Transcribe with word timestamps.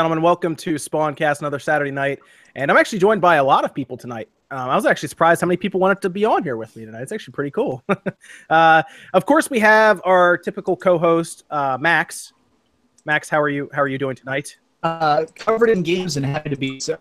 gentlemen, 0.00 0.22
welcome 0.22 0.56
to 0.56 0.76
Spawncast, 0.76 1.40
another 1.40 1.58
Saturday 1.58 1.90
night. 1.90 2.20
And 2.54 2.70
I'm 2.70 2.78
actually 2.78 3.00
joined 3.00 3.20
by 3.20 3.36
a 3.36 3.44
lot 3.44 3.66
of 3.66 3.74
people 3.74 3.98
tonight. 3.98 4.30
Um, 4.50 4.70
I 4.70 4.74
was 4.74 4.86
actually 4.86 5.10
surprised 5.10 5.42
how 5.42 5.46
many 5.46 5.58
people 5.58 5.78
wanted 5.78 6.00
to 6.00 6.08
be 6.08 6.24
on 6.24 6.42
here 6.42 6.56
with 6.56 6.74
me 6.74 6.86
tonight. 6.86 7.02
It's 7.02 7.12
actually 7.12 7.32
pretty 7.32 7.50
cool. 7.50 7.84
uh, 8.50 8.82
of 9.12 9.26
course, 9.26 9.50
we 9.50 9.58
have 9.58 10.00
our 10.06 10.38
typical 10.38 10.74
co-host, 10.74 11.44
uh, 11.50 11.76
Max. 11.78 12.32
Max, 13.04 13.28
how 13.28 13.38
are 13.42 13.50
you? 13.50 13.68
How 13.74 13.82
are 13.82 13.88
you 13.88 13.98
doing 13.98 14.16
tonight? 14.16 14.56
Uh, 14.82 15.26
covered 15.34 15.68
in 15.68 15.82
games 15.82 16.16
and 16.16 16.24
happy 16.24 16.48
to 16.48 16.56
be 16.56 16.80
so. 16.80 16.96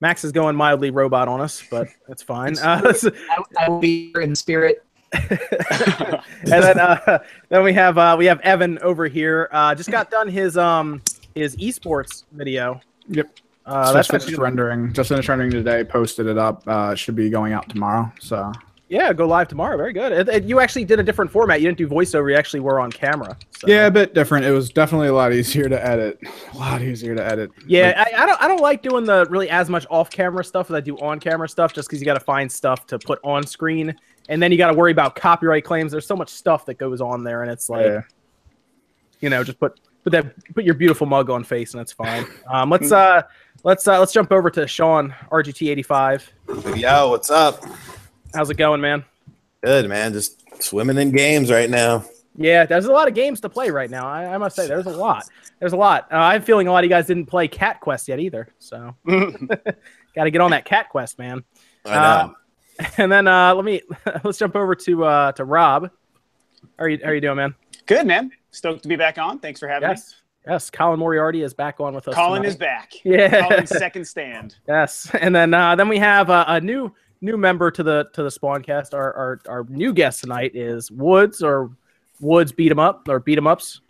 Max 0.00 0.24
is 0.24 0.32
going 0.32 0.56
mildly 0.56 0.90
robot 0.90 1.28
on 1.28 1.42
us, 1.42 1.62
but 1.70 1.88
that's 2.08 2.22
fine. 2.22 2.56
Uh, 2.62 2.94
so- 2.94 3.12
I, 3.30 3.66
I 3.66 3.68
will 3.68 3.80
be 3.80 4.12
here 4.12 4.22
in 4.22 4.34
spirit. 4.34 4.82
and 5.12 6.18
then 6.46 6.80
uh, 6.80 7.18
then 7.50 7.62
we 7.62 7.74
have 7.74 7.98
uh, 7.98 8.16
we 8.18 8.24
have 8.24 8.40
Evan 8.40 8.78
over 8.78 9.08
here. 9.08 9.50
Uh, 9.52 9.74
just 9.74 9.90
got 9.90 10.10
done 10.10 10.26
his 10.26 10.56
um 10.56 11.02
his 11.34 11.56
esports 11.56 12.24
video. 12.32 12.80
Yep. 13.08 13.38
Uh, 13.64 13.92
Just 13.92 14.10
that's 14.10 14.24
finished 14.24 14.40
rendering. 14.40 14.92
Just 14.92 15.08
finished 15.08 15.28
rendering 15.28 15.50
today. 15.50 15.84
Posted 15.84 16.26
it 16.26 16.38
up. 16.38 16.62
Uh, 16.66 16.94
should 16.94 17.14
be 17.14 17.30
going 17.30 17.52
out 17.52 17.68
tomorrow. 17.68 18.12
So 18.20 18.50
yeah, 18.88 19.12
go 19.12 19.26
live 19.26 19.48
tomorrow. 19.48 19.76
Very 19.76 19.92
good. 19.92 20.12
It, 20.12 20.28
it- 20.28 20.44
you 20.44 20.60
actually 20.60 20.84
did 20.84 20.98
a 20.98 21.02
different 21.02 21.30
format. 21.30 21.60
You 21.60 21.68
didn't 21.68 21.78
do 21.78 21.88
voiceover. 21.88 22.30
You 22.30 22.36
actually 22.36 22.60
were 22.60 22.80
on 22.80 22.90
camera. 22.90 23.36
So. 23.52 23.68
yeah, 23.68 23.86
a 23.86 23.90
bit 23.90 24.14
different. 24.14 24.44
It 24.44 24.50
was 24.50 24.70
definitely 24.70 25.08
a 25.08 25.14
lot 25.14 25.32
easier 25.32 25.68
to 25.68 25.86
edit. 25.86 26.18
A 26.52 26.56
lot 26.56 26.82
easier 26.82 27.14
to 27.14 27.24
edit. 27.24 27.50
Yeah, 27.66 27.94
Like, 27.96 28.14
I, 28.14 28.22
I 28.22 28.26
don't 28.26 28.42
I 28.42 28.48
don't 28.48 28.60
like 28.60 28.82
doing 28.82 29.04
the 29.04 29.26
really 29.30 29.48
as 29.48 29.70
much 29.70 29.86
off 29.88 30.10
camera 30.10 30.44
stuff 30.44 30.68
as 30.70 30.74
I 30.74 30.80
do 30.80 30.98
on 30.98 31.20
camera 31.20 31.48
stuff 31.48 31.72
just 31.72 31.88
because 31.88 32.00
you 32.00 32.04
got 32.04 32.14
to 32.14 32.20
find 32.20 32.50
stuff 32.50 32.86
to 32.88 32.98
put 32.98 33.20
on 33.22 33.46
screen 33.46 33.94
and 34.28 34.42
then 34.42 34.52
you 34.52 34.58
got 34.58 34.68
to 34.68 34.74
worry 34.74 34.92
about 34.92 35.16
copyright 35.16 35.64
claims. 35.64 35.92
There's 35.92 36.06
so 36.06 36.16
much 36.16 36.30
stuff 36.30 36.66
that 36.66 36.74
goes 36.74 37.00
on 37.00 37.24
there, 37.24 37.42
and 37.42 37.50
it's 37.50 37.68
like 37.68 37.86
yeah. 37.86 38.00
you 39.20 39.30
know 39.30 39.42
just 39.42 39.58
put 39.58 39.78
put 40.04 40.10
that 40.10 40.54
put 40.54 40.64
your 40.64 40.74
beautiful 40.74 41.06
mug 41.06 41.30
on 41.30 41.44
face 41.44 41.72
and 41.72 41.80
that's 41.80 41.92
fine. 41.92 42.26
Um, 42.52 42.68
let's 42.70 42.92
uh 42.92 43.22
let's 43.64 43.86
uh 43.88 43.98
let's 43.98 44.12
jump 44.12 44.30
over 44.30 44.50
to 44.50 44.66
Sean 44.66 45.14
RGT85. 45.30 46.76
Yo, 46.76 47.08
what's 47.08 47.30
up? 47.30 47.64
How's 48.34 48.50
it 48.50 48.56
going, 48.56 48.80
man? 48.80 49.04
Good, 49.62 49.88
man. 49.88 50.12
Just 50.12 50.42
swimming 50.62 50.98
in 50.98 51.12
games 51.12 51.50
right 51.50 51.70
now. 51.70 52.04
Yeah, 52.36 52.66
there's 52.66 52.86
a 52.86 52.92
lot 52.92 53.08
of 53.08 53.14
games 53.14 53.40
to 53.40 53.48
play 53.48 53.70
right 53.70 53.90
now. 53.90 54.06
I, 54.06 54.34
I 54.34 54.38
must 54.38 54.56
say, 54.56 54.66
there's 54.66 54.86
a 54.86 54.90
lot. 54.90 55.24
There's 55.60 55.74
a 55.74 55.76
lot. 55.76 56.08
Uh, 56.10 56.16
I'm 56.16 56.42
feeling 56.42 56.66
a 56.66 56.72
lot 56.72 56.78
of 56.78 56.84
you 56.84 56.90
guys 56.90 57.06
didn't 57.06 57.26
play 57.26 57.46
Cat 57.46 57.80
Quest 57.80 58.08
yet 58.08 58.20
either, 58.20 58.48
so 58.58 58.94
got 59.06 60.24
to 60.24 60.30
get 60.30 60.40
on 60.40 60.50
that 60.50 60.64
Cat 60.64 60.88
Quest, 60.88 61.18
man. 61.18 61.44
I 61.84 61.94
know. 61.94 62.34
And 62.96 63.12
then 63.12 63.28
uh, 63.28 63.54
let 63.54 63.64
me 63.64 63.82
let's 64.24 64.38
jump 64.38 64.56
over 64.56 64.74
to 64.74 65.04
uh, 65.04 65.32
to 65.32 65.44
Rob. 65.44 65.90
How 66.78 66.84
are 66.84 66.88
you? 66.88 66.98
How 67.02 67.10
are 67.10 67.14
you 67.14 67.20
doing, 67.20 67.36
man? 67.36 67.54
Good, 67.86 68.06
man. 68.06 68.30
Stoked 68.50 68.82
to 68.82 68.88
be 68.88 68.96
back 68.96 69.18
on. 69.18 69.38
Thanks 69.38 69.60
for 69.60 69.68
having 69.68 69.88
Yes, 69.90 70.14
yes. 70.46 70.70
Colin 70.70 70.98
Moriarty 70.98 71.42
is 71.42 71.54
back 71.54 71.80
on 71.80 71.94
with 71.94 72.06
us. 72.08 72.14
Colin 72.14 72.42
tonight. 72.42 72.48
is 72.48 72.56
back. 72.56 72.92
Yeah. 73.04 73.48
Colin's 73.48 73.70
second 73.70 74.06
stand. 74.06 74.56
Yes, 74.68 75.10
and 75.20 75.34
then 75.34 75.54
uh, 75.54 75.74
then 75.76 75.88
we 75.88 75.98
have 75.98 76.30
uh, 76.30 76.44
a 76.48 76.60
new 76.60 76.92
new 77.20 77.36
member 77.36 77.70
to 77.70 77.82
the 77.82 78.08
to 78.14 78.22
the 78.22 78.28
Spawncast. 78.28 78.94
Our, 78.94 79.12
our 79.14 79.40
our 79.48 79.64
new 79.68 79.92
guest 79.92 80.20
tonight 80.20 80.52
is 80.54 80.90
Woods 80.90 81.42
or 81.42 81.70
Woods 82.20 82.52
beat 82.52 82.70
'em 82.70 82.78
up 82.78 83.08
or 83.08 83.18
beat 83.20 83.38
'em 83.38 83.46
ups. 83.46 83.80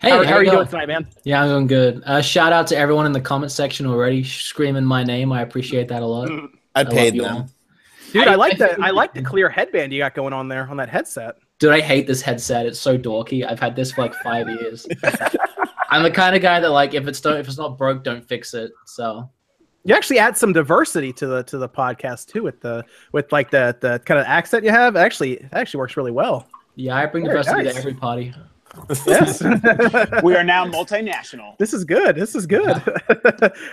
Hey, 0.00 0.10
how, 0.10 0.24
how 0.24 0.34
are 0.34 0.44
you 0.44 0.50
doing 0.50 0.56
going? 0.58 0.68
tonight, 0.68 0.86
man? 0.88 1.06
Yeah, 1.24 1.42
I'm 1.42 1.48
doing 1.48 1.66
good. 1.66 2.02
Uh, 2.06 2.22
shout 2.22 2.52
out 2.52 2.66
to 2.68 2.76
everyone 2.76 3.04
in 3.04 3.12
the 3.12 3.20
comment 3.20 3.52
section 3.52 3.84
already 3.86 4.22
screaming 4.24 4.84
my 4.84 5.02
name. 5.04 5.32
I 5.32 5.42
appreciate 5.42 5.88
that 5.88 6.02
a 6.02 6.06
lot. 6.06 6.30
I 6.74 6.82
love 6.82 6.92
paid 6.92 7.14
them. 7.18 7.24
all. 7.36 7.48
Dude, 8.12 8.26
I, 8.28 8.32
I- 8.32 8.36
like 8.36 8.54
I 8.54 8.56
the 8.56 8.80
I 8.82 8.90
like 8.90 9.12
the 9.14 9.22
clear 9.22 9.48
headband 9.48 9.92
you 9.92 9.98
got 9.98 10.14
going 10.14 10.32
on 10.32 10.48
there 10.48 10.66
on 10.70 10.76
that 10.78 10.88
headset. 10.88 11.36
Dude, 11.58 11.72
I 11.72 11.80
hate 11.80 12.06
this 12.06 12.20
headset. 12.20 12.66
It's 12.66 12.78
so 12.78 12.98
dorky. 12.98 13.48
I've 13.48 13.58
had 13.60 13.74
this 13.74 13.92
for 13.92 14.02
like 14.02 14.14
five 14.16 14.48
years. 14.48 14.86
I'm 15.90 16.02
the 16.02 16.10
kind 16.10 16.36
of 16.36 16.42
guy 16.42 16.60
that 16.60 16.68
like 16.70 16.92
if 16.94 17.06
it's 17.08 17.20
don't 17.20 17.38
if 17.38 17.46
it's 17.48 17.56
not 17.58 17.78
broke, 17.78 18.04
don't 18.04 18.22
fix 18.26 18.52
it. 18.54 18.72
So 18.84 19.30
You 19.84 19.94
actually 19.94 20.18
add 20.18 20.36
some 20.36 20.52
diversity 20.52 21.12
to 21.14 21.26
the 21.26 21.42
to 21.44 21.56
the 21.58 21.68
podcast 21.68 22.26
too 22.26 22.42
with 22.42 22.60
the 22.60 22.84
with 23.12 23.32
like 23.32 23.50
the 23.50 23.76
the 23.80 24.00
kind 24.04 24.20
of 24.20 24.26
accent 24.26 24.64
you 24.64 24.70
have. 24.70 24.96
Actually, 24.96 25.34
it 25.34 25.48
actually 25.52 25.78
works 25.78 25.96
really 25.96 26.10
well. 26.12 26.46
yeah, 26.74 26.96
I 26.96 27.06
bring 27.06 27.24
Very 27.24 27.36
diversity 27.38 27.62
nice. 27.64 27.72
to 27.74 27.78
every 27.80 27.94
party. 27.94 28.34
Yes. 29.06 29.40
We 30.22 30.34
are 30.36 30.44
now 30.44 30.66
multinational. 30.66 31.56
This 31.56 31.72
is 31.72 31.84
good. 31.86 32.16
This 32.16 32.34
is 32.34 32.46
good. 32.46 32.82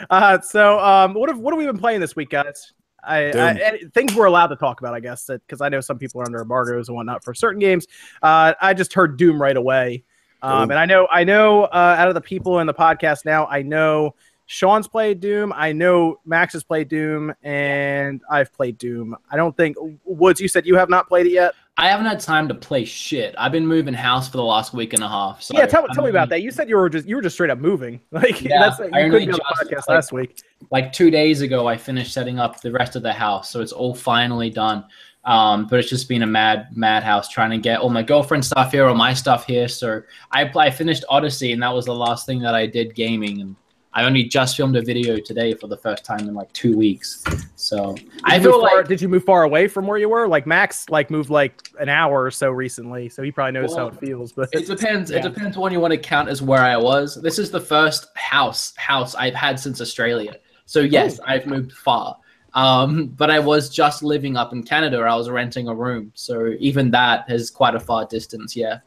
uh, 0.09 0.39
so, 0.39 0.79
um, 0.79 1.13
what 1.15 1.27
have 1.29 1.39
what 1.39 1.51
have 1.53 1.57
we 1.57 1.65
been 1.65 1.77
playing 1.79 1.99
this 1.99 2.15
week, 2.15 2.29
guys? 2.29 2.71
I, 3.05 3.31
I 3.31 3.79
things 3.93 4.15
we're 4.15 4.25
allowed 4.25 4.47
to 4.47 4.55
talk 4.55 4.79
about, 4.79 4.93
I 4.93 4.99
guess, 4.99 5.27
because 5.27 5.61
I 5.61 5.69
know 5.69 5.81
some 5.81 5.97
people 5.97 6.21
are 6.21 6.25
under 6.25 6.41
embargoes 6.41 6.87
and 6.87 6.95
whatnot 6.95 7.23
for 7.23 7.33
certain 7.33 7.59
games. 7.59 7.87
Uh, 8.21 8.53
I 8.61 8.73
just 8.73 8.93
heard 8.93 9.17
Doom 9.17 9.41
right 9.41 9.57
away, 9.57 10.03
um, 10.41 10.71
and 10.71 10.79
I 10.79 10.85
know 10.85 11.07
I 11.11 11.23
know 11.23 11.63
uh, 11.63 11.95
out 11.97 12.07
of 12.07 12.15
the 12.15 12.21
people 12.21 12.59
in 12.59 12.67
the 12.67 12.73
podcast 12.73 13.25
now, 13.25 13.45
I 13.47 13.61
know 13.61 14.15
Sean's 14.45 14.87
played 14.87 15.19
Doom, 15.19 15.53
I 15.55 15.71
know 15.71 16.19
Max 16.25 16.53
has 16.53 16.63
played 16.63 16.89
Doom, 16.89 17.33
and 17.43 18.21
I've 18.29 18.51
played 18.53 18.77
Doom. 18.77 19.15
I 19.31 19.37
don't 19.37 19.55
think 19.55 19.77
Woods. 20.03 20.39
You 20.41 20.47
said 20.47 20.65
you 20.65 20.75
have 20.75 20.89
not 20.89 21.07
played 21.07 21.25
it 21.27 21.31
yet. 21.31 21.53
I 21.75 21.89
haven't 21.89 22.05
had 22.05 22.19
time 22.19 22.47
to 22.49 22.53
play 22.53 22.85
shit. 22.85 23.33
I've 23.35 23.51
been 23.51 23.65
moving 23.65 23.95
house 23.95 24.29
for 24.29 24.37
the 24.37 24.43
last 24.43 24.73
week 24.73 24.93
and 24.93 25.01
a 25.03 25.07
half. 25.07 25.41
So 25.41 25.57
yeah, 25.57 25.65
tell, 25.65 25.83
I'm 25.83 25.95
tell 25.95 26.03
me 26.03 26.11
about 26.11 26.29
that. 26.29 26.43
You 26.43 26.51
said 26.51 26.69
you 26.69 26.75
were 26.75 26.87
just 26.89 27.07
you 27.07 27.15
were 27.15 27.21
just 27.23 27.35
straight 27.35 27.49
up 27.49 27.57
moving. 27.57 27.99
Like 28.11 28.41
Yeah, 28.43 28.59
that's 28.59 28.77
you 28.79 28.89
I 28.93 29.03
only 29.03 29.25
be 29.25 29.31
on 29.31 29.39
podcast 29.39 29.71
like- 29.71 29.87
last 29.87 30.11
week. 30.11 30.41
like 30.69 30.93
two 30.93 31.09
days 31.09 31.41
ago 31.41 31.67
i 31.67 31.75
finished 31.75 32.13
setting 32.13 32.39
up 32.39 32.61
the 32.61 32.71
rest 32.71 32.95
of 32.95 33.01
the 33.03 33.11
house 33.11 33.49
so 33.49 33.59
it's 33.59 33.71
all 33.73 33.93
finally 33.95 34.49
done 34.49 34.85
um, 35.25 35.67
but 35.67 35.79
it's 35.79 35.89
just 35.89 36.07
been 36.07 36.21
a 36.23 36.27
mad 36.27 36.67
madhouse 36.75 37.27
trying 37.27 37.49
to 37.51 37.57
get 37.57 37.79
all 37.79 37.89
my 37.89 38.03
girlfriend 38.03 38.45
stuff 38.45 38.71
here 38.71 38.85
all 38.85 38.95
my 38.95 39.13
stuff 39.13 39.45
here 39.45 39.67
so 39.67 40.01
I, 40.31 40.49
I 40.55 40.69
finished 40.69 41.03
odyssey 41.09 41.51
and 41.53 41.61
that 41.63 41.73
was 41.73 41.85
the 41.85 41.95
last 41.95 42.25
thing 42.25 42.39
that 42.39 42.53
i 42.55 42.65
did 42.65 42.95
gaming 42.95 43.41
and 43.41 43.55
i 43.95 44.03
only 44.03 44.23
just 44.23 44.57
filmed 44.57 44.75
a 44.75 44.81
video 44.81 45.17
today 45.17 45.53
for 45.53 45.67
the 45.67 45.77
first 45.77 46.03
time 46.03 46.21
in 46.21 46.33
like 46.33 46.51
two 46.53 46.75
weeks 46.75 47.23
so 47.55 47.95
i 48.23 48.37
Did 48.37 48.43
you, 48.45 48.49
feel 48.51 48.61
move 48.61 48.69
far, 48.69 48.77
like 48.77 48.87
did 48.87 49.01
you 49.01 49.09
move 49.09 49.23
far 49.23 49.43
away 49.43 49.67
from 49.67 49.87
where 49.87 49.97
you 49.97 50.09
were? 50.09 50.27
Like 50.27 50.45
Max, 50.47 50.89
like 50.89 51.09
moved 51.09 51.29
like 51.29 51.69
an 51.79 51.89
hour 51.89 52.23
or 52.23 52.31
so 52.31 52.49
recently, 52.51 53.07
so 53.09 53.23
he 53.23 53.31
probably 53.31 53.53
knows 53.53 53.75
how 53.75 53.87
it 53.87 53.95
feels. 53.99 54.31
But 54.33 54.49
it 54.51 54.67
depends 54.67 55.11
Yeah. 55.11 55.17
it 55.19 55.23
depends 55.23 55.57
when 55.57 55.71
you 55.71 55.79
want 55.79 55.91
to 55.93 55.97
count 55.97 56.27
as 56.29 56.41
where 56.41 56.61
i 56.61 56.75
was 56.77 57.15
this 57.21 57.39
is 57.39 57.51
the 57.51 57.59
first 57.61 58.07
house 58.15 58.73
house 58.77 59.15
i've 59.15 59.33
had 59.35 59.59
since 59.59 59.79
australia 59.81 60.35
so 60.65 60.79
yes 60.81 61.19
i've 61.25 61.45
moved 61.45 61.71
far 61.71 62.17
um, 62.55 63.07
but 63.07 63.29
i 63.31 63.39
was 63.39 63.69
just 63.69 64.03
living 64.03 64.37
up 64.37 64.53
in 64.53 64.61
canada 64.63 64.97
i 64.99 65.15
was 65.15 65.29
renting 65.29 65.67
a 65.67 65.75
room 65.75 66.11
so 66.15 66.51
even 66.59 66.91
that 66.91 67.25
is 67.29 67.49
quite 67.49 67.75
a 67.75 67.79
far 67.79 68.05
distance 68.05 68.55
yeah 68.55 68.79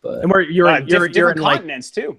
but 0.00 0.22
and 0.22 0.30
where 0.30 0.40
you're, 0.42 0.68
Uh, 0.68 0.78
in, 0.78 0.82
diff- 0.84 0.90
you're, 0.90 1.00
you're 1.00 1.08
different 1.08 1.36
in 1.38 1.42
like 1.42 1.56
continents 1.58 1.90
too. 1.90 2.18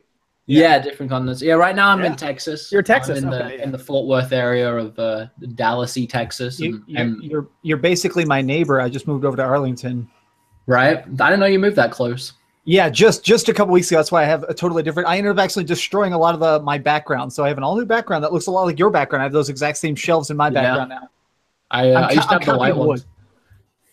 Yeah. 0.50 0.80
different 0.80 1.10
continents 1.12 1.42
yeah 1.42 1.54
right 1.54 1.76
now 1.76 1.90
i'm 1.90 2.02
in 2.04 2.16
texas 2.16 2.72
You're 2.72 2.82
Texas, 2.82 3.20
I'm 3.20 3.26
in 3.26 3.30
the 3.30 3.56
yeah. 3.56 3.64
in 3.64 3.72
the 3.72 3.78
fort 3.78 4.08
worth 4.08 4.32
area 4.32 4.74
of 4.76 4.98
uh, 4.98 5.28
dallasy 5.56 6.08
texas 6.10 6.60
You, 6.60 6.76
and, 6.76 6.84
you're, 6.88 7.02
and- 7.02 7.24
you're 7.24 7.48
you're 7.62 7.78
basically 7.78 8.26
my 8.26 8.42
neighbor. 8.42 8.82
I 8.82 8.90
just 8.90 9.08
moved 9.08 9.26
over 9.26 9.38
to 9.38 9.44
Arlington. 9.44 10.10
right 10.66 10.98
i 10.98 11.02
didn't 11.30 11.40
know 11.40 11.46
you 11.46 11.60
moved 11.60 11.76
that 11.78 11.92
close 11.92 12.34
Yeah, 12.66 12.90
just 12.90 13.24
just 13.24 13.50
a 13.50 13.54
couple 13.54 13.74
weeks 13.74 13.90
ago. 13.90 13.98
That's 14.00 14.12
why 14.12 14.22
I 14.22 14.26
have 14.26 14.44
a 14.44 14.54
totally 14.54 14.84
different. 14.84 15.08
I 15.10 15.18
ended 15.18 15.32
up 15.32 15.40
actually 15.44 15.64
destroying 15.66 16.14
a 16.14 16.18
lot 16.26 16.34
of 16.36 16.40
the 16.46 16.60
my 16.72 16.78
background, 16.78 17.32
so 17.34 17.44
I 17.44 17.48
have 17.48 17.58
an 17.58 17.64
all 17.64 17.76
new 17.76 17.86
background 17.86 18.24
that 18.24 18.32
looks 18.34 18.46
a 18.48 18.52
lot 18.52 18.66
like 18.70 18.78
your 18.78 18.92
background. 18.92 19.22
I 19.24 19.26
have 19.26 19.32
those 19.34 19.50
exact 19.50 19.78
same 19.78 19.96
shelves 19.96 20.30
in 20.30 20.38
my 20.38 20.48
Yeah. 20.50 20.54
background 20.62 20.90
now. 20.90 21.10
i, 21.72 21.92
uh, 21.92 22.02
I'm 22.10 22.16
used 22.16 22.30
to 22.30 22.36
I'm 22.36 22.42
have 22.42 22.54
the 22.54 22.58
white 22.60 22.76
ones 22.76 23.06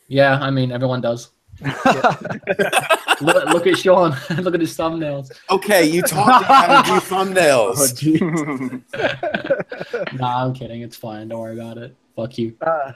yeah 0.08 0.38
i 0.40 0.50
mean 0.50 0.70
everyone 0.72 1.00
does 1.00 1.30
look, 3.20 3.44
look 3.46 3.66
at 3.66 3.78
sean 3.78 4.10
look 4.42 4.54
at 4.54 4.60
his 4.60 4.76
thumbnails 4.76 5.30
Okay, 5.50 5.84
you 5.86 6.02
taught 6.02 6.42
me 6.42 6.46
how 6.46 6.82
to 6.82 6.88
do 6.88 6.94
Oh, 6.96 7.00
thumbnails. 7.00 7.96
gee. 10.12 10.16
nah, 10.18 10.44
I'm 10.44 10.54
kidding. 10.54 10.82
It's 10.82 10.96
fine. 10.96 11.28
Don't 11.28 11.40
worry 11.40 11.58
about 11.58 11.78
it. 11.78 11.96
Fuck 12.14 12.38
you. 12.38 12.56
Uh, 12.60 12.92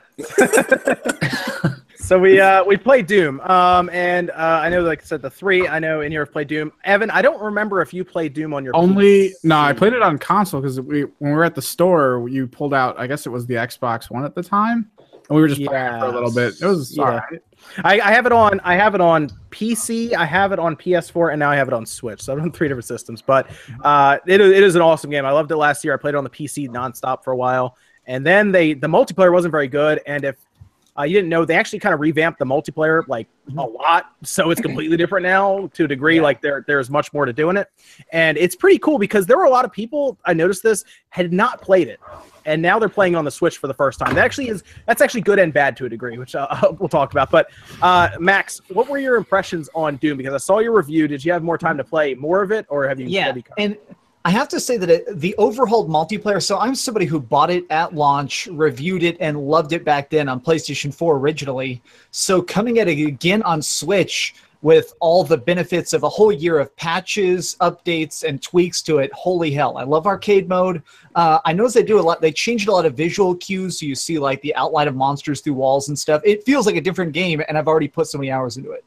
so 1.96 2.18
we 2.18 2.40
uh 2.40 2.64
we 2.64 2.76
played 2.76 3.06
Doom. 3.06 3.40
Um 3.40 3.88
and 3.90 4.30
uh 4.30 4.60
I 4.62 4.68
know 4.70 4.82
like 4.82 5.02
I 5.02 5.04
said 5.04 5.22
the 5.22 5.30
three 5.30 5.68
I 5.68 5.78
know 5.78 6.00
in 6.00 6.10
here 6.10 6.24
have 6.24 6.32
played 6.32 6.48
Doom. 6.48 6.72
Evan, 6.84 7.10
I 7.10 7.22
don't 7.22 7.40
remember 7.42 7.80
if 7.82 7.92
you 7.94 8.04
played 8.04 8.32
Doom 8.34 8.54
on 8.54 8.64
your 8.64 8.74
Only 8.74 9.30
PC. 9.30 9.34
no, 9.44 9.58
I 9.58 9.72
played 9.72 9.92
it 9.92 10.02
on 10.02 10.18
console 10.18 10.60
because 10.60 10.80
we 10.80 11.02
when 11.02 11.30
we 11.30 11.32
were 11.32 11.44
at 11.44 11.54
the 11.54 11.62
store, 11.62 12.26
you 12.28 12.46
pulled 12.46 12.74
out. 12.74 12.98
I 12.98 13.06
guess 13.06 13.26
it 13.26 13.30
was 13.30 13.46
the 13.46 13.54
Xbox 13.54 14.10
One 14.10 14.24
at 14.24 14.34
the 14.34 14.42
time, 14.42 14.90
and 15.30 15.36
we 15.36 15.40
were 15.42 15.48
just 15.48 15.64
playing 15.64 16.00
for 16.00 16.06
a 16.06 16.10
little 16.12 16.32
bit. 16.32 16.60
It 16.60 16.66
was 16.66 16.94
Yeah. 16.96 17.04
alright. 17.04 17.42
I, 17.84 18.00
I 18.00 18.12
have 18.12 18.26
it 18.26 18.32
on 18.32 18.60
I 18.64 18.74
have 18.74 18.94
it 18.94 19.00
on 19.00 19.28
PC, 19.50 20.12
I 20.14 20.24
have 20.24 20.52
it 20.52 20.58
on 20.58 20.76
PS4, 20.76 21.32
and 21.32 21.38
now 21.40 21.50
I 21.50 21.56
have 21.56 21.68
it 21.68 21.74
on 21.74 21.86
Switch. 21.86 22.20
So 22.20 22.32
I'm 22.32 22.40
on 22.40 22.52
three 22.52 22.68
different 22.68 22.84
systems. 22.86 23.22
But 23.22 23.48
uh 23.84 24.18
it, 24.26 24.40
is- 24.40 24.52
it 24.52 24.62
is 24.62 24.74
an 24.74 24.82
awesome 24.82 25.10
game. 25.10 25.24
I 25.24 25.30
loved 25.30 25.50
it 25.52 25.56
last 25.56 25.84
year. 25.84 25.94
I 25.94 25.96
played 25.96 26.14
it 26.14 26.18
on 26.18 26.24
the 26.24 26.30
PC 26.30 26.68
nonstop 26.68 27.22
for 27.24 27.32
a 27.32 27.36
while. 27.36 27.76
And 28.06 28.26
then 28.26 28.50
they 28.52 28.74
the 28.74 28.88
multiplayer 28.88 29.32
wasn't 29.32 29.52
very 29.52 29.68
good. 29.68 30.00
And 30.06 30.24
if 30.24 30.36
uh, 30.98 31.04
you 31.04 31.14
didn't 31.14 31.28
know, 31.28 31.44
they 31.44 31.54
actually 31.54 31.78
kind 31.78 31.94
of 31.94 32.00
revamped 32.00 32.38
the 32.40 32.44
multiplayer 32.44 33.06
like 33.06 33.28
a 33.56 33.62
lot. 33.62 34.06
So 34.24 34.50
it's 34.50 34.60
completely 34.60 34.96
different 34.96 35.22
now 35.22 35.68
to 35.74 35.84
a 35.84 35.88
degree. 35.88 36.20
Like 36.20 36.40
there 36.42 36.64
there's 36.66 36.90
much 36.90 37.12
more 37.12 37.24
to 37.26 37.32
do 37.32 37.48
in 37.50 37.56
it. 37.56 37.68
And 38.12 38.36
it's 38.36 38.56
pretty 38.56 38.78
cool 38.78 38.98
because 38.98 39.24
there 39.26 39.36
were 39.38 39.44
a 39.44 39.50
lot 39.50 39.64
of 39.64 39.70
people, 39.70 40.18
I 40.24 40.32
noticed 40.34 40.62
this, 40.64 40.84
had 41.10 41.32
not 41.32 41.62
played 41.62 41.86
it. 41.88 42.00
And 42.44 42.60
now 42.62 42.78
they're 42.78 42.88
playing 42.88 43.16
on 43.16 43.24
the 43.24 43.30
Switch 43.30 43.58
for 43.58 43.66
the 43.66 43.74
first 43.74 43.98
time. 43.98 44.14
That 44.14 44.24
actually 44.24 44.48
is 44.48 44.64
that's 44.86 45.00
actually 45.00 45.22
good 45.22 45.38
and 45.38 45.52
bad 45.52 45.76
to 45.78 45.86
a 45.86 45.88
degree, 45.88 46.18
which 46.18 46.34
uh, 46.34 46.72
we'll 46.78 46.88
talk 46.88 47.12
about. 47.12 47.30
But 47.30 47.50
uh, 47.82 48.10
Max, 48.18 48.60
what 48.68 48.88
were 48.88 48.98
your 48.98 49.16
impressions 49.16 49.68
on 49.74 49.96
Doom? 49.96 50.18
Because 50.18 50.34
I 50.34 50.38
saw 50.38 50.58
your 50.58 50.76
review. 50.76 51.08
Did 51.08 51.24
you 51.24 51.32
have 51.32 51.42
more 51.42 51.58
time 51.58 51.76
to 51.76 51.84
play 51.84 52.14
more 52.14 52.42
of 52.42 52.52
it, 52.52 52.66
or 52.68 52.88
have 52.88 53.00
you? 53.00 53.06
yeah 53.06 53.34
and 53.58 53.76
I 54.24 54.30
have 54.30 54.48
to 54.48 54.60
say 54.60 54.76
that 54.76 54.90
it, 54.90 55.18
the 55.18 55.34
overhauled 55.38 55.88
multiplayer. 55.88 56.42
So 56.42 56.58
I'm 56.58 56.74
somebody 56.74 57.06
who 57.06 57.18
bought 57.18 57.50
it 57.50 57.64
at 57.70 57.94
launch, 57.94 58.48
reviewed 58.48 59.02
it, 59.02 59.16
and 59.18 59.40
loved 59.40 59.72
it 59.72 59.82
back 59.82 60.10
then 60.10 60.28
on 60.28 60.40
PlayStation 60.40 60.92
4 60.92 61.16
originally. 61.16 61.82
So 62.10 62.42
coming 62.42 62.78
at 62.78 62.88
it 62.88 62.98
again 62.98 63.42
on 63.44 63.62
Switch 63.62 64.34
with 64.62 64.92
all 65.00 65.24
the 65.24 65.36
benefits 65.36 65.92
of 65.92 66.02
a 66.02 66.08
whole 66.08 66.30
year 66.30 66.58
of 66.58 66.74
patches, 66.76 67.56
updates, 67.60 68.24
and 68.24 68.42
tweaks 68.42 68.82
to 68.82 68.98
it. 68.98 69.12
Holy 69.12 69.50
hell! 69.50 69.78
I 69.78 69.84
love 69.84 70.06
arcade 70.06 70.48
mode. 70.48 70.82
Uh, 71.14 71.38
I 71.44 71.52
noticed 71.52 71.74
they 71.74 71.82
do 71.82 71.98
a 71.98 72.02
lot. 72.02 72.20
They 72.20 72.32
changed 72.32 72.68
a 72.68 72.72
lot 72.72 72.86
of 72.86 72.94
visual 72.94 73.34
cues, 73.36 73.80
so 73.80 73.86
you 73.86 73.94
see 73.94 74.18
like 74.18 74.40
the 74.42 74.54
outline 74.54 74.88
of 74.88 74.94
monsters 74.94 75.40
through 75.40 75.54
walls 75.54 75.88
and 75.88 75.98
stuff. 75.98 76.20
It 76.24 76.44
feels 76.44 76.66
like 76.66 76.76
a 76.76 76.80
different 76.80 77.12
game, 77.12 77.42
and 77.48 77.56
I've 77.56 77.68
already 77.68 77.88
put 77.88 78.06
so 78.06 78.18
many 78.18 78.30
hours 78.30 78.56
into 78.56 78.72
it. 78.72 78.84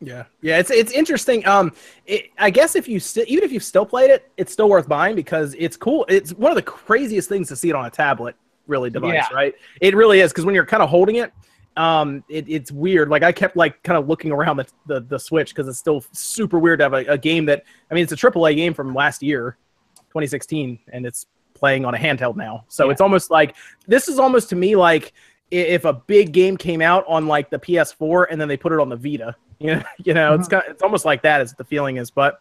Yeah, 0.00 0.24
yeah, 0.42 0.58
it's 0.58 0.70
it's 0.70 0.92
interesting. 0.92 1.46
Um, 1.46 1.72
it, 2.06 2.30
I 2.38 2.50
guess 2.50 2.76
if 2.76 2.86
you 2.88 3.00
st- 3.00 3.26
even 3.28 3.44
if 3.44 3.52
you've 3.52 3.64
still 3.64 3.86
played 3.86 4.10
it, 4.10 4.30
it's 4.36 4.52
still 4.52 4.68
worth 4.68 4.88
buying 4.88 5.16
because 5.16 5.54
it's 5.58 5.76
cool. 5.76 6.04
It's 6.08 6.32
one 6.34 6.52
of 6.52 6.56
the 6.56 6.62
craziest 6.62 7.28
things 7.28 7.48
to 7.48 7.56
see 7.56 7.70
it 7.70 7.74
on 7.74 7.86
a 7.86 7.90
tablet, 7.90 8.36
really 8.66 8.90
device, 8.90 9.14
Yeah. 9.14 9.28
right? 9.34 9.54
It 9.80 9.94
really 9.96 10.20
is 10.20 10.32
because 10.32 10.44
when 10.44 10.54
you're 10.54 10.66
kind 10.66 10.82
of 10.82 10.90
holding 10.90 11.16
it, 11.16 11.32
um, 11.76 12.22
it, 12.28 12.44
it's 12.48 12.70
weird. 12.70 13.08
Like 13.08 13.22
I 13.22 13.32
kept 13.32 13.56
like 13.56 13.82
kind 13.82 13.96
of 13.98 14.08
looking 14.08 14.32
around 14.32 14.56
the 14.58 14.66
the, 14.86 15.00
the 15.00 15.18
Switch 15.18 15.50
because 15.50 15.68
it's 15.68 15.78
still 15.78 16.04
super 16.12 16.58
weird 16.58 16.78
to 16.80 16.84
have 16.84 16.92
a, 16.94 17.04
a 17.06 17.18
game 17.18 17.46
that 17.46 17.64
I 17.90 17.94
mean 17.94 18.02
it's 18.04 18.12
a 18.12 18.16
AAA 18.16 18.56
game 18.56 18.74
from 18.74 18.94
last 18.94 19.22
year, 19.22 19.56
2016, 20.08 20.78
and 20.92 21.06
it's 21.06 21.26
playing 21.54 21.84
on 21.84 21.94
a 21.94 21.98
handheld 21.98 22.36
now. 22.36 22.64
So 22.68 22.86
Yeah. 22.86 22.92
it's 22.92 23.00
almost 23.00 23.30
like 23.30 23.56
this 23.86 24.08
is 24.08 24.18
almost 24.18 24.48
to 24.50 24.56
me 24.56 24.76
like 24.76 25.12
if 25.50 25.84
a 25.84 25.92
big 25.92 26.32
game 26.32 26.56
came 26.56 26.80
out 26.80 27.04
on 27.06 27.26
like 27.26 27.50
the 27.50 27.58
PS4 27.58 28.26
and 28.30 28.40
then 28.40 28.48
they 28.48 28.56
put 28.56 28.72
it 28.72 28.80
on 28.80 28.88
the 28.88 28.96
Vita. 28.96 29.34
You 29.60 29.76
know, 29.76 29.82
you 30.04 30.14
know, 30.14 30.34
it's 30.34 30.48
kind 30.48 30.64
of, 30.66 30.72
it's 30.72 30.82
almost 30.82 31.04
like 31.04 31.22
that 31.22 31.40
is 31.40 31.52
the 31.54 31.64
feeling 31.64 31.96
is. 31.96 32.10
But 32.10 32.40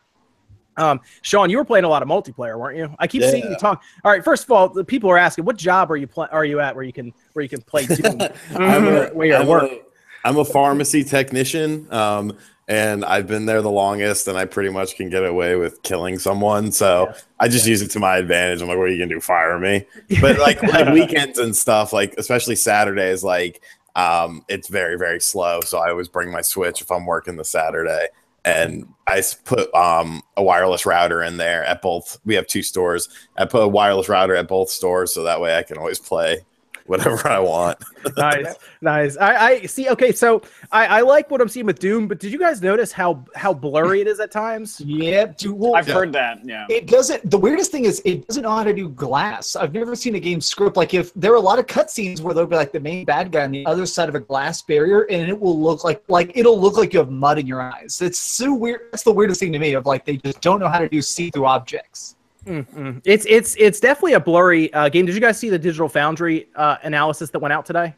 um, 0.77 0.99
Sean, 1.21 1.49
you 1.49 1.57
were 1.57 1.65
playing 1.65 1.85
a 1.85 1.89
lot 1.89 2.01
of 2.01 2.07
multiplayer, 2.07 2.57
weren't 2.59 2.77
you? 2.77 2.93
I 2.99 3.07
keep 3.07 3.21
seeing 3.23 3.43
you 3.49 3.55
talk. 3.57 3.83
All 4.03 4.11
right, 4.11 4.23
first 4.23 4.43
of 4.43 4.51
all, 4.51 4.69
the 4.69 4.83
people 4.83 5.09
are 5.09 5.17
asking, 5.17 5.45
what 5.45 5.57
job 5.57 5.91
are 5.91 5.97
you 5.97 6.07
pl- 6.07 6.27
are 6.31 6.45
you 6.45 6.59
at 6.59 6.75
where 6.75 6.83
you 6.83 6.93
can 6.93 7.13
where 7.33 7.43
you 7.43 7.49
can 7.49 7.61
play 7.61 7.85
Doom? 7.87 8.19
I'm 8.55 8.87
a, 8.87 9.07
where 9.09 9.27
you're 9.27 9.37
I'm 9.37 9.47
work. 9.47 9.63
a- 9.71 9.81
I'm 10.25 10.37
a 10.37 10.45
pharmacy 10.45 11.03
technician, 11.03 11.85
um, 11.93 12.37
and 12.69 13.03
I've 13.03 13.27
been 13.27 13.45
there 13.45 13.61
the 13.61 13.69
longest, 13.69 14.29
and 14.29 14.37
I 14.37 14.45
pretty 14.45 14.69
much 14.69 14.95
can 14.95 15.09
get 15.09 15.25
away 15.25 15.57
with 15.57 15.83
killing 15.83 16.17
someone. 16.17 16.71
So 16.71 17.07
Yeah. 17.09 17.17
I 17.41 17.47
just 17.49 17.67
use 17.67 17.81
it 17.81 17.89
to 17.91 17.99
my 17.99 18.15
advantage. 18.17 18.61
I'm 18.61 18.69
like, 18.69 18.77
what 18.77 18.85
are 18.85 18.87
you 18.87 18.99
gonna 18.99 19.13
do? 19.15 19.19
Fire 19.19 19.59
me? 19.59 19.85
But 20.21 20.39
like, 20.39 20.63
like 20.63 20.93
weekends 20.93 21.39
and 21.39 21.53
stuff, 21.53 21.91
like 21.91 22.15
especially 22.17 22.55
Saturdays, 22.55 23.21
like 23.21 23.61
um, 23.97 24.45
it's 24.47 24.69
very 24.69 24.97
very 24.97 25.19
slow. 25.19 25.59
So 25.61 25.77
I 25.79 25.89
always 25.89 26.07
bring 26.07 26.31
my 26.31 26.41
Switch 26.41 26.81
if 26.81 26.89
I'm 26.89 27.05
working 27.05 27.35
the 27.35 27.43
Saturday. 27.43 28.07
And 28.45 28.87
I 29.07 29.21
put 29.45 29.73
um, 29.73 30.21
a 30.35 30.43
wireless 30.43 30.85
router 30.85 31.23
in 31.23 31.37
there 31.37 31.63
at 31.65 31.81
both. 31.81 32.19
We 32.25 32.35
have 32.35 32.47
two 32.47 32.63
stores. 32.63 33.09
I 33.37 33.45
put 33.45 33.63
a 33.63 33.67
wireless 33.67 34.09
router 34.09 34.35
at 34.35 34.47
both 34.47 34.69
stores, 34.69 35.13
so 35.13 35.23
that 35.23 35.39
way 35.39 35.57
I 35.57 35.63
can 35.63 35.77
always 35.77 35.99
play 35.99 36.43
whatever 36.87 37.27
I 37.27 37.39
want. 37.39 37.79
nice, 38.17 38.55
nice. 38.81 39.17
I, 39.17 39.35
I 39.47 39.61
see. 39.65 39.89
Okay, 39.89 40.11
so 40.11 40.41
I, 40.71 40.85
I 40.87 41.01
like 41.01 41.31
what 41.31 41.39
I'm 41.41 41.47
seeing 41.47 41.65
with 41.65 41.79
Doom, 41.79 42.07
but 42.07 42.19
did 42.19 42.31
you 42.31 42.39
guys 42.39 42.61
notice 42.61 42.91
how 42.91 43.23
how 43.35 43.53
blurry 43.53 44.01
it 44.01 44.07
is 44.07 44.19
at 44.19 44.31
times? 44.31 44.81
Yep. 44.81 45.37
dude, 45.37 45.57
well, 45.57 45.75
I've 45.75 45.87
Yeah. 45.87 45.93
heard 45.93 46.13
that. 46.13 46.39
Yeah. 46.43 46.65
It 46.69 46.87
doesn't. 46.87 47.29
The 47.29 47.37
weirdest 47.37 47.71
thing 47.71 47.85
is 47.85 48.01
it 48.05 48.27
doesn't 48.27 48.43
know 48.43 48.51
how 48.51 48.63
to 48.63 48.73
do 48.73 48.89
glass. 48.89 49.55
I've 49.55 49.73
never 49.73 49.95
seen 49.95 50.15
a 50.15 50.19
game 50.19 50.41
script 50.41 50.75
like 50.77 50.93
if 50.93 51.13
there 51.13 51.31
are 51.31 51.37
a 51.37 51.39
lot 51.41 51.59
of 51.59 51.65
cutscenes 51.67 52.19
where 52.21 52.33
there'll 52.33 52.49
be 52.49 52.55
like 52.55 52.71
the 52.71 52.79
main 52.79 53.05
bad 53.05 53.31
guy 53.31 53.43
on 53.43 53.51
the 53.51 53.65
other 53.65 53.85
side 53.85 54.09
of 54.09 54.15
a 54.15 54.19
glass 54.19 54.61
barrier, 54.61 55.03
and 55.09 55.29
it 55.29 55.39
will 55.39 55.59
look 55.59 55.83
like 55.83 56.03
like 56.09 56.31
it'll 56.35 56.59
look 56.59 56.77
like 56.77 56.93
you 56.93 56.99
have 56.99 57.09
mud 57.09 57.37
in 57.39 57.47
your 57.47 57.61
eyes. 57.61 58.01
It's 58.01 58.19
so 58.19 58.53
weird. 58.53 58.81
That's 58.91 59.03
the 59.03 59.11
weirdest 59.13 59.39
thing 59.39 59.51
to 59.53 59.59
me. 59.59 59.73
Of 59.73 59.85
like 59.85 60.05
they 60.05 60.17
just 60.17 60.41
don't 60.41 60.59
know 60.59 60.67
how 60.67 60.79
to 60.79 60.89
do 60.89 61.01
see-through 61.01 61.45
objects. 61.45 62.15
Mm-mm. 62.45 63.01
It's 63.05 63.25
it's 63.27 63.55
it's 63.57 63.79
definitely 63.79 64.13
a 64.13 64.19
blurry 64.19 64.73
uh, 64.73 64.89
game. 64.89 65.05
Did 65.05 65.15
you 65.15 65.21
guys 65.21 65.37
see 65.39 65.49
the 65.49 65.59
Digital 65.59 65.87
Foundry 65.89 66.49
uh, 66.55 66.77
analysis 66.83 67.29
that 67.31 67.39
went 67.39 67.53
out 67.53 67.65
today? 67.65 67.95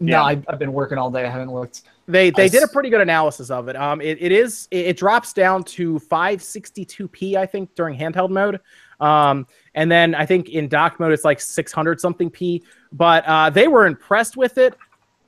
No, 0.00 0.12
Yeah. 0.18 0.24
I've, 0.24 0.44
I've 0.48 0.58
been 0.58 0.72
working 0.72 0.98
all 0.98 1.10
day. 1.10 1.24
I 1.24 1.30
haven't 1.30 1.52
looked. 1.52 1.82
They 2.06 2.30
they 2.30 2.44
I 2.44 2.48
did 2.48 2.60
a 2.60 2.64
s- 2.64 2.72
pretty 2.72 2.90
good 2.90 3.00
analysis 3.00 3.50
of 3.50 3.68
it. 3.68 3.76
Um, 3.76 4.00
it, 4.00 4.18
it 4.20 4.32
is 4.32 4.66
it, 4.70 4.86
it 4.86 4.96
drops 4.96 5.32
down 5.32 5.62
to 5.64 5.98
562p 6.00 7.36
I 7.36 7.46
think 7.46 7.74
during 7.74 7.96
handheld 7.98 8.30
mode, 8.30 8.60
um, 9.00 9.46
and 9.74 9.90
then 9.90 10.14
I 10.14 10.26
think 10.26 10.48
in 10.50 10.68
dock 10.68 10.98
mode 11.00 11.12
it's 11.12 11.24
like 11.24 11.40
600 11.40 12.00
something 12.00 12.30
p. 12.30 12.62
But 12.92 13.24
uh, 13.26 13.50
they 13.50 13.68
were 13.68 13.86
impressed 13.86 14.36
with 14.36 14.58
it, 14.58 14.74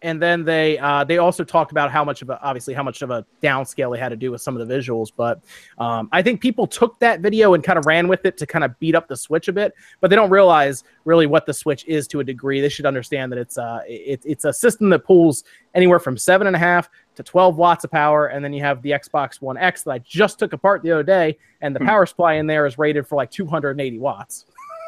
and 0.02 0.20
then 0.20 0.44
they 0.44 0.78
uh, 0.78 1.04
they 1.04 1.18
also 1.18 1.42
talked 1.44 1.72
about 1.72 1.90
how 1.90 2.04
much 2.04 2.22
of 2.22 2.30
a 2.30 2.40
obviously 2.42 2.74
how 2.74 2.82
much 2.82 3.02
of 3.02 3.10
a 3.10 3.24
downscale 3.42 3.92
they 3.92 3.98
had 3.98 4.10
to 4.10 4.16
do 4.16 4.30
with 4.30 4.40
some 4.40 4.56
of 4.56 4.66
the 4.66 4.74
visuals. 4.74 5.10
But 5.16 5.40
um, 5.78 6.08
I 6.12 6.22
think 6.22 6.40
people 6.40 6.66
took 6.66 6.98
that 7.00 7.20
video 7.20 7.54
and 7.54 7.64
kind 7.64 7.78
of 7.78 7.86
ran 7.86 8.06
with 8.08 8.24
it 8.24 8.36
to 8.38 8.46
kind 8.46 8.64
of 8.64 8.78
beat 8.78 8.94
up 8.94 9.08
the 9.08 9.16
Switch 9.16 9.48
a 9.48 9.52
bit, 9.52 9.74
but 10.00 10.10
they 10.10 10.16
don't 10.16 10.30
realize 10.30 10.84
really 11.04 11.26
what 11.26 11.46
the 11.46 11.54
Switch 11.54 11.84
is 11.86 12.06
to 12.08 12.20
a 12.20 12.24
degree. 12.24 12.60
They 12.60 12.68
should 12.68 12.86
understand 12.86 13.32
that 13.32 13.38
it's 13.38 13.58
uh 13.58 13.80
it, 13.86 14.20
it's 14.24 14.44
a 14.44 14.52
system 14.52 14.90
that 14.90 15.00
pulls 15.04 15.44
anywhere 15.74 15.98
from 15.98 16.16
seven 16.16 16.46
and 16.46 16.56
a 16.56 16.58
half 16.58 16.88
to 17.16 17.22
12 17.22 17.56
watts 17.56 17.84
of 17.84 17.90
power, 17.90 18.26
and 18.26 18.44
then 18.44 18.52
you 18.52 18.60
have 18.60 18.82
the 18.82 18.90
Xbox 18.90 19.40
One 19.40 19.56
X 19.56 19.82
that 19.84 19.90
I 19.90 19.98
just 20.00 20.38
took 20.38 20.52
apart 20.52 20.82
the 20.82 20.92
other 20.92 21.02
day, 21.02 21.38
and 21.62 21.74
the 21.74 21.80
Hmm. 21.80 21.86
power 21.86 22.06
supply 22.06 22.34
in 22.34 22.46
there 22.46 22.66
is 22.66 22.76
rated 22.78 23.06
for 23.06 23.16
like 23.16 23.30
280 23.30 23.98
watts. 23.98 24.44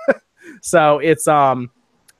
so 0.62 0.98
it's 0.98 1.26
um 1.26 1.70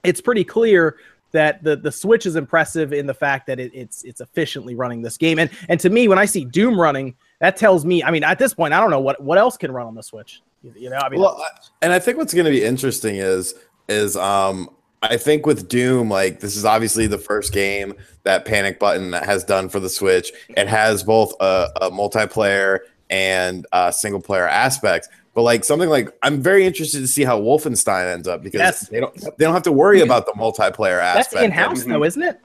it's 0.05 0.21
pretty 0.21 0.45
clear 0.45 0.97
that 1.33 1.63
the 1.63 1.77
the 1.77 1.93
Switch 1.93 2.27
is 2.27 2.37
impressive 2.37 2.93
in 2.93 3.07
the 3.07 3.15
fact 3.15 3.47
that 3.47 3.61
it, 3.61 3.73
it's 3.75 4.05
it's 4.05 4.21
efficiently 4.21 4.75
running 4.75 5.03
this 5.03 5.17
game. 5.17 5.39
And 5.39 5.51
and 5.69 5.79
to 5.81 5.91
me, 5.91 6.09
when 6.09 6.19
I 6.19 6.25
see 6.25 6.45
Doom 6.45 6.81
running, 6.81 7.15
that 7.41 7.57
tells 7.57 7.85
me. 7.85 8.03
I 8.03 8.11
mean, 8.11 8.25
at 8.25 8.39
this 8.39 8.55
point, 8.55 8.75
I 8.75 8.81
don't 8.81 8.91
know 8.91 9.01
what 9.01 9.23
what 9.23 9.39
else 9.39 9.57
can 9.57 9.73
run 9.73 9.87
on 9.87 9.95
the 9.95 10.03
Switch. 10.03 10.43
You, 10.63 10.91
know, 10.91 10.97
I 10.97 11.09
mean, 11.09 11.21
well, 11.21 11.41
and 11.83 11.93
I 11.93 12.01
think 12.01 12.19
what's 12.19 12.35
going 12.35 12.45
to 12.45 12.51
be 12.51 12.65
interesting 12.65 13.17
is 13.17 13.55
is 13.89 14.17
um 14.17 14.71
I 15.03 15.17
think 15.17 15.47
with 15.47 15.69
Doom, 15.69 16.11
like 16.11 16.41
this 16.41 16.57
is 16.57 16.65
obviously 16.65 17.07
the 17.07 17.19
first 17.19 17.53
game 17.53 17.95
that 18.25 18.45
Panic 18.45 18.81
Button 18.81 19.13
has 19.13 19.45
done 19.45 19.69
for 19.69 19.79
the 19.81 19.89
Switch. 19.89 20.33
It 20.51 20.67
has 20.67 21.05
both 21.05 21.35
a, 21.41 21.69
a 21.83 21.91
multiplayer 21.91 22.81
and 23.09 23.67
uh, 23.73 23.91
single 23.91 24.21
player 24.21 24.49
aspects. 24.49 25.09
But 25.35 25.43
like 25.43 25.65
something 25.65 25.89
like 25.89 26.09
I'm 26.23 26.43
very 26.43 26.67
interested 26.67 27.01
to 27.01 27.07
see 27.09 27.23
how 27.25 27.41
Wolfenstein 27.41 28.13
ends 28.13 28.27
up 28.27 28.43
because 28.43 28.59
Yes. 28.61 28.89
they 28.89 28.99
don't 29.01 29.15
they 29.15 29.45
don't 29.45 29.55
have 29.55 29.63
to 29.65 29.73
worry 29.73 30.01
about 30.01 30.27
the 30.27 30.33
multiplayer 30.33 31.01
aspect. 31.01 31.33
that's 31.33 31.45
in 31.45 31.51
house 31.53 31.85
though, 31.85 32.03
isn't 32.05 32.23
it? 32.23 32.41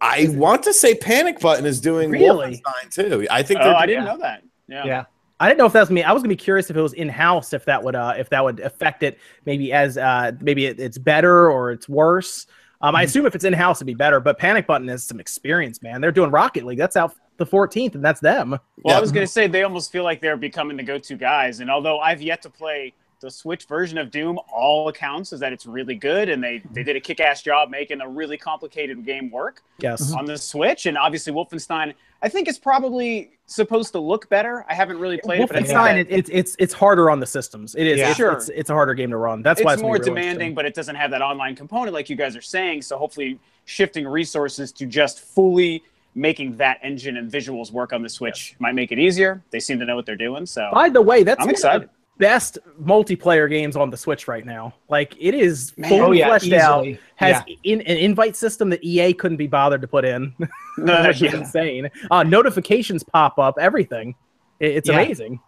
I 0.00 0.28
want 0.30 0.62
to 0.64 0.72
say 0.72 0.94
Panic 0.94 1.38
Button 1.40 1.64
is 1.64 1.80
doing 1.80 2.10
Really? 2.10 2.60
Wolfenstein 2.66 2.90
too. 2.92 3.26
I 3.30 3.42
think 3.42 3.60
Oh, 3.60 3.64
they're 3.66 3.74
I 3.76 3.86
didn't 3.86 4.04
yeah. 4.04 4.12
know 4.12 4.18
that. 4.18 4.42
Yeah. 4.68 4.84
Yeah. 4.84 5.04
I 5.40 5.48
didn't 5.48 5.58
know 5.58 5.66
if 5.66 5.72
that 5.72 5.80
was 5.80 5.90
me. 5.90 6.02
I 6.02 6.12
was 6.12 6.22
gonna 6.22 6.28
be 6.28 6.36
curious 6.36 6.70
if 6.70 6.76
it 6.76 6.80
was 6.82 6.92
in 6.92 7.08
house, 7.08 7.52
if 7.52 7.64
that 7.64 7.82
would 7.82 7.94
uh, 7.96 8.14
if 8.16 8.28
that 8.30 8.44
would 8.44 8.60
affect 8.60 9.02
it, 9.02 9.18
maybe 9.46 9.72
as 9.72 9.96
uh, 9.98 10.32
maybe 10.40 10.66
it, 10.66 10.78
it's 10.78 10.98
better 10.98 11.50
or 11.50 11.70
it's 11.72 11.88
worse. 11.88 12.46
Um, 12.80 12.94
I 12.96 13.02
assume 13.04 13.26
if 13.26 13.34
it's 13.36 13.44
in 13.44 13.52
house, 13.52 13.78
it'd 13.78 13.86
be 13.86 13.94
better. 13.94 14.18
But 14.20 14.38
Panic 14.38 14.66
Button 14.66 14.88
has 14.88 15.04
some 15.04 15.20
experience, 15.20 15.82
man. 15.82 16.00
They're 16.00 16.10
doing 16.12 16.30
Rocket 16.32 16.64
League. 16.64 16.78
That's 16.78 16.96
out 16.96 17.14
the 17.44 17.50
14th, 17.50 17.94
and 17.94 18.04
that's 18.04 18.20
them. 18.20 18.50
Well, 18.50 18.60
Yeah. 18.84 18.98
I 18.98 19.00
was 19.00 19.12
going 19.12 19.26
to 19.26 19.32
say 19.32 19.46
they 19.46 19.62
almost 19.64 19.90
feel 19.92 20.04
like 20.04 20.20
they're 20.20 20.36
becoming 20.36 20.76
the 20.76 20.82
go-to 20.82 21.16
guys, 21.16 21.60
and 21.60 21.70
although 21.70 21.98
I've 22.00 22.22
yet 22.22 22.42
to 22.42 22.50
play 22.50 22.94
the 23.20 23.30
Switch 23.30 23.66
version 23.66 23.98
of 23.98 24.10
Doom, 24.10 24.36
all 24.52 24.88
accounts 24.88 25.32
is 25.32 25.38
that 25.40 25.52
it's 25.52 25.64
really 25.64 25.94
good, 25.94 26.28
and 26.28 26.42
they 26.42 26.60
they 26.72 26.82
did 26.82 26.96
a 26.96 27.00
kick-ass 27.00 27.40
job 27.42 27.70
making 27.70 28.00
a 28.00 28.08
really 28.08 28.36
complicated 28.36 29.04
game 29.04 29.30
work 29.30 29.62
Yes. 29.78 30.08
Mm-hmm. 30.08 30.18
on 30.18 30.24
the 30.24 30.36
Switch. 30.36 30.86
And 30.86 30.98
obviously, 30.98 31.32
Wolfenstein, 31.32 31.94
I 32.20 32.28
think 32.28 32.48
it's 32.48 32.58
probably 32.58 33.30
supposed 33.46 33.92
to 33.92 34.00
look 34.00 34.28
better. 34.28 34.64
I 34.68 34.74
haven't 34.74 34.98
really 34.98 35.18
played 35.18 35.40
it, 35.42 35.46
but 35.48 35.56
I 35.56 35.60
think 35.62 35.70
Wolfenstein, 35.78 35.84
that 35.84 35.98
it, 35.98 36.06
it's 36.10 36.30
it's 36.32 36.56
it's 36.58 36.72
harder 36.74 37.10
on 37.10 37.20
the 37.20 37.26
systems. 37.26 37.76
It 37.76 37.86
is. 37.86 37.98
Yeah. 38.00 38.08
It's, 38.08 38.16
Sure. 38.16 38.32
it's, 38.32 38.48
it's 38.48 38.70
a 38.70 38.74
harder 38.74 38.94
game 38.94 39.10
to 39.10 39.16
run. 39.16 39.40
That's 39.42 39.62
why 39.62 39.74
it's 39.74 39.80
it's 39.80 39.82
more 39.84 39.98
gonna 39.98 40.04
be 40.04 40.10
real 40.10 40.22
demanding, 40.22 40.54
but 40.54 40.64
it 40.64 40.74
doesn't 40.74 40.96
have 40.96 41.12
that 41.12 41.22
online 41.22 41.54
component 41.54 41.94
like 41.94 42.10
you 42.10 42.16
guys 42.16 42.34
are 42.34 42.40
saying. 42.42 42.82
So 42.82 42.98
hopefully, 42.98 43.38
shifting 43.66 44.04
resources 44.04 44.72
to 44.72 44.84
just 44.86 45.20
fully 45.20 45.84
making 46.14 46.56
that 46.58 46.78
engine 46.82 47.16
and 47.16 47.30
visuals 47.30 47.70
work 47.72 47.92
on 47.92 48.02
the 48.02 48.08
Switch 48.08 48.54
might 48.58 48.74
make 48.74 48.92
it 48.92 48.98
easier. 48.98 49.42
They 49.50 49.60
seem 49.60 49.78
to 49.78 49.84
know 49.84 49.96
what 49.96 50.06
they're 50.06 50.16
doing. 50.16 50.46
So 50.46 50.68
By 50.72 50.88
the 50.88 51.00
way, 51.02 51.22
that's 51.22 51.40
I'm 51.40 51.46
one 51.46 51.54
of 51.54 51.60
the 51.60 51.66
excited. 51.68 51.90
best 52.18 52.58
multiplayer 52.82 53.48
games 53.48 53.76
on 53.76 53.88
the 53.90 53.96
Switch 53.96 54.28
right 54.28 54.44
now. 54.44 54.74
Like 54.88 55.14
it 55.18 55.34
is 55.34 55.72
Man. 55.78 55.88
fully 55.88 56.02
Oh 56.02 56.12
yeah, 56.12 56.26
fleshed 56.28 56.52
out. 56.52 56.86
Has 57.16 57.42
yeah. 57.46 57.54
in, 57.64 57.80
an 57.82 57.96
invite 57.96 58.36
system 58.36 58.68
that 58.70 58.84
EA 58.84 59.14
couldn't 59.14 59.38
be 59.38 59.46
bothered 59.46 59.80
to 59.80 59.88
put 59.88 60.04
in, 60.04 60.34
No, 60.78 61.06
which 61.06 61.16
is 61.22 61.32
yeah. 61.32 61.38
insane. 61.38 61.90
Uh, 62.10 62.22
notifications 62.22 63.02
pop 63.02 63.38
up, 63.38 63.56
everything. 63.58 64.14
It- 64.60 64.76
it's 64.76 64.88
Yeah. 64.88 65.00
amazing. 65.00 65.40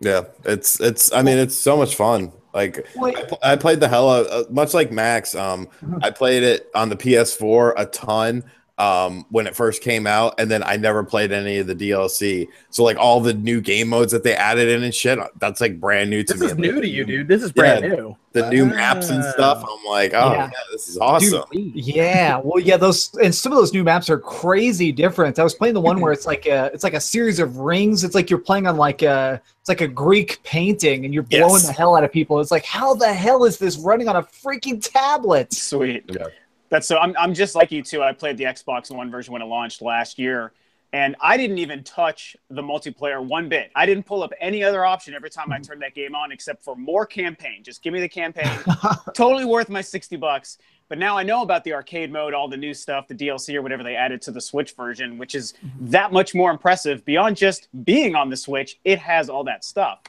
Yeah, 0.00 0.22
it's 0.44 0.80
it's. 0.80 1.12
I 1.12 1.22
mean, 1.22 1.38
it's 1.38 1.56
so 1.56 1.76
much 1.76 1.94
fun. 1.94 2.32
Like 2.52 2.86
I, 3.00 3.52
I 3.52 3.56
played 3.56 3.80
the 3.80 3.88
hell 3.88 4.10
out, 4.10 4.26
uh, 4.28 4.44
much 4.50 4.74
like 4.74 4.92
Max. 4.92 5.34
Um, 5.34 5.68
I 6.02 6.10
played 6.10 6.42
it 6.42 6.68
on 6.74 6.88
the 6.88 6.96
PS4 6.96 7.72
a 7.76 7.86
ton. 7.86 8.44
Um, 8.76 9.24
when 9.30 9.46
it 9.46 9.54
first 9.54 9.82
came 9.82 10.04
out, 10.06 10.34
and 10.40 10.50
then 10.50 10.62
I 10.64 10.76
never 10.76 11.04
played 11.04 11.30
any 11.30 11.58
of 11.58 11.66
the 11.68 11.76
DLC. 11.76 12.48
So 12.70 12.82
like 12.82 12.96
all 12.96 13.20
the 13.20 13.32
new 13.34 13.60
game 13.60 13.88
modes 13.88 14.10
that 14.12 14.24
they 14.24 14.34
added 14.34 14.68
in 14.68 14.82
and 14.82 14.92
shit, 14.92 15.18
that's 15.38 15.60
like 15.60 15.78
brand 15.80 16.10
new 16.10 16.24
to 16.24 16.32
This 16.32 16.40
me. 16.40 16.46
is 16.46 16.52
Like, 16.52 16.60
new 16.60 16.80
to 16.80 16.88
you, 16.88 17.04
dude. 17.04 17.28
This 17.28 17.42
is 17.44 17.52
brand 17.52 17.84
Yeah. 17.84 17.90
new. 17.94 18.16
The 18.32 18.50
new 18.50 18.66
maps 18.66 19.10
and 19.10 19.22
stuff. 19.22 19.62
I'm 19.62 19.84
like, 19.88 20.12
oh 20.12 20.32
Yeah. 20.32 20.44
yeah, 20.46 20.50
this 20.72 20.88
is 20.88 20.98
awesome. 20.98 21.44
Yeah, 21.52 22.40
well, 22.42 22.58
yeah, 22.58 22.76
those 22.76 23.14
and 23.22 23.32
some 23.32 23.52
of 23.52 23.58
those 23.58 23.72
new 23.72 23.84
maps 23.84 24.10
are 24.10 24.18
crazy 24.18 24.90
different. 24.90 25.38
I 25.38 25.44
was 25.44 25.54
playing 25.54 25.74
the 25.74 25.80
one 25.80 26.00
where 26.00 26.12
it's 26.12 26.26
like 26.26 26.46
a 26.46 26.70
it's 26.74 26.82
like 26.82 26.94
a 26.94 27.00
series 27.00 27.38
of 27.38 27.58
rings. 27.58 28.02
It's 28.02 28.16
like 28.16 28.28
you're 28.28 28.40
playing 28.40 28.66
on 28.66 28.76
like 28.76 29.02
a 29.02 29.40
it's 29.60 29.68
like 29.68 29.82
a 29.82 29.88
Greek 29.88 30.42
painting, 30.42 31.04
and 31.04 31.14
you're 31.14 31.22
blowing 31.22 31.52
Yes. 31.54 31.66
the 31.68 31.72
hell 31.72 31.94
out 31.96 32.02
of 32.02 32.10
people. 32.12 32.40
It's 32.40 32.50
like, 32.50 32.64
how 32.64 32.92
the 32.94 33.12
hell 33.14 33.44
is 33.44 33.56
this 33.56 33.78
running 33.78 34.08
on 34.08 34.16
a 34.16 34.22
freaking 34.24 34.82
tablet? 34.82 35.52
Sweet. 35.54 36.04
Yeah. 36.08 36.26
That's 36.70 36.88
so. 36.88 36.98
I'm, 36.98 37.14
I'm 37.18 37.34
just 37.34 37.54
like 37.54 37.70
you 37.72 37.82
too. 37.82 38.02
I 38.02 38.12
played 38.12 38.36
the 38.36 38.44
Xbox 38.44 38.90
One 38.90 39.10
version 39.10 39.32
when 39.32 39.42
it 39.42 39.46
launched 39.46 39.82
last 39.82 40.18
year, 40.18 40.52
and 40.92 41.16
I 41.20 41.36
didn't 41.36 41.58
even 41.58 41.82
touch 41.82 42.36
the 42.50 42.62
multiplayer 42.62 43.24
one 43.24 43.48
bit. 43.48 43.72
I 43.74 43.84
didn't 43.84 44.06
pull 44.06 44.22
up 44.22 44.32
any 44.40 44.62
other 44.62 44.84
option 44.84 45.12
every 45.12 45.28
time 45.28 45.50
I 45.50 45.56
mm-hmm. 45.56 45.64
turned 45.64 45.82
that 45.82 45.94
game 45.94 46.14
on, 46.14 46.30
except 46.30 46.62
for 46.62 46.76
more 46.76 47.04
campaign. 47.04 47.64
Just 47.64 47.82
give 47.82 47.92
me 47.92 48.00
the 48.00 48.08
campaign. 48.08 48.48
totally 49.14 49.44
worth 49.44 49.68
my 49.68 49.80
60 49.80 50.16
bucks. 50.16 50.58
But 50.88 50.98
now 50.98 51.18
I 51.18 51.24
know 51.24 51.42
about 51.42 51.64
the 51.64 51.72
arcade 51.72 52.12
mode, 52.12 52.32
all 52.32 52.46
the 52.46 52.56
new 52.56 52.74
stuff, 52.74 53.08
the 53.08 53.14
DLC 53.14 53.54
or 53.56 53.62
whatever 53.62 53.82
they 53.82 53.96
added 53.96 54.22
to 54.22 54.30
the 54.30 54.40
Switch 54.40 54.76
version, 54.76 55.18
which 55.18 55.34
is 55.34 55.54
mm-hmm. 55.54 55.90
that 55.90 56.12
much 56.12 56.32
more 56.32 56.52
impressive. 56.52 57.04
Beyond 57.04 57.36
just 57.36 57.66
being 57.84 58.14
on 58.14 58.30
the 58.30 58.36
Switch, 58.36 58.78
it 58.84 59.00
has 59.00 59.28
all 59.28 59.42
that 59.44 59.64
stuff. 59.64 60.00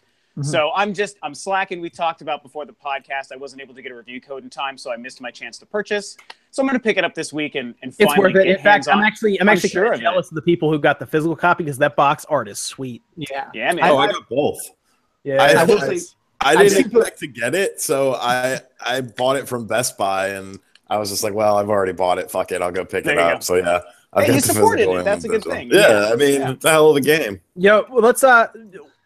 So 0.41 0.71
I'm 0.75 0.93
just 0.93 1.17
I'm 1.23 1.33
slacking. 1.33 1.79
We 1.79 1.89
talked 1.89 2.21
about 2.21 2.43
before 2.43 2.65
the 2.65 2.73
podcast. 2.73 3.31
I 3.31 3.37
wasn't 3.37 3.61
able 3.61 3.73
to 3.73 3.81
get 3.81 3.91
a 3.91 3.95
review 3.95 4.19
code 4.19 4.43
in 4.43 4.49
time, 4.49 4.77
so 4.77 4.91
I 4.91 4.97
missed 4.97 5.21
my 5.21 5.31
chance 5.31 5.57
to 5.59 5.65
purchase. 5.65 6.17
So 6.51 6.61
I'm 6.61 6.67
going 6.67 6.77
to 6.77 6.83
pick 6.83 6.97
it 6.97 7.05
up 7.05 7.13
this 7.15 7.31
week 7.31 7.55
and, 7.55 7.73
and 7.81 7.93
It's 7.97 8.13
finally 8.13 8.33
worth 8.33 8.45
it. 8.45 8.47
In 8.49 8.59
fact, 8.59 8.87
I'm 8.89 8.99
actually 9.01 9.39
I'm 9.39 9.47
I'm 9.47 9.53
actually 9.55 9.69
sure 9.69 9.83
kinda 9.83 9.95
of 9.95 9.99
it. 10.01 10.03
jealous 10.03 10.29
of 10.31 10.35
the 10.35 10.41
people 10.41 10.69
who 10.69 10.77
got 10.77 10.99
the 10.99 11.05
physical 11.05 11.35
copy 11.37 11.63
because 11.63 11.77
that 11.77 11.95
box 11.95 12.25
art 12.25 12.49
is 12.49 12.59
sweet. 12.59 13.01
Yeah, 13.15 13.49
Yeah, 13.53 13.71
man. 13.73 13.85
Oh, 13.85 13.97
I 13.97 14.07
got 14.11 14.27
both. 14.27 14.59
Yeah, 15.23 15.41
I- 15.41 15.53
I 15.61 15.63
will 15.63 15.79
I 16.41 16.55
didn't 16.57 16.69
seen- 16.71 16.85
expect 16.87 17.19
to 17.19 17.27
get 17.27 17.55
it, 17.55 17.79
so 17.81 18.15
I 18.15 18.59
I 18.85 19.01
bought 19.01 19.37
it 19.37 19.47
from 19.47 19.67
Best 19.67 19.97
Buy, 19.97 20.27
and 20.29 20.59
I 20.89 20.97
was 20.97 21.09
just 21.09 21.23
like, 21.23 21.33
well, 21.33 21.57
I've 21.57 21.69
already 21.69 21.93
bought 21.93 22.19
it. 22.19 22.29
Fuck 22.29 22.51
it, 22.51 22.61
I'll 22.61 22.71
go 22.71 22.83
pick 22.83 23.05
There 23.05 23.13
it 23.13 23.19
up. 23.19 23.35
go. 23.35 23.39
So 23.39 23.55
yeah, 23.55 23.79
I've 24.13 24.23
Hey, 24.25 24.27
got 24.31 24.35
you 24.35 24.41
supported 24.41 24.89
it. 24.89 25.05
That's 25.05 25.23
a 25.23 25.29
good 25.29 25.43
thing. 25.45 25.69
Yeah, 25.71 25.89
Yeah. 26.07 26.09
I 26.11 26.15
mean, 26.17 26.41
Yeah. 26.41 26.51
it's 26.51 26.65
a 26.65 26.69
hell 26.71 26.89
of 26.91 26.97
a 26.97 27.01
game. 27.01 27.39
Yo, 27.55 27.85
well, 27.89 28.03
let's 28.03 28.23
uh, 28.23 28.47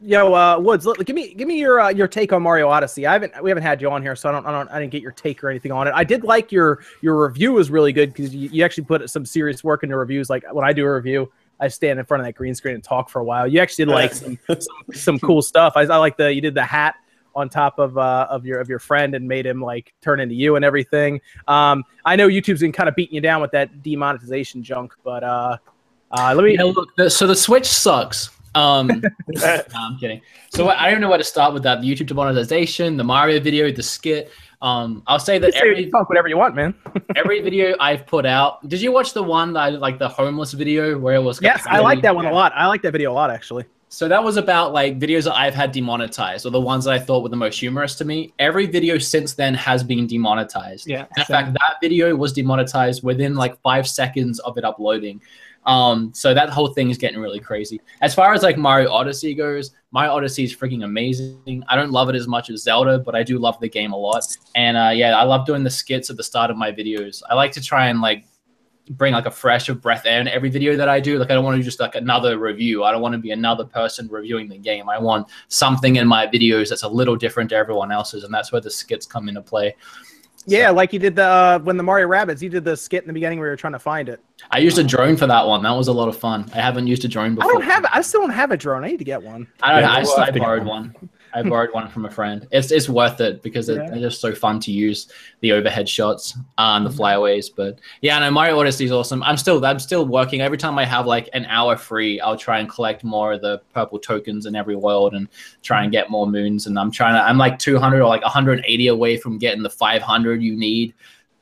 yo, 0.01 0.33
uh, 0.33 0.59
Woods, 0.59 0.85
let, 0.85 1.03
give 1.05 1.15
me 1.15 1.33
give 1.33 1.47
me 1.47 1.59
your 1.59 1.79
uh, 1.79 1.89
your 1.89 2.07
take 2.07 2.33
on 2.33 2.41
Mario 2.41 2.69
Odyssey. 2.69 3.05
I 3.05 3.13
haven't 3.13 3.41
we 3.41 3.49
haven't 3.49 3.63
had 3.63 3.81
you 3.81 3.89
on 3.89 4.01
here, 4.01 4.15
so 4.15 4.29
I 4.29 4.31
don't 4.31 4.45
I 4.45 4.51
don't 4.51 4.69
I 4.71 4.79
didn't 4.79 4.91
get 4.91 5.01
your 5.01 5.11
take 5.11 5.43
or 5.43 5.49
anything 5.49 5.71
on 5.71 5.87
it. 5.87 5.93
I 5.95 6.03
did 6.03 6.23
like 6.23 6.51
your 6.51 6.79
your 7.01 7.25
review 7.27 7.53
was 7.53 7.69
really 7.69 7.93
good 7.93 8.13
because 8.13 8.33
you, 8.33 8.49
you 8.49 8.63
actually 8.63 8.85
put 8.85 9.09
some 9.09 9.25
serious 9.25 9.63
work 9.63 9.83
into 9.83 9.97
reviews. 9.97 10.29
Like 10.29 10.43
when 10.51 10.65
I 10.65 10.73
do 10.73 10.85
a 10.85 10.93
review, 10.93 11.31
I 11.59 11.67
stand 11.67 11.99
in 11.99 12.05
front 12.05 12.21
of 12.21 12.27
that 12.27 12.33
green 12.33 12.55
screen 12.55 12.75
and 12.75 12.83
talk 12.83 13.09
for 13.09 13.19
a 13.19 13.23
while. 13.23 13.47
You 13.47 13.59
actually 13.59 13.85
did 13.85 13.91
like 13.91 14.13
some, 14.13 14.39
some 14.47 14.93
some 14.93 15.19
cool 15.19 15.41
stuff. 15.41 15.73
I, 15.75 15.81
I 15.81 15.97
like 15.97 16.17
the 16.17 16.33
you 16.33 16.41
did 16.41 16.53
the 16.53 16.65
hat 16.65 16.95
on 17.35 17.49
top 17.49 17.79
of 17.79 17.97
uh, 17.97 18.27
of 18.29 18.45
your 18.45 18.59
of 18.59 18.69
your 18.69 18.79
friend 18.79 19.15
and 19.15 19.27
made 19.27 19.45
him 19.45 19.61
like 19.61 19.93
turn 20.01 20.19
into 20.19 20.35
you 20.35 20.55
and 20.55 20.65
everything. 20.65 21.21
Um, 21.47 21.83
I 22.05 22.15
know 22.15 22.27
YouTube's 22.27 22.61
been 22.61 22.71
kind 22.71 22.89
of 22.89 22.95
beating 22.95 23.15
you 23.15 23.21
down 23.21 23.41
with 23.41 23.51
that 23.51 23.83
demonetization 23.83 24.63
junk, 24.63 24.93
but 25.03 25.23
uh, 25.23 25.57
uh, 26.11 26.33
let 26.35 26.43
me. 26.43 26.55
Yeah, 26.55 26.63
look, 26.63 26.95
the, 26.95 27.09
so 27.09 27.27
the 27.27 27.35
Switch 27.35 27.67
sucks. 27.67 28.29
Um, 28.55 28.87
no, 29.27 29.63
I'm 29.75 29.97
kidding. 29.97 30.21
So 30.53 30.69
I 30.69 30.89
don't 30.89 31.01
know 31.01 31.09
where 31.09 31.17
to 31.17 31.23
start 31.23 31.53
with 31.53 31.63
that. 31.63 31.81
The 31.81 31.87
YouTube 31.87 32.07
demonetization, 32.07 32.97
the 32.97 33.03
Mario 33.03 33.39
video, 33.39 33.71
the 33.71 33.83
skit. 33.83 34.31
Um, 34.61 35.03
I'll 35.07 35.19
say 35.19 35.39
that 35.39 35.53
every 35.55 35.89
talk 35.89 36.09
whatever 36.09 36.27
you 36.27 36.37
want, 36.37 36.55
man. 36.55 36.75
every 37.15 37.41
video 37.41 37.75
I've 37.79 38.05
put 38.05 38.25
out. 38.25 38.67
Did 38.67 38.81
you 38.81 38.91
watch 38.91 39.13
the 39.13 39.23
one 39.23 39.53
that 39.53 39.59
I 39.59 39.69
like 39.69 39.99
the 39.99 40.09
homeless 40.09 40.51
video 40.53 40.97
where 40.97 41.15
it 41.15 41.23
was? 41.23 41.41
Yes, 41.41 41.63
I 41.65 41.79
like 41.79 42.01
that 42.01 42.15
one 42.15 42.25
a 42.25 42.33
lot. 42.33 42.51
I 42.55 42.67
like 42.67 42.81
that 42.81 42.91
video 42.91 43.11
a 43.11 43.13
lot, 43.13 43.31
actually. 43.31 43.65
So 43.91 44.07
that 44.07 44.23
was 44.23 44.37
about 44.37 44.71
like 44.71 44.99
videos 44.99 45.23
that 45.23 45.35
I've 45.35 45.55
had 45.55 45.71
demonetized, 45.71 46.45
or 46.45 46.51
the 46.51 46.61
ones 46.61 46.85
that 46.85 46.93
I 46.93 46.99
thought 46.99 47.23
were 47.23 47.29
the 47.29 47.35
most 47.35 47.59
humorous 47.59 47.95
to 47.95 48.05
me. 48.05 48.33
Every 48.37 48.67
video 48.67 48.99
since 48.99 49.33
then 49.33 49.55
has 49.55 49.83
been 49.83 50.05
demonetized. 50.05 50.87
yeah. 50.87 51.07
In 51.17 51.25
fact, 51.25 51.53
that 51.53 51.77
video 51.81 52.15
was 52.15 52.33
demonetized 52.33 53.01
within 53.01 53.33
like 53.33 53.59
five 53.61 53.87
seconds 53.87 54.39
of 54.39 54.57
it 54.59 54.63
uploading. 54.63 55.21
Um, 55.65 56.11
so 56.13 56.33
that 56.33 56.49
whole 56.49 56.73
thing 56.73 56.89
is 56.89 56.97
getting 56.97 57.19
really 57.19 57.39
crazy. 57.39 57.81
As 58.01 58.15
far 58.15 58.33
as 58.33 58.43
like 58.43 58.57
Mario 58.57 58.91
Odyssey 58.91 59.35
goes, 59.35 59.71
Mario 59.91 60.13
Odyssey 60.13 60.43
is 60.43 60.55
freaking 60.55 60.83
amazing. 60.83 61.63
I 61.67 61.75
don't 61.75 61.91
love 61.91 62.09
it 62.09 62.15
as 62.15 62.27
much 62.27 62.49
as 62.49 62.63
Zelda, 62.63 62.99
but 62.99 63.15
I 63.15 63.23
do 63.23 63.37
love 63.37 63.59
the 63.59 63.69
game 63.69 63.91
a 63.91 63.97
lot. 63.97 64.23
And 64.55 64.77
uh, 64.77 64.91
yeah, 64.93 65.17
I 65.17 65.23
love 65.23 65.45
doing 65.45 65.63
the 65.63 65.69
skits 65.69 66.09
at 66.09 66.17
the 66.17 66.23
start 66.23 66.49
of 66.49 66.57
my 66.57 66.71
videos. 66.71 67.21
I 67.29 67.35
like 67.35 67.51
to 67.53 67.61
try 67.61 67.87
and 67.87 68.01
like 68.01 68.25
bring 68.91 69.13
like 69.13 69.25
a 69.25 69.31
fresh 69.31 69.69
of 69.69 69.81
breath 69.81 70.05
air 70.05 70.19
in 70.19 70.27
every 70.27 70.49
video 70.49 70.75
that 70.75 70.89
I 70.89 70.99
do. 70.99 71.19
Like 71.19 71.29
I 71.29 71.35
don't 71.35 71.43
want 71.43 71.57
to 71.57 71.63
just 71.63 71.79
like 71.79 71.95
another 71.95 72.39
review. 72.39 72.83
I 72.83 72.91
don't 72.91 73.01
want 73.01 73.13
to 73.13 73.19
be 73.19 73.31
another 73.31 73.65
person 73.65 74.07
reviewing 74.07 74.49
the 74.49 74.57
game. 74.57 74.89
I 74.89 74.97
want 74.97 75.27
something 75.47 75.97
in 75.97 76.07
my 76.07 76.25
videos 76.25 76.69
that's 76.69 76.83
a 76.83 76.89
little 76.89 77.15
different 77.15 77.51
to 77.51 77.55
everyone 77.55 77.91
else's, 77.91 78.23
and 78.23 78.33
that's 78.33 78.51
where 78.51 78.61
the 78.61 78.71
skits 78.71 79.05
come 79.05 79.29
into 79.29 79.41
play. 79.41 79.75
Yeah, 80.46 80.69
like 80.69 80.93
you 80.93 81.00
did 81.00 81.15
the 81.15 81.25
uh, 81.25 81.60
when 81.60 81.77
the 81.77 81.84
Mario 81.84 82.08
Rabbits, 82.08 82.41
you 82.41 82.50
did 82.50 82.63
the 82.63 82.75
skit 82.75 83.03
in 83.03 83.08
the 83.08 83.13
beginning 83.13 83.39
where 83.39 83.50
you 83.50 83.51
were 83.51 83.58
trying 83.58 83.74
to 83.74 83.79
find 83.79 84.10
it. 84.10 84.19
I 84.51 84.60
used 84.60 84.77
a 84.77 84.84
drone 84.84 85.15
for 85.15 85.27
that 85.27 85.46
one. 85.46 85.63
That 85.63 85.72
was 85.72 85.88
a 85.88 85.93
lot 85.93 86.08
of 86.08 86.17
fun. 86.17 86.50
I 86.53 86.62
haven't 86.62 86.88
used 86.88 87.05
a 87.05 87.08
drone 87.08 87.36
before. 87.36 87.50
I 87.50 87.53
don't 87.53 87.63
have 87.63 87.86
I 87.91 88.01
still 88.01 88.22
don't 88.22 88.31
have 88.31 88.51
a 88.51 88.58
drone. 88.58 88.84
I 88.84 88.88
need 88.88 88.98
to 88.98 89.03
get 89.03 89.22
one. 89.22 89.48
I 89.62 89.74
don't. 89.74 89.81
Yeah, 89.81 89.91
I, 89.91 90.01
we'll 90.01 90.19
I 90.19 90.31
borrowed 90.31 90.65
one. 90.65 90.96
one. 91.00 91.10
I 91.33 91.43
borrowed 91.43 91.74
one 91.74 91.88
from 91.89 92.05
a 92.05 92.09
friend. 92.09 92.48
It's 92.51 92.71
it's 92.71 92.89
worth 92.89 93.21
it 93.21 93.41
because 93.43 93.69
it, 93.69 93.77
Yeah. 93.77 93.89
they're 93.89 94.00
just 94.00 94.19
so 94.21 94.33
fun 94.33 94.59
to 94.62 94.71
use 94.71 95.07
the 95.41 95.51
overhead 95.51 95.88
shots 95.88 96.36
and 96.57 96.86
the 96.86 96.89
Mm-hmm. 96.89 96.98
flyaways. 96.98 97.50
But 97.50 97.79
yeah, 98.01 98.17
no, 98.19 98.31
Mario 98.31 98.59
Odyssey 98.59 98.86
is 98.86 98.91
awesome. 98.91 99.21
I'm 99.24 99.38
still 99.38 99.63
I'm 99.65 99.79
still 99.79 100.05
working. 100.05 100.41
Every 100.41 100.57
time 100.57 100.77
I 100.79 100.86
have 100.86 101.05
like 101.05 101.29
an 101.33 101.45
hour 101.45 101.77
free, 101.77 102.19
I'll 102.19 102.38
try 102.38 102.59
and 102.59 102.69
collect 102.69 103.03
more 103.03 103.33
of 103.33 103.41
the 103.41 103.62
purple 103.74 104.00
tokens 104.00 104.45
in 104.45 104.55
every 104.55 104.75
world 104.75 105.13
and 105.13 105.27
try 105.62 105.83
and 105.83 105.91
get 105.91 106.09
more 106.09 106.25
moons. 106.27 106.67
And 106.67 106.79
I'm 106.79 106.91
trying 106.91 107.13
to. 107.15 107.21
I'm 107.21 107.38
like 107.38 107.59
200 107.59 108.01
or 108.01 108.07
like 108.07 108.24
180 108.24 108.88
away 108.88 109.17
from 109.17 109.38
getting 109.38 109.63
the 109.63 109.69
500 109.69 110.41
you 110.41 110.55
need 110.55 110.93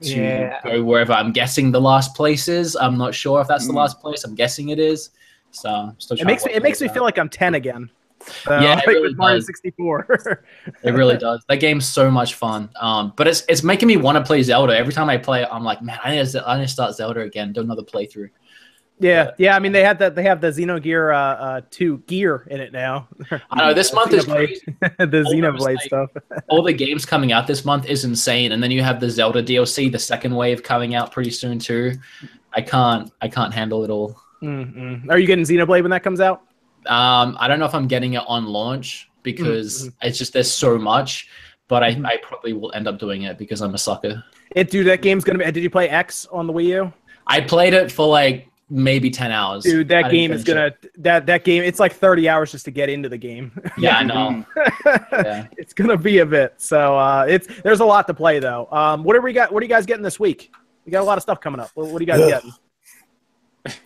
to 0.01 0.15
Yeah. 0.21 0.59
go 0.63 0.83
wherever 0.83 1.11
I'm 1.13 1.31
guessing 1.31 1.71
the 1.71 1.81
last 1.81 2.13
place 2.15 2.47
is. 2.47 2.75
I'm 2.75 2.97
not 2.97 3.15
sure 3.15 3.41
if 3.41 3.47
that's 3.47 3.65
the 3.65 3.73
Mm. 3.73 3.77
last 3.77 3.99
place. 3.99 4.23
I'm 4.23 4.35
guessing 4.35 4.69
it 4.69 4.77
is. 4.79 5.09
So 5.51 5.69
I'm 5.69 5.95
still 5.99 6.17
It 6.17 6.25
makes 6.25 6.43
to 6.43 6.49
me 6.49 6.55
it 6.55 6.61
makes 6.61 6.81
me 6.81 6.87
feel 6.87 7.03
like 7.03 7.17
I'm 7.17 7.29
ten 7.29 7.55
again. 7.55 7.89
Uh, 8.47 8.59
Yeah, 8.61 8.73
it 8.73 8.75
like 8.77 8.87
really 8.87 9.13
Mario 9.15 9.39
64. 9.39 10.43
It 10.83 10.91
really 10.91 11.17
does. 11.17 11.43
That 11.47 11.57
game's 11.59 11.87
so 11.87 12.09
much 12.11 12.33
fun. 12.35 12.69
Um, 12.79 13.13
but 13.15 13.27
it's 13.27 13.43
it's 13.49 13.63
making 13.63 13.87
me 13.87 13.97
want 13.97 14.17
to 14.17 14.23
play 14.23 14.41
Zelda. 14.43 14.77
Every 14.77 14.93
time 14.93 15.09
I 15.09 15.17
play 15.17 15.43
it, 15.43 15.49
I'm 15.51 15.63
like, 15.63 15.81
man, 15.81 15.99
I 16.03 16.15
need 16.15 16.27
to, 16.29 16.47
I 16.47 16.57
need 16.57 16.65
to 16.65 16.71
start 16.71 16.95
Zelda 16.95 17.21
again. 17.21 17.53
Do 17.53 17.61
another 17.61 17.83
playthrough. 17.83 18.29
yeah, 18.99 19.31
yeah. 19.37 19.55
I 19.55 19.59
mean, 19.59 19.71
they 19.73 19.83
had 19.83 19.99
that. 19.99 20.15
They 20.15 20.23
have 20.23 20.41
the 20.41 20.47
Xenogear 20.47 21.13
uh, 21.13 21.17
uh, 21.17 21.61
two 21.69 21.99
gear 22.07 22.47
in 22.49 22.59
it 22.59 22.71
now. 22.73 23.07
I 23.51 23.67
know 23.67 23.73
this 23.73 23.93
month 23.99 24.11
is 24.13 24.25
crazy. 24.25 24.59
the 24.97 25.23
Almost 25.25 25.33
Xenoblade 25.33 25.75
like- 25.75 25.81
stuff. 25.81 26.09
All 26.49 26.63
the 26.63 26.73
games 26.73 27.05
coming 27.05 27.31
out 27.31 27.45
this 27.47 27.63
month 27.63 27.85
is 27.85 28.05
insane, 28.05 28.51
and 28.53 28.61
then 28.63 28.71
you 28.71 28.81
have 28.81 28.99
the 28.99 29.09
Zelda 29.09 29.43
DLC, 29.43 29.91
the 29.91 29.99
second 29.99 30.33
wave 30.35 30.63
coming 30.63 30.95
out 30.95 31.11
pretty 31.11 31.29
soon 31.31 31.59
too. 31.59 31.93
I 32.53 32.61
can't 32.61 33.11
I 33.21 33.27
can't 33.27 33.53
handle 33.53 33.83
it 33.83 33.91
all. 33.91 34.19
Mm-mm. 34.41 35.09
Are 35.09 35.17
you 35.19 35.27
getting 35.27 35.45
Xenoblade 35.45 35.81
when 35.83 35.91
that 35.91 36.03
comes 36.03 36.19
out? 36.19 36.41
Um, 36.89 37.37
I 37.39 37.47
don't 37.47 37.59
know 37.59 37.65
if 37.65 37.75
I'm 37.75 37.87
getting 37.87 38.13
it 38.13 38.23
on 38.27 38.45
launch 38.45 39.09
because 39.23 39.89
it's 40.01 40.17
just 40.17 40.33
there's 40.33 40.51
so 40.51 40.77
much, 40.77 41.29
but 41.67 41.83
I, 41.83 41.99
I 42.05 42.17
probably 42.17 42.53
will 42.53 42.71
end 42.73 42.87
up 42.87 42.99
doing 42.99 43.23
it 43.23 43.37
because 43.37 43.61
I'm 43.61 43.73
a 43.73 43.77
sucker. 43.77 44.23
It, 44.55 44.69
dude. 44.71 44.87
That 44.87 45.01
game's 45.01 45.23
gonna 45.23 45.39
be. 45.39 45.51
Did 45.51 45.63
you 45.63 45.69
play 45.69 45.89
X 45.89 46.25
on 46.31 46.47
the 46.47 46.53
Wii 46.53 46.65
U? 46.65 46.93
I 47.27 47.41
played 47.41 47.73
it 47.73 47.91
for 47.91 48.07
like 48.07 48.47
maybe 48.69 49.09
ten 49.09 49.31
hours. 49.31 49.63
Dude, 49.63 49.89
that 49.89 50.09
game 50.09 50.31
is 50.31 50.43
gonna 50.45 50.73
that 50.99 51.25
that 51.25 51.43
game. 51.43 51.63
It's 51.63 51.79
like 51.79 51.93
30 51.93 52.29
hours 52.29 52.51
just 52.51 52.63
to 52.65 52.71
get 52.71 52.89
into 52.89 53.09
the 53.09 53.17
game. 53.17 53.51
Yeah, 53.77 53.97
I 53.97 54.03
know. 54.03 54.45
Yeah. 55.11 55.47
it's 55.57 55.73
gonna 55.73 55.97
be 55.97 56.19
a 56.19 56.25
bit. 56.25 56.53
So 56.57 56.97
uh, 56.97 57.25
it's 57.27 57.47
there's 57.63 57.81
a 57.81 57.85
lot 57.85 58.07
to 58.07 58.13
play 58.13 58.39
though. 58.39 58.67
Um, 58.71 59.03
what 59.03 59.15
do 59.15 59.21
we 59.21 59.33
got? 59.33 59.51
What 59.51 59.61
are 59.61 59.65
you 59.65 59.69
guys 59.69 59.85
getting 59.85 60.03
this 60.03 60.19
week? 60.19 60.51
We 60.85 60.91
got 60.91 61.01
a 61.01 61.03
lot 61.03 61.17
of 61.17 61.21
stuff 61.21 61.41
coming 61.41 61.59
up. 61.59 61.69
What, 61.75 61.87
what 61.87 61.99
are 61.99 62.03
you 62.03 62.07
guys 62.07 62.21
Ugh. 62.21 62.29
getting? 62.29 62.53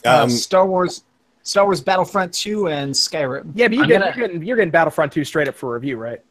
Uh, 0.05 0.23
Um, 0.23 0.29
Star 0.29 0.67
Wars, 0.67 1.03
Star 1.43 1.65
Wars 1.65 1.81
Battlefront 1.81 2.33
2 2.33 2.67
and 2.69 2.93
Skyrim. 2.93 3.51
Yeah, 3.55 3.67
but 3.67 3.77
you're 3.77 3.87
getting, 3.87 3.99
gonna- 4.01 4.13
you're 4.17 4.27
getting 4.27 4.43
you're 4.43 4.57
getting 4.57 4.71
Battlefront 4.71 5.11
2 5.11 5.23
straight 5.23 5.47
up 5.47 5.55
for 5.55 5.73
review, 5.73 5.97
right? 5.97 6.21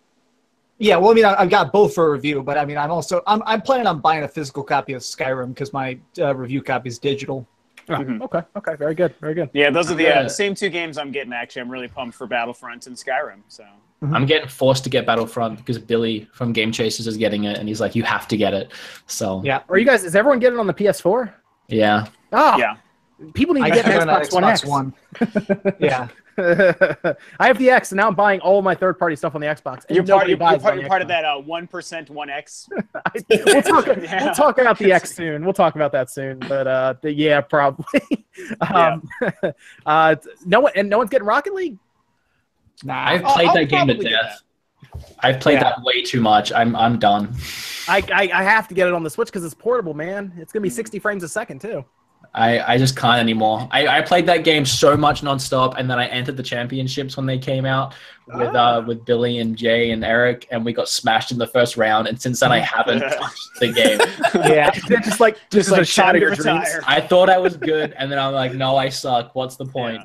Yeah, 0.79 0.97
well, 0.97 1.11
I 1.11 1.15
mean, 1.15 1.25
I, 1.27 1.35
I've 1.39 1.51
got 1.51 1.73
both 1.73 1.95
for 1.95 2.11
review, 2.11 2.43
but 2.43 2.57
I 2.57 2.65
mean, 2.65 2.79
I'm 2.79 2.91
also 2.91 3.23
I'm, 3.27 3.43
I'm 3.45 3.61
planning 3.61 3.87
on 3.87 4.01
buying 4.01 4.23
a 4.25 4.29
physical 4.29 4.63
copy 4.63 4.95
of 4.95 5.03
Skyrim 5.03 5.49
because 5.49 5.73
my 5.73 5.99
uh, 6.19 6.35
review 6.35 6.63
copy 6.63 6.89
is 6.89 6.99
digital. 6.99 7.47
Oh, 7.89 7.95
Mhm. 7.95 8.21
Okay, 8.23 8.43
okay, 8.57 8.77
very 8.77 8.95
good, 8.95 9.15
very 9.21 9.35
good. 9.35 9.51
Yeah, 9.53 9.71
those 9.71 9.91
are 9.91 9.95
the 9.95 10.07
uh, 10.09 10.29
same 10.29 10.55
two 10.55 10.69
games 10.69 10.97
I'm 10.97 11.11
getting. 11.11 11.33
Actually, 11.33 11.63
I'm 11.63 11.71
really 11.71 11.89
pumped 11.89 12.15
for 12.17 12.27
Battlefront 12.27 12.87
and 12.87 12.95
Skyrim. 12.97 13.41
So 13.49 13.65
I'm 14.03 14.25
getting 14.27 14.49
forced 14.49 14.85
to 14.85 14.91
get 14.91 15.05
Battlefront 15.07 15.59
because 15.59 15.79
Billy 15.79 16.29
from 16.33 16.53
Game 16.53 16.71
Chasers 16.73 17.07
is 17.09 17.17
getting 17.17 17.45
it, 17.45 17.59
and 17.59 17.69
he's 17.69 17.81
like, 17.81 17.95
"You 17.97 18.05
have 18.05 18.29
to 18.29 18.37
get 18.37 18.55
it." 18.55 18.71
So 19.07 19.43
Yeah, 19.45 19.61
Are 19.69 19.77
you 19.77 19.85
guys? 19.85 20.05
Is 20.05 20.15
everyone 20.15 20.39
getting 20.39 20.59
it 20.59 20.61
on 20.61 20.67
the 20.69 20.73
PS4? 20.75 21.33
yeah. 21.69 22.07
Oh, 22.33 22.57
yeah, 22.59 22.77
people 23.35 23.55
need 23.55 23.63
I 23.65 23.69
to 23.71 23.75
get 23.77 23.85
got 23.87 24.03
an 24.03 24.09
it 24.09 24.13
on 24.13 24.23
Xbox 24.23 24.33
One 24.35 24.45
X. 24.45 24.65
One. 24.65 24.95
yeah, 25.81 26.09
I 27.39 27.47
have 27.47 27.59
the 27.59 27.71
X, 27.71 27.93
and 27.93 27.97
now 27.99 28.09
I'm 28.09 28.15
buying 28.15 28.41
all 28.41 28.59
of 28.59 28.65
my 28.65 28.75
third-party 28.75 29.17
stuff 29.17 29.35
on 29.35 29.41
the 29.41 29.47
Xbox. 29.47 29.85
and 29.89 29.97
You're 29.97 30.05
part, 30.07 30.29
nobody 30.29 30.31
you're, 30.33 30.39
you're 30.51 30.59
part, 30.61 30.79
you're 30.81 30.89
part 30.89 31.03
of 31.03 31.09
Xbox. 31.09 31.11
that 31.11 31.25
uh, 31.25 31.43
1% 31.43 32.09
1X. 32.09 32.69
we'll, 33.55 33.63
talk, 33.63 33.87
Yeah. 34.03 34.25
we'll 34.25 34.35
talk 34.35 34.59
about 34.59 34.79
the 34.79 34.93
X 34.93 35.15
soon. 35.15 35.45
We'll 35.45 35.53
talk 35.53 35.75
about 35.75 35.93
that 35.93 36.11
soon. 36.11 36.39
But 36.39 36.67
uh, 36.67 36.95
the, 37.03 37.13
yeah, 37.13 37.41
probably. 37.43 38.01
um, 38.61 39.09
uh, 39.87 40.17
no 40.47 40.61
one 40.61 40.73
and 40.75 40.89
no 40.89 40.99
one's 40.99 41.11
getting 41.11 41.27
Rocket 41.27 41.55
League. 41.55 41.79
Nah, 42.85 43.05
I've 43.09 43.25
I'll- 43.25 43.35
played 43.35 43.49
I'll 43.49 43.55
that 43.55 43.65
game 43.67 43.87
to 43.89 43.95
death. 43.95 44.43
I've 45.21 45.41
played 45.41 45.55
Yeah. 45.55 45.65
that 45.65 45.83
way 45.83 46.03
too 46.03 46.21
much. 46.21 46.53
I'm 46.53 46.75
I'm 46.75 46.99
done. 46.99 47.35
I, 47.87 48.03
I 48.13 48.31
I 48.33 48.43
have 48.43 48.67
to 48.69 48.75
get 48.75 48.89
it 48.89 48.95
on 48.95 49.03
the 49.03 49.11
Switch 49.11 49.29
because 49.29 49.45
it's 49.45 49.55
portable, 49.55 49.95
man. 49.95 50.33
It's 50.39 50.53
gonna 50.53 50.63
be 50.63 50.71
60 50.71 50.99
frames 50.99 51.23
a 51.23 51.29
second 51.29 51.61
too. 51.61 51.85
I, 52.33 52.75
I 52.75 52.79
just 52.79 52.95
can't 52.97 53.19
anymore. 53.19 53.67
I, 53.73 53.89
I 53.99 54.01
played 54.03 54.27
that 54.27 54.45
game 54.45 54.65
so 54.65 54.97
much 54.97 55.21
nonstop, 55.23 55.75
and 55.77 55.91
then 55.91 55.99
I 55.99 56.07
entered 56.07 56.37
the 56.37 56.45
championships 56.45 57.17
when 57.17 57.27
they 57.27 57.39
came 57.39 57.65
out 57.67 57.93
with 58.29 58.55
Ah. 58.55 58.77
uh 58.77 58.81
with 58.83 59.05
Billy 59.05 59.39
and 59.39 59.57
Jay 59.57 59.91
and 59.91 60.05
Eric, 60.05 60.47
and 60.53 60.65
we 60.65 60.73
got 60.73 60.89
smashed 60.89 61.33
in 61.33 61.39
the 61.39 61.47
first 61.49 61.77
round. 61.77 62.07
And 62.07 62.21
since 62.23 62.39
then, 62.39 62.53
I 62.53 62.59
haven't 62.61 63.01
touched 63.19 63.49
the 63.59 63.73
game. 63.73 63.99
Yeah, 64.49 64.71
it's 64.73 64.87
just 65.09 65.19
like 65.19 65.35
Just 65.51 65.53
just 65.53 65.71
like 65.73 65.79
like 65.79 65.87
shatter 65.89 66.21
time 66.21 66.37
to 66.37 66.43
your 66.45 66.61
dreams. 66.63 66.85
I 66.87 67.01
thought 67.01 67.29
I 67.29 67.39
was 67.39 67.57
good, 67.57 67.93
and 67.99 68.11
then 68.13 68.19
I'm 68.21 68.33
like, 68.33 68.55
no, 68.55 68.77
I 68.77 68.91
suck. 68.91 69.35
What's 69.35 69.57
the 69.57 69.67
point? 69.67 70.01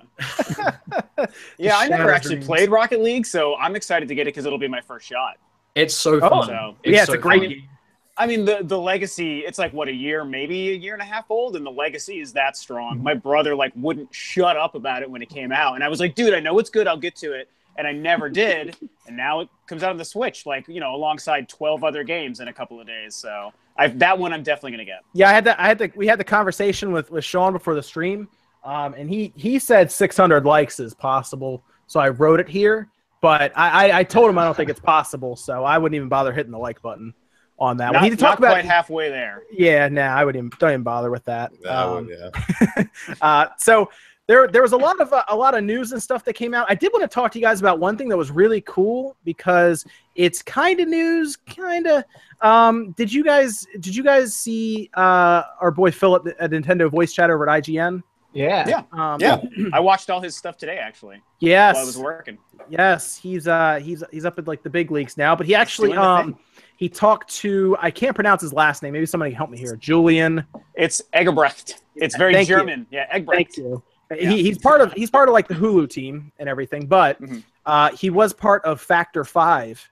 Yeah, 1.57 1.77
I 1.77 1.87
never 1.87 2.11
actually 2.11 2.35
dreams. 2.35 2.47
played 2.47 2.69
Rocket 2.71 3.01
League, 3.01 3.25
so 3.25 3.55
I'm 3.57 3.75
excited 3.75 4.07
to 4.09 4.15
get 4.15 4.23
it 4.23 4.33
because 4.33 4.45
it'll 4.45 4.57
be 4.59 4.67
my 4.67 4.81
first 4.81 5.07
shot. 5.07 5.37
It's 5.75 5.93
so 5.93 6.15
Oh, 6.21 6.29
fun. 6.29 6.47
so- 6.47 6.75
yeah, 6.85 6.99
it's 7.01 7.07
so 7.07 7.13
a 7.13 7.17
great 7.17 7.59
fun. 7.59 7.69
I 8.17 8.27
mean, 8.27 8.45
the 8.45 8.59
the 8.63 8.79
legacy, 8.79 9.39
it's 9.39 9.59
like 9.59 9.73
what 9.73 9.89
a 9.89 9.93
year, 9.93 10.23
maybe 10.23 10.69
a 10.69 10.73
year 10.73 10.93
and 10.93 11.01
a 11.01 11.05
half 11.05 11.25
old, 11.29 11.55
and 11.55 11.65
the 11.65 11.71
legacy 11.71 12.19
is 12.19 12.31
that 12.33 12.55
strong. 12.55 13.03
My 13.03 13.13
brother 13.13 13.55
like 13.55 13.73
wouldn't 13.75 14.13
shut 14.13 14.55
up 14.55 14.75
about 14.75 15.01
it 15.01 15.09
when 15.09 15.21
it 15.21 15.29
came 15.29 15.51
out, 15.51 15.75
and 15.75 15.83
I 15.83 15.89
was 15.89 15.99
like, 15.99 16.15
dude, 16.15 16.33
I 16.33 16.39
know 16.39 16.57
it's 16.59 16.69
good, 16.69 16.87
I'll 16.87 16.95
get 16.95 17.15
to 17.17 17.33
it, 17.33 17.49
and 17.75 17.85
I 17.85 17.91
never 17.91 18.29
did, 18.29 18.75
and 19.07 19.17
now 19.17 19.41
it 19.41 19.49
comes 19.67 19.83
out 19.83 19.91
on 19.91 19.97
the 19.97 20.05
Switch, 20.05 20.45
like 20.45 20.65
you 20.69 20.79
know, 20.79 20.95
alongside 20.95 21.49
twelve 21.49 21.83
other 21.83 22.03
games 22.03 22.39
in 22.39 22.47
a 22.47 22.53
couple 22.53 22.79
of 22.79 22.87
days. 22.87 23.15
So 23.15 23.51
I 23.75 23.87
that 23.87 24.17
one 24.17 24.31
I'm 24.31 24.43
definitely 24.43 24.71
gonna 24.71 24.85
get. 24.85 25.01
Yeah, 25.13 25.29
I 25.29 25.33
had 25.33 25.43
that. 25.43 25.59
I 25.59 25.67
had 25.67 25.77
the. 25.77 25.91
We 25.95 26.07
had 26.07 26.19
the 26.19 26.23
conversation 26.23 26.93
with 26.93 27.11
with 27.11 27.25
Sean 27.25 27.51
before 27.51 27.75
the 27.75 27.83
stream, 27.83 28.29
um, 28.63 28.93
and 28.93 29.09
he 29.09 29.33
he 29.35 29.59
said 29.59 29.91
600 29.91 30.45
likes 30.45 30.79
is 30.79 30.93
possible. 30.93 31.63
So 31.87 31.99
I 31.99 32.09
wrote 32.09 32.39
it 32.39 32.47
here, 32.47 32.87
but 33.19 33.51
I 33.57 33.89
I, 33.89 33.99
I 33.99 34.03
told 34.05 34.29
him 34.29 34.37
I 34.37 34.45
don't 34.45 34.55
think 34.55 34.69
it's 34.69 34.79
possible, 34.79 35.35
so 35.35 35.65
I 35.65 35.77
wouldn't 35.77 35.97
even 35.97 36.07
bother 36.07 36.31
hitting 36.31 36.53
the 36.53 36.57
like 36.57 36.81
button 36.81 37.13
on 37.59 37.77
that. 37.77 37.93
Not, 37.93 37.95
one. 37.95 38.03
He 38.03 38.09
did 38.09 38.19
talk 38.19 38.31
not 38.31 38.39
about. 38.39 38.51
quite 38.53 38.65
halfway 38.65 39.09
there. 39.09 39.43
Yeah, 39.51 39.87
nah, 39.87 40.13
I 40.13 40.25
wouldn't 40.25 40.45
even, 40.45 40.57
don't 40.59 40.71
even 40.71 40.83
bother 40.83 41.09
with 41.09 41.23
that. 41.25 41.51
That 41.63 41.71
Um, 41.71 42.09
yeah. 42.09 42.83
uh, 43.21 43.47
so 43.57 43.89
there 44.27 44.47
there 44.47 44.61
was 44.61 44.71
a 44.71 44.77
lot 44.77 44.99
of 44.99 45.13
uh, 45.13 45.23
a 45.27 45.35
lot 45.35 45.55
of 45.55 45.63
news 45.63 45.91
and 45.91 46.01
stuff 46.01 46.23
that 46.25 46.33
came 46.33 46.53
out. 46.53 46.65
I 46.69 46.75
did 46.75 46.91
want 46.91 47.03
to 47.03 47.07
talk 47.07 47.31
to 47.33 47.39
you 47.39 47.45
guys 47.45 47.59
about 47.59 47.79
one 47.79 47.95
thing 47.97 48.09
that 48.09 48.17
was 48.17 48.31
really 48.31 48.61
cool 48.61 49.15
because 49.23 49.85
it's 50.15 50.41
kind 50.41 50.79
of 50.79 50.87
news, 50.87 51.35
kind 51.35 51.87
of. 51.87 52.03
Um, 52.41 52.91
did 52.93 53.13
you 53.13 53.23
guys 53.23 53.67
did 53.79 53.95
you 53.95 54.03
guys 54.03 54.35
see 54.35 54.89
uh, 54.95 55.43
our 55.61 55.71
boy 55.71 55.91
Philip 55.91 56.27
at 56.39 56.51
Nintendo 56.51 56.89
Voice 56.89 57.13
Chat 57.13 57.29
over 57.29 57.47
at 57.47 57.63
IGN? 57.63 58.01
Yeah. 58.33 58.67
Yeah. 58.67 58.83
Um, 58.91 59.21
Yeah. 59.21 59.41
I 59.71 59.79
watched 59.79 60.09
all 60.09 60.19
his 60.19 60.35
stuff 60.35 60.57
today, 60.57 60.77
actually, 60.77 61.21
Yes. 61.39 61.75
while 61.75 61.83
I 61.83 61.85
was 61.85 61.97
working. 61.97 62.37
Yes, 62.67 63.15
he's 63.15 63.47
uh 63.47 63.79
he's 63.81 64.03
he's 64.11 64.25
up 64.25 64.39
at 64.39 64.47
like 64.47 64.63
the 64.63 64.69
big 64.69 64.89
leagues 64.91 65.17
now, 65.17 65.35
but 65.35 65.45
he 65.45 65.53
actually 65.53 65.93
um 65.93 66.33
thing. 66.33 66.39
He 66.77 66.89
talked 66.89 67.33
to 67.37 67.77
I 67.79 67.89
can't 67.91 68.13
pronounce 68.15 68.41
his 68.41 68.53
last 68.53 68.83
name. 68.83 68.93
Maybe 68.93 69.05
somebody 69.05 69.31
can 69.31 69.37
help 69.37 69.49
me 69.49 69.57
here. 69.57 69.75
Julian. 69.75 70.45
It's 70.75 71.01
Eggebrecht. 71.13 71.75
It's 71.95 72.17
very 72.17 72.33
Thank 72.33 72.49
you. 72.49 72.57
German. 72.57 72.87
Yeah, 72.91 73.07
Eggebrecht. 73.17 73.55
Thank 73.55 73.57
you. 73.57 73.83
He, 74.11 74.43
he's 74.43 74.57
part 74.57 74.81
of 74.81 74.93
he's 74.93 75.09
part 75.09 75.29
of 75.29 75.33
like 75.33 75.47
the 75.47 75.55
Hulu 75.55 75.89
team 75.89 76.31
and 76.37 76.47
everything, 76.49 76.85
but 76.85 77.19
Mhm. 77.21 77.43
uh, 77.65 77.89
he 77.91 78.09
was 78.09 78.33
part 78.33 78.63
of 78.65 78.79
Factor 78.81 79.23
Five 79.23 79.89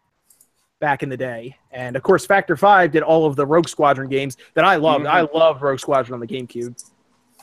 back 0.79 1.01
in 1.01 1.09
the 1.09 1.17
day, 1.17 1.57
and 1.71 1.95
of 1.95 2.03
course 2.03 2.25
Factor 2.25 2.55
Five 2.57 2.91
did 2.91 3.01
all 3.01 3.25
of 3.25 3.35
the 3.35 3.45
Rogue 3.45 3.67
Squadron 3.69 4.09
games 4.09 4.37
that 4.53 4.65
I 4.65 4.75
loved. 4.75 5.05
Mhm. 5.05 5.09
I 5.09 5.21
loved 5.21 5.61
Rogue 5.61 5.79
Squadron 5.79 6.13
on 6.13 6.19
the 6.19 6.27
GameCube. 6.27 6.77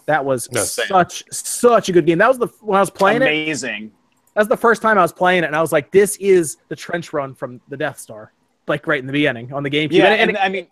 That 0.07 0.25
was 0.25 0.51
No, 0.53 0.63
such 0.63 1.25
such 1.33 1.89
a 1.89 1.93
good 1.93 2.07
game. 2.07 2.19
That 2.19 2.29
was 2.29 2.39
the 2.39 2.49
when 2.61 2.77
I 2.77 2.81
was 2.81 2.91
playing 2.91 3.23
it. 3.23 3.27
Amazing. 3.27 3.93
That 4.35 4.43
was 4.43 4.49
the 4.49 4.57
first 4.57 4.81
time 4.83 4.97
I 4.99 5.03
was 5.03 5.13
playing 5.13 5.43
it, 5.43 5.47
and 5.47 5.57
I 5.57 5.61
was 5.61 5.73
like, 5.73 5.91
"This 5.91 6.17
is 6.19 6.59
the 6.69 6.77
trench 6.77 7.13
run 7.13 7.35
from 7.35 7.61
the 7.69 7.77
Death 7.77 7.99
Star." 7.99 8.33
Like 8.71 8.87
right 8.87 9.00
in 9.00 9.07
the 9.07 9.12
beginning 9.12 9.53
on 9.53 9.62
the 9.62 9.71
GameCube. 9.71 9.93
Yeah, 9.93 10.07
and, 10.07 10.21
and, 10.21 10.31
and 10.31 10.39
I 10.39 10.49
mean, 10.49 10.67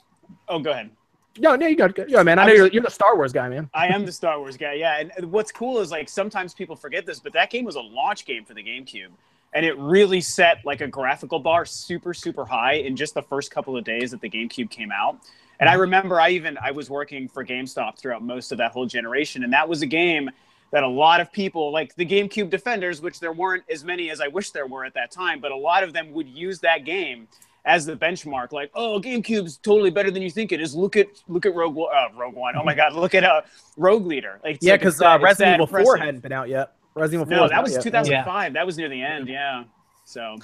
oh, 0.49 0.59
go 0.61 0.71
ahead. 0.71 0.91
no, 1.39 1.57
no, 1.57 1.67
you 1.67 1.77
got 1.77 1.95
good. 1.95 2.09
Yeah, 2.09 2.23
man. 2.23 2.39
I 2.39 2.47
know 2.47 2.53
you're, 2.55 2.69
you're 2.69 2.83
the 2.83 2.91
Star 2.91 3.17
Wars 3.17 3.33
guy, 3.33 3.49
man. 3.49 3.69
I 3.75 3.89
am 3.89 4.07
the 4.07 4.13
Star 4.13 4.39
Wars 4.39 4.57
guy, 4.57 4.75
yeah. 4.75 4.99
And- 5.01 5.13
And 5.17 5.31
what's 5.33 5.53
cool 5.53 5.81
is 5.81 5.91
like 5.91 6.09
sometimes 6.09 6.55
people 6.55 6.77
forget 6.77 7.05
this, 7.07 7.21
but 7.21 7.33
that 7.35 7.51
game 7.51 7.65
was 7.65 7.77
a 7.77 7.81
launch 7.81 8.25
game 8.25 8.45
for 8.45 8.55
the 8.55 8.63
GameCube, 8.63 9.11
and 9.53 9.67
it 9.67 9.77
really 9.79 10.21
set 10.21 10.59
like 10.65 10.81
a 10.81 10.89
graphical 10.89 11.39
bar 11.39 11.65
super 11.65 12.15
super 12.15 12.45
high 12.45 12.75
in 12.75 12.97
just 12.97 13.15
the 13.15 13.23
first 13.23 13.51
couple 13.51 13.77
of 13.77 13.85
days 13.85 14.13
that 14.13 14.21
the 14.21 14.31
GameCube 14.31 14.71
came 14.71 14.93
out. 14.93 15.19
And 15.61 15.69
I 15.69 15.73
mm-hmm. 15.73 15.81
remember 15.83 16.21
I 16.21 16.31
even 16.31 16.57
I 16.63 16.71
was 16.71 16.89
working 16.89 17.29
for 17.29 17.45
GameStop 17.45 17.99
throughout 17.99 18.23
most 18.23 18.53
of 18.53 18.59
that 18.59 18.73
whole 18.73 18.87
generation, 18.87 19.43
and 19.45 19.53
that 19.53 19.69
was 19.69 19.83
a 19.83 19.87
game 19.87 20.31
that 20.71 20.83
a 20.83 20.89
lot 20.89 21.21
of 21.21 21.33
people 21.33 21.73
like 21.73 21.95
the 21.97 22.07
GameCube 22.07 22.51
defenders, 22.51 23.01
which 23.01 23.21
there 23.21 23.33
weren't 23.33 23.65
as 23.71 23.85
many 23.85 24.11
as 24.11 24.21
I 24.21 24.29
wish 24.29 24.51
there 24.51 24.67
were 24.67 24.85
at 24.85 24.95
that 24.95 25.11
time, 25.11 25.41
but 25.41 25.51
a 25.51 25.57
lot 25.57 25.83
of 25.83 25.93
them 25.93 26.13
would 26.13 26.29
use 26.29 26.61
that 26.61 26.85
game 26.85 27.27
as 27.69 27.85
the 27.87 27.95
benchmark. 27.95 28.51
Like, 28.53 28.71
oh, 28.75 28.99
GameCube's 29.01 29.59
totally 29.59 29.91
better 29.91 30.11
than 30.11 30.23
you 30.23 30.31
think 30.31 30.51
it 30.53 30.61
is. 30.61 30.75
Look 30.75 30.97
at 30.97 31.07
look 31.29 31.47
at 31.47 31.55
Rogue 31.55 31.75
One- 31.75 31.95
uh, 31.95 32.09
Rogue 32.19 32.35
One. 32.35 32.55
Oh 32.57 32.65
my 32.65 32.75
God, 32.75 32.95
look 32.95 33.15
at 33.15 33.23
uh, 33.25 33.43
Rogue 33.77 34.07
Leader. 34.07 34.41
Like, 34.43 34.59
Yeah, 34.61 34.77
because 34.77 34.95
it's 34.95 35.01
that- 35.01 35.21
uh, 35.21 35.23
Resident 35.23 35.55
Evil 35.63 35.67
Four 35.67 35.97
hadn't 35.99 36.21
been 36.21 36.33
out 36.33 36.49
yet. 36.49 36.73
Resident 36.95 37.29
Evil 37.29 37.31
4 37.31 37.37
No, 37.37 37.43
wasn't 37.43 37.57
that 37.57 37.63
was 37.63 37.73
yet. 37.75 37.83
2005. 37.85 38.53
That 38.55 38.67
was 38.67 38.77
near 38.79 38.89
the 38.89 39.01
end. 39.03 39.29
Yeah. 39.29 39.65
So 40.05 40.37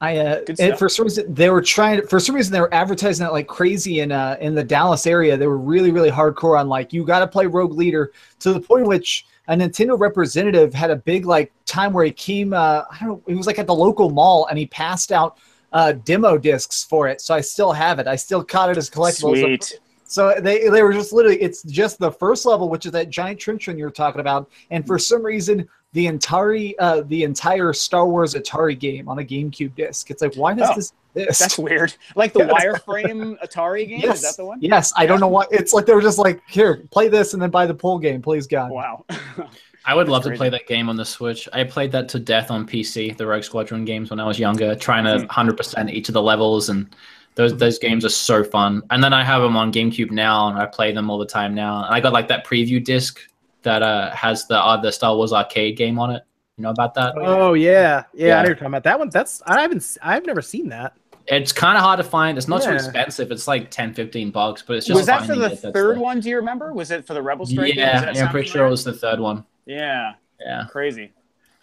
I 0.00 0.16
uh, 0.18 0.40
Good 0.44 0.60
and 0.60 0.78
for 0.78 0.88
some 0.88 1.04
reason 1.04 1.32
they 1.32 1.48
were 1.50 1.62
trying. 1.62 2.06
For 2.06 2.18
some 2.18 2.34
reason 2.34 2.52
they 2.52 2.60
were 2.60 2.72
advertising 2.74 3.24
that 3.24 3.32
like 3.32 3.46
crazy 3.46 4.00
in 4.00 4.10
uh 4.12 4.36
in 4.40 4.54
the 4.54 4.64
Dallas 4.64 5.06
area. 5.06 5.36
They 5.36 5.46
were 5.46 5.58
really 5.58 5.90
really 5.90 6.10
hardcore 6.10 6.58
on 6.58 6.68
like 6.68 6.92
you 6.92 7.04
got 7.04 7.20
to 7.20 7.26
play 7.28 7.46
Rogue 7.46 7.72
Leader 7.74 8.12
to 8.40 8.52
the 8.52 8.60
point 8.60 8.82
in 8.82 8.88
which 8.88 9.26
a 9.48 9.54
Nintendo 9.54 9.98
representative 9.98 10.74
had 10.74 10.90
a 10.90 10.96
big 10.96 11.24
like 11.24 11.52
time 11.66 11.92
where 11.92 12.04
he 12.04 12.10
came. 12.10 12.52
Uh, 12.52 12.82
I 12.90 12.96
don't 13.00 13.08
know. 13.08 13.22
He 13.26 13.34
was 13.34 13.46
like 13.46 13.58
at 13.58 13.66
the 13.66 13.74
local 13.74 14.10
mall 14.10 14.46
and 14.50 14.58
he 14.58 14.66
passed 14.66 15.12
out 15.12 15.38
uh 15.72 15.92
demo 15.92 16.38
discs 16.38 16.84
for 16.84 17.08
it. 17.08 17.20
So 17.20 17.34
I 17.34 17.40
still 17.40 17.72
have 17.72 17.98
it. 17.98 18.06
I 18.06 18.16
still 18.16 18.42
caught 18.44 18.70
it 18.70 18.76
as 18.76 18.88
collectibles. 18.90 19.40
sweet. 19.40 19.80
So 20.08 20.34
they 20.40 20.68
they 20.68 20.82
were 20.82 20.92
just 20.92 21.12
literally 21.12 21.40
it's 21.42 21.62
just 21.64 21.98
the 21.98 22.10
first 22.12 22.46
level, 22.46 22.68
which 22.68 22.86
is 22.86 22.92
that 22.92 23.10
giant 23.10 23.40
trench 23.40 23.66
you're 23.68 23.90
talking 23.90 24.20
about, 24.20 24.48
and 24.70 24.86
for 24.86 24.98
some 24.98 25.22
reason 25.24 25.68
the 25.92 26.06
entire 26.06 26.72
uh, 26.78 27.02
the 27.06 27.24
entire 27.24 27.72
Star 27.72 28.06
Wars 28.06 28.34
Atari 28.34 28.78
game 28.78 29.08
on 29.08 29.18
a 29.18 29.22
GameCube 29.24 29.74
disc. 29.74 30.10
It's 30.10 30.22
like 30.22 30.34
why 30.34 30.54
does 30.54 30.68
Oh, 30.70 30.74
this 30.76 30.92
this? 31.14 31.38
That's 31.38 31.56
weird. 31.58 31.94
Like 32.14 32.34
the 32.34 32.40
wireframe 32.86 33.36
Atari 33.42 33.88
game. 33.88 34.00
yes, 34.00 34.16
Is 34.18 34.22
that 34.22 34.36
the 34.36 34.44
one? 34.44 34.58
yes. 34.60 34.92
I 34.96 35.06
don't 35.06 35.18
know 35.20 35.28
why. 35.28 35.46
It's 35.50 35.72
like 35.72 35.86
they 35.86 35.94
were 35.94 36.02
just 36.02 36.18
like 36.18 36.42
here, 36.46 36.84
play 36.92 37.08
this 37.08 37.32
and 37.32 37.40
then 37.42 37.50
buy 37.50 37.66
the 37.66 37.74
pool 37.74 37.98
game, 37.98 38.20
please 38.22 38.46
God. 38.46 38.70
Wow. 38.70 39.06
I 39.86 39.94
would 39.94 40.08
love 40.08 40.24
to 40.24 40.30
play 40.32 40.48
that 40.48 40.66
game 40.66 40.88
on 40.88 40.96
the 40.96 41.04
Switch. 41.04 41.48
I 41.52 41.62
played 41.64 41.92
that 41.92 42.08
to 42.10 42.18
death 42.18 42.50
on 42.50 42.66
PC, 42.66 43.16
the 43.16 43.26
Rogue 43.26 43.44
Squadron 43.44 43.84
games 43.84 44.10
when 44.10 44.18
I 44.18 44.26
was 44.26 44.38
younger, 44.38 44.74
trying 44.74 45.04
to 45.04 45.24
Mhm. 45.24 45.28
100% 45.28 45.90
each 45.90 46.08
of 46.08 46.12
the 46.14 46.22
levels, 46.22 46.68
and 46.68 46.88
those 47.36 47.56
those 47.56 47.78
games 47.78 48.04
are 48.04 48.08
so 48.10 48.42
fun. 48.42 48.82
And 48.90 49.02
then 49.02 49.12
I 49.12 49.22
have 49.22 49.42
them 49.42 49.56
on 49.56 49.72
GameCube 49.72 50.10
now, 50.10 50.48
and 50.48 50.58
I 50.58 50.66
play 50.66 50.92
them 50.92 51.08
all 51.08 51.18
the 51.18 51.26
time 51.26 51.54
now. 51.54 51.84
And 51.84 51.94
I 51.94 52.00
got 52.00 52.12
like 52.12 52.28
that 52.28 52.44
preview 52.46 52.82
disc 52.82 53.20
that 53.62 53.82
uh, 53.82 54.10
has 54.10 54.46
the 54.48 54.58
uh, 54.58 54.76
the 54.80 54.90
Star 54.90 55.14
Wars 55.16 55.32
arcade 55.32 55.76
game 55.76 55.98
on 55.98 56.10
it. 56.10 56.22
You 56.56 56.62
know 56.62 56.70
about 56.70 56.94
that? 56.94 57.14
Oh 57.16 57.52
yeah, 57.54 58.04
yeah. 58.14 58.38
I 58.38 58.42
know 58.42 58.46
you're 58.48 58.54
talking 58.54 58.68
about 58.68 58.84
that 58.84 58.98
one. 58.98 59.10
That's 59.10 59.42
I 59.46 59.60
haven't 59.60 59.98
I've 60.02 60.26
never 60.26 60.42
seen 60.42 60.68
that. 60.70 60.94
It's 61.28 61.52
kind 61.52 61.76
of 61.76 61.82
hard 61.82 61.98
to 61.98 62.04
find. 62.04 62.38
It's 62.38 62.48
not 62.48 62.62
too 62.62 62.70
expensive. 62.70 63.30
It's 63.32 63.48
like 63.48 63.68
10, 63.70 63.92
15 63.94 64.30
bucks, 64.30 64.62
but 64.66 64.76
it's 64.76 64.86
just 64.86 64.96
was 64.96 65.06
that 65.06 65.26
for 65.26 65.34
the 65.34 65.50
third 65.50 65.96
there. 65.96 66.00
one? 66.00 66.20
Do 66.20 66.28
you 66.30 66.36
remember? 66.36 66.72
Was 66.72 66.90
it 66.92 67.04
for 67.04 67.14
the 67.14 67.22
Rebel 67.22 67.44
Strike? 67.46 67.74
Yeah, 67.74 68.12
yeah, 68.14 68.24
I'm 68.24 68.30
pretty 68.30 68.48
sure 68.48 68.64
it 68.66 68.70
was 68.70 68.84
the 68.84 68.92
third 68.92 69.18
one. 69.20 69.44
Yeah. 69.66 70.14
Yeah. 70.40 70.64
Crazy. 70.70 71.12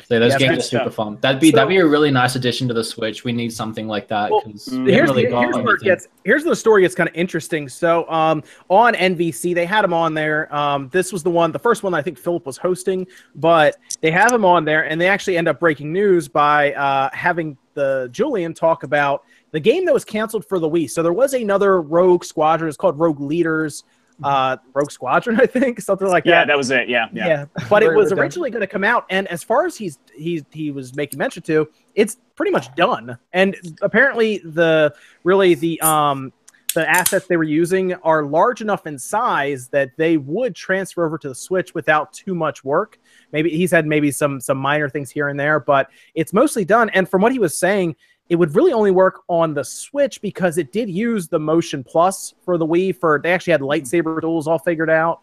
So 0.05 0.19
those 0.19 0.33
Yeah, 0.33 0.37
games 0.39 0.57
are 0.57 0.61
super 0.61 0.83
stuff. 0.83 0.95
fun. 0.95 1.17
That'd 1.21 1.39
be 1.39 1.51
So- 1.51 1.55
that'd 1.55 1.69
be 1.69 1.77
a 1.77 1.85
really 1.85 2.11
nice 2.11 2.35
addition 2.35 2.67
to 2.67 2.73
the 2.73 2.83
Switch. 2.83 3.23
We 3.23 3.31
need 3.31 3.53
something 3.53 3.87
like 3.87 4.09
that 4.09 4.31
because 4.43 4.67
mm, 4.67 4.83
we 4.85 4.91
here's, 4.91 5.07
haven't 5.09 5.15
really 5.15 5.29
the, 5.29 5.39
here's 5.39 5.57
where 5.57 5.75
it 5.75 5.81
gets 5.81 6.07
here's 6.25 6.43
the 6.43 6.55
story 6.55 6.81
gets 6.81 6.93
kind 6.93 7.07
of 7.07 7.15
interesting. 7.15 7.69
So 7.69 8.09
um, 8.09 8.43
on 8.69 8.95
NVC 8.95 9.55
they 9.55 9.65
had 9.65 9.85
him 9.85 9.93
on 9.93 10.13
there. 10.13 10.53
Um, 10.53 10.89
this 10.91 11.13
was 11.13 11.23
the 11.23 11.29
one, 11.29 11.53
the 11.53 11.59
first 11.59 11.83
one 11.83 11.93
I 11.93 12.01
think 12.01 12.17
Philip 12.17 12.45
was 12.45 12.57
hosting, 12.57 13.07
but 13.35 13.77
they 14.01 14.11
have 14.11 14.33
him 14.33 14.43
on 14.43 14.65
there, 14.65 14.83
and 14.89 14.99
they 14.99 15.07
actually 15.07 15.37
end 15.37 15.47
up 15.47 15.59
breaking 15.59 15.93
news 15.93 16.27
by 16.27 16.73
uh, 16.73 17.09
having 17.13 17.57
the 17.73 18.09
Julian 18.11 18.53
talk 18.53 18.83
about 18.83 19.23
the 19.51 19.59
game 19.59 19.85
that 19.85 19.93
was 19.93 20.03
canceled 20.03 20.45
for 20.45 20.59
the 20.59 20.69
Wii. 20.69 20.89
So 20.89 21.01
there 21.01 21.13
was 21.13 21.33
another 21.33 21.81
Rogue 21.81 22.25
Squadron. 22.25 22.67
It's 22.67 22.77
called 22.77 22.99
Rogue 22.99 23.21
Leaders. 23.21 23.83
Uh, 24.21 24.58
Rogue 24.73 24.91
Squadron, 24.91 25.39
I 25.41 25.45
think, 25.45 25.82
something 25.82 26.08
like 26.08 26.26
Yeah, 26.26 26.32
that. 26.32 26.39
Yeah, 26.41 26.45
that 26.45 26.58
was 26.58 26.71
it. 26.71 26.89
Yeah. 26.89 27.08
Yeah, 27.13 27.28
Yeah. 27.28 27.45
but 27.69 27.82
it 27.84 27.93
was 27.93 28.12
originally 28.12 28.49
going 28.52 28.62
to 28.62 28.67
come 28.67 28.84
out, 28.84 29.06
and 29.10 29.28
as 29.30 29.43
far 29.43 29.65
as 29.65 29.76
he's 29.78 29.97
he's 30.15 30.43
he 30.52 30.71
was 30.71 30.95
making 30.95 31.17
mention 31.17 31.41
to, 31.43 31.67
it's 31.95 32.17
pretty 32.36 32.52
much 32.52 32.73
done. 32.76 33.17
And 33.34 33.56
apparently, 33.82 34.39
the 34.39 34.93
really 35.23 35.54
the 35.56 35.80
um 35.82 36.32
the 36.76 36.89
assets 36.89 37.28
they 37.28 37.38
were 37.38 37.43
using 37.43 37.93
are 37.95 38.23
large 38.26 38.60
enough 38.62 38.88
in 38.88 38.97
size 38.97 39.67
that 39.69 39.91
they 39.95 40.17
would 40.17 40.56
transfer 40.56 41.06
over 41.06 41.19
to 41.19 41.30
the 41.30 41.36
Switch 41.36 41.73
without 41.76 42.12
too 42.13 42.34
much 42.34 42.63
work. 42.63 42.97
Maybe 43.32 43.52
he's 43.52 43.69
had 43.69 43.86
maybe 43.86 44.10
some 44.12 44.41
some 44.41 44.58
minor 44.58 44.89
things 44.89 45.12
here 45.12 45.28
and 45.30 45.39
there, 45.39 45.60
but 45.60 45.89
it's 46.15 46.34
mostly 46.34 46.65
done. 46.65 46.89
And 46.89 47.08
from 47.08 47.21
what 47.21 47.32
he 47.32 47.38
was 47.39 47.56
saying, 47.58 47.95
it 48.29 48.36
would 48.36 48.55
really 48.55 48.73
only 48.73 48.91
work 48.91 49.21
on 49.27 49.53
the 49.53 49.63
Switch 49.63 50.21
because 50.21 50.57
it 50.57 50.71
did 50.71 50.89
use 50.89 51.27
the 51.27 51.39
Motion 51.39 51.83
Plus 51.83 52.33
for 52.43 52.57
the 52.57 52.65
Wii. 52.65 52.95
For 52.95 53.19
they 53.21 53.31
actually 53.31 53.51
had 53.51 53.62
lightsaber 53.62 54.19
duels 54.21 54.47
all 54.47 54.59
figured 54.59 54.89
out. 54.89 55.19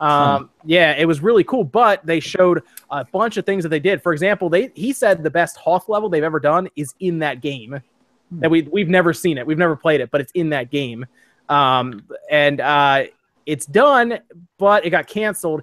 Um, 0.00 0.50
Yeah, 0.64 0.92
it 0.92 1.04
was 1.06 1.22
really 1.22 1.44
cool. 1.44 1.62
But 1.64 2.04
they 2.04 2.20
showed 2.20 2.62
a 2.90 3.04
bunch 3.04 3.36
of 3.36 3.46
things 3.46 3.62
that 3.62 3.68
they 3.68 3.80
did. 3.80 4.02
For 4.02 4.12
example, 4.12 4.48
they 4.48 4.70
he 4.74 4.92
said 4.92 5.22
the 5.22 5.30
best 5.30 5.56
Hoth 5.58 5.88
level 5.88 6.08
they've 6.08 6.24
ever 6.24 6.40
done 6.40 6.68
is 6.76 6.94
in 7.00 7.18
that 7.20 7.40
game. 7.40 7.80
That 8.32 8.50
we 8.50 8.62
we've 8.62 8.88
never 8.88 9.12
seen 9.12 9.38
it, 9.38 9.46
we've 9.46 9.58
never 9.58 9.74
played 9.76 10.00
it, 10.00 10.10
but 10.10 10.20
it's 10.20 10.32
in 10.32 10.50
that 10.50 10.70
game. 10.70 11.04
Um, 11.48 12.04
and 12.30 12.60
uh, 12.60 13.04
it's 13.44 13.66
done, 13.66 14.20
but 14.56 14.86
it 14.86 14.90
got 14.90 15.08
canceled. 15.08 15.62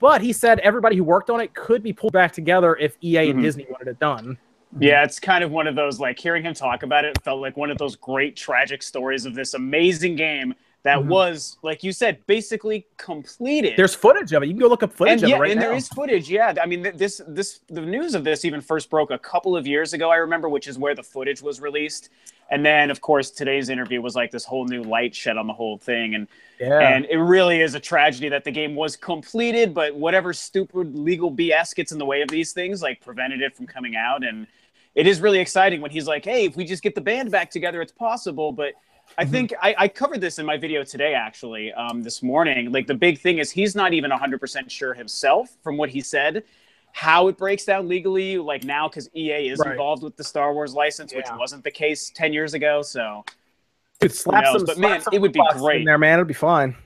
But 0.00 0.22
he 0.22 0.32
said 0.32 0.58
everybody 0.60 0.96
who 0.96 1.04
worked 1.04 1.28
on 1.30 1.40
it 1.40 1.54
could 1.54 1.82
be 1.82 1.92
pulled 1.92 2.14
back 2.14 2.32
together 2.32 2.74
if 2.76 2.96
EA 3.02 3.30
and 3.30 3.38
Mhm. 3.38 3.42
Disney 3.42 3.66
wanted 3.70 3.88
it 3.88 3.98
done. 3.98 4.38
Yeah, 4.80 5.04
it's 5.04 5.20
kind 5.20 5.44
of 5.44 5.50
one 5.50 5.66
of 5.66 5.74
those 5.74 6.00
like 6.00 6.18
hearing 6.18 6.42
him 6.44 6.54
talk 6.54 6.82
about 6.82 7.04
it 7.04 7.20
felt 7.22 7.40
like 7.40 7.56
one 7.56 7.70
of 7.70 7.78
those 7.78 7.96
great 7.96 8.36
tragic 8.36 8.82
stories 8.82 9.26
of 9.26 9.34
this 9.34 9.54
amazing 9.54 10.16
game 10.16 10.54
that 10.82 10.98
Mhm. 10.98 11.06
was, 11.06 11.56
like 11.62 11.82
you 11.82 11.92
said, 11.92 12.18
basically 12.26 12.86
completed. 12.98 13.72
There's 13.74 13.94
footage 13.94 14.32
of 14.34 14.42
it. 14.42 14.46
You 14.46 14.52
can 14.52 14.60
go 14.60 14.68
look 14.68 14.82
up 14.82 14.92
footage 14.92 15.14
and 15.14 15.24
of 15.24 15.28
yeah, 15.30 15.36
it 15.36 15.40
right 15.40 15.50
and 15.52 15.60
now. 15.60 15.68
there 15.68 15.76
is 15.76 15.88
footage. 15.88 16.28
Yeah, 16.28 16.52
I 16.62 16.66
mean, 16.66 16.82
th- 16.82 16.96
this 16.96 17.22
this 17.26 17.60
the 17.68 17.80
news 17.80 18.14
of 18.14 18.22
this 18.24 18.44
even 18.44 18.60
first 18.60 18.90
broke 18.90 19.10
a 19.10 19.18
couple 19.18 19.56
of 19.56 19.66
years 19.66 19.94
ago. 19.94 20.10
I 20.10 20.16
remember, 20.16 20.48
which 20.48 20.68
is 20.68 20.78
where 20.78 20.94
the 20.94 21.02
footage 21.02 21.40
was 21.40 21.60
released. 21.60 22.10
And 22.50 22.64
then, 22.66 22.90
of 22.90 23.00
course, 23.00 23.30
today's 23.30 23.70
interview 23.70 24.02
was 24.02 24.14
like 24.14 24.30
this 24.30 24.44
whole 24.44 24.66
new 24.66 24.82
light 24.82 25.14
shed 25.14 25.38
on 25.38 25.46
the 25.46 25.54
whole 25.54 25.78
thing, 25.78 26.14
and 26.14 26.28
yeah. 26.60 26.78
and 26.80 27.06
it 27.06 27.16
really 27.16 27.62
is 27.62 27.74
a 27.74 27.80
tragedy 27.80 28.28
that 28.28 28.44
the 28.44 28.50
game 28.50 28.74
was 28.74 28.94
completed, 28.96 29.72
but 29.72 29.94
whatever 29.94 30.34
stupid 30.34 30.94
legal 30.94 31.30
BS 31.32 31.74
gets 31.74 31.92
in 31.92 31.98
the 31.98 32.04
way 32.04 32.20
of 32.20 32.28
these 32.28 32.52
things, 32.52 32.82
like 32.82 33.00
prevented 33.00 33.40
it 33.40 33.56
from 33.56 33.66
coming 33.66 33.96
out. 33.96 34.22
And 34.22 34.46
it 34.94 35.06
is 35.06 35.20
really 35.20 35.38
exciting 35.40 35.80
when 35.80 35.90
he's 35.90 36.06
like, 36.06 36.24
"Hey, 36.24 36.44
if 36.44 36.56
we 36.56 36.64
just 36.64 36.82
get 36.82 36.94
the 36.94 37.00
band 37.00 37.30
back 37.30 37.50
together, 37.50 37.82
it's 37.82 37.92
possible." 37.92 38.52
But 38.52 38.74
I 39.18 39.24
think 39.24 39.52
I, 39.60 39.74
I 39.78 39.88
covered 39.88 40.20
this 40.20 40.38
in 40.38 40.46
my 40.46 40.56
video 40.56 40.82
today, 40.84 41.14
actually, 41.14 41.72
um, 41.74 42.02
this 42.02 42.22
morning. 42.22 42.72
Like 42.72 42.86
the 42.86 42.94
big 42.94 43.18
thing 43.18 43.38
is 43.38 43.50
he's 43.50 43.74
not 43.74 43.92
even 43.92 44.10
100% 44.10 44.70
sure 44.70 44.94
himself 44.94 45.56
from 45.62 45.76
what 45.76 45.90
he 45.90 46.00
said 46.00 46.44
how 46.96 47.26
it 47.26 47.36
breaks 47.36 47.64
down 47.64 47.88
legally 47.88 48.38
like 48.38 48.62
now 48.62 48.86
because 48.88 49.10
ea 49.16 49.48
is 49.48 49.58
Right. 49.58 49.72
involved 49.72 50.04
with 50.04 50.16
the 50.16 50.22
star 50.22 50.54
wars 50.54 50.74
license 50.74 51.12
which 51.12 51.26
wasn't 51.36 51.64
the 51.64 51.70
case 51.72 52.08
10 52.14 52.32
years 52.32 52.54
ago 52.54 52.82
so 52.82 53.24
Dude, 53.98 54.12
slap 54.14 54.44
knows? 54.44 54.52
some, 54.60 54.66
But 54.66 54.76
slap 54.76 54.90
man, 54.90 55.00
some 55.00 55.12
it 55.12 55.20
would 55.20 55.32
be 55.32 55.40
robots 55.40 55.56
in 55.56 55.62
great. 55.62 55.84
there, 55.86 55.98
man. 55.98 56.20
It'd 56.20 56.28
be 56.28 56.34
fine. 56.34 56.76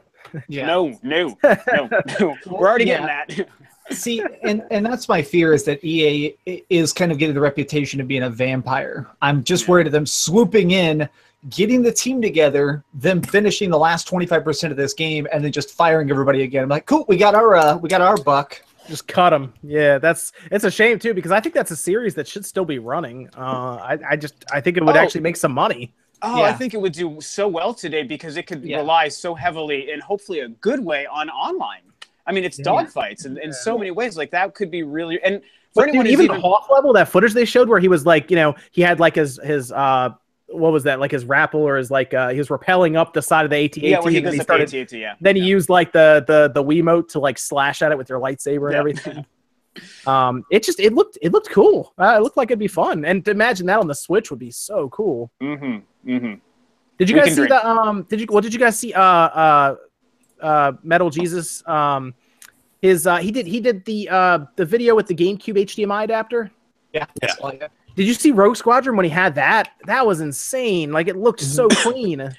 Yeah. 0.48 0.64
no 0.66 0.98
no 1.02 1.36
no 1.44 1.88
no 2.20 2.36
we're 2.46 2.66
already 2.68 2.86
Yeah. 2.86 3.06
getting 3.26 3.38
that 3.38 3.48
See, 3.90 4.22
and 4.42 4.62
and 4.70 4.84
that's 4.84 5.08
my 5.08 5.22
fear 5.22 5.52
is 5.52 5.64
that 5.64 5.82
EA 5.84 6.34
is 6.68 6.92
kind 6.92 7.10
of 7.10 7.18
getting 7.18 7.34
the 7.34 7.40
reputation 7.40 8.00
of 8.00 8.08
being 8.08 8.24
a 8.24 8.30
vampire. 8.30 9.06
I'm 9.22 9.42
just 9.42 9.68
worried 9.68 9.86
of 9.86 9.92
them 9.92 10.06
swooping 10.06 10.72
in, 10.72 11.08
getting 11.50 11.82
the 11.82 11.92
team 11.92 12.20
together, 12.20 12.84
them 12.94 13.22
finishing 13.22 13.70
the 13.70 13.78
last 13.78 14.08
25% 14.08 14.70
of 14.70 14.76
this 14.76 14.92
game, 14.92 15.26
and 15.32 15.42
then 15.44 15.52
just 15.52 15.70
firing 15.72 16.10
everybody 16.10 16.42
again. 16.42 16.62
I'm 16.64 16.68
like, 16.68 16.86
cool, 16.86 17.04
we 17.08 17.16
got 17.16 17.34
our 17.34 17.56
uh, 17.56 17.76
we 17.78 17.88
got 17.88 18.00
our 18.00 18.16
buck. 18.18 18.62
Just 18.88 19.06
cut 19.06 19.30
them. 19.30 19.52
Yeah, 19.62 19.98
that's 19.98 20.32
it's 20.50 20.64
a 20.64 20.70
shame 20.70 20.98
too 20.98 21.12
because 21.14 21.30
I 21.32 21.40
think 21.40 21.54
that's 21.54 21.70
a 21.70 21.76
series 21.76 22.14
that 22.14 22.26
should 22.28 22.44
still 22.46 22.64
be 22.64 22.78
running. 22.78 23.28
Uh, 23.36 23.76
I, 23.76 23.98
I 24.10 24.16
just 24.16 24.44
I 24.52 24.60
think 24.60 24.76
it 24.76 24.84
would 24.84 24.96
Oh. 24.96 25.00
actually 25.00 25.20
make 25.22 25.36
some 25.36 25.52
money. 25.52 25.92
Oh, 26.20 26.42
I 26.42 26.52
think 26.52 26.74
it 26.74 26.80
would 26.80 26.94
do 26.94 27.20
so 27.20 27.46
well 27.46 27.72
today 27.72 28.02
because 28.02 28.36
it 28.36 28.42
could 28.48 28.64
Yeah. 28.64 28.78
rely 28.78 29.06
so 29.08 29.34
heavily 29.36 29.92
and 29.92 30.02
hopefully 30.02 30.40
a 30.40 30.48
good 30.48 30.84
way 30.84 31.06
on 31.06 31.30
online. 31.30 31.82
I 32.28 32.32
mean, 32.32 32.44
it's 32.44 32.58
Yeah. 32.58 32.66
dogfights 32.66 33.26
in, 33.26 33.38
in 33.38 33.52
so 33.52 33.76
many 33.78 33.90
ways. 33.90 34.16
Like 34.16 34.30
that 34.32 34.54
could 34.54 34.70
be 34.70 34.82
really 34.84 35.20
and 35.22 35.40
for 35.74 35.82
But 35.82 35.88
anyone 35.88 36.04
dude, 36.04 36.12
even 36.12 36.24
even, 36.26 36.36
the 36.36 36.42
Hoth 36.42 36.66
level, 36.70 36.92
that 36.92 37.08
footage 37.08 37.32
they 37.32 37.44
showed 37.44 37.68
where 37.68 37.80
he 37.80 37.88
was 37.88 38.06
like, 38.06 38.30
you 38.30 38.36
know, 38.36 38.54
he 38.70 38.82
had 38.82 39.00
like 39.00 39.14
his 39.16 39.40
his 39.42 39.72
uh 39.72 40.10
what 40.50 40.72
was 40.72 40.84
that 40.84 40.98
like 40.98 41.10
his 41.10 41.24
rappel 41.26 41.60
or 41.60 41.76
his 41.76 41.90
like 41.90 42.14
uh 42.14 42.28
he 42.30 42.38
was 42.38 42.48
rappelling 42.48 42.96
up 42.96 43.12
the 43.12 43.20
side 43.20 43.44
of 43.44 43.50
the 43.50 43.56
AT-AT 43.64 43.82
yeah, 43.82 44.00
when 44.00 44.14
he 44.14 44.20
goes 44.22 44.32
he 44.34 44.40
started 44.40 44.72
AT-AT, 44.74 44.92
yeah. 44.92 45.14
then 45.20 45.36
he 45.36 45.42
used 45.42 45.68
like 45.68 45.92
the 45.92 46.24
the 46.26 46.50
the 46.54 46.62
Wiimote 46.64 47.08
to 47.10 47.18
like 47.18 47.38
slash 47.38 47.82
at 47.82 47.92
it 47.92 47.98
with 47.98 48.08
your 48.08 48.18
lightsaber 48.20 48.64
and 48.66 48.72
Yeah. 48.72 48.78
everything. 48.78 49.26
Um, 50.08 50.44
it 50.50 50.64
just 50.64 50.80
it 50.80 50.92
looked 50.92 51.18
it 51.22 51.30
looked 51.30 51.50
cool. 51.50 51.92
Uh, 51.98 52.16
it 52.18 52.22
looked 52.22 52.36
like 52.36 52.50
it'd 52.50 52.58
be 52.58 52.66
fun, 52.66 53.04
and 53.04 53.24
to 53.24 53.30
imagine 53.30 53.66
that 53.66 53.78
on 53.78 53.86
the 53.86 53.94
Switch 53.94 54.28
would 54.30 54.40
be 54.40 54.50
so 54.50 54.88
cool. 54.88 55.30
Mm-hmm. 55.40 56.10
Mm-hmm. 56.10 56.34
Did 56.98 57.08
you 57.10 57.14
We 57.14 57.20
guys 57.20 57.28
see 57.30 57.34
drink. 57.36 57.50
the 57.50 57.64
um? 57.68 58.02
Did 58.08 58.20
you 58.20 58.26
well? 58.28 58.40
Did 58.40 58.52
you 58.52 58.58
guys 58.58 58.76
see 58.76 58.92
uh 58.92 59.00
uh 59.00 59.76
uh 60.40 60.72
Metal 60.82 61.10
Jesus 61.10 61.66
um 61.66 62.14
his 62.82 63.06
uh 63.06 63.16
he 63.16 63.30
did 63.30 63.46
he 63.46 63.60
did 63.60 63.84
the 63.84 64.08
uh 64.08 64.38
the 64.56 64.64
video 64.64 64.94
with 64.94 65.06
the 65.06 65.14
GameCube 65.14 65.56
HDMI 65.56 66.04
adapter. 66.04 66.50
Yeah. 66.92 67.06
Yeah. 67.22 67.34
Well. 67.42 67.52
Did 67.96 68.06
you 68.06 68.14
see 68.14 68.30
Rogue 68.30 68.56
Squadron 68.56 68.96
when 68.96 69.04
he 69.04 69.10
had 69.10 69.34
that? 69.34 69.72
That 69.86 70.06
was 70.06 70.20
insane. 70.20 70.92
Like 70.92 71.08
it 71.08 71.16
looked 71.16 71.40
so 71.40 71.66
clean. 71.68 72.32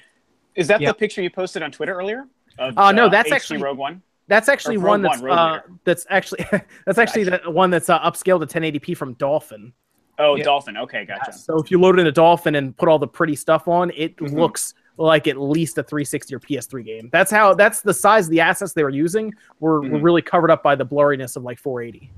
Is 0.54 0.66
that 0.68 0.80
Yeah. 0.80 0.88
the 0.88 0.94
picture 0.94 1.20
you 1.22 1.30
posted 1.30 1.62
on 1.62 1.70
Twitter 1.70 1.92
earlier? 1.94 2.26
Of, 2.58 2.76
Uh, 2.78 2.92
no, 2.92 3.08
that's 3.08 3.28
HD 3.30 3.34
actually- 3.34 3.62
Rogue 3.62 3.78
One. 3.78 4.02
That's 4.26 4.48
actually 4.48 4.76
Or 4.76 4.80
one 4.86 5.02
that's 5.02 5.20
One, 5.20 5.30
uh, 5.32 5.60
that's 5.84 6.06
actually 6.08 6.46
that's 6.86 6.98
actually 6.98 7.24
the 7.24 7.40
one 7.46 7.68
that's 7.70 7.90
uh, 7.90 7.98
upscaled 8.00 8.40
to 8.40 8.60
1080p 8.60 8.96
from 8.96 9.14
Dolphin. 9.14 9.72
Oh, 10.18 10.36
Yeah. 10.36 10.44
Dolphin. 10.44 10.76
Okay, 10.76 11.04
gotcha. 11.04 11.32
So 11.32 11.58
if 11.58 11.70
you 11.70 11.80
load 11.80 11.98
it 11.98 12.02
in 12.02 12.06
a 12.06 12.12
Dolphin 12.12 12.54
and 12.54 12.76
put 12.76 12.88
all 12.88 12.98
the 12.98 13.08
pretty 13.08 13.34
stuff 13.34 13.66
on, 13.68 13.90
it 13.96 14.16
Mhm. 14.18 14.34
looks 14.34 14.74
like 15.00 15.26
at 15.26 15.36
least 15.40 15.78
a 15.78 15.82
360 15.82 16.34
or 16.34 16.40
PS3 16.40 16.84
game. 16.84 17.08
That's 17.12 17.30
how 17.30 17.54
that's 17.54 17.80
the 17.80 17.94
size 17.94 18.26
of 18.26 18.30
the 18.30 18.40
assets 18.40 18.72
they 18.74 18.82
were 18.84 18.90
using 18.90 19.34
were, 19.58 19.80
were 19.80 19.88
Mhm. 19.88 20.02
really 20.02 20.22
covered 20.22 20.50
up 20.50 20.62
by 20.62 20.74
the 20.74 20.84
blurriness 20.84 21.36
of 21.36 21.42
like 21.42 21.58
480. 21.58 22.12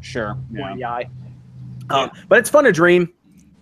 Sure. 0.00 0.36
Yeah. 0.52 0.74
Yeah. 0.76 1.02
Um, 1.90 2.10
but 2.28 2.38
it's 2.38 2.48
fun 2.50 2.64
to 2.64 2.72
dream. 2.72 3.12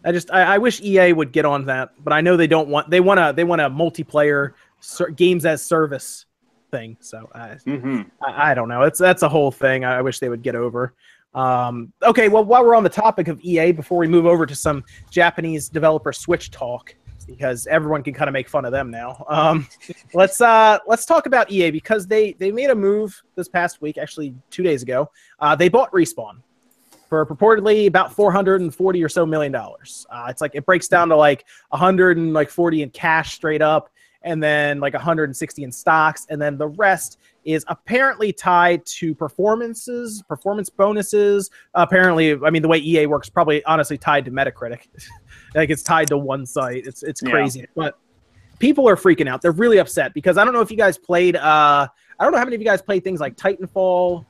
I 0.04 0.12
just 0.12 0.30
I, 0.30 0.54
I 0.54 0.58
wish 0.58 0.80
EA 0.82 1.12
would 1.14 1.32
get 1.32 1.44
on 1.44 1.64
that, 1.66 1.90
but 2.04 2.12
I 2.12 2.20
know 2.20 2.36
they 2.36 2.46
don't 2.46 2.68
want 2.68 2.90
they 2.90 3.00
want 3.00 3.18
to 3.18 3.32
they 3.34 3.44
want 3.44 3.60
a 3.62 3.70
multiplayer 3.70 4.52
ser- 4.80 5.08
games 5.10 5.46
as 5.46 5.62
service 5.64 6.26
thing. 6.70 6.96
So 7.00 7.28
I, 7.34 7.48
Mm-hmm. 7.66 8.02
I, 8.24 8.50
I 8.50 8.54
don't 8.54 8.68
know. 8.68 8.82
It's 8.82 8.98
that's 8.98 9.22
a 9.22 9.28
whole 9.28 9.50
thing. 9.50 9.84
I, 9.84 9.98
I 9.98 10.02
wish 10.02 10.18
they 10.18 10.28
would 10.28 10.42
get 10.42 10.54
over. 10.54 10.92
Um, 11.34 11.92
okay, 12.02 12.28
well, 12.28 12.44
while 12.44 12.64
we're 12.64 12.74
on 12.74 12.82
the 12.82 12.88
topic 12.88 13.28
of 13.28 13.38
EA, 13.42 13.72
before 13.72 13.98
we 13.98 14.06
move 14.08 14.24
over 14.26 14.46
to 14.46 14.54
some 14.54 14.82
Japanese 15.10 15.68
developer 15.68 16.12
Switch 16.12 16.50
talk, 16.50 16.94
because 17.26 17.66
everyone 17.66 18.02
can 18.02 18.14
kind 18.14 18.28
of 18.28 18.32
make 18.32 18.48
fun 18.48 18.64
of 18.64 18.72
them 18.72 18.90
now. 18.90 19.24
Um, 19.28 19.68
let's 20.14 20.40
uh, 20.40 20.78
let's 20.86 21.04
talk 21.04 21.26
about 21.26 21.50
EA 21.50 21.70
because 21.70 22.06
they 22.06 22.32
they 22.34 22.50
made 22.50 22.70
a 22.70 22.74
move 22.74 23.22
this 23.34 23.48
past 23.48 23.80
week, 23.80 23.98
actually 23.98 24.34
two 24.50 24.62
days 24.62 24.82
ago. 24.82 25.10
Uh, 25.40 25.56
they 25.56 25.68
bought 25.68 25.90
Respawn 25.92 26.42
for 27.08 27.24
purportedly 27.24 27.86
about 27.86 28.12
440 28.12 29.04
or 29.04 29.08
so 29.08 29.26
million 29.26 29.52
dollars. 29.52 30.06
Uh, 30.10 30.26
it's 30.28 30.40
like 30.40 30.54
it 30.54 30.66
breaks 30.66 30.88
down 30.88 31.08
to 31.08 31.16
like 31.16 31.44
140 31.70 32.82
in 32.82 32.90
cash 32.90 33.34
straight 33.34 33.62
up, 33.62 33.90
and 34.22 34.42
then 34.42 34.80
like 34.80 34.92
160 34.92 35.62
in 35.62 35.72
stocks, 35.72 36.26
and 36.30 36.40
then 36.40 36.58
the 36.58 36.68
rest 36.68 37.18
is 37.44 37.64
apparently 37.68 38.32
tied 38.32 38.84
to 38.84 39.14
performances, 39.14 40.22
performance 40.28 40.68
bonuses. 40.68 41.48
apparently, 41.74 42.32
I 42.44 42.50
mean 42.50 42.62
the 42.62 42.68
way 42.68 42.78
EA 42.78 43.06
works, 43.06 43.28
probably 43.28 43.64
honestly 43.64 43.96
tied 43.96 44.24
to 44.24 44.30
Metacritic. 44.30 44.88
like 45.56 45.70
it's 45.70 45.82
tied 45.82 46.08
to 46.08 46.18
one 46.18 46.46
site. 46.46 46.86
It's 46.86 47.02
it's 47.02 47.22
Yeah. 47.22 47.30
crazy, 47.30 47.66
but 47.74 47.98
people 48.58 48.88
are 48.88 48.96
freaking 48.96 49.28
out. 49.28 49.42
They're 49.42 49.52
really 49.52 49.78
upset 49.78 50.14
because 50.14 50.38
I 50.38 50.44
don't 50.44 50.54
know 50.54 50.60
if 50.60 50.70
you 50.70 50.76
guys 50.76 50.96
played. 50.98 51.36
Uh, 51.36 51.88
I 52.18 52.24
don't 52.24 52.32
know 52.32 52.38
how 52.38 52.44
many 52.44 52.56
of 52.56 52.62
you 52.62 52.66
guys 52.66 52.80
played 52.82 53.02
things 53.04 53.20
like 53.20 53.36
Titanfall. 53.36 54.24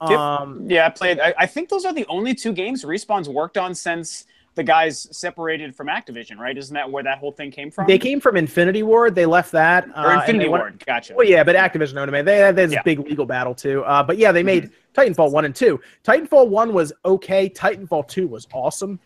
Um, 0.00 0.66
Yeah, 0.68 0.86
I 0.86 0.90
played. 0.90 1.20
I, 1.20 1.34
I 1.38 1.46
think 1.46 1.68
those 1.68 1.84
are 1.84 1.92
the 1.92 2.06
only 2.08 2.34
two 2.34 2.52
games 2.52 2.84
Respawn's 2.84 3.28
worked 3.28 3.56
on 3.56 3.74
since 3.74 4.26
the 4.54 4.62
guys 4.62 5.08
separated 5.16 5.74
from 5.74 5.86
Activision, 5.86 6.36
right? 6.38 6.56
Isn't 6.58 6.74
that 6.74 6.90
where 6.90 7.02
that 7.04 7.18
whole 7.18 7.32
thing 7.32 7.50
came 7.50 7.70
from? 7.70 7.86
They 7.86 7.98
came 7.98 8.20
from 8.20 8.36
Infinity 8.36 8.82
Ward. 8.82 9.14
They 9.14 9.24
left 9.26 9.52
that. 9.52 9.88
uh, 9.96 10.02
or 10.02 10.10
and 10.10 10.20
Infinity 10.20 10.48
went- 10.48 10.62
Ward. 10.64 10.84
Gotcha. 10.86 11.14
Well, 11.14 11.26
yeah, 11.26 11.42
but 11.44 11.54
Activision 11.56 11.96
owned 11.96 12.12
them. 12.12 12.24
They 12.24 12.36
had 12.38 12.56
this 12.56 12.72
Yeah. 12.72 12.80
Mm-hmm. 12.80 12.84
big 12.84 12.98
legal 13.00 13.24
battle 13.26 13.54
too. 13.54 13.82
Uh, 13.84 14.02
but 14.02 14.18
yeah, 14.18 14.32
they 14.32 14.42
made 14.42 14.70
Titanfall 14.94 15.30
one 15.30 15.44
and 15.46 15.54
two. 15.54 15.80
Titanfall 16.04 16.48
one 16.48 16.74
was 16.74 16.92
okay. 17.04 17.48
Titanfall 17.48 18.08
two 18.08 18.26
was 18.26 18.46
awesome. 18.52 18.98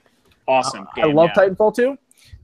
Awesome. 0.49 0.87
Uh, 0.97 1.03
I 1.03 1.05
love. 1.07 1.31
Titanfall 1.31 1.75
2 1.75 1.97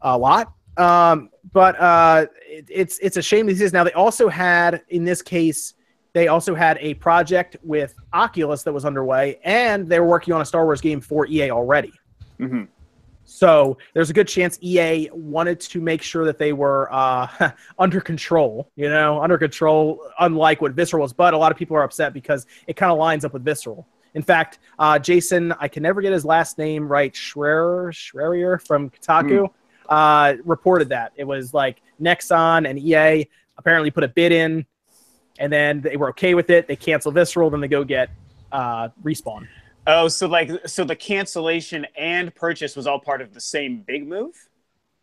a 0.03 0.19
lot. 0.19 0.53
Um, 0.77 1.31
but 1.53 1.79
uh, 1.81 2.27
it, 2.47 2.67
it's 2.69 2.99
it's 2.99 3.17
a 3.17 3.23
shame 3.23 3.47
these 3.47 3.61
is 3.61 3.73
Now 3.73 3.85
they 3.85 3.93
also 3.93 4.29
had 4.29 4.83
in 4.89 5.05
this 5.05 5.23
case 5.23 5.75
they 6.13 6.29
also 6.29 6.55
had 6.55 6.79
a 6.81 6.95
project 6.95 7.57
with 7.63 7.95
Oculus 8.13 8.63
that 8.65 8.73
was 8.73 8.85
underway, 8.85 9.39
and 9.45 9.89
they 9.89 9.99
were 9.99 10.07
working 10.07 10.35
on 10.35 10.43
a 10.43 10.45
Star 10.45 10.65
Wars 10.65 10.81
game 10.81 11.01
for 11.01 11.27
EA 11.27 11.51
already. 11.51 11.93
Mhm. 12.39 12.69
So 13.25 13.79
there's 13.95 14.11
a 14.11 14.13
good 14.13 14.29
chance 14.29 14.59
EA 14.61 15.09
wanted 15.13 15.59
to 15.61 15.81
make 15.81 16.03
sure 16.03 16.27
that 16.27 16.39
they 16.39 16.53
were 16.53 16.93
uh, 16.93 17.53
under 17.79 18.01
control, 18.01 18.71
you 18.77 18.91
know, 18.91 19.23
under 19.23 19.39
control, 19.39 20.07
unlike 20.21 20.61
what 20.61 20.73
Visceral 20.73 21.03
was. 21.03 21.13
But 21.15 21.33
a 21.33 21.39
lot 21.39 21.51
of 21.51 21.57
people 21.57 21.77
are 21.77 21.83
upset 21.83 22.13
because 22.13 22.47
it 22.67 22.77
kind 22.77 22.93
of 22.93 22.99
lines 22.99 23.25
up 23.25 23.33
with 23.33 23.43
Visceral. 23.43 23.87
In 24.15 24.23
fact, 24.23 24.59
uh, 24.79 24.99
Jason, 24.99 25.53
I 25.59 25.69
can 25.69 25.83
never 25.83 26.01
get 26.03 26.13
his 26.13 26.25
last 26.25 26.59
name 26.59 26.87
right, 26.87 27.13
Schreier, 27.13 27.91
Schreier 27.93 28.61
from 28.61 28.91
Kotaku, 28.91 29.49
uh, 29.89 30.35
reported 30.45 30.91
that. 30.91 31.13
It 31.17 31.25
was 31.25 31.55
like 31.55 31.81
Nexon 32.01 32.69
and 32.69 32.79
EA 32.79 33.29
apparently 33.57 33.91
put 33.91 34.05
a 34.05 34.09
bid 34.09 34.33
in, 34.33 34.67
and 35.39 35.53
then 35.53 35.81
they 35.81 35.97
were 35.97 36.11
okay 36.11 36.35
with 36.35 36.51
it. 36.51 36.69
They 36.69 36.77
cancel 36.77 37.11
Visceral, 37.13 37.51
then 37.51 37.61
they 37.61 37.69
go 37.69 37.85
get 37.85 38.11
uh, 38.51 38.89
respawn. 39.03 39.49
Oh, 39.87 40.09
so 40.09 40.29
like 40.29 40.51
so 40.69 40.85
the 40.85 40.95
cancellation 40.95 41.87
and 41.97 42.33
purchase 42.35 42.77
was 42.77 42.87
all 42.87 43.01
part 43.01 43.21
of 43.21 43.35
the 43.35 43.41
same 43.41 43.79
big 43.81 44.07
move. 44.07 44.35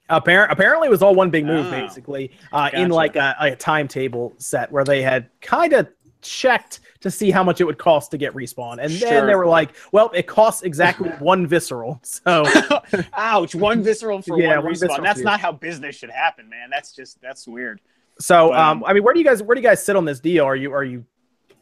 Appar- 0.09 0.49
apparently, 0.49 0.87
it 0.87 0.91
was 0.91 1.01
all 1.03 1.13
one 1.13 1.29
big 1.29 1.45
move, 1.45 1.67
Oh. 1.67 1.71
basically, 1.71 2.31
uh, 2.51 2.69
in 2.73 2.89
like 2.89 3.15
a, 3.15 3.35
a 3.39 3.55
timetable 3.55 4.33
set 4.37 4.71
where 4.71 4.83
they 4.83 5.01
had 5.03 5.29
kind 5.41 5.73
of 5.73 5.87
checked 6.21 6.81
to 7.01 7.09
see 7.09 7.31
how 7.31 7.43
much 7.43 7.61
it 7.61 7.63
would 7.63 7.77
cost 7.77 8.11
to 8.11 8.17
get 8.17 8.33
respawn, 8.33 8.73
and 8.73 8.91
then 8.91 8.97
Sure. 8.99 9.25
they 9.27 9.35
were 9.35 9.45
like, 9.47 9.71
"Well, 9.91 10.11
it 10.13 10.27
costs 10.27 10.63
exactly 10.63 11.09
one 11.19 11.47
visceral." 11.47 11.99
So 12.03 12.45
Ouch! 13.13 13.55
One 13.55 13.81
visceral 13.83 14.21
for 14.21 14.39
Yeah, 14.39 14.55
one 14.57 14.65
one 14.65 14.73
respawn. 14.73 14.79
visceral 14.79 15.03
That's 15.03 15.19
for 15.19 15.25
not 15.25 15.39
how 15.39 15.51
business 15.53 15.95
should 15.95 16.09
happen, 16.09 16.49
man. 16.49 16.69
That's 16.69 16.93
just 16.93 17.21
that's 17.21 17.47
weird. 17.47 17.79
So, 18.19 18.49
But, 18.49 18.59
um, 18.59 18.77
um, 18.79 18.83
I 18.85 18.93
mean, 18.93 19.03
where 19.03 19.13
do 19.13 19.19
you 19.19 19.25
guys 19.25 19.41
where 19.41 19.55
do 19.55 19.61
you 19.61 19.67
guys 19.67 19.81
sit 19.83 19.95
on 19.95 20.03
this 20.05 20.19
deal? 20.19 20.43
Are 20.45 20.55
you 20.55 20.73
are 20.73 20.83
you 20.83 21.05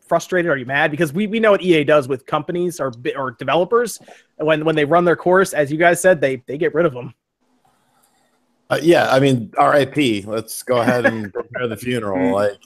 frustrated? 0.07 0.49
Are 0.49 0.57
you 0.57 0.65
mad? 0.65 0.89
Because 0.89 1.13
we, 1.13 1.27
we 1.27 1.39
know 1.39 1.51
what 1.51 1.61
EA 1.61 1.83
does 1.83 2.07
with 2.07 2.25
companies 2.25 2.79
or 2.79 2.91
or 3.15 3.31
developers 3.31 3.99
when 4.37 4.65
when 4.65 4.75
they 4.75 4.85
run 4.85 5.05
their 5.05 5.15
course, 5.17 5.53
as 5.53 5.71
you 5.71 5.77
guys 5.77 6.01
said, 6.01 6.19
they 6.19 6.37
they 6.47 6.57
get 6.57 6.73
rid 6.73 6.85
of 6.87 6.93
them. 6.93 7.13
Uh, 8.69 8.79
yeah, 8.81 9.09
I 9.09 9.19
mean, 9.21 9.51
R.I.P. 9.57 10.23
Let's 10.27 10.61
go 10.61 10.77
ahead 10.81 11.05
and 11.05 11.31
prepare 11.31 11.67
the 11.67 11.77
funeral. 11.77 12.33
Like, 12.33 12.57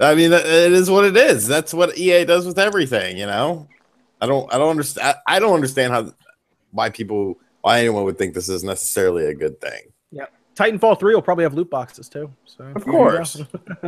I 0.00 0.14
mean, 0.14 0.32
it 0.32 0.72
is 0.72 0.90
what 0.90 1.04
it 1.04 1.16
is. 1.16 1.46
That's 1.46 1.74
what 1.74 1.96
EA 1.98 2.24
does 2.24 2.46
with 2.46 2.58
everything. 2.58 3.18
You 3.18 3.26
know, 3.26 3.68
I 4.20 4.26
don't, 4.26 4.52
I 4.52 4.58
don't 4.58 4.70
understand. 4.70 5.16
I 5.26 5.38
don't 5.38 5.54
understand 5.54 5.92
how 5.92 6.12
why 6.72 6.90
people, 6.90 7.38
why 7.60 7.80
anyone 7.80 8.04
would 8.04 8.16
think 8.16 8.34
this 8.34 8.48
is 8.48 8.64
necessarily 8.64 9.26
a 9.26 9.34
good 9.34 9.60
thing. 9.60 9.80
Yeah, 10.10 10.26
Titanfall 10.56 10.98
three 10.98 11.14
will 11.14 11.22
probably 11.22 11.44
have 11.44 11.54
loot 11.54 11.70
boxes 11.70 12.08
too. 12.08 12.32
So 12.46 12.64
Of 12.74 12.84
course. 12.84 13.36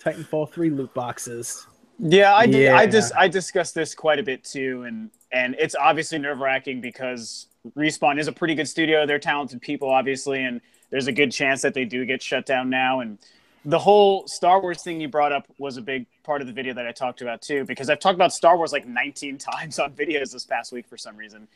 Titanfall 0.00 0.50
three 0.52 0.70
loot 0.70 0.94
boxes. 0.94 1.66
Yeah, 1.98 2.34
I 2.34 2.46
did. 2.46 2.70
I 2.70 2.86
just 2.86 3.12
I 3.16 3.26
discussed 3.26 3.74
this 3.74 3.94
quite 3.94 4.20
a 4.20 4.22
bit 4.22 4.44
too, 4.44 4.84
and 4.84 5.10
and 5.32 5.56
it's 5.58 5.74
obviously 5.74 6.18
nerve 6.18 6.38
wracking 6.38 6.80
because 6.80 7.48
Respawn 7.76 8.18
is 8.18 8.28
a 8.28 8.32
pretty 8.32 8.54
good 8.54 8.68
studio. 8.68 9.04
They're 9.06 9.18
talented 9.18 9.60
people, 9.60 9.90
obviously, 9.90 10.44
and 10.44 10.60
there's 10.90 11.08
a 11.08 11.12
good 11.12 11.32
chance 11.32 11.60
that 11.62 11.74
they 11.74 11.84
do 11.84 12.06
get 12.06 12.22
shut 12.22 12.46
down 12.46 12.70
now. 12.70 13.00
And 13.00 13.18
the 13.68 13.78
whole 13.78 14.26
Star 14.26 14.60
Wars 14.62 14.82
thing 14.82 14.98
you 15.00 15.08
brought 15.08 15.30
up 15.30 15.46
was 15.58 15.76
a 15.76 15.82
big 15.82 16.06
part 16.22 16.40
of 16.40 16.46
the 16.46 16.52
video 16.54 16.72
that 16.72 16.86
I 16.86 16.92
talked 16.92 17.20
about 17.20 17.42
too, 17.42 17.64
because 17.66 17.90
I've 17.90 18.00
talked 18.00 18.14
about 18.14 18.32
Star 18.32 18.56
Wars 18.56 18.72
like 18.72 18.86
19 18.86 19.36
times 19.52 19.78
on 19.78 19.92
videos 19.92 20.32
this 20.32 20.44
past 20.44 20.72
week 20.72 20.86
for 20.86 20.96
some 20.96 21.16
reason, 21.16 21.46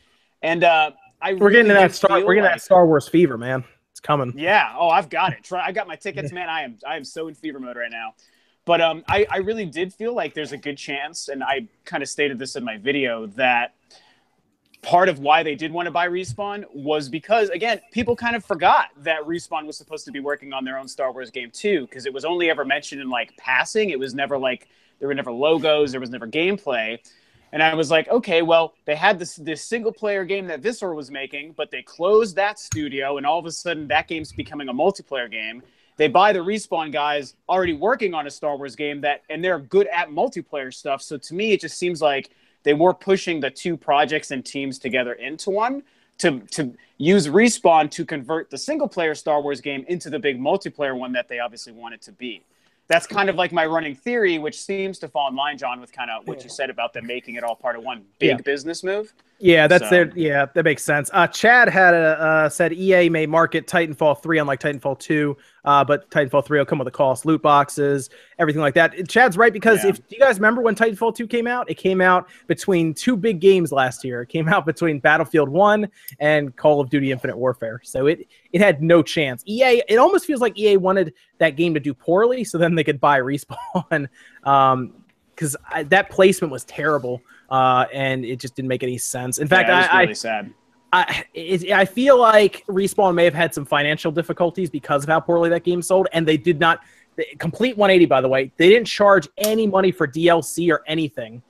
and 0.42 0.62
uh, 0.62 0.90
I 1.20 1.32
We're 1.34 1.50
getting 1.50 1.68
that 1.68 1.94
Star 1.94 2.24
we're 2.24 2.34
getting 2.34 2.42
like- 2.44 2.54
that 2.56 2.62
Star 2.62 2.86
Wars 2.86 3.08
fever, 3.08 3.38
man. 3.38 3.64
It's 3.92 4.00
coming. 4.00 4.32
yeah. 4.36 4.74
Oh, 4.78 4.88
I've 4.88 5.10
got 5.10 5.32
it. 5.34 5.42
Try. 5.44 5.66
I 5.66 5.72
got 5.72 5.86
my 5.86 5.96
tickets, 5.96 6.32
man. 6.32 6.48
I 6.48 6.62
am. 6.62 6.78
I 6.86 6.96
am 6.96 7.04
so 7.04 7.28
in 7.28 7.34
fever 7.34 7.60
mode 7.60 7.76
right 7.76 7.90
now. 7.90 8.14
But 8.64 8.80
um, 8.80 9.04
I, 9.08 9.26
I 9.30 9.38
really 9.38 9.66
did 9.66 9.92
feel 9.92 10.14
like 10.14 10.34
there's 10.34 10.52
a 10.52 10.56
good 10.56 10.78
chance, 10.78 11.28
and 11.28 11.42
I 11.44 11.66
kind 11.84 12.02
of 12.02 12.08
stated 12.08 12.38
this 12.38 12.56
in 12.56 12.64
my 12.64 12.76
video 12.78 13.26
that 13.36 13.74
part 14.82 15.08
of 15.08 15.20
why 15.20 15.42
they 15.42 15.54
did 15.54 15.72
want 15.72 15.86
to 15.86 15.92
buy 15.92 16.08
Respawn 16.08 16.64
was 16.74 17.08
because 17.08 17.48
again, 17.50 17.80
people 17.92 18.16
kind 18.16 18.34
of 18.34 18.44
forgot 18.44 18.90
that 18.98 19.22
Respawn 19.22 19.66
was 19.66 19.76
supposed 19.76 20.04
to 20.06 20.12
be 20.12 20.20
working 20.20 20.52
on 20.52 20.64
their 20.64 20.78
own 20.78 20.88
Star 20.88 21.12
Wars 21.12 21.30
game 21.30 21.50
too, 21.50 21.82
because 21.82 22.04
it 22.04 22.12
was 22.12 22.24
only 22.24 22.50
ever 22.50 22.64
mentioned 22.64 23.00
in 23.00 23.08
like 23.08 23.36
passing. 23.36 23.90
It 23.90 23.98
was 23.98 24.14
never 24.14 24.36
like 24.36 24.68
there 24.98 25.08
were 25.08 25.14
never 25.14 25.32
logos, 25.32 25.92
there 25.92 26.00
was 26.00 26.10
never 26.10 26.26
gameplay. 26.26 26.98
And 27.52 27.62
I 27.62 27.74
was 27.74 27.90
like, 27.90 28.08
okay, 28.08 28.40
well, 28.42 28.74
they 28.86 28.96
had 28.96 29.18
this 29.18 29.36
this 29.36 29.64
single 29.64 29.92
player 29.92 30.24
game 30.24 30.46
that 30.46 30.60
Visceral 30.60 30.96
was 30.96 31.10
making, 31.10 31.52
but 31.52 31.70
they 31.70 31.82
closed 31.82 32.34
that 32.36 32.58
studio, 32.58 33.18
and 33.18 33.26
all 33.26 33.38
of 33.38 33.46
a 33.46 33.52
sudden 33.52 33.86
that 33.88 34.08
game's 34.08 34.32
becoming 34.32 34.68
a 34.68 34.74
multiplayer 34.74 35.30
game. 35.30 35.62
They 35.98 36.08
buy 36.08 36.32
the 36.32 36.38
respawn 36.38 36.90
guys 36.90 37.34
already 37.48 37.74
working 37.74 38.14
on 38.14 38.26
a 38.26 38.30
Star 38.30 38.56
Wars 38.56 38.74
game 38.74 39.02
that, 39.02 39.22
and 39.28 39.44
they're 39.44 39.58
good 39.58 39.86
at 39.88 40.08
multiplayer 40.08 40.72
stuff. 40.72 41.02
So 41.02 41.18
to 41.18 41.34
me, 41.34 41.52
it 41.52 41.60
just 41.60 41.76
seems 41.76 42.00
like 42.00 42.30
they 42.62 42.74
were 42.74 42.94
pushing 42.94 43.40
the 43.40 43.50
two 43.50 43.76
projects 43.76 44.30
and 44.30 44.44
teams 44.44 44.78
together 44.78 45.14
into 45.14 45.50
one 45.50 45.82
to 46.18 46.40
to 46.52 46.74
use 46.98 47.26
respawn 47.28 47.90
to 47.90 48.04
convert 48.04 48.50
the 48.50 48.58
single 48.58 48.88
player 48.88 49.14
Star 49.14 49.40
Wars 49.42 49.60
game 49.60 49.84
into 49.88 50.10
the 50.10 50.18
big 50.18 50.38
multiplayer 50.40 50.96
one 50.96 51.12
that 51.12 51.28
they 51.28 51.38
obviously 51.40 51.72
want 51.72 51.94
it 51.94 52.02
to 52.02 52.12
be 52.12 52.42
that's 52.88 53.06
kind 53.06 53.30
of 53.30 53.36
like 53.36 53.52
my 53.52 53.64
running 53.64 53.94
theory, 53.94 54.38
which 54.38 54.60
seems 54.60 54.98
to 54.98 55.08
fall 55.08 55.28
in 55.28 55.36
line, 55.36 55.56
John, 55.56 55.80
with 55.80 55.92
kind 55.92 56.10
of 56.10 56.26
what 56.26 56.42
you 56.42 56.50
said 56.50 56.68
about 56.68 56.92
them 56.92 57.06
making 57.06 57.36
it 57.36 57.44
all 57.44 57.54
part 57.54 57.76
of 57.76 57.84
one 57.84 58.04
big 58.18 58.30
Yeah. 58.30 58.36
business 58.44 58.82
move. 58.84 59.14
Yeah, 59.38 59.66
that's 59.66 59.84
So- 59.84 59.90
their. 59.90 60.12
Yeah, 60.14 60.46
that 60.52 60.64
makes 60.64 60.82
sense. 60.82 61.08
Uh, 61.14 61.26
Chad 61.28 61.68
had 61.70 61.94
a, 61.94 62.20
uh, 62.20 62.48
said 62.50 62.72
EA 62.74 63.08
may 63.08 63.24
market 63.24 63.66
Titanfall 63.66 64.20
three 64.22 64.38
unlike 64.38 64.60
Titanfall 64.60 64.98
two, 64.98 65.38
uh, 65.64 65.84
but 65.84 66.10
Titanfall 66.10 66.44
three 66.44 66.58
will 66.58 66.66
come 66.66 66.78
with 66.78 66.88
a 66.88 66.92
cost, 66.92 67.24
loot 67.24 67.42
boxes, 67.42 68.10
everything 68.38 68.60
like 68.62 68.74
that. 68.74 69.08
Chad's 69.08 69.36
right 69.36 69.52
because 69.52 69.82
Yeah. 69.84 69.90
if 69.90 69.96
do 70.08 70.16
you 70.16 70.20
guys 70.20 70.36
remember 70.36 70.60
when 70.62 70.74
Titanfall 70.74 71.14
two 71.14 71.26
came 71.26 71.46
out, 71.46 71.70
it 71.70 71.74
came 71.74 72.00
out 72.00 72.28
between 72.46 72.94
two 72.94 73.16
big 73.16 73.40
games 73.40 73.72
last 73.72 74.04
year. 74.04 74.22
It 74.22 74.28
came 74.28 74.48
out 74.52 74.66
between 74.66 74.98
Battlefield 74.98 75.48
one 75.48 75.88
and 76.18 76.54
Call 76.56 76.80
of 76.80 76.90
Duty 76.90 77.12
Infinite 77.12 77.36
Warfare, 77.36 77.80
so 77.84 78.06
it 78.06 78.26
it 78.52 78.60
had 78.60 78.82
no 78.82 79.02
chance. 79.02 79.42
EA, 79.46 79.82
it 79.88 79.96
almost 79.96 80.26
feels 80.26 80.40
like 80.40 80.58
EA 80.58 80.76
wanted 80.76 81.14
that 81.38 81.56
game 81.56 81.74
to 81.74 81.80
do 81.80 81.94
poorly, 81.94 82.44
so 82.44 82.58
then 82.58 82.74
they 82.74 82.84
could 82.84 83.00
buy 83.00 83.20
respawn. 83.20 84.08
um, 84.44 84.94
because 85.34 85.56
that 85.86 86.10
placement 86.10 86.52
was 86.52 86.62
terrible, 86.64 87.20
uh, 87.50 87.86
and 87.92 88.24
it 88.24 88.38
just 88.38 88.54
didn't 88.54 88.68
make 88.68 88.82
any 88.82 88.98
sense. 88.98 89.38
In 89.38 89.48
fact, 89.48 89.68
yeah, 89.68 89.74
it 89.74 89.78
was 89.78 89.88
I, 89.90 90.00
really 90.00 90.10
I 90.10 90.12
sad. 90.12 90.54
I, 90.92 91.24
it, 91.32 91.70
I 91.72 91.84
feel 91.86 92.18
like 92.18 92.64
Respawn 92.66 93.14
may 93.14 93.24
have 93.24 93.34
had 93.34 93.54
some 93.54 93.64
financial 93.64 94.12
difficulties 94.12 94.68
because 94.68 95.02
of 95.04 95.08
how 95.08 95.20
poorly 95.20 95.48
that 95.50 95.64
game 95.64 95.80
sold, 95.82 96.08
and 96.12 96.26
they 96.28 96.36
did 96.36 96.60
not 96.60 96.80
the 97.16 97.24
complete 97.38 97.76
180. 97.78 98.06
By 98.06 98.20
the 98.20 98.28
way, 98.28 98.52
they 98.58 98.68
didn't 98.68 98.86
charge 98.88 99.28
any 99.38 99.66
money 99.66 99.90
for 99.90 100.06
DLC 100.06 100.70
or 100.70 100.82
anything 100.86 101.42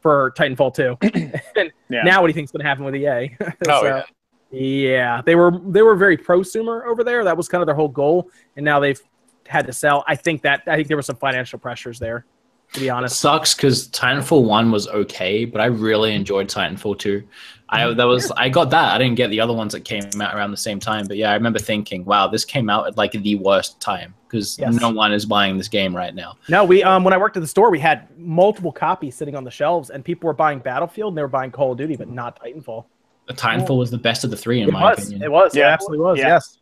for 0.00 0.32
Titanfall 0.36 0.74
2. 0.74 1.30
Yeah. 1.88 2.02
now, 2.02 2.20
what 2.20 2.26
do 2.26 2.30
you 2.30 2.34
think's 2.34 2.50
going 2.50 2.62
to 2.64 2.68
happen 2.68 2.84
with 2.84 2.96
EA? 2.96 3.36
Oh, 3.68 3.82
So, 3.82 4.02
yeah, 4.50 5.22
they 5.24 5.36
were 5.36 5.52
they 5.68 5.82
were 5.82 5.94
very 5.96 6.16
prosumer 6.18 6.84
over 6.86 7.02
there. 7.04 7.22
That 7.24 7.36
was 7.36 7.48
kind 7.48 7.62
of 7.62 7.66
their 7.66 7.74
whole 7.76 7.88
goal, 7.88 8.28
and 8.56 8.64
now 8.64 8.80
they've 8.80 9.00
had 9.46 9.66
to 9.66 9.72
sell. 9.72 10.04
I 10.08 10.16
think 10.16 10.42
that 10.42 10.62
I 10.66 10.74
think 10.76 10.88
there 10.88 10.96
were 10.96 11.02
some 11.02 11.16
financial 11.16 11.58
pressures 11.58 11.98
there, 12.00 12.24
to 12.72 12.80
be 12.80 12.86
It 12.88 12.90
honest. 12.90 13.20
sucks 13.20 13.54
because 13.54 13.88
Titanfall 13.88 14.44
one 14.44 14.70
was 14.72 14.88
okay, 14.88 15.44
but 15.44 15.60
I 15.60 15.66
really 15.66 16.14
enjoyed 16.14 16.48
Titanfall 16.48 16.98
two. 16.98 17.22
I 17.68 17.92
that 17.94 18.04
was 18.04 18.30
I 18.36 18.48
got 18.48 18.70
that. 18.70 18.94
I 18.94 18.98
didn't 18.98 19.16
get 19.16 19.28
the 19.30 19.40
other 19.40 19.52
ones 19.52 19.72
that 19.72 19.80
came 19.84 20.04
out 20.20 20.34
around 20.36 20.52
the 20.52 20.56
same 20.56 20.78
time. 20.78 21.06
But 21.08 21.16
yeah, 21.16 21.30
I 21.30 21.34
remember 21.34 21.58
thinking, 21.58 22.04
wow, 22.04 22.28
this 22.28 22.44
came 22.44 22.70
out 22.70 22.86
at 22.86 22.96
like 22.96 23.12
the 23.12 23.34
worst 23.36 23.80
time 23.80 24.14
because 24.28 24.56
Yes. 24.58 24.74
no 24.80 24.90
one 24.90 25.12
is 25.12 25.26
buying 25.26 25.58
this 25.58 25.66
game 25.68 25.94
right 25.94 26.14
now. 26.14 26.36
No, 26.48 26.64
we 26.64 26.82
um 26.84 27.02
when 27.02 27.12
I 27.12 27.18
worked 27.18 27.36
at 27.36 27.40
the 27.40 27.46
store, 27.48 27.70
we 27.70 27.80
had 27.80 28.06
multiple 28.18 28.70
copies 28.70 29.16
sitting 29.16 29.34
on 29.34 29.42
the 29.42 29.50
shelves, 29.50 29.90
and 29.90 30.04
people 30.04 30.28
were 30.28 30.32
buying 30.32 30.60
Battlefield 30.60 31.10
and 31.12 31.18
they 31.18 31.22
were 31.22 31.28
buying 31.28 31.50
Call 31.50 31.72
of 31.72 31.78
Duty, 31.78 31.96
but 31.96 32.08
not 32.08 32.40
Titanfall. 32.40 32.84
Titanfall 33.30 33.78
was 33.78 33.90
the 33.90 33.98
best 33.98 34.22
of 34.22 34.30
the 34.30 34.36
three 34.36 34.60
in 34.60 34.68
It 34.68 34.72
my 34.72 34.90
was. 34.90 34.98
opinion. 35.00 35.22
It 35.24 35.32
was. 35.32 35.56
It 35.56 35.60
Yeah. 35.60 35.66
absolutely 35.68 36.04
was. 36.04 36.18
Yeah. 36.18 36.28
Yes. 36.28 36.58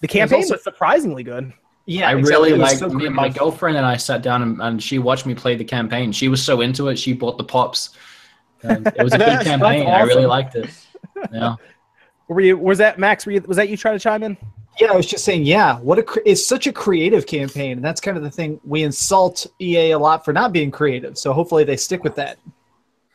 The 0.00 0.08
campaign 0.08 0.36
also- 0.38 0.54
was 0.54 0.62
surprisingly 0.64 1.22
good. 1.24 1.52
Yeah, 1.84 2.08
I 2.08 2.12
exactly. 2.12 2.30
really 2.30 2.50
It 2.50 2.52
was 2.58 2.60
liked 2.60 2.78
so 2.80 3.10
my 3.10 3.28
girlfriend 3.30 3.76
and 3.78 3.84
I 3.86 3.96
sat 3.96 4.20
down 4.22 4.42
and, 4.42 4.60
and 4.60 4.82
she 4.82 4.98
watched 4.98 5.24
me 5.24 5.34
play 5.34 5.56
the 5.56 5.64
campaign. 5.64 6.12
She 6.12 6.28
was 6.28 6.42
so 6.42 6.60
into 6.60 6.88
it, 6.88 6.98
she 6.98 7.14
bought 7.14 7.38
the 7.38 7.44
pops. 7.44 7.90
And 8.62 8.86
it 8.86 9.02
was 9.02 9.12
a 9.12 9.18
good 9.18 9.28
That's 9.28 9.44
campaign. 9.44 9.86
I 9.88 10.02
really 10.02 10.26
liked 10.26 10.54
it. 10.56 10.70
Yeah. 11.32 11.56
Were 12.28 12.40
you? 12.40 12.58
Was 12.58 12.78
that 12.78 12.98
Max? 12.98 13.24
Were 13.24 13.32
you, 13.32 13.40
was 13.42 13.56
that 13.56 13.68
you 13.68 13.76
trying 13.76 13.94
to 13.94 14.02
chime 14.02 14.22
in? 14.22 14.36
Yeah, 14.78 14.92
I 14.92 14.96
was 14.96 15.06
just 15.06 15.24
saying, 15.24 15.44
yeah, 15.44 15.78
what 15.80 15.98
a 15.98 16.04
it's 16.24 16.46
such 16.46 16.66
a 16.66 16.72
creative 16.72 17.26
campaign, 17.26 17.72
and 17.72 17.84
that's 17.84 18.00
kind 18.00 18.16
of 18.16 18.22
the 18.22 18.30
thing. 18.30 18.60
We 18.64 18.82
insult 18.82 19.46
EA 19.60 19.92
a 19.92 19.98
lot 19.98 20.24
for 20.24 20.32
not 20.32 20.52
being 20.52 20.70
creative, 20.70 21.18
so 21.18 21.32
hopefully 21.32 21.64
they 21.64 21.76
stick 21.76 22.04
with 22.04 22.14
that. 22.16 22.38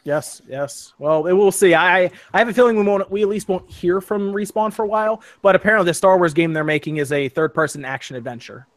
Yes. 0.03 0.41
Yes. 0.47 0.93
Well, 0.97 1.23
we'll 1.23 1.51
see. 1.51 1.73
I 1.73 2.11
I 2.33 2.39
have 2.39 2.49
a 2.49 2.53
feeling 2.53 2.75
we 2.75 2.83
won't. 2.83 3.09
We 3.09 3.21
at 3.21 3.29
least 3.29 3.47
won't 3.47 3.69
hear 3.69 4.01
from 4.01 4.33
Respawn 4.33 4.73
for 4.73 4.83
a 4.83 4.87
while. 4.87 5.23
But 5.41 5.55
apparently, 5.55 5.85
the 5.85 5.93
Star 5.93 6.17
Wars 6.17 6.33
game 6.33 6.51
they're 6.51 6.63
making 6.63 6.97
is 6.97 7.11
a 7.11 7.29
third-person 7.29 7.85
action 7.85 8.15
adventure. 8.17 8.67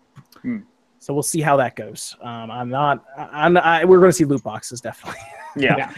Hmm. 0.42 0.58
So 1.06 1.14
we'll 1.14 1.22
see 1.22 1.40
how 1.40 1.56
that 1.58 1.76
goes. 1.76 2.16
Um, 2.20 2.50
I'm 2.50 2.68
not. 2.68 3.04
I'm. 3.16 3.56
I, 3.56 3.84
we're 3.84 4.00
going 4.00 4.08
to 4.08 4.12
see 4.12 4.24
loot 4.24 4.42
boxes 4.42 4.80
definitely. 4.80 5.20
Yeah. 5.58 5.90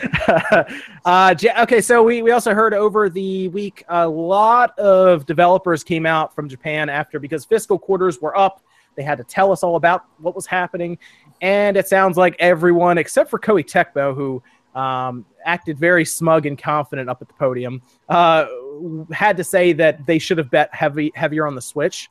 uh, 1.05 1.35
okay, 1.63 1.81
so 1.81 2.01
we, 2.05 2.23
we 2.23 2.31
also 2.31 2.55
heard 2.55 2.75
over 2.75 3.11
the 3.11 3.49
week 3.49 3.83
a 3.89 4.07
lot 4.07 4.79
of 4.79 5.27
developers 5.27 5.83
came 5.83 6.07
out 6.07 6.33
from 6.33 6.49
Japan 6.49 6.89
after 6.89 7.19
because 7.19 7.45
fiscal 7.45 7.77
quarters 7.77 8.21
were 8.21 8.39
up. 8.39 8.63
They 8.95 9.03
had 9.03 9.19
to 9.19 9.25
tell 9.25 9.51
us 9.51 9.65
all 9.65 9.75
about 9.75 10.05
what 10.19 10.37
was 10.37 10.47
happening, 10.47 10.97
and 11.41 11.77
it 11.77 11.89
sounds 11.89 12.17
like 12.17 12.37
everyone 12.39 12.99
except 12.99 13.31
for 13.31 13.41
Koei 13.41 13.65
Tecmo, 13.65 14.15
who 14.15 14.41
um, 14.81 15.27
acted 15.45 15.77
very 15.77 16.05
smug 16.05 16.47
and 16.47 16.57
confident 16.57 17.11
up 17.11 17.21
at 17.21 17.27
the 17.27 17.35
podium, 17.35 17.83
uh, 18.09 18.47
had 19.11 19.37
to 19.39 19.43
say 19.43 19.73
that 19.73 20.07
they 20.07 20.21
should 20.21 20.39
have 20.39 20.53
bet 20.53 20.73
heavy 20.73 21.11
heavier 21.17 21.49
on 21.49 21.57
the 21.57 21.63
Switch. 21.63 22.09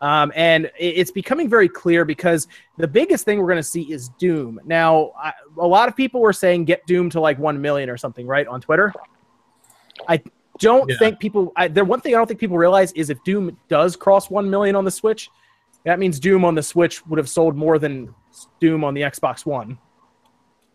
Um, 0.00 0.30
and 0.36 0.70
it's 0.78 1.10
becoming 1.10 1.48
very 1.48 1.68
clear 1.68 2.04
because 2.04 2.48
the 2.76 2.86
biggest 2.86 3.24
thing 3.24 3.38
we're 3.38 3.46
going 3.46 3.56
to 3.56 3.62
see 3.62 3.90
is 3.90 4.10
Doom. 4.10 4.60
Now, 4.64 5.12
I, 5.18 5.32
a 5.58 5.66
lot 5.66 5.88
of 5.88 5.96
people 5.96 6.20
were 6.20 6.34
saying 6.34 6.66
get 6.66 6.86
Doom 6.86 7.08
to 7.10 7.20
like 7.20 7.38
1 7.38 7.60
million 7.60 7.88
or 7.88 7.96
something, 7.96 8.26
right, 8.26 8.46
on 8.46 8.60
Twitter. 8.60 8.92
I 10.06 10.22
don't 10.58 10.88
Yeah. 10.90 10.96
think 10.98 11.18
people, 11.18 11.52
I, 11.56 11.68
the 11.68 11.84
one 11.84 12.00
thing 12.00 12.14
I 12.14 12.18
don't 12.18 12.26
think 12.26 12.40
people 12.40 12.58
realize 12.58 12.92
is 12.92 13.08
if 13.08 13.22
Doom 13.24 13.56
does 13.68 13.96
cross 13.96 14.28
1 14.28 14.50
million 14.50 14.76
on 14.76 14.84
the 14.84 14.90
Switch, 14.90 15.30
that 15.84 15.98
means 15.98 16.20
Doom 16.20 16.44
on 16.44 16.54
the 16.54 16.62
Switch 16.62 17.04
would 17.06 17.18
have 17.18 17.28
sold 17.28 17.56
more 17.56 17.78
than 17.78 18.14
Doom 18.60 18.84
on 18.84 18.92
the 18.92 19.00
Xbox 19.02 19.46
One. 19.46 19.78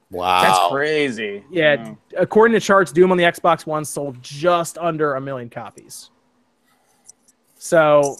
Wow. 0.10 0.42
That's 0.42 0.72
crazy. 0.72 1.44
Yeah, 1.50 1.76
Wow. 1.76 1.98
according 2.18 2.54
to 2.54 2.60
charts, 2.60 2.92
Doom 2.92 3.12
on 3.12 3.18
the 3.18 3.24
Xbox 3.26 3.66
One 3.66 3.86
sold 3.86 4.18
just 4.22 4.78
under 4.78 5.16
a 5.16 5.22
million 5.22 5.50
copies. 5.50 6.10
So, 7.58 8.18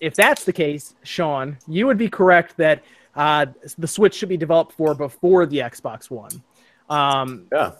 if 0.00 0.14
that's 0.14 0.44
the 0.44 0.52
case, 0.52 0.94
Sean, 1.02 1.58
you 1.68 1.86
would 1.86 1.98
be 1.98 2.08
correct 2.08 2.56
that 2.56 2.82
uh, 3.14 3.46
the 3.78 3.86
Switch 3.86 4.14
should 4.14 4.28
be 4.28 4.36
developed 4.36 4.72
for 4.72 4.94
before 4.94 5.46
the 5.46 5.58
Xbox 5.58 6.10
One. 6.10 6.42
Um, 6.88 7.46
Yeah. 7.52 7.72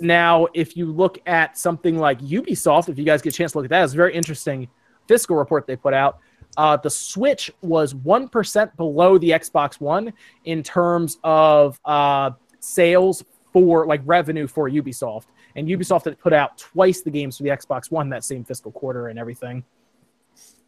now, 0.00 0.46
if 0.54 0.76
you 0.76 0.86
look 0.86 1.18
at 1.26 1.58
something 1.58 1.98
like 1.98 2.20
Ubisoft, 2.20 2.88
if 2.88 2.98
you 2.98 3.04
guys 3.04 3.22
get 3.22 3.34
a 3.34 3.36
chance 3.36 3.52
to 3.52 3.58
look 3.58 3.66
at 3.66 3.70
that, 3.70 3.84
it's 3.84 3.92
a 3.92 3.96
very 3.96 4.14
interesting 4.14 4.68
fiscal 5.06 5.36
report 5.36 5.66
they 5.66 5.76
put 5.76 5.94
out. 5.94 6.18
Uh, 6.56 6.76
the 6.76 6.90
Switch 6.90 7.50
was 7.60 7.92
1% 7.94 8.76
below 8.76 9.18
the 9.18 9.30
Xbox 9.30 9.80
One 9.80 10.12
in 10.44 10.62
terms 10.62 11.18
of 11.22 11.78
uh, 11.84 12.30
sales 12.60 13.24
for 13.52 13.86
like 13.86 14.00
revenue 14.04 14.46
for 14.46 14.68
Ubisoft. 14.70 15.26
And 15.54 15.68
Ubisoft 15.68 16.04
had 16.04 16.18
put 16.18 16.32
out 16.32 16.58
twice 16.58 17.02
the 17.02 17.10
games 17.10 17.36
for 17.36 17.42
the 17.42 17.50
Xbox 17.50 17.90
One 17.90 18.08
that 18.10 18.24
same 18.24 18.44
fiscal 18.44 18.72
quarter 18.72 19.08
and 19.08 19.18
everything. 19.18 19.64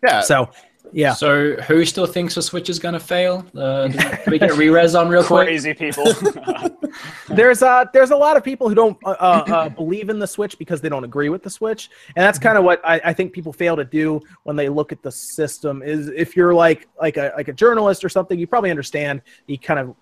Yeah. 0.03 0.21
So, 0.21 0.51
yeah. 0.93 1.13
So 1.15 1.55
who 1.55 1.85
still 1.85 2.07
thinks 2.07 2.35
the 2.35 2.43
Switch 2.43 2.69
is 2.69 2.79
going 2.79 2.95
to 2.95 3.01
fail? 3.01 3.45
Uh, 3.57 3.89
do 3.89 4.31
we 4.31 4.39
get 4.39 4.55
re-res 4.57 4.95
on 4.95 5.09
real 5.09 5.25
quick? 5.25 5.47
Crazy 5.47 5.75
people. 5.75 6.05
there's 7.29 7.63
uh 7.63 7.85
there's 7.93 8.11
a 8.11 8.17
lot 8.17 8.37
of 8.37 8.45
people 8.45 8.69
who 8.69 8.75
don't 8.75 8.97
uh, 9.05 9.11
uh, 9.11 9.45
uh, 9.47 9.69
believe 9.69 10.09
in 10.09 10.19
the 10.19 10.27
switch 10.27 10.59
because 10.59 10.81
they 10.81 10.89
don't 10.89 11.05
agree 11.05 11.29
with 11.29 11.43
the 11.43 11.51
switch 11.51 11.91
and 12.17 12.25
that's 12.25 12.39
kind 12.39 12.57
of 12.57 12.65
what 12.65 12.81
I, 12.85 13.01
I 13.05 13.13
think 13.13 13.33
people 13.33 13.53
fail 13.53 13.77
to 13.77 13.85
do 13.85 14.21
when 14.45 14.57
they 14.57 14.69
look 14.69 14.93
at 14.93 15.03
the 15.03 15.13
system 15.13 15.83
is 15.83 16.09
if 16.09 16.37
you're 16.37 16.55
like 16.55 16.89
like 17.01 17.17
a 17.17 17.33
like 17.37 17.49
a 17.49 17.53
journalist 17.53 18.05
or 18.05 18.09
something 18.09 18.39
you 18.39 18.47
probably 18.47 18.71
understand 18.71 19.23
you 19.47 19.59
kind 19.59 19.81
of 19.81 19.95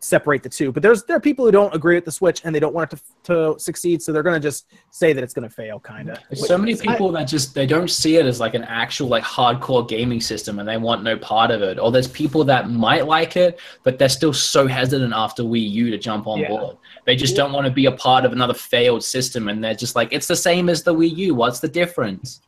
separate 0.00 0.42
the 0.42 0.48
two 0.48 0.72
but 0.72 0.82
there's 0.82 1.04
there 1.04 1.16
are 1.16 1.20
people 1.20 1.44
who 1.44 1.50
don't 1.50 1.74
agree 1.74 1.94
with 1.94 2.04
the 2.04 2.12
switch 2.12 2.42
and 2.44 2.54
they 2.54 2.60
don't 2.60 2.74
want 2.74 2.92
it 2.92 3.00
to, 3.24 3.54
to 3.54 3.58
succeed 3.60 4.02
so 4.02 4.12
they're 4.12 4.22
going 4.22 4.40
to 4.40 4.46
just 4.46 4.66
say 4.90 5.12
that 5.12 5.22
it's 5.24 5.34
going 5.34 5.48
to 5.48 5.54
fail 5.54 5.80
kind 5.80 6.10
of 6.10 6.18
There's 6.28 6.46
so 6.46 6.58
many 6.58 6.76
people 6.76 7.10
that 7.12 7.24
just 7.24 7.54
they 7.54 7.66
don't 7.66 7.90
see 7.90 8.16
it 8.16 8.26
as 8.26 8.40
like 8.40 8.54
an 8.54 8.64
actual 8.64 9.08
like 9.08 9.24
hardcore 9.24 9.88
gaming 9.88 10.20
system 10.20 10.58
and 10.58 10.68
they 10.68 10.76
want 10.76 11.02
no 11.02 11.16
part 11.16 11.50
of 11.50 11.62
it. 11.62 11.78
Or 11.78 11.90
there's 11.90 12.08
people 12.08 12.44
that 12.44 12.70
might 12.70 13.06
like 13.06 13.36
it, 13.36 13.58
but 13.82 13.98
they're 13.98 14.08
still 14.08 14.32
so 14.32 14.66
hesitant 14.66 15.12
after 15.14 15.42
Wii 15.42 15.70
U 15.70 15.90
to 15.90 15.98
jump 15.98 16.26
on 16.26 16.40
Yeah. 16.40 16.48
board. 16.48 16.76
They 17.04 17.16
just 17.16 17.36
don't 17.36 17.52
want 17.52 17.66
to 17.66 17.72
be 17.72 17.86
a 17.86 17.92
part 17.92 18.24
of 18.24 18.32
another 18.32 18.54
failed 18.54 19.02
system 19.02 19.48
and 19.48 19.62
they're 19.62 19.74
just 19.74 19.96
like, 19.96 20.12
it's 20.12 20.26
the 20.26 20.36
same 20.36 20.68
as 20.68 20.82
the 20.82 20.94
Wii 20.94 21.16
U. 21.16 21.34
What's 21.34 21.60
the 21.60 21.68
difference? 21.68 22.40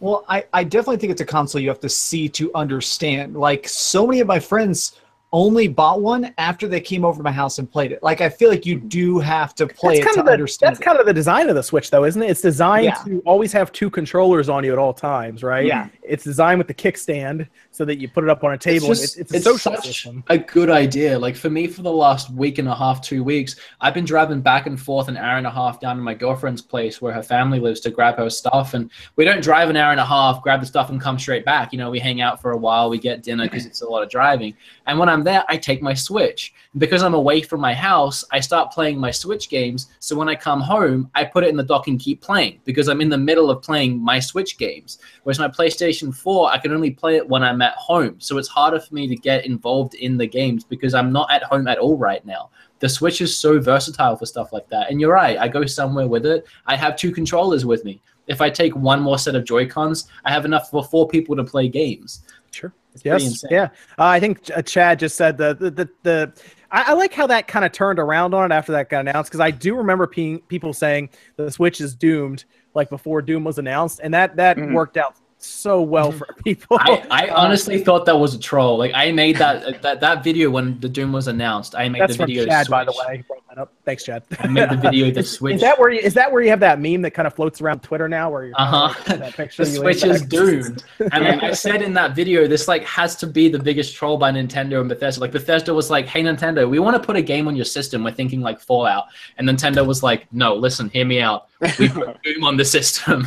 Well, 0.00 0.24
I, 0.28 0.44
I 0.52 0.64
definitely 0.64 0.98
think 0.98 1.12
it's 1.12 1.22
a 1.22 1.26
console 1.26 1.60
you 1.60 1.68
have 1.68 1.80
to 1.80 1.88
see 1.88 2.28
to 2.30 2.50
understand. 2.54 3.36
Like 3.36 3.68
so 3.68 4.06
many 4.06 4.20
of 4.20 4.26
my 4.26 4.40
friends 4.40 5.00
only 5.36 5.68
bought 5.68 6.00
one 6.00 6.32
after 6.38 6.66
they 6.66 6.80
came 6.80 7.04
over 7.04 7.18
to 7.18 7.22
my 7.22 7.30
house 7.30 7.58
and 7.58 7.70
played 7.70 7.92
it. 7.92 8.02
Like 8.02 8.22
I 8.22 8.28
feel 8.30 8.48
like 8.48 8.64
you 8.64 8.80
do 8.80 9.18
have 9.18 9.54
to 9.56 9.66
play 9.66 9.96
that's 9.98 10.00
it 10.00 10.04
kind 10.04 10.14
to 10.14 10.20
of 10.20 10.26
the, 10.26 10.32
understand. 10.32 10.74
that's 10.74 10.82
kind 10.82 10.98
of 10.98 11.04
the 11.04 11.12
design 11.12 11.50
of 11.50 11.54
the 11.54 11.62
switch 11.62 11.90
though 11.90 12.04
isn't 12.04 12.22
it 12.22 12.30
it's 12.30 12.40
designed 12.40 12.84
Yeah. 12.86 12.94
to 13.04 13.20
always 13.26 13.52
have 13.52 13.70
two 13.70 13.90
controllers 13.90 14.48
on 14.48 14.64
you 14.64 14.72
at 14.72 14.78
all 14.78 14.94
times 14.94 15.42
right 15.42 15.66
Yeah. 15.66 15.88
It's 16.06 16.24
designed 16.24 16.58
with 16.58 16.68
the 16.68 16.74
kickstand 16.74 17.48
so 17.70 17.84
that 17.84 17.98
you 17.98 18.08
put 18.08 18.24
it 18.24 18.30
up 18.30 18.44
on 18.44 18.52
a 18.52 18.58
table 18.58 18.86
and 18.86 18.96
just- 18.96 19.18
it's, 19.18 19.32
it's 19.32 19.46
a 19.46 19.50
social 19.50 19.74
such 19.74 19.86
system 19.86 20.24
a 20.28 20.38
good 20.38 20.70
idea. 20.70 21.18
Like 21.18 21.36
for 21.36 21.50
me, 21.50 21.66
for 21.66 21.82
the 21.82 21.92
last 21.92 22.30
week 22.30 22.58
and 22.58 22.68
a 22.68 22.74
half, 22.74 23.00
two 23.00 23.22
weeks, 23.22 23.56
I've 23.80 23.94
been 23.94 24.04
driving 24.04 24.40
back 24.40 24.66
and 24.66 24.80
forth 24.80 25.08
an 25.08 25.16
hour 25.16 25.36
and 25.38 25.46
a 25.46 25.50
half 25.50 25.80
down 25.80 25.96
to 25.96 26.02
my 26.02 26.14
girlfriend's 26.14 26.62
place 26.62 27.02
where 27.02 27.12
her 27.12 27.22
family 27.22 27.60
lives 27.60 27.80
to 27.80 27.90
grab 27.90 28.16
her 28.16 28.30
stuff. 28.30 28.74
And 28.74 28.90
we 29.16 29.24
don't 29.24 29.42
drive 29.42 29.68
an 29.70 29.76
hour 29.76 29.90
and 29.90 30.00
a 30.00 30.04
half, 30.04 30.42
grab 30.42 30.60
the 30.60 30.66
stuff, 30.66 30.90
and 30.90 31.00
come 31.00 31.18
straight 31.18 31.44
back. 31.44 31.72
You 31.72 31.78
know, 31.78 31.90
we 31.90 31.98
hang 31.98 32.20
out 32.20 32.40
for 32.40 32.52
a 32.52 32.56
while, 32.56 32.88
we 32.90 32.98
get 32.98 33.22
dinner 33.22 33.44
because 33.44 33.66
it's 33.66 33.82
a 33.82 33.86
lot 33.88 34.02
of 34.02 34.10
driving. 34.10 34.54
And 34.86 34.98
when 34.98 35.08
I'm 35.08 35.24
there, 35.24 35.44
I 35.48 35.56
take 35.56 35.82
my 35.82 35.94
Switch. 35.94 36.54
Because 36.78 37.02
I'm 37.02 37.14
away 37.14 37.40
from 37.40 37.60
my 37.62 37.72
house, 37.72 38.22
I 38.32 38.40
start 38.40 38.70
playing 38.70 38.98
my 38.98 39.10
Switch 39.10 39.48
games. 39.48 39.88
So 39.98 40.14
when 40.14 40.28
I 40.28 40.34
come 40.34 40.60
home, 40.60 41.10
I 41.14 41.24
put 41.24 41.42
it 41.42 41.48
in 41.48 41.56
the 41.56 41.62
dock 41.62 41.88
and 41.88 41.98
keep 41.98 42.20
playing 42.20 42.60
because 42.64 42.88
I'm 42.88 43.00
in 43.00 43.08
the 43.08 43.16
middle 43.16 43.50
of 43.50 43.62
playing 43.62 43.98
my 43.98 44.20
Switch 44.20 44.58
games. 44.58 44.98
Whereas 45.22 45.38
my 45.38 45.48
PlayStation 45.48 45.95
4, 46.02 46.50
I 46.52 46.58
can 46.58 46.72
only 46.72 46.90
play 46.90 47.16
it 47.16 47.28
when 47.28 47.42
I'm 47.42 47.62
at 47.62 47.74
home. 47.74 48.16
So 48.18 48.38
it's 48.38 48.48
harder 48.48 48.80
for 48.80 48.94
me 48.94 49.06
to 49.08 49.16
get 49.16 49.46
involved 49.46 49.94
in 49.94 50.16
the 50.16 50.26
games 50.26 50.64
because 50.64 50.94
I'm 50.94 51.12
not 51.12 51.30
at 51.30 51.42
home 51.44 51.68
at 51.68 51.78
all 51.78 51.96
right 51.96 52.24
now. 52.24 52.50
The 52.78 52.88
Switch 52.88 53.20
is 53.20 53.36
so 53.36 53.58
versatile 53.60 54.16
for 54.16 54.26
stuff 54.26 54.52
like 54.52 54.68
that. 54.68 54.90
And 54.90 55.00
you're 55.00 55.12
right, 55.12 55.38
I 55.38 55.48
go 55.48 55.64
somewhere 55.66 56.06
with 56.08 56.26
it. 56.26 56.46
I 56.66 56.76
have 56.76 56.96
two 56.96 57.12
controllers 57.12 57.64
with 57.64 57.84
me. 57.84 58.00
If 58.26 58.40
I 58.40 58.50
take 58.50 58.74
one 58.74 59.00
more 59.00 59.18
set 59.18 59.34
of 59.34 59.44
Joy-Cons, 59.44 60.08
I 60.24 60.32
have 60.32 60.44
enough 60.44 60.70
for 60.70 60.84
four 60.84 61.06
people 61.08 61.36
to 61.36 61.44
play 61.44 61.68
games. 61.68 62.22
Sure. 62.50 62.72
It's 62.92 63.04
Yes. 63.04 63.44
Yeah. 63.50 63.64
Uh, 63.98 64.04
I 64.04 64.20
think 64.20 64.40
uh, 64.54 64.62
Chad 64.62 64.98
just 64.98 65.16
said 65.16 65.36
the 65.36 65.54
the 65.54 65.70
the. 65.70 65.88
the 66.02 66.32
I, 66.70 66.84
I 66.88 66.92
like 66.94 67.12
how 67.12 67.26
that 67.28 67.46
kind 67.46 67.64
of 67.64 67.70
turned 67.72 67.98
around 67.98 68.34
on 68.34 68.50
it 68.50 68.54
after 68.54 68.72
that 68.72 68.88
got 68.88 69.00
announced 69.06 69.30
because 69.30 69.40
I 69.40 69.50
do 69.52 69.76
remember 69.76 70.06
pe- 70.06 70.38
people 70.38 70.72
saying 70.72 71.10
the 71.36 71.50
Switch 71.50 71.80
is 71.80 71.94
doomed 71.94 72.44
like 72.74 72.90
before 72.90 73.22
Doom 73.22 73.44
was 73.44 73.58
announced, 73.58 74.00
and 74.02 74.12
that 74.14 74.34
that 74.36 74.56
Mhm. 74.56 74.72
worked 74.72 74.96
out 74.96 75.14
so 75.38 75.80
well 75.82 76.10
for 76.12 76.26
people. 76.44 76.78
I, 76.80 77.04
I 77.10 77.28
honestly 77.34 77.82
thought 77.82 78.06
that 78.06 78.18
was 78.18 78.34
a 78.34 78.38
troll. 78.38 78.78
Like 78.78 78.92
I 78.94 79.12
made 79.12 79.36
that 79.36 79.82
that, 79.82 80.00
that 80.00 80.24
video 80.24 80.50
when 80.50 80.78
the 80.80 80.88
Doom 80.88 81.12
was 81.12 81.28
announced. 81.28 81.74
I 81.74 81.88
made 81.88 82.00
That's 82.02 82.12
the 82.14 82.18
from 82.18 82.26
video. 82.26 82.46
Chad, 82.46 82.66
to 82.66 82.70
by 82.70 82.84
the 82.84 82.92
way. 83.06 83.24
Brought 83.26 83.42
that 83.48 83.58
up. 83.58 83.72
Thanks, 83.84 84.04
Chad. 84.04 84.22
I 84.40 84.46
made 84.48 84.68
the 84.70 84.76
video 84.76 85.10
to 85.10 85.22
Switch. 85.36 85.56
Is 85.56 85.60
that 85.60 85.78
where 85.78 85.90
you, 85.90 86.00
is 86.00 86.14
that 86.14 86.30
where 86.32 86.42
you 86.42 86.50
have 86.50 86.60
that 86.60 86.80
meme 86.80 87.02
that 87.02 87.12
kind 87.12 87.26
of 87.26 87.34
floats 87.34 87.60
around 87.60 87.82
Twitter 87.82 88.08
now, 88.08 88.30
where 88.30 88.46
you're 88.46 88.54
Uh-huh. 88.58 88.94
like, 89.08 89.18
that 89.20 89.34
picture 89.34 89.64
the 89.64 89.70
you 89.70 89.76
Switch 89.76 90.04
is 90.04 90.20
back? 90.22 90.28
doomed. 90.30 90.84
And 91.12 91.24
like 91.24 91.42
I 91.42 91.52
said 91.52 91.82
in 91.82 91.92
that 91.94 92.14
video, 92.16 92.46
this 92.46 92.66
like 92.68 92.84
has 92.84 93.14
to 93.16 93.26
be 93.26 93.48
the 93.48 93.58
biggest 93.58 93.94
troll 93.94 94.16
by 94.16 94.32
Nintendo 94.32 94.80
and 94.80 94.88
Bethesda. 94.88 95.20
Like 95.20 95.32
Bethesda 95.32 95.72
was 95.74 95.90
like, 95.90 96.06
"Hey 96.06 96.22
Nintendo, 96.22 96.68
we 96.68 96.78
want 96.78 96.96
to 96.96 97.02
put 97.06 97.16
a 97.16 97.22
game 97.22 97.46
on 97.46 97.54
your 97.56 97.64
system. 97.64 98.02
We're 98.04 98.10
thinking 98.12 98.40
like 98.40 98.60
Fallout." 98.60 99.06
And 99.38 99.48
Nintendo 99.48 99.86
was 99.86 100.02
like, 100.02 100.32
"No, 100.32 100.54
listen, 100.54 100.88
hear 100.90 101.04
me 101.04 101.20
out. 101.20 101.48
We 101.78 101.88
put 101.88 102.22
Doom 102.22 102.44
on 102.44 102.56
the 102.56 102.64
system." 102.64 103.26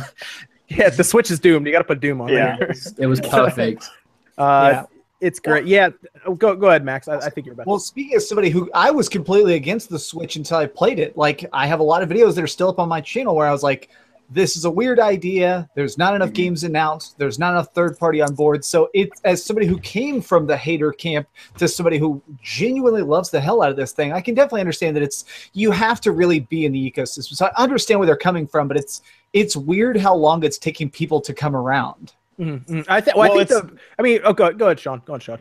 Yeah, 0.70 0.88
the 0.88 1.04
Switch 1.04 1.30
is 1.30 1.38
doomed. 1.40 1.66
You 1.66 1.72
got 1.72 1.78
to 1.78 1.84
put 1.84 2.00
Doom 2.00 2.20
on 2.20 2.28
Yeah. 2.28 2.56
there. 2.56 2.72
it 2.98 3.06
was 3.06 3.20
perfect. 3.20 3.88
Uh, 4.38 4.70
Yeah. 4.72 4.84
It's 5.20 5.38
great. 5.38 5.66
Yeah. 5.66 5.90
Oh, 6.24 6.34
Go 6.34 6.56
go 6.56 6.68
ahead, 6.68 6.82
Max. 6.82 7.06
I, 7.06 7.16
I 7.18 7.28
think 7.28 7.44
you're 7.46 7.52
about. 7.52 7.66
Well, 7.66 7.78
speaking 7.78 8.16
of 8.16 8.22
somebody 8.22 8.48
who 8.48 8.70
I 8.72 8.90
was 8.90 9.06
completely 9.06 9.54
against 9.54 9.90
the 9.90 9.98
Switch 9.98 10.36
until 10.36 10.56
I 10.56 10.66
played 10.66 10.98
it, 10.98 11.14
like 11.14 11.44
I 11.52 11.66
have 11.66 11.80
a 11.80 11.82
lot 11.82 12.02
of 12.02 12.08
videos 12.08 12.34
that 12.36 12.44
are 12.44 12.46
still 12.46 12.68
up 12.70 12.78
on 12.78 12.88
my 12.88 13.02
channel 13.02 13.34
where 13.36 13.46
I 13.46 13.52
was 13.52 13.62
like, 13.62 13.90
this 14.30 14.56
is 14.56 14.64
a 14.64 14.70
weird 14.70 14.98
idea. 14.98 15.68
There's 15.74 15.98
not 15.98 16.14
enough 16.14 16.32
games 16.32 16.64
announced. 16.64 17.18
There's 17.18 17.38
not 17.38 17.50
enough 17.50 17.74
third 17.74 17.98
party 17.98 18.22
on 18.22 18.34
board. 18.34 18.64
So 18.64 18.88
it 18.94 19.10
as 19.24 19.44
somebody 19.44 19.66
who 19.66 19.78
came 19.80 20.22
from 20.22 20.46
the 20.46 20.56
hater 20.56 20.90
camp 20.92 21.28
to 21.58 21.68
somebody 21.68 21.98
who 21.98 22.22
genuinely 22.40 23.02
loves 23.02 23.28
the 23.28 23.40
hell 23.42 23.62
out 23.62 23.70
of 23.70 23.76
this 23.76 23.92
thing, 23.92 24.14
I 24.14 24.22
can 24.22 24.34
definitely 24.34 24.60
understand 24.60 24.96
that 24.96 25.02
it's 25.02 25.26
you 25.52 25.70
have 25.72 26.00
to 26.02 26.12
really 26.12 26.40
be 26.40 26.64
in 26.64 26.72
the 26.72 26.90
ecosystem. 26.90 27.34
So 27.36 27.44
I 27.46 27.62
understand 27.62 28.00
where 28.00 28.06
they're 28.06 28.16
coming 28.16 28.46
from, 28.46 28.68
but 28.68 28.78
it's 28.78 29.02
it's 29.32 29.56
weird 29.56 29.96
how 29.96 30.14
long 30.14 30.42
it's 30.44 30.58
taking 30.58 30.90
people 30.90 31.20
to 31.22 31.32
come 31.34 31.54
around. 31.56 32.12
Mhm, 32.38 32.64
mhm. 32.66 32.84
I 32.88 33.00
think. 33.00 33.16
Well, 33.16 33.30
Well, 33.30 33.40
I 33.40 33.44
think 33.44 33.68
the. 33.70 33.76
I 33.98 34.02
mean, 34.02 34.20
oh, 34.24 34.32
go, 34.32 34.52
go 34.52 34.66
ahead, 34.66 34.80
Sean. 34.80 35.02
Go 35.04 35.14
ahead, 35.14 35.22
Sean. 35.22 35.38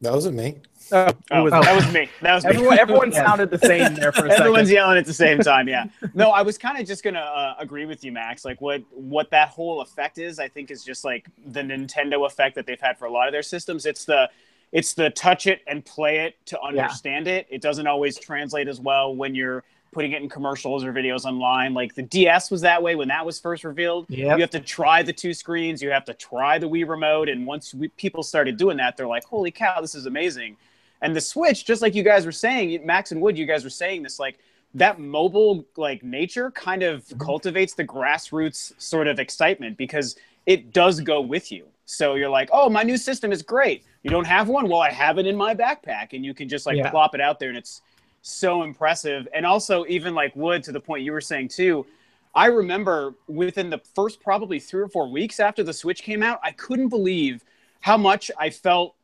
That 0.00 0.12
wasn't 0.12 0.36
me. 0.36 0.56
It 0.92 1.16
Oh, 1.30 1.44
was- 1.44 1.52
that 1.52 1.74
was 1.74 1.92
me. 1.94 2.10
That 2.20 2.34
was 2.34 2.44
me. 2.44 2.50
everyone. 2.50 2.78
Everyone 2.78 3.10
Yeah. 3.12 3.24
sounded 3.26 3.50
the 3.50 3.58
same 3.58 3.94
there 3.94 4.12
for 4.12 4.26
a 4.26 4.32
Everyone's 4.32 4.68
second. 4.68 4.74
yelling 4.74 4.98
at 4.98 5.06
the 5.06 5.14
same 5.14 5.38
time. 5.38 5.66
Yeah. 5.66 5.86
No, 6.12 6.30
I 6.30 6.42
was 6.42 6.58
kind 6.58 6.78
of 6.78 6.86
just 6.86 7.02
gonna 7.02 7.20
uh, 7.20 7.54
agree 7.58 7.86
with 7.86 8.04
you, 8.04 8.12
Max. 8.12 8.44
Like 8.44 8.60
what 8.60 8.82
what 8.90 9.30
that 9.30 9.48
whole 9.48 9.80
effect 9.80 10.18
is, 10.18 10.38
I 10.38 10.48
think, 10.48 10.70
is 10.70 10.84
just 10.84 11.04
like 11.04 11.26
the 11.46 11.62
Nintendo 11.62 12.26
effect 12.26 12.54
that 12.56 12.66
they've 12.66 12.80
had 12.80 12.98
for 12.98 13.06
a 13.06 13.10
lot 13.10 13.28
of 13.28 13.32
their 13.32 13.42
systems. 13.42 13.86
It's 13.86 14.04
the 14.04 14.28
it's 14.72 14.92
the 14.92 15.08
touch 15.10 15.46
it 15.46 15.60
and 15.66 15.82
play 15.84 16.18
it 16.26 16.34
to 16.46 16.60
understand 16.60 17.28
it. 17.28 17.46
It 17.48 17.62
doesn't 17.62 17.86
always 17.86 18.18
translate 18.18 18.68
as 18.68 18.78
well 18.80 19.14
when 19.14 19.34
you're 19.34 19.64
putting 19.94 20.12
it 20.12 20.22
in 20.22 20.28
commercials 20.28 20.84
or 20.84 20.92
videos 20.92 21.24
online. 21.24 21.72
Like 21.72 21.94
the 21.94 22.02
DS 22.02 22.50
was 22.50 22.60
that 22.60 22.82
way 22.82 22.94
when 22.94 23.08
that 23.08 23.24
was 23.24 23.40
first 23.40 23.64
revealed. 23.64 24.06
Yep. 24.10 24.36
You 24.36 24.40
have 24.42 24.50
to 24.50 24.60
try 24.60 25.02
the 25.02 25.12
two 25.12 25.32
screens. 25.32 25.82
You 25.82 25.90
have 25.90 26.04
to 26.06 26.14
try 26.14 26.58
the 26.58 26.68
Wii 26.68 26.86
remote, 26.86 27.28
and 27.28 27.46
once 27.46 27.72
we, 27.72 27.88
people 27.88 28.22
started 28.22 28.56
doing 28.56 28.76
that, 28.76 28.96
they're 28.96 29.06
like, 29.06 29.24
"Holy 29.24 29.50
cow, 29.50 29.80
this 29.80 29.94
is 29.94 30.06
amazing!" 30.06 30.56
And 31.00 31.14
the 31.14 31.20
Switch, 31.20 31.64
just 31.64 31.82
like 31.82 31.94
you 31.94 32.02
guys 32.02 32.24
were 32.24 32.32
saying, 32.32 32.84
Max 32.84 33.12
and 33.12 33.20
Wood, 33.20 33.36
you 33.36 33.44
guys 33.44 33.62
were 33.62 33.70
saying 33.70 34.02
this, 34.02 34.18
like 34.18 34.38
that 34.74 34.98
mobile 34.98 35.64
like 35.76 36.02
nature 36.02 36.50
kind 36.50 36.82
of 36.82 37.04
mm-hmm. 37.04 37.18
cultivates 37.18 37.74
the 37.74 37.84
grassroots 37.84 38.72
sort 38.78 39.06
of 39.06 39.18
excitement 39.18 39.76
because 39.76 40.16
it 40.46 40.72
does 40.72 41.00
go 41.00 41.20
with 41.20 41.52
you. 41.52 41.66
So 41.86 42.14
you're 42.14 42.30
like, 42.30 42.48
oh, 42.52 42.70
my 42.70 42.82
new 42.82 42.96
system 42.96 43.32
is 43.32 43.42
great. 43.42 43.84
You 44.02 44.10
don't 44.10 44.26
have 44.26 44.48
one? 44.48 44.68
Well, 44.68 44.80
I 44.80 44.90
have 44.90 45.18
it 45.18 45.26
in 45.26 45.36
my 45.36 45.54
backpack, 45.54 46.12
and 46.12 46.24
you 46.24 46.32
can 46.34 46.48
just 46.48 46.66
like 46.66 46.76
Yeah. 46.76 46.90
plop 46.90 47.14
it 47.14 47.20
out 47.20 47.38
there, 47.38 47.50
and 47.50 47.58
it's 47.58 47.82
so 48.24 48.62
impressive. 48.62 49.28
And 49.34 49.44
also, 49.44 49.84
even 49.86 50.14
like 50.14 50.34
Wood, 50.34 50.62
to 50.64 50.72
the 50.72 50.80
point 50.80 51.04
you 51.04 51.12
were 51.12 51.20
saying 51.20 51.48
too, 51.48 51.86
I 52.34 52.46
remember 52.46 53.14
within 53.28 53.70
the 53.70 53.80
first 53.94 54.20
probably 54.20 54.58
three 54.58 54.82
or 54.82 54.88
four 54.88 55.08
weeks 55.08 55.38
after 55.38 55.62
the 55.62 55.72
Switch 55.72 56.02
came 56.02 56.22
out, 56.22 56.40
I 56.42 56.50
couldn't 56.52 56.88
believe 56.88 57.44
how 57.80 57.96
much 57.96 58.30
I 58.38 58.50
felt 58.50 58.94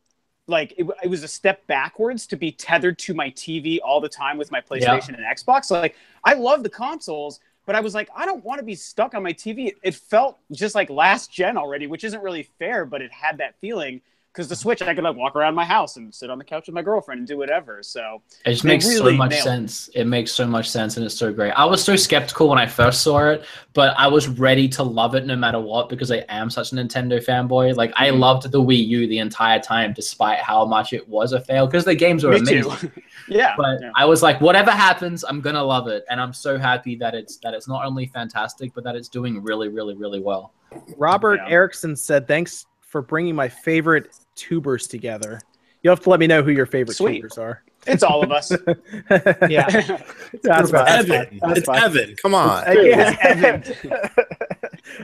like 0.47 0.73
it, 0.75 0.87
it 1.03 1.07
was 1.07 1.23
a 1.23 1.27
step 1.27 1.65
backwards 1.67 2.25
to 2.27 2.35
be 2.35 2.51
tethered 2.51 2.97
to 2.99 3.13
my 3.13 3.29
TV 3.29 3.77
all 3.83 4.01
the 4.01 4.09
time 4.09 4.37
with 4.37 4.51
my 4.51 4.59
PlayStation 4.59 5.09
and 5.09 5.19
Xbox. 5.19 5.69
Like, 5.69 5.95
I 6.25 6.33
love 6.33 6.63
the 6.63 6.69
consoles, 6.69 7.39
but 7.65 7.75
I 7.75 7.79
was 7.79 7.93
like, 7.93 8.09
I 8.15 8.25
don't 8.25 8.43
want 8.43 8.59
to 8.59 8.65
be 8.65 8.75
stuck 8.75 9.13
on 9.13 9.21
my 9.21 9.33
TV. 9.33 9.73
It 9.83 9.95
felt 9.95 10.39
just 10.51 10.73
like 10.73 10.89
last 10.89 11.31
gen 11.31 11.57
already, 11.57 11.85
which 11.85 12.03
isn't 12.03 12.21
really 12.23 12.49
fair, 12.57 12.85
but 12.85 13.01
it 13.03 13.11
had 13.11 13.37
that 13.37 13.55
feeling. 13.61 14.01
Because 14.31 14.47
the 14.47 14.55
Switch 14.55 14.81
I 14.81 14.95
could 14.95 15.03
like 15.03 15.17
walk 15.17 15.35
around 15.35 15.55
my 15.55 15.65
house 15.65 15.97
and 15.97 16.13
sit 16.15 16.29
on 16.29 16.37
the 16.37 16.43
couch 16.45 16.67
with 16.67 16.73
my 16.73 16.81
girlfriend 16.81 17.19
and 17.19 17.27
do 17.27 17.37
whatever. 17.37 17.83
So 17.83 18.21
It 18.45 18.51
just 18.51 18.63
makes 18.63 18.87
really 18.87 19.11
so 19.11 19.17
much 19.17 19.31
nailed 19.31 19.41
it. 19.41 19.43
sense. 19.43 19.89
It 19.93 20.05
makes 20.05 20.31
so 20.31 20.47
much 20.47 20.69
sense 20.69 20.95
and 20.95 21.05
it's 21.05 21.15
so 21.15 21.33
great. 21.33 21.51
I 21.51 21.65
was 21.65 21.83
so 21.83 21.97
skeptical 21.97 22.47
when 22.47 22.57
I 22.57 22.65
first 22.65 23.01
saw 23.01 23.29
it, 23.29 23.43
but 23.73 23.93
I 23.97 24.07
was 24.07 24.29
ready 24.29 24.69
to 24.69 24.83
love 24.83 25.15
it 25.15 25.25
no 25.25 25.35
matter 25.35 25.59
what 25.59 25.89
because 25.89 26.11
I 26.13 26.23
am 26.29 26.49
such 26.49 26.71
a 26.71 26.75
Nintendo 26.75 27.23
fanboy. 27.23 27.75
Like 27.75 27.91
I 27.97 28.07
Mhm. 28.09 28.19
loved 28.19 28.49
the 28.51 28.61
Wii 28.61 28.87
U 28.87 29.07
the 29.07 29.19
entire 29.19 29.59
time 29.59 29.91
despite 29.93 30.39
how 30.39 30.63
much 30.65 30.93
it 30.93 31.07
was 31.09 31.33
a 31.33 31.41
fail 31.41 31.65
because 31.65 31.83
the 31.83 31.93
games 31.95 32.23
were 32.23 32.31
me 32.31 32.37
amazing. 32.39 32.71
too. 32.71 32.91
yeah, 33.27 33.53
But 33.57 33.81
yeah. 33.81 33.91
I 33.95 34.05
was 34.05 34.23
like, 34.23 34.39
whatever 34.39 34.71
happens, 34.71 35.25
I'm 35.25 35.41
gonna 35.41 35.63
love 35.63 35.87
it, 35.89 36.05
and 36.09 36.21
I'm 36.21 36.31
so 36.33 36.57
happy 36.57 36.95
that 36.95 37.13
it's 37.13 37.35
that 37.39 37.53
it's 37.53 37.67
not 37.67 37.83
only 37.85 38.05
fantastic, 38.05 38.73
but 38.73 38.85
that 38.85 38.95
it's 38.95 39.09
doing 39.09 39.43
really, 39.43 39.67
really, 39.67 39.93
really 39.95 40.21
well. 40.21 40.53
Robert 40.97 41.41
Yeah. 41.43 41.49
Erickson 41.53 41.97
said, 41.97 42.27
"Thanks 42.29 42.65
for 42.91 43.01
bringing 43.01 43.35
my 43.35 43.49
favorite 43.49 44.15
tubers 44.35 44.87
together." 44.87 45.39
You 45.83 45.89
have 45.89 46.01
to 46.01 46.09
let 46.09 46.19
me 46.19 46.27
know 46.27 46.43
who 46.43 46.51
your 46.51 46.67
favorite 46.67 46.95
Sweet. 46.95 47.15
tubers 47.15 47.37
are. 47.39 47.63
it's 47.87 48.03
all 48.03 48.23
of 48.23 48.31
us. 48.31 48.51
Yeah. 49.49 49.97
that's 50.43 50.69
fine. 50.69 50.87
Evan. 50.87 51.39
That's 51.41 51.57
it's 51.59 51.65
fine. 51.65 51.83
Evan. 51.83 52.15
Come 52.21 52.35
on. 52.35 52.67
Uh, 52.67 52.71
yeah. 52.81 53.61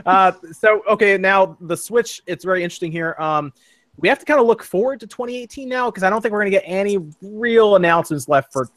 uh, 0.06 0.32
so 0.52 0.82
okay, 0.88 1.18
now 1.18 1.56
the 1.60 1.76
Switch. 1.76 2.22
It's 2.26 2.44
very 2.44 2.62
interesting 2.62 2.92
here. 2.92 3.16
Um, 3.18 3.52
we 3.96 4.08
have 4.08 4.20
to 4.20 4.24
kind 4.24 4.38
of 4.40 4.46
look 4.46 4.62
forward 4.62 5.00
to 5.00 5.08
2018 5.08 5.68
now 5.68 5.90
because 5.90 6.04
I 6.04 6.10
don't 6.10 6.22
think 6.22 6.32
we're 6.32 6.40
going 6.40 6.52
to 6.52 6.56
get 6.56 6.64
any 6.64 6.98
real 7.20 7.74
announcements 7.74 8.28
left 8.28 8.52
for 8.52 8.68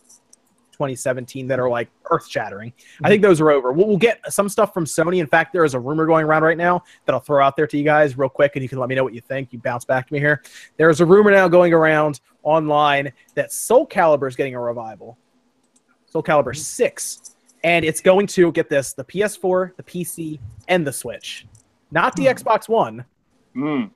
2017 0.82 1.48
that 1.48 1.60
are 1.60 1.70
like 1.70 1.90
earth 2.10 2.28
shattering. 2.28 2.74
I 3.04 3.10
think 3.10 3.22
those 3.22 3.40
are 3.40 3.52
over. 3.52 3.72
We'll, 3.72 3.88
we'll 3.88 3.98
get 3.98 4.20
some 4.32 4.50
stuff 4.50 4.74
from 4.74 4.86
Sony. 4.86 5.20
In 5.20 5.28
fact, 5.28 5.54
there 5.54 5.64
is 5.64 5.74
a 5.74 5.80
rumor 5.80 6.06
going 6.06 6.26
around 6.26 6.44
right 6.44 6.58
now 6.58 6.84
that 7.06 7.14
I'll 7.14 7.22
throw 7.22 7.44
out 7.44 7.56
there 7.56 7.68
to 7.68 7.78
you 7.78 7.84
guys 7.84 8.18
real 8.18 8.30
quick, 8.30 8.56
and 8.56 8.64
you 8.64 8.70
can 8.70 8.80
let 8.80 8.90
me 8.90 8.96
know 8.96 9.04
what 9.04 9.14
you 9.14 9.22
think. 9.22 9.54
You 9.54 9.60
bounce 9.60 9.86
back 9.86 10.08
to 10.08 10.14
me 10.14 10.20
here. 10.20 10.44
There 10.78 10.90
is 10.90 11.02
a 11.02 11.06
rumor 11.06 11.32
now 11.32 11.48
going 11.48 11.74
around 11.74 12.20
online 12.44 13.12
that 13.36 13.52
Soul 13.52 13.88
Calibur 13.88 14.28
is 14.28 14.36
getting 14.36 14.56
a 14.56 14.60
revival. 14.60 15.18
Soul 16.08 16.24
Calibur 16.24 16.56
6 16.56 17.32
and 17.64 17.86
it's 17.86 18.02
going 18.02 18.28
to 18.28 18.52
get 18.52 18.70
this 18.70 18.94
the 18.94 19.04
PS4, 19.04 19.76
the 19.76 19.84
PC, 19.84 20.40
and 20.68 20.86
the 20.86 20.92
Switch, 20.92 21.46
not 21.92 22.16
the 22.16 22.26
Xbox 22.26 22.68
One. 22.68 23.06
Mm. 23.56 23.92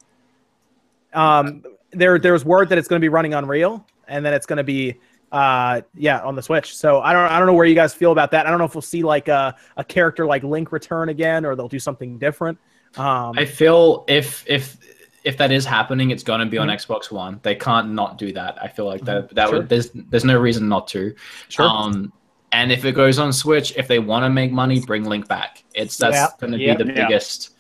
Um, 1.14 1.64
there, 1.92 2.20
there's 2.20 2.44
word 2.44 2.70
that 2.70 2.78
it's 2.78 2.88
going 2.88 3.00
to 3.00 3.04
be 3.04 3.10
running 3.10 3.34
Unreal, 3.34 3.86
and 4.08 4.26
then 4.26 4.34
it's 4.34 4.46
going 4.46 4.58
to 4.58 4.64
be, 4.64 5.00
uh, 5.36 5.82
yeah, 5.96 6.20
on 6.22 6.36
the 6.36 6.42
Switch. 6.42 6.76
So 6.78 7.02
I 7.02 7.12
don't, 7.12 7.30
I 7.30 7.38
don't 7.38 7.48
know 7.48 7.54
where 7.54 7.66
you 7.66 7.76
guys 7.76 7.94
feel 7.94 8.12
about 8.14 8.32
that. 8.32 8.48
I 8.48 8.50
don't 8.50 8.58
know 8.60 8.66
if 8.66 8.74
we'll 8.74 8.82
see 8.82 9.04
like 9.04 9.28
a, 9.28 9.56
a 9.76 9.84
character 9.84 10.26
like 10.26 10.44
Link 10.44 10.72
return 10.72 11.10
again, 11.10 11.46
or 11.46 11.56
they'll 11.56 11.68
do 11.68 11.80
something 11.80 12.18
different. 12.18 12.58
Um, 12.98 13.38
I 13.38 13.46
feel 13.46 14.06
if 14.08 14.46
if 14.48 14.78
if 15.26 15.36
that 15.38 15.52
is 15.52 15.66
happening, 15.66 16.12
it's 16.12 16.24
gonna 16.24 16.46
be 16.46 16.58
on 16.58 16.68
Mhm. 16.70 16.76
Xbox 16.76 17.12
One. 17.12 17.40
They 17.44 17.56
can't 17.56 17.92
not 17.92 18.18
do 18.18 18.32
that. 18.32 18.58
I 18.62 18.68
feel 18.70 18.86
like 18.86 19.02
that 19.06 19.34
that 19.36 19.50
Sure. 19.50 19.58
would 19.60 19.70
there's 19.70 19.90
there's 19.94 20.24
no 20.24 20.40
reason 20.40 20.70
not 20.70 20.88
to. 20.90 21.14
sure. 21.50 21.68
Um, 21.68 22.14
and 22.54 22.72
if 22.72 22.86
it 22.86 22.94
goes 22.96 23.20
on 23.20 23.34
Switch, 23.34 23.76
if 23.76 23.90
they 23.90 24.00
want 24.00 24.24
to 24.24 24.30
make 24.30 24.52
money, 24.54 24.80
bring 24.80 25.04
Link 25.04 25.28
back. 25.28 25.64
It's 25.74 25.98
that's 25.98 26.16
Yeah. 26.16 26.28
going 26.40 26.54
to 26.54 26.60
Yeah. 26.60 26.76
be 26.76 26.84
the 26.86 26.94
Yeah. 26.94 27.08
biggest. 27.08 27.52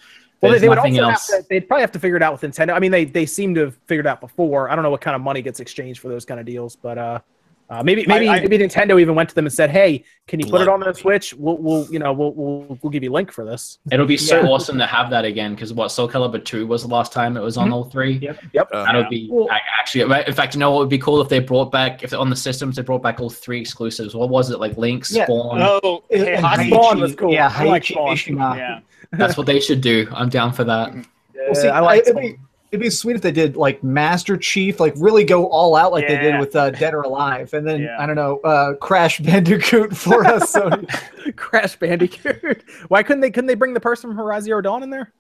Well, 0.42 0.52
they, 0.54 0.60
they 0.60 0.70
would 0.70 0.76
nothing 0.76 0.98
also 1.00 1.12
else. 1.12 1.32
have 1.32 1.42
to, 1.42 1.48
they'd 1.50 1.68
probably 1.68 1.82
have 1.82 1.92
to 1.94 2.00
figure 2.00 2.16
it 2.16 2.24
out 2.24 2.32
with 2.40 2.42
Nintendo. 2.50 2.74
I 2.74 2.80
mean, 2.80 2.92
they 2.92 3.04
they 3.04 3.26
seem 3.26 3.54
to 3.56 3.62
have 3.62 3.76
figured 3.88 4.06
it 4.06 4.10
out 4.10 4.22
before. 4.22 4.70
I 4.70 4.76
don't 4.76 4.84
know 4.84 4.92
what 4.92 5.02
kind 5.02 5.16
of 5.16 5.22
money 5.22 5.42
gets 5.42 5.60
exchanged 5.60 6.00
for 6.00 6.08
those 6.08 6.24
kind 6.24 6.40
of 6.40 6.46
deals, 6.46 6.76
but 6.78 6.98
uh, 6.98 7.20
uh 7.70 7.82
maybe 7.82 8.06
maybe 8.06 8.30
I- 8.30 8.40
maybe 8.42 8.58
Nintendo 8.60 9.02
even 9.02 9.16
went 9.16 9.28
to 9.30 9.36
them 9.36 9.46
and 9.46 9.54
said, 9.54 9.72
"Hey, 9.72 10.04
can 10.28 10.40
you 10.40 10.46
put 10.46 10.62
it 10.62 10.68
on 10.68 10.80
the 10.82 10.94
Switch? 10.94 11.34
We'll, 11.34 11.58
we'll 11.58 11.88
you 11.92 11.98
know 11.98 12.14
we'll, 12.14 12.32
we'll 12.34 12.78
we'll 12.82 12.92
give 12.92 13.02
you 13.04 13.12
Link 13.12 13.32
for 13.32 13.44
this." 13.44 13.80
It'll 13.92 14.06
be 14.06 14.18
so 14.18 14.42
Yeah. 14.42 14.48
awesome 14.50 14.78
to 14.78 14.86
have 14.86 15.10
that 15.10 15.26
again 15.26 15.56
because 15.56 15.74
what 15.74 15.90
Soul 15.90 16.08
Calibur 16.08 16.44
two 16.46 16.68
was 16.68 16.84
the 16.84 16.88
last 16.90 17.12
time 17.12 17.36
it 17.38 17.42
was 17.42 17.58
on 17.58 17.70
Mhm. 17.70 17.74
all 17.74 17.84
three. 17.86 18.14
Yep. 18.18 18.40
Yep. 18.54 18.70
Uh, 18.72 18.84
That 18.86 18.94
Yeah. 18.94 18.98
would 19.00 19.10
be 19.10 19.28
Well- 19.32 19.50
actually. 19.80 20.02
In 20.28 20.34
fact, 20.34 20.54
you 20.54 20.60
know 20.60 20.70
what 20.72 20.80
would 20.80 20.90
be 20.90 21.00
cool 21.00 21.20
if 21.22 21.30
they 21.30 21.40
brought 21.40 21.72
back 21.72 22.04
if 22.04 22.14
on 22.14 22.30
the 22.30 22.36
systems 22.36 22.76
they 22.76 22.84
brought 22.84 23.02
back 23.02 23.20
all 23.20 23.30
three 23.32 23.60
exclusives. 23.62 24.14
What 24.16 24.30
was 24.30 24.52
it 24.52 24.60
like? 24.60 24.78
Link, 24.78 25.06
Yeah. 25.10 25.26
Spawn. 25.26 25.60
Oh, 25.62 26.04
hey, 26.12 26.36
Haichi- 26.38 26.68
Spawn 26.68 27.00
was 27.00 27.16
cool. 27.16 27.34
Yeah, 27.34 27.52
I 27.56 27.64
like 27.66 27.86
Spawn. 27.86 28.18
Yeah, 28.28 28.80
That's 29.14 29.38
what 29.38 29.48
they 29.48 29.60
should 29.60 29.82
do. 29.82 30.08
I'm 30.14 30.30
down 30.30 30.54
for 30.54 30.64
that. 30.66 30.94
Well, 30.94 31.56
see, 31.56 31.68
I 31.68 31.80
like. 31.80 32.02
it'd, 32.02 32.16
be, 32.16 32.36
it'd 32.76 32.84
be 32.84 32.90
sweet 32.90 33.16
if 33.16 33.22
they 33.22 33.32
did 33.32 33.56
like 33.56 33.84
Master 33.84 34.38
Chief, 34.38 34.80
like 34.80 34.94
really 34.98 35.24
go 35.24 35.48
all 35.48 35.76
out 35.76 35.92
like 35.92 36.08
they 36.08 36.18
did 36.18 36.40
with 36.40 36.56
uh, 36.56 36.70
Dead 36.72 36.94
or 36.94 37.02
Alive, 37.02 37.54
and 37.54 37.66
then 37.68 37.82
Yeah. 37.82 37.96
I 38.00 38.06
don't 38.06 38.16
know, 38.16 38.40
uh, 38.40 38.74
Crash 38.76 39.20
Bandicoot 39.20 39.96
for 39.96 40.26
us. 40.26 40.50
So 40.52 40.70
Crash 41.36 41.76
Bandicoot. 41.78 42.64
Why 42.90 43.02
couldn't 43.04 43.22
they? 43.22 43.32
Couldn't 43.32 43.48
they 43.48 43.56
bring 43.56 43.74
the 43.74 43.80
person 43.80 44.10
from 44.10 44.18
Horizon 44.18 44.46
Zero 44.46 44.62
Dawn 44.62 44.84
in 44.84 44.90
there? 44.90 45.12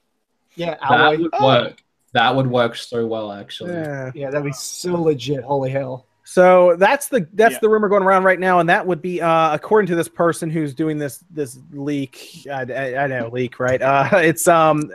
yeah, 0.55 0.71
That 0.75 0.81
Aloy. 0.89 1.19
would 1.19 1.29
Oh. 1.33 1.45
work. 1.45 1.83
That 2.13 2.35
would 2.35 2.47
work 2.47 2.75
so 2.77 3.05
well, 3.05 3.31
actually. 3.31 3.73
Yeah. 3.73 4.11
Yeah, 4.15 4.29
that'd 4.29 4.45
be 4.45 4.53
so 4.53 4.93
legit. 5.01 5.43
Holy 5.43 5.69
hell! 5.69 6.05
So 6.23 6.75
that's 6.77 7.07
the 7.09 7.27
that's 7.33 7.53
Yeah. 7.53 7.59
the 7.61 7.69
rumor 7.69 7.89
going 7.89 8.03
around 8.03 8.23
right 8.23 8.39
now, 8.39 8.59
and 8.59 8.69
that 8.69 8.85
would 8.87 9.01
be 9.01 9.21
uh, 9.21 9.53
according 9.53 9.87
to 9.87 9.95
this 9.95 10.07
person 10.07 10.49
who's 10.49 10.73
doing 10.73 10.97
this 10.97 11.23
this 11.29 11.59
leak. 11.73 12.45
I, 12.49 12.61
I, 12.71 13.03
I 13.03 13.07
know 13.07 13.27
leak, 13.31 13.59
right? 13.59 13.81
Uh, 13.81 14.07
it's 14.13 14.47
um 14.47 14.91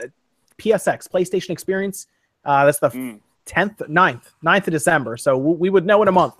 PSX 0.58 1.08
PlayStation 1.08 1.50
Experience. 1.50 2.06
Uh, 2.44 2.64
that's 2.64 2.78
the 2.78 2.88
Mm. 2.90 3.20
tenth, 3.44 3.82
9th, 3.88 4.32
9th 4.42 4.66
of 4.66 4.72
December. 4.72 5.16
So 5.16 5.36
we 5.36 5.54
we 5.54 5.70
would 5.70 5.86
know 5.86 6.02
in 6.02 6.08
a 6.08 6.12
month. 6.12 6.34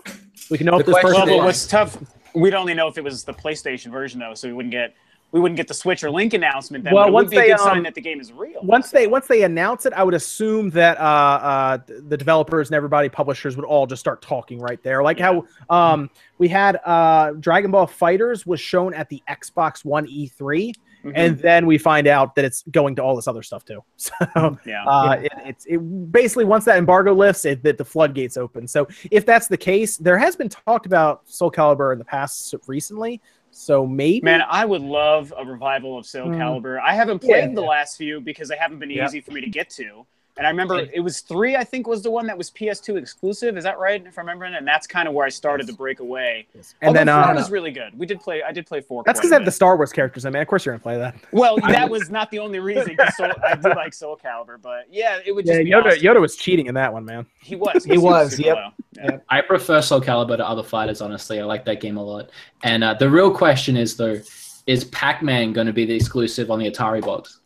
We 0.49 0.57
can 0.57 0.65
know 0.65 0.79
if 0.79 0.85
The 0.85 0.91
this 0.91 1.01
question 1.01 1.21
person. 1.21 1.29
Well, 1.29 1.39
but 1.39 1.45
what's 1.45 1.67
tough, 1.67 1.97
we'd 2.33 2.53
only 2.53 2.73
know 2.73 2.87
if 2.87 2.97
it 2.97 3.03
was 3.03 3.23
the 3.23 3.33
PlayStation 3.33 3.91
version 3.91 4.19
though, 4.19 4.33
so 4.33 4.47
we 4.47 4.53
wouldn't 4.53 4.71
get 4.71 4.93
we 5.31 5.39
wouldn't 5.39 5.55
get 5.55 5.69
the 5.69 5.73
Switch 5.73 6.03
or 6.03 6.11
Link 6.11 6.33
announcement. 6.33 6.83
Then 6.83 6.93
Well, 6.93 7.05
but 7.05 7.09
it 7.09 7.13
once 7.13 7.25
would 7.27 7.31
be 7.31 7.37
a 7.37 7.41
they, 7.41 7.47
good 7.51 7.59
sign 7.59 7.77
um, 7.77 7.83
that 7.83 7.95
the 7.95 8.01
game 8.01 8.19
is 8.19 8.33
real. 8.33 8.59
once 8.63 8.89
so. 8.89 8.97
they 8.97 9.07
once 9.07 9.27
they 9.27 9.43
announce 9.43 9.85
it, 9.85 9.93
I 9.93 10.03
would 10.03 10.13
assume 10.13 10.71
that 10.71 10.97
uh, 10.99 11.03
uh, 11.03 11.77
the 11.87 12.17
developers 12.17 12.67
and 12.69 12.75
everybody, 12.75 13.07
publishers, 13.07 13.55
would 13.55 13.65
all 13.65 13.85
just 13.87 14.01
start 14.01 14.21
talking 14.21 14.59
right 14.59 14.81
there, 14.83 15.01
like 15.03 15.19
how 15.19 15.45
um, 15.69 16.09
we 16.37 16.49
had 16.49 16.81
uh, 16.85 17.31
Dragon 17.39 17.71
Ball 17.71 17.87
FighterZ 17.87 18.45
was 18.45 18.59
shown 18.59 18.93
at 18.93 19.07
the 19.07 19.21
Xbox 19.29 19.85
One 19.85 20.05
E3, 20.07 20.73
Mhm. 21.03 21.11
and 21.15 21.39
then 21.39 21.65
we 21.65 21.77
find 21.77 22.05
out 22.07 22.35
that 22.35 22.45
it's 22.45 22.63
going 22.71 22.95
to 22.95 23.03
all 23.03 23.15
this 23.15 23.27
other 23.27 23.41
stuff 23.43 23.65
too. 23.65 23.83
So 23.97 24.57
yeah, 24.65 24.83
uh, 24.85 25.13
it, 25.23 25.31
it's 25.45 25.65
it, 25.65 25.77
basically 26.11 26.45
once 26.45 26.65
that 26.65 26.77
embargo 26.77 27.13
lifts, 27.13 27.43
it, 27.45 27.63
that 27.63 27.77
the 27.77 27.85
floodgates 27.85 28.37
open. 28.37 28.67
So 28.67 28.87
if 29.09 29.25
that's 29.25 29.47
the 29.47 29.57
case, 29.57 29.97
there 29.97 30.17
has 30.17 30.35
been 30.35 30.49
talked 30.49 30.85
about 30.85 31.27
Soul 31.29 31.51
Calibur 31.51 31.91
in 31.93 31.99
the 31.99 32.05
past 32.05 32.53
recently. 32.67 33.19
So 33.51 33.85
maybe 33.85 34.21
Man, 34.23 34.43
I 34.49 34.63
would 34.65 34.81
love 34.81 35.33
a 35.37 35.43
revival 35.45 35.97
of 35.97 36.05
Soul 36.05 36.27
Mm. 36.29 36.37
Calibur. 36.37 36.79
I 36.79 36.93
haven't 36.93 37.19
played 37.19 37.49
Yeah. 37.49 37.55
the 37.55 37.61
last 37.61 37.97
few 37.97 38.21
because 38.21 38.47
they 38.49 38.55
haven't 38.57 38.79
been 38.79 38.89
Yeah. 38.91 39.05
easy 39.05 39.21
for 39.21 39.31
me 39.31 39.41
to 39.41 39.49
get 39.49 39.69
to. 39.71 40.05
And 40.37 40.47
I 40.47 40.49
remember 40.49 40.87
it 40.93 41.01
was 41.01 41.21
three, 41.21 41.55
I 41.55 41.63
think, 41.63 41.87
was 41.87 42.01
the 42.01 42.11
one 42.11 42.25
that 42.27 42.37
was 42.37 42.49
PS2 42.51 42.97
exclusive. 42.97 43.57
Is 43.57 43.63
that 43.65 43.77
right? 43.77 44.03
If 44.05 44.17
I 44.17 44.21
remember, 44.21 44.45
and 44.45 44.65
that's 44.65 44.87
kind 44.87 45.07
of 45.07 45.13
where 45.13 45.25
I 45.25 45.29
started 45.29 45.67
to 45.67 45.73
break 45.73 45.99
away. 45.99 46.47
and 46.81 46.95
then 46.95 47.09
Although 47.09 47.27
four 47.27 47.33
uh, 47.33 47.35
was 47.35 47.51
really 47.51 47.71
good. 47.71 47.97
We 47.97 48.05
did 48.05 48.21
play. 48.21 48.41
I 48.41 48.51
did 48.51 48.65
play 48.65 48.81
four. 48.81 49.03
that's 49.05 49.19
because 49.19 49.31
I 49.31 49.35
have 49.35 49.45
the. 49.45 49.51
Star 49.51 49.75
Wars 49.75 49.91
characters. 49.91 50.25
I 50.25 50.29
mean, 50.29 50.41
of 50.41 50.47
course 50.47 50.65
you're 50.65 50.73
gonna 50.73 50.81
play 50.81 50.97
that. 50.97 51.15
Well, 51.31 51.57
that 51.57 51.89
was 51.89 52.09
not 52.09 52.29
the 52.31 52.39
only 52.39 52.59
reason. 52.59 52.97
Soul, 53.15 53.31
I 53.43 53.55
do 53.55 53.69
like 53.69 53.93
Soul 53.93 54.19
Calibur, 54.23 54.61
but 54.61 54.85
yeah, 54.89 55.19
it 55.25 55.31
would 55.33 55.45
Yeah, 55.45 55.55
just 55.55 55.65
be 55.65 55.71
Yoda, 55.71 55.85
awesome. 55.85 55.99
Yoda 56.01 56.21
was 56.21 56.35
cheating 56.35 56.67
in 56.67 56.75
that 56.75 56.91
one, 56.93 57.05
man. 57.05 57.25
He 57.41 57.55
was. 57.55 57.83
He 57.83 57.97
was, 57.97 58.35
super 58.35 58.47
yep. 58.47 58.73
Yeah. 58.93 59.17
I 59.29 59.41
prefer 59.41 59.81
Soul 59.81 60.01
Calibur 60.01 60.37
to 60.37 60.47
other 60.47 60.63
fighters, 60.63 61.01
honestly. 61.01 61.39
I 61.39 61.45
like 61.45 61.65
that 61.65 61.81
game 61.81 61.97
a 61.97 62.03
lot. 62.03 62.29
And 62.63 62.83
uh, 62.83 62.93
the 62.93 63.09
real 63.09 63.31
question 63.31 63.75
is, 63.77 63.95
though, 63.95 64.19
is 64.67 64.83
Pac 64.85 65.21
Man 65.23 65.53
going 65.53 65.67
to 65.67 65.73
be 65.73 65.85
the 65.85 65.95
exclusive 65.95 66.51
on 66.51 66.59
the 66.59 66.69
Atari 66.69 67.01
box? 67.01 67.40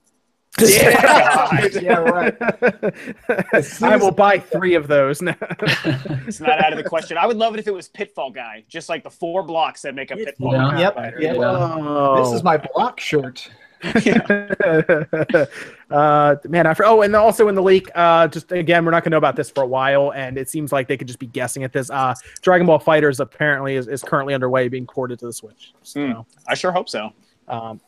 Yeah, 0.62 1.66
Yeah, 1.82 1.97
right. 1.99 2.36
I 3.82 3.97
will 3.97 4.12
buy 4.12 4.39
three 4.39 4.76
of 4.76 4.88
those 4.88 5.22
now. 5.22 5.36
It's 5.39 6.39
not 6.39 6.64
out 6.64 6.72
of 6.72 6.78
the 6.78 6.84
question. 6.88 7.18
I 7.18 7.26
would 7.28 7.38
love 7.38 7.53
it 7.53 7.60
if 7.60 7.68
it 7.68 7.74
was 7.74 7.88
Pitfall 7.89 8.32
Guy, 8.32 8.64
just 8.68 8.88
like 8.89 9.03
the 9.03 9.10
four 9.10 9.43
blocks 9.43 9.82
that 9.82 9.95
make 9.95 10.12
up 10.12 10.18
Pitfall. 10.18 10.53
Yeah. 10.53 10.72
Guy. 10.72 10.80
Yep, 10.80 10.95
Fighter. 10.95 11.22
yep. 11.22 11.38
Whoa. 11.38 12.24
This 12.24 12.34
is 12.34 12.43
my 12.43 12.58
block 12.58 12.99
shirt. 12.99 13.49
uh, 15.91 16.36
man, 16.47 16.66
I 16.66 16.74
for, 16.74 16.86
oh, 16.86 17.01
and 17.01 17.16
also 17.16 17.47
in 17.49 17.56
the 17.56 17.62
leak, 17.62 17.89
uh, 17.93 18.28
just 18.28 18.51
again, 18.51 18.84
we're 18.86 18.91
not 18.91 19.03
gonna 19.03 19.14
know 19.14 19.18
about 19.18 19.36
this 19.36 19.49
for 19.49 19.64
a 19.64 19.68
while, 19.68 20.12
and 20.14 20.38
it 20.38 20.49
seems 20.49 20.72
like 20.72 20.88
they 20.88 20.97
could 20.97 21.08
just 21.08 21.20
be 21.20 21.28
guessing 21.28 21.64
at 21.64 21.74
this. 21.74 21.89
Uh, 21.89 22.16
Dragon 22.41 22.66
Ball 22.66 22.80
FighterZ 22.80 23.20
apparently 23.20 23.76
is, 23.76 23.88
is 23.88 24.01
currently 24.01 24.34
underway, 24.34 24.70
being 24.70 24.88
ported 24.88 25.20
to 25.20 25.28
the 25.28 25.34
Switch. 25.34 25.74
So, 25.84 26.26
I 26.47 26.56
sure 26.56 26.72
hope 26.72 26.89
so. 26.89 27.12
um, 27.47 27.80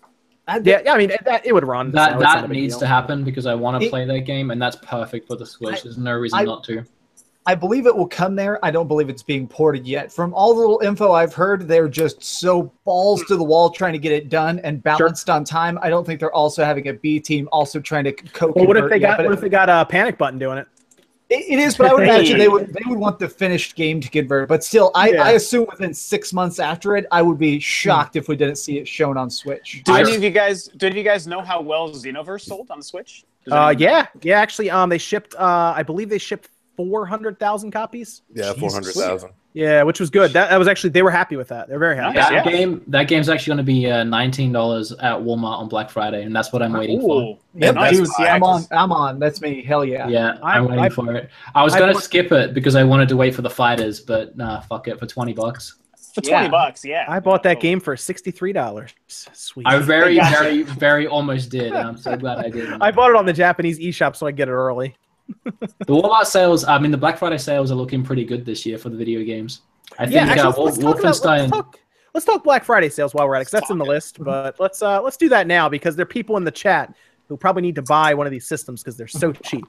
I, 0.48 0.60
yeah, 0.64 0.82
yeah, 0.86 0.94
I 0.94 0.98
mean, 0.98 1.12
it, 1.12 1.24
that, 1.26 1.46
it 1.46 1.54
would 1.54 1.66
run. 1.66 1.92
That 1.92 2.12
so 2.12 2.16
it's 2.16 2.24
not 2.24 2.38
a 2.40 2.42
that 2.44 2.50
needs 2.50 2.76
deal. 2.76 2.80
to 2.82 2.88
happen 2.88 3.24
because 3.24 3.46
I 3.46 3.54
want 3.54 3.82
to 3.82 3.90
play 3.90 4.06
that 4.06 4.22
game, 4.22 4.52
and 4.52 4.62
that's 4.62 4.78
perfect 4.78 5.28
for 5.28 5.36
the 5.36 5.46
Switch. 5.46 5.78
I- 5.78 5.82
There's 5.84 5.98
no 5.98 6.14
reason 6.14 6.40
I- 6.40 6.44
not 6.44 6.64
to. 6.66 6.86
I 7.46 7.56
believe 7.56 7.88
it 7.88 7.96
will 7.96 8.10
come 8.10 8.36
there. 8.36 8.64
I 8.64 8.72
don't 8.72 8.90
believe 8.90 9.08
it's 9.08 9.24
being 9.24 9.48
ported 9.48 9.88
yet. 9.88 10.12
From 10.12 10.34
all 10.34 10.54
the 10.54 10.60
little 10.60 10.82
info 10.82 11.14
I've 11.14 11.34
heard, 11.34 11.66
they're 11.66 11.88
just 11.88 12.22
so 12.22 12.74
balls 12.84 13.24
to 13.28 13.38
the 13.38 13.44
wall 13.44 13.70
trying 13.70 13.94
to 13.94 14.00
get 14.00 14.12
it 14.12 14.28
done 14.28 14.60
and 14.66 14.84
balanced 14.84 15.30
on 15.30 15.46
time. 15.46 15.80
I 15.82 15.90
don't 15.90 16.06
think 16.06 16.20
they're 16.20 16.34
also 16.34 16.66
having 16.66 16.90
a 16.90 16.94
B 16.94 17.22
team 17.22 17.48
also 17.54 17.80
trying 17.80 18.04
to 18.04 18.12
co. 18.12 18.52
Well, 18.54 18.68
what 18.68 18.76
if 18.76 18.90
they 18.90 19.00
got? 19.00 19.24
What 19.24 19.32
if 19.32 19.40
they 19.40 19.48
got 19.48 19.70
a 19.70 19.86
panic 19.86 20.18
button 20.18 20.38
doing 20.38 20.58
it? 20.58 20.68
It, 21.30 21.46
it 21.50 21.60
is, 21.60 21.76
but 21.76 21.88
I 21.88 21.94
would 21.94 22.04
imagine 22.04 22.38
they 22.38 22.48
would 22.48 22.74
they 22.74 22.84
would 22.86 22.98
want 22.98 23.20
the 23.20 23.28
finished 23.28 23.76
game 23.76 24.00
to 24.00 24.10
convert. 24.10 24.48
But 24.48 24.64
still, 24.64 24.92
I, 24.96 25.10
Yeah. 25.10 25.24
I 25.24 25.32
assume 25.32 25.66
within 25.70 25.94
six 25.94 26.32
months 26.32 26.58
after 26.60 26.96
it, 26.96 27.06
I 27.12 27.22
would 27.22 27.38
be 27.38 27.60
shocked 27.60 28.16
if 28.16 28.30
we 28.30 28.38
didn't 28.38 28.56
see 28.56 28.78
it 28.78 28.88
shown 28.88 29.18
on 29.18 29.30
Switch. 29.30 29.82
Do 29.84 29.96
any 29.96 30.16
of 30.16 30.24
you 30.24 30.30
guys? 30.30 30.68
Do 30.68 30.86
any 30.86 30.94
of 30.94 30.98
you 30.98 31.04
guys 31.04 31.28
know 31.28 31.42
how 31.42 31.60
well 31.62 31.90
Xenoverse 31.90 32.42
sold 32.42 32.72
on 32.72 32.80
the 32.80 32.86
Switch? 32.86 33.26
Uh, 33.52 33.76
yeah, 33.78 34.08
yeah. 34.22 34.40
Actually, 34.40 34.70
um, 34.70 34.90
they 34.90 34.98
shipped. 34.98 35.36
Uh, 35.36 35.74
I 35.76 35.84
believe 35.84 36.10
they 36.10 36.18
shipped 36.18 36.50
four 36.78 37.06
hundred 37.06 37.40
thousand 37.40 37.72
copies. 37.72 38.22
Yeah, 38.34 38.54
Jesus. 38.54 38.60
four 38.60 38.72
hundred 38.72 38.94
thousand. 38.94 39.32
Yeah, 39.58 39.82
which 39.84 40.00
was 40.00 40.10
good. 40.12 40.34
That, 40.34 40.50
that 40.52 40.58
was 40.58 40.68
actually 40.68 40.92
they 40.92 41.02
were 41.02 41.10
happy 41.12 41.36
with 41.36 41.48
that. 41.48 41.68
They're 41.68 41.80
very 41.80 41.96
happy. 41.96 42.18
That 42.18 42.32
Yeah. 42.32 42.44
game, 42.44 42.84
that 42.88 43.08
game's 43.08 43.28
actually 43.28 43.52
going 43.52 43.58
to 43.58 43.64
be 43.64 43.90
uh, 43.90 44.04
nineteen 44.04 44.52
dollars 44.52 44.92
at 44.92 45.16
Walmart 45.18 45.58
on 45.60 45.68
Black 45.68 45.90
Friday, 45.90 46.24
and 46.24 46.36
that's 46.36 46.54
what 46.54 46.62
I'm 46.62 46.74
waiting 46.74 47.02
for. 47.02 47.22
Ooh. 47.22 47.38
Yep, 47.56 47.76
Nice. 47.76 47.98
dude, 47.98 48.08
Yeah, 48.20 48.36
I'm 48.36 48.44
on. 48.44 48.60
'cause- 48.62 48.68
I'm 48.72 48.92
on. 48.92 49.18
That's 49.20 49.42
me. 49.42 49.64
Hell 49.64 49.84
yeah. 49.84 50.08
Yeah, 50.08 50.38
I- 50.44 50.58
I'm 50.58 50.66
waiting 50.68 50.84
I- 50.86 50.90
for 50.90 51.12
it. 51.14 51.30
I 51.56 51.64
was 51.64 51.76
gonna 51.76 51.96
skip 51.96 52.32
it 52.32 52.54
because 52.54 52.76
I 52.76 52.84
wanted 52.84 53.10
to 53.10 53.18
wait 53.18 53.34
for 53.34 53.42
the 53.42 53.50
fighters, 53.50 54.00
but 54.00 54.38
nah, 54.38 54.60
fuck 54.62 54.88
it 54.88 55.00
for 55.00 55.08
twenty 55.08 55.34
bucks. 55.34 55.76
For 56.14 56.22
twenty 56.22 56.46
Yeah. 56.46 56.50
bucks, 56.52 56.86
yeah. 56.86 57.06
I 57.08 57.20
bought 57.20 57.42
that 57.44 57.58
Oh. 57.58 57.62
game 57.62 57.80
for 57.80 57.96
sixty 57.98 58.30
three 58.32 58.54
dollars. 58.54 58.92
Sweet. 59.08 59.66
I 59.68 59.80
very, 59.80 60.16
Gotcha. 60.18 60.38
very, 60.44 60.62
very 60.64 61.08
almost 61.08 61.50
did. 61.50 61.68
And 61.74 61.78
I'm 61.88 61.98
so 61.98 62.16
glad 62.16 62.38
I 62.40 62.50
did. 62.50 62.70
I 62.82 62.92
bought 62.92 63.10
it 63.12 63.16
on 63.16 63.26
the 63.26 63.34
Japanese 63.34 63.80
eShop 63.80 64.16
so 64.16 64.28
I 64.28 64.32
get 64.32 64.48
it 64.50 64.52
early. 64.52 64.96
The 65.46 65.94
Walmart 65.94 66.26
sales, 66.26 66.64
I 66.66 66.78
mean, 66.80 66.92
the 66.92 66.98
Black 66.98 67.18
Friday 67.18 67.38
sales 67.38 67.72
are 67.72 67.76
looking 67.76 68.04
pretty 68.04 68.26
good 68.26 68.46
this 68.46 68.66
year 68.66 68.78
for 68.78 68.90
the 68.90 68.98
video 68.98 69.24
games. 69.24 69.62
I 70.00 70.04
think 70.06 70.16
Yeah, 70.16 70.24
uh, 70.26 70.30
actually, 70.32 70.54
Wol- 70.58 70.66
let's, 70.66 70.78
talk 70.78 71.00
about, 71.00 71.04
let's, 71.06 71.20
Wolfenstein. 71.22 71.50
talk, 71.50 71.80
let's 72.14 72.26
talk 72.26 72.44
Black 72.44 72.64
Friday 72.64 72.90
sales 72.90 73.14
while 73.14 73.28
we're 73.28 73.36
at 73.36 73.40
it, 73.40 73.42
because 73.42 73.52
that's 73.62 73.70
in 73.72 73.78
the 73.78 73.86
list. 73.86 74.22
But 74.24 74.60
let's 74.60 74.82
uh, 74.82 75.02
let's 75.02 75.18
do 75.18 75.30
that 75.30 75.48
now 75.48 75.70
because 75.70 75.96
there 75.96 76.04
are 76.04 76.08
people 76.08 76.38
in 76.38 76.44
the 76.44 76.52
chat 76.52 76.94
who 77.28 77.38
probably 77.38 77.62
need 77.62 77.76
to 77.76 77.82
buy 77.82 78.14
one 78.14 78.26
of 78.28 78.32
these 78.32 78.48
systems 78.48 78.82
because 78.84 78.98
they're 78.98 79.08
so 79.08 79.32
cheap. 79.34 79.66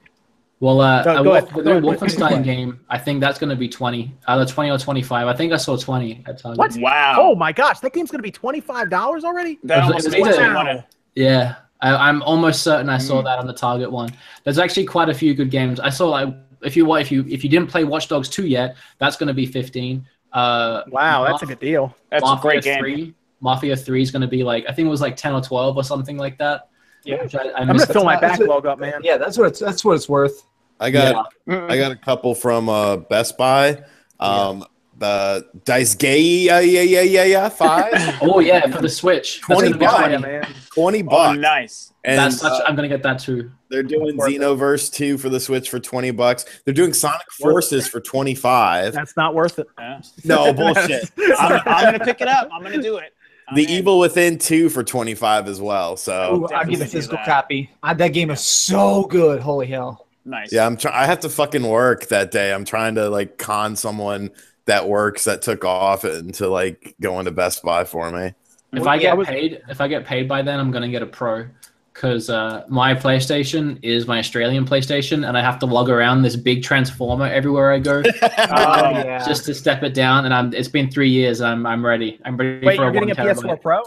Well, 0.60 0.80
uh, 0.80 1.04
Go- 1.04 1.10
uh, 1.10 1.22
go 1.22 1.30
Wolf- 1.30 1.44
ahead. 1.44 1.56
the 1.58 1.62
Go 1.62 1.78
new 1.80 1.88
ahead. 1.88 2.00
Wolfenstein 2.00 2.42
game, 2.44 2.80
I 2.88 2.98
think 2.98 3.20
that's 3.20 3.38
going 3.38 3.50
to 3.50 3.56
be 3.56 3.68
20, 3.68 4.12
either 4.26 4.44
20 4.44 4.70
or 4.70 4.78
25. 4.78 5.26
I 5.28 5.32
think 5.36 5.52
I 5.52 5.56
saw 5.56 5.76
20 5.76 6.24
at 6.26 6.38
Target. 6.38 6.58
What? 6.58 6.76
Wow. 6.78 7.16
Oh 7.18 7.34
my 7.36 7.52
gosh, 7.52 7.78
that 7.80 7.92
game's 7.92 8.10
gonna 8.10 8.24
be 8.24 8.32
twenty 8.32 8.60
five 8.60 8.90
dollars 8.90 9.22
already. 9.24 9.58
That 9.64 9.78
was- 9.78 9.86
almost 9.86 10.06
it 10.06 10.20
was 10.20 10.36
makes 10.36 10.38
me 10.38 10.44
either- 10.44 10.84
Yeah, 11.14 11.54
I, 11.80 11.94
I'm 12.08 12.22
almost 12.22 12.62
certain 12.62 12.88
I 12.88 12.98
saw 12.98 13.22
that 13.22 13.38
on 13.38 13.46
the 13.46 13.52
Target 13.52 13.90
one. 13.90 14.10
There's 14.44 14.58
actually 14.58 14.84
quite 14.86 15.08
a 15.08 15.14
few 15.14 15.34
good 15.34 15.50
games. 15.50 15.78
I 15.80 15.90
saw 15.90 16.08
like 16.08 16.34
if 16.62 16.76
you 16.76 16.92
if 16.96 17.12
you 17.12 17.24
if 17.28 17.44
you 17.44 17.50
didn't 17.50 17.68
play 17.68 17.84
Watch 17.84 18.08
Dogs 18.08 18.28
2 18.28 18.46
yet, 18.46 18.76
that's 18.98 19.16
going 19.16 19.28
to 19.28 19.34
be 19.34 19.46
15. 19.46 20.06
Uh, 20.32 20.82
Wow, 20.88 21.24
that's 21.24 21.42
a 21.42 21.46
good 21.46 21.60
deal. 21.60 21.94
That's 22.10 22.22
Mafia 22.22 22.38
a 22.38 22.52
great 22.52 22.64
game. 22.64 22.78
3, 22.80 23.14
Mafia 23.40 23.76
3 23.76 24.02
is 24.02 24.10
going 24.10 24.22
to 24.22 24.28
be 24.28 24.42
like 24.42 24.64
I 24.68 24.72
think 24.72 24.86
it 24.86 24.90
was 24.90 25.00
like 25.00 25.16
10 25.16 25.34
or 25.34 25.40
12 25.40 25.76
or 25.76 25.84
something 25.84 26.16
like 26.16 26.36
that. 26.38 26.68
Yeah. 27.04 27.26
I, 27.34 27.38
I 27.50 27.60
I'm 27.60 27.66
gonna 27.68 27.86
fill 27.86 28.04
my 28.04 28.18
That's- 28.18 28.38
backlog 28.40 28.66
up, 28.66 28.78
man. 28.80 29.00
Yeah, 29.02 29.16
that's 29.16 29.38
what 29.38 29.46
it's. 29.48 29.60
That's 29.60 29.84
what 29.84 29.94
it's 29.94 30.08
worth. 30.08 30.44
I 30.80 30.90
got 30.90 31.32
Mm-mm. 31.48 31.70
I 31.70 31.76
got 31.76 31.90
a 31.92 31.96
couple 31.96 32.34
from 32.34 32.68
uh, 32.68 32.96
Best 32.96 33.38
Buy. 33.38 33.82
Um, 34.20 34.64
the 34.98 35.46
Disgaea 35.64 36.44
yeah 36.44 36.60
yeah 36.60 36.80
yeah 36.82 37.00
yeah 37.02 37.24
yeah 37.24 37.48
five 37.48 37.92
Oh 38.22 38.40
yeah, 38.40 38.66
for 38.70 38.82
the 38.82 38.88
Switch. 38.88 39.40
20 39.42 39.74
bucks. 39.74 39.94
20. 40.08 40.18
Man. 40.18 40.54
Twenty 40.74 41.02
bucks. 41.02 41.38
nice. 41.38 41.92
And 42.04 42.18
That's 42.18 42.38
such, 42.38 42.52
uh, 42.52 42.64
I'm 42.66 42.74
gonna 42.76 42.88
get 42.88 43.02
that 43.02 43.18
too. 43.18 43.50
they're 43.68 43.82
doing 43.82 44.16
Worth 44.16 44.30
it. 44.32 44.40
Xenoverse 44.40 44.92
2 44.92 45.18
for 45.18 45.28
the 45.28 45.38
Switch 45.40 45.68
for 45.70 45.78
20 45.78 46.10
bucks. 46.12 46.44
They're 46.64 46.74
doing 46.74 46.92
Sonic 46.92 47.30
Forces 47.40 47.86
for 47.88 48.00
25. 48.00 48.92
That's 48.92 49.16
not 49.16 49.34
worth 49.34 49.58
it. 49.58 49.66
Yeah. 49.78 50.00
No 50.24 50.52
bullshit. 50.54 51.10
I'm, 51.38 51.60
I'm 51.66 51.84
gonna 51.92 52.04
pick 52.04 52.20
it 52.20 52.28
up. 52.28 52.48
I'm 52.52 52.62
gonna 52.62 52.82
do 52.82 52.96
it. 52.96 53.12
I'm 53.48 53.56
The 53.56 53.64
in. 53.64 53.70
Evil 53.70 53.98
Within 53.98 54.38
2 54.38 54.68
for 54.68 54.82
25 54.82 55.48
as 55.48 55.60
well. 55.60 55.96
So 55.96 56.12
Ooh, 56.12 56.42
I'll 56.44 56.48
definitely 56.48 56.76
get 56.76 56.86
a 56.86 56.90
physical 56.90 57.18
copy. 57.24 57.70
Uh, 57.82 57.94
that 57.94 58.08
game 58.08 58.30
is 58.30 58.40
so 58.40 59.04
good. 59.04 59.40
Holy 59.40 59.66
hell. 59.66 60.06
Nice. 60.24 60.52
yeah, 60.52 60.66
I'm 60.66 60.76
trying 60.76 60.94
I 60.94 61.06
have 61.06 61.20
to 61.20 61.28
fucking 61.30 61.66
work 61.66 62.08
that 62.08 62.30
day. 62.30 62.52
I'm 62.52 62.64
trying 62.66 62.94
to 62.96 63.08
like 63.08 63.38
con 63.38 63.76
someone 63.76 64.30
that 64.68 64.88
works 64.88 65.24
that 65.24 65.42
took 65.42 65.64
off 65.64 66.04
into 66.04 66.46
like 66.48 66.94
going 67.00 67.24
to 67.24 67.30
Best 67.32 67.62
Buy 67.62 67.84
for 67.84 68.10
me. 68.10 68.32
If 68.72 68.80
Well, 68.80 68.88
I 68.88 68.98
get 68.98 69.18
I 69.18 69.24
paid, 69.24 69.62
if 69.68 69.80
I 69.80 69.88
get 69.88 70.04
paid 70.04 70.28
by 70.28 70.42
then, 70.42 70.60
I'm 70.60 70.70
gonna 70.70 70.88
get 70.90 71.02
a 71.02 71.06
pro, 71.06 71.46
because 71.94 72.28
uh, 72.28 72.64
my 72.68 72.94
PlayStation 72.94 73.78
is 73.82 74.06
my 74.06 74.18
Australian 74.18 74.66
PlayStation, 74.66 75.26
and 75.26 75.38
I 75.38 75.40
have 75.42 75.58
to 75.60 75.66
lug 75.66 75.88
around 75.88 76.20
this 76.22 76.36
big 76.36 76.62
transformer 76.62 77.24
everywhere 77.26 77.72
I 77.72 77.78
go 77.78 78.02
Oh, 78.22 78.84
Um, 78.84 78.94
yeah. 78.96 79.24
just 79.26 79.46
to 79.46 79.54
step 79.54 79.82
it 79.82 79.94
down. 79.94 80.26
And 80.26 80.34
I'm. 80.34 80.52
It's 80.52 80.68
been 80.68 80.90
three 80.90 81.08
years. 81.10 81.40
I'm. 81.40 81.64
I'm 81.66 81.84
ready. 81.84 82.20
I'm 82.26 82.36
ready 82.36 82.64
Wait, 82.64 82.76
for 82.76 82.82
you're 82.82 82.90
a 82.90 82.92
getting 82.92 83.10
a 83.10 83.14
PS4. 83.14 83.60
Pro? 83.62 83.82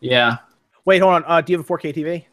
Yeah. 0.00 0.38
Wait, 0.86 0.98
hold 1.00 1.12
on. 1.14 1.24
Uh, 1.26 1.40
do 1.42 1.52
you 1.52 1.58
have 1.58 1.68
a 1.68 1.72
4K 1.72 1.94
TV? 1.94 2.24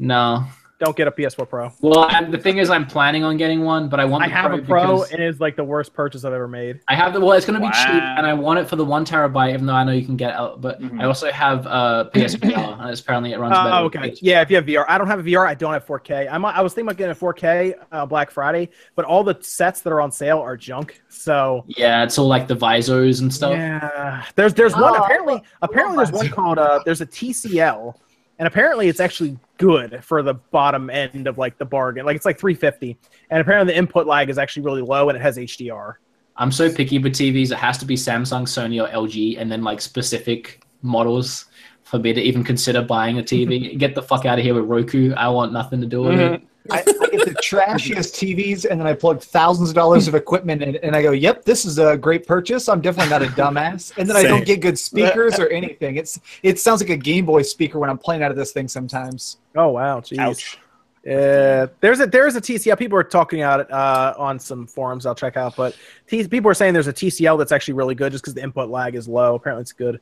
No. 0.00 0.44
Don't 0.78 0.94
get 0.94 1.08
a 1.08 1.10
PS4 1.10 1.48
Pro. 1.48 1.72
Well, 1.80 2.00
I'm, 2.10 2.30
the 2.30 2.36
thing 2.36 2.58
is, 2.58 2.68
I'm 2.68 2.86
planning 2.86 3.24
on 3.24 3.38
getting 3.38 3.62
one, 3.64 3.88
but 3.88 3.98
I 3.98 4.04
want. 4.04 4.24
I 4.24 4.28
have 4.28 4.50
pro 4.50 4.58
a 4.58 4.62
Pro, 4.62 5.02
and 5.04 5.22
it's 5.22 5.40
like 5.40 5.56
the 5.56 5.64
worst 5.64 5.94
purchase 5.94 6.22
I've 6.22 6.34
ever 6.34 6.46
made. 6.46 6.80
I 6.86 6.94
have 6.94 7.14
the. 7.14 7.20
Well, 7.20 7.32
it's 7.32 7.46
gonna 7.46 7.60
be 7.60 7.70
cheap, 7.70 7.86
and 8.02 8.26
I 8.26 8.34
want 8.34 8.58
it 8.58 8.68
for 8.68 8.76
the 8.76 8.84
one 8.84 9.06
terabyte, 9.06 9.54
even 9.54 9.64
though 9.64 9.72
I 9.72 9.84
know 9.84 9.92
you 9.92 10.04
can 10.04 10.18
get 10.18 10.34
out. 10.34 10.60
But 10.60 10.82
Mhm. 10.82 11.00
I 11.00 11.06
also 11.06 11.30
have 11.32 11.66
uh, 11.66 12.10
PSVR, 12.12 12.78
and 12.80 12.90
it's 12.90 13.00
apparently 13.00 13.32
it 13.32 13.38
runs 13.38 13.54
better. 13.54 13.70
Oh, 13.70 13.84
okay. 13.84 14.14
Yeah, 14.20 14.42
if 14.42 14.50
you 14.50 14.56
have 14.56 14.66
VR, 14.66 14.84
I 14.86 14.98
don't 14.98 15.06
have 15.06 15.20
a 15.20 15.22
VR. 15.22 15.46
I 15.48 15.54
don't 15.54 15.72
have 15.72 15.86
4K. 15.86 16.28
I'm. 16.30 16.44
I 16.44 16.60
was 16.60 16.74
thinking 16.74 16.88
about 16.88 16.98
getting 16.98 17.12
a 17.12 17.14
4K 17.14 17.74
uh, 17.92 18.04
Black 18.04 18.30
Friday, 18.30 18.68
but 18.96 19.06
all 19.06 19.24
the 19.24 19.38
sets 19.40 19.80
that 19.80 19.90
are 19.94 20.02
on 20.02 20.12
sale 20.12 20.40
are 20.40 20.58
junk. 20.58 21.00
So 21.08 21.64
Yeah, 21.68 22.02
it's 22.04 22.18
all 22.18 22.26
like 22.28 22.48
the 22.48 22.54
visors 22.54 23.20
and 23.20 23.32
stuff. 23.32 23.52
yeah, 23.52 24.26
there's 24.34 24.52
there's 24.52 24.74
one 24.74 24.92
Oh, 24.94 25.02
apparently 25.02 25.42
apparently 25.62 25.96
there's 25.96 26.12
one 26.12 26.28
called 26.38 26.58
uh 26.58 26.80
there's 26.84 27.00
a 27.00 27.06
TCL, 27.06 27.94
and 28.38 28.46
apparently 28.46 28.88
it's 28.88 29.00
actually 29.00 29.38
good 29.58 30.04
for 30.04 30.22
the 30.22 30.34
bottom 30.34 30.90
end 30.90 31.26
of 31.26 31.38
like 31.38 31.58
the 31.58 31.64
bargain. 31.64 32.04
Like 32.06 32.16
it's 32.16 32.26
like 32.26 32.38
350, 32.38 32.96
and 33.30 33.40
apparently 33.40 33.72
the 33.72 33.78
input 33.78 34.06
lag 34.06 34.30
is 34.30 34.38
actually 34.38 34.62
really 34.62 34.82
low 34.82 35.08
and 35.08 35.16
it 35.16 35.22
has 35.22 35.36
HDR. 35.36 35.94
I'm 36.36 36.52
so 36.52 36.72
picky 36.72 36.98
with 36.98 37.14
TVs. 37.14 37.50
It 37.50 37.58
has 37.58 37.78
to 37.78 37.86
be 37.86 37.96
Samsung, 37.96 38.42
Sony, 38.42 38.82
or 38.82 38.92
LG, 38.92 39.40
and 39.40 39.50
then 39.50 39.62
like 39.62 39.80
specific 39.80 40.62
models 40.82 41.46
for 41.82 41.98
me 41.98 42.12
to 42.12 42.20
even 42.20 42.44
consider 42.44 42.82
buying 42.82 43.18
a 43.18 43.22
TV. 43.22 43.78
Get 43.78 43.94
the 43.94 44.02
fuck 44.02 44.26
out 44.26 44.38
of 44.38 44.44
here 44.44 44.54
with 44.54 44.64
Roku. 44.64 45.14
I 45.14 45.28
want 45.28 45.52
nothing 45.52 45.80
to 45.80 45.86
do 45.86 46.02
with 46.02 46.20
it. 46.20 46.32
Mm-hmm. 46.32 46.46
I, 46.68 46.78
I 46.78 46.82
get 46.82 47.24
the 47.24 47.34
trashiest 47.42 48.14
TVs, 48.14 48.66
and 48.68 48.80
then 48.80 48.86
I 48.88 48.92
plug 48.92 49.20
thousands 49.20 49.68
of 49.68 49.74
dollars 49.74 50.08
of 50.08 50.14
equipment 50.14 50.62
in, 50.62 50.76
and 50.76 50.96
I 50.96 51.02
go, 51.02 51.12
"Yep, 51.12 51.44
this 51.44 51.64
is 51.64 51.78
a 51.78 51.96
great 51.96 52.26
purchase. 52.26 52.68
I'm 52.68 52.80
definitely 52.80 53.10
not 53.10 53.22
a 53.22 53.26
dumbass." 53.40 53.96
And 53.96 54.08
then 54.08 54.16
I 54.16 54.24
don't 54.24 54.44
get 54.44 54.60
good 54.60 54.78
speakers 54.78 55.38
or 55.38 55.48
anything. 55.48 55.96
It's 55.96 56.18
it 56.42 56.58
sounds 56.58 56.80
like 56.80 56.90
a 56.90 56.96
Game 56.96 57.24
Boy 57.24 57.42
speaker 57.42 57.78
when 57.78 57.88
I'm 57.88 57.98
playing 57.98 58.22
out 58.22 58.30
of 58.30 58.36
this 58.36 58.52
thing 58.52 58.68
sometimes. 58.68 59.38
Oh 59.56 59.68
wow, 59.68 60.00
jeez. 60.00 60.18
Ouch. 60.18 60.58
Uh, 61.06 61.68
there's 61.80 62.00
a 62.00 62.06
there's 62.06 62.34
a 62.34 62.40
TCL. 62.40 62.76
People 62.78 62.98
are 62.98 63.04
talking 63.04 63.40
about 63.40 63.60
it 63.60 63.70
uh, 63.70 64.12
on 64.18 64.38
some 64.40 64.66
forums. 64.66 65.06
I'll 65.06 65.14
check 65.14 65.36
out, 65.36 65.54
but 65.56 65.76
T- 66.08 66.26
people 66.26 66.50
are 66.50 66.54
saying 66.54 66.74
there's 66.74 66.88
a 66.88 66.92
TCL 66.92 67.38
that's 67.38 67.52
actually 67.52 67.74
really 67.74 67.94
good, 67.94 68.10
just 68.10 68.24
because 68.24 68.34
the 68.34 68.42
input 68.42 68.70
lag 68.70 68.94
is 68.96 69.06
low. 69.06 69.36
Apparently, 69.36 69.62
it's 69.62 69.70
a 69.70 69.76
good 69.76 70.00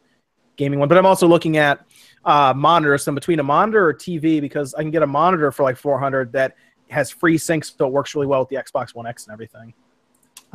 gaming 0.57 0.79
one. 0.79 0.89
But 0.89 0.97
I'm 0.97 1.05
also 1.05 1.27
looking 1.29 1.59
at 1.59 1.85
uh, 2.25 2.55
monitors. 2.57 3.05
So 3.05 3.11
I'm 3.11 3.15
between 3.15 3.39
a 3.39 3.43
monitor 3.43 3.87
or 3.87 3.93
TV 3.93 4.41
because 4.41 4.73
I 4.75 4.81
can 4.81 4.91
get 4.91 5.03
a 5.03 5.07
monitor 5.07 5.53
for 5.53 5.63
like 5.63 5.77
400 5.77 6.33
that 6.33 6.57
has 6.89 7.11
free 7.11 7.37
sync, 7.37 7.65
so 7.67 7.87
it 7.87 7.93
works 7.93 8.15
really 8.15 8.27
well 8.27 8.41
with 8.41 8.49
the 8.49 8.57
Xbox 8.57 8.95
One 8.95 9.07
X 9.07 9.27
and 9.27 9.33
everything. 9.35 9.75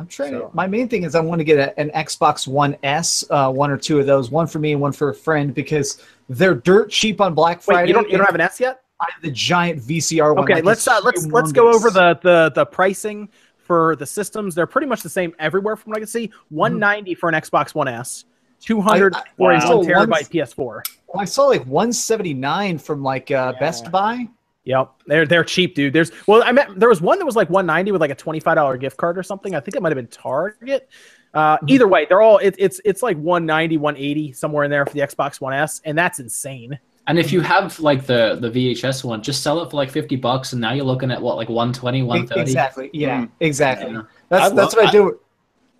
I'm 0.00 0.06
trying. 0.08 0.32
So- 0.32 0.48
To, 0.48 0.50
my 0.56 0.66
main 0.66 0.88
thing 0.88 1.04
is 1.04 1.14
I 1.14 1.20
want 1.20 1.38
to 1.38 1.44
get 1.44 1.58
a, 1.60 1.78
an 1.78 1.90
Xbox 1.90 2.48
One 2.48 2.76
S, 2.82 3.22
uh, 3.30 3.52
one 3.52 3.70
or 3.70 3.76
two 3.76 4.00
of 4.00 4.06
those, 4.06 4.32
one 4.32 4.48
for 4.48 4.58
me 4.58 4.72
and 4.72 4.80
one 4.80 4.90
for 4.90 5.10
a 5.10 5.14
friend, 5.14 5.54
because 5.54 6.02
they're 6.28 6.54
dirt 6.56 6.90
cheap 6.90 7.20
on 7.20 7.34
Black 7.34 7.60
Friday. 7.62 7.82
Wait, 7.82 7.88
you 7.88 7.94
don't 7.94 8.10
you 8.10 8.16
don't 8.16 8.26
have 8.26 8.34
an 8.34 8.40
S 8.40 8.58
yet? 8.58 8.82
I 9.00 9.06
the 9.22 9.30
giant 9.30 9.80
VCR 9.82 10.34
one. 10.34 10.44
Okay, 10.44 10.54
like, 10.56 10.64
let's 10.64 10.86
uh, 10.86 11.00
let's 11.04 11.26
let's 11.26 11.52
go 11.52 11.72
over 11.72 11.90
the, 11.90 12.18
the 12.22 12.52
the 12.54 12.66
pricing 12.66 13.28
for 13.58 13.96
the 13.96 14.06
systems. 14.06 14.54
They're 14.54 14.66
pretty 14.66 14.86
much 14.86 15.02
the 15.02 15.08
same 15.08 15.34
everywhere 15.38 15.76
from 15.76 15.90
what 15.90 15.96
I 15.96 16.00
can 16.00 16.06
see. 16.08 16.30
190 16.50 17.14
for 17.14 17.28
an 17.28 17.34
Xbox 17.34 17.74
One 17.74 17.88
S, 17.88 18.24
200 18.60 19.14
I- 19.14 19.18
I- 19.18 19.22
for 19.38 19.52
a 19.52 19.58
Wow. 19.58 19.68
one 19.68 19.78
one- 19.78 19.86
terabyte 19.86 20.28
PS4. 20.30 20.82
I 21.18 21.24
saw 21.24 21.46
like 21.46 21.64
179 21.66 22.78
from 22.78 23.02
like 23.02 23.30
uh, 23.30 23.52
Yeah. 23.54 23.58
Best 23.60 23.90
Buy. 23.90 24.28
Yep, 24.64 24.90
they're 25.06 25.26
they're 25.26 25.42
cheap, 25.44 25.74
dude. 25.74 25.92
There's 25.94 26.12
well, 26.26 26.42
I 26.44 26.52
meant 26.52 26.78
there 26.78 26.88
was 26.90 27.00
one 27.00 27.18
that 27.18 27.24
was 27.24 27.34
like 27.36 27.48
190 27.48 27.92
with 27.92 28.00
like 28.02 28.10
a 28.10 28.14
25 28.14 28.54
dollar 28.56 28.76
gift 28.76 28.98
card 28.98 29.16
or 29.16 29.22
something. 29.22 29.54
I 29.54 29.60
think 29.60 29.74
it 29.74 29.82
might 29.82 29.88
have 29.88 29.96
been 29.96 30.06
Target. 30.08 30.88
Uh, 31.32 31.56
Mm-hmm. 31.56 31.68
either 31.70 31.88
way, 31.88 32.06
they're 32.08 32.20
all 32.20 32.38
it, 32.38 32.54
it's 32.58 32.80
it's 32.84 33.02
like 33.02 33.16
190, 33.16 33.78
180 33.78 34.32
somewhere 34.32 34.64
in 34.64 34.70
there 34.70 34.84
for 34.84 34.92
the 34.92 35.00
Xbox 35.00 35.40
One 35.40 35.54
S, 35.54 35.80
and 35.84 35.96
that's 35.96 36.18
insane. 36.20 36.78
And 37.10 37.18
if 37.18 37.32
you 37.32 37.40
have 37.40 37.80
like 37.80 38.06
the 38.06 38.38
the 38.40 38.48
VHS 38.48 39.02
one, 39.02 39.20
just 39.20 39.42
sell 39.42 39.60
it 39.62 39.70
for 39.70 39.76
like 39.76 39.90
50 39.90 40.14
bucks, 40.14 40.52
and 40.52 40.60
now 40.60 40.72
you're 40.74 40.84
looking 40.84 41.10
at 41.10 41.20
what 41.20 41.36
like 41.36 41.48
120, 41.48 42.04
130. 42.04 42.40
Exactly. 42.40 42.90
Yeah. 42.92 43.22
Mm. 43.22 43.30
Exactly. 43.40 43.90
Yeah. 43.92 44.02
That's 44.28 44.44
I 44.52 44.54
that's 44.54 44.74
love- 44.76 44.84
what 44.84 44.88
I 44.88 44.92
do. 44.92 45.18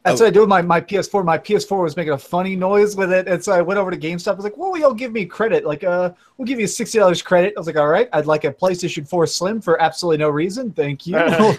That's 0.02 0.20
Oh. 0.20 0.24
what 0.24 0.28
I 0.28 0.30
do 0.32 0.40
with 0.40 0.48
my, 0.48 0.60
my 0.62 0.80
PS4. 0.80 1.24
My 1.24 1.38
PS4 1.38 1.82
was 1.82 1.96
making 1.96 2.14
a 2.14 2.18
funny 2.18 2.56
noise 2.56 2.96
with 2.96 3.12
it, 3.12 3.28
and 3.28 3.44
so 3.44 3.52
I 3.52 3.60
went 3.60 3.78
over 3.78 3.92
to 3.92 3.96
GameStop. 3.98 4.32
I 4.32 4.34
was 4.34 4.44
like, 4.44 4.56
"Well, 4.56 4.76
y'all 4.76 4.92
give 4.94 5.12
me 5.12 5.24
credit. 5.24 5.64
Like, 5.64 5.84
uh, 5.84 6.10
we'll 6.36 6.46
give 6.46 6.58
you 6.58 6.66
sixty 6.66 6.98
dollars 6.98 7.22
credit." 7.22 7.52
I 7.56 7.60
was 7.60 7.68
like, 7.68 7.76
"All 7.76 7.86
right, 7.86 8.08
I'd 8.12 8.26
like 8.26 8.42
a 8.44 8.52
PlayStation 8.52 9.06
4 9.06 9.26
Slim 9.28 9.60
for 9.60 9.80
absolutely 9.80 10.16
no 10.18 10.30
reason. 10.30 10.72
Thank 10.72 11.06
you." 11.06 11.16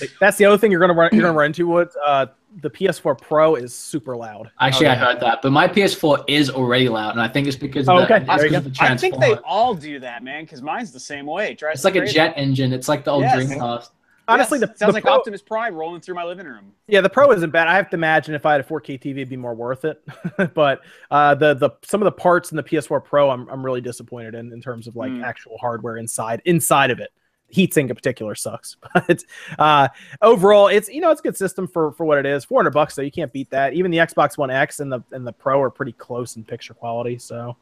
Like, 0.00 0.10
that's 0.20 0.38
the 0.38 0.46
other 0.46 0.56
thing 0.56 0.70
you're 0.70 0.80
gonna 0.80 0.94
run 0.94 1.10
you're 1.12 1.20
gonna 1.20 1.36
run 1.36 1.46
into 1.48 1.66
with 1.68 1.94
uh, 2.04 2.26
the 2.60 2.70
PS4 2.70 3.18
Pro 3.20 3.54
is 3.54 3.74
super 3.74 4.16
loud. 4.16 4.50
Actually, 4.60 4.88
I 4.88 4.94
heard 4.94 5.20
that, 5.20 5.40
but 5.42 5.50
my 5.52 5.66
PS4 5.66 6.24
is 6.28 6.50
already 6.50 6.88
loud, 6.88 7.12
and 7.12 7.20
I 7.20 7.28
think 7.28 7.46
it's 7.46 7.56
because 7.56 7.88
of 7.88 7.94
Oh, 7.94 7.98
the, 8.00 8.04
okay. 8.04 8.16
it's 8.18 8.26
There 8.26 8.44
you 8.44 8.50
because 8.50 8.66
of 8.66 8.74
the 8.74 8.82
I 8.84 8.96
think 8.96 9.18
they 9.20 9.34
all 9.36 9.74
do 9.74 10.00
that, 10.00 10.22
man, 10.22 10.44
because 10.44 10.62
mine's 10.62 10.92
the 10.92 11.00
same 11.00 11.26
way. 11.26 11.52
It 11.52 11.62
It's 11.62 11.84
like 11.84 11.94
me 11.94 12.00
a 12.00 12.06
jet 12.06 12.34
engine. 12.36 12.72
It's 12.72 12.88
like 12.88 13.04
the 13.04 13.10
old 13.12 13.22
Yes. 13.22 13.36
Dreamcast. 13.48 13.90
Honestly, 14.28 14.60
Yes, 14.60 14.70
the, 14.70 14.76
sounds 14.78 14.90
the 14.92 14.96
like 14.98 15.02
Pro, 15.04 15.14
Optimus 15.14 15.42
Prime 15.42 15.74
rolling 15.74 16.00
through 16.00 16.14
my 16.14 16.24
living 16.24 16.46
room. 16.46 16.72
yeah, 16.86 17.00
the 17.00 17.10
Pro 17.10 17.32
isn't 17.32 17.50
bad. 17.50 17.66
I 17.66 17.74
have 17.74 17.90
to 17.90 17.96
imagine 17.96 18.34
if 18.36 18.46
I 18.46 18.52
had 18.52 18.60
a 18.60 18.64
4K 18.64 18.96
TV, 19.00 19.16
it'd 19.16 19.28
be 19.28 19.36
more 19.36 19.54
worth 19.54 19.84
it. 19.84 20.00
but 20.54 20.80
uh, 21.10 21.34
the 21.34 21.54
the 21.54 21.70
some 21.82 22.00
of 22.00 22.04
the 22.04 22.12
parts 22.12 22.50
in 22.52 22.56
the 22.56 22.62
PS4 22.62 23.04
Pro, 23.04 23.30
I'm 23.30 23.48
I'm 23.48 23.64
really 23.64 23.80
disappointed 23.80 24.34
in 24.36 24.52
in 24.52 24.60
terms 24.62 24.86
of 24.86 24.94
like 24.94 25.10
Mm. 25.10 25.24
actual 25.24 25.58
hardware 25.58 25.96
inside 25.96 26.40
inside 26.44 26.90
of 26.92 27.00
it. 27.00 27.10
Heatsink 27.54 27.88
in 27.90 27.94
particular 27.94 28.34
sucks. 28.34 28.76
But 28.94 29.24
uh, 29.58 29.88
overall, 30.20 30.68
it's 30.68 30.88
you 30.88 31.00
know 31.00 31.10
it's 31.10 31.20
a 31.20 31.22
good 31.24 31.36
system 31.36 31.66
for 31.66 31.92
for 31.92 32.04
what 32.04 32.18
it 32.18 32.26
is. 32.26 32.44
Four 32.44 32.60
hundred 32.60 32.72
bucks 32.72 32.94
though, 32.94 33.02
you 33.02 33.10
can't 33.10 33.32
beat 33.32 33.50
that. 33.50 33.72
Even 33.74 33.90
the 33.90 33.98
Xbox 33.98 34.36
One 34.38 34.50
X 34.50 34.80
and 34.80 34.92
the 34.92 35.02
and 35.12 35.26
the 35.26 35.32
Pro 35.32 35.60
are 35.60 35.70
pretty 35.70 35.92
close 35.92 36.36
in 36.36 36.44
picture 36.44 36.74
quality. 36.74 37.18
So 37.18 37.56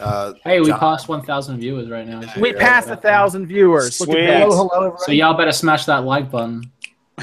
Uh, 0.00 0.34
Hey, 0.44 0.60
we 0.60 0.68
John- 0.68 0.78
passed 0.80 1.08
1,000 1.08 1.58
viewers 1.58 1.88
right 1.90 2.06
now. 2.06 2.20
we 2.40 2.52
Yeah. 2.52 2.58
passed 2.58 2.88
a 2.88 2.96
thousand 2.96 3.46
viewers. 3.46 3.96
Sweet. 3.96 4.26
Hello, 4.26 4.68
hello. 4.68 4.94
So 4.98 5.12
y'all 5.12 5.34
better 5.34 5.52
smash 5.52 5.84
that 5.86 6.04
like 6.04 6.30
button. 6.30 6.70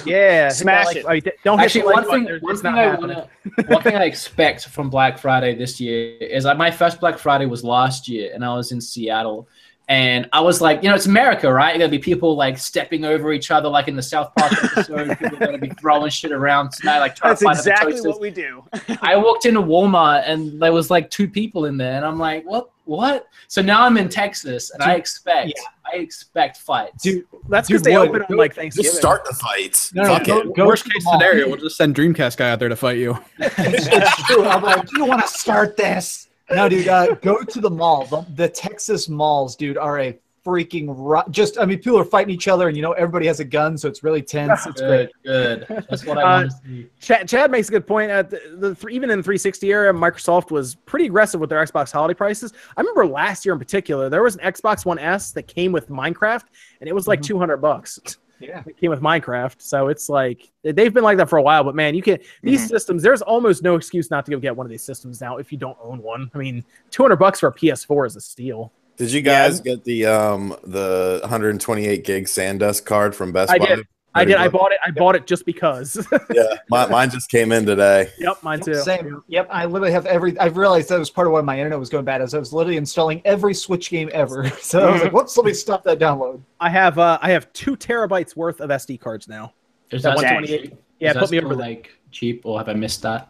Yeah, 0.06 0.50
hit 0.50 0.50
that 0.50 0.54
Smash 0.56 0.86
like- 0.88 0.98
it. 0.98 1.06
oh, 1.08 1.32
don't 1.46 1.60
hit 1.60 1.66
Actually, 1.66 1.82
the 1.82 1.88
one 1.88 2.06
thing, 2.26 2.40
one 2.42 2.58
thing 2.58 2.74
I 2.74 2.96
wanna, 2.96 3.28
one 3.68 3.82
thing 3.82 3.96
I 3.96 4.04
expect 4.04 4.68
from 4.68 4.90
Black 4.90 5.18
Friday 5.18 5.56
this 5.56 5.80
year 5.80 6.18
is 6.18 6.44
like 6.44 6.58
my 6.58 6.70
first 6.70 7.00
Black 7.00 7.18
Friday 7.18 7.46
was 7.46 7.64
last 7.64 8.10
year, 8.10 8.32
and 8.34 8.44
I 8.44 8.54
was 8.56 8.74
in 8.74 8.82
Seattle, 8.82 9.48
and 9.88 10.28
I 10.34 10.42
was 10.42 10.62
like, 10.62 10.82
you 10.82 10.90
know, 10.90 10.96
it's 10.96 11.06
America, 11.06 11.52
right? 11.52 11.78
There'll 11.78 11.92
be 11.92 12.00
people 12.00 12.36
like 12.36 12.58
stepping 12.58 13.06
over 13.06 13.32
each 13.34 13.52
other, 13.52 13.70
like 13.70 13.88
in 13.88 13.96
the 13.96 14.02
South 14.02 14.34
Park 14.36 14.52
episode. 14.64 15.18
people 15.20 15.38
are 15.38 15.46
gonna 15.46 15.58
be 15.60 15.70
throwing 15.70 16.10
shit 16.10 16.32
around 16.32 16.72
tonight, 16.72 17.00
like 17.00 17.16
trying 17.16 17.32
That's 17.32 17.42
to 17.42 17.46
find 17.46 17.58
exactly 17.58 18.00
the 18.00 18.10
what 18.10 18.20
we 18.20 18.32
do. 18.32 18.64
I 19.02 19.16
walked 19.16 19.46
into 19.46 19.62
Walmart 19.62 20.24
and 20.26 20.62
there 20.62 20.74
was 20.74 20.90
like 20.90 21.10
two 21.10 21.28
people 21.28 21.66
in 21.66 21.78
there, 21.78 21.96
and 21.96 22.06
I'm 22.06 22.18
like, 22.20 22.44
what? 22.46 22.70
What? 22.86 23.28
So 23.48 23.64
now 23.64 23.84
I'm 23.84 23.98
in 23.98 24.10
Texas, 24.10 24.70
and 24.70 24.84
I 24.84 24.94
expect, 24.94 25.48
yeah. 25.48 25.64
I 25.92 25.98
expect 25.98 26.58
fights. 26.58 27.02
Dude, 27.04 27.26
That's 27.50 27.68
Dude, 27.68 27.82
because 27.82 27.84
they 27.84 27.96
open 27.96 28.22
on 28.22 28.38
like 28.38 28.54
Thanksgiving. 28.54 28.86
just 28.86 28.98
start 28.98 29.26
the 29.26 29.34
fights. 29.34 29.92
No, 29.96 30.04
no, 30.04 30.10
Fuck 30.10 30.24
go- 30.26 30.40
it. 30.42 30.56
go 30.56 30.68
Worst 30.68 30.84
case 30.86 31.04
the 31.04 31.12
scenario, 31.14 31.48
we'll 31.48 31.58
just 31.58 31.78
send 31.78 31.96
Dreamcast 31.96 32.38
guy 32.38 32.52
out 32.52 32.60
there 32.60 32.70
to 32.70 32.76
fight 32.76 32.98
you. 32.98 33.18
it's, 33.40 33.56
it's 33.88 34.24
true. 34.28 34.46
I'm 34.46 34.62
like, 34.62 34.88
do 34.88 35.00
you 35.00 35.06
want 35.06 35.22
to 35.24 35.28
start 35.28 35.78
this? 35.78 36.28
No, 36.52 36.70
dude. 36.70 36.88
Uh, 36.88 37.16
go 37.16 37.42
to 37.44 37.60
the 37.62 37.70
mall. 37.70 38.06
The, 38.06 38.26
the 38.36 38.50
Texas 38.50 39.10
malls, 39.10 39.56
dude, 39.56 39.78
are 39.78 40.00
a 40.00 40.18
freaking 40.46 40.94
ru- 40.96 41.24
just. 41.32 41.58
I 41.60 41.66
mean, 41.66 41.80
people 41.80 41.98
are 41.98 42.06
fighting 42.06 42.32
each 42.34 42.48
other, 42.48 42.68
and 42.68 42.78
you 42.78 42.84
know 42.84 42.92
everybody 42.92 43.26
has 43.26 43.40
a 43.40 43.44
gun, 43.44 43.78
so 43.80 43.88
it's 43.88 44.04
really 44.04 44.22
tense. 44.22 44.64
It's 44.68 44.80
great. 44.80 45.10
good, 45.24 45.66
good. 45.68 45.86
That's 45.90 46.06
what 46.06 46.20
I 46.20 46.22
Uh, 46.22 46.26
want 46.42 46.52
to 46.52 46.58
see. 46.68 46.88
Chad, 47.00 47.28
Chad 47.28 47.50
makes 47.50 47.70
a 47.70 47.72
good 47.72 47.88
point. 47.88 48.12
At 48.12 48.30
the, 48.30 48.40
the 48.58 48.76
th- 48.76 48.94
even 48.94 49.10
in 49.10 49.18
the 49.18 49.24
360 49.24 49.68
era, 49.72 49.92
Microsoft 49.92 50.52
was 50.52 50.76
pretty 50.76 51.08
aggressive 51.08 51.40
with 51.42 51.50
their 51.50 51.66
Xbox 51.66 51.92
holiday 51.92 52.14
prices. 52.14 52.54
I 52.78 52.82
remember 52.82 53.08
last 53.08 53.44
year 53.44 53.54
in 53.54 53.60
particular, 53.60 54.08
there 54.08 54.22
was 54.22 54.36
an 54.36 54.42
Xbox 54.52 54.86
One 54.86 55.00
S 55.00 55.32
that 55.32 55.48
came 55.48 55.72
with 55.72 55.90
Minecraft, 55.90 56.44
and 56.80 56.88
it 56.88 56.94
was 56.94 57.08
like 57.08 57.22
Mhm. 57.22 57.26
200 57.26 57.58
bucks. 57.58 58.00
Yeah. 58.48 58.64
It 58.66 58.78
came 58.78 58.90
with 58.92 59.02
Minecraft, 59.02 59.56
so 59.60 59.88
it's 59.88 60.10
like 60.10 60.50
they've 60.64 60.94
been 60.94 61.04
like 61.04 61.18
that 61.18 61.30
for 61.30 61.38
a 61.38 61.42
while. 61.42 61.64
But 61.64 61.76
man, 61.76 61.96
you 61.96 62.02
can 62.02 62.20
these 62.44 62.66
Mhm. 62.66 62.70
systems. 62.70 63.04
There's 63.04 63.22
almost 63.22 63.64
no 63.64 63.76
excuse 63.76 64.10
not 64.12 64.26
to 64.26 64.32
go 64.32 64.40
get 64.40 64.56
one 64.56 64.66
of 64.66 64.70
these 64.70 64.84
systems 64.84 65.20
now 65.22 65.38
if 65.38 65.52
you 65.52 65.58
don't 65.58 65.78
own 65.82 66.02
one. 66.02 66.30
I 66.34 66.38
mean, 66.38 66.64
200 66.92 67.16
bucks 67.18 67.40
for 67.40 67.48
a 67.48 67.52
PS4 67.54 68.06
is 68.06 68.16
a 68.16 68.22
steal. 68.22 68.72
Did 68.98 69.12
you 69.12 69.22
guys 69.22 69.60
get 69.60 69.84
the 69.84 70.06
um 70.06 70.56
the 70.64 71.20
128 71.24 72.06
gig 72.06 72.26
SanDisk 72.26 72.86
card 72.86 73.14
from 73.16 73.32
Best 73.34 73.52
I 73.52 73.58
Buy? 73.58 73.66
did. 73.76 73.88
I 74.16 74.26
did. 74.26 74.36
I 74.38 74.48
bought 74.48 74.72
it. 74.72 74.80
I 74.86 74.92
bought 74.92 75.16
it 75.16 75.28
just 75.28 75.46
because. 75.46 76.06
Yeah, 76.34 76.56
my, 76.70 76.88
mine 76.88 77.10
just 77.12 77.30
came 77.30 77.52
in 77.52 77.66
today. 77.66 78.10
yep, 78.18 78.42
mine 78.42 78.60
too. 78.60 78.74
Same. 78.76 79.22
Yep. 79.28 79.48
I 79.52 79.66
literally 79.66 79.92
have 79.92 80.06
every. 80.06 80.38
I've 80.40 80.58
realized 80.58 80.90
that 80.90 80.98
was 81.00 81.10
part 81.10 81.28
of 81.28 81.34
why 81.34 81.42
my 81.42 81.58
internet 81.58 81.78
was 81.80 81.90
going 81.90 82.04
bad. 82.06 82.22
As 82.22 82.34
I 82.34 82.40
was 82.40 82.52
literally 82.52 82.78
installing 82.78 83.22
every 83.26 83.54
Switch 83.54 83.90
game 83.90 84.10
ever. 84.14 84.50
So 84.62 84.88
I 84.88 84.92
was 84.92 85.02
like, 85.04 85.14
"Whoops, 85.14 85.38
let 85.38 85.46
me 85.46 85.54
stop 85.54 85.84
that 85.84 86.00
download." 86.00 86.42
I 86.60 86.70
have. 86.70 86.98
Uh, 86.98 87.20
I 87.22 87.30
have 87.32 87.52
two 87.54 87.76
terabytes 87.78 88.36
worth 88.36 88.60
of 88.62 88.70
SD 88.70 89.00
cards 89.00 89.28
now. 89.28 89.54
Is 89.92 90.02
that 90.04 90.18
that 90.18 90.24
128? 90.34 90.74
Yeah, 91.00 91.10
Is 91.10 91.14
that 91.14 91.20
put 91.20 91.32
me 91.32 91.38
still, 91.38 91.46
over 91.48 91.56
there. 91.56 91.68
like 91.68 91.92
cheap, 92.12 92.42
or 92.46 92.58
have 92.58 92.68
I 92.70 92.74
missed 92.74 93.02
that? 93.04 93.30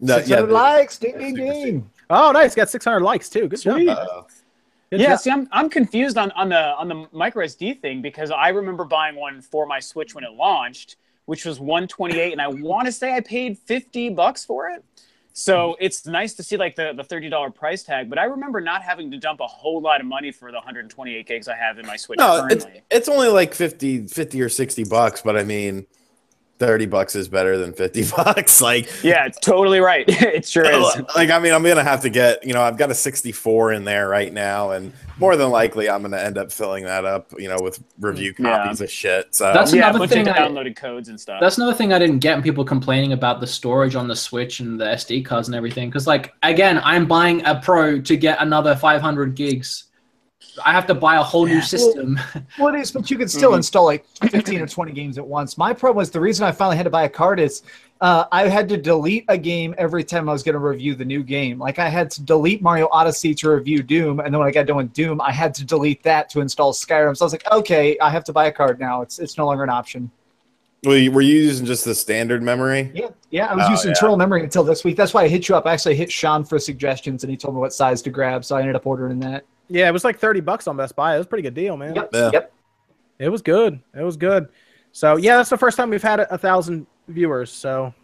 No, 0.00 0.16
Six 0.18 0.28
yeah, 0.28 0.40
likes. 0.40 0.98
Ding, 0.98 1.18
ding, 1.18 1.34
ding. 1.34 1.90
Oh, 2.10 2.30
nice. 2.32 2.54
Got 2.54 2.68
600 2.70 3.00
likes 3.00 3.28
too. 3.28 3.48
Good 3.48 3.58
Sweet. 3.60 3.86
job. 3.86 3.98
uh, 4.10 4.22
Good 4.92 5.00
yeah, 5.00 5.12
job. 5.12 5.20
see, 5.20 5.30
I'm 5.30 5.48
I'm 5.52 5.70
confused 5.70 6.18
on, 6.18 6.30
on 6.32 6.50
the 6.50 6.74
on 6.74 6.86
the 6.86 7.06
micro 7.12 7.46
SD 7.46 7.80
thing 7.80 8.02
because 8.02 8.30
I 8.30 8.50
remember 8.50 8.84
buying 8.84 9.16
one 9.16 9.40
for 9.40 9.64
my 9.64 9.80
Switch 9.80 10.14
when 10.14 10.22
it 10.22 10.32
launched, 10.32 10.96
which 11.24 11.46
was 11.46 11.58
128, 11.58 12.30
and 12.30 12.42
I 12.42 12.48
want 12.48 12.84
to 12.84 12.92
say 12.92 13.16
I 13.16 13.20
paid 13.20 13.56
50 13.56 14.10
bucks 14.10 14.44
for 14.44 14.68
it. 14.68 14.84
So 15.32 15.78
it's 15.80 16.04
nice 16.04 16.34
to 16.34 16.42
see 16.42 16.58
like 16.58 16.76
the, 16.76 16.92
the 16.94 17.02
$30 17.02 17.54
price 17.54 17.82
tag, 17.82 18.10
but 18.10 18.18
I 18.18 18.24
remember 18.24 18.60
not 18.60 18.82
having 18.82 19.10
to 19.12 19.16
dump 19.16 19.40
a 19.40 19.46
whole 19.46 19.80
lot 19.80 20.02
of 20.02 20.06
money 20.06 20.30
for 20.30 20.50
the 20.50 20.58
128 20.58 21.26
gigs 21.26 21.48
I 21.48 21.56
have 21.56 21.78
in 21.78 21.86
my 21.86 21.96
Switch 21.96 22.18
no, 22.18 22.44
it's 22.50 22.64
currently. 22.64 22.82
it's 22.90 23.08
only 23.08 23.28
like 23.28 23.54
50, 23.54 24.08
50 24.08 24.42
or 24.42 24.50
60 24.50 24.84
bucks, 24.84 25.22
but 25.22 25.38
I 25.38 25.42
mean, 25.42 25.86
30 26.62 26.86
bucks 26.86 27.16
is 27.16 27.28
better 27.28 27.58
than 27.58 27.72
50 27.72 28.04
bucks. 28.16 28.60
Like, 28.60 28.88
Yeah, 29.02 29.26
it's 29.26 29.40
totally 29.40 29.80
right. 29.80 30.04
it 30.08 30.46
sure 30.46 30.64
is. 30.64 31.02
like 31.16 31.28
I 31.30 31.40
mean, 31.40 31.52
I'm 31.52 31.64
gonna 31.64 31.82
have 31.82 32.02
to 32.02 32.08
get 32.08 32.46
you 32.46 32.54
know 32.54 32.62
I've 32.62 32.76
got 32.76 32.88
a 32.88 32.94
64 32.94 33.72
in 33.72 33.82
there 33.84 34.08
right 34.08 34.32
now, 34.32 34.70
and 34.70 34.92
more 35.18 35.34
than 35.36 35.50
likely 35.50 35.90
I'm 35.90 36.02
gonna 36.02 36.18
end 36.18 36.38
up 36.38 36.52
filling 36.52 36.84
that 36.84 37.04
up, 37.04 37.32
you 37.36 37.48
know, 37.48 37.56
with 37.60 37.82
review 37.98 38.32
mm, 38.34 38.44
Yeah. 38.44 38.62
copies 38.62 38.80
of 38.80 38.88
shit. 38.90 39.34
So 39.34 39.52
That's 39.52 39.72
yeah, 39.74 39.80
a 39.80 39.88
another 39.88 39.98
bunch 39.98 40.12
thing 40.12 40.28
of 40.28 40.36
I- 40.36 40.38
downloaded 40.38 40.76
codes 40.76 41.08
and 41.08 41.20
stuff. 41.20 41.40
That's 41.40 41.56
another 41.58 41.74
thing 41.74 41.92
I 41.92 41.98
didn't 41.98 42.20
get, 42.20 42.34
and 42.34 42.44
people 42.44 42.64
complaining 42.64 43.12
about 43.12 43.40
the 43.40 43.46
storage 43.48 43.96
on 43.96 44.06
the 44.06 44.14
Switch 44.16 44.60
and 44.60 44.80
the 44.80 44.84
SD 44.84 45.24
cards 45.24 45.48
and 45.48 45.56
everything. 45.56 45.88
Because, 45.88 46.06
like, 46.06 46.32
again, 46.44 46.80
I'm 46.84 47.06
buying 47.06 47.44
a 47.44 47.56
Pro 47.60 48.00
to 48.00 48.16
get 48.16 48.40
another 48.40 48.76
500 48.76 49.34
gigs. 49.34 49.84
I 50.64 50.72
have 50.72 50.86
to 50.88 50.94
buy 50.94 51.16
a 51.16 51.22
whole 51.22 51.46
new 51.46 51.62
system. 51.62 52.18
Well, 52.58 52.74
it 52.74 52.78
is, 52.80 52.90
but 52.92 53.10
you 53.10 53.16
can 53.16 53.28
still 53.28 53.52
Mhm. 53.52 53.56
install 53.58 53.84
like 53.86 54.04
15 54.30 54.60
or 54.60 54.66
20 54.66 54.92
games 54.92 55.16
at 55.16 55.26
once. 55.26 55.56
My 55.56 55.72
problem 55.72 55.96
was 55.96 56.10
the 56.10 56.20
reason 56.20 56.44
I 56.46 56.52
finally 56.52 56.76
had 56.76 56.82
to 56.84 56.90
buy 56.90 57.04
a 57.04 57.08
card 57.08 57.40
is 57.40 57.62
uh, 58.02 58.24
I 58.32 58.48
had 58.48 58.68
to 58.68 58.76
delete 58.76 59.24
a 59.28 59.38
game 59.38 59.74
every 59.78 60.02
time 60.04 60.28
I 60.28 60.32
was 60.32 60.42
going 60.42 60.54
to 60.54 60.58
review 60.58 60.94
the 60.94 61.04
new 61.04 61.22
game. 61.22 61.58
Like 61.58 61.78
I 61.78 61.88
had 61.88 62.10
to 62.12 62.22
delete 62.22 62.60
Mario 62.60 62.88
Odyssey 62.92 63.32
to 63.36 63.50
review 63.50 63.82
Doom, 63.82 64.20
and 64.20 64.34
then 64.34 64.38
when 64.40 64.48
I 64.48 64.50
got 64.50 64.66
done 64.66 64.76
with 64.76 64.92
Doom, 64.92 65.20
I 65.20 65.30
had 65.32 65.54
to 65.54 65.64
delete 65.64 66.02
that 66.02 66.28
to 66.30 66.40
install 66.40 66.72
Skyrim. 66.72 67.16
So 67.16 67.24
I 67.24 67.26
was 67.26 67.32
like, 67.32 67.46
okay, 67.50 67.96
I 68.00 68.10
have 68.10 68.24
to 68.24 68.32
buy 68.32 68.46
a 68.46 68.52
card 68.52 68.78
now. 68.80 69.02
It's 69.02 69.18
it's 69.20 69.38
no 69.38 69.46
longer 69.46 69.62
an 69.62 69.70
option. 69.70 70.10
were 70.84 70.96
you, 70.96 71.12
were 71.12 71.20
you 71.22 71.36
using 71.36 71.64
just 71.64 71.84
the 71.84 71.94
standard 71.94 72.42
memory? 72.42 72.90
Yeah, 72.92 73.08
yeah. 73.30 73.46
I 73.46 73.54
was 73.54 73.64
Oh, 73.68 73.70
using 73.70 73.88
yeah. 73.90 73.92
internal 73.92 74.16
memory 74.16 74.42
until 74.42 74.64
this 74.64 74.82
week. 74.84 74.96
That's 74.96 75.14
why 75.14 75.22
I 75.22 75.28
hit 75.28 75.48
you 75.48 75.54
up. 75.54 75.64
I 75.64 75.72
actually 75.72 75.94
hit 75.94 76.10
Sean 76.12 76.44
for 76.44 76.58
suggestions, 76.58 77.22
and 77.22 77.30
he 77.30 77.36
told 77.36 77.54
me 77.54 77.60
what 77.60 77.72
size 77.72 78.02
to 78.02 78.10
grab, 78.10 78.44
so 78.44 78.56
I 78.56 78.60
ended 78.60 78.74
up 78.76 78.84
ordering 78.86 79.20
that. 79.20 79.44
Yeah, 79.68 79.88
it 79.88 79.92
was 79.92 80.04
like 80.04 80.18
30 80.18 80.40
bucks 80.40 80.66
on 80.66 80.76
Best 80.76 80.94
Buy. 80.96 81.14
It 81.14 81.18
was 81.18 81.26
a 81.26 81.28
pretty 81.28 81.42
good 81.42 81.54
deal, 81.54 81.76
man. 81.76 81.94
Yep, 81.94 82.10
Yeah. 82.12 82.30
yep. 82.32 82.52
It 83.18 83.28
was 83.28 83.42
good. 83.42 83.80
It 83.96 84.02
was 84.02 84.16
good. 84.16 84.48
So 84.92 85.16
yeah, 85.16 85.36
that's 85.36 85.50
the 85.50 85.56
first 85.58 85.76
time 85.76 85.90
we've 85.90 86.02
had 86.02 86.20
a, 86.20 86.34
a 86.34 86.38
thousand 86.38 86.86
viewers. 87.08 87.50
So 87.50 87.94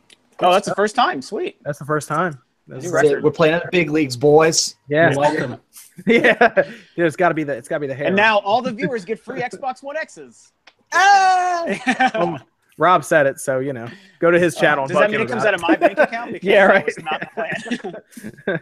oh, 0.41 0.53
that's 0.53 0.69
the 0.69 0.75
first 0.75 0.95
time. 0.95 1.21
Sweet. 1.23 1.57
that's 1.65 1.79
the 1.79 1.85
first 1.85 2.09
time. 2.09 2.39
That's- 2.67 2.85
New 2.85 2.91
That's 2.91 3.05
it. 3.05 3.09
record. 3.09 3.25
We're 3.25 3.31
playing 3.31 3.55
at 3.55 3.63
the 3.65 3.71
big 3.73 3.91
leagues, 3.91 4.17
boys. 4.17 4.77
yeah, 4.89 5.11
You're 5.11 5.19
welcome. 5.19 5.57
yeah. 6.07 6.53
Dude, 6.97 7.07
it's 7.07 7.17
got 7.17 7.31
to 7.31 7.35
be 7.35 7.43
the 7.45 7.55
it's 7.55 7.67
got 7.69 7.77
to 7.77 7.81
be 7.81 7.87
the 7.87 7.95
hair. 7.95 8.07
And 8.09 8.17
now 8.17 8.39
all 8.39 8.61
the 8.63 8.73
viewers 8.73 9.05
get 9.07 9.19
free 9.19 9.41
Xbox 9.41 9.83
One 9.83 9.97
X's. 9.97 10.53
Um, 12.15 12.39
Rob 12.79 13.05
said 13.05 13.27
it, 13.27 13.41
so 13.41 13.59
you 13.59 13.73
know, 13.73 13.89
go 14.21 14.31
to 14.31 14.39
his 14.39 14.55
channel. 14.55 14.85
and 14.85 14.93
Does 14.93 14.99
that 15.01 15.11
mean 15.11 15.21
it 15.21 15.29
comes 15.29 15.45
out 15.45 15.53
of 15.53 15.61
my 15.61 15.77
bank 15.77 15.99
account? 15.99 16.33
Because 16.33 16.49
Yeah, 16.49 16.65
right. 16.65 16.87
was 16.87 16.97
not 17.03 17.21
the 17.21 18.01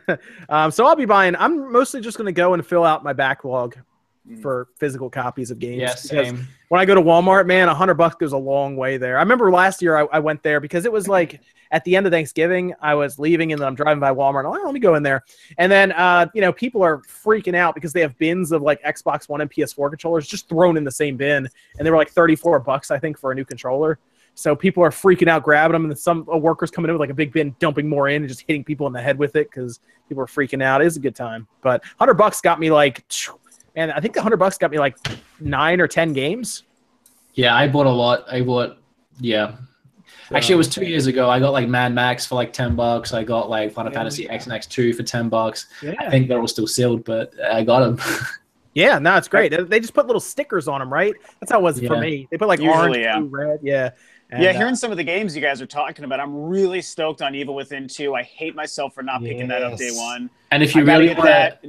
plan. 0.02 0.18
um, 0.48 0.70
so 0.70 0.86
I'll 0.86 0.96
be 0.96 1.04
buying. 1.04 1.36
I'm 1.36 1.70
mostly 1.70 2.00
just 2.00 2.16
going 2.16 2.26
to 2.26 2.32
go 2.32 2.54
and 2.54 2.66
fill 2.66 2.82
out 2.84 3.04
my 3.04 3.12
backlog 3.12 3.76
Mm. 4.28 4.42
for 4.42 4.68
physical 4.76 5.08
copies 5.08 5.52
of 5.52 5.60
games. 5.60 5.82
Yeah, 5.82 5.94
same. 5.94 6.48
When 6.68 6.80
I 6.80 6.84
go 6.84 6.96
to 6.96 7.00
Walmart, 7.00 7.46
man, 7.46 7.68
a 7.68 7.74
hundred 7.74 7.94
bucks 7.94 8.16
goes 8.16 8.32
a 8.32 8.36
long 8.36 8.76
way 8.76 8.96
there. 8.96 9.18
I 9.18 9.20
remember 9.20 9.52
last 9.52 9.80
year 9.80 9.96
I, 9.96 10.06
I 10.12 10.18
went 10.18 10.42
there 10.42 10.58
because 10.58 10.84
it 10.84 10.90
was 10.90 11.06
like 11.16 11.40
at 11.70 11.84
the 11.84 11.94
end 11.94 12.06
of 12.06 12.12
Thanksgiving, 12.12 12.74
I 12.80 12.96
was 12.96 13.20
leaving 13.20 13.52
and 13.52 13.60
then 13.60 13.68
I'm 13.68 13.76
driving 13.76 14.00
by 14.00 14.10
Walmart. 14.10 14.40
And 14.40 14.48
I'm 14.48 14.52
like, 14.52 14.62
"Oh, 14.62 14.66
let 14.66 14.74
me 14.74 14.80
go 14.80 14.96
in 14.96 15.04
there. 15.04 15.24
And 15.58 15.70
then, 15.70 15.92
uh, 15.92 16.26
you 16.34 16.40
know, 16.40 16.52
people 16.52 16.82
are 16.82 16.98
freaking 17.02 17.54
out 17.54 17.76
because 17.76 17.92
they 17.92 18.00
have 18.00 18.18
bins 18.18 18.50
of 18.50 18.62
like 18.62 18.82
Xbox 18.82 19.28
One 19.28 19.40
and 19.42 19.50
PS4 19.50 19.90
controllers 19.90 20.26
just 20.26 20.48
thrown 20.48 20.76
in 20.76 20.82
the 20.82 20.90
same 20.90 21.16
bin, 21.16 21.48
and 21.78 21.86
they 21.86 21.90
were 21.90 21.96
like 21.96 22.10
34 22.10 22.58
bucks, 22.60 22.90
I 22.90 22.98
think, 22.98 23.18
for 23.18 23.30
a 23.30 23.34
new 23.34 23.44
controller. 23.44 24.00
So 24.34 24.56
people 24.56 24.82
are 24.82 24.90
freaking 24.90 25.28
out, 25.28 25.44
grabbing 25.44 25.72
them, 25.72 25.84
and 25.84 25.92
then 25.92 25.96
some 25.96 26.28
uh, 26.28 26.36
workers 26.36 26.70
coming 26.72 26.88
in 26.88 26.94
with 26.94 27.00
like 27.00 27.10
a 27.10 27.14
big 27.14 27.32
bin, 27.32 27.54
dumping 27.60 27.88
more 27.88 28.08
in, 28.08 28.22
and 28.22 28.28
just 28.28 28.42
hitting 28.42 28.64
people 28.64 28.88
in 28.88 28.92
the 28.92 29.00
head 29.00 29.18
with 29.18 29.36
it 29.36 29.50
because 29.50 29.78
people 30.08 30.22
are 30.22 30.26
freaking 30.26 30.62
out. 30.62 30.82
It 30.82 30.86
is 30.88 30.96
a 30.96 31.00
good 31.00 31.14
time, 31.14 31.46
but 31.62 31.84
hundred 31.98 32.14
bucks 32.14 32.40
got 32.40 32.58
me 32.58 32.72
like, 32.72 33.04
and 33.76 33.92
I 33.92 34.00
think 34.00 34.14
the 34.14 34.22
hundred 34.22 34.38
bucks 34.38 34.58
got 34.58 34.70
me 34.70 34.78
like 34.78 34.96
nine 35.40 35.80
or 35.80 35.86
ten 35.86 36.12
games. 36.12 36.64
Yeah, 37.34 37.54
I 37.54 37.68
bought 37.68 37.86
a 37.86 37.90
lot. 37.90 38.24
I 38.32 38.40
bought, 38.40 38.78
yeah. 39.20 39.56
Actually, 40.34 40.54
it 40.54 40.58
was 40.58 40.68
two 40.68 40.84
years 40.84 41.06
ago. 41.06 41.28
I 41.28 41.38
got 41.38 41.52
like 41.52 41.68
Mad 41.68 41.94
Max 41.94 42.26
for 42.26 42.34
like 42.34 42.52
10 42.52 42.74
bucks. 42.74 43.12
I 43.12 43.22
got 43.22 43.48
like 43.48 43.72
Final 43.72 43.92
Yeah. 43.92 43.98
Fantasy 43.98 44.28
X 44.28 44.46
and 44.46 44.54
X2 44.54 44.94
for 44.96 45.02
10 45.02 45.28
bucks. 45.28 45.66
Yeah. 45.82 45.94
I 45.98 46.10
think 46.10 46.28
they're 46.28 46.40
all 46.40 46.48
still 46.48 46.66
sealed, 46.66 47.04
but 47.04 47.32
I 47.44 47.62
got 47.62 47.80
them. 47.80 48.24
yeah, 48.74 48.98
no, 48.98 49.16
it's 49.16 49.28
great. 49.28 49.52
They 49.68 49.78
just 49.78 49.94
put 49.94 50.06
little 50.06 50.20
stickers 50.20 50.66
on 50.66 50.80
them, 50.80 50.92
right? 50.92 51.14
That's 51.38 51.52
how 51.52 51.60
it 51.60 51.62
was 51.62 51.80
for 51.80 51.98
me. 51.98 52.26
They 52.30 52.38
put 52.38 52.48
like 52.48 52.58
Usually, 52.60 52.76
orange, 52.76 52.96
yeah. 52.96 53.18
blue, 53.20 53.28
red, 53.28 53.60
yeah. 53.62 53.90
And, 54.30 54.42
yeah, 54.42 54.50
uh, 54.50 54.54
hearing 54.54 54.74
some 54.74 54.90
of 54.90 54.96
the 54.96 55.04
games 55.04 55.36
you 55.36 55.42
guys 55.42 55.62
are 55.62 55.66
talking 55.66 56.04
about, 56.04 56.18
I'm 56.18 56.34
really 56.34 56.82
stoked 56.82 57.22
on 57.22 57.34
Evil 57.36 57.54
Within 57.54 57.86
2. 57.86 58.14
I 58.14 58.22
hate 58.24 58.56
myself 58.56 58.94
for 58.94 59.04
not 59.04 59.22
picking 59.22 59.46
that 59.48 59.62
up 59.62 59.78
day 59.78 59.90
one. 59.92 60.28
And 60.50 60.62
if 60.64 60.74
you 60.74 60.82
I 60.82 60.84
really 60.84 61.06
get 61.08 61.18
want 61.18 61.28
that. 61.28 61.64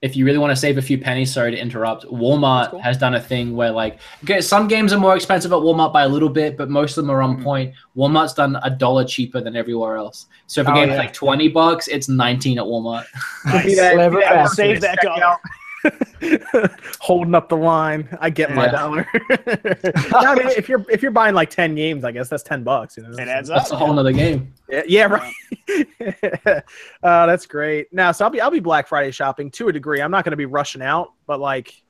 To, 0.00 0.06
if 0.06 0.16
you 0.16 0.24
really 0.24 0.38
want 0.38 0.50
to 0.50 0.56
save 0.56 0.78
a 0.78 0.82
few 0.82 0.98
pennies, 0.98 1.32
sorry 1.32 1.50
to 1.50 1.58
interrupt, 1.58 2.04
Walmart 2.06 2.70
cool. 2.70 2.80
has 2.80 2.96
done 2.96 3.14
a 3.14 3.20
thing 3.20 3.54
where 3.56 3.70
like, 3.70 3.98
okay, 4.24 4.40
some 4.40 4.68
games 4.68 4.92
are 4.92 4.98
more 4.98 5.16
expensive 5.16 5.52
at 5.52 5.58
Walmart 5.58 5.92
by 5.92 6.02
a 6.02 6.08
little 6.08 6.28
bit, 6.28 6.56
but 6.56 6.68
most 6.70 6.96
of 6.96 7.04
them 7.04 7.10
are 7.10 7.22
on 7.22 7.38
Mhm. 7.38 7.44
point. 7.44 7.74
Walmart's 7.96 8.34
done 8.34 8.58
a 8.62 8.70
dollar 8.70 9.04
cheaper 9.04 9.40
than 9.40 9.56
everywhere 9.56 9.96
else. 9.96 10.26
So 10.46 10.60
if 10.62 10.66
a 10.68 10.70
Oh, 10.72 10.74
game's 10.74 10.92
yeah. 10.92 10.98
like 10.98 11.12
20 11.12 11.48
bucks, 11.48 11.88
it's 11.88 12.08
19 12.08 12.58
at 12.58 12.64
Walmart. 12.64 13.04
Could 13.50 13.64
be 13.64 13.74
that- 13.76 13.94
Clever 13.94 14.16
be 14.16 14.22
that 14.22 14.32
I 14.32 14.36
will 14.36 14.42
bastard. 14.44 14.56
save 14.56 14.80
that 14.82 14.98
dollar. 15.02 15.36
Holding 17.00 17.34
up 17.34 17.48
the 17.48 17.56
line. 17.56 18.08
I 18.20 18.30
get 18.30 18.54
my 18.54 18.68
dollar. 18.68 19.06
No, 20.12 20.18
I 20.18 20.34
mean, 20.34 20.48
if 20.56 20.68
you're 20.68 20.84
if 20.90 21.02
you're 21.02 21.10
buying 21.10 21.34
like 21.34 21.50
ten 21.50 21.74
games, 21.74 22.04
I 22.04 22.12
guess 22.12 22.28
that's 22.28 22.42
ten 22.42 22.62
bucks. 22.62 22.96
You 22.96 23.04
know, 23.04 23.10
It 23.12 23.28
adds 23.28 23.48
up. 23.50 23.58
That's 23.58 23.70
a 23.70 23.76
whole 23.76 23.92
nother 23.92 24.12
game. 24.12 24.52
Yeah, 24.68 24.82
yeah, 24.86 25.04
right. 25.06 25.32
uh, 27.02 27.26
that's 27.26 27.46
great. 27.46 27.92
Now, 27.92 28.12
so 28.12 28.24
I'll 28.24 28.30
be 28.30 28.40
I'll 28.40 28.50
be 28.50 28.60
Black 28.60 28.88
Friday 28.88 29.10
shopping 29.10 29.50
to 29.52 29.68
a 29.68 29.72
degree. 29.72 30.00
I'm 30.02 30.10
not 30.10 30.24
going 30.24 30.32
to 30.32 30.36
be 30.36 30.46
rushing 30.46 30.82
out, 30.82 31.12
but 31.26 31.40
like 31.40 31.82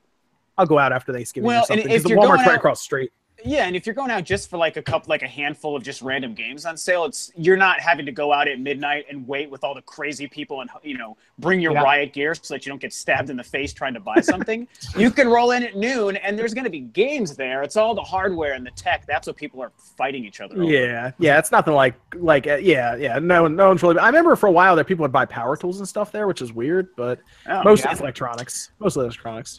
I'll 0.59 0.66
go 0.66 0.78
out 0.78 0.93
after 0.93 1.12
Thanksgiving 1.12 1.47
Well, 1.49 1.62
or 1.62 1.66
something. 1.66 1.84
and 1.84 1.93
if 1.93 2.03
Because 2.03 2.03
the 2.05 2.09
you're 2.11 2.18
Walmart's 2.18 2.28
going 2.28 2.41
right 2.41 2.49
out- 2.53 2.57
across 2.57 2.80
the 2.80 2.84
street. 2.84 3.12
Yeah, 3.45 3.64
and 3.66 3.74
if 3.76 3.86
you're 3.86 3.95
going 3.95 4.11
out 4.11 4.24
just 4.24 4.51
for 4.51 4.57
like 4.57 4.76
a 4.76 4.82
couple, 4.82 5.09
like 5.11 5.22
a 5.22 5.28
handful 5.28 5.76
of 5.76 5.82
just 5.82 6.03
random 6.03 6.34
games 6.34 6.66
on 6.66 6.76
sale, 6.76 7.05
it's 7.05 7.30
you're 7.36 7.57
not 7.57 7.80
having 7.80 8.05
to 8.07 8.12
go 8.12 8.32
out 8.32 8.49
at 8.49 8.61
midnight 8.61 9.07
and 9.09 9.26
wait 9.26 9.51
with 9.51 9.64
all 9.64 9.74
the 9.74 9.82
crazy 9.82 10.26
people 10.26 10.61
and 10.61 10.70
you 10.82 10.97
know 10.99 11.16
bring 11.38 11.61
your 11.61 11.72
Yeah. 11.72 11.82
riot 11.82 12.12
gear 12.12 12.34
so 12.34 12.55
that 12.55 12.66
you 12.66 12.70
don't 12.70 12.80
get 12.80 12.93
stabbed 12.93 13.30
in 13.30 13.36
the 13.36 13.45
face 13.45 13.72
trying 13.72 13.95
to 13.95 14.01
buy 14.01 14.20
something. 14.20 14.68
you 14.97 15.11
can 15.11 15.28
roll 15.28 15.53
in 15.53 15.62
at 15.62 15.76
noon, 15.76 16.16
and 16.16 16.38
there's 16.38 16.55
going 16.55 16.64
to 16.64 16.70
be 16.70 16.80
games 16.80 17.36
there. 17.36 17.62
It's 17.62 17.76
all 17.76 17.95
the 17.95 18.03
hardware 18.03 18.53
and 18.55 18.66
the 18.66 18.70
tech. 18.72 19.07
That's 19.07 19.26
what 19.26 19.36
people 19.36 19.62
are 19.62 19.72
fighting 19.97 20.24
each 20.24 20.41
other 20.41 20.55
over. 20.55 20.64
Yeah, 20.64 21.12
yeah, 21.18 21.38
it's 21.38 21.51
nothing 21.53 21.74
like 21.74 21.95
like 22.16 22.47
uh, 22.47 22.57
yeah, 22.57 22.97
yeah. 22.97 23.18
No, 23.18 23.47
no 23.49 23.68
one's 23.68 23.82
really. 23.82 23.99
I 23.99 24.07
remember 24.07 24.36
for 24.36 24.47
a 24.49 24.53
while 24.53 24.76
that 24.76 24.86
people 24.86 25.03
would 25.03 25.12
buy 25.12 25.24
power 25.24 25.57
tools 25.57 25.78
and 25.78 25.88
stuff 25.88 26.12
there, 26.12 26.26
which 26.26 26.43
is 26.43 26.53
weird, 26.53 26.88
but 26.97 27.20
Oh, 27.49 27.62
mostly 27.64 27.88
yeah. 27.88 27.93
it's 27.93 28.01
electronics. 28.01 28.70
Mostly 28.78 29.05
electronics. 29.05 29.59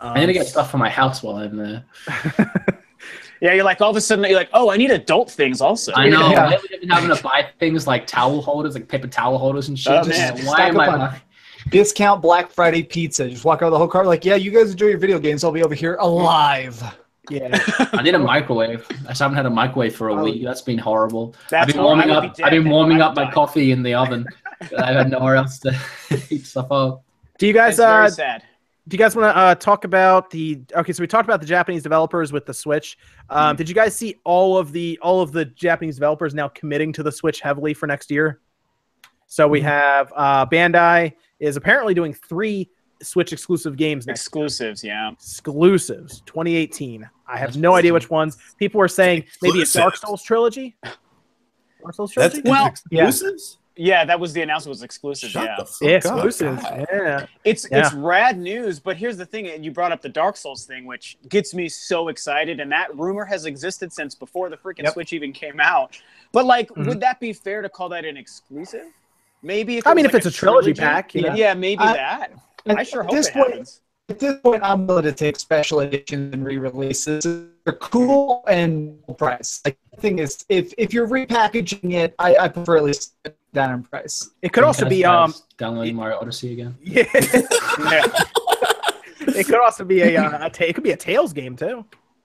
I 0.00 0.20
need 0.20 0.26
to 0.26 0.32
Um, 0.32 0.34
get 0.34 0.46
stuff 0.48 0.70
for 0.70 0.76
my 0.78 0.90
house 0.90 1.22
while 1.22 1.36
I'm 1.36 1.56
there. 1.56 1.84
Yeah, 3.40 3.52
you're 3.54 3.64
like 3.64 3.80
all 3.80 3.90
of 3.90 3.96
a 3.96 4.00
sudden 4.00 4.24
you're 4.24 4.38
like, 4.38 4.50
oh, 4.52 4.70
I 4.70 4.76
need 4.76 4.90
adult 4.90 5.30
things 5.30 5.60
also. 5.60 5.92
I 5.94 6.08
know. 6.08 6.30
Yeah. 6.30 6.48
Lately 6.50 6.68
I've 6.74 6.80
been 6.80 6.90
having 6.90 7.16
to 7.16 7.22
buy 7.22 7.46
things 7.58 7.86
like 7.86 8.06
towel 8.06 8.40
holders, 8.42 8.74
like 8.74 8.88
paper 8.88 9.08
towel 9.08 9.36
holders 9.38 9.68
and 9.68 9.78
shit. 9.78 9.92
Oh, 9.92 10.04
Just 10.04 10.18
man. 10.18 10.34
like, 10.34 10.42
Stack 10.42 10.56
why 10.58 10.68
am 10.68 10.80
I 10.80 10.86
buying- 11.08 11.20
Discount 11.70 12.20
Black 12.22 12.50
Friday 12.50 12.82
pizza. 12.82 13.28
Just 13.28 13.44
walk 13.44 13.62
out 13.62 13.66
of 13.66 13.72
the 13.72 13.78
whole 13.78 13.88
car 13.88 14.04
like, 14.04 14.24
yeah, 14.24 14.34
you 14.34 14.50
guys 14.50 14.70
enjoy 14.70 14.86
your 14.86 14.98
video 14.98 15.18
games. 15.18 15.44
I'll 15.44 15.52
be 15.52 15.62
over 15.62 15.74
here 15.74 15.96
alive. 16.00 16.82
yeah, 17.30 17.58
I 17.94 18.02
need 18.02 18.14
a 18.14 18.18
microwave. 18.18 18.86
I 19.04 19.08
just 19.08 19.20
haven't 19.22 19.36
had 19.36 19.46
a 19.46 19.50
microwave 19.50 19.96
for 19.96 20.08
a 20.10 20.14
Oh. 20.14 20.24
week. 20.24 20.44
That's 20.44 20.60
been 20.60 20.76
horrible. 20.78 21.34
That's 21.48 21.68
I've 21.68 21.74
been 21.74 21.82
warming 21.82 22.10
up. 22.10 22.36
be 22.36 22.44
I've 22.44 22.50
been 22.50 22.68
warming 22.68 23.00
up 23.00 23.16
my 23.16 23.24
die. 23.24 23.30
coffee 23.30 23.72
in 23.72 23.82
the 23.82 23.94
oven. 23.94 24.26
I've 24.60 24.96
had 24.96 25.10
nowhere 25.10 25.36
else 25.36 25.58
to 25.60 25.72
heat 26.28 26.44
stuff 26.46 26.70
up. 26.70 27.02
do 27.38 27.46
you 27.46 27.54
guys 27.54 27.78
That's 27.78 28.16
very 28.16 28.28
uh 28.28 28.38
sad. 28.38 28.42
Do 28.86 28.94
you 28.94 28.98
guys 28.98 29.16
want 29.16 29.34
to 29.34 29.38
uh, 29.38 29.54
talk 29.54 29.84
about 29.84 30.30
the 30.30 30.60
okay 30.74 30.92
so 30.92 31.02
we 31.02 31.06
talked 31.06 31.26
about 31.26 31.40
the 31.40 31.46
japanese 31.46 31.82
developers 31.82 32.32
with 32.32 32.44
the 32.46 32.54
switch. 32.54 32.98
Um, 33.30 33.56
did 33.56 33.68
you 33.68 33.74
guys 33.74 33.96
see 33.96 34.16
all 34.24 34.58
of 34.58 34.72
the 34.72 34.98
all 35.02 35.20
of 35.20 35.32
the 35.32 35.44
japanese 35.46 35.96
developers 35.96 36.34
now 36.34 36.48
committing 36.48 36.92
to 36.94 37.02
the 37.02 37.12
switch 37.12 37.40
heavily 37.40 37.74
for 37.74 37.86
next 37.86 38.10
year? 38.10 38.40
So 39.26 39.48
we 39.48 39.60
have 39.62 40.12
uh, 40.14 40.46
bandai 40.46 41.14
is 41.40 41.56
apparently 41.56 41.94
doing 41.94 42.12
three 42.12 42.70
switch 43.02 43.32
exclusive 43.32 43.76
games 43.76 44.06
next 44.06 44.20
Exclusives, 44.20 44.84
yeah. 44.84 45.10
exclusives 45.10 46.20
2018 46.26 47.08
i 47.26 47.36
have 47.36 47.48
That's 47.48 47.56
no 47.56 47.74
idea 47.74 47.92
which 47.92 48.10
ones. 48.10 48.36
People 48.58 48.78
were 48.78 48.88
saying 48.88 49.24
maybe 49.42 49.62
a 49.62 49.66
dark 49.66 49.96
souls 49.96 50.22
trilogy? 50.22 50.76
Dark 50.82 51.94
souls 51.94 52.12
That's 52.14 52.34
trilogy? 52.34 52.50
Well, 52.50 52.66
exclusives. 52.66 53.58
Yeah, 53.58 53.63
that 53.76 54.18
was 54.20 54.32
the 54.32 54.42
announcement 54.42 54.70
was 54.70 54.82
exclusive. 54.82 55.30
Shut 55.30 55.44
yeah. 55.44 55.56
the 55.58 55.64
fuck 55.64 55.80
yeah, 55.82 55.88
up, 55.96 55.96
exclusives 56.04 56.62
God. 56.62 56.86
yeah 56.92 57.26
It's 57.44 57.66
Yeah. 57.70 57.78
it's 57.86 57.92
rad 57.94 58.38
news, 58.38 58.78
but 58.78 58.96
here's 58.96 59.16
the 59.16 59.26
thing, 59.26 59.48
and 59.48 59.64
you 59.64 59.70
brought 59.72 59.90
up 59.92 60.00
the 60.00 60.08
Dark 60.08 60.36
Souls 60.36 60.64
thing, 60.64 60.84
which 60.86 61.18
gets 61.28 61.54
me 61.54 61.68
so 61.68 62.08
excited, 62.08 62.60
and 62.60 62.70
that 62.72 62.96
rumor 62.96 63.24
has 63.24 63.46
existed 63.46 63.92
since 63.92 64.14
before 64.14 64.48
the 64.48 64.56
freaking 64.56 64.84
Yep. 64.84 64.92
Switch 64.94 65.12
even 65.12 65.32
came 65.32 65.58
out. 65.60 65.96
But 66.32 66.46
like, 66.46 66.68
Mhm. 66.70 66.86
would 66.86 67.00
that 67.00 67.18
be 67.20 67.32
fair 67.32 67.62
to 67.62 67.68
call 67.68 67.88
that 67.88 68.04
an 68.04 68.16
exclusive? 68.16 68.86
Maybe 69.42 69.76
if 69.78 69.86
I 69.86 69.92
mean, 69.94 70.04
was 70.06 70.14
if 70.14 70.18
it's 70.18 70.26
like 70.26 70.34
a 70.34 70.36
trilogy 70.36 70.74
pack, 70.74 71.14
you 71.14 71.22
yeah, 71.22 71.28
know. 71.28 71.34
yeah, 71.34 71.54
maybe 71.54 71.82
I- 71.82 71.92
that. 71.94 72.32
I 72.66 72.82
sure 72.82 73.00
at 73.02 73.06
hope 73.06 73.14
this 73.16 73.28
it 73.28 73.34
point, 73.34 73.50
happens. 73.50 73.80
At 74.08 74.18
this 74.18 74.40
point, 74.40 74.62
I'm 74.62 74.86
willing 74.86 75.04
to 75.04 75.12
take 75.12 75.38
special 75.38 75.80
editions 75.80 76.32
and 76.34 76.44
re-releases. 76.44 77.24
They're 77.24 77.72
cool 77.80 78.44
and 78.48 78.98
price. 79.18 79.60
Like 79.64 79.78
the 79.82 79.83
thing 80.00 80.18
is, 80.18 80.44
if 80.48 80.72
if 80.78 80.92
you're 80.92 81.08
repackaging 81.08 81.92
it, 81.92 82.14
I, 82.18 82.36
I 82.36 82.48
prefer 82.48 82.76
at 82.76 82.84
least 82.84 83.14
down 83.52 83.72
in 83.72 83.82
price. 83.82 84.30
it 84.42 84.52
could 84.52 84.64
also 84.64 84.88
be 84.88 85.04
um 85.04 85.32
downloading 85.58 85.94
Mario 85.96 86.18
Odyssey 86.18 86.52
again. 86.52 86.76
yeah 86.82 87.04
Yeah. 87.14 88.06
it 89.28 89.46
could 89.46 89.60
also 89.60 89.84
be 89.84 90.02
a, 90.02 90.16
uh, 90.16 90.46
a 90.46 90.50
ta- 90.50 90.64
it 90.64 90.74
could 90.74 90.84
be 90.84 90.90
a 90.92 90.96
Tails 90.96 91.32
game 91.32 91.56
too. 91.56 91.84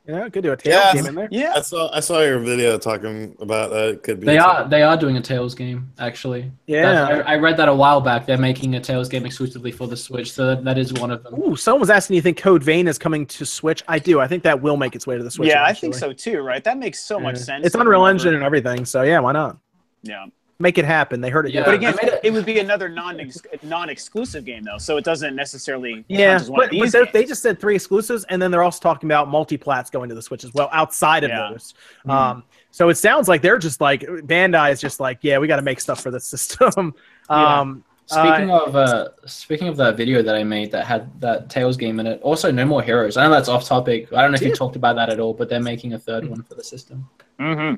You 0.10 0.16
know, 0.16 0.30
could 0.32 0.42
do 0.42 0.52
a 0.52 0.58
Tails 0.58 0.76
Yeah. 0.76 0.94
game 0.96 1.06
in 1.06 1.14
there. 1.16 1.28
yeah. 1.30 1.54
I 1.56 1.62
saw 1.62 1.92
I 1.94 2.00
saw 2.00 2.22
your 2.22 2.40
video 2.40 2.80
talking 2.80 3.36
about 3.40 3.70
that. 3.70 3.90
It 3.90 4.02
could 4.04 4.20
be 4.20 4.26
They 4.26 4.40
are 4.40 4.56
something. 4.56 4.70
they 4.72 4.82
are 4.82 4.98
doing 4.98 5.18
a 5.18 5.22
Tails 5.22 5.54
game 5.54 5.92
actually. 6.00 6.52
Yeah. 6.66 7.24
I, 7.28 7.34
I 7.34 7.36
read 7.36 7.58
that 7.58 7.70
a 7.70 7.74
while 7.76 8.02
back. 8.02 8.26
They're 8.26 8.36
making 8.38 8.74
a 8.74 8.80
Tails 8.80 9.08
game 9.08 9.24
exclusively 9.24 9.72
for 9.72 9.88
the 9.88 9.96
Switch, 9.96 10.32
so 10.32 10.48
that, 10.48 10.64
that 10.64 10.80
is 10.80 10.92
one 10.94 11.12
of 11.12 11.22
them. 11.24 11.36
Ooh, 11.40 11.56
someone 11.56 11.82
was 11.82 11.92
asking, 11.92 12.16
"Do 12.16 12.16
you 12.16 12.22
think 12.24 12.38
Code 12.40 12.64
Vein 12.64 12.88
is 12.88 12.98
coming 12.98 13.28
to 13.28 13.46
Switch?" 13.46 13.84
I 13.88 14.00
do. 14.00 14.20
I 14.20 14.28
think 14.28 14.42
that 14.44 14.60
will 14.60 14.78
make 14.78 14.96
its 14.96 15.06
way 15.06 15.16
to 15.16 15.24
the 15.24 15.30
Switch. 15.30 15.50
yeah, 15.50 15.64
I 15.64 15.74
think 15.74 15.94
so 15.94 16.12
too, 16.12 16.40
right? 16.42 16.64
That 16.64 16.80
makes 16.80 17.00
so 17.00 17.20
much 17.20 17.38
sense. 17.38 17.66
It's 17.68 17.76
Unreal. 17.76 18.08
Engine 18.08 18.34
and 18.34 18.44
everything, 18.44 18.86
so 18.86 19.04
yeah, 19.04 19.20
why 19.20 19.34
not 19.34 19.58
Yeah. 20.02 20.26
Make 20.60 20.78
it 20.78 20.86
happen? 20.86 21.22
They 21.22 21.30
heard 21.30 21.48
it. 21.48 21.54
Yeah. 21.54 21.64
But 21.64 21.74
again, 21.76 21.96
it- 22.02 22.20
it 22.24 22.34
would 22.34 22.46
be 22.46 22.60
another 22.60 22.90
non 22.90 23.20
non-exclusive 23.64 24.44
game 24.46 24.64
though, 24.64 24.78
so 24.78 24.98
it 24.98 25.06
doesn't 25.06 25.36
necessarily 25.36 26.04
yeah, 26.10 26.34
one 26.34 26.40
but, 26.40 26.48
of 26.48 26.56
but 26.56 26.70
these 26.72 26.92
they- 26.92 27.10
they 27.14 27.26
just 27.26 27.42
said 27.42 27.60
three 27.60 27.76
exclusives, 27.76 28.26
and 28.26 28.42
then 28.42 28.52
they're 28.52 28.64
also 28.64 28.80
talking 28.80 29.08
about 29.08 29.30
multi-plats 29.30 29.90
going 29.90 30.10
to 30.10 30.16
the 30.16 30.22
Switch 30.22 30.44
as 30.44 30.54
well, 30.54 30.70
outside 30.74 31.24
of 31.24 31.30
Yeah. 31.30 31.50
Those. 31.52 31.74
Um, 32.08 32.44
so 32.72 32.90
it 32.90 32.96
sounds 32.96 33.28
like 33.28 33.42
they're 33.42 33.58
just 33.58 33.80
like 33.82 34.02
Bandai 34.02 34.72
is 34.72 34.82
just 34.82 35.00
like, 35.00 35.20
yeah, 35.22 35.38
we 35.40 35.48
got 35.48 35.56
to 35.56 35.62
make 35.62 35.80
stuff 35.80 36.02
for 36.02 36.12
the 36.12 36.20
system. 36.36 36.94
Yeah. 37.30 37.60
um, 37.62 37.84
Speaking 38.08 38.50
of 38.50 38.76
uh, 38.76 39.10
speaking 39.28 39.68
of 39.68 39.78
that 39.78 39.96
video 39.96 40.24
that 40.24 40.34
I 40.34 40.44
made 40.44 40.72
that 40.72 40.84
had 40.88 41.22
that 41.22 41.48
Tails 41.48 41.78
game 41.78 42.00
in 42.00 42.08
it, 42.08 42.20
also 42.24 42.52
No 42.52 42.66
More 42.66 42.82
Heroes. 42.82 43.18
I 43.18 43.24
know 43.24 43.30
that's 43.30 43.48
off 43.48 43.66
topic. 43.66 44.12
I 44.12 44.24
don't 44.24 44.32
know 44.32 44.36
if 44.36 44.42
Yeah. 44.42 44.48
you 44.48 44.56
talked 44.56 44.76
about 44.76 44.96
that 44.96 45.10
at 45.10 45.20
all, 45.20 45.32
but 45.36 45.48
they're 45.48 45.60
making 45.62 45.94
a 45.94 46.00
third 46.00 46.28
one 46.28 46.42
for 46.42 46.56
the 46.56 46.64
system. 46.64 47.08
Mm-hmm. 47.40 47.76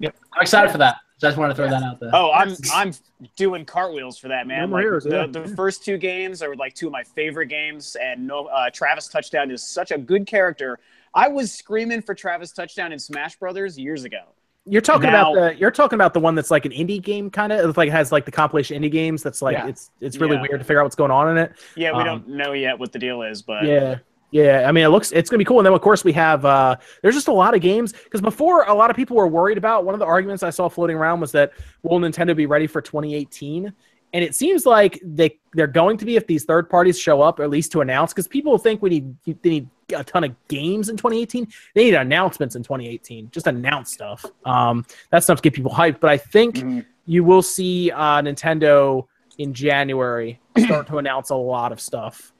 Yep. 0.00 0.14
I'm 0.34 0.42
excited 0.42 0.70
for 0.70 0.76
that. 0.76 0.96
Just 1.20 1.38
want 1.38 1.50
to 1.50 1.54
throw 1.54 1.68
that 1.70 1.82
out 1.82 1.98
there. 1.98 2.10
Oh, 2.12 2.30
I'm 2.32 2.54
I'm 2.74 2.92
doing 3.36 3.64
cartwheels 3.64 4.18
for 4.18 4.28
that 4.28 4.46
man. 4.46 4.68
No 4.70 4.76
Like, 4.76 4.82
Heroes, 4.84 5.04
the, 5.04 5.26
the 5.26 5.48
first 5.56 5.82
two 5.84 5.96
games 5.96 6.42
are 6.42 6.54
like 6.56 6.74
two 6.74 6.86
of 6.88 6.92
my 6.92 7.02
favorite 7.04 7.46
games, 7.46 7.96
and 8.00 8.26
no 8.26 8.46
uh, 8.46 8.68
Travis 8.70 9.08
Touchdown 9.08 9.50
is 9.50 9.66
such 9.66 9.92
a 9.92 9.98
good 9.98 10.26
character. 10.26 10.78
I 11.14 11.28
was 11.28 11.50
screaming 11.52 12.02
for 12.02 12.14
Travis 12.14 12.52
Touchdown 12.52 12.92
in 12.92 12.98
Smash 12.98 13.36
Brothers 13.36 13.78
years 13.78 14.04
ago. 14.04 14.20
You're 14.66 14.82
talking 14.82 15.10
Now- 15.10 15.32
about 15.32 15.52
the 15.54 15.58
you're 15.58 15.70
talking 15.70 15.96
about 15.96 16.12
the 16.12 16.20
one 16.20 16.34
that's 16.34 16.50
like 16.50 16.66
an 16.66 16.72
indie 16.72 17.00
game 17.00 17.30
kind 17.30 17.50
of 17.52 17.66
It's 17.66 17.78
like 17.78 17.88
it 17.88 17.92
has 17.92 18.12
like 18.12 18.24
the 18.26 18.32
compilation 18.32 18.82
indie 18.82 18.90
games 18.90 19.22
that's 19.22 19.40
like 19.40 19.54
Yeah. 19.54 19.68
it's 19.68 19.92
it's 20.00 20.18
really 20.18 20.34
Yeah. 20.36 20.42
weird 20.42 20.58
to 20.60 20.64
figure 20.64 20.80
out 20.80 20.84
what's 20.84 20.96
going 20.96 21.12
on 21.12 21.30
in 21.30 21.38
it. 21.38 21.52
Yeah, 21.76 21.92
we 21.92 22.00
Um, 22.00 22.04
don't 22.04 22.28
know 22.28 22.52
yet 22.52 22.78
what 22.78 22.92
the 22.92 22.98
deal 22.98 23.22
is, 23.22 23.40
but 23.42 23.64
Yeah. 23.64 23.98
Yeah, 24.32 24.64
I 24.68 24.72
mean 24.72 24.84
it 24.84 24.88
looks 24.88 25.12
it's 25.12 25.30
going 25.30 25.38
to 25.38 25.44
be 25.44 25.46
cool 25.46 25.58
and 25.60 25.66
then 25.66 25.72
of 25.72 25.80
course 25.80 26.02
we 26.04 26.12
have 26.12 26.44
uh 26.44 26.76
there's 27.02 27.14
just 27.14 27.28
a 27.28 27.32
lot 27.32 27.54
of 27.54 27.60
games 27.60 27.92
cuz 28.10 28.20
before 28.20 28.64
a 28.64 28.74
lot 28.74 28.90
of 28.90 28.96
people 28.96 29.16
were 29.16 29.28
worried 29.28 29.56
about 29.56 29.84
one 29.84 29.94
of 29.94 30.00
the 30.00 30.06
arguments 30.06 30.42
I 30.42 30.50
saw 30.50 30.68
floating 30.68 30.96
around 30.96 31.20
was 31.20 31.32
that 31.32 31.52
will 31.82 31.98
Nintendo 32.00 32.34
be 32.34 32.46
ready 32.46 32.66
for 32.66 32.80
2018? 32.80 33.72
And 34.12 34.24
it 34.24 34.34
seems 34.34 34.66
like 34.66 35.00
they 35.04 35.38
they're 35.52 35.66
going 35.66 35.96
to 35.98 36.04
be 36.04 36.16
if 36.16 36.26
these 36.26 36.44
third 36.44 36.68
parties 36.68 36.98
show 36.98 37.22
up 37.22 37.38
at 37.40 37.50
least 37.50 37.70
to 37.72 37.80
announce 37.82 38.12
cuz 38.12 38.26
people 38.26 38.58
think 38.58 38.82
we 38.82 38.90
need 38.90 39.14
they 39.42 39.50
need 39.50 39.68
a 39.94 40.02
ton 40.02 40.24
of 40.24 40.34
games 40.48 40.88
in 40.88 40.96
2018. 40.96 41.46
They 41.74 41.84
need 41.84 41.94
announcements 41.94 42.56
in 42.56 42.62
2018. 42.64 43.30
Just 43.30 43.46
announce 43.46 43.92
stuff. 43.92 44.24
Um 44.44 44.84
that 45.10 45.22
stuff 45.22 45.38
to 45.38 45.42
get 45.42 45.54
people 45.54 45.70
hyped, 45.72 46.00
but 46.00 46.10
I 46.10 46.16
think 46.18 46.56
Mhm. 46.56 46.84
you 47.06 47.22
will 47.22 47.42
see 47.42 47.92
uh, 47.92 48.20
Nintendo 48.22 49.06
in 49.38 49.54
January 49.54 50.40
start 50.58 50.88
to 50.88 50.98
announce 50.98 51.30
a 51.30 51.36
lot 51.36 51.70
of 51.70 51.80
stuff. 51.80 52.32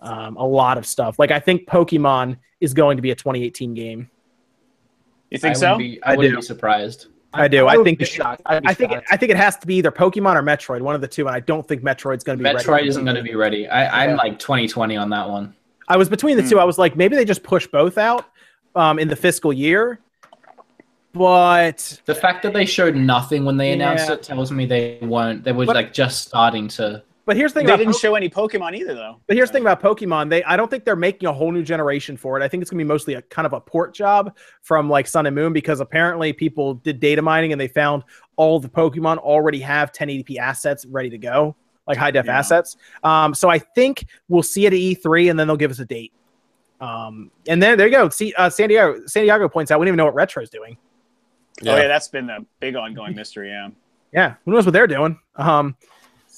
Um, 0.00 0.36
a 0.36 0.46
lot 0.46 0.78
of 0.78 0.86
stuff. 0.86 1.18
Like 1.18 1.30
I 1.30 1.40
think 1.40 1.66
Pokemon 1.68 2.36
is 2.60 2.72
going 2.74 2.96
to 2.98 3.02
be 3.02 3.10
a 3.10 3.14
2018 3.14 3.74
game. 3.74 4.08
you 5.30 5.38
think 5.38 5.56
I 5.56 5.58
so? 5.58 5.76
Be, 5.78 6.00
I, 6.04 6.12
I 6.12 6.16
wouldn't 6.16 6.34
do. 6.34 6.40
be 6.40 6.42
surprised. 6.42 7.06
I 7.34 7.46
do. 7.48 7.66
I, 7.66 7.76
would 7.76 7.84
think 7.84 7.98
be 7.98 8.04
the- 8.04 8.10
shocked. 8.10 8.42
I'd 8.46 8.62
be 8.62 8.68
I 8.68 8.74
think 8.74 8.92
it. 8.92 9.04
I 9.10 9.16
think 9.16 9.30
it 9.30 9.36
has 9.36 9.56
to 9.58 9.66
be 9.66 9.74
either 9.76 9.90
Pokemon 9.92 10.36
or 10.36 10.42
Metroid, 10.42 10.80
one 10.80 10.94
of 10.94 11.00
the 11.00 11.08
two, 11.08 11.26
and 11.26 11.34
I 11.36 11.40
don't 11.40 11.66
think 11.66 11.82
Metroid's 11.82 12.24
going 12.24 12.38
to 12.38 12.42
be. 12.42 12.48
ready. 12.50 12.64
Metroid 12.64 12.86
isn't 12.86 13.04
going 13.04 13.16
to 13.16 13.22
be 13.22 13.34
ready. 13.34 13.68
I, 13.68 14.04
I'm 14.04 14.10
Yeah. 14.10 14.16
like 14.16 14.38
2020 14.38 14.96
on 14.96 15.10
that 15.10 15.28
one. 15.28 15.54
I 15.88 15.96
was 15.96 16.08
between 16.08 16.36
the 16.36 16.42
Hmm. 16.42 16.48
two. 16.50 16.58
I 16.60 16.64
was 16.64 16.78
like, 16.78 16.96
maybe 16.96 17.16
they 17.16 17.24
just 17.24 17.42
push 17.42 17.66
both 17.66 17.98
out 17.98 18.26
um, 18.76 18.98
in 18.98 19.08
the 19.08 19.16
fiscal 19.16 19.52
year, 19.52 20.00
but 21.12 22.00
The 22.06 22.14
fact 22.14 22.42
that 22.44 22.52
they 22.52 22.64
showed 22.66 22.94
nothing 22.96 23.44
when 23.44 23.56
they 23.56 23.72
announced 23.72 24.06
Yeah. 24.08 24.14
it 24.14 24.22
tells 24.22 24.52
me 24.52 24.66
they 24.66 24.98
weren't. 25.02 25.44
They 25.44 25.52
were 25.52 25.66
But- 25.66 25.76
like 25.76 25.92
just 25.92 26.26
starting 26.28 26.68
to. 26.68 27.02
But 27.28 27.36
here's 27.36 27.52
the 27.52 27.60
thing 27.60 27.66
They 27.66 27.72
about 27.74 27.78
didn't 27.78 27.92
Po- 27.92 27.98
show 27.98 28.14
any 28.14 28.28
Pokemon 28.30 28.74
either, 28.74 28.94
though. 28.94 29.20
But 29.26 29.36
here's 29.36 29.50
the 29.50 29.52
thing 29.52 29.62
about 29.62 29.82
Pokemon. 29.82 30.30
They 30.30 30.42
I 30.44 30.56
don't 30.56 30.70
think 30.70 30.84
they're 30.84 30.96
making 30.96 31.28
a 31.28 31.32
whole 31.32 31.52
new 31.52 31.62
generation 31.62 32.16
for 32.16 32.40
it. 32.40 32.42
I 32.42 32.48
think 32.48 32.62
it's 32.62 32.70
gonna 32.70 32.78
be 32.82 32.88
mostly 32.88 33.14
a 33.14 33.22
kind 33.22 33.44
of 33.44 33.52
a 33.52 33.60
port 33.60 33.92
job 33.94 34.34
from 34.62 34.88
like 34.88 35.06
Sun 35.06 35.26
and 35.26 35.36
Moon 35.36 35.52
because 35.52 35.80
apparently 35.80 36.32
people 36.32 36.74
did 36.74 36.98
data 37.00 37.20
mining 37.22 37.52
and 37.52 37.60
they 37.60 37.68
found 37.68 38.02
all 38.36 38.58
the 38.58 38.68
Pokemon 38.68 39.18
already 39.18 39.60
have 39.60 39.92
1080p 39.92 40.38
assets 40.38 40.86
ready 40.86 41.10
to 41.10 41.18
go, 41.18 41.54
like 41.86 41.98
high 41.98 42.10
def 42.10 42.24
Yeah. 42.26 42.38
assets. 42.38 42.76
Um, 43.04 43.34
so 43.34 43.48
I 43.50 43.58
think 43.58 44.06
we'll 44.28 44.42
see 44.42 44.64
it 44.64 44.72
at 44.72 44.78
E3 44.78 45.28
and 45.30 45.38
then 45.38 45.46
they'll 45.46 45.56
give 45.56 45.70
us 45.70 45.80
a 45.80 45.84
date. 45.84 46.12
Um, 46.80 47.30
and 47.46 47.62
then 47.62 47.76
there 47.76 47.88
you 47.88 47.92
go. 47.92 48.08
See, 48.08 48.32
uh, 48.38 48.48
San 48.48 48.68
Diego. 48.70 49.00
San 49.06 49.24
Diego 49.24 49.48
points 49.48 49.70
out 49.70 49.80
we 49.80 49.84
don't 49.84 49.90
even 49.90 49.98
know 49.98 50.04
what 50.06 50.14
Retro's 50.14 50.48
doing. 50.48 50.78
Oh 51.66 51.76
yeah, 51.76 51.88
that's 51.88 52.08
been 52.08 52.26
the 52.26 52.46
big 52.60 52.74
ongoing 52.76 53.14
mystery. 53.14 53.50
Yeah. 53.50 53.68
Yeah, 54.12 54.34
who 54.46 54.52
knows 54.52 54.64
what 54.64 54.72
they're 54.72 54.86
doing? 54.86 55.18
Um, 55.36 55.76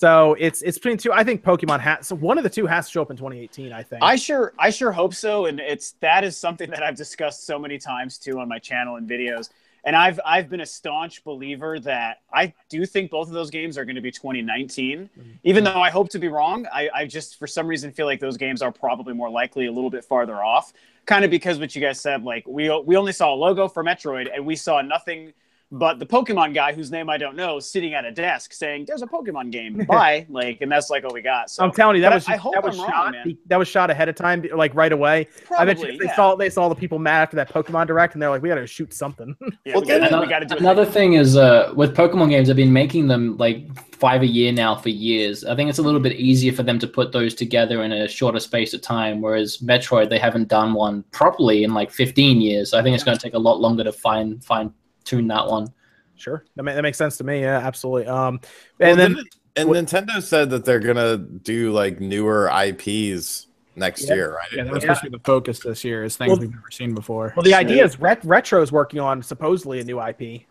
So 0.01 0.35
it's 0.39 0.63
it's 0.63 0.79
between 0.79 0.97
two. 0.97 1.13
I 1.13 1.23
think 1.23 1.45
Pokemon 1.45 1.81
has 1.81 2.07
so 2.07 2.17
one 2.17 2.39
of 2.39 2.45
the 2.45 2.49
two 2.49 2.65
has 2.65 2.87
to 2.87 2.93
show 2.93 3.03
up 3.03 3.11
in 3.11 3.19
2018. 3.19 3.71
I 3.71 3.83
think. 3.83 4.03
I 4.03 4.17
sure 4.17 4.55
I 4.59 4.71
sure 4.71 4.93
hope 4.93 5.13
so, 5.13 5.45
and 5.45 5.61
it's 5.61 5.93
that 6.01 6.25
is 6.25 6.39
something 6.39 6.71
that 6.75 6.83
I've 6.83 6.97
discussed 6.97 7.45
so 7.45 7.59
many 7.59 7.77
times 7.77 8.17
too 8.17 8.41
on 8.41 8.49
my 8.49 8.59
channel 8.59 8.97
and 8.97 9.07
videos. 9.07 9.51
And 9.85 9.95
I've 9.95 10.19
I've 10.25 10.49
been 10.49 10.63
a 10.63 10.67
staunch 10.67 11.23
believer 11.23 11.79
that 11.81 12.23
I 12.33 12.55
do 12.71 12.87
think 12.87 13.11
both 13.11 13.29
of 13.29 13.35
those 13.35 13.51
games 13.51 13.77
are 13.77 13.85
going 13.85 13.95
to 13.95 14.01
be 14.01 14.11
2019. 14.11 15.01
Mm-hmm. 15.01 15.31
Even 15.43 15.65
though 15.65 15.83
I 15.83 15.91
hope 15.91 16.09
to 16.11 16.19
be 16.19 16.29
wrong, 16.29 16.67
I, 16.73 16.89
I 16.95 17.05
just 17.05 17.39
for 17.39 17.47
some 17.47 17.67
reason 17.67 17.93
feel 17.93 18.07
like 18.07 18.21
those 18.21 18.39
games 18.39 18.63
are 18.63 18.73
probably 18.73 19.13
more 19.13 19.29
likely 19.29 19.67
a 19.67 19.73
little 19.73 19.91
bit 19.91 20.03
farther 20.03 20.43
off. 20.43 20.73
Kind 21.05 21.27
of 21.27 21.31
because 21.31 21.59
what 21.59 21.77
you 21.77 21.83
guys 21.83 22.01
said, 22.01 22.25
like 22.25 22.47
we 22.49 22.75
we 22.87 22.97
only 22.97 23.13
saw 23.13 23.35
a 23.35 23.37
logo 23.37 23.69
for 23.69 23.85
Metroid 23.85 24.35
and 24.35 24.47
we 24.47 24.57
saw 24.57 24.81
nothing 24.81 25.35
but 25.73 25.99
the 26.01 26.07
Pokemon 26.07 26.53
guy, 26.55 26.73
whose 26.73 26.91
name 26.91 27.09
I 27.09 27.17
don't 27.17 27.37
know, 27.37 27.61
sitting 27.61 27.95
at 27.95 28.05
a 28.05 28.11
desk 28.11 28.53
saying, 28.53 28.87
"There's 28.89 29.03
a 29.03 29.07
Pokemon 29.07 29.53
game, 29.53 29.85
bye!" 29.89 30.27
like, 30.29 30.61
and 30.61 30.71
that's 30.71 30.91
like 30.91 31.05
all 31.05 31.13
we 31.15 31.23
got. 31.23 31.49
So 31.49 31.63
I'm 31.63 31.71
telling 31.71 31.97
you, 31.97 32.03
that 32.03 32.09
but 32.11 32.15
was 32.17 32.29
I, 32.29 32.33
I 32.33 32.37
hope 32.37 32.55
that 32.55 32.65
was 32.65 32.79
I'm 32.79 32.87
shot. 32.87 33.05
wrong, 33.05 33.13
man. 33.13 33.39
That 33.47 33.59
was 33.59 33.69
shot 33.69 33.89
ahead 33.91 34.09
of 34.09 34.17
time, 34.17 34.45
like 34.55 34.75
right 34.75 34.93
away. 34.93 35.29
I 35.57 35.65
bet 35.65 35.79
you 35.79 35.85
Probably, 35.85 35.99
they 35.99 36.05
yeah. 36.07 36.17
saw 36.17 36.35
they 36.35 36.51
saw 36.51 36.69
the 36.69 36.75
people 36.75 36.99
mad 36.99 37.23
after 37.23 37.37
that 37.37 37.53
Pokemon 37.53 37.87
direct, 37.87 38.15
and 38.15 38.23
they're 38.23 38.31
like, 38.31 38.43
"We 38.43 38.49
got 38.49 38.57
to 38.57 38.67
shoot 38.67 38.93
something." 38.93 39.37
Yeah, 39.67 39.75
Well, 39.75 39.83
we 39.83 39.89
gotta, 39.89 40.07
Another, 40.07 40.23
we 40.27 40.31
gotta 40.31 40.47
do 40.47 40.55
it. 40.55 40.61
another 40.61 40.87
thing 40.87 41.13
is 41.15 41.37
uh, 41.37 41.73
with 41.77 41.95
Pokemon 41.95 42.31
games, 42.31 42.49
I've 42.49 42.57
been 42.57 42.73
making 42.73 43.09
them 43.09 43.37
like 43.37 43.67
five 43.95 44.23
a 44.23 44.27
year 44.27 44.53
now 44.53 44.75
for 44.75 44.89
years. 44.89 45.45
I 45.45 45.55
think 45.55 45.69
it's 45.69 45.79
a 45.79 45.83
little 45.83 46.01
bit 46.01 46.15
easier 46.15 46.53
for 46.53 46.63
them 46.63 46.79
to 46.79 46.87
put 46.87 47.13
those 47.13 47.35
together 47.35 47.83
in 47.83 47.93
a 47.93 48.09
shorter 48.09 48.41
space 48.41 48.73
of 48.73 48.81
time, 48.81 49.21
whereas 49.21 49.59
Metroid 49.59 50.09
they 50.09 50.19
haven't 50.19 50.49
done 50.49 50.73
one 50.73 51.05
properly 51.11 51.63
in 51.65 51.75
like 51.75 51.91
15 51.91 52.41
years. 52.41 52.71
So 52.71 52.79
I 52.79 52.83
think 52.83 52.95
it's 52.95 53.05
going 53.05 53.17
to 53.19 53.23
take 53.23 53.35
a 53.35 53.39
lot 53.39 53.61
longer 53.61 53.85
to 53.85 53.93
find 53.93 54.43
fine 54.43 54.73
tune 55.11 55.29
that 55.29 55.47
one. 55.47 55.69
sure, 56.17 56.45
that, 56.57 56.63
ma- 56.63 56.75
that 56.75 56.83
makes 56.83 56.99
sense 56.99 57.17
to 57.19 57.25
me. 57.25 57.41
Yeah, 57.43 57.59
absolutely. 57.59 58.07
Um, 58.07 58.41
Well, 58.79 58.91
and 58.91 59.01
then 59.01 59.15
didn't- 59.15 59.37
and 59.57 59.69
Nintendo 59.71 60.23
said 60.23 60.51
that 60.51 60.65
they're 60.65 60.79
gonna 60.81 61.17
do 61.19 61.73
like 61.73 61.99
newer 62.01 62.49
IPs 62.51 63.47
next 63.77 64.09
Yeah. 64.09 64.15
year, 64.15 64.35
right? 64.35 64.47
Yeah, 64.55 64.65
that 64.65 64.73
was 64.73 64.83
Yeah. 64.85 64.89
supposed 64.95 65.05
to 65.05 65.11
be 65.11 65.17
the 65.19 65.25
focus 65.25 65.61
this 65.61 65.83
year. 65.85 66.05
Is 66.05 66.17
things 66.17 66.31
Well- 66.31 66.41
we've 66.41 66.51
never 66.51 66.71
seen 66.71 66.95
before. 66.95 67.33
well, 67.37 67.43
the 67.45 67.55
idea 67.55 67.85
is 67.85 67.99
Ret- 68.01 68.25
Retro 68.25 68.63
is 68.63 68.71
working 68.71 69.01
on 69.01 69.23
supposedly 69.23 69.81
a 69.81 69.85
new 69.85 69.99
IP. 69.99 70.47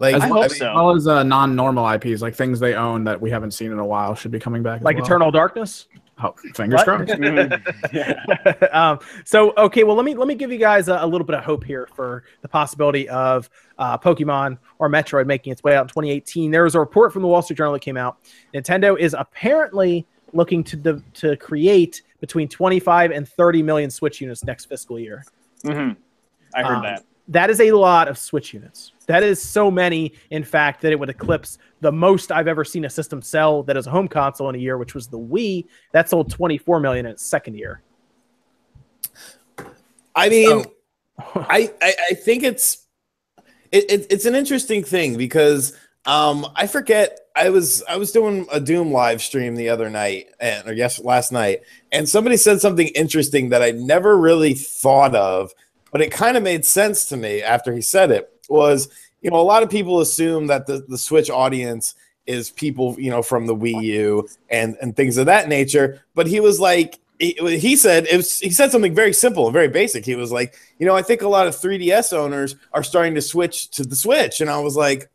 Like, 0.00 0.14
As 0.14 0.22
I 0.22 0.26
I 0.26 0.28
hope 0.28 0.40
mean, 0.42 0.50
so. 0.50 0.68
As 0.70 0.74
well 0.76 0.94
as 0.94 1.08
uh, 1.08 1.22
non-normal 1.24 1.84
IPs, 1.84 2.22
like 2.22 2.36
things 2.36 2.60
they 2.60 2.74
own 2.74 3.02
that 3.04 3.20
we 3.20 3.30
haven't 3.30 3.50
seen 3.50 3.72
in 3.72 3.78
a 3.80 3.84
while, 3.84 4.14
should 4.14 4.30
be 4.30 4.38
coming 4.38 4.62
back. 4.62 4.78
as 4.80 4.84
like 4.84 4.96
well. 4.96 5.04
Eternal 5.04 5.30
Darkness. 5.32 5.86
Oh, 6.22 6.34
fingers 6.54 6.78
What? 6.78 6.84
crossed. 6.84 7.12
Mhm. 7.20 7.92
yeah. 7.92 8.68
um, 8.72 8.98
so 9.24 9.52
okay, 9.56 9.84
well 9.84 9.94
let 9.96 10.04
me 10.04 10.14
let 10.14 10.26
me 10.26 10.34
give 10.34 10.50
you 10.50 10.58
guys 10.58 10.88
a, 10.88 10.98
a 11.00 11.06
little 11.06 11.24
bit 11.26 11.36
of 11.36 11.44
hope 11.44 11.62
here 11.64 11.88
for 11.94 12.24
the 12.42 12.48
possibility 12.48 13.08
of 13.08 13.48
uh, 13.78 13.96
Pokemon 13.96 14.58
or 14.80 14.88
Metroid 14.88 15.26
making 15.26 15.52
its 15.52 15.62
way 15.62 15.76
out 15.76 15.82
in 15.82 15.88
2018. 15.88 16.50
There 16.50 16.64
was 16.64 16.74
a 16.74 16.80
report 16.80 17.12
from 17.12 17.22
the 17.22 17.28
Wall 17.28 17.42
Street 17.42 17.56
Journal 17.56 17.72
that 17.74 17.82
came 17.82 17.96
out. 17.96 18.18
Nintendo 18.52 18.98
is 18.98 19.14
apparently 19.18 20.06
looking 20.32 20.64
to 20.64 20.76
de- 20.76 21.02
to 21.14 21.36
create 21.36 22.02
between 22.20 22.48
25 22.48 23.12
and 23.12 23.28
30 23.28 23.62
million 23.62 23.88
Switch 23.90 24.20
units 24.20 24.42
next 24.44 24.64
fiscal 24.66 24.98
year. 24.98 25.24
Mhm. 25.64 25.96
I 26.54 26.62
heard 26.64 26.76
Um, 26.78 26.82
that. 26.82 27.04
That 27.28 27.50
is 27.50 27.60
a 27.60 27.72
lot 27.72 28.08
of 28.08 28.16
Switch 28.16 28.54
units. 28.54 28.92
That 29.06 29.22
is 29.22 29.40
so 29.40 29.70
many, 29.70 30.14
in 30.30 30.42
fact, 30.42 30.80
that 30.80 30.92
it 30.92 30.98
would 30.98 31.10
eclipse 31.10 31.58
the 31.80 31.92
most 31.92 32.32
I've 32.32 32.48
ever 32.48 32.64
seen 32.64 32.86
a 32.86 32.90
system 32.90 33.20
sell 33.20 33.62
that 33.64 33.76
is 33.76 33.86
a 33.86 33.90
home 33.90 34.08
console 34.08 34.48
in 34.48 34.54
a 34.54 34.58
year, 34.58 34.78
which 34.78 34.94
was 34.94 35.06
the 35.08 35.18
Wii. 35.18 35.66
That 35.92 36.08
sold 36.08 36.30
24 36.30 36.80
million 36.80 37.06
in 37.06 37.12
its 37.12 37.22
second 37.22 37.54
year. 37.54 37.82
I 40.14 40.28
mean, 40.28 40.62
So- 40.64 40.72
I, 41.34 41.72
I 41.82 41.94
I 42.10 42.14
think 42.14 42.44
it's 42.44 42.86
it, 43.72 43.90
it, 43.90 44.06
it's 44.08 44.24
an 44.24 44.36
interesting 44.36 44.84
thing 44.84 45.16
because 45.18 45.76
um 46.06 46.46
I 46.54 46.68
forget 46.68 47.18
I 47.34 47.50
was 47.50 47.82
I 47.88 47.96
was 47.96 48.12
doing 48.12 48.46
a 48.52 48.60
Doom 48.60 48.92
live 48.92 49.20
stream 49.20 49.56
the 49.56 49.68
other 49.68 49.90
night 49.90 50.26
and 50.38 50.68
or 50.68 50.72
yes 50.72 51.00
last 51.00 51.32
night 51.32 51.62
and 51.90 52.08
somebody 52.08 52.36
said 52.36 52.60
something 52.60 52.86
interesting 52.88 53.48
that 53.48 53.62
I 53.62 53.72
never 53.72 54.16
really 54.16 54.54
thought 54.54 55.16
of 55.16 55.52
but 55.90 56.00
it 56.00 56.10
kind 56.10 56.36
of 56.36 56.42
made 56.42 56.64
sense 56.64 57.06
to 57.06 57.16
me 57.16 57.42
after 57.42 57.72
he 57.72 57.80
said 57.80 58.10
it 58.10 58.32
was 58.48 58.88
you 59.20 59.30
know 59.30 59.40
a 59.40 59.42
lot 59.42 59.62
of 59.62 59.70
people 59.70 60.00
assume 60.00 60.46
that 60.46 60.66
the 60.66 60.84
the 60.88 60.98
Switch 60.98 61.30
audience 61.30 61.94
is 62.26 62.50
people 62.50 62.94
you 62.98 63.10
know 63.10 63.22
from 63.22 63.46
the 63.46 63.56
Wii 63.56 63.82
U 63.82 64.28
and 64.50 64.76
and 64.80 64.96
things 64.96 65.16
of 65.16 65.26
that 65.26 65.48
nature 65.48 66.02
but 66.14 66.26
he 66.26 66.40
was 66.40 66.60
like 66.60 66.98
he, 67.18 67.36
he 67.58 67.74
said 67.74 68.06
it 68.06 68.16
was, 68.16 68.38
he 68.38 68.50
said 68.50 68.70
something 68.70 68.94
very 68.94 69.12
simple 69.12 69.46
and 69.46 69.52
very 69.52 69.68
basic 69.68 70.04
he 70.04 70.14
was 70.14 70.30
like 70.30 70.54
you 70.78 70.86
know, 70.86 70.94
I 70.94 71.02
think 71.02 71.22
a 71.22 71.28
lot 71.28 71.46
of 71.46 71.56
3DS 71.56 72.12
owners 72.12 72.56
are 72.72 72.82
starting 72.82 73.14
to 73.16 73.20
switch 73.20 73.70
to 73.70 73.82
the 73.82 73.96
Switch. 73.96 74.40
And 74.40 74.48
I 74.48 74.58
was 74.60 74.76
like, 74.76 75.10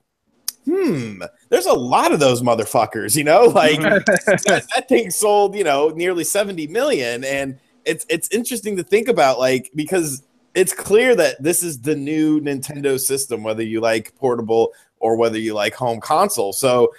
hmm, 0.65 1.21
there's 1.49 1.65
a 1.65 1.73
lot 1.73 2.11
of 2.11 2.19
those 2.19 2.41
motherfuckers, 2.41 3.15
you 3.15 3.23
know, 3.23 3.45
like 3.55 3.79
that, 3.81 4.65
that 4.75 4.89
thing 4.89 5.09
sold, 5.09 5.55
you 5.55 5.63
know, 5.63 5.89
nearly 5.89 6.23
70 6.23 6.67
million. 6.67 7.23
And 7.23 7.57
it's, 7.85 8.05
it's 8.09 8.29
interesting 8.29 8.77
to 8.77 8.83
think 8.83 9.07
about, 9.07 9.39
like, 9.39 9.71
because 9.75 10.23
it's 10.55 10.73
clear 10.73 11.15
that 11.15 11.41
this 11.41 11.63
is 11.63 11.81
the 11.81 11.95
new 11.95 12.39
Nintendo 12.41 12.99
system, 12.99 13.43
whether 13.43 13.63
you 13.63 13.81
like 13.81 14.15
portable 14.15 14.71
or 14.99 15.17
whether 15.17 15.37
you 15.37 15.53
like 15.53 15.73
home 15.73 15.99
console. 15.99 16.53
So 16.53 16.93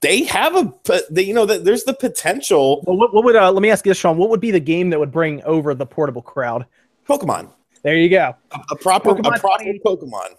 they 0.00 0.24
have 0.24 0.56
a, 0.56 0.72
they, 1.10 1.22
you 1.22 1.34
know, 1.34 1.46
that 1.46 1.64
there's 1.64 1.84
the 1.84 1.94
potential 1.94 2.82
Well, 2.86 2.96
what, 2.96 3.14
what 3.14 3.24
would 3.24 3.36
uh, 3.36 3.50
let 3.50 3.62
me 3.62 3.70
ask 3.70 3.84
you 3.84 3.90
this, 3.90 3.98
Sean? 3.98 4.16
What 4.16 4.30
would 4.30 4.40
be 4.40 4.50
the 4.50 4.60
game 4.60 4.90
that 4.90 4.98
would 4.98 5.12
bring 5.12 5.42
over 5.44 5.74
the 5.74 5.86
portable 5.86 6.22
crowd? 6.22 6.66
Pokemon, 7.08 7.50
There 7.82 7.96
you 7.96 8.08
go. 8.08 8.34
a, 8.52 8.60
a 8.70 8.76
proper, 8.76 9.14
Pokemon 9.14 9.36
a 9.36 9.40
proper 9.40 9.64
20. 9.64 9.80
Pokemon. 9.84 10.36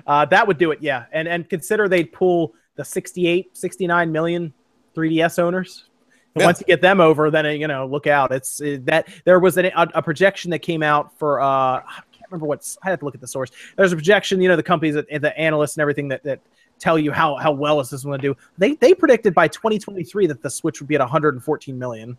uh, 0.07 0.25
that 0.25 0.47
would 0.47 0.57
do 0.57 0.71
it, 0.71 0.79
yeah. 0.81 1.05
And 1.11 1.27
and 1.27 1.49
consider 1.49 1.87
they'd 1.87 2.11
pull 2.11 2.53
the 2.75 2.85
68, 2.85 3.57
69 3.57 4.11
million 4.11 4.53
3DS 4.95 5.39
owners. 5.39 5.88
And 6.35 6.41
Yeah. 6.41 6.45
once 6.47 6.59
you 6.59 6.65
get 6.65 6.81
them 6.81 7.01
over, 7.01 7.31
then 7.31 7.59
you 7.59 7.67
know, 7.67 7.85
look 7.87 8.07
out. 8.07 8.31
It's 8.31 8.61
uh, 8.61 8.77
that 8.83 9.07
there 9.25 9.39
was 9.39 9.57
an, 9.57 9.65
a, 9.65 9.87
a 9.95 10.01
projection 10.01 10.51
that 10.51 10.59
came 10.59 10.83
out 10.83 11.17
for 11.17 11.41
uh, 11.41 11.45
I 11.45 12.01
can't 12.11 12.25
remember 12.29 12.45
what's. 12.45 12.77
I 12.83 12.89
have 12.89 12.99
to 12.99 13.05
look 13.05 13.15
at 13.15 13.21
the 13.21 13.27
source. 13.27 13.49
There's 13.75 13.91
a 13.91 13.95
projection, 13.95 14.41
you 14.41 14.47
know, 14.47 14.55
the 14.55 14.63
companies, 14.63 14.95
that, 14.95 15.07
the 15.09 15.37
analysts, 15.37 15.75
and 15.75 15.81
everything 15.81 16.07
that 16.09 16.23
that 16.23 16.39
tell 16.79 16.97
you 16.97 17.11
how 17.11 17.35
how 17.35 17.51
well 17.51 17.79
is 17.79 17.89
this 17.89 18.03
going 18.03 18.19
to 18.19 18.27
do. 18.27 18.37
They 18.57 18.75
they 18.75 18.93
predicted 18.93 19.33
by 19.33 19.47
2023 19.47 20.27
that 20.27 20.41
the 20.41 20.49
Switch 20.49 20.79
would 20.79 20.87
be 20.87 20.95
at 20.95 21.01
114 21.01 21.77
million. 21.77 22.17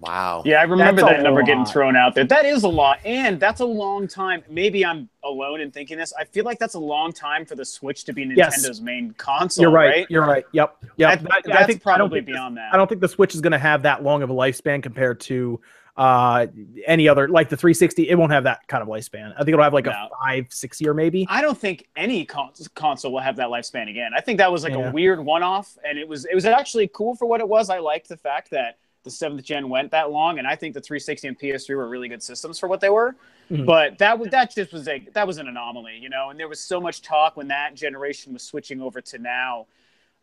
Wow. 0.00 0.42
Yeah, 0.44 0.60
I 0.60 0.62
remember 0.62 1.02
That's 1.02 1.14
that 1.16 1.22
number 1.22 1.42
getting 1.42 1.64
thrown 1.64 1.96
out 1.96 2.14
there. 2.14 2.24
That 2.24 2.44
is 2.44 2.62
a 2.62 2.68
lot, 2.68 3.00
and 3.04 3.40
that's 3.40 3.60
a 3.60 3.64
long 3.66 4.06
time. 4.06 4.42
Maybe 4.48 4.84
I'm 4.84 5.08
alone 5.24 5.60
in 5.60 5.70
thinking 5.70 5.98
this. 5.98 6.12
I 6.18 6.24
feel 6.24 6.44
like 6.44 6.58
that's 6.58 6.74
a 6.74 6.78
long 6.80 7.12
time 7.12 7.44
for 7.44 7.54
the 7.56 7.64
Switch 7.64 8.04
to 8.04 8.12
be 8.12 8.22
Yes. 8.36 8.64
Nintendo's 8.66 8.80
main 8.80 9.12
console. 9.14 9.62
You're 9.62 9.70
right. 9.70 9.88
right? 9.88 10.06
You're 10.08 10.24
right. 10.26 10.44
Yep. 10.52 10.76
Yep. 10.96 11.20
That- 11.22 11.32
I- 11.32 11.36
I 11.36 11.40
that's 11.44 11.66
think- 11.66 11.86
I 11.86 11.98
don't 11.98 11.98
probably 11.98 12.18
think 12.20 12.26
this- 12.28 12.34
beyond 12.34 12.56
that. 12.58 12.72
I 12.72 12.76
don't 12.76 12.88
think 12.88 13.00
the 13.00 13.08
Switch 13.08 13.34
is 13.34 13.40
going 13.40 13.52
to 13.52 13.58
have 13.58 13.82
that 13.82 14.02
long 14.04 14.22
of 14.22 14.30
a 14.30 14.34
lifespan 14.34 14.82
compared 14.82 15.20
to 15.22 15.60
uh, 15.96 16.46
any 16.86 17.08
other, 17.08 17.26
like 17.26 17.48
the 17.48 17.56
360. 17.56 18.08
It 18.08 18.14
won't 18.14 18.30
have 18.30 18.44
that 18.44 18.60
kind 18.68 18.82
of 18.82 18.88
lifespan. 18.88 19.32
I 19.34 19.38
think 19.38 19.48
it'll 19.48 19.64
have 19.64 19.74
like 19.74 19.88
a 19.88 19.90
No. 19.90 20.08
five, 20.24 20.46
six 20.50 20.80
year 20.80 20.94
maybe. 20.94 21.26
I 21.28 21.42
don't 21.42 21.58
think 21.58 21.88
any 21.96 22.24
con- 22.24 22.52
console 22.76 23.10
will 23.10 23.18
have 23.18 23.34
that 23.34 23.48
lifespan 23.48 23.90
again. 23.90 24.12
I 24.16 24.20
think 24.20 24.38
that 24.38 24.52
was 24.52 24.62
like 24.62 24.74
Yeah. 24.74 24.90
a 24.90 24.92
weird 24.92 25.18
one-off, 25.24 25.76
and 25.84 25.98
it 25.98 26.06
was 26.06 26.24
it 26.26 26.36
was 26.36 26.44
actually 26.44 26.86
cool 26.94 27.16
for 27.16 27.26
what 27.26 27.40
it 27.40 27.48
was. 27.48 27.68
I 27.68 27.80
liked 27.80 28.08
the 28.08 28.16
fact 28.16 28.50
that 28.52 28.76
the 29.08 29.16
seventh 29.16 29.42
gen 29.42 29.68
went 29.68 29.90
that 29.90 30.10
long, 30.10 30.38
and 30.38 30.46
I 30.46 30.54
think 30.56 30.74
the 30.74 30.80
360 30.80 31.28
and 31.28 31.38
PS3 31.38 31.76
were 31.76 31.88
really 31.88 32.08
good 32.08 32.22
systems 32.22 32.58
for 32.58 32.68
what 32.68 32.80
they 32.80 32.90
were. 32.90 33.16
Mhm. 33.50 33.66
But 33.66 33.98
that 33.98 34.18
was 34.18 34.28
that 34.30 34.54
just 34.54 34.72
was 34.72 34.86
like 34.86 35.12
that 35.14 35.26
was 35.26 35.38
an 35.38 35.48
anomaly, 35.48 35.98
you 35.98 36.08
know. 36.08 36.30
And 36.30 36.38
there 36.38 36.48
was 36.48 36.60
so 36.60 36.80
much 36.80 37.02
talk 37.02 37.36
when 37.36 37.48
that 37.48 37.74
generation 37.74 38.32
was 38.32 38.42
switching 38.42 38.80
over 38.80 39.00
to 39.00 39.18
now 39.18 39.66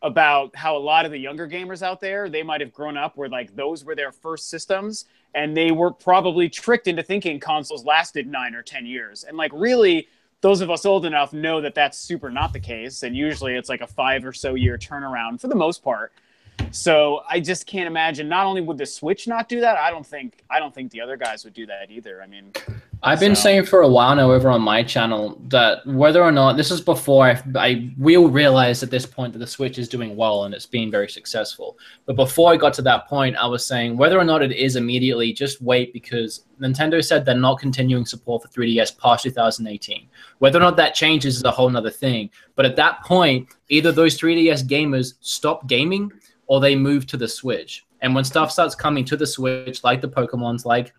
about 0.01 0.55
how 0.55 0.75
a 0.75 0.79
lot 0.79 1.05
of 1.05 1.11
the 1.11 1.17
younger 1.17 1.47
gamers 1.47 1.81
out 1.81 1.99
there 2.01 2.29
they 2.29 2.43
might 2.43 2.61
have 2.61 2.71
grown 2.73 2.97
up 2.97 3.15
where 3.17 3.29
like 3.29 3.55
those 3.55 3.83
were 3.83 3.95
their 3.95 4.11
first 4.11 4.49
systems 4.49 5.05
and 5.33 5.55
they 5.55 5.71
were 5.71 5.89
probably 5.89 6.49
tricked 6.49 6.88
into 6.88 7.01
thinking 7.01 7.39
consoles 7.39 7.86
lasted 7.86 8.27
9 8.27 8.53
or 8.53 8.61
10 8.61 8.86
years 8.86 9.23
and 9.23 9.38
like 9.38 9.51
really 9.53 10.07
those 10.41 10.61
of 10.61 10.69
us 10.69 10.86
old 10.86 11.05
enough 11.05 11.33
know 11.33 11.61
that 11.61 11.73
that's 11.73 11.97
super 11.97 12.29
not 12.29 12.51
the 12.53 12.59
case 12.59 13.03
and 13.03 13.15
usually 13.15 13.55
it's 13.55 13.69
like 13.69 13.81
a 13.81 13.88
5 13.88 14.25
or 14.25 14.33
so 14.33 14.53
year 14.53 14.77
turnaround 14.77 15.39
for 15.39 15.47
the 15.47 15.55
most 15.55 15.81
part 15.81 16.11
so 16.71 17.21
I 17.29 17.39
just 17.39 17.65
can't 17.65 17.87
imagine 17.87 18.27
not 18.27 18.45
only 18.45 18.61
would 18.61 18.77
the 18.77 18.85
Switch 18.85 19.27
not 19.27 19.47
do 19.49 19.61
that 19.61 19.77
I 19.77 19.91
don't 19.91 20.05
think 20.05 20.43
I 20.49 20.59
don't 20.59 20.73
think 20.73 20.91
the 20.91 21.01
other 21.01 21.17
guys 21.17 21.43
would 21.43 21.53
do 21.53 21.65
that 21.65 21.89
either 21.89 22.21
I 22.21 22.27
mean 22.27 22.51
I've 23.03 23.19
been 23.19 23.35
saying 23.35 23.65
for 23.65 23.81
a 23.81 23.87
while 23.87 24.15
now 24.15 24.31
over 24.31 24.49
on 24.49 24.61
my 24.61 24.81
channel 24.81 25.39
that 25.49 25.85
whether 25.85 26.23
or 26.23 26.31
not 26.31 26.57
this 26.57 26.71
is 26.71 26.81
before 26.81 27.25
I, 27.25 27.43
I 27.55 27.93
will 27.99 28.29
realize 28.29 28.81
at 28.81 28.89
this 28.89 29.05
point 29.05 29.33
that 29.33 29.39
the 29.39 29.47
Switch 29.47 29.77
is 29.77 29.87
doing 29.87 30.15
well 30.15 30.45
and 30.45 30.55
it's 30.55 30.65
been 30.65 30.89
very 30.89 31.07
successful. 31.07 31.77
But 32.07 32.15
before 32.15 32.51
I 32.51 32.57
got 32.57 32.73
to 32.75 32.81
that 32.83 33.07
point, 33.07 33.35
I 33.35 33.45
was 33.45 33.63
saying 33.63 33.95
whether 33.95 34.17
or 34.17 34.23
not 34.23 34.41
it 34.41 34.53
is 34.53 34.75
immediately, 34.75 35.33
just 35.33 35.61
wait 35.61 35.93
because 35.93 36.45
Nintendo 36.59 37.03
said 37.03 37.25
they're 37.25 37.35
not 37.35 37.59
continuing 37.59 38.05
support 38.05 38.41
for 38.41 38.47
3DS 38.47 38.97
past 38.97 39.23
2018. 39.25 40.07
Whether 40.39 40.57
or 40.57 40.61
not 40.61 40.77
that 40.77 40.95
changes 40.95 41.35
is 41.37 41.43
a 41.43 41.51
whole 41.51 41.75
other 41.77 41.91
thing. 41.91 42.31
But 42.55 42.65
at 42.65 42.75
that 42.77 43.03
point, 43.03 43.49
either 43.69 43.91
those 43.91 44.19
3DS 44.19 44.63
gamers 44.63 45.13
stop 45.19 45.67
gaming 45.67 46.11
or 46.47 46.59
they 46.59 46.75
move 46.75 47.07
to 47.07 47.17
the 47.17 47.27
Switch. 47.27 47.85
And 48.01 48.13
when 48.13 48.23
stuff 48.23 48.51
starts 48.51 48.75
coming 48.75 49.05
to 49.05 49.17
the 49.17 49.27
Switch, 49.27 49.83
like 49.83 50.01
the 50.01 50.09
Pokemons, 50.09 50.65
like 50.65 50.93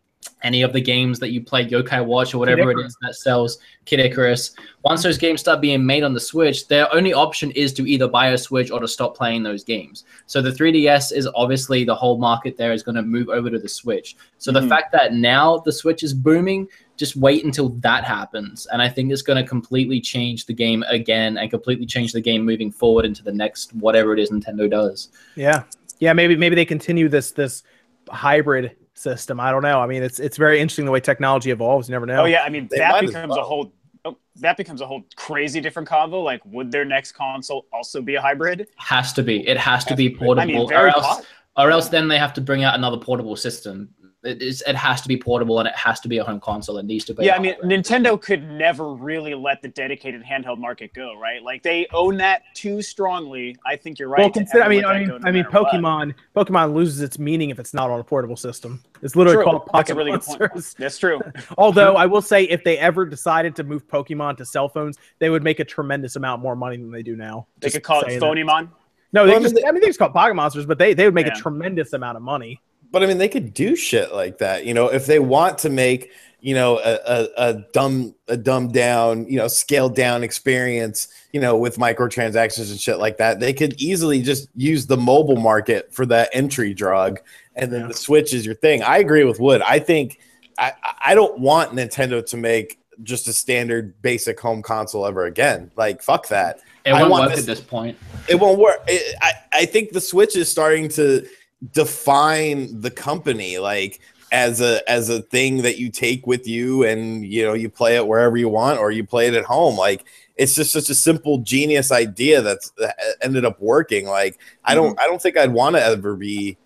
any 0.47 0.62
of 0.62 0.72
the 0.72 0.80
games 0.80 1.18
that 1.18 1.30
you 1.30 1.40
play, 1.42 1.66
Yokai 1.66 2.07
Watch 2.07 2.32
or 2.32 2.38
whatever 2.38 2.70
it 2.70 2.78
is 2.86 2.97
that 3.03 3.16
sells 3.16 3.59
Kid 3.84 3.99
Icarus. 3.99 4.55
Once 4.84 5.03
those 5.03 5.18
games 5.18 5.40
start 5.40 5.61
being 5.61 5.84
made 5.84 6.05
on 6.05 6.14
the 6.14 6.20
Switch, 6.20 6.68
their 6.68 6.92
only 6.94 7.12
option 7.12 7.51
is 7.51 7.72
to 7.72 7.84
either 7.84 8.07
buy 8.07 8.28
a 8.28 8.38
Switch 8.38 8.70
or 8.70 8.78
to 8.78 8.86
stop 8.86 9.16
playing 9.16 9.42
those 9.42 9.64
games. 9.64 10.05
So 10.26 10.40
the 10.40 10.53
3DS 10.53 11.11
is 11.12 11.28
obviously 11.34 11.82
the 11.82 11.97
whole 11.97 12.18
market 12.18 12.57
there 12.57 12.72
is 12.72 12.84
going 12.84 12.94
to 12.94 13.03
move 13.03 13.28
over 13.28 13.51
to 13.51 13.59
the 13.59 13.68
Switch. 13.68 14.16
So 14.38 14.53
the 14.53 14.61
Mhm. 14.61 14.68
fact 14.68 14.92
that 14.92 15.14
now 15.14 15.59
the 15.59 15.72
Switch 15.72 16.05
is 16.05 16.14
booming, 16.14 16.68
just 16.97 17.16
wait 17.16 17.44
until 17.44 17.70
that 17.80 18.05
happens. 18.05 18.66
And 18.72 18.80
I 18.80 18.88
think 18.88 19.11
it's 19.12 19.22
going 19.22 19.42
to 19.42 19.49
completely 19.49 20.01
change 20.01 20.47
the 20.47 20.55
game 20.55 20.84
again 20.88 21.38
and 21.38 21.51
completely 21.51 21.86
change 21.86 22.12
the 22.12 22.20
game 22.20 22.44
moving 22.44 22.70
forward 22.70 23.05
into 23.05 23.24
the 23.24 23.32
next 23.32 23.74
whatever 23.74 24.12
it 24.12 24.20
is 24.20 24.30
Nintendo 24.30 24.70
does. 24.70 25.09
Yeah, 25.34 25.64
yeah. 25.99 26.12
Maybe 26.12 26.36
maybe 26.36 26.55
they 26.55 26.64
continue 26.64 27.09
this 27.09 27.32
this 27.32 27.64
hybrid 28.09 28.76
system. 28.99 29.40
I 29.40 29.51
don't 29.51 29.62
know. 29.62 29.80
I 29.80 29.86
mean, 29.86 30.03
it's 30.03 30.18
it's 30.18 30.36
very 30.36 30.61
interesting 30.61 30.84
the 30.84 30.90
way 30.90 31.01
technology 31.01 31.51
evolves. 31.51 31.88
You 31.88 31.92
never 31.92 32.07
know. 32.07 32.22
Oh 32.22 32.24
yeah, 32.24 32.42
I 32.42 32.49
mean 32.49 32.68
They 32.70 32.78
that 32.78 32.92
might 32.92 33.05
as 33.05 33.11
becomes 33.11 33.36
a 33.36 33.42
whole 33.42 33.72
oh, 34.05 34.16
that 34.36 34.57
becomes 34.57 34.80
a 34.80 34.86
whole 34.86 35.05
crazy 35.16 35.61
different 35.61 35.88
convo. 35.88 36.24
Like, 36.24 36.40
would 36.44 36.70
their 36.70 36.84
next 36.84 37.12
console 37.12 37.66
also 37.72 38.01
be 38.01 38.14
a 38.14 38.20
hybrid? 38.20 38.68
Has 38.76 39.12
to 39.14 39.22
be. 39.22 39.47
It 39.47 39.59
has 39.59 39.84
to 39.86 39.97
be 39.97 40.11
portable, 40.11 40.40
I 40.40 40.47
portable. 40.47 40.68
mean, 40.68 40.76
or 40.76 40.80
very 40.80 40.90
else 40.90 41.07
pot- 41.07 41.26
or 41.57 41.70
else 41.70 41.88
then 41.88 42.09
they 42.09 42.18
have 42.18 42.34
to 42.34 42.40
bring 42.40 42.64
out 42.64 42.74
another 42.74 42.99
portable 42.99 43.36
system. 43.36 43.90
It, 44.22 44.42
is, 44.42 44.62
it 44.66 44.74
has 44.74 45.01
to 45.03 45.09
be 45.09 45.16
portable 45.16 45.61
and 45.61 45.68
it 45.68 45.76
has 45.76 46.01
to 46.01 46.09
be 46.09 46.18
a 46.18 46.24
home 46.24 46.40
console. 46.40 46.78
It 46.78 46.84
needs 46.84 47.05
to 47.05 47.14
be. 47.14 47.24
Yeah, 47.24 47.34
a 47.34 47.36
I 47.36 47.38
mean, 47.38 47.55
hardware. 47.55 47.78
Nintendo 47.78 48.20
could 48.20 48.42
never 48.42 48.92
really 48.92 49.34
let 49.34 49.62
the 49.62 49.68
dedicated 49.68 50.24
handheld 50.24 50.59
market 50.59 50.92
go, 50.94 51.16
right? 51.16 51.40
Like 51.42 51.62
they 51.62 51.86
own 51.92 52.16
that 52.16 52.42
too 52.53 52.82
strongly. 52.82 53.57
I 53.64 53.76
think 53.76 54.01
you're 54.01 54.09
right. 54.09 54.22
well, 54.22 54.30
consider. 54.30 54.64
I 54.64 54.68
mean, 54.68 54.84
I 54.84 54.99
mean, 54.99 55.09
no 55.09 55.18
I 55.22 55.30
mean, 55.30 55.44
matter 55.44 55.62
what. 55.62 55.72
Pokemon. 55.72 56.14
Pokemon 56.34 56.74
loses 56.74 57.03
its 57.03 57.20
meaning 57.20 57.51
if 57.51 57.61
it's 57.61 57.72
not 57.72 57.88
on 57.90 58.01
a 58.01 58.05
portable 58.05 58.36
system. 58.36 58.82
It's 59.03 59.16
literally 59.16 59.36
True. 59.36 59.44
called 59.44 59.66
Pocket 59.66 59.92
a 59.92 59.94
really. 59.94 60.11
Monsters. 60.12 60.74
That's 60.78 60.99
true. 60.99 61.20
Although 61.59 61.97
I 61.97 62.07
will 62.07 62.22
say, 62.22 62.44
if 62.44 62.64
they 62.64 62.78
ever 62.78 63.05
decided 63.07 63.57
to 63.57 63.64
move 63.64 63.86
Pokemon 63.86 64.36
to 64.38 64.44
cell 64.44 64.68
phones, 64.68 64.99
they 65.18 65.30
would 65.30 65.42
make 65.42 65.61
a 65.61 65.64
tremendous 65.64 66.16
amount 66.16 66.42
more 66.42 66.57
money 66.57 66.76
than 66.76 66.90
they 66.90 67.03
do 67.03 67.16
now. 67.16 67.47
They 67.61 67.70
could 67.70 67.82
call 67.82 68.01
it 68.03 68.09
saying 68.09 68.20
that. 68.20 68.26
Phonymon. 68.26 68.70
No, 69.12 69.24
they 69.24 69.30
Well, 69.30 69.40
I 69.40 69.42
mean, 69.42 69.51
just, 69.55 69.66
I 69.66 69.72
mean, 69.72 69.80
they 69.80 69.86
just 69.88 69.99
call 69.99 70.09
it 70.09 70.14
Pocket 70.14 70.34
Monsters, 70.34 70.66
but 70.66 70.78
they 70.78 70.94
they 70.94 71.05
would 71.05 71.14
make 71.14 71.26
Yeah. 71.26 71.32
a 71.32 71.40
tremendous 71.40 71.92
amount 71.92 72.16
of 72.16 72.22
money. 72.22 72.61
But 72.90 73.03
I 73.03 73.07
mean, 73.07 73.18
they 73.18 73.28
could 73.28 73.53
do 73.53 73.76
shit 73.76 74.12
like 74.12 74.38
that. 74.38 74.64
You 74.64 74.74
know, 74.74 74.88
if 74.88 75.07
they 75.07 75.18
want 75.18 75.59
to 75.59 75.70
make 75.70 76.12
you 76.40 76.55
know 76.55 76.78
a, 76.78 76.99
a, 77.07 77.28
a 77.36 77.55
dumb 77.72 78.14
a 78.28 78.36
dumbed 78.36 78.72
down 78.72 79.26
you 79.26 79.36
know 79.36 79.49
scaled 79.49 79.97
down 79.97 80.22
experience 80.22 81.09
you 81.32 81.40
know 81.40 81.57
with 81.57 81.76
microtransactions 81.76 82.70
and 82.70 82.80
shit 82.80 82.99
like 82.99 83.16
that 83.16 83.40
they 83.40 83.53
could 83.53 83.74
easily 83.80 84.22
just 84.22 84.49
use 84.55 84.86
the 84.86 84.97
mobile 84.97 85.36
market 85.36 85.92
for 85.92 86.07
that 86.07 86.28
entry 86.32 86.74
drug 86.74 87.20
and 87.57 87.72
then 87.72 87.82
Yeah. 87.82 87.88
the 87.88 87.94
switch 87.94 88.32
is 88.32 88.46
your 88.46 88.54
thing. 88.54 88.82
I 88.82 88.98
agree 88.98 89.24
with 89.24 89.40
wood. 89.40 89.62
I 89.62 89.78
think 89.78 90.20
i 90.59 90.72
i 91.04 91.14
don't 91.14 91.38
want 91.38 91.72
nintendo 91.72 92.24
to 92.24 92.34
make 92.34 92.78
just 93.02 93.28
a 93.28 93.32
standard 93.34 94.00
basic 94.00 94.40
home 94.40 94.62
console 94.62 95.07
ever 95.07 95.26
again. 95.26 95.70
Like 95.76 96.02
fuck 96.02 96.28
that. 96.28 96.61
It 96.84 96.92
I 96.92 97.02
won't 97.02 97.24
work 97.24 97.30
this- 97.30 97.40
at 97.40 97.46
this 97.46 97.61
point. 97.61 97.98
it 98.28 98.36
won't 98.36 98.59
work. 98.59 98.78
It, 98.86 99.16
I 99.20 99.32
I 99.52 99.64
think 99.66 99.92
the 99.92 100.00
Switch 100.00 100.36
is 100.36 100.50
starting 100.50 100.88
to 100.90 101.26
define 101.72 102.80
the 102.80 102.90
company 102.90 103.59
like 103.59 104.00
as 104.32 104.61
a 104.61 104.88
as 104.90 105.09
a 105.09 105.22
thing 105.22 105.62
that 105.62 105.78
you 105.78 105.90
take 105.90 106.26
with 106.26 106.46
you 106.46 106.84
and 106.84 107.24
you 107.26 107.44
know 107.44 107.54
you 107.54 107.68
play 107.68 107.96
it 107.96 108.07
wherever 108.07 108.36
you 108.36 108.48
want 108.48 108.78
or 108.78 108.90
you 108.90 109.04
play 109.04 109.26
it 109.26 109.34
at 109.34 109.44
home. 109.44 109.76
Like 109.76 110.04
it's 110.36 110.54
just 110.54 110.72
such 110.72 110.90
a 110.90 110.94
simple 110.94 111.38
genius 111.38 111.92
idea 111.92 112.40
that's 112.42 112.70
that 112.78 112.96
ended 113.22 113.44
up 113.44 113.61
working. 113.61 114.07
Like 114.07 114.38
i 114.64 114.74
mm-hmm. 114.74 114.84
don't 114.84 115.00
i 115.00 115.07
don't 115.07 115.20
think 115.20 115.36
i'd 115.36 115.52
want 115.52 115.76
to 115.76 115.82
ever 115.82 116.16
be 116.16 116.57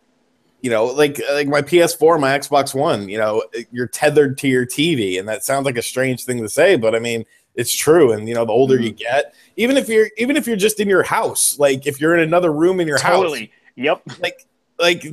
you 0.62 0.70
know 0.70 0.86
like 0.86 1.20
uh, 1.28 1.34
like 1.34 1.48
my 1.48 1.62
ps4 1.62 2.20
my 2.20 2.38
xbox 2.38 2.74
one 2.74 3.08
you 3.08 3.18
know 3.18 3.42
uh, 3.56 3.60
you're 3.70 3.86
tethered 3.86 4.36
to 4.38 4.48
your 4.48 4.66
tv 4.66 5.18
and 5.18 5.28
that 5.28 5.44
sounds 5.44 5.64
like 5.64 5.76
a 5.76 5.82
strange 5.82 6.24
thing 6.24 6.40
to 6.40 6.48
say 6.48 6.76
but 6.76 6.94
i 6.94 6.98
mean 6.98 7.24
it's 7.54 7.74
true 7.74 8.12
and 8.12 8.28
you 8.28 8.34
know 8.34 8.44
the 8.44 8.52
older 8.52 8.80
you 8.80 8.90
mm-hmm. 8.90 8.96
get 8.96 9.34
even 9.56 9.76
if 9.76 9.88
you're 9.88 10.08
even 10.16 10.36
if 10.36 10.46
you're 10.46 10.56
just 10.56 10.80
in 10.80 10.88
your 10.88 11.02
house 11.02 11.58
like 11.58 11.86
if 11.86 12.00
you're 12.00 12.14
in 12.14 12.20
another 12.20 12.52
room 12.52 12.80
in 12.80 12.86
your 12.86 13.00
house 13.00 13.16
Totally. 13.16 13.52
Yep. 13.76 14.02
like 14.20 14.46
like 14.78 15.04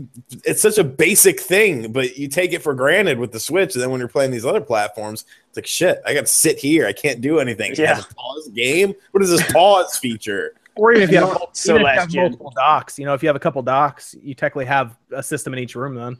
it's 0.45 0.61
such 0.61 0.77
a 0.77 0.83
basic 0.83 1.39
thing 1.39 1.91
but 1.91 2.17
you 2.17 2.27
take 2.27 2.53
it 2.53 2.61
for 2.61 2.73
granted 2.73 3.19
with 3.19 3.31
the 3.31 3.39
switch 3.39 3.75
and 3.75 3.83
then 3.83 3.91
when 3.91 3.99
you're 3.99 4.07
playing 4.07 4.31
these 4.31 4.45
other 4.45 4.61
platforms 4.61 5.25
it's 5.49 5.57
like 5.57 5.65
shit 5.65 6.01
i 6.05 6.13
gotta 6.13 6.27
sit 6.27 6.57
here 6.57 6.87
i 6.87 6.93
can't 6.93 7.21
do 7.21 7.39
anything 7.39 7.73
Yeah. 7.75 8.01
Pause 8.15 8.49
game 8.49 8.93
what 9.11 9.23
is 9.23 9.29
this 9.29 9.51
pause 9.51 9.97
feature 9.97 10.53
Or 10.77 10.91
even 10.91 11.03
if 11.03 11.11
you 11.11 11.17
have, 11.17 11.27
So 11.53 11.73
mul- 11.73 11.81
even 11.81 11.87
if 11.87 12.13
you 12.13 12.19
have 12.21 12.29
multiple 12.29 12.53
docks, 12.55 12.99
you 12.99 13.05
know, 13.05 13.13
if 13.13 13.23
you 13.23 13.29
have 13.29 13.35
a 13.35 13.39
couple 13.39 13.61
docks, 13.61 14.15
you 14.21 14.33
technically 14.33 14.65
have 14.65 14.97
a 15.11 15.23
system 15.23 15.53
in 15.53 15.59
each 15.59 15.75
room. 15.75 15.95
Then, 15.95 16.17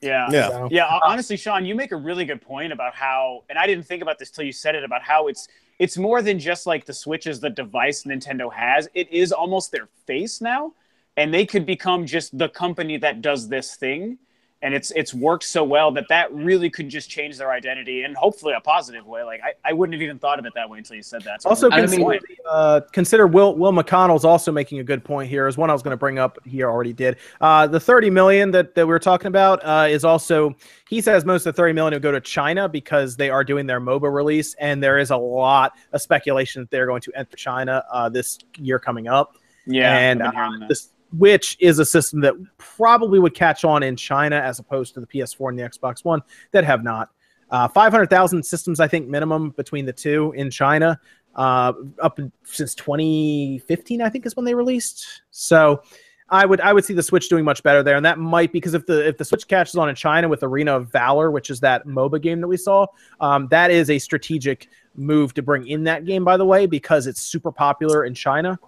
Yeah. 0.00 0.28
yeah 0.30 0.48
So- 0.48 0.68
Yeah, 0.70 1.00
honestly, 1.04 1.36
Sean, 1.36 1.64
you 1.64 1.74
make 1.74 1.92
a 1.92 1.96
really 1.96 2.24
good 2.24 2.40
point 2.40 2.72
about 2.72 2.94
how, 2.94 3.44
and 3.48 3.58
I 3.58 3.66
didn't 3.66 3.84
think 3.84 4.02
about 4.02 4.18
this 4.18 4.30
till 4.30 4.44
you 4.44 4.52
said 4.52 4.74
it 4.74 4.84
about 4.84 5.02
how 5.02 5.28
it's 5.28 5.48
it's 5.78 5.96
more 5.96 6.22
than 6.22 6.40
just 6.40 6.66
like 6.66 6.84
the 6.86 6.92
Switch 6.92 7.28
is 7.28 7.38
the 7.38 7.50
device 7.50 8.02
Nintendo 8.02 8.52
has. 8.52 8.88
It 8.94 9.08
is 9.12 9.30
almost 9.30 9.70
their 9.70 9.88
face 10.08 10.40
now, 10.40 10.72
and 11.16 11.32
they 11.32 11.46
could 11.46 11.64
become 11.66 12.04
just 12.04 12.36
the 12.36 12.48
company 12.48 12.96
that 12.96 13.22
does 13.22 13.48
this 13.48 13.76
thing. 13.76 14.18
And 14.60 14.74
it's 14.74 14.90
it's 14.90 15.14
worked 15.14 15.44
so 15.44 15.62
well 15.62 15.92
that 15.92 16.06
that 16.08 16.34
really 16.34 16.68
could 16.68 16.88
just 16.88 17.08
change 17.08 17.38
their 17.38 17.52
identity 17.52 18.02
and 18.02 18.16
hopefully 18.16 18.54
a 18.56 18.60
positive 18.60 19.06
way. 19.06 19.22
Like 19.22 19.40
I, 19.40 19.52
I 19.64 19.72
wouldn't 19.72 19.94
have 19.94 20.02
even 20.02 20.18
thought 20.18 20.40
of 20.40 20.46
it 20.46 20.52
that 20.56 20.68
way 20.68 20.78
until 20.78 20.96
you 20.96 21.02
said 21.02 21.22
that. 21.22 21.42
So 21.42 21.48
also 21.50 21.70
I 21.70 21.86
mean- 21.86 21.88
consider, 21.88 22.18
uh, 22.50 22.80
consider 22.92 23.26
Will 23.28 23.54
Will 23.54 23.72
McConnell's 23.72 24.24
also 24.24 24.50
making 24.50 24.80
a 24.80 24.82
good 24.82 25.04
point 25.04 25.30
here. 25.30 25.46
Is 25.46 25.56
one 25.56 25.70
I 25.70 25.72
was 25.72 25.82
going 25.82 25.92
to 25.92 25.96
bring 25.96 26.18
up 26.18 26.38
here 26.44 26.68
already 26.68 26.92
did. 26.92 27.18
Uh, 27.40 27.68
the 27.68 27.78
thirty 27.78 28.10
million 28.10 28.50
that, 28.50 28.74
that 28.74 28.84
we 28.84 28.90
were 28.90 28.98
talking 28.98 29.28
about 29.28 29.64
uh, 29.64 29.86
is 29.88 30.04
also 30.04 30.56
he 30.88 31.00
says 31.00 31.24
most 31.24 31.46
of 31.46 31.54
the 31.54 31.56
thirty 31.56 31.72
million 31.72 31.92
will 31.92 32.00
go 32.00 32.10
to 32.10 32.20
China 32.20 32.68
because 32.68 33.16
they 33.16 33.30
are 33.30 33.44
doing 33.44 33.64
their 33.64 33.80
MOBA 33.80 34.12
release, 34.12 34.54
and 34.54 34.82
there 34.82 34.98
is 34.98 35.10
a 35.10 35.16
lot 35.16 35.74
of 35.92 36.02
speculation 36.02 36.62
that 36.62 36.70
they're 36.72 36.86
going 36.86 37.02
to 37.02 37.12
enter 37.14 37.36
China 37.36 37.84
uh, 37.92 38.08
this 38.08 38.40
year 38.56 38.80
coming 38.80 39.06
up. 39.06 39.36
yeah, 39.66 39.96
and 39.96 40.20
uh, 40.20 40.32
this 40.68 40.88
which 41.16 41.56
is 41.60 41.78
a 41.78 41.84
system 41.84 42.20
that 42.20 42.34
probably 42.58 43.18
would 43.18 43.34
catch 43.34 43.64
on 43.64 43.82
in 43.82 43.96
China 43.96 44.36
as 44.36 44.58
opposed 44.58 44.94
to 44.94 45.00
the 45.00 45.06
PS4 45.06 45.50
and 45.50 45.58
the 45.58 45.62
Xbox 45.62 46.04
One 46.04 46.22
that 46.52 46.64
have 46.64 46.82
not. 46.82 47.10
Uh, 47.50 47.66
500,000 47.66 48.42
systems, 48.42 48.78
I 48.78 48.88
think, 48.88 49.08
minimum 49.08 49.50
between 49.50 49.86
the 49.86 49.92
two 49.92 50.32
in 50.36 50.50
China. 50.50 51.00
Uh, 51.34 51.72
up 52.02 52.18
since 52.42 52.74
2015, 52.74 54.02
I 54.02 54.08
think, 54.08 54.26
is 54.26 54.36
when 54.36 54.44
they 54.44 54.54
released. 54.54 55.22
So, 55.30 55.82
I 56.30 56.44
would 56.44 56.60
I 56.60 56.72
would 56.72 56.84
see 56.84 56.94
the 56.94 57.02
Switch 57.02 57.28
doing 57.28 57.44
much 57.44 57.62
better 57.62 57.82
there, 57.82 57.96
and 57.96 58.04
that 58.04 58.18
might 58.18 58.52
because 58.52 58.74
if 58.74 58.84
the 58.84 59.06
if 59.08 59.16
the 59.16 59.24
Switch 59.24 59.48
catches 59.48 59.76
on 59.76 59.88
in 59.88 59.94
China 59.94 60.28
with 60.28 60.42
Arena 60.42 60.76
of 60.76 60.92
Valor, 60.92 61.30
which 61.30 61.48
is 61.48 61.60
that 61.60 61.86
MOBA 61.86 62.20
game 62.20 62.40
that 62.40 62.48
we 62.48 62.56
saw, 62.56 62.86
um, 63.20 63.48
that 63.48 63.70
is 63.70 63.88
a 63.88 63.98
strategic 63.98 64.68
move 64.94 65.32
to 65.34 65.42
bring 65.42 65.66
in 65.66 65.84
that 65.84 66.04
game, 66.04 66.24
by 66.24 66.36
the 66.36 66.44
way, 66.44 66.66
because 66.66 67.06
it's 67.06 67.22
super 67.22 67.50
popular 67.50 68.04
in 68.04 68.12
China. 68.12 68.58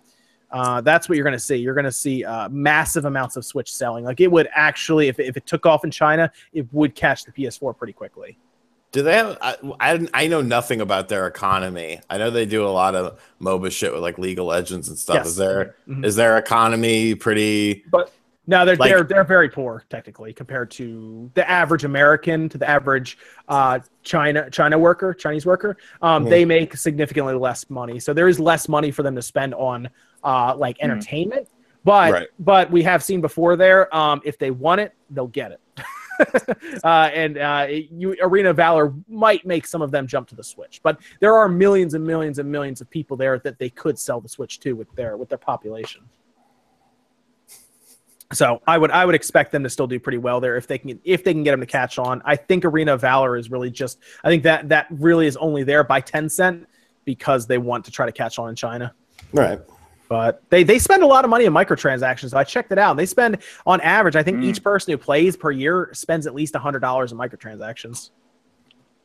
Uh, 0.52 0.80
that's 0.80 1.08
what 1.08 1.16
you're 1.16 1.24
going 1.24 1.32
to 1.36 1.38
see. 1.38 1.56
You're 1.56 1.74
going 1.74 1.84
to 1.84 1.92
see 1.92 2.24
uh, 2.24 2.48
massive 2.48 3.04
amounts 3.04 3.36
of 3.36 3.44
Switch 3.44 3.72
selling. 3.72 4.04
Like 4.04 4.20
it 4.20 4.30
would 4.30 4.48
actually, 4.52 5.08
if, 5.08 5.18
if 5.20 5.36
it 5.36 5.46
took 5.46 5.66
off 5.66 5.84
in 5.84 5.90
China, 5.90 6.30
it 6.52 6.66
would 6.72 6.94
catch 6.94 7.24
the 7.24 7.32
PS4 7.32 7.76
pretty 7.76 7.92
quickly. 7.92 8.36
do 8.92 9.02
they 9.02 9.14
have 9.16 9.38
I, 9.40 9.54
I 9.78 10.08
i 10.14 10.26
know 10.26 10.40
nothing 10.42 10.80
about 10.80 11.08
their 11.08 11.28
economy 11.28 12.00
i 12.10 12.18
know 12.18 12.28
they 12.30 12.44
do 12.44 12.66
a 12.66 12.74
lot 12.82 12.96
of 12.96 13.20
moba 13.40 13.70
shit 13.70 13.92
with 13.92 14.02
like 14.02 14.18
league 14.18 14.40
of 14.40 14.46
legends 14.46 14.88
and 14.88 14.98
stuff 14.98 15.14
Yes. 15.22 15.26
is 15.28 15.36
there 15.36 15.76
is 15.86 16.14
Mhm. 16.14 16.16
their 16.16 16.38
economy 16.38 17.14
pretty 17.14 17.84
But 17.88 18.12
No, 18.48 18.64
they're 18.64 18.74
Like- 18.74 18.90
they're 18.90 19.04
they're 19.04 19.22
very 19.36 19.48
poor 19.48 19.84
technically 19.90 20.32
compared 20.32 20.72
to 20.72 21.30
the 21.34 21.48
average 21.48 21.84
American 21.84 22.48
to 22.48 22.58
the 22.58 22.68
average 22.68 23.16
uh, 23.48 23.78
China 24.02 24.50
China 24.50 24.76
worker 24.76 25.14
Chinese 25.14 25.46
worker. 25.46 25.76
Um, 26.02 26.24
Mhm. 26.26 26.30
They 26.30 26.44
make 26.44 26.76
significantly 26.76 27.34
less 27.34 27.70
money, 27.70 28.00
so 28.00 28.12
there 28.12 28.26
is 28.26 28.40
less 28.40 28.68
money 28.68 28.90
for 28.90 29.04
them 29.04 29.14
to 29.14 29.22
spend 29.22 29.54
on 29.54 29.88
uh, 30.24 30.54
like 30.56 30.78
Mhm. 30.78 30.84
entertainment. 30.84 31.48
But 31.84 32.12
Right. 32.12 32.28
but 32.38 32.70
we 32.70 32.82
have 32.82 33.02
seen 33.02 33.20
before 33.20 33.56
there, 33.56 33.94
um, 33.96 34.20
if 34.24 34.36
they 34.38 34.50
want 34.50 34.80
it, 34.82 34.92
they'll 35.10 35.26
get 35.28 35.52
it. 35.52 35.60
uh, 36.84 37.08
and 37.14 37.38
uh, 37.38 37.66
you, 37.70 38.14
Arena 38.20 38.52
Valor 38.52 38.92
might 39.08 39.46
make 39.46 39.66
some 39.66 39.80
of 39.80 39.90
them 39.90 40.06
jump 40.06 40.28
to 40.28 40.34
the 40.34 40.44
Switch, 40.44 40.80
but 40.82 41.00
there 41.20 41.34
are 41.34 41.48
millions 41.48 41.94
and 41.94 42.06
millions 42.06 42.38
and 42.38 42.50
millions 42.52 42.82
of 42.82 42.90
people 42.90 43.16
there 43.16 43.38
that 43.38 43.58
they 43.58 43.70
could 43.70 43.98
sell 43.98 44.20
the 44.20 44.28
Switch 44.28 44.60
to 44.60 44.74
with 44.74 44.94
their 44.94 45.16
with 45.16 45.30
their 45.30 45.38
population. 45.38 46.02
So 48.32 48.60
I 48.66 48.78
would 48.78 48.90
I 48.92 49.04
would 49.04 49.14
expect 49.14 49.50
them 49.50 49.64
to 49.64 49.70
still 49.70 49.88
do 49.88 49.98
pretty 49.98 50.18
well 50.18 50.40
there 50.40 50.56
if 50.56 50.66
they 50.66 50.78
can 50.78 51.00
if 51.04 51.24
they 51.24 51.32
can 51.32 51.42
get 51.42 51.50
them 51.52 51.60
to 51.60 51.66
catch 51.66 51.98
on. 51.98 52.22
I 52.24 52.36
think 52.36 52.64
Arena 52.64 52.96
Valor 52.96 53.36
is 53.36 53.50
really 53.50 53.70
just 53.70 53.98
I 54.22 54.28
think 54.28 54.44
that 54.44 54.68
that 54.68 54.86
really 54.90 55.26
is 55.26 55.36
only 55.38 55.64
there 55.64 55.82
by 55.82 56.00
Tencent 56.00 56.66
because 57.04 57.46
they 57.46 57.58
want 57.58 57.84
to 57.86 57.90
try 57.90 58.06
to 58.06 58.12
catch 58.12 58.38
on 58.38 58.50
in 58.50 58.54
China. 58.54 58.94
right 59.32 59.58
But 60.10 60.42
they 60.50 60.64
they 60.64 60.80
spend 60.80 61.04
a 61.04 61.06
lot 61.06 61.24
of 61.24 61.30
money 61.30 61.44
in 61.44 61.52
microtransactions. 61.52 62.30
So 62.30 62.36
I 62.36 62.42
checked 62.42 62.72
it 62.72 62.78
out. 62.78 62.96
They 62.96 63.06
spend 63.06 63.38
on 63.64 63.80
average, 63.80 64.16
I 64.16 64.24
think 64.24 64.38
Mm. 64.38 64.44
each 64.44 64.60
person 64.62 64.90
who 64.90 64.98
plays 64.98 65.36
per 65.36 65.52
year 65.52 65.88
spends 65.92 66.26
at 66.26 66.34
least 66.34 66.54
hundred 66.56 66.80
dollars 66.80 67.12
in 67.12 67.18
microtransactions 67.18 68.10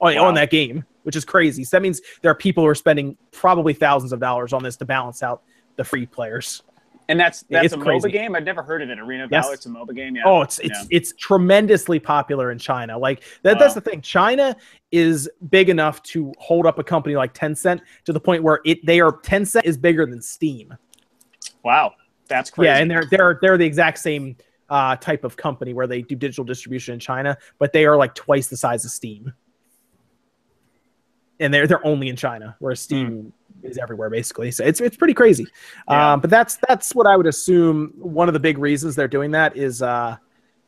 on, 0.01 0.15
Wow. 0.15 0.25
on 0.25 0.33
that 0.33 0.49
game, 0.49 0.83
which 1.03 1.15
is 1.15 1.23
crazy. 1.23 1.63
So 1.63 1.77
that 1.77 1.81
means 1.83 2.01
there 2.23 2.31
are 2.31 2.35
people 2.35 2.63
who 2.63 2.69
are 2.69 2.75
spending 2.75 3.17
probably 3.31 3.73
thousands 3.73 4.13
of 4.13 4.19
dollars 4.19 4.51
on 4.51 4.63
this 4.63 4.77
to 4.77 4.85
balance 4.85 5.21
out 5.21 5.43
the 5.75 5.83
free 5.83 6.07
players. 6.07 6.63
And 7.07 7.19
that's 7.19 7.43
that's 7.51 7.65
It's 7.65 7.73
a 7.75 7.77
crazy. 7.77 8.07
MOBA 8.09 8.11
game. 8.11 8.35
I'd 8.35 8.45
never 8.45 8.63
heard 8.63 8.81
of 8.81 8.89
it. 8.89 8.97
Arena 8.97 9.27
Yes. 9.29 9.43
Valor. 9.45 9.53
It's 9.53 9.65
a 9.67 9.69
MOBA 9.69 9.93
game. 9.95 10.15
Yeah. 10.15 10.23
Oh, 10.25 10.41
it's 10.41 10.57
it's 10.57 10.79
Yeah. 10.81 10.87
it's 10.97 11.13
tremendously 11.13 11.99
popular 11.99 12.49
in 12.49 12.57
China. 12.57 12.97
Like 12.97 13.21
that, 13.43 13.59
that's 13.59 13.75
the 13.75 13.81
thing. 13.81 14.01
China 14.01 14.55
is 14.91 15.29
big 15.51 15.69
enough 15.69 16.01
to 16.01 16.33
hold 16.39 16.65
up 16.65 16.79
a 16.79 16.83
company 16.83 17.15
like 17.15 17.35
Tencent 17.35 17.81
to 18.05 18.11
the 18.11 18.19
point 18.19 18.41
where 18.41 18.59
it 18.65 18.83
they 18.87 19.01
are 19.01 19.11
Tencent 19.11 19.65
is 19.65 19.77
bigger 19.77 20.07
than 20.07 20.19
Steam. 20.19 20.73
Wow. 21.65 21.93
That's 22.27 22.49
crazy. 22.49 22.67
Yeah, 22.67 22.77
and 22.77 22.89
they're 22.89 23.05
they're 23.09 23.39
they're 23.41 23.57
the 23.57 23.65
exact 23.65 23.99
same 23.99 24.37
uh, 24.69 24.95
type 24.95 25.23
of 25.23 25.37
company 25.37 25.73
where 25.73 25.87
they 25.87 26.01
do 26.01 26.15
digital 26.15 26.43
distribution 26.43 26.93
in 26.93 26.99
China, 26.99 27.37
but 27.59 27.73
they 27.73 27.85
are 27.85 27.97
like 27.97 28.15
twice 28.15 28.47
the 28.47 28.57
size 28.57 28.85
of 28.85 28.91
Steam. 28.91 29.33
And 31.39 31.53
they're 31.53 31.67
they're 31.67 31.85
only 31.85 32.07
in 32.07 32.15
China, 32.15 32.55
whereas 32.59 32.79
Steam 32.79 33.33
is 33.63 33.77
everywhere 33.77 34.09
basically. 34.09 34.51
So 34.51 34.63
it's 34.63 34.79
it's 34.79 34.95
pretty 34.95 35.13
crazy. 35.13 35.45
Yeah. 35.89 36.13
Um, 36.13 36.21
but 36.21 36.29
that's 36.29 36.57
that's 36.67 36.95
what 36.95 37.07
I 37.07 37.17
would 37.17 37.27
assume. 37.27 37.93
One 37.97 38.29
of 38.29 38.33
the 38.33 38.39
big 38.39 38.57
reasons 38.57 38.95
they're 38.95 39.07
doing 39.07 39.31
that 39.31 39.57
is 39.57 39.81
uh, 39.81 40.15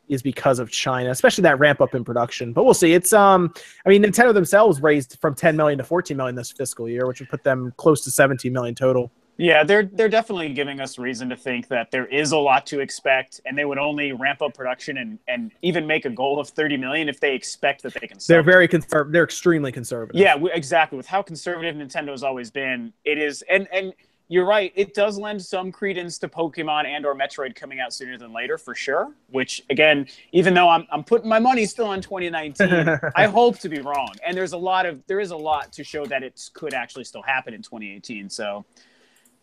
is 0.08 0.22
because 0.22 0.58
of 0.58 0.70
China, 0.70 1.10
especially 1.10 1.42
that 1.42 1.58
ramp 1.58 1.80
up 1.80 1.94
in 1.94 2.04
production. 2.04 2.52
But 2.52 2.64
we'll 2.64 2.74
see. 2.74 2.92
It's 2.92 3.12
um, 3.12 3.52
I 3.86 3.88
mean, 3.88 4.02
Nintendo 4.02 4.34
themselves 4.34 4.82
raised 4.82 5.18
from 5.20 5.34
10 5.34 5.56
million 5.56 5.78
to 5.78 5.84
14 5.84 6.16
million 6.16 6.34
this 6.34 6.52
fiscal 6.52 6.88
year, 6.88 7.06
which 7.06 7.20
would 7.20 7.30
put 7.30 7.42
them 7.42 7.72
close 7.78 8.02
to 8.04 8.10
17 8.10 8.52
million 8.52 8.74
total. 8.74 9.10
Yeah, 9.38 9.62
they're 9.62 9.84
they're 9.84 10.08
definitely 10.08 10.52
giving 10.52 10.80
us 10.80 10.98
reason 10.98 11.28
to 11.28 11.36
think 11.36 11.68
that 11.68 11.92
there 11.92 12.06
is 12.06 12.32
a 12.32 12.36
lot 12.36 12.66
to 12.66 12.80
expect, 12.80 13.40
and 13.46 13.56
they 13.56 13.64
would 13.64 13.78
only 13.78 14.10
ramp 14.10 14.42
up 14.42 14.52
production 14.52 14.98
and 14.98 15.18
and 15.28 15.52
even 15.62 15.86
make 15.86 16.04
a 16.04 16.10
goal 16.10 16.40
of 16.40 16.48
30 16.48 16.76
million 16.76 17.08
if 17.08 17.20
they 17.20 17.34
expect 17.34 17.84
that 17.84 17.94
they 17.94 18.08
can. 18.08 18.18
Sell 18.18 18.34
They're 18.34 18.42
very 18.42 18.66
conservative. 18.66 19.12
They're 19.12 19.24
extremely 19.24 19.70
conservative. 19.70 20.20
Yeah, 20.20 20.36
exactly. 20.52 20.96
With 20.96 21.06
how 21.06 21.22
conservative 21.22 21.76
Nintendo 21.76 22.10
has 22.10 22.24
always 22.24 22.50
been, 22.50 22.92
it 23.04 23.16
is, 23.16 23.42
and 23.48 23.68
and 23.72 23.94
you're 24.26 24.44
right. 24.44 24.72
It 24.74 24.92
does 24.92 25.18
lend 25.18 25.40
some 25.40 25.70
credence 25.70 26.18
to 26.18 26.28
Pokemon 26.28 26.86
and 26.86 27.06
or 27.06 27.14
Metroid 27.14 27.54
coming 27.54 27.78
out 27.78 27.94
sooner 27.94 28.18
than 28.18 28.32
later, 28.32 28.58
for 28.58 28.74
sure. 28.74 29.14
Which 29.30 29.62
again, 29.70 30.08
even 30.32 30.52
though 30.52 30.68
I'm 30.68 30.84
I'm 30.90 31.04
putting 31.04 31.28
my 31.28 31.38
money 31.38 31.64
still 31.64 31.86
on 31.86 32.02
2019, 32.02 32.98
I 33.14 33.26
hope 33.26 33.60
to 33.60 33.68
be 33.68 33.80
wrong. 33.80 34.10
And 34.26 34.36
there's 34.36 34.52
a 34.52 34.58
lot 34.58 34.84
of 34.84 35.00
there 35.06 35.20
is 35.20 35.30
a 35.30 35.36
lot 35.36 35.72
to 35.74 35.84
show 35.84 36.04
that 36.06 36.24
it 36.24 36.50
could 36.54 36.74
actually 36.74 37.04
still 37.04 37.22
happen 37.22 37.54
in 37.54 37.62
2018. 37.62 38.28
So. 38.30 38.64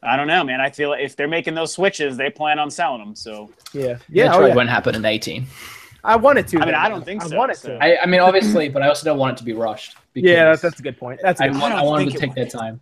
I 0.05 0.15
don't 0.15 0.27
know, 0.27 0.43
man. 0.43 0.61
I 0.61 0.69
feel 0.69 0.89
like 0.89 1.03
if 1.03 1.15
they're 1.15 1.27
making 1.27 1.55
those 1.55 1.73
switches, 1.73 2.17
they 2.17 2.29
plan 2.29 2.59
on 2.59 2.69
selling 2.69 2.99
them. 2.99 3.15
So 3.15 3.51
yeah, 3.73 3.97
yeah. 4.09 4.27
Metroid 4.27 4.35
oh, 4.35 4.45
yeah. 4.47 4.55
won't 4.55 4.69
happen 4.69 4.95
in 4.95 5.05
18. 5.05 5.45
I 6.03 6.15
wanted 6.15 6.47
to. 6.49 6.57
I 6.57 6.65
mean, 6.65 6.73
though. 6.73 6.79
I 6.79 6.89
don't 6.89 7.03
think 7.03 7.23
so, 7.23 7.35
I 7.35 7.37
wanted 7.37 7.57
so- 7.57 7.69
to. 7.69 7.83
I, 7.83 8.03
I 8.03 8.05
mean, 8.05 8.21
obviously, 8.21 8.69
but 8.69 8.81
I 8.81 8.87
also 8.87 9.05
don't 9.05 9.17
want 9.17 9.37
it 9.37 9.37
to 9.39 9.43
be 9.43 9.53
rushed. 9.53 9.95
Because 10.13 10.29
yeah, 10.29 10.45
that's, 10.45 10.61
that's 10.61 10.79
a 10.79 10.83
good 10.83 10.97
point. 10.97 11.19
That's 11.21 11.41
a 11.41 11.45
I, 11.45 11.47
good 11.49 11.59
want, 11.59 11.73
I 11.73 11.77
I 11.77 11.79
don't 11.79 11.87
want 11.87 12.05
them 12.05 12.09
to 12.11 12.17
it 12.17 12.21
take 12.21 12.35
their 12.35 12.47
time. 12.47 12.79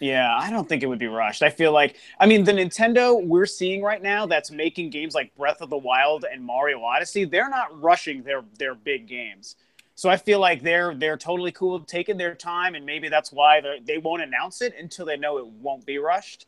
Yeah, 0.00 0.36
I 0.36 0.50
don't 0.50 0.68
think 0.68 0.82
it 0.82 0.86
would 0.86 0.98
be 0.98 1.06
rushed. 1.06 1.42
I 1.42 1.48
feel 1.50 1.72
like, 1.72 1.96
I 2.20 2.26
mean, 2.26 2.44
the 2.44 2.52
Nintendo 2.52 3.24
we're 3.24 3.46
seeing 3.46 3.80
right 3.80 4.02
now 4.02 4.26
that's 4.26 4.50
making 4.50 4.90
games 4.90 5.14
like 5.14 5.34
Breath 5.34 5.62
of 5.62 5.70
the 5.70 5.78
Wild 5.78 6.26
and 6.30 6.44
Mario 6.44 6.82
Odyssey, 6.82 7.24
they're 7.24 7.48
not 7.48 7.80
rushing 7.80 8.22
their 8.22 8.42
their 8.58 8.74
big 8.74 9.06
games. 9.06 9.56
So 9.94 10.10
I 10.10 10.16
feel 10.16 10.40
like 10.40 10.62
they're 10.62 10.94
they're 10.94 11.16
totally 11.16 11.52
cool 11.52 11.80
taking 11.80 12.16
their 12.16 12.34
time, 12.34 12.74
and 12.74 12.84
maybe 12.84 13.08
that's 13.08 13.32
why 13.32 13.60
they 13.60 13.80
they 13.84 13.98
won't 13.98 14.22
announce 14.22 14.60
it 14.60 14.74
until 14.78 15.06
they 15.06 15.16
know 15.16 15.38
it 15.38 15.46
won't 15.46 15.86
be 15.86 15.98
rushed. 15.98 16.46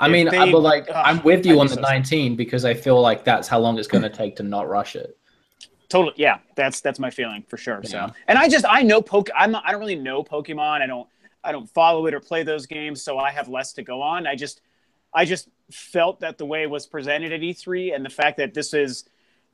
I 0.00 0.08
mean, 0.08 0.28
they- 0.28 0.38
I, 0.38 0.50
but 0.52 0.60
like, 0.60 0.88
Ugh, 0.88 0.94
I'm 0.96 1.22
with 1.22 1.44
you 1.46 1.54
I'd 1.56 1.60
on 1.62 1.66
the 1.68 1.74
so- 1.74 1.80
19 1.80 2.36
because 2.36 2.64
I 2.64 2.74
feel 2.74 3.00
like 3.00 3.24
that's 3.24 3.48
how 3.48 3.58
long 3.58 3.78
it's 3.78 3.88
going 3.88 4.02
to 4.02 4.10
take 4.22 4.36
to 4.36 4.42
not 4.42 4.68
rush 4.68 4.96
it. 4.96 5.16
Totally, 5.88 6.14
yeah, 6.16 6.38
that's 6.54 6.80
that's 6.80 6.98
my 6.98 7.10
feeling 7.10 7.44
for 7.48 7.58
sure. 7.58 7.80
Yeah. 7.84 8.06
So, 8.06 8.12
and 8.26 8.38
I 8.38 8.48
just 8.48 8.64
I 8.66 8.82
know 8.82 9.02
poke, 9.02 9.28
I'm 9.36 9.50
not, 9.52 9.62
I 9.66 9.72
don't 9.72 9.80
really 9.80 9.94
know 9.94 10.24
Pokemon. 10.24 10.80
I 10.80 10.86
don't 10.86 11.06
I 11.44 11.52
don't 11.52 11.68
follow 11.68 12.06
it 12.06 12.14
or 12.14 12.20
play 12.20 12.44
those 12.44 12.64
games, 12.66 13.02
so 13.02 13.18
I 13.18 13.30
have 13.30 13.48
less 13.48 13.74
to 13.74 13.82
go 13.82 14.00
on. 14.00 14.26
I 14.26 14.34
just 14.34 14.62
I 15.12 15.26
just 15.26 15.48
felt 15.70 16.20
that 16.20 16.38
the 16.38 16.46
way 16.46 16.62
it 16.62 16.70
was 16.70 16.86
presented 16.86 17.32
at 17.32 17.40
E3 17.40 17.94
and 17.94 18.02
the 18.04 18.10
fact 18.10 18.38
that 18.38 18.54
this 18.54 18.72
is 18.72 19.04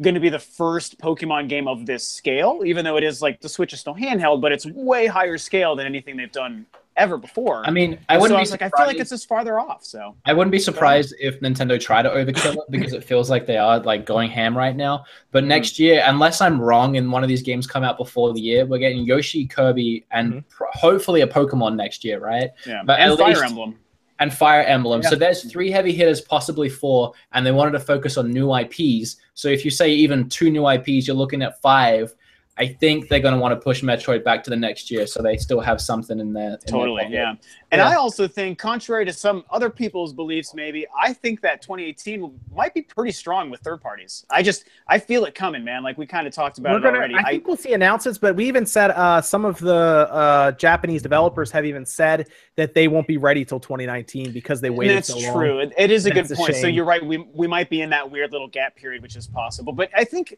going 0.00 0.14
to 0.14 0.20
be 0.20 0.28
the 0.28 0.38
first 0.38 1.00
Pokemon 1.00 1.48
game 1.48 1.66
of 1.66 1.86
this 1.86 2.06
scale, 2.06 2.62
even 2.64 2.84
though 2.84 2.96
it 2.96 3.02
is 3.02 3.20
like 3.20 3.40
the 3.40 3.48
Switch 3.48 3.72
is 3.72 3.80
still 3.80 3.96
handheld, 3.96 4.40
but 4.40 4.52
it's 4.52 4.64
way 4.64 5.06
higher 5.08 5.38
scale 5.38 5.74
than 5.74 5.86
anything 5.86 6.16
they've 6.16 6.30
done 6.30 6.66
ever 6.98 7.16
before. 7.16 7.64
I 7.66 7.70
mean, 7.70 7.98
I 8.08 8.16
wouldn't 8.18 8.32
so 8.32 8.36
I 8.36 8.38
be 8.38 8.42
was 8.42 8.50
like, 8.50 8.62
I 8.62 8.66
surprised. 8.66 8.76
feel 8.82 8.86
like 8.94 9.00
it's 9.00 9.10
just 9.10 9.28
farther 9.28 9.58
off. 9.58 9.84
So 9.84 10.16
I 10.26 10.32
wouldn't 10.32 10.52
be 10.52 10.58
surprised 10.58 11.14
if 11.20 11.40
Nintendo 11.40 11.80
tried 11.80 12.02
to 12.02 12.10
overkill 12.10 12.56
it 12.56 12.70
because 12.70 12.92
it 12.92 13.04
feels 13.04 13.30
like 13.30 13.46
they 13.46 13.56
are 13.56 13.78
like 13.80 14.04
going 14.04 14.30
ham 14.30 14.56
right 14.56 14.76
now. 14.76 15.04
But 15.30 15.40
Mm-hmm. 15.42 15.48
next 15.48 15.78
year, 15.78 16.02
unless 16.06 16.40
I'm 16.40 16.60
wrong 16.60 16.96
and 16.96 17.10
one 17.10 17.22
of 17.22 17.28
these 17.28 17.42
games 17.42 17.66
come 17.66 17.84
out 17.84 17.96
before 17.96 18.34
the 18.34 18.40
year, 18.40 18.66
we're 18.66 18.78
getting 18.78 19.04
Yoshi, 19.04 19.46
Kirby, 19.46 20.04
and 20.10 20.32
Mm-hmm. 20.32 20.38
pro- 20.50 20.68
hopefully 20.72 21.20
a 21.22 21.26
Pokemon 21.26 21.76
next 21.76 22.04
year, 22.04 22.18
right? 22.20 22.50
yeah, 22.66 22.82
But 22.84 23.00
and 23.00 23.16
Fire 23.18 23.28
least- 23.28 23.44
Emblem. 23.44 23.78
And 24.20 24.34
Fire 24.34 24.62
Emblem. 24.64 25.00
So 25.04 25.14
there's 25.14 25.44
three 25.48 25.70
heavy 25.70 25.92
hitters, 25.92 26.20
possibly 26.20 26.68
four, 26.68 27.12
and 27.32 27.46
they 27.46 27.52
wanted 27.52 27.70
to 27.70 27.78
focus 27.78 28.16
on 28.16 28.32
new 28.32 28.52
IPs. 28.52 29.16
So 29.34 29.46
if 29.46 29.64
you 29.64 29.70
say 29.70 29.90
even 29.92 30.28
two 30.28 30.50
new 30.50 30.68
IPs, 30.68 31.06
you're 31.06 31.14
looking 31.14 31.40
at 31.40 31.62
five. 31.62 32.12
I 32.58 32.66
think 32.66 33.08
they're 33.08 33.20
going 33.20 33.34
to 33.34 33.40
want 33.40 33.52
to 33.52 33.60
push 33.62 33.82
Metroid 33.82 34.24
back 34.24 34.42
to 34.44 34.50
the 34.50 34.56
next 34.56 34.90
year, 34.90 35.06
so 35.06 35.22
they 35.22 35.36
still 35.36 35.60
have 35.60 35.80
something 35.80 36.18
in 36.18 36.32
there. 36.32 36.44
in 36.44 36.50
their 36.50 36.58
Totally, 36.66 37.02
pocket. 37.04 37.14
yeah. 37.14 37.34
And 37.70 37.78
Yeah. 37.78 37.88
I 37.88 37.94
also 37.94 38.26
think, 38.26 38.58
contrary 38.58 39.04
to 39.04 39.12
some 39.12 39.44
other 39.50 39.70
people's 39.70 40.12
beliefs, 40.12 40.54
maybe 40.54 40.84
I 40.98 41.12
think 41.12 41.40
that 41.42 41.62
2018 41.62 42.38
might 42.54 42.74
be 42.74 42.82
pretty 42.82 43.12
strong 43.12 43.48
with 43.50 43.60
third 43.60 43.80
parties. 43.80 44.26
I 44.30 44.42
just 44.42 44.64
I 44.88 44.98
feel 44.98 45.24
it 45.26 45.34
coming, 45.34 45.62
man. 45.62 45.82
Like 45.84 45.98
we 45.98 46.06
kind 46.06 46.26
of 46.26 46.32
talked 46.32 46.58
about 46.58 46.72
We're 46.72 46.78
it 46.78 46.82
gonna, 46.82 46.96
already. 46.98 47.14
I 47.14 47.30
think 47.30 47.46
we'll 47.46 47.56
see 47.56 47.74
announcements, 47.74 48.18
but 48.18 48.34
we 48.34 48.46
even 48.48 48.66
said 48.66 48.90
uh, 48.90 49.20
some 49.20 49.44
of 49.44 49.58
the 49.60 49.74
uh, 49.74 50.52
Japanese 50.52 51.02
developers 51.02 51.50
have 51.52 51.64
even 51.64 51.84
said 51.86 52.28
that 52.56 52.74
they 52.74 52.88
won't 52.88 53.06
be 53.06 53.18
ready 53.18 53.44
till 53.44 53.60
2019 53.60 54.32
because 54.32 54.60
they 54.60 54.68
and 54.68 54.76
waited 54.76 54.96
that's 54.96 55.08
so 55.08 55.18
long. 55.18 55.32
true. 55.34 55.58
It, 55.60 55.72
it 55.78 55.90
is 55.90 56.06
a 56.06 56.10
That's 56.10 56.28
good 56.30 56.34
a 56.34 56.38
point. 56.38 56.56
so 56.56 56.66
you're 56.66 56.84
right. 56.84 57.04
We 57.04 57.18
we 57.18 57.46
might 57.46 57.70
be 57.70 57.82
in 57.82 57.90
that 57.90 58.10
weird 58.10 58.32
little 58.32 58.48
gap 58.48 58.74
period, 58.74 59.02
which 59.02 59.14
is 59.14 59.26
possible. 59.28 59.72
But 59.72 59.90
I 59.94 60.04
think 60.04 60.36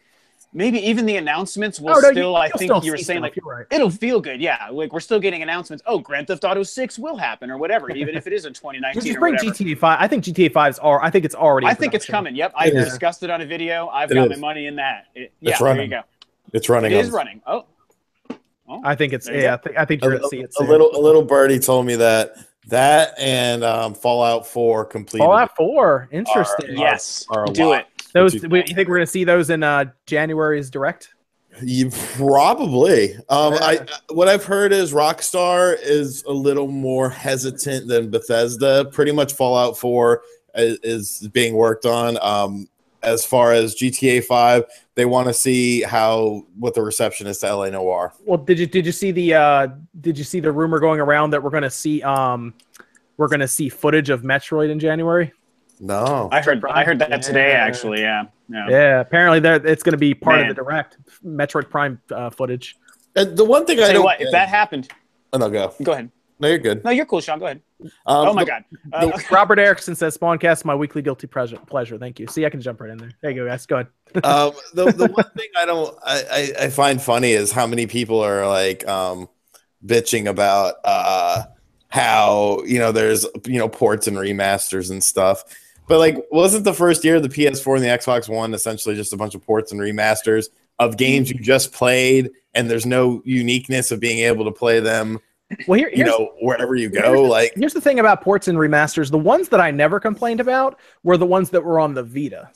maybe 0.53 0.79
even 0.79 1.07
the 1.07 1.17
announcements 1.17 1.79
will 1.81 1.91
Oh, 1.97 2.01
no, 2.01 2.11
still. 2.11 2.37
I 2.37 2.47
you'll 2.47 2.59
think 2.59 2.71
still 2.71 2.85
you 2.85 2.91
were 2.93 2.97
saying 2.99 3.21
stuff, 3.25 3.37
like 3.37 3.39
right. 3.45 3.67
it'll 3.71 3.91
feel 3.91 4.21
good. 4.21 4.41
Yeah, 4.41 4.69
like 4.71 4.93
we're 4.93 5.01
still 5.01 5.21
getting 5.21 5.43
announcements. 5.43 5.83
Oh, 5.87 5.99
Grand 5.99 6.27
Theft 6.27 6.45
Auto 6.45 6.63
6 6.63 6.99
will 6.99 7.17
happen 7.17 7.51
or 7.51 7.59
whatever, 7.59 7.91
even 7.91 8.15
if 8.17 8.27
it 8.27 8.33
is 8.33 8.45
in 8.47 8.53
2019 8.55 9.03
Just 9.03 9.17
or 9.17 9.21
bring 9.21 9.35
whatever. 9.35 9.53
GTA 9.53 9.79
5. 9.79 9.99
I 10.01 10.07
think 10.09 10.25
GTA 10.25 10.51
5's 10.53 10.79
are. 10.81 11.03
I 11.03 11.11
think 11.11 11.25
it's 11.25 11.35
already. 11.35 11.67
I 11.67 11.71
in 11.71 11.77
think 11.77 11.95
it's 11.95 12.07
coming. 12.07 12.35
Yep, 12.35 12.53
I 12.57 12.67
It 12.67 12.75
is. 12.75 12.85
discussed 12.87 13.23
it 13.23 13.31
on 13.31 13.41
a 13.41 13.47
video. 13.47 13.89
I've 13.89 14.11
It 14.11 14.15
got 14.15 14.29
my 14.31 14.37
money 14.37 14.67
in 14.67 14.77
that. 14.77 15.07
It, 15.15 15.33
yeah, 15.41 15.51
It's 15.51 15.59
there 15.61 15.69
you 15.69 15.75
running. 15.75 15.91
go. 15.91 16.01
It's 16.53 16.69
running. 16.69 16.93
It 16.93 16.99
is 16.99 17.09
on- 17.09 17.15
running. 17.15 17.43
Oh, 17.47 17.67
I 18.85 18.95
think 18.95 19.13
it's. 19.13 19.29
Yeah, 19.29 19.55
I 19.55 19.57
think, 19.57 19.77
I 19.79 19.85
think 19.85 20.03
A, 20.03 20.07
you're 20.07 20.17
gonna 20.19 20.29
see 20.29 20.41
it. 20.41 20.55
a 20.61 20.63
little, 20.63 20.95
a 20.95 21.01
little 21.01 21.23
birdie 21.25 21.59
told 21.59 21.87
me 21.87 21.97
that 21.97 22.35
that 22.69 23.15
and 23.19 23.65
um, 23.65 23.95
Fallout 23.95 24.47
Four 24.47 24.85
completed. 24.85 25.25
Fallout 25.25 25.57
4. 25.57 26.09
Interesting. 26.13 26.71
Are- 26.71 26.73
yes, 26.75 27.27
are 27.31 27.45
a 27.45 27.53
do 27.53 27.71
lot. 27.71 27.81
it. 27.81 27.87
Those. 28.13 28.35
What 28.35 28.43
you- 28.43 28.49
we- 28.49 28.65
You 28.67 28.75
think 28.75 28.89
we're 28.89 28.97
gonna 28.97 29.07
see 29.07 29.25
those 29.25 29.51
in 29.51 29.63
uh, 29.63 29.87
January's 30.07 30.71
direct? 30.71 31.11
You 31.63 31.91
probably. 32.17 33.17
Um, 33.29 33.55
Yeah. 33.55 33.59
I 33.63 33.79
what 34.13 34.29
I've 34.29 34.45
heard 34.45 34.73
is 34.73 34.93
Rockstar 34.93 35.77
is 35.83 36.23
a 36.25 36.33
little 36.33 36.69
more 36.69 37.11
hesitant 37.11 37.89
than 37.89 38.09
Bethesda. 38.11 38.85
Pretty 38.93 39.13
much 39.13 39.33
Fallout 39.35 39.77
Four 39.77 40.23
is, 40.55 40.79
is 40.83 41.29
being 41.33 41.55
worked 41.55 41.87
on. 41.87 42.19
Um, 42.23 42.69
as 43.03 43.25
far 43.25 43.53
as 43.53 43.75
GTA 43.75 44.23
Five, 44.25 44.65
they 44.95 45.07
want 45.07 45.27
to 45.27 45.35
see 45.35 45.83
how 45.83 46.43
what 46.59 46.75
the 46.75 46.83
reception 46.83 47.27
is 47.27 47.39
to 47.39 47.47
LA 47.55 47.71
Noire. 47.71 48.13
Well, 48.25 48.39
did 48.39 48.59
you 48.59 48.67
did 48.67 48.87
you 48.87 48.93
see 48.93 49.11
the 49.11 49.35
uh, 49.35 49.69
did 50.01 50.17
you 50.19 50.25
see 50.25 50.39
the 50.41 50.53
rumor 50.53 50.79
going 50.79 51.01
around 51.01 51.31
that 51.31 51.43
we're 51.43 51.51
gonna 51.51 51.71
see 51.71 52.03
um, 52.03 52.55
we're 53.17 53.29
gonna 53.29 53.49
see 53.49 53.69
footage 53.69 54.09
of 54.11 54.23
Metroid 54.23 54.71
in 54.71 54.79
January? 54.79 55.33
No, 55.81 56.29
I 56.31 56.43
heard. 56.43 56.63
I 56.67 56.85
heard 56.85 56.99
that 56.99 57.23
today. 57.23 57.53
Actually, 57.53 58.03
yeah. 58.03 58.25
yeah. 58.51 58.69
Yeah, 58.69 59.01
apparently 59.01 59.41
there 59.41 59.55
it's 59.67 59.83
gonna 59.83 59.97
be 59.97 60.13
part 60.15 60.41
Man. 60.41 60.51
of 60.51 60.57
the 60.57 60.63
direct 60.63 60.99
Metroid 61.25 61.71
Prime 61.71 62.01
uh, 62.13 62.29
footage. 62.29 62.77
And 63.17 63.37
the 63.37 63.45
one 63.45 63.65
thing 63.65 63.79
I 63.79 63.83
Tell 63.83 63.89
you 63.89 63.95
don't. 63.95 64.05
what, 64.05 64.21
if 64.21 64.31
that 64.31 64.49
happened, 64.49 64.89
oh, 65.33 65.39
no, 65.39 65.49
go. 65.51 65.75
go 65.83 65.93
ahead. 65.93 66.11
No, 66.41 66.49
you're 66.49 66.59
good. 66.59 66.83
No, 66.85 66.91
you're 66.91 67.05
cool, 67.05 67.21
Sean. 67.21 67.39
Go 67.39 67.47
ahead. 67.47 67.61
Um, 67.83 67.91
oh 68.07 68.35
my 68.35 68.45
the- 68.45 68.51
god. 68.51 68.65
Uh, 68.93 69.19
Robert 69.31 69.59
Erickson 69.59 69.95
says 69.95 70.17
Spawncast 70.17 70.59
is 70.59 70.65
my 70.65 70.75
weekly 70.75 71.01
guilty 71.03 71.27
pleasure. 71.27 71.59
Pleasure. 71.67 71.97
Thank 71.97 72.19
you. 72.19 72.27
See, 72.27 72.45
I 72.45 72.51
can 72.51 72.61
jump 72.61 72.81
right 72.81 72.91
in 72.91 72.99
there. 72.99 73.11
There 73.21 73.31
you 73.31 73.43
go, 73.43 73.49
guys. 73.49 73.67
Go 73.67 73.77
ahead. 73.77 73.89
um, 74.25 74.53
the, 74.75 74.91
the 74.91 75.07
one 75.07 75.31
thing 75.37 75.49
I 75.57 75.65
don't 75.65 75.97
I, 76.05 76.23
I, 76.59 76.65
I 76.65 76.71
find 76.71 77.01
funny 77.01 77.33
is 77.33 77.53
how 77.53 77.67
many 77.67 77.87
people 77.87 78.21
are 78.21 78.47
like 78.49 78.87
um, 78.89 79.29
bitching 79.87 80.27
about 80.27 80.75
uh, 80.85 81.45
how 81.89 82.63
you 82.65 82.79
know 82.79 82.91
there's 82.91 83.27
you 83.47 83.59
know 83.59 83.69
ports 83.69 84.09
and 84.09 84.17
remasters 84.17 84.91
and 84.91 85.05
stuff. 85.05 85.45
But 85.91 85.99
like, 85.99 86.25
wasn't 86.31 86.63
the 86.63 86.73
first 86.73 87.05
year 87.05 87.17
of 87.17 87.25
the 87.25 87.29
PS4 87.29 87.75
and 87.75 87.83
the 87.85 87.89
Xbox 87.89 88.29
One 88.29 88.55
essentially 88.55 88.95
just 88.95 89.13
a 89.13 89.17
bunch 89.17 89.35
of 89.35 89.43
ports 89.43 89.73
and 89.73 89.81
remasters 89.81 90.47
of 90.79 90.97
games 90.97 91.29
you 91.33 91.39
just 91.41 91.73
played, 91.73 92.31
and 92.55 92.71
there's 92.71 92.87
no 92.87 93.21
uniqueness 93.25 93.91
of 93.91 93.99
being 93.99 94.21
able 94.21 94.45
to 94.45 94.53
play 94.53 94.79
them, 94.79 95.19
Well, 95.67 95.81
here, 95.81 95.91
you 95.93 96.05
know, 96.05 96.31
wherever 96.41 96.77
you 96.77 96.91
go. 96.91 97.25
Like, 97.25 97.55
here's 97.57 97.73
the 97.75 97.81
thing 97.81 97.99
about 97.99 98.23
ports 98.23 98.47
and 98.47 98.57
remasters. 98.57 99.11
The 99.11 99.19
ones 99.19 99.49
that 99.49 99.61
I 99.61 99.73
never 99.73 99.99
complained 99.99 100.39
about 100.39 100.79
were 101.03 101.17
the 101.17 101.27
ones 101.27 101.51
that 101.51 101.65
were 101.65 101.81
on 101.81 101.93
the 101.95 102.05
Vita. 102.05 102.49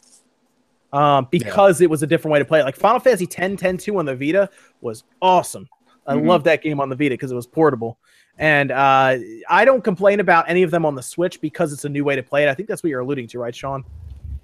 Um, 0.93 1.27
because 1.29 1.81
it 1.81 1.91
was 1.91 2.05
a 2.05 2.07
different 2.07 2.35
way 2.35 2.39
to 2.39 2.45
play 2.45 2.61
it. 2.61 2.65
Like 2.65 2.77
Final 2.77 3.01
Fantasy 3.01 3.27
10, 3.27 3.57
10 3.57 3.79
2 3.79 3.99
on 3.99 4.07
the 4.07 4.15
Vita 4.15 4.49
was 4.81 5.03
awesome. 5.21 5.69
I 6.07 6.15
Mhm. 6.15 6.29
love 6.29 6.45
that 6.45 6.63
game 6.63 6.79
on 6.79 6.89
the 6.89 6.95
Vita 6.95 7.15
because 7.15 7.33
it 7.33 7.35
was 7.35 7.49
portable. 7.49 7.99
And 8.39 8.71
uh, 8.73 9.17
I 9.49 9.65
don't 9.65 9.85
complain 9.85 10.21
about 10.21 10.49
any 10.49 10.63
of 10.65 10.71
them 10.71 10.85
on 10.85 10.95
the 10.95 11.03
Switch 11.03 11.41
because 11.41 11.73
it's 11.73 11.85
a 11.85 11.89
new 11.89 12.05
way 12.05 12.17
to 12.17 12.23
play 12.23 12.45
it. 12.45 12.49
I 12.49 12.55
think 12.55 12.69
that's 12.69 12.83
what 12.83 12.91
you're 12.91 13.01
alluding 13.01 13.29
to, 13.29 13.39
right, 13.39 13.55
Sean? 13.55 13.85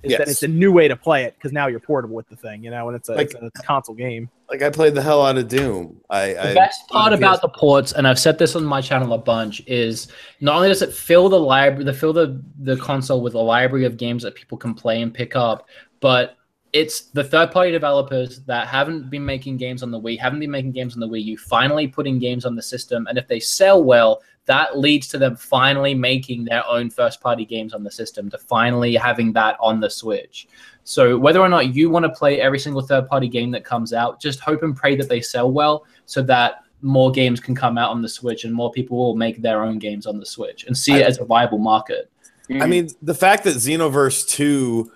is 0.03 0.13
that 0.13 0.21
Yes. 0.21 0.31
it's 0.31 0.43
a 0.43 0.49
new 0.49 0.73
way 0.73 0.89
to 0.89 0.97
play 0.97 1.25
it 1.25 1.35
because 1.35 1.53
now 1.53 1.67
you're 1.67 1.79
portable 1.79 2.17
with 2.17 2.27
the 2.31 2.37
thing, 2.37 2.65
you 2.65 2.71
know, 2.71 2.89
and 2.89 2.97
it's 2.97 3.11
a, 3.11 3.15
Like- 3.15 3.35
it's 3.35 3.59
a 3.59 3.63
console 3.63 3.95
game. 3.95 4.31
Like 4.49 4.63
I 4.63 4.71
played 4.71 4.95
the 4.95 5.03
hell 5.03 5.23
out 5.25 5.37
of 5.37 5.47
Doom. 5.47 6.01
I, 6.09 6.29
The 6.33 6.51
I 6.51 6.55
best 6.55 6.89
part 6.89 7.13
about 7.13 7.43
the 7.43 7.51
ports, 7.51 7.93
and 7.93 8.09
I've 8.09 8.19
said 8.19 8.39
this 8.39 8.57
on 8.57 8.65
my 8.65 8.81
channel 8.81 9.13
a 9.13 9.19
bunch, 9.19 9.63
is 9.67 10.09
not 10.41 10.57
only 10.57 10.69
does 10.69 10.81
it 10.83 10.93
fill 10.95 11.29
the 11.29 11.39
library, 11.39 11.85
the 11.85 11.93
fill 11.93 12.13
the 12.15 12.43
the 12.63 12.77
console 12.79 13.21
with 13.21 13.35
a 13.35 13.39
library 13.39 13.85
of 13.85 13.97
games 13.99 14.23
that 14.23 14.35
people 14.35 14.57
can 14.57 14.73
play 14.75 15.03
and 15.03 15.13
pick 15.13 15.37
up, 15.37 15.69
but 16.01 16.37
it's 16.73 17.03
the 17.03 17.25
third 17.25 17.51
party 17.51 17.73
developers 17.73 18.41
that 18.41 18.69
haven't 18.69 19.11
been 19.11 19.25
making 19.25 19.57
games 19.57 19.83
on 19.83 19.91
the 19.91 20.01
Wii, 20.01 20.19
haven't 20.19 20.41
been 20.41 20.51
making 20.51 20.73
games 20.73 20.95
on 20.95 21.01
the 21.01 21.09
Wii 21.09 21.25
U, 21.25 21.39
finally 21.39 21.89
putting 21.89 22.19
games 22.19 22.45
on 22.45 22.55
the 22.55 22.63
system, 22.63 23.07
and 23.09 23.19
if 23.19 23.27
they 23.27 23.41
sell 23.41 23.83
well, 23.83 24.23
that 24.47 24.79
leads 24.79 25.09
to 25.09 25.19
them 25.19 25.37
finally 25.37 25.95
making 25.95 26.45
their 26.45 26.67
own 26.67 26.91
first 26.91 27.21
party 27.21 27.45
games 27.45 27.75
on 27.75 27.83
the 27.83 27.91
system, 27.91 28.31
to 28.31 28.39
finally 28.39 28.95
having 28.95 29.33
that 29.33 29.57
on 29.61 29.81
the 29.81 29.91
Switch. 29.91 30.49
So 30.85 31.19
whether 31.19 31.41
or 31.41 31.49
not 31.49 31.75
you 31.75 31.91
want 31.91 32.05
to 32.05 32.11
play 32.11 32.41
every 32.41 32.59
single 32.59 32.83
third 32.83 33.09
party 33.09 33.29
game 33.29 33.51
that 33.53 33.65
comes 33.65 33.93
out, 33.93 34.21
just 34.21 34.41
hope 34.41 34.63
and 34.63 34.75
pray 34.75 34.97
that 34.97 35.09
they 35.09 35.21
sell 35.21 35.51
well 35.51 35.87
so 36.07 36.23
that 36.23 36.63
more 36.83 37.11
games 37.11 37.41
can 37.41 37.55
come 37.55 37.79
out 37.79 37.91
on 37.91 38.01
the 38.01 38.09
Switch 38.09 38.45
and 38.45 38.55
more 38.55 38.71
people 38.73 38.97
will 38.97 39.17
make 39.17 39.43
their 39.43 39.63
own 39.63 39.79
games 39.79 40.07
on 40.07 40.19
the 40.19 40.27
Switch 40.27 40.65
and 40.65 40.77
see 40.77 40.95
it 40.95 41.03
I- 41.03 41.09
as 41.09 41.21
a 41.21 41.25
viable 41.25 41.59
market. 41.59 42.11
I 42.53 42.67
mean, 42.67 42.89
the 43.01 43.15
fact 43.15 43.45
that 43.45 43.55
Xenoverse 43.55 44.29
2 44.29 44.91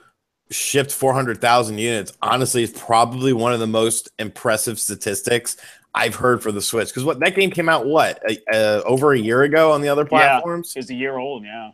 shipped 0.50 0.92
400,000 0.92 1.78
units, 1.78 2.12
honestly, 2.22 2.62
is 2.62 2.70
probably 2.72 3.32
one 3.32 3.52
of 3.52 3.60
the 3.60 3.66
most 3.66 4.10
impressive 4.18 4.78
statistics 4.78 5.56
I've 5.94 6.14
heard 6.16 6.42
for 6.42 6.52
the 6.52 6.60
Switch. 6.60 6.88
Because 6.88 7.04
what 7.04 7.20
that 7.20 7.34
game 7.36 7.50
came 7.50 7.68
out, 7.68 7.86
what, 7.86 8.20
uh, 8.52 8.82
over 8.84 9.12
a 9.12 9.18
year 9.18 9.42
ago 9.42 9.72
on 9.72 9.80
the 9.80 9.88
other 9.88 10.02
Yeah. 10.02 10.08
platforms? 10.08 10.72
It's 10.76 10.90
a 10.90 10.94
year 10.94 11.16
old, 11.18 11.44
yeah. 11.44 11.70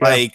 Like, 0.00 0.34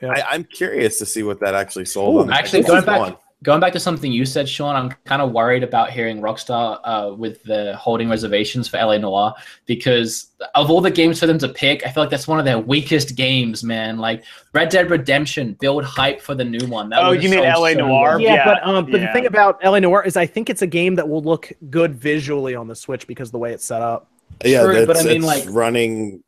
Yeah. 0.00 0.10
I, 0.12 0.34
I'm 0.34 0.44
curious 0.44 0.98
to 0.98 1.06
see 1.06 1.22
what 1.22 1.40
that 1.40 1.54
actually 1.54 1.86
sold. 1.86 2.14
Ooh, 2.16 2.20
on 2.20 2.26
the 2.28 2.34
actually, 2.34 2.62
going 2.62 2.84
back- 2.84 3.00
one. 3.00 3.16
Going 3.42 3.60
back 3.60 3.74
to 3.74 3.80
something 3.80 4.10
you 4.10 4.24
said, 4.24 4.48
Sean, 4.48 4.74
I'm 4.74 4.90
kind 5.04 5.20
of 5.20 5.30
worried 5.32 5.62
about 5.62 5.90
hearing 5.90 6.22
Rockstar 6.22 6.80
uh, 6.84 7.12
with 7.14 7.42
the 7.42 7.76
holding 7.76 8.08
reservations 8.08 8.66
for 8.66 8.78
LA 8.78 8.96
Noire 8.96 9.34
because 9.66 10.28
of 10.54 10.70
all 10.70 10.80
the 10.80 10.90
games 10.90 11.20
for 11.20 11.26
them 11.26 11.38
to 11.40 11.48
pick, 11.50 11.86
I 11.86 11.92
feel 11.92 12.02
like 12.02 12.08
that's 12.10 12.26
one 12.26 12.38
of 12.38 12.46
their 12.46 12.58
weakest 12.58 13.14
games, 13.14 13.62
man. 13.62 13.98
Like 13.98 14.24
Red 14.54 14.70
Dead 14.70 14.90
Redemption, 14.90 15.52
build 15.60 15.84
hype 15.84 16.22
for 16.22 16.34
the 16.34 16.44
new 16.46 16.66
one. 16.66 16.88
That 16.88 17.04
Oh, 17.04 17.12
you 17.12 17.28
mean 17.28 17.42
sold 17.42 17.60
LA 17.60 17.72
so 17.74 17.86
Noir? 17.86 18.20
Yeah, 18.20 18.34
Yeah, 18.36 18.44
but 18.46 18.66
um, 18.66 18.90
but 18.90 19.00
the 19.00 19.08
thing 19.12 19.26
about 19.26 19.62
LA 19.62 19.80
Noire 19.80 20.02
is 20.04 20.16
I 20.16 20.24
think 20.24 20.48
it's 20.48 20.62
a 20.62 20.66
game 20.66 20.94
that 20.94 21.06
will 21.06 21.22
look 21.22 21.52
good 21.68 21.94
visually 21.94 22.54
on 22.54 22.68
the 22.68 22.74
Switch 22.74 23.06
because 23.06 23.28
of 23.28 23.32
the 23.32 23.38
way 23.38 23.52
it's 23.52 23.64
set 23.66 23.82
up. 23.82 24.08
Yeah, 24.46 24.62
True, 24.62 24.86
but 24.86 24.96
I 24.96 25.02
mean, 25.02 25.16
it's 25.18 25.26
like- 25.26 25.44
running. 25.50 26.22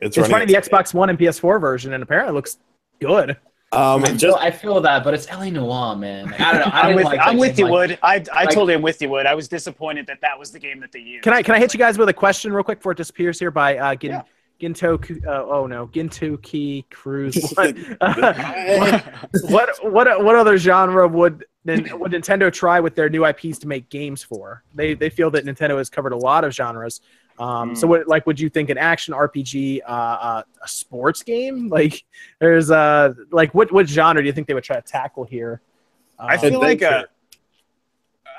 It's, 0.00 0.16
It's 0.16 0.28
running 0.28 0.48
the 0.48 0.54
Xbox 0.54 0.92
One 0.94 1.10
and 1.10 1.18
PS4 1.18 1.60
version, 1.60 1.92
and 1.92 2.02
apparently 2.02 2.30
it 2.32 2.34
looks 2.34 2.56
good. 3.00 3.36
Um, 3.76 4.02
I 4.04 4.06
feel, 4.08 4.16
just 4.16 4.38
I 4.38 4.50
feel 4.50 4.80
that, 4.80 5.04
but 5.04 5.14
it's 5.14 5.28
LA 5.30 5.50
Noire, 5.50 5.96
man. 5.96 6.26
Like, 6.26 6.40
I 6.40 6.52
don't 6.52 6.60
know. 6.60 6.66
I 6.72 6.80
I'm 6.88 6.96
with, 6.96 7.04
like 7.04 7.20
I'm 7.22 7.36
with 7.36 7.58
you, 7.58 7.64
like- 7.64 7.72
Wood. 7.72 7.98
I, 8.02 8.24
I 8.32 8.44
like- 8.44 8.50
totally 8.54 8.74
am 8.74 8.82
with 8.82 9.00
you, 9.02 9.08
Wood. 9.08 9.26
I 9.26 9.34
was 9.34 9.48
disappointed 9.48 10.06
that 10.06 10.20
that 10.22 10.38
was 10.38 10.50
the 10.50 10.58
game 10.58 10.80
that 10.80 10.92
they 10.92 11.00
used. 11.00 11.24
Can 11.24 11.32
I 11.32 11.42
can 11.42 11.54
I 11.54 11.58
hit 11.58 11.72
you 11.74 11.78
guys 11.78 11.98
with 11.98 12.08
a 12.08 12.12
question 12.14 12.52
real 12.52 12.64
quick 12.64 12.78
before 12.78 12.92
it 12.92 12.98
disappears 12.98 13.38
here 13.38 13.50
by 13.50 13.76
uh, 13.78 13.94
Gin, 13.94 14.10
Yeah. 14.12 14.22
Ginto? 14.60 15.26
Uh, 15.26 15.44
oh 15.50 15.66
no, 15.66 15.88
Ginto 15.88 16.40
Key 16.42 16.84
Cruise. 16.90 17.52
What, 17.56 17.76
what 19.42 19.92
what 19.92 20.24
what 20.24 20.34
other 20.36 20.56
genre 20.58 21.06
would 21.08 21.44
Nin- 21.64 21.98
would 21.98 22.12
Nintendo 22.12 22.52
try 22.52 22.80
with 22.80 22.94
their 22.94 23.08
new 23.08 23.24
IPs 23.24 23.58
to 23.60 23.68
make 23.68 23.88
games 23.90 24.22
for? 24.22 24.62
They 24.74 24.94
they 24.94 25.10
feel 25.10 25.30
that 25.32 25.44
Nintendo 25.44 25.78
has 25.78 25.90
covered 25.90 26.12
a 26.12 26.16
lot 26.16 26.44
of 26.44 26.52
genres. 26.54 27.00
Um, 27.38 27.74
So 27.74 27.86
Hmm. 27.86 27.90
what 27.90 28.08
like 28.08 28.26
would 28.26 28.38
you 28.38 28.48
think 28.48 28.70
an 28.70 28.78
action 28.78 29.12
RPG, 29.14 29.80
uh, 29.86 29.88
uh, 29.88 30.42
a 30.62 30.68
sports 30.68 31.22
game? 31.22 31.68
Like 31.74 32.04
there's 32.38 32.70
uh 32.70 33.14
like 33.30 33.54
what 33.54 33.72
what 33.72 33.88
genre 33.88 34.22
do 34.22 34.26
you 34.26 34.32
think 34.32 34.46
they 34.46 34.54
would 34.54 34.64
try 34.64 34.76
to 34.76 34.82
tackle 34.82 35.24
here? 35.24 35.60
I 36.18 36.36
Um, 36.36 36.50
feel 36.50 36.60
like 36.60 36.82
uh, 36.82 36.86
Adventure. 36.86 37.08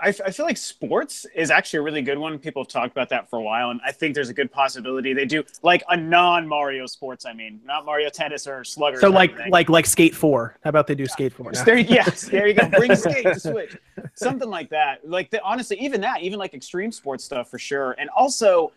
I, 0.02 0.10
f- 0.10 0.22
I 0.26 0.32
feel 0.32 0.46
like 0.46 0.58
sports 0.58 1.26
is 1.36 1.50
actually 1.52 1.80
a 1.80 1.82
really 1.82 2.02
good 2.02 2.18
one. 2.18 2.38
People 2.38 2.64
have 2.64 2.68
talked 2.68 2.92
about 2.92 3.10
that 3.10 3.30
for 3.30 3.40
a 3.40 3.42
while, 3.42 3.70
and 3.72 3.80
I 3.86 3.92
think 3.92 4.14
there's 4.14 4.30
a 4.30 4.34
good 4.34 4.52
possibility 4.52 5.14
they 5.14 5.26
do 5.26 5.44
like 5.64 5.84
a 5.90 5.96
non 5.98 6.48
Mario 6.48 6.86
sports. 6.86 7.26
I 7.26 7.34
mean, 7.34 7.62
not 7.66 7.86
Mario 7.86 8.10
Tennis 8.10 8.46
or 8.46 8.64
Slugger. 8.64 9.00
so 9.00 9.10
like 9.10 9.34
like 9.50 9.70
like 9.70 9.86
Skate 9.86 10.14
Four. 10.16 10.58
How 10.64 10.70
about 10.70 10.88
they 10.88 10.96
do 10.96 11.08
Skate 11.08 11.34
Four? 11.34 11.52
now? 11.52 11.64
There, 11.64 11.78
yes, 11.98 12.24
there 12.28 12.48
you 12.48 12.54
go. 12.54 12.70
Bring 12.70 12.96
skate 12.96 13.32
to 13.34 13.40
Switch, 13.40 13.78
something 14.16 14.50
like 14.50 14.70
that. 14.70 15.08
Like 15.08 15.30
the, 15.32 15.42
honestly, 15.44 15.78
even 15.80 16.02
that, 16.02 16.22
even 16.22 16.40
like 16.40 16.54
extreme 16.54 16.92
sports 16.92 17.24
stuff 17.24 17.50
for 17.50 17.58
sure. 17.60 17.96
And 17.98 18.10
also, 18.10 18.74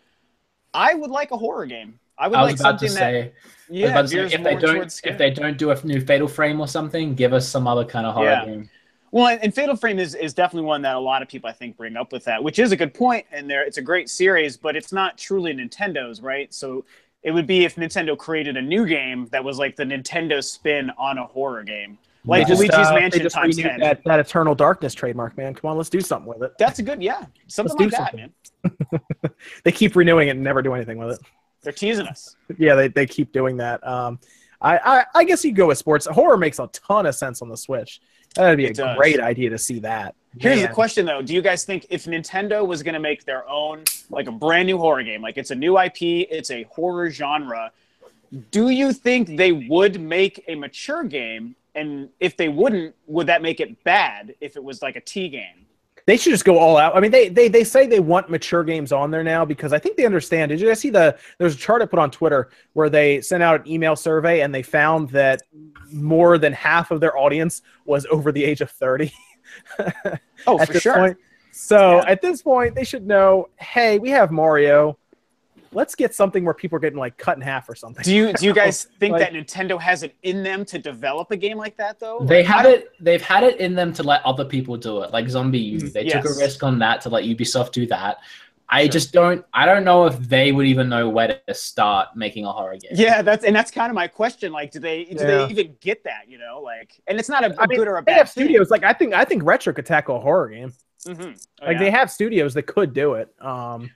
I 0.73 0.93
would 0.93 1.11
like 1.11 1.31
a 1.31 1.37
horror 1.37 1.65
game. 1.65 1.99
I 2.17 2.27
would 2.27 2.39
I 2.39 2.43
was 2.43 2.51
like 2.51 2.59
about 2.59 2.79
to 2.79 2.87
something 2.87 2.93
that 2.95 2.99
say, 2.99 3.33
I 3.81 3.85
was 3.85 3.89
yeah, 3.89 3.89
about 3.91 4.01
to 4.03 4.07
say, 4.09 4.33
if 4.33 4.43
they 4.43 4.55
don't, 4.55 4.99
if 5.03 5.17
they 5.17 5.29
don't 5.31 5.57
do 5.57 5.71
a 5.71 5.85
new 5.85 6.01
Fatal 6.01 6.27
Frame 6.27 6.59
or 6.61 6.67
something, 6.67 7.15
give 7.15 7.33
us 7.33 7.47
some 7.47 7.67
other 7.67 7.85
kind 7.85 8.05
of 8.05 8.13
horror 8.13 8.25
Yeah. 8.25 8.45
game. 8.45 8.69
Well, 9.11 9.27
and, 9.27 9.43
and 9.43 9.53
Fatal 9.55 9.75
Frame 9.75 9.97
is, 9.99 10.13
is 10.15 10.33
definitely 10.33 10.67
one 10.67 10.83
that 10.83 10.95
a 10.95 10.99
lot 10.99 11.21
of 11.23 11.27
people 11.29 11.49
I 11.49 11.53
think 11.53 11.77
bring 11.77 11.97
up 11.97 12.11
with 12.11 12.23
that, 12.25 12.43
which 12.43 12.59
is 12.59 12.71
a 12.71 12.75
good 12.77 12.93
point. 12.93 13.25
And 13.31 13.49
there, 13.49 13.63
it's 13.65 13.77
a 13.77 13.81
great 13.81 14.09
series, 14.09 14.55
but 14.57 14.75
it's 14.75 14.91
not 14.93 15.17
truly 15.17 15.53
Nintendo's, 15.53 16.21
right? 16.21 16.53
So 16.53 16.85
it 17.23 17.31
would 17.31 17.47
be 17.47 17.65
if 17.65 17.75
Nintendo 17.75 18.17
created 18.17 18.55
a 18.57 18.61
new 18.61 18.85
game 18.85 19.27
that 19.31 19.43
was 19.43 19.57
like 19.57 19.75
the 19.75 19.83
Nintendo 19.83 20.43
spin 20.43 20.91
on 20.97 21.17
a 21.17 21.25
horror 21.25 21.63
game, 21.63 21.97
like 22.25 22.47
just, 22.47 22.59
Luigi's 22.59 22.75
uh, 22.75 22.93
Mansion 22.93 23.29
times 23.29 23.57
ten. 23.57 23.79
That, 23.79 24.03
that 24.05 24.19
Eternal 24.19 24.55
Darkness 24.55 24.93
trademark, 24.93 25.37
man. 25.37 25.53
Come 25.53 25.71
on, 25.71 25.77
let's 25.77 25.89
do 25.89 26.01
something 26.01 26.27
with 26.27 26.43
it. 26.43 26.53
That's 26.59 26.79
a 26.79 26.83
good, 26.83 27.01
yeah, 27.01 27.25
something 27.47 27.77
Let's 27.77 27.93
like 27.93 28.11
that, 28.11 28.11
something. 28.11 28.91
man. 28.91 29.31
They 29.63 29.71
keep 29.71 29.95
renewing 29.95 30.27
it 30.27 30.31
and 30.31 30.43
never 30.43 30.61
do 30.61 30.73
anything 30.73 30.97
with 30.97 31.11
it. 31.11 31.19
They're 31.61 31.71
teasing 31.73 32.07
us. 32.07 32.35
Yeah, 32.57 32.75
they, 32.75 32.87
they 32.89 33.05
keep 33.05 33.31
doing 33.31 33.57
that. 33.57 33.85
Um, 33.87 34.19
I, 34.61 34.77
I 34.77 35.05
I 35.15 35.23
guess 35.23 35.43
you 35.45 35.53
go 35.53 35.67
with 35.67 35.77
sports. 35.77 36.05
Horror 36.05 36.37
makes 36.37 36.59
a 36.59 36.67
ton 36.67 37.05
of 37.05 37.15
sense 37.15 37.41
on 37.41 37.47
the 37.49 37.55
Switch. 37.55 38.01
That'd 38.35 38.57
be 38.57 38.65
It 38.65 38.71
a 38.71 38.73
does. 38.73 38.97
great 38.97 39.19
idea 39.19 39.49
to 39.51 39.57
see 39.57 39.79
that. 39.79 40.15
Here's 40.37 40.61
the 40.61 40.67
question 40.67 41.05
though: 41.05 41.21
Do 41.21 41.33
you 41.33 41.41
guys 41.41 41.63
think 41.63 41.87
if 41.89 42.05
Nintendo 42.05 42.65
was 42.67 42.83
going 42.83 42.93
to 42.93 42.99
make 42.99 43.23
their 43.25 43.47
own, 43.49 43.83
like 44.09 44.27
a 44.27 44.31
brand 44.31 44.67
new 44.67 44.77
horror 44.77 45.03
game, 45.03 45.21
like 45.21 45.37
it's 45.37 45.51
a 45.51 45.55
new 45.55 45.79
IP, 45.79 46.01
it's 46.01 46.51
a 46.51 46.63
horror 46.63 47.09
genre, 47.09 47.71
do 48.51 48.69
you 48.69 48.93
think 48.93 49.37
they 49.37 49.51
would 49.51 49.99
make 50.01 50.43
a 50.47 50.55
mature 50.55 51.03
game? 51.03 51.55
And 51.79 52.09
if 52.19 52.35
they 52.37 52.49
wouldn't, 52.49 52.95
would 53.07 53.27
that 53.27 53.41
make 53.41 53.59
it 53.59 53.83
bad 53.83 54.35
if 54.41 54.55
it 54.55 54.63
was 54.63 54.81
like 54.81 54.95
a 54.95 55.01
T 55.01 55.29
game? 55.29 55.65
They 56.05 56.17
should 56.17 56.31
just 56.31 56.45
go 56.45 56.57
all 56.57 56.77
out. 56.77 56.95
I 56.95 56.99
mean, 57.01 57.11
they, 57.11 57.29
they 57.29 57.49
they 57.49 57.63
say 57.63 57.85
they 57.85 57.99
want 57.99 58.29
mature 58.31 58.63
games 58.63 58.91
on 58.91 59.11
there 59.11 59.23
now 59.23 59.45
because 59.45 59.73
I 59.73 59.79
think 59.79 59.95
they 59.95 60.05
understand. 60.05 60.49
Did 60.49 60.59
you 60.59 60.67
guys 60.67 60.79
see 60.79 60.89
the? 60.89 61.17
There's 61.37 61.53
a 61.53 61.57
chart 61.57 61.81
I 61.83 61.85
put 61.85 61.99
on 61.99 62.09
Twitter 62.09 62.49
where 62.73 62.89
they 62.89 63.21
sent 63.21 63.43
out 63.43 63.61
an 63.65 63.71
email 63.71 63.95
survey 63.95 64.41
and 64.41 64.53
they 64.53 64.63
found 64.63 65.09
that 65.11 65.41
more 65.91 66.37
than 66.37 66.53
half 66.53 66.89
of 66.91 66.99
their 66.99 67.15
audience 67.17 67.61
was 67.85 68.07
over 68.09 68.31
the 68.31 68.43
age 68.43 68.61
of 68.61 68.71
30. 68.71 69.11
Oh, 70.47 70.57
for 70.65 70.79
sure. 70.79 70.95
point. 70.95 71.17
So 71.51 71.97
Yeah. 71.97 72.03
at 72.07 72.21
this 72.21 72.41
point, 72.41 72.75
they 72.75 72.83
should 72.83 73.05
know. 73.05 73.49
Hey, 73.57 73.99
we 73.99 74.09
have 74.09 74.31
Mario. 74.31 74.97
Let's 75.71 75.95
get 75.95 76.15
something 76.15 76.43
where 76.45 76.53
people 76.53 76.75
are 76.77 76.79
getting 76.79 76.99
like 76.99 77.17
cut 77.17 77.37
in 77.37 77.41
half 77.41 77.69
or 77.69 77.75
something. 77.75 78.03
Do 78.03 78.13
you 78.13 78.33
do 78.33 78.45
you 78.45 78.53
guys 78.63 78.85
think 78.99 79.13
Like- 79.13 79.21
that 79.21 79.33
Nintendo 79.33 79.79
has 79.79 80.03
it 80.03 80.15
in 80.23 80.43
them 80.43 80.65
to 80.65 80.79
develop 80.79 81.31
a 81.31 81.37
game 81.37 81.57
like 81.57 81.77
that 81.77 81.99
though? 81.99 82.19
They 82.21 82.43
like, 82.43 82.45
have 82.47 82.65
it. 82.65 82.91
They've 82.99 83.21
had 83.21 83.43
it 83.43 83.59
in 83.59 83.75
them 83.75 83.93
to 83.93 84.03
let 84.03 84.25
other 84.25 84.45
people 84.45 84.77
do 84.77 85.01
it, 85.03 85.11
like 85.11 85.25
ZombiU. 85.25 85.91
They 85.93 86.05
took 86.05 86.25
a 86.25 86.33
risk 86.37 86.63
on 86.63 86.79
that 86.79 87.01
to 87.01 87.09
let 87.09 87.23
Ubisoft 87.25 87.71
do 87.71 87.85
that. 87.87 88.17
I 88.71 88.83
Sure. 88.83 88.91
just 88.91 89.13
don't. 89.13 89.43
I 89.51 89.65
don't 89.65 89.83
know 89.83 90.05
if 90.05 90.19
they 90.19 90.51
would 90.51 90.67
even 90.67 90.89
know 90.89 91.09
where 91.09 91.39
to 91.47 91.53
start 91.55 92.09
making 92.15 92.45
a 92.45 92.51
horror 92.51 92.77
game. 92.77 92.91
Yeah, 92.93 93.23
that's 93.23 93.43
and 93.43 93.55
that's 93.55 93.71
kind 93.71 93.89
of 93.89 93.95
my 93.95 94.07
question. 94.07 94.51
Like, 94.51 94.71
do 94.71 94.79
they 94.79 95.05
do 95.05 95.15
Yeah. 95.15 95.25
they 95.25 95.47
even 95.47 95.75
get 95.81 96.03
that? 96.03 96.29
You 96.29 96.37
know, 96.37 96.61
like, 96.63 97.01
and 97.07 97.17
it's 97.19 97.29
not 97.29 97.43
a, 97.43 97.47
a 97.51 97.61
I 97.63 97.65
mean, 97.65 97.79
good 97.79 97.87
or 97.87 97.97
a 97.97 98.01
they 98.01 98.11
bad 98.11 98.17
have 98.17 98.31
thing. 98.31 98.55
like 98.69 98.83
I 98.83 98.93
think 98.93 99.15
I 99.15 99.25
think 99.25 99.41
Retro 99.43 99.73
could 99.73 99.87
tackle 99.87 100.17
a 100.17 100.19
horror 100.19 100.49
game. 100.49 100.71
Mhm. 101.07 101.35
Oh, 101.61 101.65
Like 101.65 101.77
yeah. 101.77 101.79
they 101.79 101.89
have 101.89 102.11
studios 102.11 102.53
that 102.53 102.63
could 102.63 102.93
do 102.93 103.15
it. 103.15 103.33
Um, 103.41 103.89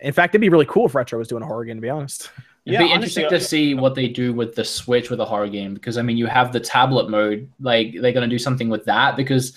in 0.00 0.12
fact, 0.12 0.32
it'd 0.34 0.40
be 0.40 0.48
really 0.48 0.66
cool 0.66 0.86
if 0.86 0.94
Retro 0.94 1.18
was 1.18 1.28
doing 1.28 1.42
a 1.42 1.46
horror 1.46 1.64
game. 1.64 1.76
To 1.76 1.80
be 1.82 1.90
honest, 1.90 2.30
It'd 2.66 2.74
Yeah, 2.74 2.78
be 2.78 2.92
honestly, 2.92 3.22
interesting 3.22 3.24
uh, 3.24 3.30
to 3.30 3.40
see 3.40 3.74
what 3.74 3.94
they 3.94 4.08
do 4.08 4.32
with 4.32 4.54
the 4.54 4.64
Switch 4.64 5.10
with 5.10 5.20
a 5.20 5.24
horror 5.24 5.48
game 5.48 5.74
because 5.74 5.96
I 5.96 6.02
mean 6.02 6.16
you 6.18 6.26
have 6.26 6.52
the 6.52 6.60
tablet 6.60 7.08
mode. 7.08 7.50
Like 7.60 7.94
they're 8.00 8.12
gonna 8.12 8.28
do 8.28 8.38
something 8.38 8.68
with 8.68 8.84
that 8.84 9.16
because 9.16 9.54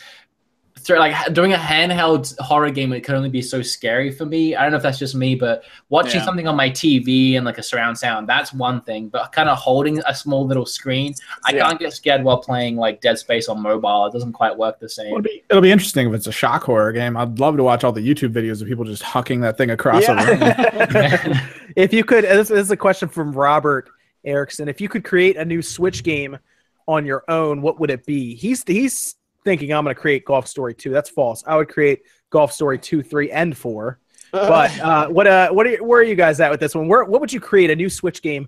through, 0.85 0.99
like 0.99 1.33
doing 1.33 1.53
a 1.53 1.57
handheld 1.57 2.37
horror 2.39 2.69
game 2.69 2.91
it 2.93 3.01
could 3.01 3.15
only 3.15 3.29
be 3.29 3.41
so 3.41 3.61
scary 3.61 4.11
for 4.11 4.25
me. 4.25 4.55
I 4.55 4.61
don't 4.63 4.71
know 4.71 4.77
if 4.77 4.83
that's 4.83 4.99
just 4.99 5.15
me, 5.15 5.35
but 5.35 5.63
watching 5.89 6.19
Yeah. 6.19 6.25
something 6.25 6.47
on 6.47 6.55
my 6.55 6.69
TV 6.69 7.35
and 7.37 7.45
like 7.45 7.57
a 7.57 7.63
surround 7.63 7.97
sound 7.97 8.27
that's 8.27 8.53
one 8.53 8.81
thing. 8.81 9.07
But 9.09 9.31
kind 9.31 9.49
of 9.49 9.57
holding 9.57 9.99
a 10.07 10.13
small 10.15 10.45
little 10.45 10.65
screen, 10.65 11.13
I 11.45 11.53
Yeah. 11.53 11.67
can't 11.67 11.79
get 11.79 11.93
scared 11.93 12.23
while 12.23 12.37
playing 12.39 12.75
like 12.77 13.01
Dead 13.01 13.17
Space 13.17 13.47
on 13.49 13.61
mobile. 13.61 14.05
It 14.07 14.13
doesn't 14.13 14.33
quite 14.33 14.57
work 14.57 14.79
the 14.79 14.85
It'll 14.85 14.89
same. 14.95 15.21
be, 15.21 15.43
it'll 15.49 15.61
be 15.61 15.71
interesting 15.71 16.07
if 16.07 16.13
it's 16.13 16.27
a 16.27 16.31
shock 16.31 16.63
horror 16.63 16.91
game. 16.91 17.15
I'd 17.17 17.39
love 17.39 17.57
to 17.57 17.63
watch 17.63 17.83
all 17.83 17.91
the 17.91 18.01
YouTube 18.07 18.33
videos 18.33 18.61
of 18.61 18.67
people 18.67 18.83
just 18.85 19.03
hucking 19.03 19.41
that 19.41 19.57
thing 19.57 19.69
across 19.71 20.03
a 20.07 20.15
room. 20.15 20.39
Yeah. 20.41 21.47
if 21.75 21.93
you 21.93 22.03
could, 22.03 22.23
this, 22.25 22.49
this 22.49 22.59
is 22.59 22.71
a 22.71 22.77
question 22.77 23.07
from 23.09 23.31
Robert 23.31 23.89
Erickson. 24.25 24.67
If 24.67 24.81
you 24.81 24.89
could 24.89 25.03
create 25.03 25.37
a 25.37 25.45
new 25.45 25.61
Switch 25.61 26.03
game 26.03 26.37
on 26.87 27.05
your 27.05 27.23
own, 27.27 27.61
what 27.61 27.79
would 27.79 27.89
it 27.91 28.05
be? 28.05 28.35
He's 28.35 28.63
he's 28.65 29.15
thinking 29.43 29.73
I'm 29.73 29.84
going 29.84 29.95
to 29.95 29.99
create 30.01 30.26
Golf 30.26 30.47
Story 30.47 30.73
2. 30.73 30.89
That's 30.91 31.09
false. 31.09 31.43
I 31.45 31.55
would 31.55 31.69
create 31.69 32.03
Golf 32.30 32.51
Story 32.51 32.77
2, 32.77 33.01
3, 33.03 33.31
and 33.31 33.57
4. 33.57 33.99
But 34.31 34.80
uh, 34.81 35.07
what 35.09 35.27
uh, 35.27 35.49
what 35.51 35.65
are 35.68 35.72
you, 35.72 35.84
where 35.84 35.99
are 35.99 36.03
you 36.03 36.15
guys 36.15 36.39
at 36.39 36.51
with 36.51 36.59
this 36.59 36.73
one? 36.76 36.88
Where 36.88 37.03
what 37.03 37.19
would 37.22 37.34
you 37.34 37.39
create 37.41 37.69
a 37.69 37.76
new 37.76 37.89
Switch 37.89 38.22
game 38.22 38.47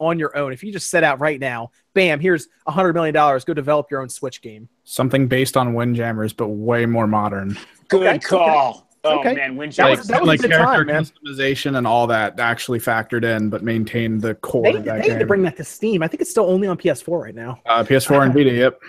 on 0.00 0.18
your 0.18 0.34
own, 0.34 0.50
if 0.50 0.64
you 0.64 0.72
just 0.72 0.88
set 0.88 1.04
out 1.04 1.20
right 1.20 1.38
now, 1.38 1.70
bam, 1.92 2.18
here's 2.20 2.48
a 2.66 2.70
hundred 2.72 2.94
million 2.94 3.12
dollars, 3.14 3.44
go 3.44 3.52
develop 3.52 3.90
your 3.90 4.00
own 4.00 4.08
Switch 4.08 4.40
game. 4.40 4.66
Something 4.84 5.28
based 5.28 5.58
on 5.58 5.74
Windjammers, 5.74 6.32
but 6.32 6.48
way 6.48 6.86
more 6.86 7.06
modern. 7.06 7.58
Good 7.88 8.06
Okay, 8.06 8.18
call. 8.18 8.88
Oh 9.04 9.18
Okay. 9.20 9.34
man, 9.34 9.50
That 9.50 9.56
Windjammer. 9.58 9.90
was- 9.90 10.06
that 10.08 10.20
was 10.22 10.26
a 10.26 10.30
like 10.30 10.40
good 10.40 10.50
character 10.52 10.84
time, 10.84 10.86
man. 10.86 11.04
customization 11.04 11.76
and 11.76 11.86
all 11.86 12.06
that 12.06 12.40
actually 12.40 12.78
factored 12.78 13.24
in, 13.24 13.50
but 13.50 13.62
maintained 13.62 14.22
the 14.22 14.34
core 14.36 14.62
They, 14.62 14.74
of 14.74 14.84
that 14.86 15.02
they 15.02 15.08
need 15.10 15.18
to 15.18 15.26
bring 15.26 15.42
that 15.42 15.58
to 15.58 15.64
Steam. 15.64 16.02
I 16.02 16.08
think 16.08 16.22
it's 16.22 16.30
still 16.30 16.46
only 16.46 16.66
on 16.66 16.78
PS4 16.78 17.22
right 17.22 17.34
now. 17.34 17.60
uh, 17.66 17.84
PS4 17.84 18.24
and 18.24 18.32
Vita. 18.34 18.50
Yep. 18.52 18.80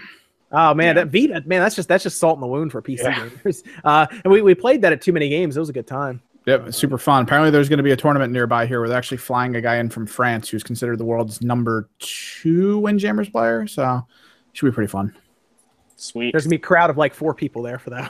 Oh 0.51 0.73
man, 0.73 0.95
Yeah. 0.97 1.05
that 1.05 1.07
Vita, 1.11 1.43
man, 1.47 1.61
that's 1.61 1.75
just 1.75 1.87
that's 1.87 2.03
just 2.03 2.17
salt 2.19 2.35
in 2.37 2.41
the 2.41 2.47
wound 2.47 2.71
for 2.71 2.81
PC 2.81 3.03
Yeah. 3.03 3.27
gamers. 3.29 3.63
Uh, 3.83 4.05
and 4.23 4.31
we, 4.31 4.41
we 4.41 4.53
played 4.55 4.81
that 4.81 4.91
at 4.91 5.01
too 5.01 5.13
many 5.13 5.29
games. 5.29 5.55
It 5.55 5.59
was 5.59 5.69
a 5.69 5.73
good 5.73 5.87
time. 5.87 6.21
Yep, 6.47 6.67
it's 6.69 6.77
super 6.77 6.97
fun. 6.97 7.23
Apparently, 7.23 7.51
there's 7.51 7.69
going 7.69 7.77
to 7.77 7.83
be 7.83 7.91
a 7.91 7.95
tournament 7.95 8.33
nearby 8.33 8.65
here 8.65 8.79
where 8.79 8.89
they're 8.89 8.97
actually 8.97 9.17
flying 9.17 9.55
a 9.55 9.61
guy 9.61 9.75
in 9.77 9.89
from 9.89 10.07
France 10.07 10.49
who's 10.49 10.63
considered 10.63 10.97
the 10.97 11.05
world's 11.05 11.41
number 11.41 11.87
two 11.99 12.79
Windjammers 12.79 13.29
player. 13.29 13.67
So, 13.67 14.05
should 14.53 14.65
be 14.65 14.71
pretty 14.71 14.89
fun. 14.89 15.15
Sweet. 15.97 16.31
There's 16.33 16.45
gonna 16.45 16.49
be 16.51 16.55
a 16.55 16.59
crowd 16.59 16.89
of 16.89 16.97
like 16.97 17.13
four 17.13 17.35
people 17.35 17.61
there 17.61 17.77
for 17.77 17.91
that. 17.91 18.09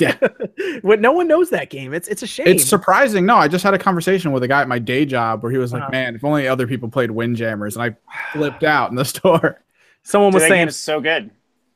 Yeah. 0.00 0.16
but 0.82 1.00
no 1.00 1.12
one 1.12 1.28
knows 1.28 1.50
that 1.50 1.70
game. 1.70 1.94
It's 1.94 2.08
it's 2.08 2.24
a 2.24 2.26
shame. 2.26 2.48
It's 2.48 2.64
surprising. 2.64 3.24
No, 3.24 3.36
I 3.36 3.46
just 3.46 3.62
had 3.62 3.72
a 3.72 3.78
conversation 3.78 4.32
with 4.32 4.42
a 4.42 4.48
guy 4.48 4.60
at 4.62 4.66
my 4.68 4.80
day 4.80 5.06
job 5.06 5.44
where 5.44 5.52
he 5.52 5.58
was 5.58 5.72
like, 5.72 5.82
Uh-huh. 5.82 5.92
"Man, 5.92 6.16
if 6.16 6.24
only 6.24 6.48
other 6.48 6.66
people 6.66 6.88
played 6.88 7.12
Windjammers," 7.12 7.76
and 7.76 7.84
I 7.84 7.96
flipped 8.32 8.64
out 8.64 8.90
in 8.90 8.96
the 8.96 9.04
store. 9.16 9.62
someone 10.02 10.32
was 10.32 10.42
Dude, 10.42 10.48
saying 10.50 10.60
game 10.62 10.68
is 10.68 10.76
so 10.76 11.00
good. 11.00 11.30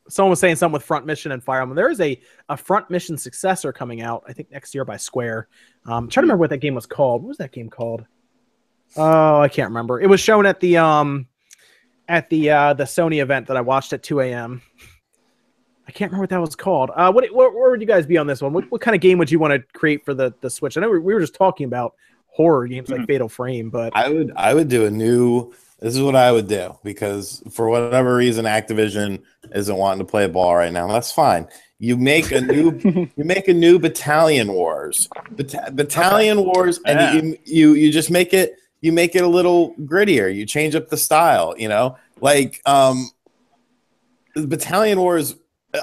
Someone 0.09 0.31
was 0.31 0.41
saying 0.41 0.57
something 0.57 0.75
with 0.75 0.83
Front 0.83 1.07
Mission 1.07 1.33
and 1.33 1.43
Fire 1.43 1.61
Emblem. 1.61 1.77
There 1.77 1.91
is 1.91 2.01
a, 2.01 2.21
a 2.49 2.57
Front 2.57 2.91
Mission 2.91 3.17
successor 3.17 3.73
coming 3.73 4.03
out, 4.03 4.25
I 4.29 4.33
think 4.33 4.51
next 4.51 4.75
year 4.75 4.85
by 4.85 4.97
Square. 4.97 5.49
Um, 5.87 6.05
I'm 6.05 6.09
trying 6.09 6.23
to 6.23 6.27
remember 6.27 6.41
what 6.41 6.51
that 6.51 6.59
game 6.59 6.75
was 6.75 6.87
called. 6.87 7.23
What 7.23 7.29
was 7.29 7.39
that 7.39 7.53
game 7.53 7.71
called? 7.71 8.05
Oh, 8.97 9.41
I 9.41 9.49
can't 9.49 9.71
remember. 9.71 10.01
It 10.01 10.07
was 10.07 10.21
shown 10.21 10.47
at 10.47 10.61
the 10.61 10.77
um 10.77 11.27
at 12.09 12.29
the 12.31 12.51
uh 12.51 12.75
the 12.75 12.85
Sony 12.85 13.23
event 13.23 13.47
that 13.49 13.57
I 13.57 13.61
watched 13.61 13.93
at 13.93 14.03
2 14.03 14.21
a.m. 14.21 14.63
I 15.87 15.93
can't 15.93 16.11
remember 16.11 16.23
what 16.23 16.31
that 16.31 16.41
was 16.41 16.57
called. 16.57 16.91
Uh, 16.95 17.13
what, 17.13 17.27
what 17.35 17.55
where 17.55 17.71
would 17.71 17.81
you 17.81 17.87
guys 17.87 18.07
be 18.07 18.17
on 18.17 18.27
this 18.27 18.41
one? 18.41 18.53
What, 18.53 18.71
what 18.71 18.81
kind 18.81 18.95
of 18.95 19.01
game 19.01 19.19
would 19.19 19.31
you 19.31 19.39
want 19.39 19.53
to 19.53 19.79
create 19.79 20.05
for 20.05 20.15
the 20.15 20.33
the 20.41 20.51
Switch? 20.51 20.77
I 20.77 20.81
know 20.81 20.91
we, 20.91 20.99
we 20.99 21.15
were 21.15 21.21
just 21.21 21.35
talking 21.35 21.67
about 21.67 21.95
horror 22.27 22.67
games 22.67 22.89
like 22.89 23.07
Fatal 23.07 23.29
Frame, 23.29 23.71
but 23.71 23.93
I 23.95 24.09
would 24.11 24.33
I 24.37 24.55
would 24.55 24.69
do 24.69 24.87
a 24.87 24.91
new. 24.91 25.53
This 25.85 25.95
is 25.95 26.01
what 26.01 26.17
I 26.17 26.33
would 26.33 26.49
do 26.49 26.79
because 26.83 27.43
for 27.53 27.69
whatever 27.69 28.17
reason, 28.17 28.47
Activision 28.47 29.21
isn't 29.55 29.77
wanting 29.77 29.99
to 29.99 30.11
play 30.11 30.27
ball 30.27 30.57
right 30.57 30.73
now. 30.73 30.89
That's 30.89 31.13
fine. 31.13 31.47
You 31.79 31.99
make 31.99 32.31
a 32.33 32.41
new 32.41 32.81
you 33.17 33.25
make 33.25 33.49
a 33.49 33.53
new 33.53 33.79
Battalion 33.79 34.51
Wars, 34.55 35.11
Bata- 35.33 35.71
Battalion 35.73 36.43
Wars, 36.43 36.81
and 36.87 36.99
Yeah. 36.99 37.13
you, 37.13 37.39
you 37.45 37.73
you 37.75 37.93
just 37.93 38.11
make 38.11 38.33
it 38.33 38.55
you 38.81 38.93
make 38.93 39.15
it 39.15 39.25
a 39.25 39.29
little 39.29 39.75
grittier. 39.81 40.35
You 40.35 40.47
change 40.47 40.75
up 40.75 40.89
the 40.89 40.97
style. 40.97 41.55
You 41.59 41.69
know, 41.69 41.99
like 42.19 42.63
um, 42.65 43.11
the 44.35 44.47
Battalion 44.47 44.99
Wars 45.01 45.35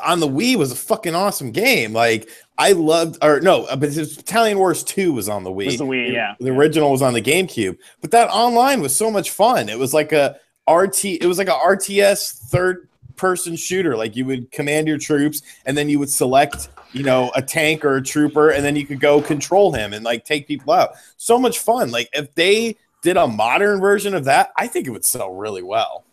on 0.04 0.20
the 0.20 0.28
Wii 0.28 0.56
was 0.56 0.72
a 0.72 0.76
fucking 0.76 1.14
awesome 1.14 1.52
game. 1.52 1.94
Like 1.94 2.28
I 2.58 2.74
loved, 2.74 3.18
or 3.24 3.40
no, 3.40 3.66
uh, 3.66 3.76
Battalion 3.76 4.58
Wars 4.58 4.84
Two 4.84 5.14
was 5.14 5.30
on 5.30 5.44
the 5.44 5.50
Wii. 5.50 5.66
Was 5.66 5.78
the 5.78 5.86
Wii, 5.86 6.14
yeah. 6.14 6.36
The 6.40 6.50
original 6.50 6.92
was 6.92 7.02
on 7.02 7.14
the 7.14 7.22
GameCube, 7.22 7.78
but 8.02 8.12
that 8.12 8.30
online 8.30 8.82
was 8.82 8.96
so 8.96 9.10
much 9.10 9.32
fun. 9.32 9.70
It 9.70 9.80
was 9.80 9.94
like 9.94 10.12
a 10.12 10.38
RT, 10.70 11.06
it 11.06 11.26
was 11.26 11.38
like 11.38 11.48
a 11.48 11.52
RTS 11.52 12.50
third 12.50 12.88
person 13.16 13.56
shooter. 13.56 13.96
Like 13.96 14.16
you 14.16 14.26
would 14.26 14.52
command 14.52 14.88
your 14.88 14.98
troops, 14.98 15.42
and 15.66 15.78
then 15.78 15.90
you 15.90 15.98
would 16.00 16.10
select, 16.10 16.70
you 16.92 17.04
know, 17.04 17.32
a 17.36 17.42
tank 17.42 17.84
or 17.84 17.96
a 17.96 18.02
trooper, 18.02 18.50
and 18.52 18.64
then 18.64 18.76
you 18.76 18.86
could 18.86 19.00
go 19.00 19.22
control 19.22 19.74
him 19.74 19.94
and 19.94 20.04
like 20.04 20.26
take 20.26 20.48
people 20.48 20.74
out. 20.74 20.92
So 21.18 21.40
much 21.40 21.60
fun. 21.60 21.90
Like 21.90 22.10
if 22.14 22.34
they 22.36 22.76
did 23.02 23.18
a 23.18 23.28
modern 23.28 23.80
version 23.80 24.14
of 24.14 24.26
that, 24.26 24.52
I 24.56 24.68
think 24.68 24.88
it 24.88 24.92
would 24.92 25.06
sell 25.06 25.34
really 25.34 25.64
well. 25.64 26.04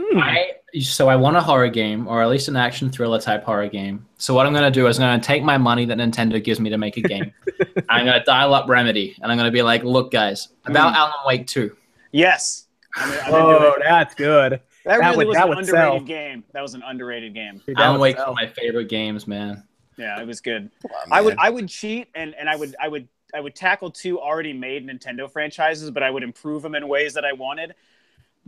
Hmm, 0.00 0.18
I 0.18 0.52
so 0.80 1.08
I 1.08 1.16
want 1.16 1.36
a 1.36 1.40
horror 1.40 1.68
game 1.68 2.06
or 2.06 2.22
at 2.22 2.28
least 2.28 2.48
an 2.48 2.56
action 2.56 2.90
thriller 2.90 3.20
type 3.20 3.44
horror 3.44 3.68
game. 3.68 4.06
So 4.18 4.34
what 4.34 4.46
I'm 4.46 4.52
gonna 4.52 4.70
do 4.70 4.86
is 4.86 4.98
I'm 4.98 5.02
gonna 5.02 5.22
take 5.22 5.42
my 5.42 5.58
money 5.58 5.84
that 5.86 5.98
Nintendo 5.98 6.42
gives 6.42 6.60
me 6.60 6.70
to 6.70 6.78
make 6.78 6.96
a 6.96 7.02
game. 7.02 7.32
I'm 7.88 8.06
gonna 8.06 8.24
dial 8.24 8.54
up 8.54 8.68
Remedy 8.68 9.16
and 9.22 9.30
I'm 9.30 9.38
gonna 9.38 9.50
be 9.50 9.62
like, 9.62 9.82
look 9.84 10.10
guys, 10.10 10.48
about 10.66 10.94
Alan 10.94 11.12
Wake 11.26 11.46
2. 11.46 11.74
Yes. 12.12 12.66
I 12.96 13.08
mean, 13.10 13.18
I've 13.20 13.32
oh, 13.34 13.76
that's 13.82 14.14
good. 14.14 14.52
that, 14.52 14.60
that 14.84 14.96
really 14.98 15.16
would- 15.18 15.26
was 15.28 15.36
that 15.36 15.42
an 15.44 15.48
would 15.50 15.58
underrated 15.58 15.98
sell. 15.98 16.00
game. 16.00 16.44
That 16.52 16.62
was 16.62 16.74
an 16.74 16.82
underrated 16.84 17.34
game. 17.34 17.60
Dude, 17.66 17.78
Alan 17.78 17.94
would 17.94 18.02
Wake's 18.02 18.18
one 18.18 18.28
of 18.30 18.34
my 18.34 18.46
favorite 18.48 18.88
games, 18.88 19.26
man. 19.26 19.64
Yeah, 19.96 20.20
it 20.20 20.26
was 20.26 20.40
good. 20.40 20.70
Come 20.82 20.90
on, 20.92 21.12
I 21.12 21.20
would. 21.20 21.36
I 21.38 21.50
would 21.50 21.68
cheat 21.68 22.08
and 22.14 22.34
and 22.34 22.48
I 22.48 22.56
would 22.56 22.74
I 22.80 22.88
would 22.88 23.06
I 23.34 23.40
would 23.40 23.54
tackle 23.54 23.90
two 23.90 24.20
already 24.20 24.52
made 24.52 24.86
Nintendo 24.86 25.30
franchises, 25.30 25.90
but 25.90 26.02
I 26.02 26.10
would 26.10 26.22
improve 26.22 26.62
them 26.62 26.74
in 26.74 26.88
ways 26.88 27.14
that 27.14 27.24
I 27.24 27.32
wanted. 27.32 27.74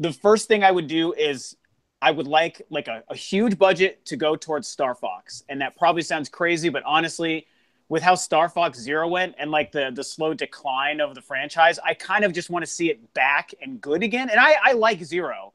The 0.03 0.13
first 0.13 0.49
thing 0.49 0.65
I 0.65 0.71
would 0.71 0.89
do 0.89 1.13
is 1.13 1.57
I 2.01 2.11
would 2.11 2.27
like 2.27 2.61
like 2.71 2.89
a, 2.89 3.05
a 3.09 3.17
huge 3.17 3.57
budget 3.57 4.05
to 4.07 4.17
go 4.17 4.35
towards 4.37 4.67
Star 4.67 4.95
Fox, 4.95 5.45
and 5.49 5.61
that 5.61 5.77
probably 5.77 6.03
sounds 6.03 6.29
crazy, 6.29 6.69
but 6.69 6.83
honestly, 6.85 7.47
with 7.89 8.03
how 8.03 8.17
Star 8.17 8.49
Fox 8.49 8.79
Zero 8.79 9.07
went 9.07 9.37
and 9.39 9.51
like 9.51 9.71
the 9.71 9.93
the 9.95 10.03
slow 10.03 10.35
decline 10.35 11.01
of 11.01 11.15
the 11.15 11.23
franchise, 11.23 11.79
I 11.79 11.95
kind 11.95 12.25
of 12.25 12.33
just 12.33 12.51
want 12.51 12.65
to 12.65 12.71
see 12.71 12.91
it 12.91 13.15
back 13.15 13.55
and 13.63 13.81
good 13.81 14.03
again. 14.03 14.29
And 14.31 14.41
I 14.41 14.57
I 14.65 14.73
like 14.73 15.05
Zero, 15.05 15.53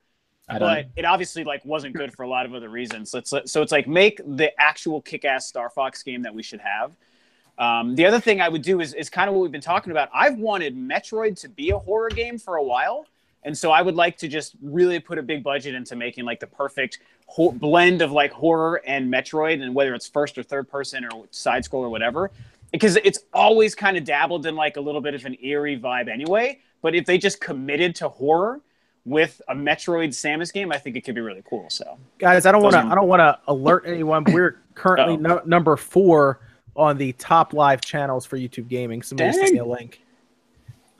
I 0.47 0.59
don't 0.59 0.67
but 0.69 0.85
it 0.95 1.03
obviously 1.03 1.43
like 1.43 1.65
wasn't 1.65 1.95
good 1.95 2.13
for 2.13 2.23
a 2.23 2.29
lot 2.29 2.45
of 2.45 2.53
other 2.53 2.69
reasons. 2.69 3.11
So 3.11 3.17
it's 3.17 3.33
so 3.51 3.61
it's 3.61 3.71
like 3.71 3.87
make 3.87 4.21
the 4.25 4.57
actual 4.59 5.01
kick-ass 5.01 5.47
Star 5.47 5.69
Fox 5.69 6.03
game 6.03 6.21
that 6.21 6.33
we 6.33 6.43
should 6.43 6.61
have. 6.61 6.95
Um, 7.57 7.95
the 7.95 8.05
other 8.05 8.19
thing 8.19 8.39
I 8.39 8.49
would 8.49 8.61
do 8.61 8.79
is 8.79 8.93
is 8.93 9.09
kind 9.09 9.29
of 9.29 9.35
what 9.35 9.41
we've 9.41 9.51
been 9.51 9.61
talking 9.61 9.91
about. 9.91 10.09
I've 10.13 10.37
wanted 10.37 10.77
Metroid 10.77 11.39
to 11.41 11.49
be 11.49 11.71
a 11.71 11.79
horror 11.79 12.09
game 12.09 12.37
for 12.37 12.55
a 12.55 12.63
while, 12.63 13.07
and 13.43 13.57
so 13.57 13.71
I 13.71 13.81
would 13.81 13.95
like 13.95 14.17
to 14.17 14.27
just 14.27 14.55
really 14.61 14.99
put 14.99 15.17
a 15.17 15.23
big 15.23 15.43
budget 15.43 15.75
into 15.75 15.95
making 15.95 16.25
like 16.25 16.39
the 16.39 16.47
perfect 16.47 16.99
ho- 17.27 17.51
blend 17.51 18.01
of 18.01 18.11
like 18.11 18.31
horror 18.31 18.81
and 18.85 19.11
Metroid, 19.11 19.61
and 19.61 19.73
whether 19.73 19.93
it's 19.93 20.07
first 20.07 20.37
or 20.37 20.43
third 20.43 20.69
person 20.69 21.05
or 21.05 21.25
side 21.31 21.65
scroll 21.65 21.83
or 21.83 21.89
whatever. 21.89 22.31
Because 22.71 22.97
it's 22.97 23.19
always 23.33 23.73
kind 23.75 23.95
of 23.95 24.03
dabbled 24.03 24.45
in 24.45 24.55
like 24.55 24.75
a 24.75 24.81
little 24.81 24.99
bit 24.99 25.13
of 25.13 25.25
an 25.25 25.37
eerie 25.41 25.79
vibe 25.79 26.09
anyway. 26.09 26.59
But 26.81 26.95
if 26.95 27.05
they 27.05 27.17
just 27.17 27.39
committed 27.39 27.95
to 27.95 28.09
horror, 28.09 28.61
with 29.05 29.41
a 29.47 29.55
Metroid 29.55 30.09
Samus 30.09 30.51
game, 30.51 30.69
I 30.73 30.77
think 30.77 30.97
it 30.97 31.05
could 31.05 31.15
be 31.15 31.21
really 31.21 31.41
cool. 31.49 31.69
So 31.69 31.97
guys 32.19 32.45
i 32.45 32.51
don't 32.51 32.61
want 32.61 32.73
to 32.73 32.79
i 32.79 32.93
don't 32.93 33.07
want 33.07 33.21
to 33.21 33.39
alert 33.47 33.83
anyone 33.87 34.23
we're 34.25 34.59
currently 34.75 35.15
no, 35.15 35.41
number 35.45 35.77
four 35.77 36.41
on 36.75 36.97
the 36.97 37.13
top 37.13 37.53
live 37.53 37.79
channels 37.79 38.25
for 38.25 38.37
youtube 38.37 38.67
gaming 38.67 39.01
somebody 39.01 39.31
sent 39.31 39.45
Dang. 39.45 39.53
me 39.53 39.59
a 39.59 39.65
link 39.65 40.01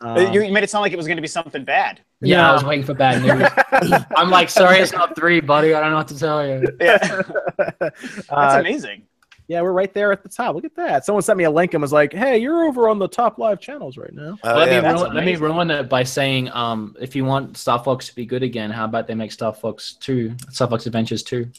Uh, 0.02 0.26
Um, 0.28 0.34
you 0.34 0.52
made 0.54 0.64
it 0.64 0.70
sound 0.70 0.84
like 0.84 0.94
it 0.94 0.96
was 0.96 1.08
going 1.08 1.18
to 1.18 1.22
be 1.22 1.28
something 1.28 1.64
bad. 1.66 2.00
Yeah, 2.22 2.38
No. 2.38 2.44
I 2.50 2.54
was 2.54 2.64
waiting 2.64 2.86
for 2.86 2.94
bad 2.96 3.22
news. 3.22 4.04
I'm 4.18 4.30
like, 4.30 4.50
sorry, 4.50 4.80
it's 4.80 4.92
not 4.92 5.16
three, 5.16 5.40
buddy. 5.40 5.74
I 5.74 5.80
don't 5.80 5.92
know 5.92 5.98
what 5.98 6.08
to 6.10 6.18
tell 6.18 6.46
you. 6.48 6.68
Yeah, 6.82 6.98
that's 7.80 8.30
uh, 8.32 8.58
amazing. 8.60 9.04
yeah 9.48 9.62
we're 9.62 9.72
right 9.72 9.94
there 9.94 10.12
at 10.12 10.24
the 10.24 10.30
top 10.30 10.54
look 10.56 10.66
at 10.66 10.76
that 10.76 11.06
someone 11.06 11.22
sent 11.22 11.38
me 11.38 11.46
a 11.46 11.50
link 11.52 11.74
and 11.74 11.82
was 11.82 11.94
like 11.94 12.12
hey 12.12 12.38
you're 12.38 12.66
over 12.66 12.90
on 12.90 13.00
the 13.00 13.08
top 13.08 13.38
live 13.38 13.60
channels 13.62 13.98
right 13.98 14.14
now 14.14 14.38
Oh, 14.44 14.56
let, 14.56 14.68
yeah, 14.70 14.76
me 14.76 14.82
that's 14.82 15.02
ruin, 15.02 15.14
let 15.16 15.26
me 15.26 15.36
ruin 15.38 15.72
it 15.72 15.90
by 15.90 16.04
saying, 16.04 16.52
um, 16.52 16.96
if 17.00 17.16
you 17.16 17.24
want 17.24 17.56
Star 17.58 17.82
Fox 17.84 18.08
to 18.10 18.16
be 18.16 18.26
good 18.26 18.44
again, 18.44 18.70
how 18.72 18.86
about 18.86 19.08
they 19.08 19.16
make 19.16 19.32
Star 19.32 19.54
Fox 19.54 19.94
Two, 19.94 20.36
Star 20.52 20.68
Fox 20.68 20.86
Adventures 20.86 21.24
Two? 21.24 21.50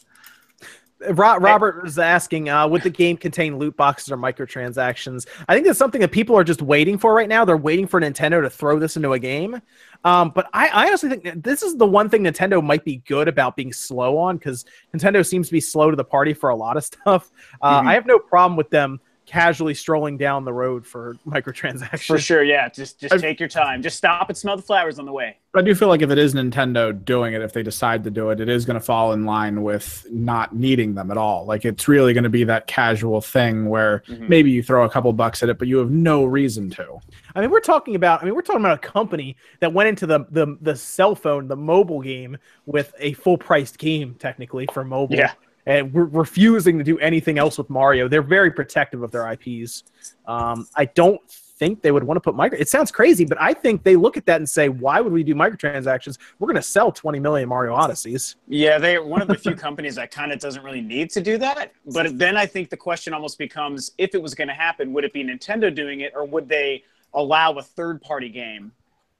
Ro- 1.11 1.37
Robert 1.37 1.83
was 1.83 1.97
asking, 1.97 2.49
uh, 2.49 2.67
would 2.67 2.81
the 2.83 2.89
game 2.89 3.15
contain 3.15 3.57
loot 3.57 3.77
boxes 3.77 4.11
or 4.11 4.17
microtransactions? 4.17 5.27
I 5.47 5.53
think 5.53 5.65
that's 5.65 5.79
something 5.79 6.01
that 6.01 6.11
people 6.11 6.35
are 6.37 6.43
just 6.43 6.61
waiting 6.61 6.97
for 6.97 7.13
right 7.13 7.29
now. 7.29 7.45
They're 7.45 7.55
waiting 7.57 7.87
for 7.87 8.01
Nintendo 8.01 8.41
to 8.41 8.49
throw 8.49 8.79
this 8.79 8.97
into 8.97 9.13
a 9.13 9.19
game. 9.19 9.61
Um, 10.03 10.31
but 10.33 10.47
I, 10.53 10.67
I 10.67 10.87
honestly 10.87 11.09
think 11.09 11.43
this 11.43 11.61
is 11.63 11.75
the 11.77 11.85
one 11.85 12.09
thing 12.09 12.23
Nintendo 12.23 12.63
might 12.63 12.83
be 12.85 12.97
good 13.07 13.27
about 13.27 13.55
being 13.55 13.71
slow 13.73 14.17
on 14.17 14.37
because 14.37 14.65
Nintendo 14.93 15.25
seems 15.25 15.47
to 15.47 15.53
be 15.53 15.61
slow 15.61 15.89
to 15.89 15.95
the 15.95 16.03
party 16.03 16.33
for 16.33 16.49
a 16.49 16.55
lot 16.55 16.77
of 16.77 16.83
stuff. 16.85 17.31
Uh, 17.61 17.81
Mhm. 17.81 17.87
I 17.87 17.93
have 17.93 18.05
no 18.05 18.19
problem 18.19 18.55
with 18.57 18.69
them 18.69 18.99
casually 19.29 19.75
strolling 19.75 20.17
down 20.17 20.43
the 20.43 20.51
road 20.51 20.85
for 20.85 21.15
microtransactions. 21.27 22.07
For 22.07 22.17
sure, 22.17 22.43
yeah. 22.43 22.67
Just 22.69 22.99
just 22.99 23.13
I've- 23.13 23.21
take 23.21 23.39
your 23.39 23.47
time. 23.49 23.81
Just 23.81 23.97
stop 23.97 24.27
and 24.29 24.37
smell 24.37 24.57
the 24.57 24.63
flowers 24.63 24.97
on 24.99 25.05
the 25.05 25.11
way. 25.11 25.37
I 25.55 25.61
do 25.63 25.73
feel 25.73 25.87
like 25.87 26.03
if 26.03 26.11
it 26.11 26.17
is 26.19 26.35
Nintendo 26.35 26.93
doing 27.05 27.33
it, 27.33 27.41
if 27.41 27.53
they 27.53 27.63
decide 27.63 28.03
to 28.03 28.11
do 28.11 28.29
it, 28.29 28.39
it 28.39 28.49
is 28.49 28.65
going 28.65 28.75
to 28.79 28.85
fall 28.85 29.13
in 29.13 29.25
line 29.25 29.63
with 29.63 30.05
not 30.11 30.55
needing 30.55 30.93
them 30.93 31.09
at 31.09 31.17
all. 31.17 31.45
Like 31.45 31.65
it's 31.65 31.87
really 31.87 32.13
going 32.13 32.23
to 32.23 32.29
be 32.29 32.43
that 32.43 32.67
casual 32.67 33.19
thing 33.21 33.67
where 33.67 34.03
Mhm. 34.07 34.29
maybe 34.29 34.51
you 34.51 34.61
throw 34.61 34.85
a 34.85 34.89
couple 34.89 35.11
bucks 35.13 35.41
at 35.41 35.49
it, 35.49 35.57
but 35.57 35.67
you 35.67 35.77
have 35.77 35.89
no 35.89 36.25
reason 36.25 36.69
to. 36.71 36.99
I 37.35 37.41
mean, 37.41 37.49
we're 37.51 37.59
talking 37.61 37.95
about. 37.95 38.21
I 38.21 38.25
mean, 38.25 38.35
we're 38.35 38.41
talking 38.43 38.61
about 38.61 38.75
a 38.83 38.87
company 38.87 39.35
that 39.59 39.73
went 39.73 39.89
into 39.89 40.05
the 40.05 40.25
the 40.31 40.57
the 40.61 40.75
cell 40.75 41.15
phone, 41.15 41.47
the 41.47 41.55
mobile 41.55 42.01
game, 42.01 42.37
with 42.65 42.93
a 42.99 43.13
full 43.13 43.37
priced 43.37 43.77
game 43.79 44.15
technically 44.19 44.67
for 44.73 44.83
mobile. 44.83 45.15
Yeah. 45.15 45.31
And 45.69 45.93
we're 45.93 46.05
refusing 46.05 46.79
to 46.79 46.83
do 46.83 46.97
anything 46.97 47.37
else 47.37 47.59
with 47.59 47.69
Mario. 47.69 48.07
They're 48.07 48.23
very 48.23 48.49
protective 48.49 49.03
of 49.03 49.11
their 49.11 49.31
IPs. 49.31 49.83
Um, 50.25 50.67
I 50.75 50.85
don't 50.85 51.21
think 51.29 51.83
they 51.83 51.91
would 51.91 52.03
want 52.03 52.15
to 52.15 52.21
put 52.21 52.33
micro. 52.35 52.57
It 52.57 52.69
sounds 52.69 52.91
crazy, 52.91 53.23
but 53.23 53.39
I 53.39 53.53
think 53.53 53.83
they 53.83 53.95
look 53.95 54.17
at 54.17 54.25
that 54.25 54.37
and 54.37 54.49
say, 54.49 54.67
"Why 54.69 54.99
would 54.99 55.13
we 55.13 55.23
do 55.23 55.35
microtransactions? 55.35 56.17
We're 56.39 56.47
going 56.47 56.55
to 56.55 56.61
sell 56.63 56.91
20 56.91 57.19
million 57.19 57.47
Mario 57.47 57.75
Odysseys." 57.75 58.35
Yeah, 58.47 58.79
they're 58.79 59.03
one 59.15 59.21
of 59.21 59.27
the 59.27 59.35
few 59.37 59.53
companies 59.53 59.93
that 59.95 60.09
kind 60.09 60.31
of 60.31 60.39
doesn't 60.39 60.63
really 60.63 60.81
need 60.81 61.11
to 61.11 61.21
do 61.21 61.37
that. 61.37 61.71
But 61.85 62.17
then 62.17 62.35
I 62.35 62.47
think 62.47 62.71
the 62.71 62.77
question 62.77 63.13
almost 63.13 63.37
becomes 63.37 63.91
if 63.99 64.15
it 64.15 64.21
was 64.21 64.33
going 64.33 64.47
to 64.47 64.55
happen, 64.55 64.91
would 64.93 65.03
it 65.03 65.13
be 65.13 65.23
Nintendo 65.23 65.73
doing 65.73 65.99
it 65.99 66.13
or 66.15 66.25
would 66.25 66.49
they 66.49 66.83
allow 67.13 67.51
a 67.53 67.61
third 67.61 68.01
party 68.01 68.29
game 68.29 68.71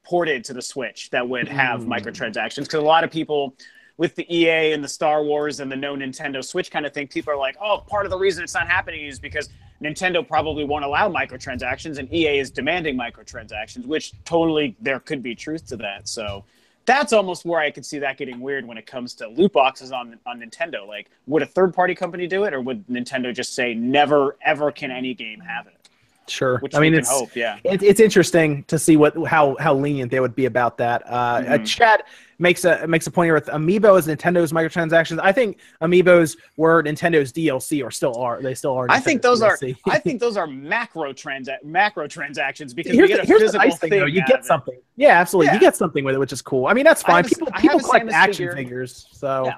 ported 0.03 0.43
to 0.45 0.53
the 0.53 0.61
Switch 0.61 1.11
that 1.11 1.27
would 1.27 1.47
have 1.47 1.81
Mm. 1.81 1.88
microtransactions 1.88 2.63
because 2.63 2.76
a 2.76 2.81
lot 2.81 3.03
of 3.03 3.11
people 3.11 3.53
with 3.99 4.15
the 4.15 4.26
EA 4.34 4.71
and 4.71 4.81
the 4.81 4.88
Star 4.88 5.21
Wars 5.21 5.59
and 5.59 5.69
the 5.69 5.76
no 5.76 5.93
Nintendo 5.93 6.41
Switch 6.41 6.71
kind 6.71 6.85
of 6.85 6.93
thing, 6.93 7.05
people 7.05 7.34
are 7.34 7.38
like, 7.38 7.57
oh, 7.61 7.84
part 7.85 8.05
of 8.05 8.11
the 8.11 8.17
reason 8.17 8.45
it's 8.45 8.53
not 8.53 8.65
happening 8.65 9.05
is 9.05 9.19
because 9.19 9.49
Nintendo 9.84 10.26
probably 10.26 10.63
won't 10.63 10.85
allow 10.85 11.09
microtransactions 11.11 11.97
and 11.97 12.11
EA 12.13 12.39
is 12.39 12.49
demanding 12.49 12.97
microtransactions, 12.97 13.85
which 13.85 14.13
totally 14.23 14.73
there 14.80 15.01
could 15.01 15.21
be 15.21 15.35
truth 15.35 15.67
to 15.67 15.76
that. 15.76 16.07
So 16.07 16.45
that's 16.85 17.11
almost 17.11 17.43
where 17.43 17.59
I 17.59 17.71
could 17.71 17.85
see 17.85 17.99
that 17.99 18.17
getting 18.17 18.39
weird 18.39 18.65
when 18.65 18.77
it 18.77 18.85
comes 18.85 19.13
to 19.15 19.27
loot 19.27 19.51
boxes 19.51 19.91
on 19.91 20.17
on 20.26 20.39
Nintendo. 20.39 20.88
Like, 20.88 21.09
would 21.27 21.41
a 21.41 21.45
third 21.45 21.73
party 21.73 21.93
company 21.93 22.26
do 22.26 22.45
it, 22.45 22.53
or 22.53 22.61
would 22.61 22.88
Nintendo 22.88 23.35
just 23.35 23.53
say 23.53 23.73
never 23.73 24.38
ever 24.45 24.71
can 24.71 24.91
any 24.91 25.13
game 25.13 25.41
have 25.41 25.67
it? 25.67 25.89
Sure. 26.30 26.59
Which 26.59 26.73
I 26.73 26.80
mean, 26.80 26.93
it's 26.93 27.09
hope, 27.09 27.35
yeah. 27.35 27.57
it, 27.65 27.84
it's 27.84 27.99
interesting 27.99 28.63
to 28.65 28.80
see 28.80 28.95
what 28.95 29.27
how 29.27 29.57
how 29.59 29.73
lenient 29.73 30.09
they 30.09 30.21
would 30.21 30.35
be 30.35 30.45
about 30.45 30.77
that. 30.77 31.03
Uh, 31.05 31.43
a 31.45 31.59
Mhm. 31.59 31.67
chat 31.67 32.05
makes 32.40 32.64
a 32.66 32.88
makes 32.88 33.06
a 33.06 33.11
point 33.11 33.28
here 33.28 33.34
with 33.34 33.45
Amiibo 33.48 33.98
as 33.98 34.07
Nintendo's 34.07 34.52
microtransactions. 34.52 35.20
I 35.22 35.32
think 35.32 35.60
Amiibos 35.82 36.38
were 36.57 36.82
Nintendo's 36.82 37.32
DLC 37.34 37.84
or 37.84 37.91
still 37.91 38.16
are. 38.18 38.41
They 38.41 38.56
still 38.56 38.74
are. 38.74 38.88
I 38.90 38.99
think 38.99 39.22
Nintendo's 39.22 39.22
those 39.22 39.41
are 39.41 39.57
I 39.88 39.99
think 39.99 40.20
those 40.22 40.38
are 40.38 40.48
macro 40.48 41.14
transa- 41.14 41.61
macro 41.64 42.07
transactions 42.07 42.74
because 42.74 42.94
here's 42.94 43.10
the, 43.11 43.22
a 43.22 43.26
here's 43.26 43.40
the 43.41 43.45
physical 43.60 43.68
nice 43.70 43.78
thing, 43.78 43.90
thing. 43.91 43.99
though. 43.99 44.06
You 44.06 44.22
get 44.26 44.40
of 44.40 44.45
it. 44.45 44.45
something. 44.45 44.80
Yeah, 44.95 45.20
absolutely. 45.20 45.53
You 45.53 45.60
get 45.60 45.76
something 45.76 46.03
with 46.03 46.16
it, 46.16 46.18
which 46.20 46.34
is 46.34 46.41
cool. 46.41 46.68
I 46.68 46.74
mean, 46.74 46.86
that's 46.86 47.03
fine. 47.03 47.24
have 47.24 47.26
a- 47.26 47.30
People 47.36 47.48
people 47.60 47.80
collect 47.80 48.10
action 48.10 48.48
figure. 48.48 48.56
figures, 48.56 49.07
so 49.11 49.45
Yeah. 49.45 49.56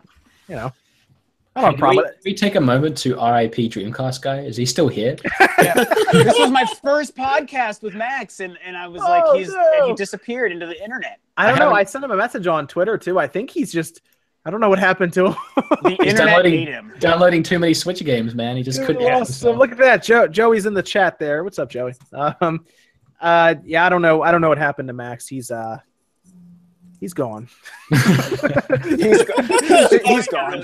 you 0.49 0.55
know. 0.55 0.73
I 1.55 1.61
don't 1.61 1.77
have 1.79 1.89
a 1.89 1.93
Can 1.93 2.03
we, 2.25 2.31
we 2.31 2.33
take 2.33 2.55
a 2.55 2.61
moment 2.61 2.97
to 2.99 3.11
RIP 3.15 3.55
Dreamcast 3.55 4.21
guy? 4.21 4.39
Is 4.39 4.55
he 4.57 4.65
still 4.65 4.87
here? 4.87 5.17
Yeah. 5.61 5.73
this 6.11 6.39
was 6.39 6.49
my 6.49 6.65
first 6.83 7.15
podcast 7.15 7.83
with 7.83 7.93
Max, 7.93 8.39
and, 8.39 8.57
and 8.65 8.75
I 8.75 8.87
was 8.87 8.99
like, 9.03 9.23
Oh, 9.27 9.37
he's 9.37 9.49
no. 9.49 9.71
and 9.77 9.87
he 9.89 9.93
disappeared 9.93 10.51
into 10.51 10.65
the 10.65 10.81
internet. 10.83 11.19
I 11.37 11.47
don't 11.49 11.61
I 11.61 11.65
know. 11.65 11.71
I 11.73 11.83
sent 11.83 12.03
him 12.03 12.09
a 12.09 12.15
message 12.17 12.47
on 12.47 12.65
Twitter 12.67 12.97
too. 12.97 13.19
I 13.19 13.27
think 13.27 13.51
he's 13.51 13.71
just. 13.71 14.01
I 14.43 14.49
don't 14.49 14.59
know 14.59 14.69
what 14.69 14.79
happened 14.79 15.13
to 15.13 15.27
him. 15.27 15.35
The 15.55 15.89
He's 15.99 16.13
internet 16.13 16.17
downloading- 16.17 16.53
ate 16.55 16.67
him. 16.67 16.93
Downloading 16.97 17.43
too 17.43 17.59
many 17.59 17.75
Switch 17.75 18.03
games, 18.03 18.33
man. 18.33 18.57
He 18.57 18.63
just 18.63 18.81
couldn't. 18.83 19.03
Awesome. 19.03 19.17
himself. 19.19 19.57
Look 19.59 19.71
at 19.71 19.77
that. 19.77 20.01
Joe 20.03 20.27
Joey's 20.27 20.65
in 20.65 20.73
the 20.73 20.81
chat 20.81 21.19
there. 21.19 21.43
What's 21.43 21.59
up, 21.59 21.69
Joey? 21.69 21.93
Um 22.11 22.65
uh 23.21 23.53
yeah, 23.63 23.85
I 23.85 23.89
don't 23.89 24.01
know. 24.01 24.23
I 24.23 24.31
don't 24.31 24.41
know 24.41 24.49
what 24.49 24.57
happened 24.57 24.87
to 24.87 24.93
Max. 24.95 25.27
He's 25.27 25.51
uh 25.51 25.77
he's 27.01 27.13
gone. 27.13 27.49
He's, 27.91 29.23
go- 29.23 29.41
he's 30.05 30.27
gone. 30.29 30.63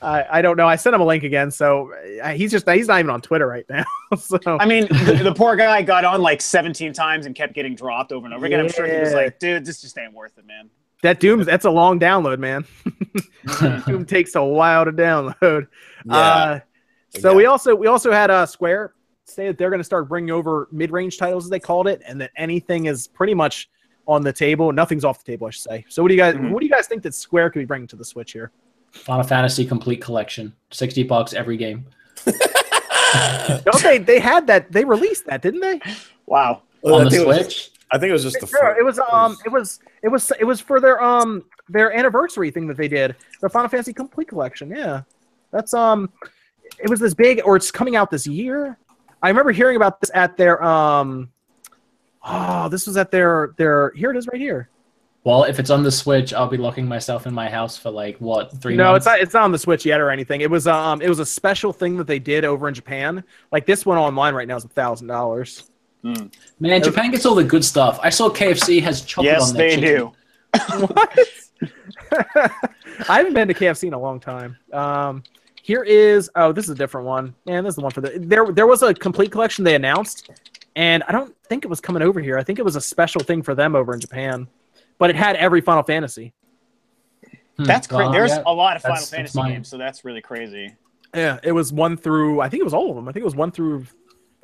I, 0.00 0.38
I 0.38 0.42
don't 0.42 0.56
know. 0.56 0.66
I 0.68 0.76
sent 0.76 0.94
him 0.94 1.00
a 1.00 1.04
link 1.04 1.24
again, 1.24 1.50
so 1.50 1.92
uh, 2.22 2.30
he's 2.30 2.50
just 2.52 2.68
he's 2.68 2.86
not 2.88 2.98
even 3.00 3.10
on 3.10 3.20
Twitter 3.20 3.46
right 3.46 3.64
now. 3.68 3.84
so 4.16 4.38
I 4.46 4.64
mean, 4.66 4.86
the, 4.88 5.20
the 5.24 5.34
poor 5.34 5.56
guy 5.56 5.82
got 5.82 6.04
on 6.04 6.20
like 6.22 6.40
17 6.40 6.92
times 6.92 7.26
and 7.26 7.34
kept 7.34 7.54
getting 7.54 7.74
dropped 7.74 8.12
over 8.12 8.24
and 8.26 8.34
over 8.34 8.46
again. 8.46 8.60
I'm 8.60 8.68
sure 8.68 8.86
he 8.86 8.98
was 9.00 9.12
like, 9.12 9.38
dude, 9.40 9.64
this 9.64 9.80
just 9.80 9.98
ain't 9.98 10.12
worth 10.12 10.38
it, 10.38 10.46
man. 10.46 10.70
that 11.02 11.18
Doom 11.20 11.42
that's 11.44 11.64
a 11.64 11.70
long 11.70 11.98
download, 11.98 12.38
man. 12.38 12.64
Doom 13.86 14.04
takes 14.04 14.34
a 14.36 14.44
while 14.44 14.84
to 14.84 14.92
download. 14.92 15.66
Yeah. 16.04 16.14
Uh, 16.16 16.60
so 17.18 17.30
Yeah. 17.30 17.36
we 17.36 17.46
also 17.46 17.74
we 17.74 17.86
also 17.88 18.12
had 18.12 18.30
uh, 18.30 18.46
Square 18.46 18.94
say 19.24 19.46
that 19.48 19.58
they're 19.58 19.70
going 19.70 19.80
to 19.80 19.84
start 19.84 20.08
bringing 20.08 20.30
over 20.30 20.68
mid-range 20.72 21.18
titles 21.18 21.44
as 21.44 21.50
they 21.50 21.60
called 21.60 21.86
it, 21.88 22.02
and 22.06 22.20
that 22.20 22.30
anything 22.36 22.86
is 22.86 23.06
pretty 23.08 23.34
much 23.34 23.68
on 24.08 24.22
the 24.22 24.32
table. 24.32 24.72
Nothing's 24.72 25.04
off 25.04 25.22
the 25.24 25.30
table, 25.32 25.46
I 25.46 25.50
should 25.50 25.62
say. 25.62 25.84
So 25.88 26.02
what 26.02 26.08
do 26.08 26.14
you 26.14 26.18
guys 26.20 26.34
Mhm. 26.34 26.50
what 26.50 26.60
do 26.60 26.66
you 26.66 26.72
guys 26.72 26.86
think 26.88 27.02
that 27.04 27.14
Square 27.14 27.50
could 27.50 27.60
be 27.60 27.64
bringing 27.66 27.86
to 27.88 27.96
the 27.96 28.04
Switch 28.04 28.32
here? 28.32 28.50
Final 28.90 29.22
Fantasy 29.22 29.64
Complete 29.66 30.00
Collection, 30.02 30.52
sixty 30.70 31.02
bucks 31.04 31.34
every 31.34 31.56
game. 31.56 31.84
Don't 33.64 33.82
they 33.82 33.98
they 33.98 34.18
had 34.18 34.46
that 34.46 34.70
they 34.72 34.84
released 34.84 35.26
that 35.26 35.42
didn't 35.42 35.60
they? 35.60 35.80
Wow. 36.26 36.62
Well, 36.82 36.96
on 36.96 37.00
I 37.02 37.04
the 37.04 37.10
think 37.10 37.22
it 37.22 37.26
was 37.26 37.36
Switch. 37.38 37.54
just- 37.56 37.74
I 37.90 37.96
think 37.96 38.10
it 38.10 38.12
was 38.12 38.22
just 38.22 38.38
the. 38.40 38.58
No, 38.62 38.74
it 38.78 38.84
was 38.84 38.98
um 39.10 39.36
it 39.46 39.48
was 39.50 39.80
it 40.02 40.08
was 40.08 40.30
it 40.38 40.44
was 40.44 40.60
for 40.60 40.78
their 40.78 41.02
um 41.02 41.44
their 41.70 41.90
anniversary 41.96 42.50
thing 42.50 42.66
that 42.66 42.76
they 42.76 42.86
did 42.88 43.16
the 43.40 43.48
Final 43.48 43.68
Fantasy 43.70 43.94
Complete 43.94 44.28
Collection. 44.28 44.70
Yeah, 44.70 45.02
that's 45.52 45.72
um 45.72 46.10
it 46.78 46.90
was 46.90 47.00
this 47.00 47.14
big 47.14 47.40
or 47.46 47.56
it's 47.56 47.70
coming 47.70 47.96
out 47.96 48.10
this 48.10 48.26
year. 48.26 48.76
I 49.22 49.28
remember 49.28 49.52
hearing 49.52 49.76
about 49.76 50.00
this 50.02 50.10
at 50.12 50.36
their 50.36 50.62
um 50.62 51.30
oh 52.28 52.68
this 52.68 52.86
was 52.86 52.96
at 52.96 53.10
their 53.10 53.54
their 53.56 53.90
here 53.92 54.10
it 54.10 54.16
is 54.16 54.26
right 54.28 54.40
here. 54.40 54.68
Well, 55.24 55.44
if 55.44 55.58
it's 55.58 55.68
on 55.68 55.82
the 55.82 55.90
Switch, 55.90 56.32
I'll 56.32 56.48
be 56.48 56.56
locking 56.56 56.86
myself 56.86 57.26
in 57.26 57.34
my 57.34 57.50
house 57.50 57.76
for 57.76 57.90
like 57.90 58.16
what 58.18 58.52
three 58.62 58.76
no, 58.76 58.92
months. 58.92 58.98
it's 58.98 59.06
not. 59.06 59.20
It's 59.20 59.34
not 59.34 59.42
on 59.44 59.52
the 59.52 59.58
Switch 59.58 59.84
yet 59.84 60.00
or 60.00 60.10
anything. 60.10 60.40
It 60.40 60.50
was 60.50 60.66
um, 60.66 61.02
it 61.02 61.08
was 61.08 61.18
a 61.18 61.26
special 61.26 61.72
thing 61.72 61.96
that 61.96 62.06
they 62.06 62.18
did 62.18 62.44
over 62.44 62.68
in 62.68 62.74
Japan. 62.74 63.24
Like 63.52 63.66
this 63.66 63.84
one 63.84 63.98
online 63.98 64.34
right 64.34 64.48
now 64.48 64.56
is 64.56 64.64
a 64.64 64.68
thousand 64.68 65.08
dollars. 65.08 65.70
Man, 66.02 66.82
Japan 66.82 67.10
gets 67.10 67.26
all 67.26 67.34
the 67.34 67.44
good 67.44 67.64
stuff. 67.64 67.98
I 68.02 68.08
saw 68.10 68.30
KFC 68.30 68.80
has 68.82 69.02
chocolate 69.02 69.32
Yes, 69.32 69.50
on 69.50 69.56
their 69.56 69.70
they 69.70 69.80
do. 69.80 70.12
What? 70.78 71.18
I 73.08 73.18
haven't 73.18 73.34
been 73.34 73.48
to 73.48 73.54
KFC 73.54 73.88
in 73.88 73.92
a 73.94 73.98
long 73.98 74.20
time. 74.20 74.56
Um, 74.72 75.22
here 75.62 75.82
is 75.82 76.30
oh, 76.36 76.52
this 76.52 76.64
is 76.64 76.70
a 76.70 76.74
different 76.74 77.06
one. 77.06 77.34
Man, 77.44 77.64
this 77.64 77.72
is 77.72 77.76
the 77.76 77.82
one 77.82 77.90
for 77.90 78.00
the 78.00 78.18
there. 78.18 78.50
There 78.50 78.66
was 78.66 78.82
a 78.82 78.94
complete 78.94 79.30
collection 79.30 79.64
they 79.64 79.74
announced, 79.74 80.30
and 80.78 81.02
I 81.08 81.12
don't 81.12 81.34
think 81.44 81.64
it 81.64 81.68
was 81.68 81.80
coming 81.80 82.02
over 82.02 82.20
here. 82.20 82.38
I 82.38 82.44
think 82.44 82.58
it 82.60 82.64
was 82.64 82.76
a 82.76 82.80
special 82.80 83.20
thing 83.20 83.42
for 83.42 83.54
them 83.54 83.74
over 83.74 83.92
in 83.92 83.98
Japan, 84.00 84.46
but 84.98 85.10
it 85.10 85.16
had 85.16 85.34
every 85.36 85.60
Final 85.60 85.82
Fantasy. 85.82 86.32
Hmm, 87.56 87.64
That's 87.64 87.86
crazy. 87.88 88.02
well, 88.04 88.12
There's 88.12 88.30
yeah, 88.30 88.42
a 88.46 88.52
lot 88.54 88.76
of 88.76 88.82
Final 88.82 88.94
that's- 88.94 89.10
that's 89.10 89.16
Fantasy 89.16 89.38
mine. 89.38 89.52
games, 89.52 89.68
so 89.68 89.76
that's 89.76 90.04
really 90.04 90.20
crazy. 90.22 90.76
Yeah, 91.14 91.38
it 91.42 91.52
was 91.52 91.72
one 91.72 91.96
through. 91.96 92.40
I 92.40 92.48
think 92.48 92.60
it 92.60 92.64
was 92.64 92.74
all 92.74 92.90
of 92.90 92.96
them. 92.96 93.08
I 93.08 93.12
think 93.12 93.22
it 93.22 93.24
was 93.24 93.34
one 93.34 93.50
through. 93.50 93.86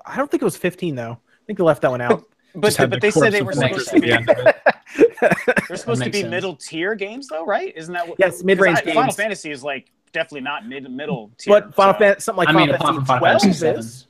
I 0.05 0.17
don't 0.17 0.31
think 0.31 0.43
it 0.43 0.45
was 0.47 0.57
fifteen 0.57 0.95
though. 0.97 1.13
I 1.13 1.45
think 1.47 1.59
they 1.59 1.65
left 1.65 1.83
that 1.83 1.91
one 1.91 2.01
out. 2.01 2.25
But, 2.57 2.69
Just 2.69 2.79
but 2.79 2.91
the 2.91 2.99
they 3.01 3.11
said 3.11 3.33
they 3.33 3.43
were 3.43 3.53
supposed 3.53 3.89
to 3.89 3.95
be 4.01 4.07
the 4.11 4.13
end 4.15 4.27
they're 5.69 5.77
supposed 5.77 6.05
to 6.05 6.11
be 6.11 6.21
sense. 6.21 6.31
middle 6.31 6.55
tier 6.55 6.95
games 6.95 7.27
though, 7.27 7.45
right? 7.45 7.73
Isn't 7.77 7.95
that 7.95 8.07
what? 8.09 8.17
Yes, 8.21 8.45
mid 8.45 8.61
range 8.61 8.79
I- 8.87 8.95
Final. 8.95 9.13
Fantasy 9.13 9.51
is 9.51 9.65
like 9.65 9.91
definitely 10.13 10.43
not 10.43 10.65
mid 10.65 10.89
middle 10.89 11.33
tier. 11.37 11.53
But 11.53 11.75
Final 11.75 11.95
so- 11.95 11.99
Fantasy, 11.99 12.21
something 12.23 12.39
like 12.45 12.49
I 12.49 12.53
Final 12.53 12.75
apart 12.77 12.95
from 12.95 13.05
Fantasy 13.07 13.53
12 13.59 13.75
VII. 13.75 13.81
is. 13.81 14.07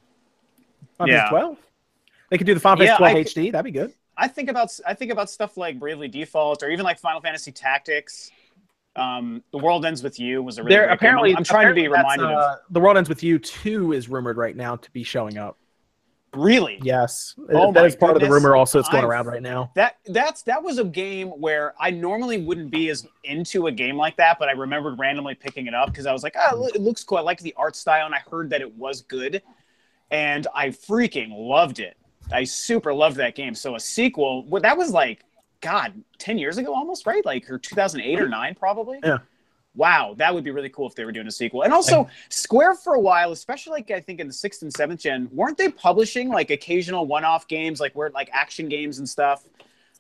Final 0.99 1.15
Yeah. 1.15 1.31
Fantasy 1.31 1.31
12. 1.31 1.59
They 2.31 2.39
could 2.39 2.47
do 2.47 2.55
the 2.55 2.61
Final 2.61 2.79
Fantasy 2.87 2.93
Yeah, 3.03 3.13
12 3.13 3.15
I 3.17 3.23
HD. 3.25 3.53
That'd 3.53 3.65
be 3.65 3.71
good. 3.79 3.93
I 4.17 4.29
think 4.29 4.49
about 4.49 4.71
I 4.87 4.95
think 4.95 5.11
about 5.13 5.29
stuff 5.31 5.57
like 5.57 5.79
Bravely 5.79 6.09
Default 6.09 6.63
or 6.63 6.71
even 6.71 6.85
like 6.85 6.99
Final 6.99 7.21
Fantasy 7.21 7.53
Tactics. 7.53 8.31
Um, 8.97 9.43
the 9.51 9.59
World 9.59 9.85
Ends 9.85 10.03
with 10.05 10.21
You 10.21 10.41
was 10.43 10.59
a 10.59 10.63
really 10.63 10.77
There 10.77 10.83
great 10.87 10.89
game. 10.91 10.95
apparently, 10.97 11.37
I'm, 11.37 11.43
trying 11.43 11.67
to 11.69 11.75
be 11.75 11.89
reminded 11.89 12.27
uh, 12.27 12.53
of. 12.53 12.59
the 12.73 12.79
World 12.79 12.97
Ends 12.97 13.09
with 13.09 13.25
You 13.25 13.41
two 13.41 13.93
is 13.93 14.09
rumored 14.09 14.37
right 14.37 14.55
now 14.57 14.77
to 14.77 14.91
be 14.93 15.03
showing 15.03 15.37
up. 15.37 15.59
Really, 16.33 16.81
Yes, 16.83 17.37
Oh 17.53 17.71
that 17.73 17.85
is 17.87 17.95
part 17.95 18.17
of 18.17 18.21
the 18.23 18.29
rumor. 18.29 18.57
Also, 18.57 18.81
it's 18.81 18.89
going 18.89 19.03
I'm- 19.05 19.11
around 19.11 19.27
right 19.27 19.43
now. 19.43 19.71
that 19.77 19.99
that's 20.07 20.43
that 20.43 20.61
was 20.63 20.79
a 20.79 20.85
game 20.85 21.29
where 21.29 21.75
I 21.79 21.91
normally 21.91 22.39
wouldn't 22.45 22.73
be 22.73 22.89
as 22.91 23.07
into 23.23 23.69
a 23.69 23.73
game 23.73 23.97
like 23.97 24.17
that, 24.17 24.41
but 24.41 24.49
I 24.49 24.53
remembered 24.53 24.99
randomly 24.99 25.37
picking 25.37 25.69
it 25.69 25.75
up 25.75 25.91
because 25.91 26.07
I 26.07 26.13
was 26.13 26.25
like, 26.25 26.35
oh, 26.37 26.67
it 26.75 26.81
looks 26.81 27.05
cool. 27.05 27.19
I 27.19 27.21
like 27.21 27.39
the 27.41 27.55
art 27.57 27.77
style, 27.77 28.07
and 28.07 28.15
I 28.15 28.19
heard 28.31 28.51
that 28.51 28.61
it 28.61 28.75
was 28.77 29.03
good, 29.03 29.43
and 30.11 30.47
I 30.55 30.69
freaking 30.71 31.29
loved 31.31 31.79
it. 31.79 31.97
I 32.33 32.45
super 32.45 32.93
loved 32.93 33.17
that 33.17 33.35
game. 33.35 33.55
So 33.55 33.75
a 33.77 33.81
sequel, 33.81 34.45
well, 34.45 34.63
that 34.63 34.77
was 34.77 34.91
like, 34.91 35.25
God, 35.61 35.95
ten 36.19 36.39
years 36.39 36.59
ago 36.59 36.75
almost, 36.75 37.07
right? 37.07 37.25
Like 37.25 37.51
or 37.51 37.59
2008 37.59 38.21
or 38.21 38.29
nine, 38.29 38.55
probably. 38.55 38.99
Yeah. 39.03 39.19
Wow, 39.77 40.15
that 40.19 40.33
would 40.33 40.45
be 40.45 40.53
really 40.53 40.69
cool 40.69 40.87
if 40.87 40.95
they 40.95 41.05
were 41.05 41.11
doing 41.11 41.27
a 41.27 41.33
sequel. 41.33 41.63
And 41.63 41.73
also, 41.73 42.09
Square 42.29 42.77
for 42.77 42.95
a 42.95 43.01
while, 43.01 43.33
especially 43.33 43.73
like 43.73 43.91
I 43.91 44.01
think 44.01 44.21
in 44.21 44.29
the 44.29 44.33
sixth 44.33 44.63
and 44.63 44.73
seventh 44.73 45.01
gen, 45.01 45.29
weren't 45.33 45.59
they 45.59 45.69
publishing 45.69 46.29
like 46.29 46.51
occasional 46.51 47.07
one-off 47.07 47.49
games, 47.49 47.81
like 47.81 47.93
where 47.97 48.11
like 48.11 48.31
action 48.33 48.69
games 48.69 48.99
and 48.99 49.09
stuff, 49.09 49.43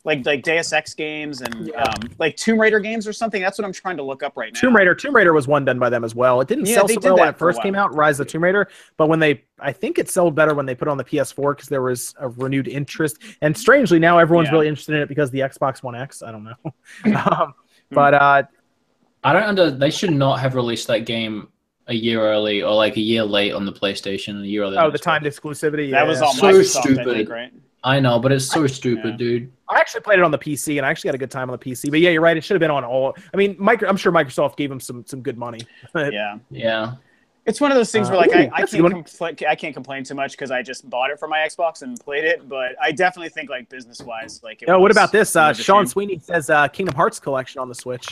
like 0.04 0.24
like 0.26 0.42
Deus 0.42 0.72
Ex 0.72 0.92
games 0.94 1.40
and 1.40 1.68
Yeah. 1.68 1.82
um, 1.82 2.10
like 2.18 2.36
Tomb 2.36 2.60
Raider 2.60 2.78
games 2.78 3.08
or 3.08 3.12
something? 3.12 3.40
That's 3.40 3.58
what 3.58 3.64
I'm 3.64 3.72
trying 3.72 3.96
to 3.96 4.02
look 4.02 4.22
up 4.22 4.36
right 4.36 4.52
now. 4.52 4.60
Tomb 4.60 4.76
Raider, 4.76 4.94
Tomb 4.94 5.16
Raider 5.16 5.32
was 5.32 5.48
one 5.48 5.64
done 5.64 5.78
by 5.78 5.88
them 5.88 6.04
as 6.04 6.14
well. 6.14 6.40
It 6.42 6.48
didn't 6.48 6.66
Yeah, 6.66 6.74
sell 6.74 6.88
so 6.88 6.94
did 6.94 7.04
well 7.04 7.14
when 7.16 7.24
that 7.26 7.34
it 7.36 7.38
first 7.38 7.62
came 7.62 7.74
out, 7.74 7.94
Rise 7.94 8.20
of 8.20 8.26
the 8.26 8.32
Tomb 8.32 8.44
Raider. 8.44 8.68
But 8.98 9.08
when 9.08 9.18
they, 9.18 9.44
I 9.58 9.72
think 9.72 9.98
it 9.98 10.10
sold 10.10 10.34
better 10.34 10.54
when 10.54 10.66
they 10.66 10.74
put 10.74 10.88
it 10.88 10.90
on 10.90 10.98
the 10.98 11.04
PS4 11.04 11.56
because 11.56 11.68
there 11.68 11.80
was 11.82 12.14
a 12.20 12.28
renewed 12.28 12.68
interest. 12.68 13.16
And 13.40 13.56
strangely, 13.56 13.98
now 13.98 14.18
everyone's 14.18 14.48
Yeah. 14.48 14.52
really 14.52 14.68
interested 14.68 14.94
in 14.96 15.00
it 15.02 15.08
because 15.08 15.30
of 15.30 15.32
the 15.32 15.40
Xbox 15.40 15.82
One 15.82 15.94
X. 15.96 16.22
I 16.22 16.30
don't 16.32 16.44
know, 16.44 16.54
um, 17.16 17.54
Hmm. 17.90 17.94
but 17.94 18.14
uh, 18.14 18.42
I 19.22 19.32
don't 19.32 19.42
under. 19.42 19.70
They 19.70 19.90
should 19.90 20.12
not 20.12 20.38
have 20.40 20.54
released 20.54 20.86
that 20.88 21.06
game 21.06 21.48
a 21.86 21.94
year 21.94 22.20
early 22.20 22.62
or 22.62 22.74
like 22.74 22.96
a 22.96 23.00
year 23.00 23.22
late 23.24 23.52
on 23.52 23.64
the 23.66 23.72
PlayStation. 23.72 24.28
and 24.36 24.44
A 24.44 24.46
year 24.46 24.62
early. 24.64 24.76
oh, 24.78 24.90
the 24.90 24.98
timed 24.98 25.24
exclusivity. 25.26 25.90
That 25.90 26.06
was 26.06 26.20
all 26.22 26.32
So 26.34 26.46
Microsoft, 26.46 26.76
I 26.78 26.80
stupid. 26.82 27.04
think, 27.06 27.28
right? 27.28 27.52
I 27.84 28.00
know, 28.00 28.18
but 28.18 28.32
it's 28.32 28.46
so 28.46 28.66
stupid, 28.66 29.12
Yeah. 29.12 29.16
dude. 29.16 29.52
I 29.68 29.78
actually 29.78 30.00
played 30.00 30.18
it 30.18 30.24
on 30.24 30.30
the 30.30 30.38
PC, 30.38 30.78
and 30.78 30.86
I 30.86 30.90
actually 30.90 31.08
had 31.08 31.14
a 31.14 31.18
good 31.18 31.30
time 31.30 31.50
on 31.50 31.58
the 31.58 31.64
PC. 31.64 31.90
But 31.90 32.00
yeah, 32.00 32.10
you're 32.10 32.22
right. 32.22 32.36
It 32.36 32.42
should 32.42 32.54
have 32.54 32.60
been 32.60 32.70
on 32.70 32.82
all. 32.84 33.14
I 33.32 33.36
mean, 33.36 33.56
micro, 33.58 33.88
I'm 33.88 33.96
sure 33.96 34.10
Microsoft 34.12 34.56
gave 34.56 34.70
them 34.70 34.80
some 34.80 35.04
some 35.06 35.20
good 35.20 35.36
money. 35.38 35.60
Yeah. 35.94 36.38
Yeah. 36.50 36.94
It's 37.46 37.60
one 37.60 37.70
of 37.70 37.76
those 37.76 37.92
things 37.92 38.08
Uh, 38.08 38.12
where 38.12 38.20
like 38.20 38.30
ooh, 38.30 38.38
I, 38.38 38.50
I 38.54 38.58
can't 38.64 38.70
good 38.70 38.92
compla- 38.92 39.46
I 39.46 39.54
can't 39.54 39.74
complain 39.74 40.02
too 40.02 40.14
much 40.14 40.30
because 40.32 40.50
I 40.50 40.62
just 40.62 40.88
bought 40.88 41.10
it 41.10 41.18
for 41.18 41.28
my 41.28 41.40
Xbox 41.40 41.82
and 41.82 42.00
played 42.00 42.24
it, 42.24 42.48
but 42.48 42.74
I 42.80 42.90
definitely 42.90 43.28
think 43.28 43.50
like 43.50 43.68
business 43.68 44.00
wise, 44.00 44.40
like 44.42 44.62
it 44.62 44.70
Oh, 44.70 44.78
what 44.80 44.90
about 44.90 45.12
this? 45.12 45.36
Uh, 45.36 45.52
Sean. 45.52 45.86
Sweeney 45.86 46.18
says 46.20 46.48
uh, 46.48 46.68
Kingdom 46.68 46.94
Hearts 46.94 47.20
collection 47.20 47.60
on 47.60 47.68
the 47.68 47.74
Switch. 47.74 48.06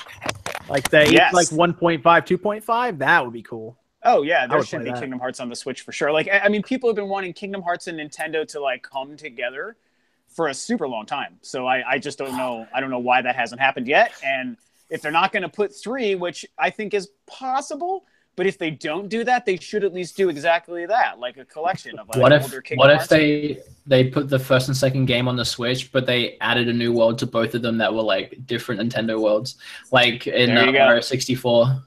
Like 0.69 0.87
the 0.91 1.11
Yes. 1.11 1.33
like 1.33 1.47
1.5, 1.49 2.03
2.5. 2.03 2.99
That 2.99 3.25
would 3.25 3.33
be 3.33 3.43
cool. 3.43 3.79
Oh 4.05 4.23
yeah, 4.23 4.47
there 4.47 4.63
should 4.65 4.85
be 4.85 4.91
that. 4.91 5.01
Kingdom 5.01 5.19
Hearts 5.19 5.41
on 5.41 5.49
the 5.49 5.57
Switch 5.57 5.83
for 5.83 5.93
sure. 5.93 6.13
Like 6.13 6.29
I 6.29 6.41
I 6.41 6.49
mean, 6.49 6.63
people 6.63 6.89
have 6.89 6.97
been 6.97 7.09
wanting 7.09 7.33
Kingdom 7.33 7.63
Hearts 7.63 7.87
and 7.87 7.99
Nintendo 7.99 8.47
to 8.49 8.61
like 8.61 8.83
come 8.83 9.17
together 9.17 9.77
for 10.33 10.49
a 10.49 10.55
super 10.55 10.89
long 10.89 11.07
time. 11.07 11.39
So 11.43 11.67
I, 11.67 11.93
I 11.93 11.99
just 11.99 12.19
don't 12.19 12.37
know. 12.37 12.67
I 12.75 12.81
don't 12.81 12.91
know 12.91 12.99
why 12.99 13.23
that 13.23 13.37
hasn't 13.37 13.61
happened 13.61 13.87
yet. 13.87 14.13
And 14.25 14.57
if 14.91 15.03
they're 15.03 15.13
not 15.13 15.33
going 15.33 15.43
to 15.43 15.49
put 15.49 15.75
three, 15.75 16.15
which 16.15 16.47
I 16.59 16.71
think 16.71 16.95
is 16.95 17.11
possible, 17.27 18.05
but 18.35 18.47
if 18.47 18.57
they 18.57 18.71
don't 18.71 19.09
do 19.09 19.25
that, 19.25 19.45
they 19.45 19.57
should 19.57 19.85
at 19.85 19.93
least 19.93 20.17
do 20.17 20.31
exactly 20.31 20.87
that, 20.87 21.19
like 21.19 21.37
a 21.37 21.45
collection 21.45 21.99
of 21.99 22.09
like 22.09 22.17
what 22.17 22.33
if 22.33 22.45
older 22.45 22.63
Kingdom 22.63 22.79
what 22.79 22.91
if 22.91 22.99
Hearts. 22.99 23.11
they 23.11 23.61
they 23.87 24.05
put 24.05 24.29
the 24.29 24.39
first 24.39 24.69
and 24.69 24.77
second 24.77 25.05
game 25.07 25.29
on 25.29 25.37
the 25.37 25.45
Switch, 25.45 25.93
but 25.93 26.07
they 26.07 26.39
added 26.41 26.69
a 26.69 26.73
new 26.73 26.93
world 26.93 27.19
to 27.19 27.27
both 27.27 27.55
of 27.55 27.63
them 27.63 27.77
that 27.79 27.93
were 27.93 28.03
like 28.03 28.39
different 28.47 28.81
Nintendo 28.81 29.21
worlds, 29.21 29.57
like 29.91 30.27
in 30.27 30.55
There 30.55 30.69
uh. 30.69 30.73
Mario 30.73 31.01
64. 31.01 31.83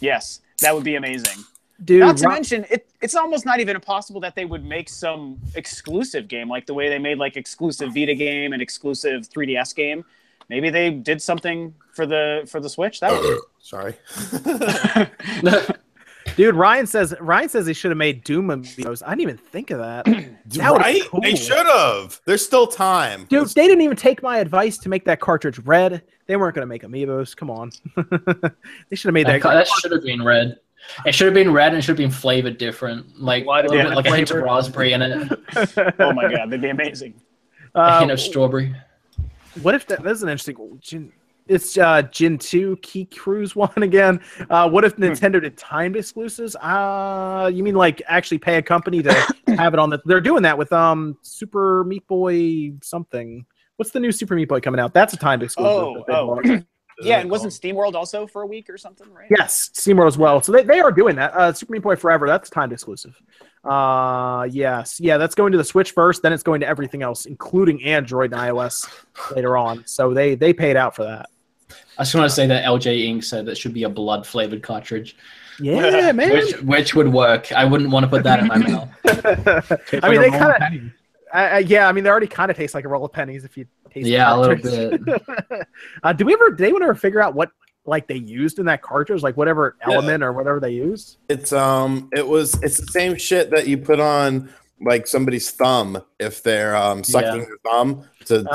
Yes, 0.00 0.40
that 0.60 0.74
would 0.74 0.84
be 0.84 0.96
amazing. 0.96 1.44
Dude, 1.84 2.00
not 2.00 2.16
to 2.18 2.24
Ron- 2.24 2.34
mention, 2.34 2.64
it, 2.70 2.88
it's 3.02 3.14
almost 3.14 3.44
not 3.44 3.60
even 3.60 3.76
impossible 3.76 4.20
that 4.22 4.34
they 4.34 4.46
would 4.46 4.64
make 4.64 4.88
some 4.88 5.38
exclusive 5.54 6.26
game, 6.26 6.48
like 6.48 6.64
the 6.64 6.72
way 6.72 6.88
they 6.88 6.98
made 6.98 7.18
like 7.18 7.36
exclusive 7.36 7.92
Vita 7.92 8.14
game 8.14 8.52
and 8.54 8.62
exclusive 8.62 9.28
3DS 9.28 9.74
game. 9.74 10.04
Maybe 10.48 10.70
they 10.70 10.90
did 10.90 11.20
something 11.20 11.74
for 11.92 12.06
the 12.06 12.46
for 12.50 12.60
the 12.60 12.68
Switch. 12.68 13.00
That 13.00 13.12
would 13.12 13.40
Sorry. 13.58 13.94
dude, 16.36 16.54
Ryan 16.54 16.86
says 16.86 17.14
Ryan 17.20 17.48
says 17.48 17.66
he 17.66 17.72
should 17.74 17.90
have 17.90 17.98
made 17.98 18.22
Doom 18.24 18.48
amiibos. 18.48 19.02
I 19.04 19.10
didn't 19.10 19.22
even 19.22 19.36
think 19.38 19.70
of 19.70 19.78
that. 19.78 20.06
That 20.50 20.70
right? 20.72 21.02
cool. 21.08 21.20
They 21.20 21.34
should 21.34 21.66
have. 21.66 22.20
There's 22.24 22.44
still 22.44 22.68
time. 22.68 23.24
Dude, 23.28 23.48
they 23.48 23.66
didn't 23.66 23.80
even 23.82 23.96
take 23.96 24.22
my 24.22 24.38
advice 24.38 24.78
to 24.78 24.88
make 24.88 25.04
that 25.06 25.18
cartridge 25.18 25.58
red. 25.60 26.02
They 26.26 26.36
weren't 26.36 26.54
going 26.54 26.62
to 26.62 26.66
make 26.68 26.82
amiibos. 26.84 27.36
Come 27.36 27.50
on. 27.50 27.72
they 28.88 28.94
should 28.96 29.08
have 29.08 29.14
made 29.14 29.26
That, 29.26 29.42
that. 29.42 29.54
that 29.54 29.66
should 29.68 29.90
have 29.90 30.04
been 30.04 30.22
red. 30.24 30.60
It 31.04 31.16
should 31.16 31.24
have 31.24 31.34
been 31.34 31.52
red 31.52 31.68
and 31.72 31.78
it 31.78 31.82
should 31.82 31.88
have 31.88 31.96
been 31.96 32.12
flavored 32.12 32.58
different, 32.58 33.20
like 33.20 33.44
What? 33.44 33.64
a 33.64 33.68
little 33.70 33.86
bit 33.90 33.96
like 33.96 34.06
a 34.06 34.14
hint 34.14 34.30
of 34.30 34.42
raspberry 34.42 34.92
in 34.92 35.02
it, 35.02 35.32
oh 35.98 36.12
my 36.12 36.30
god, 36.30 36.48
that'd 36.48 36.60
be 36.62 36.68
amazing. 36.68 37.14
a 37.74 37.78
Uh, 37.80 37.98
hint 37.98 38.12
of 38.12 38.20
strawberry. 38.20 38.72
what 39.62 39.74
if 39.74 39.84
that, 39.88 40.04
that's 40.04 40.22
an 40.22 40.28
interesting. 40.28 41.10
It's 41.48 41.78
uh, 41.78 42.02
Jin 42.02 42.38
2 42.38 42.78
Key 42.82 43.04
Cruise 43.06 43.54
one 43.56 43.70
again. 43.76 44.20
Uh, 44.50 44.68
what 44.68 44.84
if 44.84 44.96
Nintendo 44.96 45.40
did 45.40 45.56
timed 45.56 45.96
exclusives? 45.96 46.56
Uh, 46.56 47.50
you 47.52 47.62
mean 47.62 47.74
like 47.74 48.02
actually 48.06 48.38
pay 48.38 48.56
a 48.56 48.62
company 48.62 49.02
to 49.02 49.12
have 49.56 49.72
it 49.74 49.78
on 49.78 49.90
the? 49.90 50.00
They're 50.04 50.20
doing 50.20 50.42
that 50.42 50.56
with 50.58 50.72
um 50.72 51.16
Super 51.22 51.84
Meat 51.84 52.06
Boy 52.06 52.72
something. 52.82 53.44
What's 53.76 53.90
the 53.90 54.00
new 54.00 54.12
Super 54.12 54.34
Meat 54.34 54.48
Boy 54.48 54.60
coming 54.60 54.80
out? 54.80 54.94
That's 54.94 55.12
a 55.12 55.16
timed 55.16 55.42
exclusive. 55.42 56.04
Oh, 56.08 56.40
oh. 56.44 56.62
Yeah, 57.02 57.18
and 57.18 57.30
wasn't 57.30 57.52
SteamWorld 57.52 57.94
also 57.94 58.26
for 58.26 58.40
a 58.40 58.46
week 58.46 58.70
or 58.70 58.78
something, 58.78 59.12
right? 59.12 59.26
Yes, 59.28 59.68
SteamWorld 59.74 60.06
as 60.06 60.16
well. 60.16 60.42
So 60.42 60.50
they, 60.50 60.62
they 60.62 60.80
are 60.80 60.90
doing 60.90 61.14
that. 61.16 61.34
Uh, 61.34 61.52
Super 61.52 61.74
Meat 61.74 61.82
Boy 61.82 61.94
Forever, 61.94 62.26
that's 62.26 62.48
timed 62.48 62.72
exclusive. 62.72 63.20
Uh, 63.62 64.48
yes. 64.50 64.98
Yeah, 64.98 65.18
that's 65.18 65.34
going 65.34 65.52
to 65.52 65.58
the 65.58 65.64
Switch 65.64 65.90
first, 65.92 66.22
then 66.22 66.32
it's 66.32 66.42
going 66.42 66.60
to 66.62 66.66
everything 66.66 67.02
else, 67.02 67.26
including 67.26 67.84
Android 67.84 68.32
and 68.32 68.40
iOS 68.40 68.88
later 69.34 69.58
on. 69.58 69.86
So 69.86 70.14
they 70.14 70.36
they 70.36 70.54
paid 70.54 70.76
out 70.76 70.96
for 70.96 71.04
that. 71.04 71.28
I 71.98 72.02
just 72.02 72.14
want 72.14 72.28
to 72.28 72.34
say 72.34 72.46
that 72.46 72.64
LJ 72.64 73.08
Inc. 73.08 73.24
said 73.24 73.46
that 73.46 73.56
should 73.56 73.72
be 73.74 73.84
a 73.84 73.88
blood 73.88 74.26
flavored 74.26 74.62
cartridge, 74.62 75.16
Yeah, 75.60 76.12
man. 76.14 76.30
which 76.32 76.60
which 76.62 76.94
would 76.94 77.12
work. 77.12 77.52
I 77.52 77.64
wouldn't 77.64 77.90
want 77.90 78.04
to 78.04 78.08
put 78.10 78.22
that 78.24 78.38
in 78.40 78.46
my 78.46 78.58
mouth. 78.58 78.88
I 80.02 80.10
mean, 80.10 80.20
they 80.20 80.30
kind 80.30 80.82
of, 81.32 81.68
yeah. 81.70 81.88
I 81.88 81.92
mean, 81.92 82.04
they 82.04 82.10
already 82.10 82.26
kind 82.26 82.50
of 82.50 82.56
taste 82.56 82.74
like 82.74 82.84
a 82.84 82.88
roll 82.88 83.04
of 83.04 83.12
pennies 83.12 83.44
if 83.44 83.56
you 83.56 83.66
taste. 83.90 84.04
the 84.04 84.10
Yeah, 84.10 84.34
a 84.34 84.38
little 84.38 84.56
bit. 84.56 85.00
uh, 86.02 86.12
do 86.12 86.24
we 86.24 86.34
ever? 86.34 86.50
Did 86.50 86.64
anyone 86.64 86.82
ever 86.82 86.94
figure 86.94 87.20
out 87.22 87.34
what 87.34 87.50
like 87.84 88.06
they 88.08 88.16
used 88.16 88.58
in 88.58 88.66
that 88.66 88.82
cartridge, 88.82 89.22
like 89.22 89.36
whatever 89.36 89.76
Yeah. 89.86 89.94
element 89.94 90.22
or 90.24 90.32
whatever 90.32 90.60
they 90.60 90.70
used? 90.72 91.18
It's 91.28 91.52
um 91.52 92.08
it 92.12 92.26
was 92.26 92.54
it's 92.62 92.80
the 92.80 92.86
same 92.92 93.16
shit 93.16 93.50
that 93.50 93.66
you 93.66 93.78
put 93.78 94.00
on 94.00 94.50
like 94.80 95.06
somebody's 95.06 95.50
thumb 95.50 96.02
if 96.18 96.42
they're 96.42 96.76
um 96.76 97.02
sucking 97.02 97.40
Yeah. 97.40 97.46
their 97.46 97.56
thumb 97.64 98.04
to, 98.26 98.38
to 98.38 98.42
that 98.42 98.50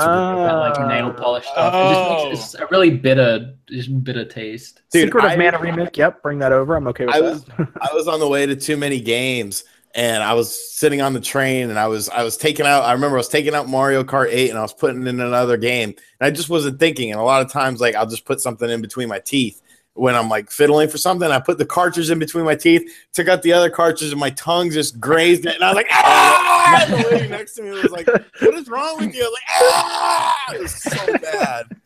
like 0.52 0.78
Uh, 0.78 0.86
nail 0.88 1.12
polish 1.12 1.44
stuff. 1.46 1.74
It 1.74 1.94
just 1.94 2.28
makes, 2.30 2.44
it's 2.44 2.62
a 2.62 2.66
really 2.70 2.90
bitter, 2.90 3.54
just 3.68 4.04
bitter 4.04 4.24
taste. 4.24 4.82
Dude, 4.92 5.04
Secret 5.08 5.24
of 5.24 5.30
I- 5.32 5.36
Mana 5.36 5.58
remake. 5.58 5.96
Yep, 5.96 6.22
bring 6.22 6.38
that 6.40 6.52
over. 6.52 6.76
I'm 6.76 6.86
okay 6.88 7.06
with 7.06 7.14
I 7.14 7.20
that. 7.20 7.30
was 7.30 7.44
I 7.80 7.92
was 7.94 8.06
on 8.08 8.20
the 8.20 8.28
way 8.28 8.46
to 8.46 8.54
too 8.54 8.76
many 8.76 9.00
games 9.00 9.64
and 9.94 10.22
I 10.22 10.32
was 10.34 10.72
sitting 10.74 11.00
on 11.02 11.12
the 11.12 11.20
train 11.20 11.68
and 11.70 11.78
I 11.78 11.88
was 11.88 12.08
I 12.08 12.22
was 12.22 12.36
taking 12.36 12.66
out 12.66 12.84
I 12.84 12.92
remember 12.92 13.16
I 13.16 13.20
was 13.20 13.28
taking 13.28 13.54
out 13.54 13.68
Mario 13.68 14.04
Kart 14.04 14.28
8 14.30 14.50
and 14.50 14.58
I 14.58 14.62
was 14.62 14.72
putting 14.72 15.06
in 15.06 15.20
another 15.20 15.56
game 15.56 15.90
and 15.90 16.26
I 16.26 16.30
just 16.30 16.48
wasn't 16.48 16.78
thinking 16.78 17.10
and 17.10 17.20
a 17.20 17.24
lot 17.24 17.42
of 17.44 17.50
times 17.50 17.80
like 17.80 17.94
I'll 17.96 18.06
just 18.06 18.24
put 18.24 18.40
something 18.40 18.70
in 18.70 18.80
between 18.80 19.08
my 19.08 19.18
teeth 19.18 19.60
when 19.94 20.14
I'm 20.14 20.28
like 20.28 20.50
fiddling 20.50 20.88
for 20.88 20.98
something 20.98 21.30
I 21.30 21.38
put 21.38 21.58
the 21.58 21.66
cartridge 21.66 22.10
in 22.10 22.18
between 22.18 22.44
my 22.44 22.54
teeth 22.54 22.90
took 23.12 23.28
out 23.28 23.42
the 23.42 23.52
other 23.52 23.70
cartridge 23.70 24.10
and 24.10 24.20
my 24.20 24.30
tongue 24.30 24.70
just 24.70 24.98
grazed 24.98 25.46
it 25.46 25.54
and 25.54 25.64
I 25.64 25.68
was 25.68 25.76
like 25.76 25.88
ah! 25.90 26.84
And 26.88 26.92
the 26.92 27.08
lady 27.10 27.28
next 27.28 27.54
to 27.54 27.62
me 27.62 27.70
was 27.70 27.90
like 27.90 28.06
what 28.06 28.54
is 28.54 28.68
wrong 28.68 28.98
with 28.98 29.14
you? 29.14 29.22
I 29.22 29.28
was 29.28 29.32
like 29.32 29.42
ah! 29.50 30.54
It 30.54 30.62
was 30.62 30.74
so 30.74 31.18
bad. 31.18 31.66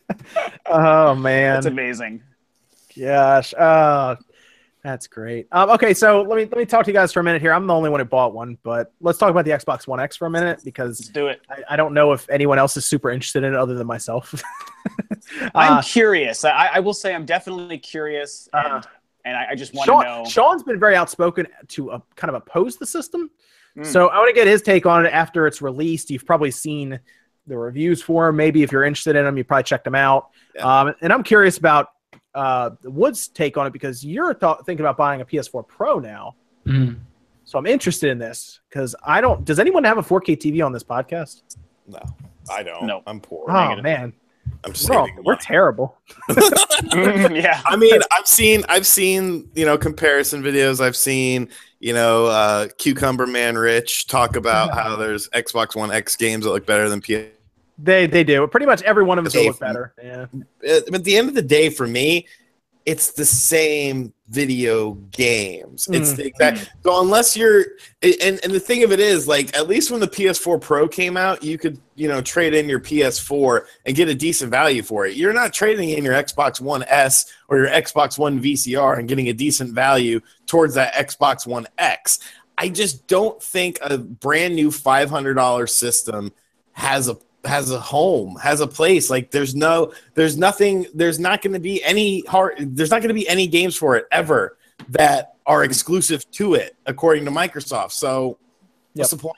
Oh 0.65 1.15
man, 1.15 1.53
That's 1.53 1.67
amazing. 1.67 2.21
Gosh, 2.99 3.53
uh, 3.53 4.15
that's 4.87 5.07
great. 5.07 5.47
Um, 5.51 5.69
okay, 5.71 5.93
so 5.93 6.21
let 6.21 6.37
me 6.37 6.43
let 6.43 6.57
me 6.57 6.65
talk 6.65 6.85
to 6.85 6.91
you 6.91 6.93
guys 6.93 7.11
for 7.11 7.19
a 7.19 7.23
minute 7.23 7.41
here. 7.41 7.51
I'm 7.53 7.67
the 7.67 7.73
only 7.73 7.89
one 7.89 7.99
who 7.99 8.05
bought 8.05 8.33
one, 8.33 8.57
but 8.63 8.93
let's 9.01 9.17
talk 9.17 9.29
about 9.29 9.45
the 9.45 9.51
Xbox 9.51 9.87
One 9.87 9.99
X 9.99 10.15
for 10.15 10.25
a 10.25 10.29
minute 10.29 10.47
Let's 10.57 10.63
because 10.63 10.97
do 10.99 11.27
it. 11.27 11.41
I, 11.49 11.63
I 11.71 11.75
don't 11.75 11.93
know 11.93 12.13
if 12.13 12.29
anyone 12.29 12.57
else 12.57 12.77
is 12.77 12.85
super 12.85 13.09
interested 13.11 13.43
in 13.43 13.53
it 13.53 13.57
other 13.57 13.75
than 13.75 13.85
myself. 13.87 14.33
I'm 15.55 15.79
Uh, 15.79 15.81
curious. 15.81 16.45
I, 16.45 16.69
I 16.73 16.79
will 16.79 16.93
say 16.93 17.13
I'm 17.13 17.25
definitely 17.25 17.77
curious, 17.77 18.47
and, 18.53 18.65
Uh, 18.73 18.81
and 19.25 19.35
I, 19.37 19.47
I 19.51 19.55
just 19.55 19.73
want 19.73 19.87
Sean, 19.87 20.03
to 20.03 20.09
know. 20.09 20.25
Sean's 20.25 20.63
been 20.63 20.79
very 20.79 20.95
outspoken 20.95 21.47
to 21.69 21.91
uh, 21.91 21.99
kind 22.15 22.29
of 22.29 22.35
oppose 22.35 22.77
the 22.77 22.85
system. 22.85 23.29
Mm. 23.77 23.85
So 23.85 24.07
I 24.07 24.17
want 24.17 24.29
to 24.29 24.33
get 24.33 24.47
his 24.47 24.61
take 24.61 24.85
on 24.85 25.05
it 25.05 25.09
after 25.13 25.47
it's 25.47 25.61
released. 25.61 26.09
You've 26.09 26.25
probably 26.25 26.51
seen 26.51 26.99
the 27.45 27.57
reviews 27.57 28.01
for 28.01 28.29
him. 28.29 28.37
Maybe 28.37 28.63
if 28.63 28.71
you're 28.71 28.83
interested 28.83 29.15
in 29.15 29.25
them, 29.25 29.37
you 29.37 29.43
probably 29.43 29.63
checked 29.63 29.83
them 29.83 29.95
out. 29.95 30.29
Yeah. 30.55 30.81
Um, 30.81 30.95
and 31.01 31.11
I'm 31.13 31.23
curious 31.23 31.57
about 31.57 31.89
uh, 32.37 32.69
Wood's 32.83 33.27
take 33.27 33.57
on 33.57 33.65
it 33.67 33.73
because 33.73 34.05
you're 34.05 34.33
th- 34.33 34.57
thinking 34.65 34.85
about 34.85 34.95
buying 34.95 35.21
a 35.21 35.25
PS4 35.25 35.67
Pro 35.67 35.99
now. 35.99 36.35
Mm. 36.65 36.97
So 37.45 37.57
I'm 37.57 37.65
interested 37.65 38.09
in 38.09 38.19
this 38.19 38.59
because 38.69 38.95
I 39.03 39.21
don't. 39.21 39.43
Does 39.43 39.59
anyone 39.59 39.83
have 39.83 39.97
a 39.97 40.03
4K 40.03 40.37
TV 40.37 40.65
on 40.65 40.71
this 40.71 40.83
podcast? 40.83 41.41
no 41.87 41.99
I 42.49 42.63
don't 42.63 42.85
No. 42.85 43.01
I'm 43.07 43.19
poor 43.21 43.45
Oh 43.49 43.53
negative. 43.53 43.83
man, 43.83 44.13
I'm 44.65 44.73
we're, 44.89 45.21
we're 45.23 45.35
terrible. 45.37 45.97
yeah. 46.29 47.61
I 47.65 47.75
mean, 47.77 48.01
I've 48.11 48.27
seen 48.27 48.63
I've 48.69 48.85
seen 48.85 49.49
you 49.55 49.65
know 49.65 49.77
comparison 49.77 50.43
videos. 50.43 50.81
I've 50.81 50.95
seen 50.97 51.49
you 51.79 51.93
know 51.93 52.25
uh, 52.25 52.67
Cucumber 52.77 53.25
Man 53.27 53.57
Rich 53.57 54.07
talk 54.07 54.35
about 54.35 54.73
how 54.73 54.95
there's 54.95 55.29
Xbox 55.29 55.75
One 55.75 55.91
X 55.91 56.15
games 56.15 56.43
that 56.45 56.51
look 56.51 56.65
better 56.65 56.89
than 56.89 57.01
PS. 57.01 57.36
They 57.77 58.07
they 58.07 58.23
do. 58.23 58.47
Pretty 58.47 58.65
much 58.65 58.81
every 58.83 59.03
one 59.03 59.19
of 59.19 59.25
them 59.25 59.39
will 59.39 59.47
look 59.47 59.59
better. 59.59 59.93
Yeah. 60.01 60.25
At 60.67 61.03
the 61.03 61.17
end 61.17 61.29
of 61.29 61.35
the 61.35 61.41
day, 61.41 61.69
for 61.69 61.85
me, 61.85 62.27
it's 62.87 63.11
the 63.11 63.25
same 63.25 64.13
video 64.29 64.93
games. 65.11 65.89
It's 65.91 66.13
the 66.13 66.25
exact. 66.25 66.59
Mm. 66.59 66.69
So 66.83 67.01
unless 67.01 67.35
you're, 67.35 67.65
and 68.01 68.39
and 68.43 68.53
the 68.53 68.61
thing 68.61 68.83
of 68.83 68.93
it 68.93 69.01
is, 69.01 69.27
like 69.27 69.55
at 69.57 69.67
least 69.67 69.91
when 69.91 69.99
the 69.99 70.07
PS4 70.07 70.61
Pro 70.61 70.87
came 70.87 71.17
out, 71.17 71.43
you 71.43 71.57
could 71.57 71.79
you 71.95 72.07
know 72.07 72.21
trade 72.21 72.53
in 72.53 72.69
your 72.69 72.79
PS4 72.79 73.65
and 73.85 73.93
get 73.93 74.07
a 74.07 74.15
decent 74.15 74.51
value 74.51 74.81
for 74.81 75.05
it. 75.05 75.17
You're 75.17 75.33
not 75.33 75.51
trading 75.51 75.89
in 75.89 76.05
your 76.05 76.13
Xbox 76.13 76.61
One 76.61 76.83
S 76.87 77.25
or 77.49 77.57
your 77.57 77.67
Xbox 77.67 78.17
One 78.17 78.41
VCR 78.41 78.97
and 78.97 79.07
getting 79.07 79.27
a 79.27 79.33
decent 79.33 79.73
value 79.73 80.21
towards 80.45 80.73
that 80.75 80.93
Xbox 80.93 81.45
One 81.45 81.67
X. 81.77 82.19
I 82.57 82.69
just 82.69 83.05
don't 83.07 83.43
think 83.43 83.79
a 83.81 83.97
brand 83.97 84.55
new 84.55 84.71
five 84.71 85.09
hundred 85.09 85.33
dollar 85.33 85.67
system 85.67 86.31
has 86.71 87.09
a 87.09 87.17
has 87.47 87.71
a 87.71 87.79
home, 87.79 88.35
has 88.37 88.61
a 88.61 88.67
place. 88.67 89.09
Like 89.09 89.31
there's 89.31 89.55
no, 89.55 89.93
there's 90.13 90.37
nothing, 90.37 90.85
there's 90.93 91.19
not 91.19 91.41
going 91.41 91.53
to 91.53 91.59
be 91.59 91.83
any 91.83 92.21
hard, 92.21 92.75
there's 92.75 92.91
not 92.91 93.01
going 93.01 93.09
to 93.09 93.15
be 93.15 93.27
any 93.27 93.47
games 93.47 93.75
for 93.75 93.95
it 93.95 94.05
ever 94.11 94.57
that 94.89 95.35
are 95.45 95.63
exclusive 95.63 96.29
to 96.31 96.53
it, 96.53 96.75
according 96.85 97.25
to 97.25 97.31
Microsoft. 97.31 97.91
So 97.91 98.37
what's 98.93 99.11
the 99.11 99.17
point? 99.17 99.35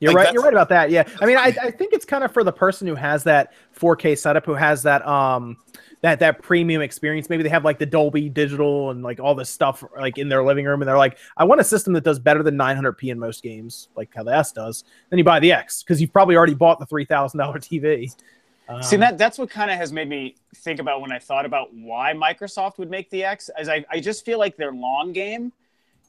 You're 0.00 0.12
Like, 0.12 0.26
right. 0.26 0.34
You're 0.34 0.42
right 0.42 0.52
about 0.52 0.68
that. 0.68 0.90
Yeah. 0.90 1.04
I 1.20 1.26
mean, 1.26 1.38
I, 1.38 1.56
I 1.62 1.70
think 1.70 1.92
it's 1.92 2.04
kind 2.04 2.22
of 2.22 2.32
for 2.32 2.44
the 2.44 2.52
person 2.52 2.86
who 2.86 2.94
has 2.94 3.24
that 3.24 3.52
4K 3.78 4.18
setup, 4.18 4.44
who 4.44 4.54
has 4.54 4.82
that 4.82 5.06
um 5.06 5.56
that 6.02 6.20
that 6.20 6.42
premium 6.42 6.82
experience. 6.82 7.28
Maybe 7.30 7.42
they 7.42 7.48
have 7.48 7.64
like 7.64 7.78
the 7.78 7.86
Dolby 7.86 8.28
Digital 8.28 8.90
and 8.90 9.02
like 9.02 9.20
all 9.20 9.34
this 9.34 9.50
stuff 9.50 9.82
like 9.96 10.18
in 10.18 10.28
their 10.28 10.44
living 10.44 10.64
room, 10.64 10.82
and 10.82 10.88
they're 10.88 10.98
like, 10.98 11.18
I 11.36 11.44
want 11.44 11.60
a 11.60 11.64
system 11.64 11.92
that 11.94 12.04
does 12.04 12.18
better 12.18 12.42
than 12.42 12.56
900p 12.56 13.10
in 13.10 13.18
most 13.18 13.42
games, 13.42 13.88
like 13.96 14.14
how 14.14 14.22
the 14.22 14.34
S 14.34 14.52
does. 14.52 14.84
Then 15.10 15.18
you 15.18 15.24
buy 15.24 15.40
the 15.40 15.52
X 15.52 15.82
because 15.82 16.00
you've 16.00 16.12
probably 16.12 16.36
already 16.36 16.54
bought 16.54 16.78
the 16.78 16.86
three 16.86 17.04
thousand 17.04 17.38
dollar 17.38 17.58
TV. 17.58 18.14
Um, 18.68 18.82
See 18.82 18.96
that 18.96 19.16
that's 19.16 19.38
what 19.38 19.48
kind 19.48 19.70
of 19.70 19.76
has 19.76 19.92
made 19.92 20.08
me 20.08 20.34
think 20.56 20.80
about 20.80 21.00
when 21.00 21.12
I 21.12 21.18
thought 21.18 21.46
about 21.46 21.72
why 21.72 22.12
Microsoft 22.12 22.78
would 22.78 22.90
make 22.90 23.08
the 23.10 23.22
X. 23.24 23.48
As 23.56 23.68
I, 23.68 23.84
I 23.90 24.00
just 24.00 24.24
feel 24.24 24.38
like 24.38 24.56
their 24.56 24.72
long 24.72 25.12
game 25.12 25.52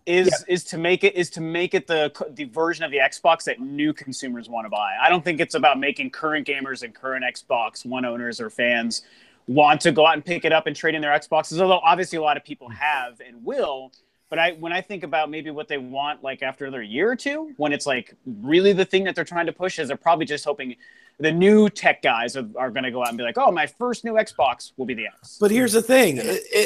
is 0.08 0.46
is 0.48 0.64
to 0.64 0.78
make 0.78 1.04
it 1.04 1.16
is 1.16 1.30
to 1.30 1.42
make 1.42 1.74
it 1.74 1.86
the 1.86 2.12
the 2.32 2.46
version 2.46 2.84
of 2.84 2.92
the 2.92 2.98
Xbox 2.98 3.44
that 3.44 3.60
new 3.60 3.94
consumers 3.94 4.50
want 4.50 4.66
to 4.66 4.70
buy. 4.70 4.96
I 5.00 5.10
don't 5.10 5.24
think 5.24 5.40
it's 5.40 5.54
about 5.54 5.80
making 5.80 6.12
current 6.12 6.48
gamers 6.48 6.82
and 6.82 6.96
current 6.96 7.24
Xbox 7.26 7.86
One 7.86 8.06
owners 8.06 8.40
or 8.40 8.50
fans 8.50 9.04
want 9.48 9.82
to 9.82 9.92
go 9.92 10.06
out 10.06 10.14
and 10.14 10.24
pick 10.24 10.46
it 10.46 10.52
up 10.52 10.68
and 10.68 10.76
trade 10.76 10.96
in 10.96 11.02
their 11.02 11.18
Xboxes. 11.18 11.60
Although 11.60 11.80
obviously 11.80 12.18
a 12.18 12.22
lot 12.22 12.38
of 12.38 12.44
people 12.44 12.68
hmm. 12.68 12.76
have 12.76 13.20
and 13.26 13.44
will. 13.44 13.92
But 14.30 14.40
I 14.40 14.52
when 14.54 14.74
I 14.74 14.82
think 14.82 15.04
about 15.04 15.30
maybe 15.30 15.52
what 15.52 15.70
they 15.70 15.78
want 15.78 16.22
like 16.22 16.44
after 16.44 16.66
another 16.66 16.84
year 16.84 17.10
or 17.10 17.16
two, 17.16 17.54
when 17.58 17.72
it's 17.72 17.86
like 17.86 18.14
really 18.26 18.74
the 18.74 18.86
thing 18.86 19.06
that 19.06 19.16
they're 19.16 19.24
trying 19.24 19.46
to 19.46 19.54
push 19.54 19.80
is 19.80 19.88
they're 19.88 19.98
probably 19.98 20.26
just 20.26 20.44
hoping 20.44 20.76
the 21.20 21.32
new 21.32 21.68
tech 21.70 22.04
guys 22.04 22.38
are, 22.38 22.46
are 22.58 22.70
going 22.70 22.84
to 22.84 22.92
go 22.92 23.02
out 23.02 23.10
and 23.10 23.18
be 23.18 23.24
like, 23.24 23.38
"Oh, 23.38 23.52
my 23.52 23.66
first 23.66 24.06
new 24.06 24.14
Xbox 24.14 24.72
will 24.78 24.86
be 24.86 24.94
the 24.94 25.08
X." 25.08 25.38
But 25.40 25.50
here's 25.52 25.74
the 25.74 25.82
thing: 25.82 26.22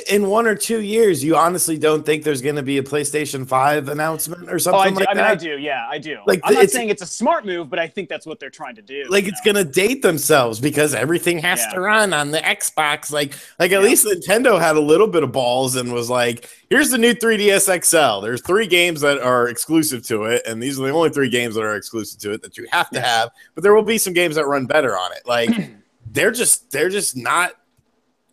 in 0.10 0.28
one 0.28 0.46
or 0.46 0.56
two 0.56 0.82
years, 0.82 1.24
you 1.24 1.38
honestly 1.38 1.78
don't 1.78 2.06
think 2.06 2.24
there's 2.24 2.42
going 2.42 2.58
to 2.58 2.64
be 2.64 2.78
a 2.78 2.84
PlayStation 2.84 3.48
Five 3.48 3.88
announcement 3.88 4.50
or 4.50 4.56
Oh, 4.56 4.58
something 4.58 4.82
I, 4.82 4.90
do, 4.90 4.96
like 4.96 5.08
I 5.10 5.14
mean, 5.14 5.18
that? 5.24 5.32
I 5.32 5.36
do. 5.36 5.58
Yeah, 5.58 5.88
I 5.90 5.98
do. 5.98 6.18
Like, 6.28 6.42
I'm 6.44 6.54
not 6.54 6.64
it's- 6.64 6.74
saying 6.74 6.90
it's 6.90 7.02
a 7.02 7.06
smart 7.08 7.46
move, 7.46 7.70
but 7.70 7.80
I 7.80 7.88
think 7.88 8.10
that's 8.10 8.26
what 8.26 8.40
they're 8.40 8.50
trying 8.50 8.76
to 8.76 8.82
do. 8.82 9.06
like 9.10 9.26
it's 9.26 9.42
gonna 9.42 9.64
date 9.64 10.02
themselves 10.02 10.60
because 10.60 10.94
everything 10.94 11.40
has 11.40 11.60
Yeah. 11.60 11.70
to 11.76 11.80
run 11.82 12.14
on 12.14 12.32
the 12.32 12.40
Xbox. 12.40 13.12
Like, 13.12 13.34
like 13.60 13.72
at 13.72 13.82
Yeah. 13.82 13.88
least 13.88 14.06
Nintendo 14.06 14.60
had 14.60 14.76
a 14.76 14.82
little 14.82 15.08
bit 15.08 15.24
of 15.24 15.32
balls 15.32 15.76
and 15.78 15.94
was 15.94 16.10
like, 16.10 16.50
"Here's 16.70 16.90
the 16.90 16.98
new 16.98 17.14
3DS 17.14 17.70
XL. 17.70 18.20
There's 18.22 18.42
three 18.42 18.68
games 18.68 19.02
that 19.02 19.20
are 19.20 19.48
exclusive 19.48 20.06
to 20.08 20.26
it, 20.26 20.42
and 20.46 20.62
these 20.62 20.80
are 20.80 20.86
the 20.86 20.92
only 20.92 21.10
three 21.10 21.30
games 21.30 21.56
that 21.56 21.62
are 21.64 21.76
exclusive 21.76 22.20
to 22.22 22.34
it 22.34 22.42
that 22.42 22.58
you 22.58 22.68
have 22.72 22.90
to 22.92 23.00
have. 23.02 23.30
But 23.56 23.64
there 23.64 23.74
will 23.74 23.84
be 23.84 23.98
some 23.98 24.14
games 24.14 24.36
that 24.42 24.48
run 24.48 24.66
better 24.66 24.98
on 24.98 25.14
it. 25.14 25.22
Like, 25.26 25.50
they're 26.12 26.32
just 26.32 26.72
they're 26.72 26.90
just 26.90 27.16
not. 27.16 27.54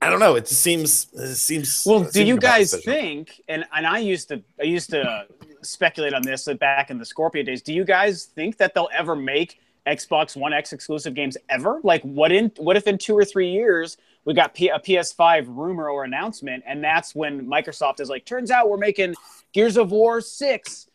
I 0.00 0.10
don't 0.10 0.20
know. 0.20 0.36
It 0.36 0.46
just 0.46 0.62
seems 0.62 1.08
it 1.12 1.34
seems. 1.34 1.84
Well, 1.86 2.02
it 2.02 2.06
do 2.06 2.10
seems 2.12 2.28
you 2.28 2.34
like 2.34 2.42
a 2.42 2.46
bad 2.46 2.58
guys 2.58 2.84
think? 2.84 3.42
And 3.48 3.64
and 3.74 3.86
I 3.86 3.98
used 3.98 4.28
to 4.28 4.42
I 4.60 4.64
used 4.64 4.90
to 4.90 5.26
speculate 5.62 6.14
on 6.14 6.22
this 6.22 6.48
back 6.60 6.90
in 6.90 6.98
the 6.98 7.04
Scorpio 7.04 7.42
days. 7.42 7.62
Do 7.62 7.72
you 7.72 7.84
guys 7.84 8.24
think 8.24 8.56
that 8.58 8.74
they'll 8.74 8.90
ever 8.92 9.16
make 9.16 9.60
Xbox 9.86 10.36
One 10.36 10.52
X 10.52 10.72
exclusive 10.72 11.14
games 11.14 11.36
ever? 11.48 11.80
Like, 11.82 12.02
what 12.02 12.32
in 12.32 12.52
what 12.58 12.76
if 12.76 12.86
in 12.86 12.98
two 12.98 13.16
or 13.16 13.24
three 13.24 13.50
years 13.50 13.96
we 14.24 14.34
got 14.34 14.54
P- 14.54 14.68
a 14.68 14.78
PS5 14.78 15.46
rumor 15.48 15.88
or 15.88 16.04
announcement, 16.04 16.62
and 16.66 16.84
that's 16.84 17.14
when 17.14 17.46
Microsoft 17.46 17.98
is 17.98 18.10
like, 18.10 18.26
turns 18.26 18.50
out 18.50 18.68
we're 18.68 18.76
making 18.76 19.14
Gears 19.52 19.78
of 19.78 19.90
War 19.90 20.20
six, 20.20 20.87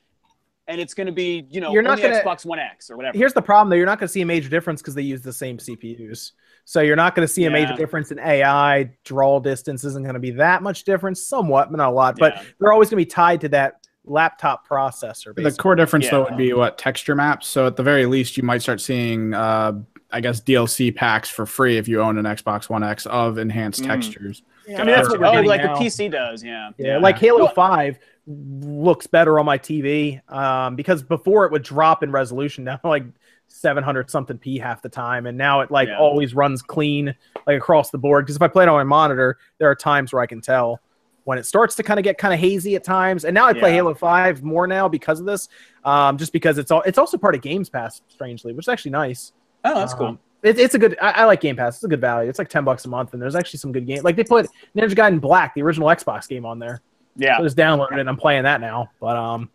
and 0.68 0.80
it's 0.80 0.94
going 0.94 1.08
to 1.08 1.14
be 1.14 1.46
you 1.50 1.62
know 1.62 1.72
You're 1.74 1.82
not 1.82 2.02
gonna- 2.02 2.22
Xbox 2.22 2.46
One 2.46 2.60
X 2.60 2.90
or 2.90 2.98
whatever. 2.98 3.18
Here's 3.18 3.34
the 3.34 3.42
problem 3.42 3.70
though: 3.70 3.76
you're 3.76 3.86
not 3.86 4.00
going 4.00 4.08
to 4.08 4.12
see 4.14 4.22
a 4.22 4.26
major 4.26 4.50
difference 4.50 4.82
because 4.82 4.96
they 4.96 5.02
use 5.02 5.22
the 5.22 5.34
same 5.34 5.58
CPUs. 5.58 6.32
So 6.66 6.80
you're 6.80 6.96
not 6.96 7.14
going 7.16 7.28
to 7.28 7.34
see 7.34 7.44
a 7.44 7.52
major 7.52 7.76
difference 7.76 8.12
in 8.12 8.20
AI. 8.20 8.90
Draw 9.04 9.40
distance 9.42 9.84
isn't 9.84 10.04
going 10.04 10.14
to 10.14 10.20
be 10.20 10.32
that 10.32 10.64
much 10.64 10.86
difference, 10.86 11.22
somewhat, 11.22 11.70
but 11.70 11.78
not 11.78 11.90
a 11.90 11.92
lot. 11.92 12.16
Yeah. 12.18 12.30
But 12.30 12.46
they're 12.60 12.72
always 12.72 12.90
going 12.90 13.02
to 13.02 13.06
be 13.06 13.12
tied 13.12 13.42
to 13.42 13.50
that 13.50 13.86
laptop 14.06 14.66
processor. 14.68 15.36
The 15.36 15.52
core 15.52 15.76
difference 15.76 16.10
though 16.10 16.24
would 16.24 16.38
be 16.38 16.54
what 16.54 16.78
texture 16.78 17.16
maps. 17.16 17.48
So 17.48 17.68
at 17.68 17.76
the 17.76 17.84
very 17.84 18.06
least, 18.06 18.38
you 18.38 18.44
might 18.44 18.62
start 18.62 18.80
seeing, 18.80 19.34
uh, 19.34 19.74
I 20.12 20.22
guess, 20.22 20.40
DLC 20.42 20.96
packs 20.96 21.30
for 21.30 21.46
free 21.46 21.78
if 21.78 21.88
you 21.90 22.02
own 22.02 22.18
an 22.18 22.26
Xbox 22.26 22.70
One 22.70 22.84
X 22.84 23.06
of 23.08 23.38
enhanced 23.38 23.82
Mm. 23.84 23.88
textures. 23.88 24.42
Yeah, 24.68 24.82
I 24.82 24.86
mean, 24.86 24.96
that's 24.96 25.10
what 25.10 25.20
we're 25.20 25.28
oh, 25.28 25.42
like 25.42 25.64
now. 25.64 25.78
the 25.78 25.86
PC 25.86 26.12
does, 26.12 26.44
yeah. 26.44 26.72
Yeah, 26.78 26.98
like 26.98 27.18
Halo 27.18 27.46
Well- 27.46 27.54
5 27.54 28.00
looks 28.26 29.06
better 29.08 29.38
on 29.38 29.46
my 29.46 29.58
TV 29.58 30.22
um, 30.32 30.76
because 30.78 31.04
before 31.04 31.46
it 31.46 31.52
would 31.52 31.64
drop 31.64 32.04
in 32.04 32.12
resolution 32.12 32.64
down 32.66 32.80
like 32.84 33.04
700 33.50 34.10
something 34.10 34.38
p 34.38 34.58
half 34.58 34.82
the 34.82 34.88
time 34.90 35.26
and 35.28 35.38
now 35.38 35.60
it 35.60 35.70
like 35.70 35.90
Yeah. 35.90 36.00
always 36.00 36.34
runs 36.34 36.62
clean 36.62 37.14
like 37.46 37.58
across 37.58 37.92
the 37.92 37.98
board 37.98 38.26
because 38.26 38.38
if 38.38 38.42
I 38.42 38.48
play 38.48 38.64
it 38.64 38.70
on 38.70 38.76
my 38.76 38.84
monitor 38.84 39.38
there 39.58 39.70
are 39.70 39.76
times 39.76 40.14
where 40.14 40.22
I 40.22 40.26
can 40.26 40.40
tell 40.40 40.80
when 41.26 41.38
it 41.38 41.46
starts 41.46 41.76
to 41.76 41.84
kind 41.84 42.00
of 42.00 42.06
get 42.06 42.18
kind 42.18 42.34
of 42.34 42.40
hazy 42.40 42.76
at 42.78 42.84
times 42.86 43.26
and 43.26 43.36
now 43.36 43.46
I 43.46 43.52
play 43.54 43.72
Yeah. 43.72 43.76
Halo 43.76 43.94
5 43.94 44.42
more 44.42 44.68
now 44.68 44.88
because 44.88 45.20
of 45.20 45.26
this 45.26 45.50
um, 45.84 46.18
just 46.18 46.32
because 46.32 46.58
it's 46.58 46.72
all 46.72 46.82
it's 46.84 46.98
also 46.98 47.18
part 47.18 47.36
of 47.36 47.42
Games 47.42 47.70
Pass 47.70 48.02
strangely 48.08 48.54
which 48.54 48.64
is 48.64 48.70
actually 48.70 48.92
nice 48.92 49.34
Oh, 49.66 49.76
that's 49.76 49.94
cool. 49.94 50.18
It, 50.44 50.60
it's 50.60 50.76
a 50.76 50.80
good. 50.80 50.98
I, 51.02 51.12
I 51.12 51.26
like 51.26 51.42
Game 51.42 51.56
Pass. 51.56 51.76
It's 51.76 51.84
a 51.84 51.88
good 51.88 52.02
value. 52.02 52.30
It's 52.30 52.40
like 52.40 52.50
ten 52.50 52.64
bucks 52.64 52.86
a 52.86 52.90
month, 52.90 53.14
and 53.14 53.22
there's 53.22 53.36
actually 53.36 53.60
some 53.60 53.72
good 53.72 53.88
games. 53.88 54.04
Like 54.04 54.16
they 54.16 54.24
put 54.24 54.48
Ninja 54.76 54.92
Gaiden 54.92 55.20
Black, 55.22 55.56
the 55.56 55.62
original 55.62 55.88
Xbox 55.88 56.28
game, 56.28 56.46
on 56.46 56.60
there. 56.60 56.82
Yeah. 57.16 57.38
So 57.38 57.44
I 57.44 57.46
just 57.46 57.58
downloaded 57.58 57.94
it 57.94 58.00
and 58.00 58.10
I'm 58.10 58.18
playing 58.18 58.44
that 58.44 58.60
now. 58.62 58.90
But 59.00 59.18
um, 59.18 59.50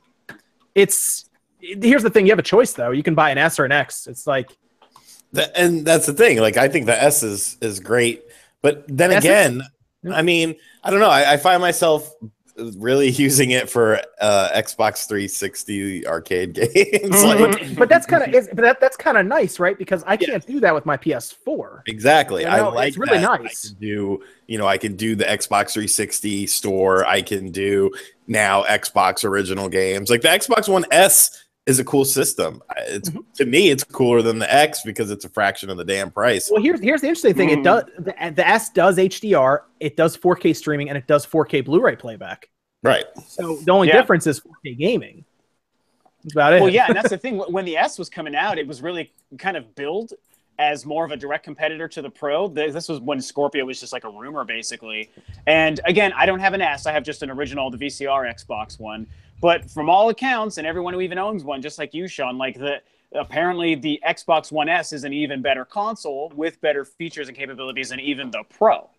it's 0.75 1.29
here's 1.61 2.03
the 2.03 2.11
thing: 2.11 2.27
you 2.27 2.33
have 2.33 2.39
a 2.39 2.43
choice 2.43 2.73
though. 2.73 2.91
You 2.91 3.03
can 3.03 3.15
buy 3.15 3.31
an 3.31 3.39
S 3.39 3.59
or 3.59 3.65
an 3.65 3.73
X. 3.73 4.07
It's 4.07 4.27
like 4.27 4.57
Th- 5.35 5.49
and 5.55 5.85
that's 5.85 6.07
the 6.07 6.15
thing. 6.15 6.39
Like, 6.39 6.57
I 6.57 6.69
think 6.69 6.87
the 6.87 7.01
S 7.03 7.23
is 7.23 7.59
is 7.61 7.81
great, 7.81 8.23
but 8.63 8.85
then 8.89 9.11
S 9.13 9.19
is- 9.19 9.25
again, 9.25 9.63
I 10.11 10.23
mean, 10.23 10.55
I 10.83 10.91
don't 10.91 11.01
know. 11.01 11.11
I, 11.11 11.35
I 11.35 11.37
find 11.37 11.61
myself 11.61 12.11
really 12.77 13.09
using 13.25 13.51
it 13.51 13.69
for 13.69 14.01
uh, 14.21 14.51
Xbox 14.55 15.07
360 15.07 16.07
arcade 16.07 16.55
games. 16.75 17.23
like, 17.25 17.77
but 17.77 17.89
that's 17.89 18.07
kind 18.07 18.23
of 18.23 18.49
but 18.51 18.63
that, 18.63 18.81
that's 18.81 18.97
kind 18.97 19.19
of 19.19 19.27
nice, 19.27 19.59
right? 19.59 19.79
Because 19.79 20.03
I 20.07 20.17
can't 20.17 20.45
do 20.47 20.61
that 20.61 20.75
with 20.75 20.87
my 20.87 20.97
PS4. 20.97 21.83
exactly. 21.87 22.43
You 22.43 22.49
I 22.49 22.61
like 22.69 22.89
it's 22.89 22.99
really 22.99 23.19
that. 23.19 23.43
nice. 23.43 23.67
I 23.67 23.69
can 23.69 23.81
do, 23.81 24.23
you 24.47 24.59
know, 24.59 24.67
I 24.67 24.79
can 24.79 24.97
do 24.97 25.15
the 25.15 25.25
Xbox 25.25 25.73
360 25.73 26.47
store. 26.47 27.07
I 27.07 27.23
can 27.23 27.51
do 27.51 27.91
now 28.27 28.65
Xbox 28.65 29.25
original 29.25 29.69
games. 29.69 30.11
Like 30.11 30.23
the 30.23 30.29
Xbox 30.29 30.69
One 30.69 30.85
S 30.91 31.45
is 31.69 31.79
a 31.79 31.85
cool 31.85 32.05
system. 32.05 32.63
It's 32.89 33.11
Mm-hmm. 33.11 33.21
to 33.37 33.45
me, 33.47 33.69
it's 33.71 33.85
cooler 33.85 34.23
than 34.23 34.39
the 34.39 34.53
X 34.53 34.83
because 34.85 35.11
it's 35.11 35.25
a 35.25 35.29
fraction 35.29 35.69
of 35.71 35.77
the 35.77 35.85
damn 35.85 36.11
price. 36.11 36.51
Well, 36.51 36.63
here's 36.63 36.81
here's 36.81 37.03
the 37.03 37.09
interesting 37.09 37.35
thing. 37.35 37.51
It 37.51 37.59
Mm. 37.61 37.65
does 37.65 37.85
the, 37.99 38.15
the 38.35 38.49
S 38.49 38.71
does 38.71 38.97
HDR, 38.99 39.61
it 39.79 39.97
does 39.97 40.17
4K 40.17 40.57
streaming, 40.57 40.89
and 40.89 40.97
it 40.99 41.07
does 41.07 41.25
4K 41.27 41.65
Blu-ray 41.65 41.97
playback. 41.97 42.49
Right. 42.83 43.05
So 43.27 43.57
the 43.57 43.71
only 43.71 43.89
Yeah. 43.89 44.01
difference 44.01 44.27
is 44.27 44.41
4K 44.41 44.75
gaming. 44.79 45.25
That's 46.25 46.35
about 46.35 46.55
it. 46.55 46.61
Well, 46.63 46.71
yeah, 46.73 46.87
and 46.89 46.97
that's 46.97 47.11
the 47.11 47.19
thing. 47.19 47.39
When 47.39 47.65
the 47.65 47.77
S 47.77 47.99
was 47.99 48.09
coming 48.09 48.35
out, 48.35 48.59
it 48.59 48.67
was 48.67 48.83
really 48.83 49.13
kind 49.39 49.57
of 49.57 49.75
billed 49.75 50.13
as 50.59 50.85
more 50.85 51.05
of 51.05 51.13
a 51.13 51.17
direct 51.17 51.45
competitor 51.45 51.87
to 51.87 52.03
the 52.03 52.11
Pro. 52.11 52.49
Th- 52.49 52.73
This 52.73 52.89
was 52.89 52.99
when 53.01 53.21
Scorpio 53.21 53.65
was 53.65 53.79
just 53.79 53.93
like 53.93 54.03
a 54.05 54.11
rumor, 54.11 54.45
basically. 54.45 55.11
And 55.47 55.81
again, 55.85 56.13
I 56.17 56.27
don't 56.27 56.41
have 56.41 56.55
an 56.55 56.61
S. 56.63 56.87
I 56.87 56.93
have 56.93 57.05
just 57.05 57.23
an 57.23 57.31
original, 57.31 57.71
the 57.71 57.79
VCR 57.79 58.25
Xbox 58.35 58.81
one. 58.81 59.07
But 59.41 59.71
from 59.71 59.89
all 59.89 60.09
accounts, 60.09 60.59
and 60.59 60.67
everyone 60.67 60.95
who 60.95 61.01
even 61.01 61.19
owns 61.19 61.45
one, 61.45 61.63
just 61.63 61.79
like 61.79 61.95
you, 61.95 62.09
Sean, 62.09 62.39
like 62.39 62.59
the 62.59 62.81
apparently 63.15 63.75
the 63.75 64.01
Xbox 64.07 64.53
One 64.53 64.69
S 64.69 64.93
is 64.93 65.05
an 65.05 65.13
even 65.13 65.41
better 65.41 65.65
console 65.65 66.33
with 66.35 66.61
better 66.61 66.85
features 66.85 67.29
and 67.29 67.37
capabilities 67.37 67.91
than 67.91 68.01
even 68.01 68.31
the 68.31 68.43
Pro. 68.51 68.91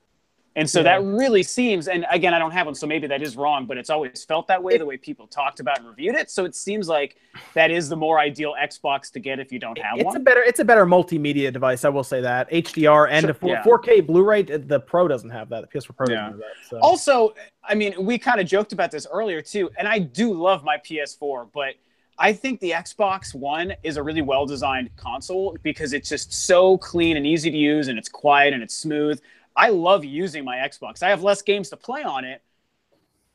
And 0.55 0.69
so 0.69 0.79
Yeah. 0.79 0.99
that 0.99 1.03
really 1.03 1.43
seems, 1.43 1.87
and 1.87 2.05
again, 2.11 2.33
I 2.33 2.39
don't 2.39 2.51
have 2.51 2.65
one, 2.65 2.75
so 2.75 2.87
maybe 2.87 3.07
that 3.07 3.21
is 3.21 3.37
wrong, 3.37 3.65
but 3.65 3.77
it's 3.77 3.89
always 3.89 4.25
felt 4.25 4.47
that 4.47 4.61
way, 4.61 4.77
the 4.77 4.85
way 4.85 4.97
people 4.97 5.27
talked 5.27 5.59
about 5.59 5.77
and 5.79 5.87
reviewed 5.87 6.15
it. 6.15 6.31
So 6.31 6.43
it 6.43 6.55
seems 6.55 6.89
like 6.89 7.17
that 7.53 7.69
is 7.71 7.87
the 7.87 7.95
more 7.95 8.19
ideal 8.19 8.55
Xbox 8.59 9.11
to 9.11 9.19
get 9.19 9.39
if 9.39 9.51
you 9.51 9.59
don't 9.59 9.77
have 9.77 9.97
one. 9.97 10.07
it's 10.07 10.15
a 10.15 10.19
better 10.19 10.41
it's 10.41 10.59
a 10.59 10.65
better 10.65 10.85
multimedia 10.85 11.53
device. 11.53 11.85
I 11.85 11.89
will 11.89 12.03
say 12.03 12.21
that 12.21 12.49
HDR 12.51 13.07
and 13.09 13.21
Sure, 13.21 13.31
a 13.31 13.33
4, 13.33 13.49
yeah. 13.49 13.63
4K 13.63 14.05
Blu-ray. 14.05 14.41
The 14.43 14.79
Pro 14.79 15.07
doesn't 15.07 15.29
have 15.29 15.49
that. 15.49 15.61
The 15.61 15.67
PS4 15.67 15.95
Pro 15.95 16.07
Yeah. 16.09 16.15
doesn't 16.15 16.31
have 16.31 16.39
that. 16.39 16.69
So. 16.69 16.79
Also, 16.79 17.35
I 17.63 17.75
mean, 17.75 17.93
we 18.03 18.17
kind 18.17 18.41
of 18.41 18.47
joked 18.47 18.73
about 18.73 18.89
this 18.91 19.05
earlier 19.11 19.41
too, 19.41 19.69
and 19.77 19.87
I 19.87 19.99
do 19.99 20.33
love 20.33 20.63
my 20.63 20.77
PS4, 20.77 21.47
but 21.53 21.75
I 22.17 22.33
think 22.33 22.59
the 22.59 22.71
Xbox 22.71 23.33
One 23.33 23.73
is 23.83 23.95
a 23.95 24.03
really 24.03 24.21
well 24.21 24.45
designed 24.45 24.89
console 24.97 25.55
because 25.63 25.93
it's 25.93 26.09
just 26.09 26.33
so 26.33 26.77
clean 26.79 27.15
and 27.15 27.25
easy 27.25 27.49
to 27.49 27.57
use 27.57 27.87
and 27.87 27.97
it's 27.97 28.09
quiet 28.09 28.53
and 28.53 28.61
it's 28.61 28.75
smooth. 28.75 29.21
I 29.59 29.69
love 29.69 30.05
using 30.05 30.43
my 30.45 30.55
Xbox. 30.57 31.03
I 31.03 31.09
have 31.09 31.21
less 31.23 31.41
games 31.41 31.69
to 31.69 31.77
play 31.77 32.03
on 32.03 32.23
it, 32.23 32.41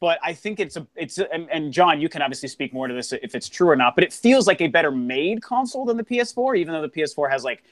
but 0.00 0.18
I 0.22 0.32
think 0.32 0.58
it's 0.60 0.76
a 0.76 0.86
it's 0.96 1.18
a, 1.18 1.32
and, 1.32 1.48
and 1.50 1.72
John, 1.72 2.00
you 2.00 2.08
can 2.08 2.22
obviously 2.22 2.48
speak 2.48 2.72
more 2.72 2.88
to 2.88 2.94
this 2.94 3.12
if 3.12 3.34
it's 3.34 3.48
true 3.48 3.68
or 3.68 3.76
not, 3.76 3.94
but 3.94 4.04
it 4.04 4.12
feels 4.12 4.46
like 4.46 4.60
a 4.60 4.66
better 4.68 4.90
made 4.90 5.42
console 5.42 5.84
than 5.84 5.96
the 5.96 6.04
PS4, 6.04 6.56
even 6.58 6.72
though 6.74 6.82
the 6.82 6.88
PS4 6.88 7.30
has 7.30 7.44
like 7.44 7.62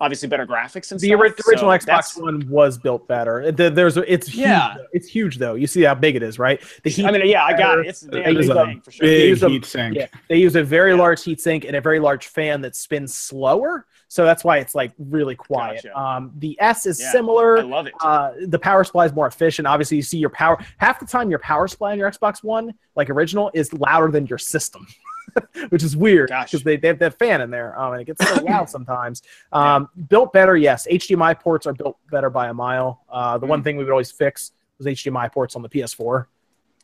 obviously 0.00 0.26
better 0.28 0.46
graphics 0.46 0.90
and 0.90 0.98
the 0.98 1.08
stuff. 1.08 1.20
ori- 1.20 1.28
original 1.48 1.70
So 1.70 1.78
Xbox 1.78 1.84
that's- 1.86 2.16
One 2.16 2.48
was 2.48 2.78
built 2.78 3.06
better. 3.06 3.52
There's 3.52 3.96
it's 3.98 4.26
huge. 4.26 4.36
Yeah. 4.38 4.74
though. 4.78 4.86
It's 4.92 5.06
huge 5.06 5.38
though. 5.38 5.54
You 5.54 5.66
see 5.68 5.82
how 5.82 5.94
big 5.94 6.16
it 6.16 6.22
is, 6.24 6.38
right? 6.38 6.60
The 6.82 6.90
heat. 6.90 7.04
I 7.06 7.12
mean, 7.12 7.26
yeah, 7.28 7.44
I 7.44 7.56
got 7.56 7.78
it. 7.78 7.86
It's 7.86 8.00
the 8.00 8.18
It 8.18 8.24
damn 8.24 8.36
a 8.50 8.64
thing 8.66 8.80
for 8.80 8.90
sure. 8.90 9.06
They 9.06 9.16
Big 9.18 9.28
use 9.28 9.42
a- 9.44 9.48
heat 9.48 9.64
sink. 9.64 9.94
Yeah, 9.96 10.06
they 10.28 10.38
use 10.38 10.56
a 10.56 10.64
very 10.64 10.92
Yeah. 10.92 10.98
large 10.98 11.22
heat 11.22 11.40
sink 11.40 11.64
and 11.64 11.76
a 11.76 11.80
very 11.80 12.00
large 12.00 12.26
fan 12.26 12.62
that 12.62 12.74
spins 12.74 13.14
slower, 13.14 13.86
so 14.12 14.26
that's 14.26 14.44
why 14.44 14.58
it's 14.58 14.74
like 14.74 14.92
really 14.98 15.34
quiet. 15.34 15.76
Gotcha. 15.84 15.98
Um, 15.98 16.32
the 16.36 16.54
S 16.60 16.84
is 16.84 17.00
Yeah, 17.00 17.12
similar. 17.12 17.58
I 17.60 17.62
love 17.62 17.86
it. 17.86 17.94
Uh, 17.98 18.32
the 18.46 18.58
power 18.58 18.84
supply 18.84 19.06
is 19.06 19.14
more 19.14 19.26
efficient. 19.26 19.66
Obviously, 19.66 19.96
you 19.96 20.02
see 20.02 20.18
your 20.18 20.28
power. 20.28 20.62
Half 20.76 21.00
the 21.00 21.06
time, 21.06 21.30
your 21.30 21.38
power 21.38 21.66
supply 21.66 21.92
on 21.92 21.98
your 21.98 22.10
Xbox 22.10 22.44
One, 22.44 22.74
like 22.94 23.08
original, 23.08 23.50
is 23.54 23.72
louder 23.72 24.08
than 24.12 24.26
your 24.26 24.36
system, 24.36 24.86
which 25.70 25.82
is 25.82 25.96
weird 25.96 26.28
because 26.28 26.62
they, 26.62 26.76
they 26.76 26.88
have 26.88 26.98
that 26.98 27.18
fan 27.18 27.40
in 27.40 27.50
there, 27.50 27.78
um, 27.80 27.94
and 27.94 28.02
it 28.02 28.04
gets 28.04 28.22
so 28.28 28.42
loud 28.42 28.68
sometimes. 28.76 29.22
Um, 29.50 29.88
Built 30.10 30.30
better, 30.34 30.58
yes. 30.58 30.86
HDMI 30.90 31.40
ports 31.40 31.66
are 31.66 31.72
built 31.72 31.96
better 32.10 32.28
by 32.28 32.48
a 32.48 32.54
mile. 32.54 33.04
Uh, 33.08 33.38
the 33.38 33.46
Mm. 33.46 33.50
one 33.50 33.62
thing 33.62 33.76
we 33.78 33.84
would 33.84 33.90
always 33.92 34.10
fix 34.12 34.52
was 34.76 34.86
HDMI 34.86 35.32
ports 35.32 35.56
on 35.56 35.62
the 35.62 35.70
PS4. 35.70 36.26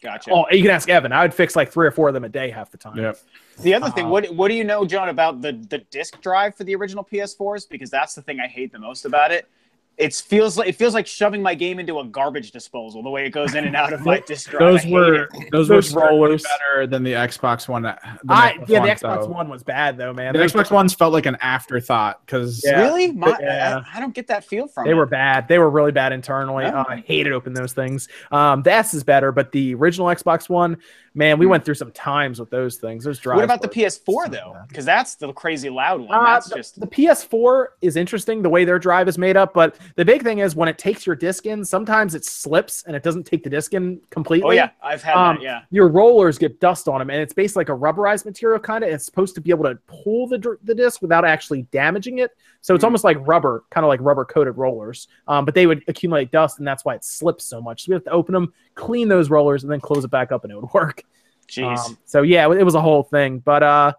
Gotcha. 0.03 0.31
Oh, 0.33 0.47
you 0.51 0.63
can 0.63 0.71
ask 0.71 0.89
Evan. 0.89 1.13
I 1.13 1.23
would 1.23 1.35
fix 1.35 1.57
like 1.57 1.73
three 1.73 1.87
or 1.87 1.91
four 1.91 2.09
of 2.09 2.15
them 2.15 2.25
a 2.25 2.29
day 2.29 2.51
half 2.51 2.71
the 2.71 2.77
time. 2.79 2.97
Yep. 2.99 3.19
The 3.61 3.75
other 3.75 3.91
thing, 3.91 4.07
Uh, 4.07 4.11
what 4.11 4.35
what 4.35 4.49
do 4.49 4.55
you 4.55 4.63
know, 4.63 4.85
John, 4.85 5.09
about 5.09 5.43
the 5.43 5.53
the 5.53 5.79
disk 5.79 6.21
drive 6.21 6.55
for 6.55 6.63
the 6.65 6.75
original 6.77 7.03
PS4s? 7.05 7.69
Because 7.69 7.91
that's 7.91 8.15
the 8.15 8.23
thing 8.23 8.39
I 8.39 8.47
hate 8.47 8.71
the 8.73 8.79
most 8.79 9.05
about 9.05 9.33
it. 9.33 9.49
It 9.99 10.15
feels 10.15 10.57
like 10.57 10.69
it 10.69 10.77
feels 10.77 10.95
like 10.95 11.07
shoving 11.07 11.43
my 11.43 11.55
game 11.55 11.79
into 11.81 11.99
a 11.99 12.05
garbage 12.05 12.53
disposal 12.53 13.03
the 13.03 13.11
way 13.11 13.27
it 13.27 13.31
goes 13.31 13.55
in 13.55 13.65
and 13.65 13.75
out 13.75 13.93
of 13.93 14.01
my 14.05 14.21
disk 14.27 14.51
drive. 14.51 14.61
Those 14.61 14.87
were 14.87 15.29
those, 15.53 15.69
Those 15.69 15.71
were 15.71 15.83
certainly 15.83 16.21
rollers. 16.21 16.45
better 16.45 16.87
than 16.87 17.03
the 17.03 17.13
Xbox 17.15 17.69
One. 17.69 17.83
The 17.83 17.99
I, 18.29 18.53
Xbox 18.53 18.69
yeah, 18.69 18.81
the 18.83 18.89
Xbox 18.89 19.21
though. 19.23 19.27
One 19.27 19.49
was 19.49 19.63
bad 19.65 19.97
though, 19.99 20.13
man. 20.13 20.33
The 20.33 20.39
Those- 20.39 20.53
Xbox 20.53 20.71
Ones 20.71 20.95
felt 20.95 21.13
like 21.13 21.27
an 21.27 21.37
afterthought 21.41 22.21
because 22.25 22.63
Yeah. 22.65 22.81
really. 22.83 23.11
My, 23.13 23.37
Yeah. 23.41 23.83
I, 23.93 23.99
I 23.99 24.01
don't 24.01 24.15
get 24.15 24.29
that 24.29 24.45
feel 24.45 24.69
from 24.69 24.85
They 24.85 24.93
it. 24.93 24.95
were 24.95 25.07
bad. 25.07 25.49
They 25.49 25.59
were 25.59 25.69
really 25.71 25.93
bad 25.93 26.13
internally. 26.13 26.65
Yeah. 26.65 26.81
Uh, 26.81 26.85
I 26.89 26.97
hated 26.99 27.33
opening 27.33 27.55
those 27.55 27.73
things. 27.73 28.09
Um, 28.31 28.63
the 28.63 28.73
S 28.73 28.95
is 28.95 29.03
better, 29.05 29.33
but 29.33 29.51
the 29.53 29.75
original 29.75 30.07
Xbox 30.07 30.49
One, 30.49 30.77
man, 31.15 31.39
we 31.39 31.47
went 31.47 31.65
through 31.65 31.75
some 31.75 31.91
times 31.91 32.39
with 32.39 32.51
those 32.51 32.77
things. 32.77 33.03
Those 33.05 33.19
drives. 33.19 33.37
What 33.39 33.45
about 33.45 33.63
the 33.63 33.69
PS4 33.69 34.31
though? 34.31 34.57
Because 34.69 34.85
that's 34.85 35.17
the 35.17 35.33
crazy 35.33 35.69
loud 35.71 36.01
one. 36.03 36.17
Uh, 36.17 36.25
that's 36.25 36.49
the, 36.49 36.55
just 36.57 36.79
the 36.81 36.87
PS4 36.87 37.67
is 37.83 37.97
interesting 37.97 38.43
the 38.43 38.49
way 38.49 38.65
their 38.65 38.79
drive 38.79 39.09
is 39.09 39.19
made 39.19 39.37
up, 39.37 39.53
but 39.53 39.77
the 39.97 40.05
big 40.05 40.23
thing 40.23 40.39
is 40.39 40.55
when 40.57 40.69
it 40.69 40.79
takes 40.79 41.07
your 41.07 41.17
disc 41.17 41.47
in, 41.47 41.65
sometimes 41.65 42.15
it 42.15 42.25
slips 42.25 42.83
and 42.85 42.95
it 42.97 43.03
doesn't 43.03 43.25
take 43.25 43.43
the 43.43 43.51
disc 43.51 43.75
in 43.75 44.01
completely. 44.11 44.49
oh 44.49 44.53
yeah, 44.53 44.71
I've 44.83 45.03
had 45.03 45.17
Um, 45.17 45.37
that. 45.37 45.43
Yeah. 45.43 45.61
Your 45.71 45.89
rollers 45.89 46.39
get 46.39 46.61
dust 46.61 46.89
on 46.89 46.99
them, 46.99 47.11
and 47.11 47.21
it's 47.21 47.33
basically 47.33 47.61
like 47.61 47.69
a 47.69 47.73
rubberized 47.73 48.25
material, 48.25 48.59
kind 48.61 48.85
of. 48.85 48.91
It's 48.91 49.05
supposed 49.05 49.35
to 49.37 49.41
be 49.41 49.51
able 49.51 49.65
to 49.65 49.77
pull 49.87 50.27
the 50.29 50.57
the 50.65 50.75
disc 50.75 51.03
without 51.03 51.25
actually 51.25 51.63
damaging 51.73 52.19
it. 52.19 52.31
So 52.61 52.75
it's 52.75 52.83
Mhm. 52.83 52.87
almost 52.89 53.05
like 53.05 53.17
rubber, 53.27 53.65
kind 53.71 53.85
of 53.85 53.89
like 53.89 54.01
rubber 54.03 54.25
coated 54.25 54.57
rollers. 54.57 55.09
Um, 55.27 55.45
but 55.45 55.55
they 55.55 55.67
would 55.67 55.83
accumulate 55.89 56.31
dust, 56.31 56.59
and 56.59 56.67
that's 56.67 56.85
why 56.85 56.95
it 56.95 57.05
slips 57.05 57.45
so 57.45 57.61
much. 57.61 57.85
So 57.85 57.91
we 57.91 57.95
have 57.95 58.05
to 58.05 58.11
open 58.11 58.33
them, 58.33 58.53
clean 58.75 59.09
those 59.09 59.31
rollers, 59.31 59.63
and 59.63 59.73
then 59.73 59.81
close 59.81 60.05
it 60.05 60.11
back 60.11 60.33
up, 60.33 60.45
and 60.45 60.53
it 60.53 60.57
would 60.61 60.71
work. 60.75 61.03
Jeez. 61.49 61.79
Um, 61.79 61.97
so 62.05 62.23
yeah, 62.23 62.51
it 62.53 62.63
was 62.65 62.75
a 62.75 62.81
whole 62.81 63.03
thing. 63.05 63.39
But 63.39 63.63
uh, 63.63 63.93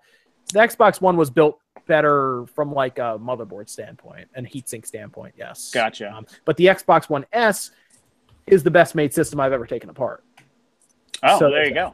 the 0.54 0.60
Xbox 0.60 1.02
One 1.02 1.18
was 1.18 1.30
built 1.30 1.60
better 1.90 2.46
from 2.56 2.72
like 2.72 3.00
a 3.00 3.20
motherboard 3.20 3.68
standpoint 3.68 4.30
and 4.36 4.48
heatsink 4.48 4.86
standpoint. 4.86 5.34
Yes, 5.38 5.72
gotcha. 5.74 6.10
Um, 6.14 6.26
but 6.46 6.56
the 6.56 6.68
Xbox 6.68 7.10
One 7.10 7.26
S 7.34 7.72
is 8.48 8.64
the 8.64 8.72
best 8.72 8.96
made 8.96 9.14
system 9.14 9.40
I've 9.42 9.52
ever 9.52 9.66
taken 9.66 9.90
apart. 9.90 10.24
oh, 11.24 11.40
so- 11.40 11.50
there 11.50 11.66
you 11.68 11.74
go. 11.74 11.94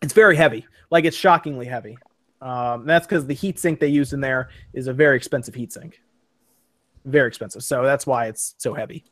It's 0.00 0.12
very 0.12 0.36
heavy, 0.36 0.66
like 0.90 1.04
it's 1.04 1.16
shockingly 1.16 1.66
heavy. 1.66 1.98
Um, 2.40 2.86
that's 2.86 3.06
because 3.06 3.26
the 3.26 3.34
heatsink 3.34 3.80
they 3.80 3.88
used 3.88 4.12
in 4.12 4.20
there 4.20 4.48
is 4.72 4.86
a 4.86 4.92
very 4.92 5.16
expensive 5.16 5.54
heatsink. 5.54 5.94
Very 7.04 7.26
expensive. 7.26 7.62
So 7.64 7.82
that's 7.82 8.06
why 8.06 8.26
it's 8.26 8.54
so 8.58 8.74
heavy. 8.74 9.04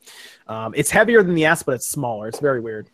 Um, 0.47 0.73
it's 0.77 0.89
heavier 0.89 1.23
than 1.23 1.35
the 1.35 1.45
S, 1.45 1.61
but 1.61 1.75
it's 1.75 1.87
smaller. 1.87 2.29
It's 2.29 2.39
very 2.39 2.59
weird. 2.61 2.89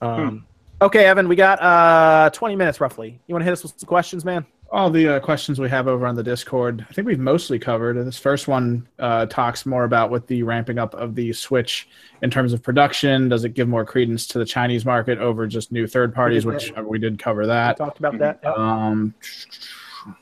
Um, 0.00 0.46
Okay, 0.82 1.04
Evan, 1.04 1.28
we 1.28 1.36
got 1.36 1.60
uh, 1.60 2.30
20 2.30 2.56
minutes 2.56 2.80
roughly. 2.80 3.20
You 3.26 3.34
want 3.34 3.42
to 3.42 3.44
hit 3.44 3.52
us 3.52 3.62
with 3.62 3.78
some 3.78 3.86
questions, 3.86 4.24
man? 4.24 4.46
All 4.72 4.88
the 4.90 5.16
uh, 5.16 5.20
questions 5.20 5.58
we 5.58 5.68
have 5.68 5.88
over 5.88 6.06
on 6.06 6.14
the 6.14 6.22
Discord, 6.22 6.86
I 6.88 6.92
think 6.92 7.06
we've 7.06 7.18
mostly 7.18 7.58
covered. 7.58 7.96
This 8.06 8.18
first 8.18 8.46
one 8.46 8.86
uh, 9.00 9.26
talks 9.26 9.66
more 9.66 9.84
about 9.84 10.10
with 10.10 10.26
the 10.28 10.42
ramping 10.44 10.78
up 10.78 10.94
of 10.94 11.14
the 11.14 11.32
Switch 11.32 11.88
in 12.22 12.30
terms 12.30 12.52
of 12.52 12.62
production. 12.62 13.28
Does 13.28 13.44
it 13.44 13.54
give 13.54 13.68
more 13.68 13.84
credence 13.84 14.26
to 14.28 14.38
the 14.38 14.44
Chinese 14.44 14.84
market 14.84 15.18
over 15.18 15.46
just 15.46 15.72
new 15.72 15.86
third 15.88 16.14
parties, 16.14 16.46
which 16.46 16.72
uh, 16.76 16.82
we 16.82 16.98
did 16.98 17.18
cover 17.18 17.40
We 17.42 17.46
that. 17.48 17.78
talked 17.78 17.98
about 17.98 18.18
that. 18.18 18.44
Um, 18.46 19.12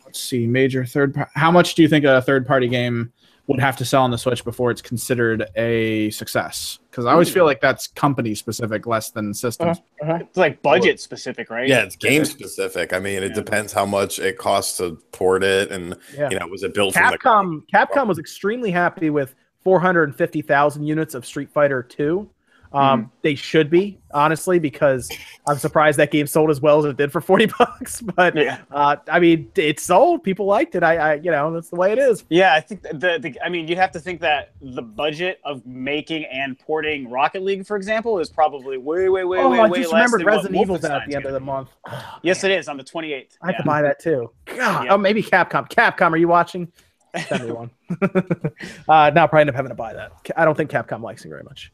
let's 0.06 0.20
see, 0.20 0.46
major 0.46 0.84
third. 0.86 1.14
Par- 1.14 1.30
How 1.34 1.50
much 1.50 1.74
do 1.74 1.82
you 1.82 1.88
think 1.88 2.04
a 2.06 2.22
third 2.22 2.46
party 2.46 2.68
game 2.68 3.12
would 3.48 3.60
have 3.60 3.76
to 3.78 3.84
sell 3.84 4.04
on 4.04 4.10
the 4.10 4.18
Switch 4.18 4.44
before 4.44 4.70
it's 4.70 4.82
considered 4.82 5.46
a 5.56 6.10
success? 6.10 6.78
Because 6.90 7.06
I 7.06 7.12
always 7.12 7.28
hmm. 7.28 7.34
feel 7.34 7.44
like 7.46 7.60
that's 7.60 7.86
company 7.88 8.34
specific, 8.34 8.86
less 8.86 9.10
than 9.10 9.32
systems. 9.34 9.78
Uh-huh, 9.78 10.12
uh-huh. 10.12 10.24
It's 10.24 10.36
like 10.36 10.62
budget 10.62 11.00
specific, 11.00 11.50
right? 11.50 11.66
Yeah, 11.66 11.82
it's 11.82 11.96
game 11.96 12.24
specific. 12.24 12.92
I 12.92 12.98
mean, 12.98 13.22
it 13.22 13.30
Yeah. 13.30 13.34
depends 13.34 13.72
how 13.72 13.86
much 13.86 14.18
it 14.18 14.38
costs 14.38 14.76
to 14.78 14.98
port 15.12 15.42
it, 15.42 15.72
and 15.72 15.96
Yeah. 16.14 16.28
you 16.30 16.38
know, 16.38 16.46
was 16.46 16.62
it 16.62 16.74
built 16.74 16.94
from 16.94 17.10
the 17.10 17.18
Capcom 17.18 17.62
Capcom 17.74 18.06
was 18.06 18.18
extremely 18.18 18.70
happy 18.70 19.10
with 19.10 19.34
450,000 19.64 20.84
units 20.84 21.14
of 21.14 21.26
Street 21.26 21.50
Fighter 21.50 21.82
2. 21.82 22.28
Um, 22.72 23.10
They 23.22 23.34
should 23.34 23.70
be 23.70 23.98
honestly 24.12 24.58
because 24.58 25.10
I'm 25.46 25.58
surprised 25.58 25.98
that 25.98 26.10
game 26.10 26.26
sold 26.26 26.50
as 26.50 26.60
well 26.60 26.78
as 26.78 26.84
it 26.84 26.96
did 26.96 27.10
for 27.12 27.20
40 27.22 27.46
bucks. 27.58 28.00
But 28.02 28.36
Yeah. 28.36 28.58
uh, 28.70 28.96
I 29.10 29.20
mean, 29.20 29.50
it 29.56 29.80
sold. 29.80 30.22
People 30.22 30.46
liked 30.46 30.74
it. 30.74 30.82
I, 30.82 30.96
I, 30.96 31.14
you 31.14 31.30
know, 31.30 31.52
that's 31.52 31.70
the 31.70 31.76
way 31.76 31.92
it 31.92 31.98
is. 31.98 32.24
Yeah, 32.28 32.54
I 32.54 32.60
think 32.60 32.82
the, 32.82 33.18
the 33.20 33.38
I 33.44 33.48
mean, 33.48 33.68
you'd 33.68 33.78
have 33.78 33.92
to 33.92 34.00
think 34.00 34.20
that 34.20 34.52
the 34.60 34.82
budget 34.82 35.40
of 35.44 35.64
making 35.66 36.24
and 36.26 36.58
porting 36.58 37.10
Rocket 37.10 37.42
League, 37.42 37.66
for 37.66 37.76
example, 37.76 38.18
is 38.18 38.28
probably 38.28 38.76
way, 38.78 39.08
way, 39.08 39.24
way, 39.24 39.38
oh, 39.38 39.50
way, 39.50 39.60
I 39.60 39.66
way 39.68 39.80
just 39.80 39.92
less 39.92 40.12
what 40.12 40.24
Resident 40.24 40.60
Evil's 40.60 40.84
out 40.84 41.02
at 41.02 41.08
the 41.08 41.16
end 41.16 41.26
of 41.26 41.32
the 41.32 41.40
month. 41.40 41.70
be. 41.86 41.92
Yes, 42.22 42.44
it 42.44 42.50
is 42.50 42.68
on 42.68 42.76
the 42.76 42.84
28th. 42.84 43.36
I 43.42 43.46
have 43.48 43.56
to 43.58 43.62
buy 43.62 43.82
that 43.82 44.00
too. 44.00 44.30
God. 44.46 44.84
Yeah. 44.84 44.94
Oh, 44.94 44.98
maybe 44.98 45.22
Capcom. 45.22 45.68
Capcom, 45.70 46.12
are 46.12 46.16
you 46.16 46.28
watching? 46.28 46.70
Me 47.14 47.22
uh, 48.02 49.10
no, 49.14 49.22
I'll 49.22 49.28
probably 49.28 49.40
end 49.40 49.50
up 49.50 49.56
having 49.56 49.70
to 49.70 49.74
buy 49.74 49.94
that. 49.94 50.12
I 50.36 50.44
don't 50.44 50.54
think 50.56 50.70
Capcom 50.70 51.00
likes 51.02 51.24
me 51.24 51.30
very 51.30 51.42
much. 51.42 51.72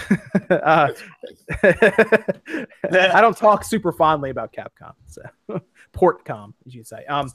uh, 0.50 0.92
I 1.62 3.20
don't 3.20 3.36
talk 3.36 3.64
super 3.64 3.92
fondly 3.92 4.30
about 4.30 4.52
Capcom. 4.52 4.94
So 5.06 5.22
Portcom, 5.92 6.54
as 6.66 6.74
you 6.74 6.84
say. 6.84 7.04
Um, 7.06 7.32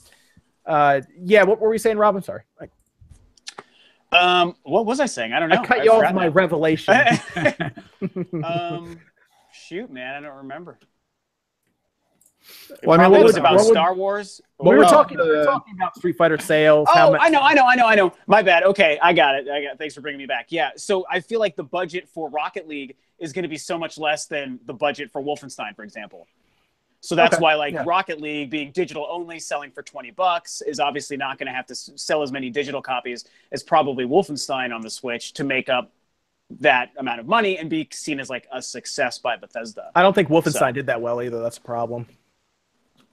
uh, 0.66 1.02
yeah. 1.20 1.44
What 1.44 1.60
were 1.60 1.70
we 1.70 1.78
saying, 1.78 1.98
Rob? 1.98 2.16
I'm 2.16 2.22
sorry. 2.22 2.44
I, 2.60 2.68
Um, 4.14 4.56
what 4.64 4.86
was 4.86 5.00
I 5.00 5.06
saying? 5.06 5.34
I 5.34 5.40
don't 5.40 5.50
know. 5.50 5.62
I 5.62 5.66
cut 5.66 5.80
I 5.80 5.84
you 5.84 5.92
off 5.92 6.14
my 6.14 6.28
revelation. 6.28 6.94
um, 8.44 9.00
shoot, 9.54 9.90
man, 9.90 10.16
I 10.16 10.28
don't 10.28 10.38
remember. 10.38 10.78
Well, 12.84 13.00
I 13.00 13.04
mean, 13.04 13.12
what 13.12 13.24
was 13.24 13.34
would- 13.34 13.40
about 13.40 13.56
what 13.56 13.66
would- 13.66 13.72
Star 13.74 13.94
Wars. 13.94 14.42
we 14.60 14.70
were 14.70 14.78
Well, 14.80 14.90
talking. 14.90 15.18
we 15.18 15.28
were 15.28 15.42
uh, 15.42 15.46
talking 15.46 15.74
about 15.76 15.96
Street 15.96 16.16
Fighter 16.18 16.38
sales. 16.38 16.88
Oh, 16.94 17.16
I 17.20 17.30
know, 17.30 17.40
I 17.42 17.54
know, 17.54 17.66
I 17.66 17.76
know, 17.76 17.86
I 17.88 17.96
know. 17.96 18.14
My 18.28 18.42
bad. 18.42 18.64
Okay, 18.64 18.98
I 19.02 19.14
got 19.14 19.36
it. 19.36 19.48
I 19.50 19.64
got. 19.64 19.78
Thanks 19.78 19.96
for 19.96 20.02
bringing 20.02 20.20
me 20.20 20.26
back. 20.26 20.48
Yeah. 20.50 20.72
So 20.78 21.06
I 21.10 21.20
feel 21.20 21.40
like 21.40 21.56
the 21.56 21.64
budget 21.64 22.08
for 22.10 22.30
Rocket 22.30 22.68
League 22.68 22.96
is 23.20 23.34
going 23.34 23.44
to 23.44 23.50
be 23.50 23.58
so 23.58 23.78
much 23.78 23.98
less 23.98 24.26
than 24.26 24.60
the 24.66 24.74
budget 24.74 25.12
for 25.12 25.22
Wolfenstein, 25.22 25.76
for 25.76 25.84
example. 25.84 26.28
So 27.04 27.16
that's 27.16 27.34
Okay, 27.36 27.42
why, 27.42 27.56
like 27.56 27.74
yeah. 27.74 27.84
Rocket 27.86 28.22
League 28.22 28.52
being 28.52 28.72
digital 28.72 29.08
only, 29.10 29.40
selling 29.40 29.72
for 29.72 29.82
twenty 29.82 30.12
bucks 30.12 30.62
is 30.62 30.80
obviously 30.80 31.18
not 31.18 31.40
going 31.40 31.48
to 31.48 31.54
have 31.54 31.66
to 31.68 31.72
s- 31.74 31.90
sell 31.96 32.22
as 32.22 32.32
many 32.32 32.50
digital 32.52 32.82
copies 32.82 33.26
as 33.52 33.64
probably 33.64 34.06
Wolfenstein 34.06 34.74
on 34.74 34.82
the 34.82 34.90
Switch 34.90 35.34
to 35.34 35.44
make 35.44 35.68
up 35.68 35.92
that 36.60 36.92
amount 36.98 37.20
of 37.20 37.26
money 37.26 37.58
and 37.58 37.70
be 37.72 37.88
seen 37.92 38.20
as 38.20 38.30
like 38.30 38.46
a 38.52 38.62
success 38.62 39.18
by 39.18 39.36
Bethesda. 39.38 39.90
I 39.96 40.02
don't 40.04 40.14
think 40.14 40.30
Wolfenstein 40.30 40.52
So- 40.60 40.72
did 40.74 40.86
that 40.88 41.02
well 41.02 41.22
either. 41.24 41.42
That's 41.42 41.58
a 41.58 41.62
problem. 41.62 42.06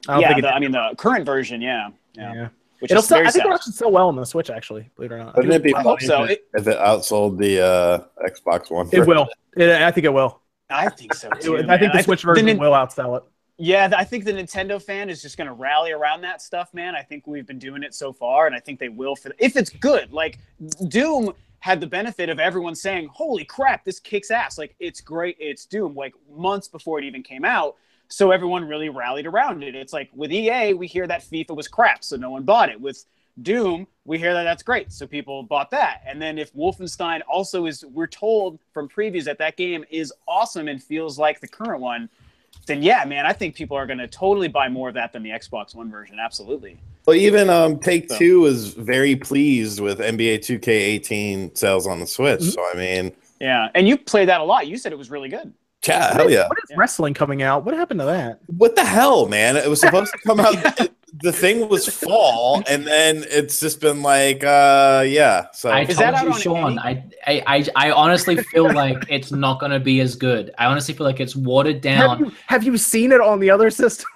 I 0.07 0.13
don't 0.15 0.21
Yeah, 0.23 0.29
think 0.29 0.43
the. 0.43 0.55
I 0.55 0.59
mean 0.61 0.73
the 0.73 0.95
current 0.97 1.27
version, 1.27 1.61
yeah, 1.61 1.89
yeah, 2.15 2.33
yeah. 2.35 2.49
which 2.79 2.91
It'll 2.93 3.03
is 3.03 3.09
sell, 3.09 3.19
very 3.19 3.29
I 3.29 3.31
think 3.31 3.43
sad. 3.43 3.47
it'll 3.47 3.55
actually 3.57 3.73
sell 3.73 3.91
well 3.91 4.09
on 4.09 4.17
the 4.17 4.25
Switch, 4.25 4.51
actually. 4.51 4.89
Believe 4.97 5.11
it 5.13 5.15
or 5.15 5.19
not. 5.19 5.37
Wouldn't 5.37 5.55
it 5.55 5.63
be 5.63 5.75
I 5.75 5.83
hope 5.83 6.01
so. 6.01 6.25
if, 6.25 6.31
it, 6.31 6.49
if 6.55 6.67
it 6.67 6.79
outsold 6.79 7.39
the 7.39 7.65
uh, 7.65 8.29
Xbox 8.29 8.71
One? 8.71 8.89
It 8.93 9.07
will. 9.07 9.29
It, 9.57 9.71
I 9.83 9.91
think 9.91 10.05
it 10.05 10.13
will. 10.13 10.41
I 10.71 10.89
think 10.91 11.15
so 11.15 11.29
It- 11.31 11.41
too. 11.41 11.57
I 11.57 11.61
think 11.79 11.81
man. 11.81 11.97
the 11.97 12.03
Switch 12.03 12.23
the 12.23 12.27
version 12.29 12.47
Nin- 12.47 12.59
will 12.59 12.73
outsell 12.73 13.17
it. 13.17 13.25
Yeah, 13.61 13.91
I 13.97 14.05
think 14.05 14.25
the 14.25 14.33
Nintendo 14.33 14.81
fan 14.81 15.11
is 15.11 15.21
just 15.21 15.37
going 15.37 15.49
to 15.49 15.53
rally 15.53 15.91
around 15.91 16.21
that 16.21 16.41
stuff, 16.41 16.73
man. 16.73 16.95
I 16.95 17.03
think 17.03 17.27
we've 17.27 17.47
been 17.47 17.59
doing 17.59 17.83
it 17.83 17.93
so 17.93 18.13
far, 18.13 18.47
and 18.47 18.55
I 18.55 18.61
think 18.61 18.79
they 18.79 18.89
will 18.89 19.17
for 19.17 19.33
if 19.41 19.57
it's 19.57 19.71
good. 19.71 20.13
Like 20.13 20.39
Doom 20.87 21.33
had 21.59 21.81
the 21.81 21.87
benefit 21.89 22.29
of 22.29 22.39
everyone 22.39 22.77
saying, 22.77 23.09
"Holy 23.13 23.45
crap, 23.45 23.85
this 23.85 23.99
kicks 23.99 24.31
ass!" 24.31 24.59
Like 24.59 24.77
it's 24.79 25.01
great. 25.01 25.37
It's 25.41 25.65
Doom. 25.67 25.97
Like 25.97 26.15
months 26.31 26.69
before 26.69 27.01
it 27.01 27.05
even 27.05 27.21
came 27.25 27.45
out, 27.45 27.75
so 28.09 28.31
everyone 28.31 28.67
really 28.67 28.89
rallied 28.89 29.27
around 29.27 29.63
it. 29.63 29.75
It's 29.75 29.93
like 29.93 30.11
with 30.15 30.33
EA, 30.33 30.75
we 30.75 30.87
hear 30.87 31.07
that 31.07 31.23
FIFA 31.23 31.57
was 31.57 31.69
crap, 31.69 32.03
so 32.03 32.17
no 32.17 32.31
one 32.31 32.43
bought 32.43 32.69
it. 32.71 32.81
With 32.81 33.05
Doom, 33.43 33.87
we 34.05 34.19
hear 34.19 34.35
that 34.35 34.45
that's 34.45 34.63
great, 34.63 34.93
so 34.93 35.07
people 35.07 35.43
bought 35.43 35.71
that. 35.71 36.03
And 36.07 36.21
then 36.21 36.39
if 36.39 36.53
Wolfenstein 36.55 37.21
also 37.29 37.67
is, 37.67 37.85
we're 37.85 38.07
told 38.07 38.59
from 38.73 38.89
previews 38.89 39.25
that 39.25 39.39
that 39.39 39.57
game 39.57 39.85
is 39.91 40.13
awesome 40.27 40.69
and 40.69 40.83
feels 40.83 41.19
like 41.19 41.41
the 41.41 41.49
current 41.49 41.81
one 41.81 42.09
then 42.69 42.83
yeah, 42.83 43.05
man, 43.05 43.27
I 43.27 43.33
think 43.33 43.57
people 43.57 43.77
are 43.77 43.87
going 43.87 43.99
to 43.99 44.07
totally 44.07 44.47
buy 44.47 44.69
more 44.69 44.89
of 44.89 44.95
that 44.95 45.13
than 45.13 45.23
the 45.23 45.31
Xbox 45.31 45.75
One 45.75 45.91
version. 45.91 46.19
Absolutely. 46.21 46.79
Well, 47.07 47.17
even 47.17 47.51
um, 47.51 47.79
Take 47.79 48.09
So- 48.11 48.19
Two 48.19 48.47
is 48.47 48.75
very 48.75 49.17
pleased 49.17 49.81
with 49.81 49.99
NBA 49.99 50.39
2K18 50.39 51.57
sales 51.57 51.87
on 51.87 51.99
the 51.99 52.07
Switch. 52.07 52.41
Mm-hmm. 52.41 52.51
So 52.51 52.65
I 52.73 52.77
mean, 52.77 53.13
Yeah, 53.41 53.71
and 53.75 53.89
you 53.89 53.97
played 53.99 54.29
that 54.29 54.41
a 54.41 54.45
lot. 54.45 54.69
You 54.69 54.77
said 54.77 54.93
it 54.93 54.99
was 54.99 55.11
really 55.11 55.29
good. 55.29 55.53
Yeah, 55.87 56.15
hell 56.15 56.31
yeah. 56.31 56.49
What 56.49 56.59
is 56.71 56.77
wrestling 56.77 57.15
coming 57.15 57.43
out? 57.43 57.65
What 57.65 57.75
happened 57.75 58.01
to 58.01 58.07
that? 58.07 58.41
What 58.47 58.75
the 58.77 58.85
hell, 58.85 59.29
man? 59.29 59.57
It 59.57 59.69
was 59.69 59.81
supposed 59.81 60.13
to 60.13 60.19
come 60.27 60.41
out. 60.41 60.55
the 61.23 61.33
thing 61.33 61.69
was 61.69 61.89
fall, 61.89 62.63
and 62.69 62.87
then 62.87 63.25
it's 63.31 63.61
just 63.61 63.81
been 63.81 64.03
like, 64.03 64.45
uh, 64.45 65.05
yeah. 65.07 65.47
So 65.53 65.71
I 65.71 65.83
Is 65.83 65.97
told 65.97 66.15
that 66.15 66.25
you, 66.25 66.39
Sean. 66.39 66.79
I, 66.79 67.05
I, 67.27 67.43
I, 67.47 67.67
I 67.77 67.91
honestly 67.93 68.37
feel 68.37 68.73
like 68.73 69.05
it's 69.09 69.33
not 69.33 69.61
going 69.61 69.73
to 69.73 69.81
be 69.81 70.01
as 70.01 70.17
good. 70.17 70.53
I 70.59 70.67
honestly 70.67 70.95
feel 70.95 71.07
like 71.07 71.21
it's 71.21 71.37
watered 71.37 71.77
Have 71.77 71.83
down. 71.83 72.19
you, 72.19 72.33
have 72.47 72.65
you 72.65 72.77
seen 72.77 73.13
it 73.13 73.21
on 73.21 73.41
the 73.41 73.51
other 73.51 73.71
system? 73.71 74.07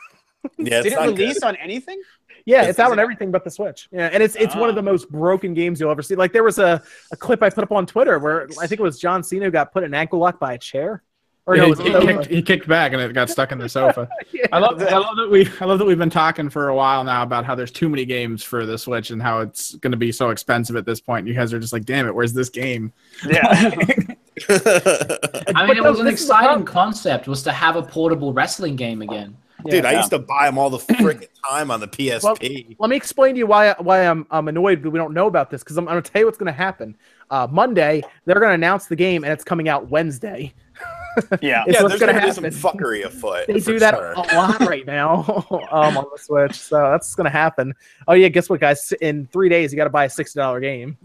yeah, 0.58 0.78
it's 0.80 0.84
Did 0.90 0.92
it 0.94 1.00
release 1.00 1.34
good. 1.34 1.44
on 1.44 1.56
anything? 1.56 2.00
Yeah, 2.44 2.62
Is- 2.62 2.70
it's 2.70 2.78
out 2.80 2.90
on 2.90 2.98
everything 2.98 3.30
but 3.30 3.44
the 3.44 3.50
Switch. 3.50 3.88
Yeah, 3.92 4.10
and 4.12 4.20
it's 4.22 4.34
it's 4.34 4.56
one 4.56 4.68
of 4.68 4.74
the 4.74 4.82
most 4.82 5.08
broken 5.10 5.54
games 5.54 5.80
you'll 5.80 5.92
ever 5.92 6.02
see. 6.02 6.16
Like 6.16 6.32
there 6.32 6.42
was 6.42 6.58
a, 6.58 6.82
a 7.12 7.16
clip 7.16 7.40
I 7.42 7.50
put 7.50 7.62
up 7.62 7.70
on 7.72 7.86
Twitter 7.86 8.18
where 8.18 8.48
I 8.60 8.66
think 8.66 8.80
it 8.80 8.82
was 8.82 8.98
John 8.98 9.22
Cena 9.22 9.44
who 9.44 9.50
got 9.52 9.72
put 9.72 9.84
in 9.84 9.90
an 9.90 9.94
ankle 9.94 10.18
lock 10.18 10.40
by 10.40 10.54
a 10.54 10.58
chair. 10.58 11.04
Or 11.46 11.56
Yeah, 11.56 11.62
no, 11.62 11.66
he, 11.66 11.72
it's 11.72 11.80
he 11.80 12.06
kicked, 12.06 12.26
he 12.26 12.42
kicked 12.42 12.68
back 12.68 12.92
and 12.92 13.02
it 13.02 13.12
got 13.12 13.28
stuck 13.28 13.50
in 13.52 13.58
the 13.58 13.68
sofa. 13.68 14.08
I 14.52 14.58
love, 14.58 14.80
I 14.80 14.96
love 14.96 15.16
that 15.16 15.28
we 15.30 15.48
I 15.60 15.64
love 15.64 15.78
that 15.80 15.84
we've 15.84 15.98
been 15.98 16.10
talking 16.10 16.48
for 16.48 16.68
a 16.68 16.74
while 16.74 17.02
now 17.02 17.22
about 17.22 17.44
how 17.44 17.54
there's 17.54 17.72
too 17.72 17.88
many 17.88 18.04
games 18.04 18.42
for 18.44 18.64
the 18.64 18.78
Switch 18.78 19.10
and 19.10 19.20
how 19.20 19.40
it's 19.40 19.74
going 19.76 19.90
to 19.90 19.96
be 19.96 20.12
so 20.12 20.30
expensive 20.30 20.76
at 20.76 20.84
this 20.86 21.00
point. 21.00 21.26
You 21.26 21.34
guys 21.34 21.52
are 21.52 21.58
just 21.58 21.72
like, 21.72 21.84
damn 21.84 22.06
it, 22.06 22.14
where's 22.14 22.32
this 22.32 22.48
game? 22.48 22.92
Yeah. 23.28 23.48
I 24.48 25.66
mean, 25.66 25.76
it 25.76 25.82
But 25.82 25.90
was 25.90 26.00
an 26.00 26.06
this 26.06 26.20
is 26.20 26.28
the 26.28 26.34
exciting 26.34 26.64
concept 26.64 27.28
was 27.28 27.42
to 27.42 27.52
have 27.52 27.76
a 27.76 27.82
portable 27.82 28.32
wrestling 28.32 28.76
game 28.76 29.02
again. 29.02 29.36
Dude, 29.68 29.84
I 29.84 29.92
Yeah. 29.92 29.98
used 29.98 30.10
to 30.10 30.18
buy 30.18 30.46
them 30.46 30.58
all 30.58 30.70
the 30.70 30.78
freaking 30.78 31.28
time 31.48 31.70
on 31.70 31.78
the 31.80 31.86
PSP. 31.86 32.76
Let 32.78 32.90
me 32.90 32.96
explain 32.96 33.34
to 33.34 33.38
you 33.38 33.46
why 33.46 33.74
why 33.78 34.00
I'm 34.06 34.26
I'm 34.30 34.48
annoyed 34.48 34.82
that 34.82 34.90
we 34.90 34.98
don't 34.98 35.14
know 35.14 35.26
about 35.28 35.50
this 35.50 35.62
because 35.62 35.76
I'm, 35.76 35.86
I'm 35.88 35.94
going 35.94 36.02
to 36.02 36.10
tell 36.10 36.20
you 36.20 36.26
what's 36.26 36.38
going 36.38 36.52
to 36.52 36.56
happen. 36.58 36.96
Uh, 37.30 37.46
Monday 37.50 38.02
they're 38.24 38.40
going 38.40 38.50
to 38.50 38.54
announce 38.54 38.86
the 38.86 38.96
game 38.96 39.22
and 39.24 39.32
it's 39.32 39.44
coming 39.44 39.68
out 39.68 39.88
Wednesday. 39.88 40.52
Yeah. 41.40 41.64
It's 41.66 41.76
yeah, 41.76 41.82
what's 41.82 41.88
there's 41.88 42.00
gonna 42.00 42.12
gonna 42.12 42.26
be 42.26 42.32
some 42.32 42.44
happen. 42.44 42.58
fuckery 42.58 43.04
afoot. 43.04 43.46
They 43.46 43.60
do 43.60 43.78
that 43.78 43.94
sure. 43.94 44.12
a 44.12 44.20
lot 44.36 44.60
right 44.60 44.86
now 44.86 45.44
um, 45.70 45.96
on 45.96 46.06
the 46.12 46.18
Switch, 46.18 46.54
so 46.54 46.76
that's 46.90 47.14
going 47.14 47.24
to 47.24 47.30
happen. 47.30 47.74
Oh 48.08 48.14
yeah, 48.14 48.28
guess 48.28 48.48
what, 48.48 48.60
guys? 48.60 48.92
In 49.00 49.26
three 49.26 49.48
days, 49.48 49.72
you 49.72 49.76
got 49.76 49.84
to 49.84 49.90
buy 49.90 50.04
a 50.06 50.10
sixty 50.10 50.38
dollar 50.38 50.60
game. 50.60 50.96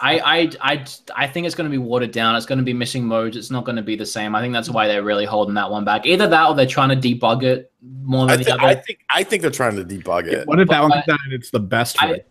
I, 0.00 0.18
I, 0.20 0.50
I, 0.60 0.86
I 1.16 1.26
think 1.26 1.46
it's 1.46 1.56
going 1.56 1.68
to 1.68 1.72
be 1.72 1.78
watered 1.78 2.12
down. 2.12 2.36
It's 2.36 2.46
going 2.46 2.60
to 2.60 2.64
be 2.64 2.72
missing 2.72 3.04
modes. 3.04 3.36
It's 3.36 3.50
not 3.50 3.64
going 3.64 3.74
to 3.74 3.82
be 3.82 3.96
the 3.96 4.06
same. 4.06 4.36
I 4.36 4.40
think 4.40 4.52
that's 4.52 4.70
why 4.70 4.86
they're 4.86 5.02
really 5.02 5.24
holding 5.24 5.54
that 5.54 5.68
one 5.68 5.84
back. 5.84 6.06
Either 6.06 6.28
that 6.28 6.46
or 6.48 6.54
they're 6.54 6.66
trying 6.66 6.90
to 6.90 6.94
debug 6.96 7.42
it 7.42 7.72
more 8.04 8.28
than 8.28 8.38
thi- 8.38 8.44
the 8.44 8.60
I 8.62 8.72
other. 8.74 8.82
think 8.86 9.00
I 9.10 9.24
think 9.24 9.42
they're 9.42 9.50
trying 9.50 9.74
to 9.74 9.84
debug 9.84 10.28
it. 10.28 10.46
What 10.46 10.60
if 10.60 10.68
that 10.68 10.80
one 10.82 10.90
But- 10.90 11.04
comes 11.04 11.08
out 11.14 11.18
and 11.24 11.32
it's 11.32 11.50
the 11.50 11.58
best 11.58 11.98
for 11.98 12.04
I- 12.04 12.10
it? 12.12 12.30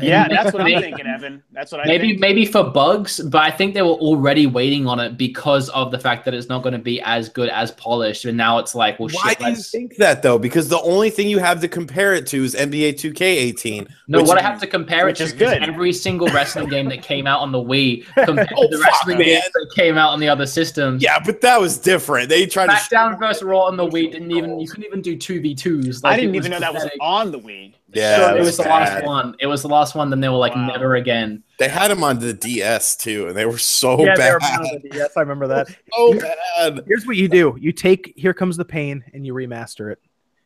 Yeah, 0.00 0.26
that's 0.28 0.52
what 0.54 0.62
I'm 0.62 0.80
thinking, 0.80 1.06
Evan. 1.06 1.42
That's 1.52 1.70
what 1.70 1.82
I 1.82 1.84
maybe 1.86 2.08
think. 2.10 2.20
maybe 2.20 2.46
for 2.46 2.64
bugs, 2.64 3.20
but 3.20 3.42
I 3.42 3.50
think 3.50 3.74
they 3.74 3.82
were 3.82 3.88
already 3.90 4.46
waiting 4.46 4.86
on 4.86 4.98
it 5.00 5.18
because 5.18 5.68
of 5.70 5.90
the 5.90 5.98
fact 5.98 6.24
that 6.24 6.32
it's 6.32 6.48
not 6.48 6.62
going 6.62 6.72
to 6.72 6.78
be 6.78 7.00
as 7.02 7.28
good 7.28 7.50
as 7.50 7.72
polished. 7.72 8.24
And 8.24 8.36
now 8.36 8.58
it's 8.58 8.74
like, 8.74 8.98
well, 8.98 9.10
Why 9.12 9.30
shit. 9.30 9.38
do 9.38 9.44
you 9.44 9.50
let's- 9.50 9.70
think 9.70 9.96
that 9.96 10.22
though? 10.22 10.38
Because 10.38 10.68
the 10.70 10.80
only 10.80 11.10
thing 11.10 11.28
you 11.28 11.38
have 11.40 11.60
to 11.60 11.68
compare 11.68 12.14
it 12.14 12.26
to 12.28 12.42
is 12.42 12.54
NBA 12.54 12.94
2K18. 12.94 13.86
No, 14.08 14.18
which- 14.20 14.28
what 14.28 14.38
I 14.38 14.42
have 14.42 14.60
to 14.60 14.66
compare 14.66 15.08
it 15.08 15.20
it 15.20 15.24
is 15.24 15.32
to 15.32 15.38
good. 15.38 15.62
every 15.62 15.92
single 15.92 16.28
wrestling 16.28 16.68
game 16.68 16.88
that 16.88 17.02
came 17.02 17.26
out 17.26 17.40
on 17.40 17.52
the 17.52 17.58
Wii 17.62 18.04
compared 18.24 18.48
Oh, 18.56 18.62
to 18.62 18.68
the 18.68 18.76
oh, 18.78 18.80
wrestling 18.82 19.18
man. 19.18 19.26
games 19.26 19.44
that 19.52 19.70
came 19.74 19.98
out 19.98 20.10
on 20.10 20.20
the 20.20 20.28
other 20.28 20.46
systems. 20.46 21.02
Yeah, 21.02 21.18
but 21.24 21.40
that 21.42 21.60
was 21.60 21.76
different. 21.78 22.28
They 22.30 22.46
tried 22.46 22.66
to 22.68 22.72
SmackDown 22.72 23.18
versus 23.18 23.42
Raw 23.42 23.64
on 23.66 23.76
the 23.76 23.86
Wii 23.86 24.10
didn't 24.12 24.30
even 24.30 24.58
you 24.58 24.68
couldn't 24.68 24.84
even 24.86 25.02
do 25.02 25.16
two 25.16 25.40
v 25.40 25.54
twos. 25.54 26.02
I 26.04 26.16
didn't 26.16 26.34
even 26.34 26.50
know 26.50 26.60
that 26.60 26.72
was 26.72 26.88
on 27.00 27.30
the 27.30 27.38
Wii. 27.38 27.74
Yeah, 27.94 28.16
So 28.16 28.28
it 28.30 28.36
it 28.36 28.38
was 28.40 28.46
was 28.48 28.56
the 28.58 28.62
last 28.64 29.04
one. 29.04 29.36
It 29.38 29.46
was 29.46 29.62
the 29.62 29.68
last 29.68 29.94
one. 29.94 30.10
Then 30.10 30.20
they 30.20 30.28
were 30.28 30.36
like, 30.36 30.54
Wow. 30.54 30.66
never 30.66 30.94
again. 30.96 31.42
They 31.58 31.68
had 31.68 31.90
them 31.90 32.02
on 32.02 32.18
the 32.18 32.32
DS 32.32 32.96
too, 32.96 33.28
and 33.28 33.36
they 33.36 33.46
were 33.46 33.58
so 33.58 33.98
yeah, 34.04 34.16
they 34.16 34.32
were 34.32 34.38
bad. 34.38 34.60
bad 34.62 34.74
on 34.74 34.80
the 34.82 34.88
DS. 34.88 35.16
I 35.16 35.20
remember 35.20 35.46
that. 35.48 35.68
So 35.94 36.18
bad. 36.18 36.84
Here's 36.86 37.06
what 37.06 37.16
you 37.16 37.28
do: 37.28 37.56
you 37.60 37.72
take 37.72 38.12
"Here 38.16 38.34
Comes 38.34 38.56
the 38.56 38.64
Pain" 38.64 39.04
and 39.12 39.26
you 39.26 39.34
remaster 39.34 39.92
it. 39.92 40.00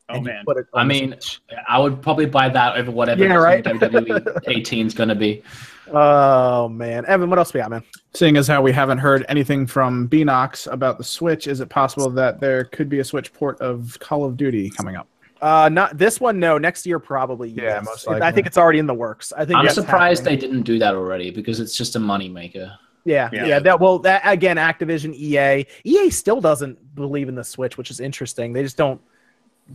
Oh 0.09 0.20
man. 0.20 0.44
it 0.47 0.66
I 0.74 0.85
mean, 0.85 1.12
Switch. 1.12 1.40
I 1.68 1.78
would 1.78 2.01
probably 2.01 2.27
buy 2.27 2.48
that 2.48 2.77
over 2.77 2.90
whatever 2.90 3.24
Yeah, 3.24 3.35
right. 3.35 3.64
WWE 3.64 4.43
18 4.47 4.86
is 4.86 4.94
going 4.94 5.09
to 5.09 5.14
be. 5.16 5.43
oh 5.93 6.68
man, 6.68 7.05
Evan, 7.06 7.28
what 7.28 7.39
else 7.39 7.52
we 7.52 7.60
got, 7.60 7.70
man? 7.70 7.82
Seeing 8.14 8.36
as 8.36 8.47
how 8.47 8.62
we 8.62 8.70
haven't 8.73 8.98
heard 8.98 9.24
anything 9.28 9.66
from 9.66 10.09
Beanox 10.09 10.70
about 10.70 10.98
the 10.98 11.05
Switch, 11.05 11.47
is 11.48 11.60
it 11.60 11.68
possible 11.68 12.09
that 12.10 12.40
there 12.40 12.64
could 12.64 12.89
be 12.89 13.01
a 13.01 13.05
Switch 13.05 13.32
port 13.32 13.60
of 13.60 13.97
Call 13.98 14.24
of 14.24 14.36
Duty 14.36 14.70
coming 14.70 14.94
up? 14.97 15.09
Uh, 15.40 15.68
not 15.70 15.98
this 15.98 16.20
one. 16.20 16.38
No, 16.38 16.58
next 16.58 16.86
year 16.86 16.98
probably. 16.98 17.50
Yeah, 17.50 17.62
yes. 17.62 17.84
most 17.84 18.08
I 18.08 18.32
think 18.32 18.46
it's 18.46 18.56
already 18.58 18.78
in 18.78 18.86
the 18.86 18.94
works. 18.94 19.32
I 19.36 19.44
think 19.44 19.58
I'm 19.58 19.68
surprised 19.68 20.22
happening. 20.22 20.40
they 20.40 20.46
didn't 20.46 20.62
do 20.62 20.78
that 20.78 20.94
already 20.94 21.30
because 21.30 21.60
it's 21.60 21.76
just 21.76 21.96
a 21.96 21.98
moneymaker. 21.98 22.76
Yeah, 23.04 23.28
yeah, 23.32 23.46
Yeah. 23.46 23.58
That 23.60 23.78
well, 23.80 23.98
that 24.00 24.22
again, 24.24 24.56
Activision, 24.56 25.14
EA, 25.14 25.66
EA 25.84 26.10
still 26.10 26.40
doesn't 26.40 26.94
believe 26.94 27.28
in 27.28 27.34
the 27.34 27.44
Switch, 27.44 27.78
which 27.78 27.90
is 27.90 28.00
interesting. 28.00 28.52
They 28.52 28.62
just 28.62 28.76
don't 28.76 29.00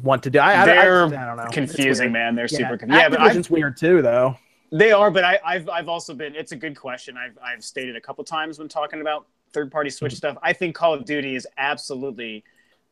want 0.03 0.23
to 0.23 0.29
do. 0.29 0.39
I, 0.39 0.61
I, 0.61 0.65
They're 0.65 1.03
I, 1.03 1.07
I 1.07 1.25
don't 1.25 1.37
know. 1.37 1.45
Confusing, 1.51 2.11
man. 2.11 2.35
They're 2.35 2.47
Yeah. 2.51 2.57
super 2.57 2.77
confusing. 2.77 3.01
Yeah, 3.01 3.09
but 3.09 3.21
I've, 3.21 3.49
weird 3.49 3.77
too, 3.77 4.01
though. 4.01 4.35
they 4.71 4.91
are. 4.91 5.09
But 5.11 5.23
I, 5.23 5.39
I've 5.45 5.69
I've 5.69 5.87
also 5.89 6.13
been. 6.13 6.35
It's 6.35 6.51
a 6.51 6.57
good 6.57 6.75
question. 6.75 7.15
I've 7.17 7.37
I've 7.41 7.63
stated 7.63 7.95
a 7.95 8.01
couple 8.01 8.23
times 8.25 8.59
when 8.59 8.67
talking 8.67 8.99
about 8.99 9.27
third 9.53 9.71
party 9.71 9.89
Switch 9.89 10.15
stuff. 10.15 10.37
I 10.41 10.51
think 10.53 10.75
Call 10.75 10.93
of 10.93 11.05
Duty 11.05 11.35
is 11.35 11.47
absolutely 11.57 12.43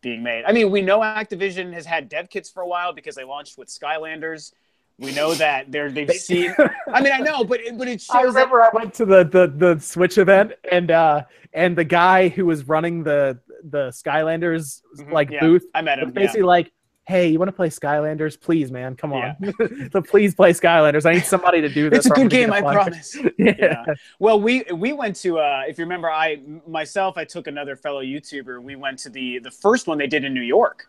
being 0.02 0.24
made. 0.24 0.46
I 0.46 0.52
mean, 0.52 0.72
we 0.72 0.82
know 0.82 1.00
Activision 1.00 1.74
has 1.74 1.86
had 1.86 2.10
dev 2.10 2.30
kits 2.30 2.50
for 2.50 2.62
a 2.62 2.68
while 2.68 2.94
because 2.94 3.16
they 3.16 3.24
launched 3.24 3.58
with 3.58 3.68
Skylanders. 3.68 4.54
We 4.98 5.14
know 5.14 5.34
that 5.36 5.72
they're 5.72 5.90
they've 5.92 6.12
seen. 6.12 6.54
I 6.94 7.02
mean, 7.02 7.14
I 7.14 7.20
know, 7.20 7.44
but 7.44 7.62
it, 7.62 7.78
but 7.78 7.88
it 7.88 8.04
I 8.10 8.22
shows 8.22 8.34
that 8.34 8.50
I 8.52 8.70
went 8.74 8.94
to 8.96 9.06
the, 9.06 9.24
the 9.24 9.48
the 9.56 9.80
Switch 9.80 10.18
event 10.18 10.54
and 10.70 10.92
uh 10.92 11.24
and 11.54 11.78
the 11.78 11.86
guy 11.86 12.28
who 12.30 12.46
was 12.46 12.68
running 12.68 13.04
the 13.04 13.40
the 13.64 13.90
Skylanders 13.90 14.82
Mhm, 14.98 15.12
like 15.12 15.30
yeah, 15.32 15.40
booth 15.40 15.66
I 15.74 15.82
met 15.82 16.00
was 16.00 16.10
him. 16.10 16.14
Yeah. 16.16 16.22
basically 16.22 16.44
like, 16.44 16.72
"Hey, 17.10 17.30
you 17.30 17.40
want 17.40 17.50
to 17.50 17.54
play 17.54 17.70
Skylanders? 17.70 18.40
Please, 18.40 18.72
man, 18.72 18.96
come 18.96 19.14
on. 19.14 19.36
so 19.92 20.00
please 20.00 20.36
play 20.36 20.54
Skylanders. 20.54 21.08
I 21.10 21.14
need 21.14 21.26
somebody 21.26 21.60
to 21.60 21.68
do 21.68 21.90
this. 21.90 22.06
It's 22.06 22.06
a 22.06 22.10
good 22.12 22.30
game, 22.30 22.50
get 22.50 22.58
I 22.58 22.58
a 22.60 22.62
flag." 22.62 22.76
promise. 22.76 23.18
yeah. 23.40 23.56
yeah. 23.58 23.86
Well, 24.20 24.40
we 24.40 24.64
we 24.76 24.94
went 24.94 25.16
to 25.18 25.40
uh, 25.40 25.64
if 25.68 25.80
you 25.80 25.86
remember, 25.86 26.12
I 26.12 26.40
myself 26.68 27.18
I 27.18 27.26
took 27.26 27.48
another 27.48 27.76
fellow 27.76 28.04
YouTuber. 28.04 28.62
We 28.62 28.76
went 28.76 29.00
to 29.00 29.10
the 29.10 29.40
the 29.40 29.50
first 29.50 29.88
one 29.88 29.98
they 29.98 30.06
did 30.06 30.24
in 30.24 30.36
New 30.36 30.44
York, 30.44 30.88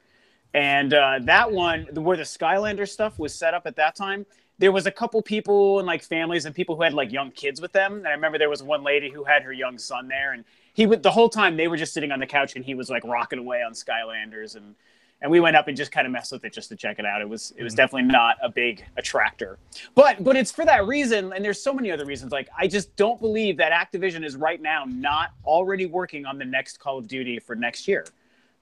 and 0.53 0.93
uh, 0.93 1.21
that 1.23 1.51
one 1.51 1.87
where 1.95 2.19
the 2.19 2.25
Skylander 2.25 2.87
stuff 2.87 3.19
was 3.19 3.35
set 3.35 3.55
up 3.55 3.67
at 3.67 3.77
that 3.77 3.97
time. 3.97 4.27
There 4.59 4.73
was 4.73 4.85
a 4.85 4.91
couple 4.91 5.23
people 5.23 5.79
and 5.79 5.87
like 5.87 6.03
families 6.03 6.45
and 6.45 6.55
people 6.55 6.77
who 6.77 6.83
had 6.83 6.93
like 6.93 7.11
young 7.11 7.31
kids 7.31 7.63
with 7.63 7.73
them. 7.73 7.95
And 7.95 8.09
I 8.09 8.11
remember 8.11 8.37
there 8.37 8.51
was 8.51 8.63
one 8.63 8.83
lady 8.85 9.09
who 9.09 9.25
had 9.25 9.43
her 9.43 9.55
young 9.55 9.79
son 9.79 10.07
there, 10.07 10.35
and 10.35 10.45
he 10.75 10.87
would 10.87 11.03
the 11.03 11.11
whole 11.11 11.31
time 11.31 11.57
they 11.57 11.67
were 11.67 11.79
just 11.79 11.95
sitting 11.95 12.13
on 12.13 12.21
the 12.21 12.27
couch 12.27 12.57
and 12.57 12.63
he 12.63 12.75
was 12.75 12.91
like 12.91 13.05
rocking 13.05 13.39
away 13.39 13.63
on 13.63 13.73
Skylanders 13.73 14.57
and. 14.57 14.75
And 15.23 15.31
we 15.31 15.39
went 15.39 15.55
up 15.55 15.69
and 15.69 15.77
just 15.77 15.93
kind 15.93 16.07
of 16.07 16.13
messed 16.13 16.33
with 16.33 16.45
it 16.45 16.53
just 16.53 16.71
to 16.71 16.77
check 16.77 16.99
it 16.99 17.05
out. 17.05 17.21
It 17.21 17.29
was 17.29 17.53
it 17.57 17.63
was 17.63 17.75
definitely 17.75 18.11
not 18.11 18.37
a 18.43 18.49
big 18.49 18.85
attractor. 18.97 19.59
But 19.95 20.25
but 20.25 20.35
it's 20.35 20.51
for 20.51 20.65
that 20.65 20.87
reason, 20.87 21.33
and 21.35 21.45
there's 21.45 21.63
so 21.63 21.75
many 21.75 21.91
other 21.91 22.07
reasons. 22.07 22.33
Like 22.33 22.49
I 22.59 22.67
just 22.67 22.97
don't 22.97 23.21
believe 23.21 23.59
that 23.59 23.73
Activision 23.73 24.25
is 24.25 24.37
right 24.37 24.61
now 24.63 24.85
not 24.87 25.33
already 25.45 25.85
working 25.87 26.25
on 26.25 26.39
the 26.39 26.45
next 26.45 26.79
Call 26.79 26.99
of 26.99 27.07
Duty 27.07 27.39
for 27.39 27.55
next 27.55 27.87
year. 27.87 28.07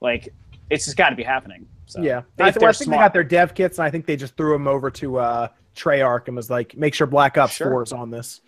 Like 0.01 0.33
it's 0.69 0.85
just 0.85 0.97
got 0.97 1.09
to 1.09 1.15
be 1.15 1.23
happening. 1.23 1.65
So 1.85 2.01
Yeah, 2.01 2.21
I, 2.39 2.51
th- 2.51 2.63
I 2.63 2.71
think 2.71 2.91
they 2.91 2.97
got 2.97 3.13
their 3.13 3.23
dev 3.23 3.55
kits, 3.55 3.79
and 3.79 3.85
I 3.85 3.89
think 3.89 4.05
they 4.05 4.15
just 4.15 4.37
threw 4.37 4.53
them 4.53 4.67
over 4.67 4.91
to 4.91 5.17
uh, 5.17 5.47
Treyarch 5.75 6.27
and 6.27 6.35
was 6.35 6.49
like, 6.49 6.77
"Make 6.77 6.93
sure 6.93 7.07
Black 7.07 7.37
Ops 7.37 7.53
Sure. 7.53 7.71
4 7.71 7.83
is 7.83 7.93
on 7.93 8.11
this." 8.11 8.41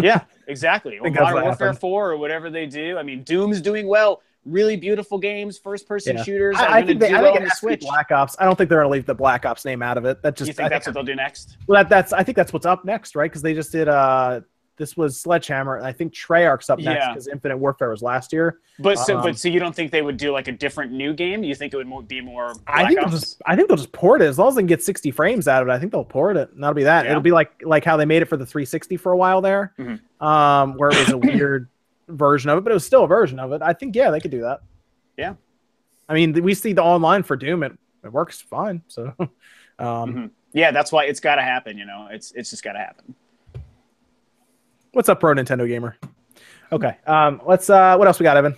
yeah, 0.00 0.20
exactly. 0.46 0.98
Or 0.98 1.10
Modern 1.10 1.42
Warfare 1.42 1.68
happened. 1.68 1.80
4 1.80 2.12
or 2.12 2.16
whatever 2.16 2.50
they 2.50 2.66
do. 2.66 2.96
I 2.96 3.02
mean, 3.02 3.24
Doom's 3.24 3.60
doing 3.60 3.88
well. 3.88 4.22
Really 4.46 4.76
beautiful 4.76 5.18
games, 5.18 5.58
first 5.58 5.88
person 5.88 6.16
Yeah. 6.16 6.22
shooters. 6.22 6.56
I, 6.56 6.78
I 6.78 6.86
think 6.86 7.00
they, 7.00 7.08
do 7.08 7.16
I 7.16 7.22
think 7.22 7.36
it 7.40 7.44
the 7.44 7.50
Switch. 7.50 7.80
Black 7.80 8.12
Ops. 8.12 8.36
I 8.38 8.44
don't 8.44 8.56
think 8.56 8.70
they're 8.70 8.78
going 8.78 8.88
to 8.88 8.92
leave 8.92 9.04
the 9.06 9.14
Black 9.14 9.44
Ops 9.44 9.64
name 9.64 9.82
out 9.82 9.98
of 9.98 10.04
it. 10.04 10.22
That 10.22 10.36
just 10.36 10.46
you 10.48 10.54
think 10.54 10.66
I 10.66 10.68
that's 10.68 10.84
think- 10.84 10.94
what 10.96 11.04
they'll 11.04 11.14
do 11.14 11.20
next? 11.20 11.56
Well, 11.66 11.82
that, 11.82 11.88
that's 11.88 12.12
I 12.12 12.22
think 12.22 12.36
that's 12.36 12.52
what's 12.52 12.66
up 12.66 12.84
next, 12.84 13.16
right? 13.16 13.28
Because 13.30 13.42
they 13.42 13.54
just 13.54 13.72
did 13.72 13.88
uh 13.88 14.40
this 14.78 14.94
was 14.94 15.18
Sledgehammer, 15.18 15.76
and 15.76 15.86
I 15.86 15.92
think 15.92 16.12
Treyarch's 16.12 16.68
up 16.68 16.78
next 16.78 16.98
Yeah. 17.00 17.08
because 17.08 17.28
Infinite 17.28 17.56
Warfare 17.56 17.88
was 17.88 18.02
last 18.02 18.30
year. 18.30 18.58
But 18.78 18.98
so, 18.98 19.16
Um, 19.16 19.22
but 19.22 19.38
so 19.38 19.48
you 19.48 19.58
don't 19.58 19.74
think 19.74 19.90
they 19.90 20.02
would 20.02 20.18
do 20.18 20.32
like 20.32 20.48
a 20.48 20.52
different 20.52 20.92
new 20.92 21.14
game? 21.14 21.42
You 21.42 21.54
think 21.54 21.72
it 21.72 21.78
would 21.78 21.86
mo- 21.86 22.02
be 22.02 22.20
more? 22.20 22.50
I 22.66 22.82
Black 22.82 22.86
think 22.88 23.00
they'll 23.00 23.08
Ops? 23.08 23.20
just 23.20 23.42
I 23.46 23.56
think 23.56 23.68
they'll 23.68 23.78
just 23.78 23.92
port 23.92 24.20
it 24.20 24.26
as 24.26 24.38
long 24.38 24.48
as 24.48 24.54
they 24.54 24.60
can 24.60 24.66
get 24.66 24.82
60 24.82 25.10
frames 25.12 25.48
out 25.48 25.62
of 25.62 25.68
it. 25.68 25.72
I 25.72 25.78
think 25.78 25.92
they'll 25.92 26.04
port 26.04 26.36
it, 26.36 26.50
and 26.52 26.62
that'll 26.62 26.74
be 26.74 26.84
that. 26.84 27.04
Yeah. 27.06 27.12
It'll 27.12 27.22
be 27.22 27.30
like 27.32 27.50
like 27.64 27.84
how 27.86 27.96
they 27.96 28.04
made 28.04 28.20
it 28.22 28.26
for 28.26 28.36
the 28.36 28.44
360 28.44 28.98
for 28.98 29.12
a 29.12 29.16
while 29.16 29.40
there, 29.40 29.72
Mhm. 29.78 29.98
um, 30.24 30.74
where 30.76 30.90
it 30.90 30.98
was 30.98 31.10
a 31.10 31.16
weird 31.48 31.68
version 32.08 32.50
of 32.50 32.58
it, 32.58 32.64
but 32.64 32.70
it 32.70 32.74
was 32.74 32.86
still 32.86 33.04
a 33.04 33.08
version 33.08 33.38
of 33.38 33.52
it. 33.52 33.62
I 33.62 33.72
think 33.72 33.94
yeah, 33.96 34.10
they 34.10 34.20
could 34.20 34.30
do 34.30 34.42
that. 34.42 34.60
Yeah. 35.16 35.34
I 36.08 36.14
mean, 36.14 36.32
we 36.42 36.54
see 36.54 36.72
the 36.72 36.82
online 36.82 37.22
for 37.22 37.36
Doom. 37.36 37.62
It 37.62 37.72
it 38.04 38.12
works 38.12 38.40
fine. 38.40 38.82
So, 38.88 39.12
um, 39.18 39.28
Mhm. 39.78 40.30
Yeah, 40.52 40.70
that's 40.70 40.90
why 40.92 41.04
it's 41.04 41.20
got 41.20 41.34
to 41.36 41.42
happen. 41.42 41.76
You 41.76 41.84
know, 41.84 42.08
it's 42.10 42.32
it's 42.32 42.50
just 42.50 42.62
got 42.62 42.72
to 42.72 42.78
happen. 42.78 43.14
what's 44.92 45.08
up, 45.08 45.20
pro 45.20 45.34
Nintendo 45.34 45.66
gamer? 45.68 45.96
Okay, 46.72 46.96
um, 47.06 47.40
let's. 47.46 47.68
uh 47.70 47.96
What 47.96 48.08
else 48.08 48.18
we 48.18 48.24
got, 48.24 48.36
Evan? 48.36 48.54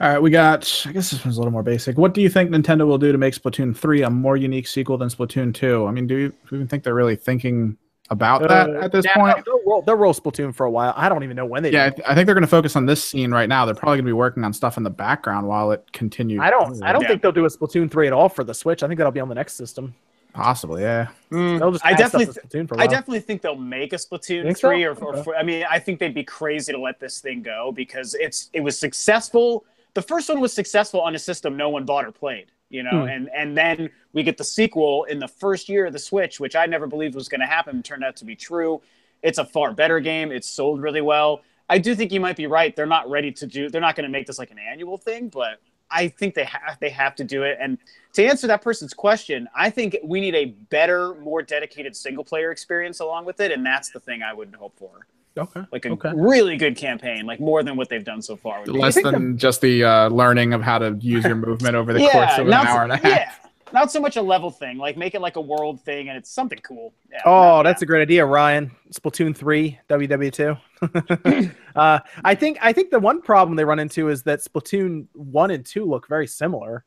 All 0.00 0.08
right, 0.10 0.18
we 0.20 0.30
got. 0.30 0.84
I 0.86 0.92
guess 0.92 1.10
this 1.10 1.24
one's 1.24 1.36
a 1.36 1.40
little 1.40 1.52
more 1.52 1.62
basic. 1.62 1.96
What 1.96 2.12
do 2.12 2.20
you 2.20 2.28
think 2.28 2.50
Nintendo 2.50 2.86
will 2.86 2.98
do 2.98 3.12
to 3.12 3.18
make 3.18 3.34
Splatoon 3.34 3.74
3 3.76 4.02
a 4.02 4.10
more 4.10 4.36
unique 4.36 4.66
sequel 4.66 4.98
than 4.98 5.08
Splatoon 5.08 5.54
2? 5.54 5.86
I 5.86 5.90
mean, 5.92 6.06
do 6.06 6.16
you, 6.16 6.28
do 6.28 6.34
you 6.50 6.56
even 6.58 6.68
think 6.68 6.82
they're 6.84 6.94
really 6.94 7.16
thinking 7.16 7.78
about 8.10 8.48
that 8.48 8.70
Uh, 8.70 8.80
at 8.80 8.92
this 8.92 9.04
yeah, 9.04 9.14
point? 9.16 9.44
they'll 9.44 9.60
roll, 9.66 9.82
they'll 9.82 9.96
roll 9.96 10.14
Splatoon 10.14 10.54
for 10.54 10.64
a 10.66 10.70
while. 10.70 10.92
I 10.96 11.08
don't 11.08 11.22
even 11.24 11.36
know 11.36 11.44
when 11.46 11.62
they. 11.62 11.72
Yeah, 11.72 11.86
I, 11.86 11.90
th- 11.90 12.08
I 12.08 12.14
think 12.14 12.26
they're 12.26 12.34
going 12.34 12.42
to 12.42 12.48
focus 12.48 12.76
on 12.76 12.86
this 12.86 13.02
scene 13.02 13.32
right 13.32 13.48
now. 13.48 13.64
They're 13.66 13.74
probably 13.74 13.96
going 13.98 14.04
to 14.06 14.08
be 14.10 14.12
working 14.12 14.44
on 14.44 14.52
stuff 14.52 14.76
in 14.76 14.82
the 14.82 14.90
background 14.90 15.46
while 15.48 15.72
it 15.72 15.90
continues. 15.92 16.40
I 16.40 16.50
don't. 16.50 16.82
I 16.82 16.92
don't 16.92 17.02
Yeah. 17.02 17.08
think 17.08 17.22
they'll 17.22 17.32
do 17.32 17.44
a 17.44 17.48
Splatoon 17.48 17.90
three 17.90 18.06
at 18.06 18.12
all 18.12 18.28
for 18.28 18.44
the 18.44 18.54
Switch. 18.54 18.82
I 18.82 18.86
think 18.88 18.98
that'll 18.98 19.12
be 19.12 19.20
on 19.20 19.28
the 19.28 19.34
next 19.34 19.54
system. 19.54 19.94
Possibly, 20.32 20.82
yeah. 20.82 21.08
They'll 21.30 21.72
just 21.72 21.84
I 21.84 21.94
definitely, 21.94 22.26
to 22.26 22.32
Splatoon 22.40 22.68
for 22.68 22.74
a 22.74 22.78
I 22.78 22.80
while. 22.82 22.88
definitely 22.88 23.20
think 23.20 23.40
they'll 23.40 23.56
make 23.56 23.94
a 23.94 23.96
Splatoon 23.96 24.42
Think 24.42 24.56
so? 24.58 24.68
three 24.68 24.84
or, 24.84 24.92
or 24.92 25.14
Okay. 25.14 25.22
four. 25.22 25.34
I 25.36 25.42
mean, 25.42 25.64
I 25.70 25.78
think 25.78 25.98
they'd 25.98 26.12
be 26.14 26.24
crazy 26.24 26.72
to 26.72 26.78
let 26.78 27.00
this 27.00 27.20
thing 27.20 27.40
go 27.42 27.72
because 27.72 28.14
it's 28.14 28.50
it 28.52 28.60
was 28.60 28.78
successful. 28.78 29.64
The 29.94 30.02
first 30.02 30.28
one 30.28 30.40
was 30.40 30.52
successful 30.52 31.00
on 31.00 31.14
a 31.14 31.18
system 31.18 31.56
no 31.56 31.70
one 31.70 31.86
bought 31.86 32.04
or 32.04 32.12
played. 32.12 32.52
You 32.68 32.82
know, 32.82 33.02
Hmm. 33.02 33.08
and 33.08 33.30
and 33.34 33.56
then 33.56 33.90
we 34.12 34.22
get 34.22 34.36
the 34.36 34.44
sequel 34.44 35.04
in 35.04 35.18
the 35.18 35.28
first 35.28 35.68
year 35.68 35.86
of 35.86 35.92
the 35.92 35.98
Switch, 35.98 36.40
which 36.40 36.56
I 36.56 36.66
never 36.66 36.86
believed 36.86 37.14
was 37.14 37.28
going 37.28 37.40
to 37.40 37.46
happen. 37.46 37.82
Turned 37.82 38.02
out 38.04 38.16
to 38.16 38.24
be 38.24 38.34
true. 38.34 38.82
It's 39.22 39.38
a 39.38 39.44
far 39.44 39.72
better 39.72 40.00
game. 40.00 40.32
It's 40.32 40.48
sold 40.48 40.80
really 40.82 41.00
well. 41.00 41.42
I 41.68 41.78
do 41.78 41.94
think 41.94 42.12
you 42.12 42.20
might 42.20 42.36
be 42.36 42.46
right. 42.46 42.74
They're 42.74 42.86
not 42.86 43.08
ready 43.10 43.32
to 43.32 43.46
do. 43.46 43.68
They're 43.68 43.80
not 43.80 43.96
going 43.96 44.04
to 44.04 44.10
make 44.10 44.26
this 44.26 44.38
like 44.38 44.50
an 44.50 44.58
annual 44.58 44.98
thing, 44.98 45.28
but 45.28 45.60
I 45.90 46.08
think 46.08 46.34
they 46.34 46.44
have 46.44 46.78
they 46.80 46.90
have 46.90 47.14
to 47.16 47.24
do 47.24 47.44
it. 47.44 47.58
And 47.60 47.78
to 48.14 48.24
answer 48.24 48.46
that 48.48 48.62
person's 48.62 48.94
question, 48.94 49.48
I 49.54 49.70
think 49.70 49.96
we 50.02 50.20
need 50.20 50.34
a 50.34 50.46
better, 50.46 51.14
more 51.14 51.42
dedicated 51.42 51.94
single 51.94 52.24
player 52.24 52.50
experience 52.50 52.98
along 53.00 53.24
with 53.26 53.40
it, 53.40 53.52
and 53.52 53.64
that's 53.64 53.90
the 53.90 54.00
thing 54.00 54.22
I 54.22 54.32
would 54.32 54.54
hope 54.58 54.76
for. 54.76 55.06
Okay. 55.38 55.62
Like 55.72 55.84
a 55.84 55.90
Okay. 55.90 56.12
really 56.14 56.56
good 56.56 56.76
campaign, 56.76 57.26
like 57.26 57.40
more 57.40 57.62
than 57.62 57.76
what 57.76 57.88
they've 57.88 58.04
done 58.04 58.22
so 58.22 58.36
far. 58.36 58.60
would 58.60 58.70
Less 58.70 58.94
think 58.94 59.04
than 59.10 59.36
just 59.38 59.60
the 59.60 59.84
uh, 59.84 60.08
learning 60.08 60.52
of 60.54 60.62
how 60.62 60.78
to 60.78 60.96
use 61.00 61.24
your 61.24 61.36
movement 61.36 61.74
over 61.76 61.92
the 61.92 62.00
course 62.12 62.32
of 62.38 62.46
an 62.46 62.50
not, 62.50 62.66
hour 62.66 62.82
and 62.84 62.92
a 62.92 62.96
half. 62.96 63.04
yeah, 63.04 63.32
not 63.72 63.90
so 63.92 64.00
much 64.00 64.16
a 64.16 64.22
level 64.22 64.50
thing. 64.50 64.78
Like 64.78 64.96
make 64.96 65.14
it 65.14 65.20
like 65.20 65.36
a 65.36 65.40
world 65.40 65.80
thing, 65.82 66.08
and 66.08 66.16
it's 66.16 66.30
something 66.30 66.58
cool. 66.60 66.94
Yeah, 67.10 67.20
Oh, 67.26 67.56
no, 67.58 67.62
that's 67.62 67.82
a 67.82 67.86
great 67.86 68.02
idea, 68.02 68.24
Ryan. 68.24 68.70
Splatoon 68.92 69.36
three, 69.36 69.78
WW 69.88 70.32
two. 70.32 70.56
uh, 71.76 71.98
I 72.24 72.34
think 72.34 72.58
I 72.62 72.72
think 72.72 72.90
the 72.90 72.98
one 73.00 73.20
problem 73.20 73.56
they 73.56 73.64
run 73.64 73.78
into 73.78 74.08
is 74.08 74.22
that 74.24 74.40
Splatoon 74.40 75.06
one 75.12 75.50
and 75.50 75.64
two 75.66 75.84
look 75.84 76.08
very 76.08 76.26
similar, 76.26 76.84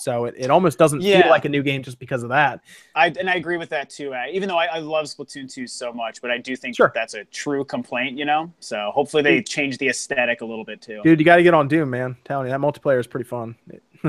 so 0.00 0.24
it, 0.24 0.34
it 0.38 0.50
almost 0.50 0.78
doesn't 0.78 1.02
Yeah. 1.02 1.22
feel 1.22 1.30
like 1.30 1.44
a 1.44 1.48
new 1.48 1.62
game 1.62 1.82
just 1.82 1.98
because 1.98 2.22
of 2.22 2.28
that. 2.30 2.60
I 2.94 3.06
and 3.08 3.28
I 3.30 3.34
agree 3.34 3.56
with 3.56 3.68
that 3.70 3.90
too. 3.90 4.14
Uh, 4.14 4.24
even 4.30 4.48
though 4.48 4.58
I, 4.58 4.66
I 4.66 4.78
love 4.78 5.06
Splatoon 5.06 5.52
2 5.52 5.66
so 5.66 5.92
much, 5.92 6.20
but 6.22 6.30
I 6.30 6.38
do 6.38 6.56
think 6.56 6.76
Sure. 6.76 6.86
that 6.88 6.94
that's 6.94 7.14
a 7.14 7.24
true 7.26 7.64
complaint, 7.64 8.18
you 8.18 8.24
know. 8.24 8.52
So 8.60 8.90
hopefully 8.94 9.22
they 9.22 9.42
change 9.42 9.78
the 9.78 9.88
aesthetic 9.88 10.40
a 10.40 10.44
little 10.44 10.64
bit 10.64 10.80
too. 10.82 11.00
Dude, 11.04 11.18
you 11.18 11.24
got 11.24 11.36
to 11.36 11.42
get 11.42 11.54
on 11.54 11.68
Doom, 11.68 11.90
man. 11.90 12.16
telling 12.24 12.46
you 12.46 12.50
that 12.52 12.60
multiplayer 12.60 12.98
is 13.00 13.06
pretty 13.06 13.24
fun. 13.28 13.54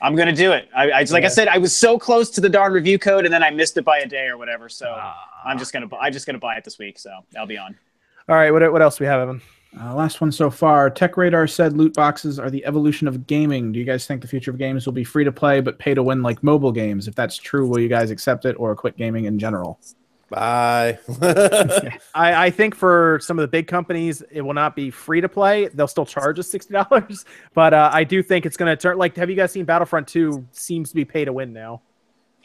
I'm 0.00 0.14
gonna 0.16 0.34
do 0.34 0.52
it. 0.52 0.68
I, 0.76 0.90
I 0.90 0.98
like 1.00 1.10
Yeah. 1.22 1.26
I 1.26 1.28
said, 1.28 1.48
I 1.48 1.58
was 1.58 1.74
so 1.74 1.98
close 1.98 2.30
to 2.30 2.40
the 2.40 2.48
darn 2.48 2.72
review 2.72 2.98
code, 2.98 3.24
and 3.24 3.32
then 3.32 3.42
I 3.42 3.50
missed 3.50 3.76
it 3.76 3.84
by 3.84 3.98
a 4.00 4.06
day 4.06 4.26
or 4.26 4.36
whatever. 4.36 4.68
So 4.68 4.94
Ah. 4.96 5.16
I'm 5.44 5.58
just 5.58 5.72
gonna 5.72 5.88
I'm 5.98 6.12
just 6.12 6.26
gonna 6.26 6.38
buy 6.38 6.56
it 6.56 6.64
this 6.64 6.78
week. 6.78 6.98
So 6.98 7.10
I'll 7.38 7.46
be 7.46 7.56
on. 7.58 7.76
All 8.28 8.36
right, 8.36 8.50
what 8.50 8.70
what 8.72 8.82
else 8.82 8.98
do 8.98 9.04
we 9.04 9.08
have, 9.08 9.20
Evan? 9.20 9.40
Uh, 9.78 9.94
last 9.94 10.20
one 10.20 10.32
so 10.32 10.50
far. 10.50 10.90
TechRadar 10.90 11.48
said 11.48 11.76
loot 11.76 11.94
boxes 11.94 12.38
are 12.38 12.50
the 12.50 12.64
evolution 12.64 13.06
of 13.06 13.26
gaming. 13.26 13.70
Do 13.70 13.78
you 13.78 13.84
guys 13.84 14.04
think 14.06 14.20
the 14.20 14.28
future 14.28 14.50
of 14.50 14.58
games 14.58 14.84
will 14.84 14.92
be 14.92 15.04
free 15.04 15.24
to 15.24 15.30
play 15.30 15.60
but 15.60 15.78
pay 15.78 15.94
to 15.94 16.02
win 16.02 16.22
like 16.22 16.42
mobile 16.42 16.72
games? 16.72 17.06
If 17.06 17.14
that's 17.14 17.36
true, 17.36 17.68
will 17.68 17.78
you 17.78 17.88
guys 17.88 18.10
accept 18.10 18.44
it 18.46 18.54
or 18.58 18.74
quit 18.74 18.96
gaming 18.96 19.26
in 19.26 19.38
general? 19.38 19.78
Bye. 20.28 20.98
I, 22.14 22.46
I 22.46 22.50
think 22.50 22.74
for 22.74 23.18
some 23.22 23.38
of 23.38 23.42
the 23.42 23.48
big 23.48 23.66
companies, 23.66 24.22
it 24.30 24.42
will 24.42 24.54
not 24.54 24.76
be 24.76 24.90
free 24.90 25.20
to 25.20 25.28
play. 25.28 25.68
They'll 25.68 25.88
still 25.88 26.06
charge 26.06 26.38
us 26.38 26.48
sixty 26.48 26.72
dollars, 26.72 27.24
but 27.54 27.74
uh, 27.74 27.90
I 27.92 28.04
do 28.04 28.22
think 28.22 28.46
it's 28.46 28.56
going 28.56 28.70
to 28.70 28.80
turn. 28.80 28.96
Like, 28.96 29.16
have 29.16 29.28
you 29.28 29.36
guys 29.36 29.50
seen 29.50 29.64
Battlefront 29.64 30.06
Two? 30.06 30.46
Seems 30.52 30.90
to 30.90 30.94
be 30.94 31.04
pay 31.04 31.24
to 31.24 31.32
win 31.32 31.52
now. 31.52 31.82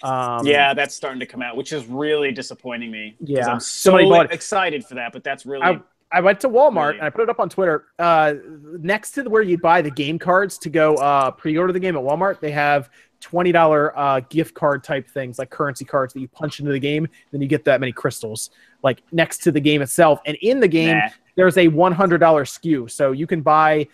Um, 0.02 0.45
yeah, 0.45 0.73
that's 0.73 0.95
starting 0.95 1.19
to 1.19 1.26
come 1.26 1.41
out, 1.41 1.56
which 1.56 1.72
is 1.72 1.85
really 1.85 2.31
disappointing 2.31 2.91
me. 2.91 3.15
Yeah. 3.19 3.47
I'm 3.47 3.60
so 3.60 3.91
Somebody 3.91 4.10
bought 4.10 4.26
it. 4.26 4.31
excited 4.31 4.84
for 4.85 4.95
that, 4.95 5.14
but 5.14 5.23
that's 5.23 5.45
really 5.45 5.64
I, 5.64 5.80
I 6.11 6.22
went 6.22 6.40
to 6.41 6.49
Walmart 6.49 6.94
and 6.94 7.02
I 7.02 7.10
put 7.10 7.22
it 7.22 7.30
up 7.30 7.40
on 7.40 7.49
Twitter. 7.49 7.86
Uh, 7.99 8.36
next 8.80 9.11
to 9.11 9.23
where 9.23 9.41
you 9.41 9.57
buy 9.57 9.82
the 9.82 9.91
game 9.91 10.18
cards 10.19 10.57
to 10.60 10.69
go 10.69 10.95
uh, 10.95 11.32
pre-order 11.32 11.73
the 11.73 11.80
game 11.80 11.95
at 11.98 12.03
Walmart, 12.03 12.40
they 12.40 12.52
have 12.52 12.90
twenty 13.22 13.52
dollar 13.52 13.98
uh, 13.98 14.19
gift 14.30 14.53
card 14.53 14.84
type 14.84 15.10
things 15.10 15.40
like 15.40 15.49
currency 15.49 15.84
cards 15.84 16.14
that 16.14 16.19
you 16.19 16.27
punch 16.27 16.60
into 16.60 16.72
the 16.72 16.80
game, 16.80 17.07
then 17.32 17.41
you 17.41 17.48
get 17.48 17.65
that 17.65 17.80
many 17.80 17.91
crystals. 17.91 18.52
Like 18.84 19.02
next 19.11 19.40
to 19.44 19.52
the 19.52 19.60
game 19.60 19.82
itself, 19.82 20.19
and 20.26 20.38
in 20.41 20.60
the 20.60 20.68
game, 20.68 20.98
Nah. 20.98 21.10
there's 21.36 21.57
a 21.57 21.68
one 21.68 21.91
hundred 21.91 22.19
dollar 22.19 22.45
SKU, 22.45 22.90
so 22.90 23.11
you 23.11 23.26
can 23.26 23.41
buy 23.41 23.88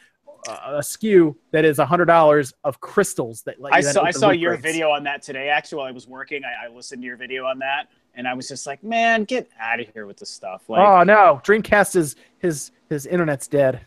uh, 0.50 0.58
a 0.66 0.80
SKU 0.80 1.34
that 1.52 1.64
is 1.64 1.78
hundred 1.80 2.06
dollars 2.06 2.54
of 2.66 2.82
crystals. 2.82 3.42
That 3.44 3.56
I 3.72 3.80
saw 3.82 4.04
I 4.04 4.12
saw 4.12 4.32
your 4.32 4.58
crates. 4.58 4.64
video 4.64 4.92
on 4.92 5.04
that 5.06 5.22
today. 5.22 5.48
Actually, 5.48 5.78
while 5.80 5.88
I 5.88 5.92
was 5.92 6.08
working, 6.08 6.42
I, 6.44 6.66
I 6.66 6.70
listened 6.70 7.02
to 7.04 7.06
your 7.06 7.16
video 7.16 7.46
on 7.46 7.58
that, 7.60 7.88
and 8.16 8.28
I 8.28 8.34
was 8.34 8.48
just 8.48 8.68
like, 8.68 8.84
"Man, 8.84 9.24
get 9.24 9.50
out 9.60 9.80
of 9.80 9.88
here 9.94 10.06
with 10.06 10.18
this 10.18 10.30
stuff!" 10.30 10.64
Like, 10.68 10.80
oh 10.80 11.04
no, 11.04 11.42
Dreamcast 11.44 11.96
is 11.96 12.16
his 12.40 12.72
his 12.90 13.06
internet's 13.06 13.48
dead. 13.48 13.86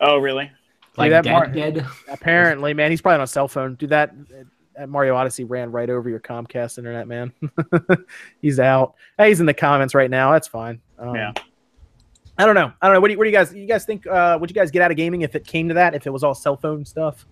oh 0.00 0.18
really? 0.18 0.50
Like 0.96 1.10
that 1.10 1.24
dead, 1.24 1.32
Mar- 1.32 1.46
dead. 1.46 1.86
Apparently, 2.08 2.74
man, 2.74 2.90
he's 2.90 3.00
probably 3.00 3.16
on 3.16 3.22
a 3.22 3.26
cell 3.28 3.46
phone. 3.48 3.74
Do 3.76 3.86
that. 3.88 4.12
That 4.76 4.88
Mario 4.88 5.16
Odyssey 5.16 5.42
ran 5.44 5.72
right 5.72 5.90
over 5.90 6.08
your 6.08 6.20
Comcast 6.20 6.78
internet, 6.78 7.08
man. 7.08 7.32
he's 8.40 8.60
out. 8.60 8.94
Hey, 9.16 9.28
he's 9.28 9.40
in 9.40 9.46
the 9.46 9.54
comments 9.54 9.92
right 9.94 10.10
now. 10.10 10.30
That's 10.32 10.46
fine. 10.48 10.80
Um, 10.98 11.14
Yeah. 11.16 11.32
I 12.40 12.46
don't 12.46 12.54
know. 12.54 12.72
I 12.80 12.86
don't 12.86 12.94
know. 12.94 13.00
What 13.00 13.08
do 13.08 13.12
you, 13.14 13.18
what 13.18 13.24
do 13.24 13.30
you 13.30 13.36
guys? 13.36 13.52
You 13.52 13.66
guys 13.66 13.84
think? 13.84 14.06
Uh, 14.06 14.38
would 14.40 14.48
you 14.48 14.54
guys 14.54 14.70
get 14.70 14.80
out 14.82 14.92
of 14.92 14.96
gaming 14.96 15.22
if 15.22 15.34
it 15.34 15.44
came 15.44 15.66
to 15.68 15.74
that? 15.74 15.94
If 15.96 16.06
it 16.06 16.10
was 16.10 16.22
all 16.22 16.34
cell 16.36 16.56
phone 16.56 16.84
stuff, 16.84 17.26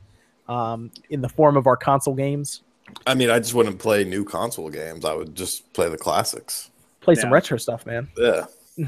um, 0.49 0.91
in 1.11 1.21
the 1.21 1.29
form 1.29 1.57
of 1.57 1.69
our 1.69 1.77
console 1.77 2.15
games? 2.15 2.65
I 3.07 3.15
mean, 3.15 3.31
I 3.31 3.39
just 3.39 3.55
wouldn't 3.55 3.79
play 3.79 4.05
new 4.05 4.25
console 4.25 4.71
games. 4.71 5.05
I 5.05 5.15
would 5.15 5.35
just 5.35 5.73
play 5.73 5.89
the 5.89 5.99
classics. 5.99 6.71
Play 7.01 7.15
some 7.15 7.33
retro 7.33 7.57
stuff, 7.59 7.87
man. 7.87 8.09
Yeah. 8.17 8.47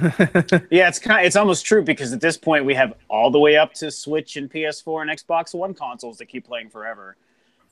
Yeah, 0.70 0.88
it's 0.88 0.98
kind. 0.98 1.24
it's 1.24 1.34
almost 1.36 1.64
true 1.64 1.82
because 1.82 2.12
at 2.12 2.20
this 2.20 2.36
point 2.36 2.66
we 2.66 2.74
have 2.74 2.92
all 3.08 3.30
the 3.30 3.38
way 3.38 3.56
up 3.56 3.72
to 3.74 3.90
Switch 3.90 4.36
and 4.36 4.50
PS4 4.50 5.00
and 5.02 5.10
Xbox 5.10 5.54
One 5.54 5.72
consoles 5.72 6.18
that 6.18 6.26
keep 6.26 6.46
playing 6.46 6.68
forever. 6.68 7.16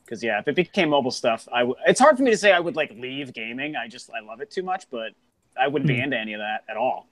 Because 0.03 0.23
yeah, 0.23 0.39
if 0.39 0.47
it 0.47 0.55
became 0.55 0.89
mobile 0.89 1.11
stuff, 1.11 1.47
I 1.53 1.59
w- 1.59 1.75
it's 1.85 1.99
hard 1.99 2.17
for 2.17 2.23
me 2.23 2.31
to 2.31 2.37
say 2.37 2.51
I 2.53 2.59
would 2.59 2.75
like 2.75 2.91
leave 2.97 3.33
gaming. 3.33 3.75
I 3.75 3.87
just 3.87 4.09
I 4.09 4.25
love 4.25 4.41
it 4.41 4.49
too 4.49 4.63
much, 4.63 4.89
but 4.89 5.11
I 5.59 5.67
wouldn't 5.67 5.87
be 5.87 5.99
into 5.99 6.17
any 6.17 6.33
of 6.33 6.39
that 6.39 6.63
at 6.67 6.75
all. 6.75 7.07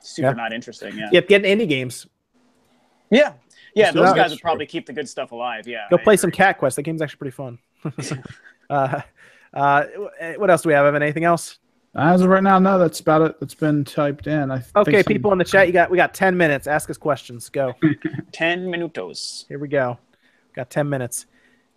Super 0.00 0.30
Hmm. 0.30 0.38
Yeah. 0.38 0.42
not 0.44 0.52
interesting. 0.54 0.96
Yeah. 0.96 1.10
Yep, 1.12 1.28
get 1.28 1.42
indie 1.42 1.68
games. 1.68 2.06
Yeah. 3.10 3.34
Yeah, 3.74 3.90
those 3.90 4.14
guys 4.14 4.30
would 4.30 4.40
probably 4.40 4.66
keep 4.66 4.86
the 4.86 4.92
good 4.92 5.08
stuff 5.08 5.32
alive. 5.32 5.66
Yeah. 5.66 5.86
Go 5.90 5.96
I 5.98 6.02
play 6.02 6.16
some. 6.16 6.30
Cat 6.30 6.56
Quest. 6.58 6.76
That 6.76 6.82
game's 6.82 7.02
actually 7.02 7.18
pretty 7.18 7.34
fun. 7.36 7.58
uh, 8.70 9.00
uh, 9.52 9.84
what 10.36 10.50
else 10.50 10.62
do 10.62 10.68
we 10.68 10.74
have? 10.74 10.86
Evan? 10.86 11.02
Anything 11.02 11.24
else? 11.24 11.58
As 11.96 12.22
of 12.22 12.28
right 12.28 12.42
now, 12.42 12.58
no, 12.58 12.76
that's 12.78 12.98
about 13.00 13.22
it. 13.22 13.38
That's 13.40 13.54
been 13.54 13.84
typed 13.84 14.26
in. 14.26 14.50
I 14.50 14.58
think 14.58 14.76
Okay, 14.76 15.02
some- 15.02 15.12
people 15.12 15.30
in 15.32 15.38
the 15.38 15.44
chat, 15.44 15.68
you 15.68 15.72
got 15.72 15.90
we 15.90 15.96
got 15.96 16.12
ten 16.12 16.36
minutes. 16.36 16.66
Ask 16.66 16.90
us 16.90 16.96
questions. 16.98 17.48
Go. 17.48 17.72
Ten 18.32 18.66
minutos. 18.66 19.46
Here 19.46 19.58
we 19.60 19.68
go. 19.68 19.98
Got 20.56 20.70
10 20.70 20.88
minutes. 20.88 21.26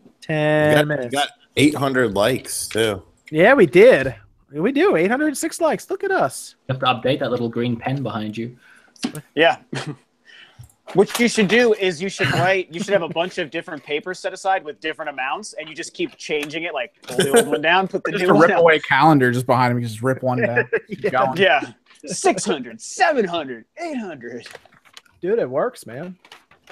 You 0.06 0.12
10 0.22 0.74
got, 0.76 0.80
you 0.82 0.86
minutes. 0.88 1.14
got 1.14 1.30
800 1.56 2.14
likes 2.16 2.68
too. 2.68 3.02
yeah, 3.32 3.54
we 3.56 3.66
did. 3.66 4.16
We 4.52 4.72
do. 4.72 4.96
806 4.96 5.60
likes. 5.62 5.90
Look 5.90 6.04
at 6.04 6.12
us. 6.12 6.56
You 6.68 6.74
have 6.74 6.80
to 6.82 6.86
update 6.86 7.20
that 7.20 7.30
little 7.32 7.50
green 7.50 7.76
pen 7.76 8.02
behind 8.04 8.38
you. 8.38 8.56
Yeah. 9.36 9.58
What 10.94 11.20
you 11.20 11.28
should 11.28 11.48
do 11.50 11.74
is 11.74 12.02
you 12.02 12.08
should 12.10 12.32
write. 12.34 12.74
You 12.74 12.80
should 12.82 12.94
have 12.94 13.02
a 13.02 13.10
bunch 13.10 13.38
of 13.40 13.52
different 13.52 13.84
papers 13.84 14.20
set 14.20 14.32
aside 14.34 14.64
with 14.64 14.80
different 14.80 15.10
amounts, 15.10 15.54
and 15.54 15.68
you 15.68 15.76
just 15.76 15.94
keep 15.94 16.16
changing 16.16 16.64
it. 16.64 16.74
Like 16.74 16.94
pull 17.04 17.18
the 17.18 17.38
old 17.38 17.48
one 17.48 17.62
down, 17.62 17.88
put 17.90 18.04
the 18.06 18.12
Just 18.14 18.24
new 18.24 18.30
a 18.30 18.34
one 18.34 18.42
rip 18.44 18.52
out. 18.52 18.60
away 18.62 18.80
calendar 18.80 19.32
just 19.32 19.46
behind 19.46 19.72
him. 19.74 19.80
You 19.80 19.88
just 19.88 20.02
rip 20.02 20.24
one 20.24 20.40
down. 20.42 20.70
Yeah. 20.88 21.10
going. 21.10 21.38
Yeah, 21.38 21.62
600, 22.06 22.80
700, 22.82 23.66
800. 23.78 24.48
Dude, 25.22 25.40
it 25.40 25.50
works, 25.50 25.86
man. 25.86 26.18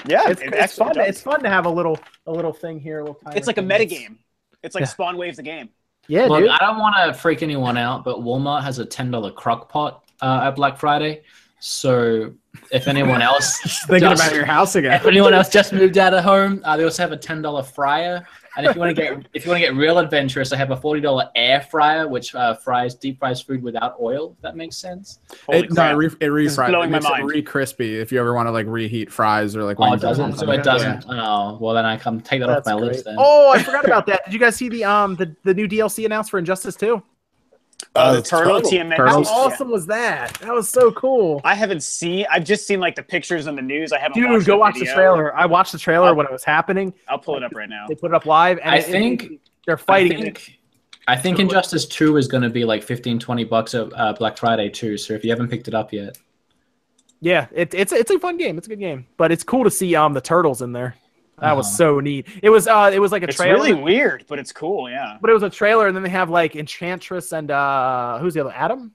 Yeah, 0.07 0.29
It's, 0.29 0.41
it 0.41 0.53
it's 0.53 0.75
fun. 0.77 0.93
does. 0.95 1.07
It's 1.07 1.21
fun 1.21 1.41
to 1.43 1.49
have 1.49 1.65
a 1.65 1.69
little 1.69 1.99
a 2.25 2.31
little 2.31 2.53
thing 2.53 2.79
here. 2.79 2.99
A 2.99 3.03
little 3.05 3.19
It's 3.33 3.47
like 3.47 3.57
a 3.57 3.61
thing. 3.61 3.67
meta 3.67 3.83
It's- 3.83 3.99
game. 3.99 4.19
It's 4.63 4.73
like 4.75 4.81
Yeah. 4.83 4.87
Spawn 4.87 5.17
Waves 5.17 5.37
the 5.37 5.43
game. 5.43 5.69
Yeah, 6.07 6.25
Look, 6.25 6.39
dude. 6.39 6.49
I 6.49 6.57
don't 6.59 6.79
want 6.79 6.95
to 7.05 7.13
freak 7.13 7.43
anyone 7.43 7.77
out, 7.77 8.03
but 8.03 8.19
Walmart 8.19 8.63
has 8.63 8.79
a 8.79 8.85
ten 8.85 9.11
dollar 9.11 9.31
crock 9.31 9.69
pot 9.69 10.03
uh, 10.21 10.41
at 10.45 10.51
Black 10.55 10.77
Friday. 10.77 11.23
So 11.67 12.31
if 12.71 12.87
anyone 12.87 13.23
else 13.23 13.57
Thinking 13.87 14.07
just- 14.11 14.23
about 14.23 14.35
your 14.35 14.45
house 14.45 14.75
again. 14.75 14.93
if 14.93 15.05
anyone 15.07 15.33
else 15.33 15.49
just 15.49 15.73
moved 15.73 15.97
out 15.97 16.13
of 16.13 16.23
home, 16.23 16.61
uh, 16.63 16.77
they 16.77 16.83
also 16.83 17.01
have 17.01 17.11
a 17.11 17.17
ten 17.17 17.41
dollar 17.41 17.63
fryer. 17.63 18.23
And 18.55 18.67
if 18.67 18.75
you 18.75 18.79
want 18.79 18.95
to 18.95 19.01
get 19.01 19.27
if 19.33 19.43
you 19.45 19.51
want 19.51 19.61
to 19.61 19.67
get 19.67 19.75
real 19.75 19.97
adventurous, 19.97 20.53
I 20.53 20.57
have 20.57 20.69
a 20.69 20.77
forty 20.77 21.01
dollar 21.01 21.27
air 21.35 21.61
fryer, 21.61 22.07
which 22.07 22.35
uh, 22.35 22.53
fries 22.53 22.93
deep 22.93 23.17
fries 23.17 23.41
food 23.41 23.63
without 23.63 23.95
oil. 23.99 24.33
If 24.37 24.41
that 24.43 24.55
makes 24.55 24.77
sense. 24.77 25.19
Holy 25.47 25.61
It, 25.65 25.71
no, 25.73 25.89
it, 25.89 25.93
re, 25.95 26.05
it 26.05 26.29
refries. 26.29 26.67
blowing 26.67 26.89
it 26.89 26.91
my 26.91 26.99
makes 26.99 27.09
mind. 27.09 27.23
it 27.23 27.33
re-crispy 27.33 27.99
if 27.99 28.11
you 28.11 28.19
ever 28.19 28.35
want 28.35 28.45
to 28.47 28.51
like 28.51 28.67
reheat 28.67 29.11
fries 29.11 29.55
or 29.55 29.63
like. 29.63 29.77
Oh, 29.79 29.91
it 29.91 29.99
doesn't. 30.01 30.37
So 30.37 30.49
it 30.51 30.63
doesn't. 30.63 31.03
Oh, 31.09 31.57
well 31.59 31.73
then 31.73 31.83
I 31.85 31.97
come 31.97 32.21
take 32.21 32.41
that 32.41 32.47
That's 32.47 32.67
off 32.67 32.75
my 32.75 32.79
great. 32.79 32.91
list 32.93 33.05
then. 33.05 33.15
Oh, 33.17 33.49
I 33.51 33.61
forgot 33.63 33.85
about 33.85 34.05
that. 34.05 34.23
Did 34.25 34.33
you 34.35 34.39
guys 34.39 34.55
see 34.55 34.69
the 34.69 34.83
um 34.83 35.15
the, 35.15 35.35
the 35.43 35.53
new 35.55 35.67
DLC 35.67 36.05
announced 36.05 36.29
for 36.29 36.37
Injustice 36.37 36.75
2? 36.75 37.01
Uh, 37.93 38.13
the 38.13 38.19
it's 38.19 38.29
turtle, 38.29 38.61
Turtle. 38.61 38.71
TMNT. 38.71 38.89
How 38.91 39.05
Turtles. 39.05 39.27
Yeah. 39.29 39.35
awesome 39.35 39.69
was 39.71 39.85
that? 39.87 40.33
That 40.41 40.53
was 40.53 40.67
so 40.69 40.91
cool. 40.91 41.39
I 41.43 41.55
haven't 41.55 41.81
seen. 41.83 42.25
I've 42.29 42.43
just 42.43 42.65
seen 42.67 42.79
like 42.79 42.95
the 42.95 43.03
pictures 43.03 43.47
in 43.47 43.55
the 43.55 43.61
news. 43.61 43.91
I 43.91 43.99
haven't. 43.99 44.15
Dude, 44.21 44.29
watched 44.31 44.45
go 44.47 44.53
the 44.53 44.57
watch 44.57 44.79
the 44.79 44.85
trailer. 44.85 45.35
I 45.35 45.45
watched 45.45 45.71
the 45.71 45.77
trailer 45.77 46.07
I'll- 46.07 46.15
when 46.15 46.25
it 46.25 46.31
was 46.31 46.43
happening. 46.43 46.93
I'll 47.07 47.19
pull 47.19 47.35
it 47.37 47.43
up 47.43 47.53
right 47.53 47.69
now. 47.69 47.85
They 47.87 47.95
put 47.95 48.11
it 48.11 48.15
up 48.15 48.25
live, 48.25 48.59
and 48.59 48.69
I 48.71 48.77
it- 48.77 48.87
it- 48.89 48.91
think- 48.91 49.39
they're 49.65 49.77
I 49.77 49.81
fighting. 49.81 50.21
think, 50.21 50.59
I 51.07 51.15
think 51.15 51.39
Injustice 51.39 51.85
2 51.85 52.17
is 52.17 52.27
going 52.27 52.43
to 52.43 52.49
be 52.49 52.65
like 52.65 52.83
15, 52.83 53.17
20 53.19 53.43
bucks 53.45 53.73
at 53.75 53.87
uh, 53.95 54.13
Black 54.13 54.37
Friday 54.37 54.69
too. 54.69 54.97
So 54.97 55.13
if 55.13 55.23
you 55.23 55.29
haven't 55.31 55.49
picked 55.49 55.67
it 55.67 55.73
up 55.73 55.91
yet, 55.93 56.17
Yeah, 57.21 57.47
it, 57.51 57.73
it's 57.73 57.91
it's 57.93 58.11
a 58.11 58.19
fun 58.19 58.37
game. 58.37 58.57
It's 58.57 58.67
a 58.67 58.69
good 58.69 58.79
game, 58.79 59.07
but 59.17 59.31
it's 59.31 59.43
cool 59.43 59.63
to 59.63 59.71
see 59.71 59.95
um 59.95 60.13
the 60.13 60.21
turtles 60.21 60.61
in 60.61 60.71
there. 60.73 60.95
That 61.39 61.55
was 61.57 61.67
Uh-huh. 61.67 61.75
so 61.75 61.99
neat. 61.99 62.27
It 62.41 62.49
was 62.49 62.67
uh 62.67 62.91
it 62.93 62.99
was 62.99 63.11
like 63.11 63.23
a 63.23 63.27
It's 63.27 63.37
trailer, 63.37 63.55
It's 63.55 63.65
really 63.69 63.81
weird, 63.81 64.25
but 64.27 64.39
it's 64.39 64.51
cool. 64.51 64.89
Yeah. 64.89 65.17
but 65.21 65.29
it 65.29 65.33
was 65.33 65.43
a 65.43 65.49
trailer, 65.49 65.87
and 65.87 65.95
then 65.95 66.03
they 66.03 66.09
have 66.09 66.29
like 66.29 66.55
Enchantress 66.55 67.33
and 67.33 67.51
uh 67.51 68.17
who's 68.19 68.33
the 68.33 68.41
other 68.41 68.53
Adam? 68.55 68.93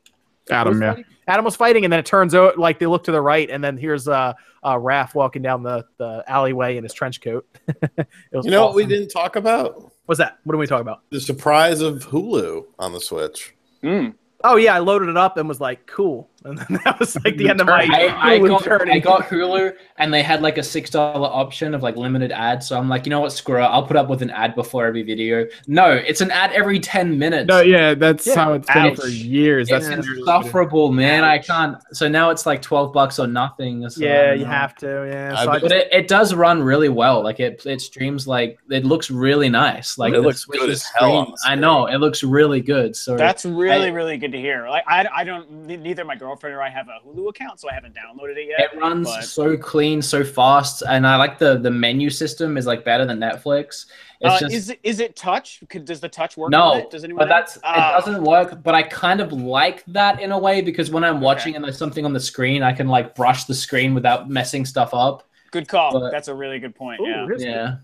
Adam, 0.51 0.73
was 0.75 0.81
yeah. 0.81 0.91
fighting? 0.91 1.05
Adam 1.29 1.45
was 1.45 1.55
fighting, 1.57 1.85
and 1.85 1.93
then 1.93 2.01
it 2.01 2.07
turns 2.07 2.35
out 2.35 2.59
like 2.59 2.79
they 2.81 2.87
look 2.87 3.05
to 3.05 3.13
the 3.13 3.21
right, 3.21 3.49
and 3.51 3.63
then 3.63 3.77
here's 3.77 4.09
uh, 4.09 4.33
uh 4.65 4.75
Raph 4.75 5.15
walking 5.15 5.43
down 5.43 5.63
the, 5.63 5.85
the 5.99 6.25
alleyway 6.27 6.77
in 6.77 6.83
his 6.83 6.93
trench 6.93 7.21
coat. 7.21 7.47
it 7.69 8.07
was 8.33 8.47
You 8.47 8.51
know 8.51 8.65
what 8.67 8.75
we 8.75 8.85
didn't 8.85 9.09
talk 9.11 9.37
about? 9.37 9.93
What's 10.07 10.19
that? 10.19 10.39
What 10.43 10.55
are 10.55 10.59
we 10.59 10.67
talking 10.67 10.81
about? 10.81 11.03
The 11.11 11.21
surprise 11.21 11.83
of 11.83 12.05
Hulu 12.09 12.65
on 12.81 12.93
the 12.93 13.01
Switch. 13.01 13.55
Mm. 13.85 14.15
Oh 14.43 14.57
yeah, 14.57 14.75
I 14.75 14.79
loaded 14.81 15.09
it 15.09 15.17
up 15.17 15.37
and 15.37 15.47
was 15.49 15.61
like, 15.61 15.87
cool. 15.87 16.30
And 16.45 16.57
then 16.59 16.81
that 16.85 16.99
was 16.99 17.17
like 17.25 17.37
the 17.37 17.49
end 17.51 17.61
of 17.61 17.67
my 17.67 17.87
I, 17.91 18.35
I 18.35 18.39
got 18.39 18.65
journey. 18.65 18.93
I 18.93 18.99
got 18.99 19.23
Hulu 19.29 19.75
and 19.99 20.13
they 20.13 20.23
had 20.23 20.41
like 20.43 20.57
a 20.59 20.63
six 20.63 20.89
dollar 20.91 21.29
option 21.29 21.75
of 21.75 21.83
like 21.83 21.97
limited 21.97 22.33
ads. 22.33 22.67
So 22.69 22.79
I'm 22.79 22.89
like, 22.89 23.05
you 23.07 23.11
know 23.11 23.21
what, 23.21 23.33
screw 23.33 23.59
it. 23.59 23.67
I'll 23.67 23.87
put 23.87 23.97
up 23.97 24.09
with 24.09 24.23
an 24.23 24.31
ad 24.31 24.55
before 24.55 24.87
every 24.87 25.03
video. 25.03 25.47
No, 25.67 25.91
it's 25.93 26.21
an 26.21 26.31
ad 26.31 26.53
every 26.53 26.81
ten 26.81 27.19
minutes. 27.19 27.49
No, 27.49 27.61
yeah, 27.61 27.95
that's 27.95 28.27
Yeah. 28.27 28.35
how 28.37 28.53
it's 28.55 28.67
been 28.73 28.97
for 28.97 29.07
years. 29.09 29.69
That's 29.69 29.87
it's 29.87 29.97
literally 29.97 30.23
what 30.23 30.35
it 30.37 30.41
is. 30.41 30.45
insufferable, 30.47 30.93
man. 30.93 31.25
I 31.25 31.39
can't. 31.39 31.77
So 31.93 32.09
now 32.09 32.31
it's 32.31 32.47
like 32.47 32.63
twelve 32.63 32.93
bucks 32.93 33.19
or 33.19 33.27
nothing. 33.27 33.89
So 33.91 34.03
yeah, 34.03 34.33
you 34.33 34.45
have 34.47 34.75
to. 34.77 35.07
Yeah, 35.11 35.43
so 35.45 35.51
I 35.51 35.53
bet- 35.55 35.63
But 35.63 35.73
it, 35.73 35.89
it 35.93 36.09
does 36.09 36.35
run 36.35 36.63
really 36.63 36.89
well. 36.89 37.23
Like 37.23 37.41
it, 37.41 37.65
it 37.67 37.81
streams 37.81 38.27
like 38.27 38.59
it 38.71 38.85
looks 38.85 39.11
really 39.11 39.49
nice. 39.49 39.99
Like 39.99 40.15
It 40.15 40.17
the 40.17 40.23
looks 40.23 40.45
good 40.45 40.71
as 40.71 40.85
hell 40.99 41.13
on 41.17 41.25
screen- 41.37 41.37
the 41.37 41.49
I 41.51 41.55
know 41.57 41.87
it 41.87 41.97
looks 41.99 42.23
really 42.23 42.61
good. 42.63 42.97
So 42.97 43.17
That's 43.17 43.45
really, 43.45 43.87
I- 43.89 43.91
really 43.91 44.17
good 44.17 44.33
to 44.33 44.39
hear. 44.41 44.69
Like, 44.69 44.85
I, 44.87 45.07
I 45.15 45.25
don't. 45.25 45.67
Neither 45.67 46.05
my 46.05 46.15
girlfriend 46.31 46.55
or 46.55 46.63
I 46.63 46.71
have 46.71 46.87
a 46.89 47.07
Hulu 47.07 47.29
account, 47.29 47.61
so 47.61 47.69
I 47.69 47.75
haven't 47.75 47.95
downloaded 47.95 48.37
it 48.37 48.49
yet. 48.49 48.61
it 48.73 48.79
runs 48.79 49.09
but- 49.09 49.25
so 49.25 49.57
clean, 49.57 50.01
so 50.01 50.23
fast, 50.25 50.83
and 50.89 51.07
I 51.07 51.17
like 51.17 51.39
the 51.39 51.59
the 51.59 51.71
menu 51.71 52.09
system 52.11 52.57
is 52.57 52.67
like 52.67 52.85
better 52.85 53.05
than 53.05 53.19
Netflix. 53.19 53.87
It's 54.23 54.35
Uh, 54.35 54.39
just 54.41 54.55
is 54.55 54.71
it 54.71 54.81
is 54.83 55.01
it 55.01 55.17
touch? 55.17 55.61
Could, 55.69 55.85
does 55.85 56.01
the 56.01 56.09
touch 56.09 56.37
work? 56.37 56.51
no, 56.51 56.77
it? 56.77 56.91
Does 56.91 57.05
anyone? 57.05 57.21
but 57.21 57.25
know? 57.27 57.35
that's 57.41 57.59
Ah, 57.65 57.97
it 57.99 58.05
doesn't 58.05 58.23
work. 58.23 58.63
But 58.63 58.75
I 58.75 58.83
kind 58.83 59.21
of 59.21 59.33
like 59.33 59.85
that 59.87 60.21
in 60.21 60.31
a 60.31 60.39
way 60.39 60.61
because 60.63 60.91
when 60.91 61.03
I'm 61.05 61.21
watching 61.21 61.57
and 61.57 61.65
there's 61.65 61.79
something 61.79 62.05
on 62.05 62.13
the 62.13 62.21
screen, 62.21 62.63
I 62.63 62.73
can 62.73 62.87
like 62.89 63.15
brush 63.15 63.45
the 63.45 63.55
screen 63.55 63.95
without 63.95 64.29
messing 64.31 64.65
stuff 64.65 64.91
up. 64.95 65.25
good 65.51 65.67
call. 65.67 65.91
but- 65.93 66.11
that's 66.13 66.29
a 66.29 66.35
really 66.35 66.61
good 66.61 66.75
point. 66.77 67.01
Ooh, 67.01 67.07
yeah. 67.09 67.25
here's, 67.27 67.43
Yeah. 67.43 67.77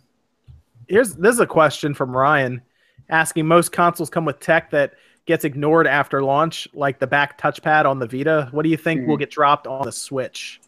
here's 0.89 1.15
this 1.17 1.35
is 1.35 1.41
a 1.41 1.47
question 1.47 1.95
from 1.95 2.17
Ryan 2.17 2.63
asking 3.09 3.47
most 3.47 3.73
consoles 3.73 4.09
come 4.11 4.25
with 4.25 4.39
tech 4.39 4.71
that 4.71 4.93
gets 5.27 5.45
ignored 5.45 5.87
after 5.87 6.23
launch, 6.23 6.67
like 6.73 6.99
the 6.99 7.07
back 7.07 7.39
touchpad 7.41 7.85
on 7.85 7.99
the 7.99 8.07
Vita. 8.07 8.49
What 8.53 8.63
do 8.63 8.69
you 8.69 8.77
think 8.77 9.01
Mm-hmm. 9.03 9.11
will 9.11 9.17
get 9.17 9.31
dropped 9.31 9.67
on 9.67 9.85
the 9.85 9.93
Switch? 9.93 10.61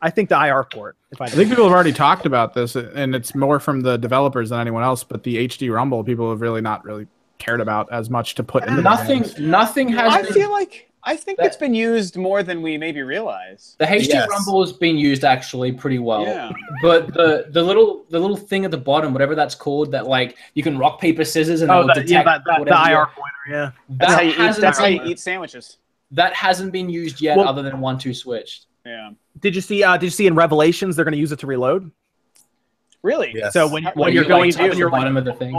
I 0.00 0.10
think 0.10 0.28
the 0.28 0.38
IR 0.42 0.64
port. 0.64 0.96
If 1.10 1.20
I, 1.20 1.24
I 1.26 1.28
think 1.28 1.48
people 1.48 1.64
have 1.64 1.72
already 1.72 1.92
talked 1.92 2.26
about 2.26 2.54
this, 2.54 2.76
and 2.76 3.14
it's 3.14 3.34
more 3.34 3.58
from 3.58 3.80
the 3.80 3.96
developers 3.96 4.50
than 4.50 4.60
anyone 4.60 4.82
else. 4.82 5.02
But 5.02 5.22
the 5.22 5.48
HD 5.48 5.72
Rumble, 5.72 6.04
people 6.04 6.30
have 6.30 6.40
really 6.40 6.60
not 6.60 6.84
really 6.84 7.06
cared 7.38 7.60
about 7.60 7.90
as 7.92 8.10
much 8.10 8.34
to 8.36 8.44
put 8.44 8.62
into 8.64 8.74
their 8.74 8.82
Nothing. 8.82 9.22
games. 9.22 9.38
Nothing 9.38 9.88
has. 9.88 10.12
I 10.12 10.22
been- 10.22 10.32
feel 10.32 10.50
like 10.50 10.90
I 11.06 11.16
think 11.16 11.38
That- 11.38 11.46
it's 11.46 11.56
been 11.56 11.74
used 11.74 12.16
more 12.16 12.42
than 12.42 12.62
we 12.62 12.78
maybe 12.78 13.02
realize. 13.02 13.76
The 13.78 13.86
HD 13.86 14.14
Yes. 14.14 14.28
Rumble 14.30 14.62
has 14.62 14.72
been 14.72 14.96
used 14.96 15.24
actually 15.24 15.72
pretty 15.72 15.98
well. 15.98 16.22
Yeah. 16.22 16.50
But 16.82 17.12
the 17.12 17.46
the 17.50 17.62
little 17.62 18.06
the 18.08 18.18
little 18.18 18.36
thing 18.36 18.64
at 18.64 18.70
the 18.70 18.78
bottom, 18.78 19.12
whatever 19.12 19.34
that's 19.34 19.54
called, 19.54 19.92
that 19.92 20.06
like 20.06 20.36
you 20.54 20.62
can 20.62 20.78
rock 20.78 21.00
paper 21.00 21.24
scissors 21.24 21.60
and 21.60 21.70
oh, 21.70 21.80
it'll 21.80 21.88
the, 21.88 21.94
detect 21.94 22.10
yeah, 22.10 22.22
that, 22.22 22.42
that, 22.46 22.64
the 22.64 22.90
IR 22.90 23.06
pointer. 23.06 23.30
Yeah. 23.48 23.70
That's 23.90 24.14
how 24.14 24.20
you 24.22 24.30
eat. 24.30 24.56
That's 24.60 24.78
how 24.78 24.86
you 24.86 25.02
eat 25.04 25.18
sandwiches. 25.20 25.76
That 26.10 26.32
hasn't 26.32 26.72
been 26.72 26.88
used 26.88 27.20
yet, 27.20 27.36
Well- 27.36 27.48
other 27.48 27.62
than 27.62 27.80
one 27.80 27.98
two 27.98 28.14
switched. 28.14 28.66
Yeah. 28.86 29.10
Did 29.40 29.54
you 29.54 29.60
see? 29.60 29.82
Uh, 29.82 29.96
did 29.96 30.06
you 30.06 30.10
see 30.10 30.26
in 30.26 30.34
Revelations 30.34 30.96
they're 30.96 31.04
going 31.04 31.12
to 31.12 31.18
use 31.18 31.32
it 31.32 31.38
to 31.40 31.46
reload? 31.46 31.90
Really? 33.02 33.32
Yes. 33.34 33.52
So 33.52 33.68
when, 33.68 33.82
How- 33.82 33.92
when 33.94 34.12
you're 34.14 34.22
you, 34.22 34.28
going 34.28 34.50
like, 34.50 34.56
to, 34.56 34.68
touch 34.68 34.78
the 34.78 34.88
bottom 34.88 35.16
of 35.16 35.24
the 35.24 35.34
thing. 35.34 35.54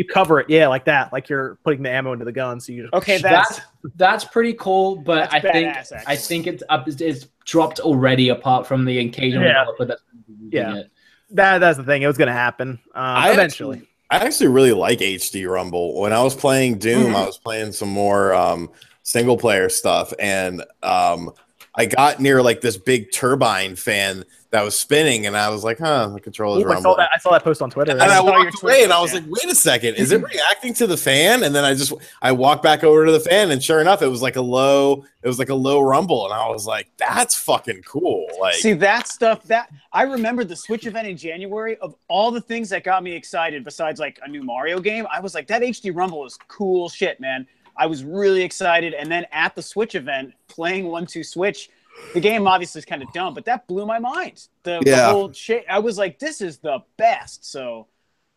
Hallway, 0.00 0.06
you 0.08 0.14
cover 0.14 0.40
it, 0.40 0.50
yeah, 0.50 0.66
like 0.68 0.84
that, 0.86 1.12
like 1.12 1.28
you're 1.28 1.56
putting 1.64 1.82
the 1.82 1.90
ammo 1.90 2.12
into 2.12 2.24
the 2.24 2.32
gun. 2.32 2.60
So 2.60 2.72
you 2.72 2.82
just 2.82 2.94
Okay, 2.94 3.18
that's 3.18 3.56
That's 3.56 3.60
that's 3.96 4.24
pretty 4.24 4.54
cool, 4.54 4.96
but 4.96 5.30
That's 5.30 5.34
I 5.34 5.40
think 5.40 5.68
badass, 5.68 5.92
actually. 5.92 6.02
I 6.06 6.16
think 6.16 6.46
it's 6.46 6.62
up 6.68 6.88
it's 6.88 7.26
dropped 7.44 7.80
already. 7.80 8.28
Apart 8.28 8.66
from 8.66 8.84
the 8.84 8.98
occasional 8.98 9.44
Yeah. 9.44 9.60
developer 9.60 9.84
that's 9.86 10.02
using 10.28 10.50
Yeah. 10.52 10.76
it. 10.76 10.90
that. 11.30 11.58
That's 11.58 11.78
the 11.78 11.84
thing. 11.84 12.02
It 12.02 12.06
was 12.06 12.18
going 12.18 12.28
to 12.28 12.32
happen 12.32 12.78
um, 12.94 13.02
I 13.04 13.32
eventually. 13.32 13.78
Actually, 13.78 13.88
I 14.10 14.16
actually 14.18 14.48
really 14.48 14.72
like 14.72 14.98
HD 15.00 15.48
Rumble. 15.48 16.00
When 16.00 16.12
I 16.12 16.22
was 16.22 16.34
playing 16.34 16.78
Doom, 16.78 17.06
Mm-hmm. 17.06 17.16
I 17.16 17.26
was 17.26 17.38
playing 17.38 17.72
some 17.72 17.88
more 17.90 18.34
um, 18.34 18.70
single 19.02 19.36
player 19.36 19.68
stuff, 19.68 20.12
and 20.18 20.64
um, 20.82 21.30
I 21.76 21.86
got 21.86 22.18
near 22.20 22.42
like 22.42 22.60
this 22.60 22.76
big 22.76 23.12
turbine 23.12 23.76
fan 23.76 24.24
that 24.50 24.62
was 24.62 24.76
spinning, 24.76 25.26
and 25.26 25.36
I 25.36 25.48
was 25.48 25.62
like, 25.62 25.78
"Huh, 25.78 26.08
the 26.08 26.20
controller's 26.20 26.64
Ooh, 26.64 26.72
I 26.72 26.80
saw 26.80 26.96
that. 26.96 27.10
I 27.14 27.18
saw 27.18 27.30
that 27.30 27.44
post 27.44 27.62
on 27.62 27.70
Twitter. 27.70 27.92
And 27.92 28.02
I 28.02 28.16
saw 28.16 28.24
your 28.24 28.44
walked 28.46 28.58
Twitter 28.58 28.76
away, 28.76 28.84
and 28.84 28.92
I 28.92 29.00
was 29.00 29.12
post, 29.12 29.22
like, 29.22 29.32
"Wait 29.44 29.52
a 29.52 29.54
second, 29.54 29.94
is 29.94 30.10
it 30.10 30.22
reacting 30.22 30.74
to 30.74 30.88
the 30.88 30.96
fan?" 30.96 31.44
And 31.44 31.54
then 31.54 31.64
I 31.64 31.74
just 31.74 31.92
I 32.20 32.32
walked 32.32 32.62
back 32.62 32.82
over 32.82 33.06
to 33.06 33.12
the 33.12 33.20
fan, 33.20 33.52
and 33.52 33.62
sure 33.62 33.80
enough, 33.80 34.02
it 34.02 34.08
was 34.08 34.22
like 34.22 34.34
a 34.34 34.40
low, 34.40 35.04
it 35.22 35.28
was 35.28 35.38
like 35.38 35.50
a 35.50 35.54
low 35.54 35.80
rumble, 35.80 36.24
and 36.24 36.34
I 36.34 36.48
was 36.48 36.66
like, 36.66 36.88
"That's 36.96 37.36
fucking 37.36 37.82
cool!" 37.82 38.26
Like, 38.40 38.54
See 38.54 38.72
that 38.72 39.06
stuff 39.06 39.44
that 39.44 39.70
I 39.92 40.02
remember 40.02 40.42
the 40.42 40.56
Switch 40.56 40.84
event 40.84 41.06
in 41.06 41.16
January 41.16 41.76
of 41.76 41.94
all 42.08 42.32
the 42.32 42.40
things 42.40 42.68
that 42.70 42.82
got 42.82 43.04
me 43.04 43.12
excited 43.12 43.62
besides 43.62 44.00
like 44.00 44.18
a 44.24 44.28
new 44.28 44.42
Mario 44.42 44.80
game. 44.80 45.06
I 45.12 45.20
was 45.20 45.32
like 45.32 45.46
that 45.46 45.62
HD 45.62 45.94
Rumble 45.94 46.26
is 46.26 46.36
cool 46.48 46.88
shit, 46.88 47.20
man. 47.20 47.46
I 47.76 47.86
was 47.86 48.04
really 48.04 48.42
excited 48.42 48.94
and 48.94 49.10
then 49.10 49.26
at 49.32 49.54
the 49.54 49.62
Switch 49.62 49.94
event 49.94 50.34
playing 50.48 50.84
1-2 50.86 51.24
Switch 51.24 51.70
the 52.14 52.20
game 52.20 52.46
obviously 52.46 52.80
is 52.80 52.84
kind 52.84 53.02
of 53.02 53.12
dumb, 53.12 53.34
but 53.34 53.44
that 53.44 53.66
blew 53.66 53.86
my 53.86 53.98
mind. 53.98 54.48
The, 54.62 54.80
the 54.84 55.04
whole 55.04 55.32
shit 55.32 55.64
I 55.68 55.78
was 55.78 55.98
like 55.98 56.18
this 56.18 56.40
is 56.40 56.58
the 56.58 56.80
best. 56.96 57.50
So 57.50 57.86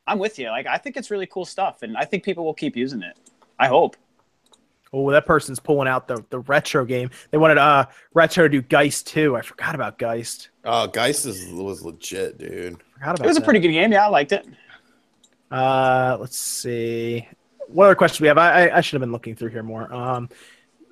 I'm 0.06 0.20
with 0.20 0.40
you. 0.40 0.48
Like 0.48 0.68
I 0.68 0.78
think 0.78 0.98
it's 0.98 1.12
really 1.12 1.26
cool 1.28 1.46
stuff 1.46 1.82
and 1.82 1.98
I 1.98 2.06
think 2.06 2.24
people 2.24 2.46
will 2.46 2.54
keep 2.54 2.76
using 2.76 3.02
it. 3.02 3.18
I 3.60 3.68
hope. 3.68 3.96
Oh, 4.96 5.10
that 5.10 5.26
person's 5.26 5.60
pulling 5.60 5.88
out 5.88 6.08
the, 6.08 6.24
the 6.30 6.40
retro 6.40 6.86
game. 6.86 7.10
They 7.32 7.38
wanted 7.40 7.58
uh 7.58 7.88
retro 8.14 8.48
do 8.48 8.62
Geist 8.62 9.08
too. 9.08 9.36
I 9.36 9.42
forgot 9.42 9.74
about 9.74 9.98
Geist. 9.98 10.50
oh, 10.66 10.88
Geist 10.88 11.26
is, 11.26 11.52
was 11.52 11.84
legit, 11.84 12.38
dude. 12.38 12.78
Forgot 12.94 13.16
about 13.16 13.26
It 13.26 13.28
was 13.28 13.38
a 13.38 13.42
pretty 13.42 13.60
good 13.60 13.72
game. 13.72 13.92
Yeah, 13.92 14.06
I 14.06 14.10
liked 14.10 14.32
it. 14.32 14.48
Uh, 15.50 16.18
let's 16.20 16.38
see. 16.38 17.28
What 17.68 17.86
other 17.86 17.96
questions 17.96 18.22
we 18.22 18.28
have? 18.28 18.38
I, 18.38 18.68
I 18.68 18.78
I 18.78 18.82
should 18.82 18.94
have 18.94 19.02
been 19.02 19.12
looking 19.12 19.36
through 19.36 19.50
here 19.50 19.64
more. 19.64 19.92
Um, 19.94 20.30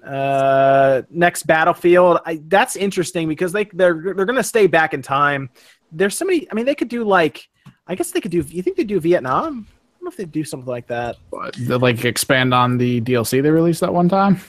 uh, 0.06 1.04
next 1.10 1.44
Battlefield. 1.44 2.20
I, 2.26 2.42
that's 2.48 2.76
interesting 2.76 3.28
because 3.28 3.52
they 3.52 3.66
they're 3.66 4.14
they're 4.16 4.26
gonna 4.26 4.44
stay 4.44 4.68
back 4.68 4.94
in 4.94 5.02
time. 5.02 5.50
There's 5.92 6.18
so 6.18 6.26
many. 6.26 6.48
I 6.52 6.56
mean, 6.56 6.66
they 6.66 6.76
could 6.76 6.90
do 6.90 7.04
like. 7.04 7.48
I 7.88 7.96
guess 7.96 8.12
they 8.12 8.22
could 8.22 8.32
do. 8.32 8.46
You 8.48 8.62
think 8.62 8.78
they 8.78 8.84
do 8.84 9.00
Vietnam? 9.00 9.68
I 9.68 10.04
don't 10.04 10.04
know 10.04 10.10
if 10.10 10.18
they 10.18 10.26
do 10.26 10.44
something 10.44 10.70
like 10.70 10.88
that. 10.88 11.18
But 11.30 11.56
they, 11.60 11.76
like 11.76 12.06
expand 12.06 12.54
on 12.54 12.78
the 12.78 13.02
DLC 13.02 13.44
they 13.44 13.52
released 13.52 13.82
that 13.82 13.94
one 13.94 14.08
time. 14.08 14.40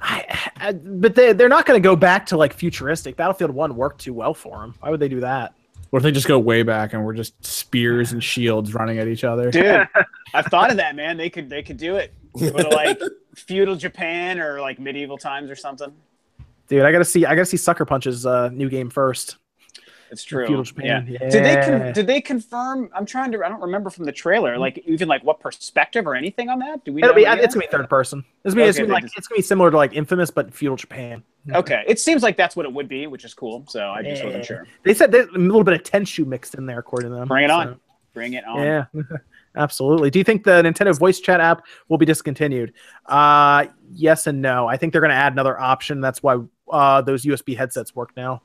I, 0.00 0.50
I, 0.56 0.72
but 0.72 1.14
they 1.14 1.32
they're 1.32 1.48
not 1.48 1.66
going 1.66 1.80
to 1.80 1.86
go 1.86 1.96
back 1.96 2.26
to 2.26 2.36
like 2.36 2.52
futuristic. 2.52 3.16
Battlefield 3.16 3.50
One 3.50 3.74
worked 3.74 4.00
too 4.00 4.14
well 4.14 4.34
for 4.34 4.58
them. 4.58 4.74
Why 4.80 4.90
would 4.90 5.00
they 5.00 5.08
do 5.08 5.20
that? 5.20 5.54
Or 5.90 5.98
if 5.98 6.02
they 6.02 6.12
just 6.12 6.28
go 6.28 6.38
way 6.38 6.62
back 6.62 6.92
and 6.92 7.04
we're 7.04 7.14
just 7.14 7.42
spears 7.44 8.12
and 8.12 8.22
shields 8.22 8.74
running 8.74 8.98
at 8.98 9.08
each 9.08 9.24
other. 9.24 9.50
Dude, 9.50 9.88
I've 10.34 10.46
thought 10.46 10.70
of 10.70 10.76
that, 10.76 10.94
man. 10.94 11.16
They 11.16 11.30
could 11.30 11.48
they 11.48 11.62
could 11.62 11.78
do 11.78 11.96
it. 11.96 12.12
Go 12.38 12.50
to 12.50 12.68
like 12.68 13.00
feudal 13.34 13.76
Japan 13.76 14.40
or 14.40 14.60
like 14.60 14.78
medieval 14.78 15.18
times 15.18 15.50
or 15.50 15.56
something. 15.56 15.92
Dude, 16.68 16.82
I 16.82 16.92
gotta 16.92 17.04
see. 17.04 17.24
I 17.24 17.34
gotta 17.34 17.46
see 17.46 17.56
Sucker 17.56 17.84
Punch's 17.84 18.26
uh, 18.26 18.48
new 18.50 18.68
game 18.68 18.90
first. 18.90 19.36
It's 20.10 20.24
true. 20.24 20.46
Feudal 20.46 20.64
Japan. 20.64 21.06
Yeah. 21.06 21.18
Yeah. 21.20 21.28
Did 21.30 21.44
they 21.44 21.54
con- 21.66 21.92
did 21.92 22.06
they 22.06 22.20
confirm? 22.20 22.88
I'm 22.94 23.04
trying 23.04 23.30
to. 23.32 23.44
I 23.44 23.48
don't 23.48 23.60
remember 23.60 23.90
from 23.90 24.04
the 24.06 24.12
trailer. 24.12 24.56
Like 24.58 24.78
even 24.86 25.06
like 25.08 25.22
what 25.24 25.38
perspective 25.40 26.06
or 26.06 26.14
anything 26.14 26.48
on 26.48 26.58
that? 26.60 26.84
Do 26.84 26.92
we? 26.94 27.02
It'll 27.02 27.12
know 27.12 27.16
be. 27.16 27.22
yet? 27.22 27.40
It's 27.40 27.54
gonna 27.54 27.66
be 27.66 27.70
third 27.70 27.88
person. 27.90 28.24
It's 28.44 28.54
gonna 28.54 28.64
be, 28.64 28.68
it's 28.68 28.78
gonna 28.78 28.86
be 28.88 28.92
like 28.92 29.02
just- 29.04 29.18
it's 29.18 29.28
gonna 29.28 29.38
be 29.38 29.42
similar 29.42 29.70
to 29.70 29.76
like 29.76 29.92
Infamous, 29.94 30.30
but 30.30 30.52
feudal 30.54 30.76
Japan. 30.76 31.22
Okay, 31.54 31.82
it 31.86 31.98
seems 31.98 32.22
like 32.22 32.36
that's 32.36 32.56
what 32.56 32.66
it 32.66 32.72
would 32.72 32.88
be, 32.88 33.06
which 33.06 33.24
is 33.24 33.32
cool. 33.34 33.64
So 33.68 33.88
I 33.88 34.02
just 34.02 34.20
Yeah. 34.20 34.26
wasn't 34.26 34.44
sure. 34.44 34.66
They 34.82 34.92
said 34.94 35.10
there's 35.12 35.28
a 35.28 35.38
little 35.38 35.64
bit 35.64 35.74
of 35.74 35.82
Tenchu 35.82 36.26
mixed 36.26 36.54
in 36.54 36.66
there, 36.66 36.78
according 36.78 37.10
to 37.10 37.16
them. 37.16 37.28
Bring 37.28 37.44
it 37.44 37.50
on. 37.50 37.80
Bring 38.12 38.32
it 38.34 38.44
on. 38.44 38.62
yeah, 38.62 38.84
absolutely. 39.56 40.10
Do 40.10 40.18
you 40.18 40.24
think 40.24 40.44
the 40.44 40.62
Nintendo 40.62 40.96
voice 40.98 41.20
chat 41.20 41.40
app 41.40 41.64
will 41.88 41.98
be 41.98 42.06
discontinued? 42.06 42.72
Uh, 43.06 43.66
yes 43.92 44.26
and 44.26 44.40
no. 44.42 44.66
I 44.66 44.76
think 44.76 44.92
they're 44.92 45.02
gonna 45.02 45.14
add 45.14 45.32
another 45.32 45.58
option. 45.60 46.00
That's 46.00 46.22
why 46.22 46.38
uh, 46.70 47.02
those 47.02 47.24
USB 47.24 47.56
headsets 47.56 47.94
work 47.94 48.10
now. 48.16 48.42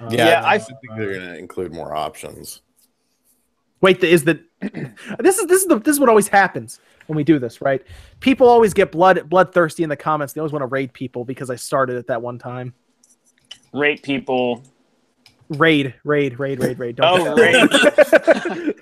Uh, 0.00 0.08
Yeah, 0.10 0.26
Yeah, 0.28 0.42
I, 0.44 0.54
I- 0.54 0.58
think 0.58 0.78
they're 0.96 1.14
gonna 1.14 1.34
include 1.36 1.72
more 1.74 1.94
options. 1.94 2.62
Wait, 3.80 4.02
is 4.02 4.24
the 4.24 4.40
this 5.20 5.38
is 5.38 5.46
this 5.46 5.62
is 5.62 5.68
the 5.68 5.78
this 5.78 5.94
is 5.94 6.00
what 6.00 6.08
always 6.08 6.26
happens 6.26 6.80
when 7.06 7.16
we 7.16 7.22
do 7.22 7.38
this, 7.38 7.60
right? 7.60 7.80
People 8.18 8.48
always 8.48 8.74
get 8.74 8.90
blood 8.90 9.28
bloodthirsty 9.30 9.84
in 9.84 9.88
the 9.88 9.96
comments. 9.96 10.32
They 10.32 10.40
always 10.40 10.52
want 10.52 10.62
to 10.62 10.66
raid 10.66 10.92
people 10.92 11.24
because 11.24 11.48
I 11.48 11.54
started 11.54 11.96
at 11.96 12.08
that 12.08 12.20
one 12.20 12.38
time. 12.40 12.74
Rate 13.72 14.02
people. 14.02 14.62
Raid, 15.50 15.94
raid, 16.04 16.38
raid, 16.38 16.62
raid, 16.62 16.78
raid. 16.78 16.96
Don't 16.96 17.20
Oh, 17.20 17.34
do 17.34 17.42
raid. 17.42 18.74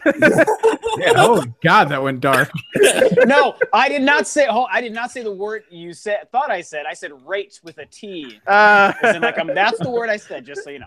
Yeah, 0.98 1.12
oh 1.16 1.44
god, 1.62 1.90
that 1.90 2.02
went 2.02 2.20
dark. 2.20 2.50
no, 3.26 3.54
I 3.72 3.88
did 3.88 4.02
not 4.02 4.26
say. 4.26 4.46
Oh, 4.48 4.64
I 4.70 4.80
did 4.80 4.92
not 4.92 5.10
say 5.10 5.22
the 5.22 5.32
word 5.34 5.64
you 5.70 5.92
said. 5.92 6.30
Thought 6.32 6.50
I 6.50 6.60
said. 6.62 6.86
I 6.88 6.94
said 6.94 7.12
rate 7.26 7.60
with 7.62 7.78
a 7.78 7.86
T. 7.86 8.40
Uh, 8.46 8.92
As 9.02 9.14
in, 9.16 9.22
like, 9.22 9.38
um, 9.38 9.48
that's 9.54 9.78
the 9.78 9.90
word 9.90 10.08
I 10.08 10.16
said. 10.16 10.46
Just 10.46 10.64
so 10.64 10.70
you 10.70 10.78
know, 10.80 10.86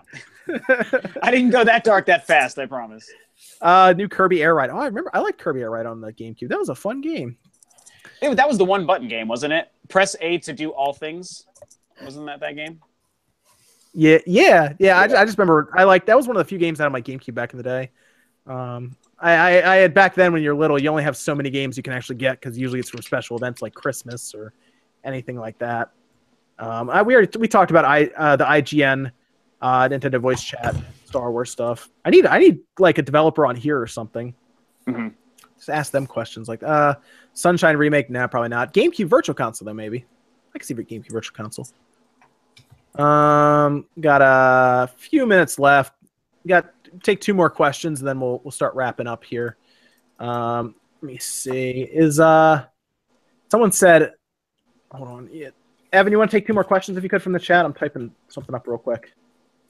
I 1.22 1.30
didn't 1.30 1.50
go 1.50 1.62
that 1.64 1.84
dark 1.84 2.06
that 2.06 2.26
fast. 2.26 2.58
I 2.58 2.66
promise. 2.66 3.08
uh, 3.60 3.94
new 3.96 4.08
Kirby 4.08 4.42
Air 4.42 4.54
Ride. 4.54 4.70
Oh, 4.70 4.78
I 4.78 4.86
remember. 4.86 5.10
I 5.14 5.20
like 5.20 5.38
Kirby 5.38 5.60
Air 5.60 5.70
Ride 5.70 5.86
on 5.86 6.00
the 6.00 6.12
GameCube. 6.12 6.48
That 6.48 6.58
was 6.58 6.68
a 6.70 6.74
fun 6.74 7.00
game. 7.00 7.36
It, 8.20 8.34
that 8.36 8.48
was 8.48 8.58
the 8.58 8.64
one 8.64 8.84
button 8.86 9.08
game, 9.08 9.28
wasn't 9.28 9.52
it? 9.52 9.70
Press 9.88 10.16
A 10.20 10.38
to 10.38 10.52
do 10.52 10.70
all 10.70 10.92
things. 10.92 11.46
Wasn't 12.02 12.26
that 12.26 12.40
that 12.40 12.56
game? 12.56 12.80
Yeah, 13.92 14.18
yeah, 14.26 14.72
yeah. 14.78 14.98
I, 14.98 15.04
I 15.04 15.24
just 15.24 15.36
remember. 15.36 15.70
I 15.76 15.84
like 15.84 16.06
that 16.06 16.16
was 16.16 16.26
one 16.28 16.36
of 16.36 16.40
the 16.40 16.48
few 16.48 16.58
games 16.58 16.80
out 16.80 16.86
of 16.86 16.92
my 16.92 17.02
GameCube 17.02 17.34
back 17.34 17.52
in 17.52 17.56
the 17.56 17.62
day. 17.62 17.90
Um, 18.46 18.96
I, 19.18 19.32
I, 19.32 19.74
I 19.74 19.76
had 19.76 19.94
back 19.94 20.14
then 20.14 20.32
when 20.32 20.42
you're 20.42 20.54
little, 20.54 20.80
you 20.80 20.88
only 20.88 21.02
have 21.02 21.16
so 21.16 21.34
many 21.34 21.50
games 21.50 21.76
you 21.76 21.82
can 21.82 21.92
actually 21.92 22.16
get 22.16 22.40
because 22.40 22.56
usually 22.56 22.80
it's 22.80 22.90
from 22.90 23.02
special 23.02 23.36
events 23.36 23.62
like 23.62 23.74
Christmas 23.74 24.34
or 24.34 24.52
anything 25.04 25.36
like 25.36 25.58
that. 25.58 25.90
Um, 26.58 26.88
I, 26.90 27.02
we 27.02 27.14
already 27.14 27.36
we 27.38 27.48
talked 27.48 27.70
about 27.70 27.84
I 27.84 28.06
uh, 28.16 28.36
the 28.36 28.44
IGN, 28.44 29.10
uh, 29.60 29.88
Nintendo 29.88 30.20
Voice 30.20 30.42
Chat, 30.42 30.76
Star 31.04 31.32
Wars 31.32 31.50
stuff. 31.50 31.90
I 32.04 32.10
need 32.10 32.26
I 32.26 32.38
need 32.38 32.60
like 32.78 32.98
a 32.98 33.02
developer 33.02 33.44
on 33.46 33.56
here 33.56 33.80
or 33.80 33.86
something. 33.86 34.34
Mhm. 34.86 35.14
Just 35.56 35.68
ask 35.70 35.92
them 35.92 36.06
questions 36.06 36.48
like 36.48 36.62
uh 36.62 36.94
Sunshine 37.32 37.76
remake. 37.76 38.08
Nah, 38.10 38.26
probably 38.26 38.48
not. 38.48 38.72
GameCube 38.72 39.06
Virtual 39.06 39.34
Console 39.34 39.66
though 39.66 39.74
maybe. 39.74 40.04
I 40.54 40.58
can 40.58 40.66
see 40.66 40.74
GameCube 40.74 41.12
Virtual 41.12 41.34
Console. 41.34 41.68
Um, 42.96 43.86
got 44.00 44.20
a 44.22 44.88
few 44.96 45.26
minutes 45.26 45.58
left. 45.58 45.94
Got 46.46 46.70
take 47.02 47.20
two 47.20 47.34
more 47.34 47.50
questions 47.50 48.00
and 48.00 48.08
then 48.08 48.20
we'll 48.20 48.40
we'll 48.42 48.50
start 48.50 48.74
wrapping 48.74 49.06
up 49.06 49.24
here. 49.24 49.56
Um, 50.18 50.74
let 51.00 51.12
me 51.12 51.18
see. 51.18 51.88
Is 51.90 52.20
uh 52.20 52.64
someone 53.50 53.72
said 53.72 54.12
hold 54.90 55.08
on. 55.08 55.28
Yeah. 55.32 55.50
Evan, 55.92 56.12
you 56.12 56.18
want 56.18 56.30
to 56.30 56.36
take 56.36 56.46
two 56.46 56.52
more 56.52 56.64
questions 56.64 56.96
if 56.96 57.02
you 57.02 57.10
could 57.10 57.22
from 57.22 57.32
the 57.32 57.38
chat? 57.38 57.64
I'm 57.64 57.72
typing 57.72 58.12
something 58.28 58.54
up 58.54 58.66
real 58.66 58.78
quick. 58.78 59.12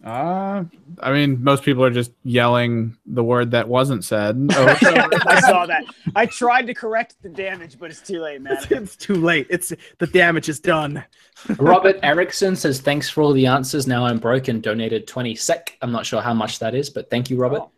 Uh, 0.02 0.64
I 1.01 1.12
mean, 1.12 1.44
most 1.44 1.62
people 1.62 1.85
are 1.85 1.90
just 1.90 2.10
yelling 2.24 2.97
the 3.05 3.22
word 3.22 3.51
that 3.51 3.68
wasn't 3.68 4.02
said. 4.05 4.36
Oh, 4.56 4.66
I 4.66 5.40
saw 5.40 5.66
that. 5.66 5.85
I 6.16 6.24
tried 6.24 6.66
to 6.68 6.74
correct 6.74 7.16
the 7.22 7.28
damage, 7.28 7.78
but 7.78 7.90
it's 7.90 8.01
too 8.01 8.20
late, 8.20 8.40
man. 8.40 8.56
it's 8.70 8.97
too 8.97 9.16
late. 9.16 9.47
It's 9.51 9.72
the 9.98 10.06
damage 10.06 10.48
is 10.48 10.59
done. 10.59 11.05
Robert 11.59 11.98
Erickson 12.02 12.56
says, 12.56 12.81
Thanks 12.81 13.10
for 13.10 13.22
all 13.22 13.32
the 13.35 13.47
answers. 13.47 13.86
Now 13.86 14.06
I'm 14.06 14.18
broke 14.18 14.48
and 14.48 14.62
donated 14.62 15.06
20 15.06 15.35
sec. 15.35 15.77
I'm 15.82 15.93
not 15.93 16.06
sure 16.06 16.22
how 16.22 16.32
much 16.32 16.60
that 16.60 16.74
is, 16.74 16.89
but 16.89 17.10
thank 17.10 17.28
you, 17.28 17.36
Robert. 17.36 17.60
Oh. 17.62 17.70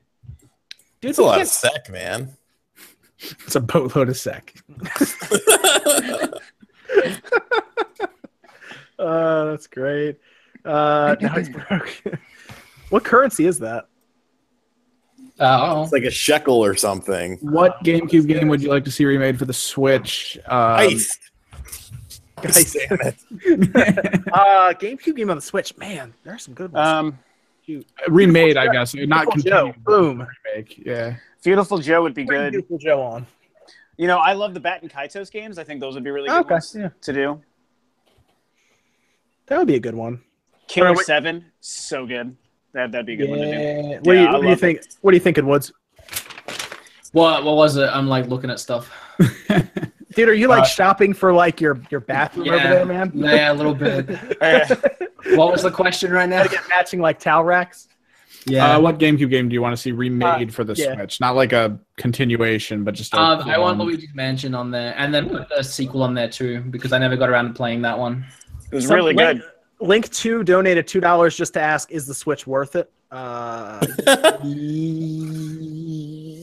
Dude, 1.00 1.10
It's 1.10 1.18
a 1.18 1.22
lot 1.22 1.38
can't- 1.38 1.48
of 1.48 1.48
sec, 1.48 1.90
man. 1.90 2.36
it's 3.44 3.56
a 3.56 3.60
boatload 3.60 4.08
of 4.10 4.16
sec. 4.16 4.54
Uh, 8.98 9.46
that's 9.46 9.66
great. 9.66 10.16
Uh, 10.64 11.16
now 11.20 11.34
he's 11.36 11.48
broke. 11.68 12.02
what 12.90 13.04
currency 13.04 13.46
is 13.46 13.58
that? 13.60 13.86
Uh, 15.40 15.58
oh. 15.76 15.82
It's 15.82 15.92
like 15.92 16.04
a 16.04 16.10
shekel 16.10 16.62
or 16.64 16.74
something. 16.76 17.38
What 17.40 17.82
GameCube 17.84 18.26
game 18.28 18.48
would 18.48 18.62
you 18.62 18.68
like 18.68 18.84
to 18.84 18.90
see 18.90 19.04
remade 19.04 19.38
for 19.38 19.44
the 19.46 19.52
Switch? 19.52 20.38
Um, 20.46 20.58
Ice. 20.78 21.18
Guys. 22.40 22.72
Damn 22.72 22.98
it. 23.00 23.16
Uh, 24.32 24.72
GameCube 24.74 25.16
game 25.16 25.30
on 25.30 25.36
the 25.36 25.42
Switch. 25.42 25.76
Man, 25.76 26.12
there 26.24 26.34
are 26.34 26.38
some 26.38 26.54
good 26.54 26.72
ones. 26.72 26.86
Um, 26.86 27.18
remade, 28.08 28.56
I 28.56 28.72
guess. 28.72 28.94
Not 28.94 29.24
Beautiful 29.32 29.42
Joe. 29.42 29.62
continued. 29.72 29.84
Boom. 29.84 30.26
Remake. 30.54 30.82
Yeah. 30.84 31.16
Beautiful 31.42 31.78
Joe 31.78 32.02
would 32.02 32.14
be 32.14 32.24
Bring 32.24 32.40
good. 32.40 32.50
Beautiful 32.52 32.78
Joe 32.78 33.02
on. 33.02 33.26
You 33.96 34.06
know, 34.06 34.18
I 34.18 34.32
love 34.32 34.54
the 34.54 34.60
Baten 34.60 34.90
Kaitos 34.90 35.30
games. 35.30 35.58
I 35.58 35.64
think 35.64 35.80
those 35.80 35.94
would 35.94 36.04
be 36.04 36.10
really 36.10 36.28
good 36.28 36.40
Okay, 36.44 36.54
ones 36.54 36.76
yeah. 36.78 36.88
to 37.02 37.12
do. 37.12 37.40
That 39.46 39.58
would 39.58 39.66
be 39.68 39.74
a 39.76 39.80
good 39.80 39.94
one. 39.94 40.22
Killer 40.68 40.88
Alright, 40.88 40.98
wait. 40.98 41.06
Seven, 41.06 41.44
so 41.60 42.06
good. 42.06 42.36
That 42.72 42.92
that'd 42.92 43.06
be 43.06 43.14
a 43.14 43.16
good 43.16 43.30
one 43.30 43.38
to 43.40 43.44
do. 43.44 43.50
Yeah. 43.50 43.88
What, 43.98 44.04
do 44.04 44.12
you, 44.14 44.18
I 44.26 44.32
what 44.32 44.38
do 44.40 44.44
you 44.44 44.50
love 44.50 44.60
think? 44.60 44.80
What 45.02 45.12
are 45.12 45.14
you 45.16 45.20
thinking, 45.20 45.46
Woods? 45.46 45.72
What, 47.12 47.44
what 47.44 47.56
was 47.56 47.76
it? 47.76 47.88
I'm 47.92 48.08
like 48.08 48.26
looking 48.28 48.48
at 48.50 48.58
stuff. 48.60 48.90
Dude, 50.14 50.28
are 50.28 50.34
you 50.34 50.48
like 50.48 50.62
Uh, 50.62 50.66
shopping 50.66 51.12
for 51.14 51.32
like 51.32 51.60
your 51.60 51.80
your 51.90 52.00
bathroom 52.00 52.48
over 52.48 52.56
there, 52.58 52.84
man? 52.86 53.12
Yeah, 53.14 53.52
a 53.52 53.54
little 53.54 53.74
bit. 53.74 54.08
Uh, 54.40 54.74
What 55.36 55.52
was 55.52 55.62
the 55.62 55.70
question 55.70 56.10
right 56.10 56.28
now? 56.28 56.38
Gotta 56.44 56.56
get 56.56 56.68
matching 56.68 57.00
like 57.00 57.18
towel 57.20 57.44
racks. 57.44 57.88
Yeah. 58.44 58.74
Uh, 58.76 58.80
what 58.80 58.98
GameCube 58.98 59.30
game 59.30 59.48
do 59.48 59.54
you 59.54 59.62
want 59.62 59.72
to 59.72 59.80
see 59.80 59.92
remade 59.92 60.52
for 60.52 60.64
the 60.64 60.74
yeah. 60.74 60.94
Switch? 60.94 61.20
Not 61.20 61.36
like 61.36 61.52
a 61.52 61.78
continuation, 61.96 62.82
but 62.82 62.94
just. 62.94 63.14
A 63.14 63.20
Um, 63.20 63.48
I 63.48 63.56
want. 63.56 63.78
Luigi's 63.78 64.12
Mansion 64.14 64.52
on 64.54 64.70
there, 64.72 64.94
and 64.98 65.14
then 65.14 65.28
put 65.30 65.48
the 65.48 65.62
sequel 65.62 66.02
on 66.02 66.12
there 66.14 66.28
too, 66.28 66.60
because 66.70 66.92
I 66.92 66.98
never 66.98 67.16
got 67.16 67.28
around 67.28 67.46
to 67.48 67.52
playing 67.54 67.82
that 67.82 67.96
one. 67.96 68.26
it 68.70 68.74
was 68.74 68.86
Some- 68.88 68.96
really 68.96 69.14
Link, 69.14 69.40
good. 69.40 69.48
Link 69.82 70.08
two 70.10 70.44
donated 70.44 70.86
two 70.86 71.00
dollars 71.00 71.36
just 71.36 71.54
to 71.54 71.60
ask, 71.60 71.90
is 71.90 72.06
the 72.06 72.14
Switch 72.14 72.46
worth 72.46 72.76
it? 72.76 72.90
Uh, 73.10 73.84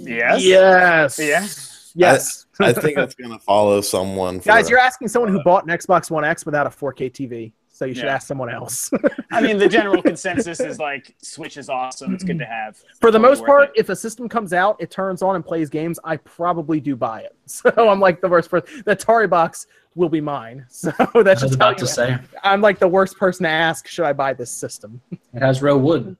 Yes. 0.10 0.44
Yes. 0.44 1.20
Yes. 1.20 1.92
Yes. 1.96 2.46
I 2.60 2.74
think 2.74 2.98
it's 2.98 3.16
gonna 3.16 3.40
follow 3.40 3.82
someone. 3.82 4.40
For 4.40 4.48
Guys, 4.50 4.70
you're 4.70 4.80
asking 4.80 5.08
someone 5.08 5.32
who 5.32 5.42
bought 5.44 5.64
an 5.64 5.70
Xbox 5.70 6.12
One 6.12 6.26
X 6.26 6.46
without 6.46 6.68
a 6.68 6.70
4K 6.70 7.12
TV, 7.12 7.52
so 7.80 7.86
you 7.86 7.94
should 7.96 8.04
Yeah. 8.04 8.16
ask 8.16 8.28
someone 8.28 8.50
else. 8.50 8.92
I 9.32 9.40
mean, 9.40 9.58
the 9.58 9.70
general 9.70 10.02
consensus 10.12 10.60
is 10.60 10.80
like 10.80 11.16
Switch 11.22 11.56
is 11.56 11.70
awesome. 11.70 12.14
It's 12.14 12.26
good 12.26 12.38
to 12.40 12.46
have. 12.46 12.76
For 13.00 13.10
the 13.10 13.18
Totally 13.18 13.22
most 13.38 13.46
part, 13.46 13.70
it. 13.70 13.80
if 13.80 13.88
a 13.88 13.96
system 13.96 14.28
comes 14.28 14.52
out, 14.52 14.76
it 14.82 14.92
turns 14.92 15.22
on 15.22 15.38
and 15.38 15.46
plays 15.46 15.70
games, 15.70 15.98
I 16.04 16.18
probably 16.18 16.82
do 16.82 16.98
buy 16.98 17.22
it. 17.22 17.36
So 17.46 17.72
I'm 17.90 18.02
like 18.02 18.20
the 18.20 18.28
worst 18.28 18.50
person. 18.52 18.84
The 18.86 18.98
Atari 18.98 19.30
box 19.30 19.66
will 19.96 20.10
be 20.10 20.20
mine. 20.20 20.66
So 20.70 20.92
that's 21.24 21.40
just 21.42 21.56
about 21.56 21.70
about 21.70 21.78
to 21.78 21.88
say 21.88 22.18
I'm 22.44 22.60
like 22.60 22.80
the 22.80 22.88
worst 22.90 23.18
person 23.18 23.44
to 23.46 23.50
ask, 23.50 23.88
should 23.88 24.04
I 24.06 24.12
buy 24.12 24.34
this 24.34 24.52
system? 24.52 25.00
it 25.34 25.42
has 25.42 25.62
real 25.62 25.80
wood. 25.80 26.18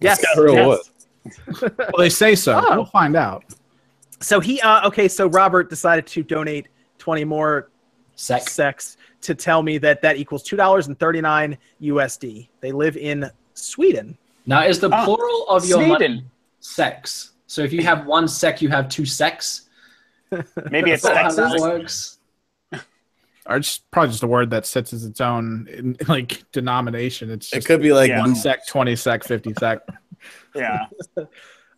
Yes. 0.00 0.20
got 0.20 0.42
real 0.42 0.54
yes. 0.56 0.90
Well, 1.62 1.70
they 1.98 2.08
say 2.10 2.34
so. 2.34 2.60
Oh. 2.62 2.74
We'll 2.78 2.84
find 2.86 3.14
out. 3.14 3.44
So 4.20 4.40
he 4.40 4.60
uh 4.60 4.88
okay, 4.88 5.06
so 5.06 5.28
Robert 5.28 5.70
decided 5.70 6.04
to 6.08 6.24
donate 6.24 6.66
20 6.98 7.22
more 7.24 7.70
Sec. 8.16 8.48
sex 8.48 8.96
to 9.24 9.34
tell 9.34 9.62
me 9.62 9.78
that 9.78 10.00
that 10.02 10.16
equals 10.16 10.42
two 10.42 10.56
dollars 10.56 10.86
and 10.86 10.98
thirty 10.98 11.20
nine 11.20 11.58
USD. 11.82 12.48
They 12.60 12.72
live 12.72 12.96
in 12.96 13.30
Sweden. 13.54 14.16
Now, 14.46 14.64
is 14.64 14.78
the 14.80 14.90
Ah, 14.92 15.04
plural 15.04 15.46
of 15.48 15.64
your 15.66 15.78
money 15.80 15.94
Sweden. 16.06 16.30
sex? 16.60 17.32
So 17.46 17.62
if 17.62 17.72
you 17.72 17.82
have 17.82 18.06
one 18.06 18.28
sec, 18.28 18.60
you 18.62 18.68
have 18.68 18.88
two 18.88 19.06
sex. 19.06 19.68
Maybe 20.70 20.90
it's 20.90 21.04
Is 21.04 21.10
that 21.10 21.24
how 21.24 21.32
that 21.32 21.60
works? 21.60 22.18
Or 23.46 23.56
it's 23.56 23.78
probably 23.90 24.10
just 24.10 24.22
a 24.22 24.26
word 24.26 24.48
that 24.50 24.64
sits 24.64 24.94
as 24.94 25.04
its 25.04 25.20
own 25.20 25.68
in, 25.70 25.96
like 26.08 26.42
denomination. 26.52 27.30
It's 27.30 27.52
It 27.52 27.64
could 27.66 27.82
be 27.82 27.92
like 27.92 28.08
Yeah. 28.08 28.20
one 28.20 28.34
sec, 28.34 28.66
twenty 28.66 28.96
sec, 28.96 29.24
fifty 29.24 29.52
sec. 29.58 29.80
Yeah. 30.54 30.86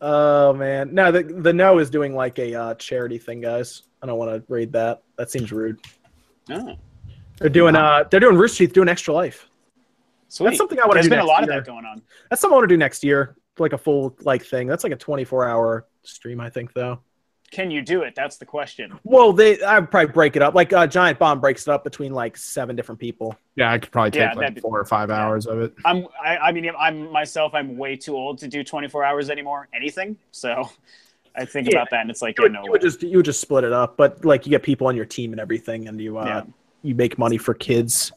Oh 0.01 0.53
man. 0.53 0.95
No, 0.95 1.11
the 1.11 1.23
the 1.25 1.53
no 1.53 1.79
is 1.79 1.91
doing 1.91 2.15
like 2.15 2.39
a 2.39 2.55
uh, 2.55 2.75
charity 2.75 3.19
thing, 3.19 3.41
guys. 3.41 3.83
I 4.03 4.07
don't 4.07 4.19
want 4.19 4.31
to 4.31 4.53
read 4.53 4.73
that. 4.75 5.03
That 5.17 5.31
seems 5.33 5.51
rude. 5.51 5.81
Oh, 6.51 6.77
They're 7.39 7.49
doing 7.51 7.77
uh 7.77 8.05
they're 8.11 8.21
doing 8.21 8.37
Rooster 8.37 8.59
Teeth 8.67 8.73
doing 8.73 8.89
extra 8.89 9.13
life. 9.15 9.49
So 10.29 10.45
That's 10.45 10.57
something 10.57 10.79
I 10.79 10.83
want 10.87 10.93
to 10.93 10.95
There's 10.97 11.07
do. 11.07 11.11
been 11.11 11.19
a 11.21 11.23
next 11.23 11.29
lot 11.29 11.43
of 11.45 11.49
year. 11.49 11.61
that 11.61 11.67
going 11.67 11.85
on. 11.85 12.03
That's 12.31 12.41
something 12.41 12.55
I 12.55 12.59
want 12.59 12.69
to 12.69 12.75
do 12.75 12.79
next 12.79 13.05
year. 13.05 13.37
Like 13.59 13.73
a 13.73 13.79
full 13.79 14.17
like 14.23 14.45
thing. 14.45 14.67
That's 14.67 14.85
like 14.85 14.93
a 14.93 14.97
24 14.97 15.49
hour 15.49 15.87
stream, 16.03 16.41
I 16.41 16.51
think 16.51 16.73
though. 16.73 17.01
Can 17.53 17.71
you 17.71 17.81
do 17.81 18.03
it? 18.03 18.15
That's 18.17 18.39
the 18.39 18.45
question. 18.45 18.99
Well, 19.05 19.33
they 19.33 19.63
I 19.63 19.79
would 19.79 19.91
probably 19.91 20.13
break 20.13 20.35
it 20.35 20.43
up. 20.43 20.55
Like 20.55 20.73
uh, 20.73 20.87
Giant 20.89 21.19
Bomb 21.21 21.41
breaks 21.41 21.63
it 21.63 21.71
up 21.71 21.85
between 21.85 22.13
like 22.13 22.37
seven 22.37 22.75
different 22.75 23.01
people. 23.01 23.39
Yeah, 23.55 23.71
I 23.73 23.79
could 23.79 23.93
probably 23.93 24.11
take 24.11 24.21
Yeah, 24.21 24.27
that'd 24.35 24.39
like 24.43 24.55
be- 24.57 24.61
four 24.61 24.79
or 24.81 24.85
five 24.85 25.11
yeah. 25.11 25.23
hours 25.25 25.47
of 25.47 25.61
it. 25.61 25.73
I'm. 25.85 26.07
I, 26.23 26.37
I 26.39 26.53
mean, 26.53 26.69
I'm 26.77 27.11
myself. 27.13 27.55
I'm 27.55 27.77
way 27.79 27.95
too 27.97 28.17
old 28.17 28.39
to 28.39 28.49
do 28.49 28.65
24 28.65 29.05
hours 29.05 29.31
anymore. 29.31 29.69
Anything. 29.73 30.17
So, 30.33 30.69
I 31.37 31.45
think 31.45 31.69
Yeah. 31.71 31.77
about 31.79 31.91
that, 31.93 32.01
and 32.01 32.11
it's 32.11 32.21
like, 32.21 32.37
You 32.37 32.45
yeah, 32.45 32.49
would, 32.49 32.53
no 32.53 32.65
you 32.65 32.71
would 32.73 32.81
just 32.83 33.03
you 33.05 33.17
would 33.19 33.27
just 33.27 33.41
split 33.41 33.63
it 33.63 33.73
up, 33.73 33.97
but 33.97 34.25
like 34.25 34.45
you 34.45 34.51
get 34.51 34.65
people 34.65 34.89
on 34.89 34.97
your 34.97 35.07
team 35.07 35.33
and 35.33 35.41
everything, 35.41 35.87
and 35.87 36.01
you 36.01 36.19
uh, 36.19 36.25
Yeah. 36.27 36.43
You 36.87 36.95
make 36.95 37.19
money 37.19 37.39
for 37.39 37.55
kids, 37.55 38.13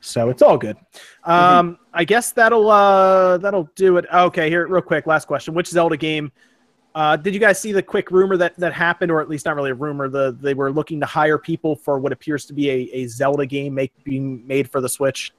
so 0.00 0.28
it's 0.30 0.42
all 0.42 0.58
good. 0.58 0.76
Mm-hmm. 0.76 1.30
Um, 1.30 1.78
I 1.92 2.04
guess 2.04 2.32
that'll 2.32 2.70
uh 2.70 3.38
that'll 3.38 3.68
do 3.74 3.96
it. 3.96 4.06
Okay, 4.12 4.48
here 4.48 4.66
real 4.66 4.82
quick, 4.82 5.06
last 5.06 5.26
question: 5.26 5.54
Which 5.54 5.68
Zelda 5.68 5.96
game? 5.96 6.30
Uh, 6.92 7.16
did 7.16 7.32
you 7.32 7.38
guys 7.38 7.60
see 7.60 7.70
the 7.70 7.82
quick 7.82 8.10
rumor 8.10 8.36
that 8.36 8.56
that 8.58 8.72
happened, 8.72 9.12
or 9.12 9.20
at 9.20 9.28
least 9.28 9.46
not 9.46 9.54
really 9.54 9.70
a 9.70 9.74
rumor? 9.74 10.08
The 10.08 10.36
they 10.40 10.54
were 10.54 10.72
looking 10.72 10.98
to 11.00 11.06
hire 11.06 11.38
people 11.38 11.76
for 11.76 11.98
what 11.98 12.12
appears 12.12 12.44
to 12.46 12.52
be 12.52 12.68
a, 12.68 12.74
a 12.92 13.06
Zelda 13.06 13.46
game 13.46 13.74
make, 13.74 13.92
being 14.04 14.46
made 14.46 14.68
for 14.70 14.80
the 14.80 14.88
Switch. 14.88 15.32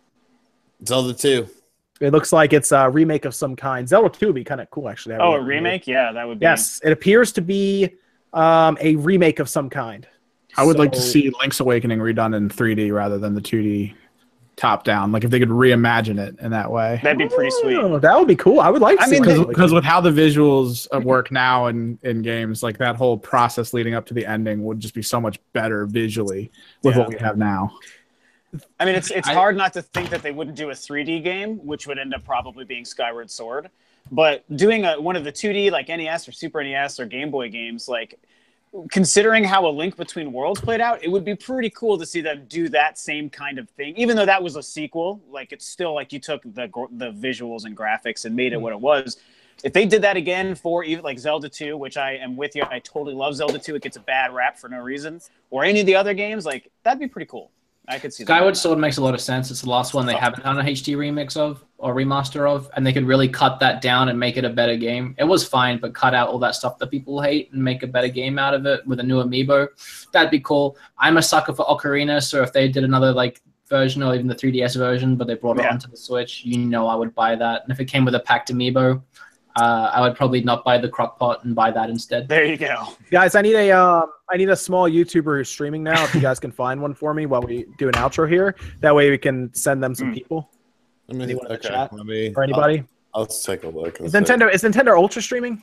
Zelda 0.87 1.13
2. 1.13 1.47
It 1.99 2.11
looks 2.11 2.33
like 2.33 2.53
it's 2.53 2.71
a 2.71 2.89
remake 2.89 3.25
of 3.25 3.35
some 3.35 3.55
kind. 3.55 3.87
Zelda 3.87 4.09
2 4.09 4.27
would 4.27 4.35
be 4.35 4.43
kind 4.43 4.59
of 4.59 4.69
cool, 4.71 4.89
actually. 4.89 5.15
to 5.15 5.21
have 5.21 5.29
Oh, 5.29 5.35
a 5.35 5.41
it 5.41 5.43
remake? 5.43 5.85
Yeah, 5.85 6.11
that 6.11 6.27
would 6.27 6.39
be. 6.39 6.43
Yes, 6.45 6.81
it 6.83 6.91
appears 6.91 7.31
to 7.33 7.41
be 7.41 7.91
um, 8.33 8.75
a 8.81 8.95
remake 8.95 9.39
of 9.39 9.47
some 9.47 9.69
kind. 9.69 10.07
I 10.57 10.63
would 10.63 10.77
like 10.79 10.91
to 10.93 11.01
see 11.01 11.31
Link's 11.39 11.59
Awakening 11.59 11.99
redone 11.99 12.35
in 12.35 12.49
3D 12.49 12.93
rather 12.93 13.17
than 13.17 13.33
the 13.35 13.41
2D 13.41 13.93
top 14.57 14.83
down. 14.83 15.11
Like 15.11 15.23
if 15.23 15.31
they 15.31 15.39
could 15.39 15.49
reimagine 15.49 16.19
it 16.19 16.37
in 16.39 16.51
that 16.51 16.69
way. 16.71 16.99
That'd 17.01 17.17
be 17.17 17.27
pretty 17.27 17.51
sweet. 17.61 17.77
Oh, 17.77 17.97
that 17.99 18.17
would 18.19 18.27
be 18.27 18.35
cool. 18.35 18.59
I 18.59 18.69
would 18.69 18.81
like 18.81 18.97
to 18.99 19.03
I 19.03 19.07
see 19.07 19.19
mean, 19.19 19.47
Because 19.47 19.73
with 19.73 19.83
how 19.83 20.01
the 20.01 20.11
visuals 20.11 20.87
uh, 20.95 20.99
work 20.99 21.31
now 21.31 21.67
in, 21.67 21.97
in 22.03 22.21
games, 22.21 22.61
like 22.61 22.77
that 22.77 22.95
whole 22.95 23.17
process 23.17 23.73
leading 23.73 23.93
up 23.95 24.05
to 24.07 24.13
the 24.13 24.25
ending 24.25 24.63
would 24.65 24.79
just 24.79 24.93
be 24.93 25.01
so 25.01 25.19
much 25.19 25.39
better 25.53 25.85
visually 25.85 26.51
with 26.83 26.95
Yeah. 26.95 26.99
what 27.01 27.09
we 27.09 27.17
have 27.17 27.37
now. 27.37 27.71
I 28.79 28.85
mean, 28.85 28.95
it's 28.95 29.09
it's 29.11 29.29
I- 29.29 29.33
hard 29.33 29.55
not 29.55 29.71
to 29.73 29.81
think 29.81 30.09
that 30.09 30.21
they 30.21 30.31
wouldn't 30.31 30.57
do 30.57 30.69
a 30.69 30.73
3D 30.73 31.23
game, 31.23 31.57
which 31.65 31.87
would 31.87 31.97
end 31.97 32.13
up 32.13 32.25
probably 32.25 32.65
being 32.65 32.83
Skyward 32.85 33.31
Sword. 33.31 33.69
But 34.11 34.43
doing 34.57 34.83
a, 34.83 34.99
one 34.99 35.15
of 35.15 35.23
the 35.23 35.31
2D 35.31 35.71
like 35.71 35.87
NES 35.87 36.27
or 36.27 36.33
Super 36.33 36.61
NES 36.61 36.99
or 36.99 37.05
Game 37.05 37.31
Boy 37.31 37.49
games, 37.49 37.87
like 37.87 38.19
considering 38.89 39.43
how 39.43 39.67
a 39.67 39.69
Link 39.69 39.97
Between 39.97 40.31
Worlds 40.31 40.61
played 40.61 40.81
out, 40.81 41.03
it 41.03 41.11
would 41.11 41.25
be 41.25 41.35
pretty 41.35 41.69
cool 41.71 41.97
to 41.97 42.05
see 42.05 42.21
them 42.21 42.45
do 42.47 42.69
that 42.69 42.97
same 42.97 43.29
kind 43.29 43.59
of 43.59 43.69
thing. 43.71 43.95
Even 43.97 44.15
though 44.15 44.25
that 44.25 44.41
was 44.41 44.55
a 44.55 44.63
sequel, 44.63 45.21
like 45.29 45.51
it's 45.51 45.67
still 45.67 45.93
like 45.93 46.13
you 46.13 46.19
took 46.19 46.41
the 46.43 46.69
the 46.91 47.11
visuals 47.11 47.65
and 47.65 47.75
graphics 47.75 48.25
and 48.25 48.35
made 48.35 48.53
it 48.53 48.55
mm-hmm. 48.55 48.63
what 48.63 48.73
it 48.73 48.79
was. 48.79 49.17
If 49.63 49.73
they 49.73 49.85
did 49.85 50.01
that 50.01 50.17
again 50.17 50.55
for 50.55 50.83
even 50.83 51.03
like 51.03 51.19
Zelda 51.19 51.47
2, 51.47 51.77
which 51.77 51.97
I 51.97 52.13
am 52.13 52.35
with 52.35 52.55
you, 52.55 52.63
I 52.69 52.79
totally 52.79 53.13
love 53.13 53.35
Zelda 53.35 53.59
2. 53.59 53.75
It 53.75 53.83
gets 53.83 53.97
a 53.97 53.99
bad 53.99 54.33
rap 54.33 54.57
for 54.57 54.69
no 54.69 54.79
reason, 54.79 55.21
or 55.51 55.63
any 55.63 55.81
of 55.81 55.85
the 55.85 55.95
other 55.95 56.13
games, 56.13 56.45
like 56.45 56.71
that'd 56.83 56.99
be 56.99 57.07
pretty 57.07 57.27
cool. 57.27 57.51
I 57.87 57.99
could 57.99 58.13
see 58.13 58.23
that. 58.23 58.27
Skyward 58.31 58.55
Sword 58.55 58.79
makes 58.79 58.97
a 58.97 59.03
lot 59.03 59.13
of 59.13 59.21
sense. 59.21 59.51
It's 59.51 59.61
the 59.61 59.69
last 59.69 59.93
one 59.93 60.05
they 60.05 60.13
haven't 60.15 60.43
done 60.43 60.59
a 60.59 60.63
HD 60.63 60.95
remix 60.95 61.35
of 61.35 61.63
or 61.77 61.95
remaster 61.95 62.49
of, 62.49 62.69
and 62.75 62.85
they 62.85 62.93
could 62.93 63.05
really 63.05 63.27
cut 63.27 63.59
that 63.59 63.81
down 63.81 64.09
and 64.09 64.19
make 64.19 64.37
it 64.37 64.45
a 64.45 64.49
better 64.49 64.77
game. 64.77 65.15
It 65.17 65.23
was 65.23 65.45
fine, 65.47 65.79
but 65.79 65.93
cut 65.95 66.13
out 66.13 66.29
all 66.29 66.37
that 66.39 66.55
stuff 66.55 66.77
that 66.77 66.87
people 66.91 67.21
hate 67.21 67.51
and 67.51 67.61
make 67.63 67.81
a 67.83 67.87
better 67.87 68.07
game 68.07 68.37
out 68.37 68.53
of 68.53 68.65
it 68.67 68.85
with 68.85 68.99
a 68.99 69.03
new 69.03 69.21
amiibo. 69.21 69.67
That'd 70.13 70.29
be 70.31 70.39
cool. 70.39 70.77
I'm 70.99 71.17
a 71.17 71.21
sucker 71.23 71.53
for 71.53 71.65
Ocarina, 71.65 72.21
so 72.21 72.43
if 72.43 72.53
they 72.53 72.67
did 72.67 72.83
another 72.83 73.11
like 73.11 73.41
version 73.67 74.03
or 74.03 74.13
even 74.13 74.27
the 74.27 74.35
3DS 74.35 74.75
version, 74.77 75.15
but 75.15 75.25
they 75.27 75.33
brought 75.35 75.57
it 75.57 75.63
Yeah. 75.63 75.71
onto 75.71 75.87
the 75.89 75.97
Switch, 75.97 76.43
you 76.45 76.59
know 76.59 76.87
I 76.87 76.95
would 76.95 77.15
buy 77.15 77.35
that. 77.35 77.63
And 77.63 77.71
if 77.71 77.79
it 77.79 77.85
came 77.85 78.05
with 78.05 78.13
a 78.15 78.19
packed 78.19 78.51
amiibo, 78.53 79.01
uh, 79.59 79.91
I 79.93 80.01
would 80.01 80.15
probably 80.15 80.41
not 80.41 80.63
buy 80.63 80.77
the 80.77 80.87
crock 80.89 81.17
pot 81.19 81.43
and 81.43 81.53
buy 81.55 81.71
that 81.71 81.89
instead. 81.89 82.27
There 82.27 82.45
you 82.45 82.57
go. 82.57 82.87
Guys, 83.09 83.35
I 83.35 83.41
need 83.41 83.55
a 83.55 83.71
um, 83.71 84.11
I 84.29 84.37
need 84.37 84.49
a 84.49 84.55
small 84.55 84.89
YouTuber 84.89 85.37
who's 85.37 85.49
streaming 85.49 85.83
now. 85.83 86.03
If 86.03 86.15
you 86.15 86.21
guys 86.21 86.39
can 86.39 86.51
find 86.51 86.81
one 86.81 86.93
for 86.93 87.13
me 87.13 87.25
while 87.25 87.41
we 87.41 87.65
do 87.77 87.87
an 87.87 87.93
outro 87.95 88.29
here, 88.29 88.55
that 88.79 88.93
way 88.95 89.09
we 89.09 89.17
can 89.17 89.53
send 89.53 89.83
them 89.83 89.93
some 89.95 90.07
Hmm. 90.09 90.13
people 90.13 90.49
Let 91.07 91.17
me, 91.17 91.23
Anyone 91.25 91.45
in 91.47 91.49
the 91.53 91.57
okay, 91.59 91.69
chat? 91.69 91.93
let 91.93 92.05
me, 92.05 92.33
or 92.35 92.43
anybody. 92.43 92.83
I'll, 93.13 93.21
I'll 93.21 93.25
take 93.27 93.63
a 93.63 93.67
look. 93.69 93.99
Is. 93.99 94.13
Nintendo 94.13 94.53
is 94.53 94.63
Nintendo 94.63 94.95
Ultra 94.95 95.21
streaming? 95.21 95.61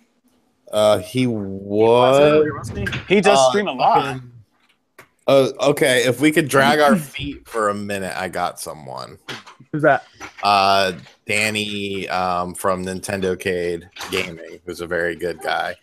Uh, 0.71 0.99
he 0.99 1.27
Was 1.27 2.19
it 2.19 2.55
was. 2.55 2.69
he? 2.71 3.15
He 3.15 3.21
does 3.23 3.39
Uh, 3.39 3.49
stream 3.51 3.69
a 3.69 3.73
lot. 3.73 4.05
fucking- 4.05 4.33
Oh, 5.31 5.53
okay. 5.61 6.05
If 6.07 6.21
we 6.21 6.33
could 6.33 6.49
drag 6.49 6.81
our 6.81 6.97
feet 6.97 7.47
for 7.47 7.69
a 7.69 7.75
minute, 7.75 8.17
I 8.17 8.29
got 8.29 8.59
someone. 8.59 9.19
Who's 9.71 9.83
that? 9.83 10.05
Uh, 10.43 10.93
Danny 11.27 12.09
um, 12.09 12.55
from 12.55 12.85
Nintendo 12.85 13.39
Cade 13.39 13.91
Gaming, 14.11 14.59
who's 14.65 14.81
a 14.81 14.87
very 14.87 15.15
good 15.15 15.41
guy. 15.43 15.77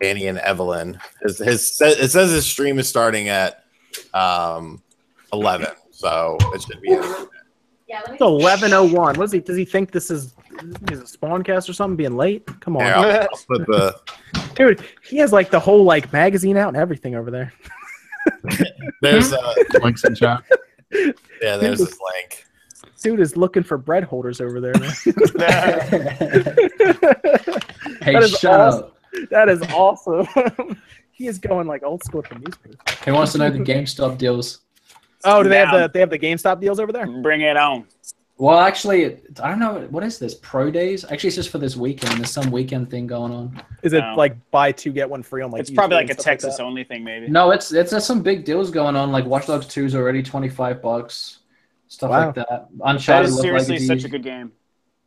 Danny 0.00 0.26
and 0.26 0.38
Evelyn. 0.38 0.98
His, 1.22 1.38
his 1.38 1.80
it 1.80 2.10
says 2.10 2.30
his 2.30 2.46
stream 2.46 2.78
is 2.80 2.88
starting 2.88 3.28
at 3.28 3.64
um, 4.12 4.82
eleven, 5.32 5.70
so 5.92 6.36
it 6.52 6.62
should 6.62 6.80
be. 6.80 6.90
Yeah, 7.88 8.02
It's 8.08 8.20
eleven 8.20 8.72
oh 8.72 8.84
one. 8.84 9.16
What 9.16 9.24
is 9.24 9.32
he? 9.32 9.40
Does 9.40 9.56
he 9.56 9.64
think 9.64 9.92
this 9.92 10.10
is 10.10 10.34
is 10.90 11.00
a 11.00 11.06
spawn 11.06 11.42
cast 11.42 11.68
or 11.68 11.72
something? 11.72 11.96
Being 11.96 12.16
late? 12.16 12.46
Come 12.60 12.76
on, 12.76 12.84
Here, 12.84 12.94
I'll, 12.94 13.04
I'll 13.04 13.28
put 13.48 13.66
the. 13.66 14.00
dude. 14.54 14.84
He 15.02 15.16
has 15.18 15.32
like 15.32 15.50
the 15.50 15.60
whole 15.60 15.84
like 15.84 16.12
magazine 16.12 16.56
out 16.56 16.68
and 16.68 16.76
everything 16.76 17.14
over 17.14 17.30
there. 17.30 17.52
There's 19.02 19.32
uh, 19.32 19.54
Links 19.82 20.04
in 20.04 20.14
chat. 20.14 20.42
yeah. 20.92 21.56
There's 21.56 21.78
this 21.78 21.98
link. 22.14 22.46
Dude 23.02 23.20
is 23.20 23.36
looking 23.36 23.62
for 23.62 23.78
bread 23.78 24.04
holders 24.04 24.40
over 24.40 24.60
there. 24.60 24.74
Hey, 28.02 28.14
That 28.14 28.22
is 28.22 28.30
shut 28.38 28.58
awesome. 28.60 28.84
up. 28.84 28.96
that 29.30 29.48
is 29.48 29.60
awesome. 29.74 30.26
he 31.12 31.26
is 31.26 31.38
going 31.38 31.66
like 31.66 31.82
old 31.82 32.02
school 32.04 32.22
with 32.22 32.30
the 32.30 32.38
newspaper. 32.38 32.76
Who 33.04 33.12
wants 33.12 33.32
to 33.32 33.38
know 33.38 33.50
the 33.50 33.58
GameStop 33.58 34.16
deals? 34.16 34.60
Oh, 35.24 35.42
do 35.42 35.48
they 35.50 35.58
have 35.58 35.70
the 35.72 35.90
they 35.92 36.00
have 36.00 36.08
the 36.10 36.18
GameStop 36.18 36.60
deals 36.60 36.80
over 36.80 36.92
there? 36.92 37.06
Bring 37.06 37.42
it 37.42 37.56
on. 37.58 37.86
Well, 38.40 38.58
actually, 38.58 39.18
I 39.42 39.50
don't 39.50 39.58
know. 39.58 39.86
What 39.90 40.02
is 40.02 40.18
this? 40.18 40.34
Pro 40.34 40.70
Days? 40.70 41.04
Actually, 41.04 41.26
it's 41.26 41.36
just 41.36 41.50
for 41.50 41.58
this 41.58 41.76
weekend. 41.76 42.16
There's 42.16 42.30
some 42.30 42.50
weekend 42.50 42.90
thing 42.90 43.06
going 43.06 43.32
on. 43.32 43.62
Is 43.82 43.92
it 43.92 44.00
No. 44.00 44.14
like 44.16 44.34
buy 44.50 44.72
two 44.72 44.92
get 44.92 45.10
one 45.10 45.22
free 45.22 45.42
on 45.42 45.50
like? 45.50 45.60
it's 45.60 45.70
probably 45.70 45.96
like 45.98 46.08
a 46.08 46.14
Texas 46.14 46.56
that? 46.56 46.62
only 46.62 46.82
thing, 46.82 47.04
maybe. 47.04 47.28
No, 47.28 47.50
it's 47.50 47.70
it's 47.70 47.90
there's 47.90 48.06
some 48.06 48.22
big 48.22 48.46
deals 48.46 48.70
going 48.70 48.96
on. 48.96 49.12
Like 49.12 49.26
Watch 49.26 49.46
Dogs 49.46 49.66
2 49.66 49.84
is 49.84 49.94
already 49.94 50.22
25 50.22 50.80
bucks. 50.80 51.40
Stuff 51.88 52.08
Wow. 52.10 52.26
like 52.26 52.34
that. 52.36 52.48
That 52.48 52.68
Uncharted 52.82 53.26
is 53.28 53.32
Lost 53.34 53.42
seriously 53.42 53.74
Legacy. 53.74 53.86
such 53.88 54.04
a 54.04 54.08
good 54.08 54.22
game. 54.22 54.52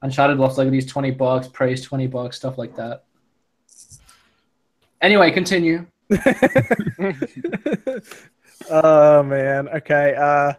Uncharted 0.04 0.38
Lost 0.38 0.60
Legacy 0.60 0.78
is 0.78 0.86
20 0.86 1.10
bucks. 1.10 1.48
Praise 1.48 1.82
20 1.82 2.06
bucks. 2.06 2.36
Stuff 2.38 2.60
like 2.60 2.76
that. 2.76 3.06
Anyway, 5.02 5.32
continue. 5.32 5.88
oh 8.70 9.24
man. 9.24 9.70
Okay. 9.70 10.14
Uh, 10.16 10.54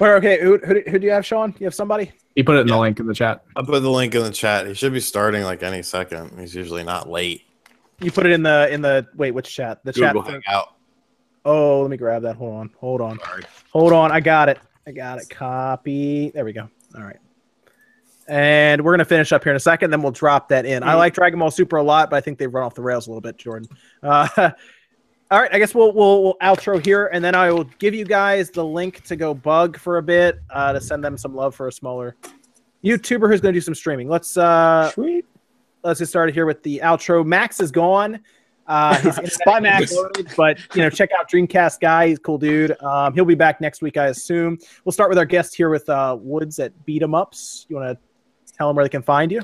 where? 0.00 0.16
Okay. 0.16 0.40
Who, 0.40 0.58
who, 0.58 0.80
who 0.88 0.98
do 0.98 1.06
you 1.06 1.12
have, 1.12 1.26
Sean? 1.26 1.54
You 1.58 1.66
have 1.66 1.74
somebody? 1.74 2.12
He 2.34 2.42
put 2.42 2.56
it 2.56 2.60
in 2.60 2.66
the 2.68 2.78
link 2.78 2.98
in 3.00 3.06
the 3.06 3.14
chat. 3.14 3.44
I'll 3.54 3.64
put 3.64 3.80
the 3.82 3.90
link 3.90 4.14
in 4.14 4.22
the 4.22 4.30
chat. 4.30 4.66
He 4.66 4.74
should 4.74 4.92
be 4.92 5.00
starting 5.00 5.42
like 5.42 5.62
any 5.62 5.82
second. 5.82 6.38
He's 6.38 6.54
usually 6.54 6.84
not 6.84 7.10
late. 7.10 7.42
You 8.00 8.10
put 8.10 8.24
it 8.24 8.32
in 8.32 8.42
the 8.42 8.72
in 8.72 8.80
the 8.80 9.06
wait. 9.14 9.32
Which 9.32 9.54
chat? 9.54 9.84
The 9.84 9.92
Google 9.92 10.22
chat. 10.22 10.32
Hangout. 10.32 10.74
Oh, 11.44 11.82
let 11.82 11.90
me 11.90 11.96
grab 11.96 12.22
that. 12.22 12.36
Hold 12.36 12.54
on. 12.54 12.70
Hold 12.78 13.00
on. 13.00 13.18
Sorry. 13.20 13.42
Hold 13.72 13.92
on. 13.92 14.10
I 14.10 14.20
got 14.20 14.48
it. 14.48 14.58
I 14.86 14.92
got 14.92 15.18
it. 15.18 15.28
Copy. 15.28 16.30
There 16.30 16.44
we 16.44 16.52
go. 16.52 16.68
All 16.96 17.02
right. 17.02 17.18
And 18.26 18.82
we're 18.82 18.92
gonna 18.92 19.04
finish 19.04 19.32
up 19.32 19.42
here 19.42 19.52
in 19.52 19.56
a 19.56 19.60
second. 19.60 19.90
Then 19.90 20.02
we'll 20.02 20.12
drop 20.12 20.48
that 20.48 20.64
in. 20.64 20.82
I 20.82 20.94
like 20.94 21.14
Dragon 21.14 21.38
Ball 21.38 21.50
Super 21.50 21.76
a 21.76 21.82
lot, 21.82 22.10
but 22.10 22.16
I 22.16 22.20
think 22.20 22.38
they've 22.38 22.52
run 22.52 22.64
off 22.64 22.74
the 22.74 22.82
rails 22.82 23.06
a 23.06 23.10
little 23.10 23.20
bit, 23.20 23.36
Jordan. 23.36 23.68
Uh, 24.02 24.52
all 25.30 25.40
right. 25.40 25.52
I 25.52 25.58
guess 25.58 25.74
we'll, 25.74 25.92
we'll 25.92 26.22
we'll 26.22 26.36
outro 26.42 26.84
here, 26.84 27.06
and 27.12 27.24
then 27.24 27.34
I 27.34 27.52
will 27.52 27.64
give 27.78 27.94
you 27.94 28.04
guys 28.04 28.50
the 28.50 28.64
link 28.64 29.02
to 29.04 29.16
go 29.16 29.32
bug 29.34 29.78
for 29.78 29.98
a 29.98 30.02
bit 30.02 30.40
uh, 30.50 30.72
to 30.72 30.80
send 30.80 31.04
them 31.04 31.16
some 31.16 31.34
love 31.34 31.54
for 31.54 31.68
a 31.68 31.72
smaller 31.72 32.16
YouTuber 32.84 33.28
who's 33.28 33.40
gonna 33.40 33.52
do 33.52 33.60
some 33.60 33.74
streaming. 33.74 34.08
Let's 34.08 34.36
uh 34.36 34.90
Sweet. 34.90 35.24
let's 35.84 36.00
get 36.00 36.06
started 36.06 36.34
here 36.34 36.46
with 36.46 36.62
the 36.62 36.80
outro. 36.82 37.24
Max 37.24 37.60
is 37.60 37.70
gone. 37.70 38.20
Uh, 38.66 38.94
his 38.96 39.18
internet 39.18 39.44
Bye, 39.44 39.60
Max. 39.60 39.94
But 40.36 40.58
you 40.74 40.82
know, 40.82 40.90
check 40.90 41.10
out 41.18 41.30
Dreamcast 41.30 41.80
guy. 41.80 42.08
He's 42.08 42.18
a 42.18 42.20
cool 42.20 42.38
dude. 42.38 42.80
Um, 42.82 43.14
he'll 43.14 43.24
be 43.24 43.34
back 43.34 43.60
next 43.60 43.82
week, 43.82 43.96
I 43.96 44.06
assume. 44.06 44.58
We'll 44.84 44.92
start 44.92 45.08
with 45.10 45.18
our 45.18 45.24
guest 45.24 45.56
here 45.56 45.70
with 45.70 45.88
uh, 45.88 46.16
Woods 46.20 46.58
at 46.60 46.72
Beat 46.86 47.02
'em 47.02 47.14
Ups. 47.14 47.66
You 47.68 47.76
want 47.76 47.98
to 47.98 48.52
tell 48.56 48.68
them 48.68 48.76
where 48.76 48.84
they 48.84 48.88
can 48.88 49.02
find 49.02 49.32
you? 49.32 49.42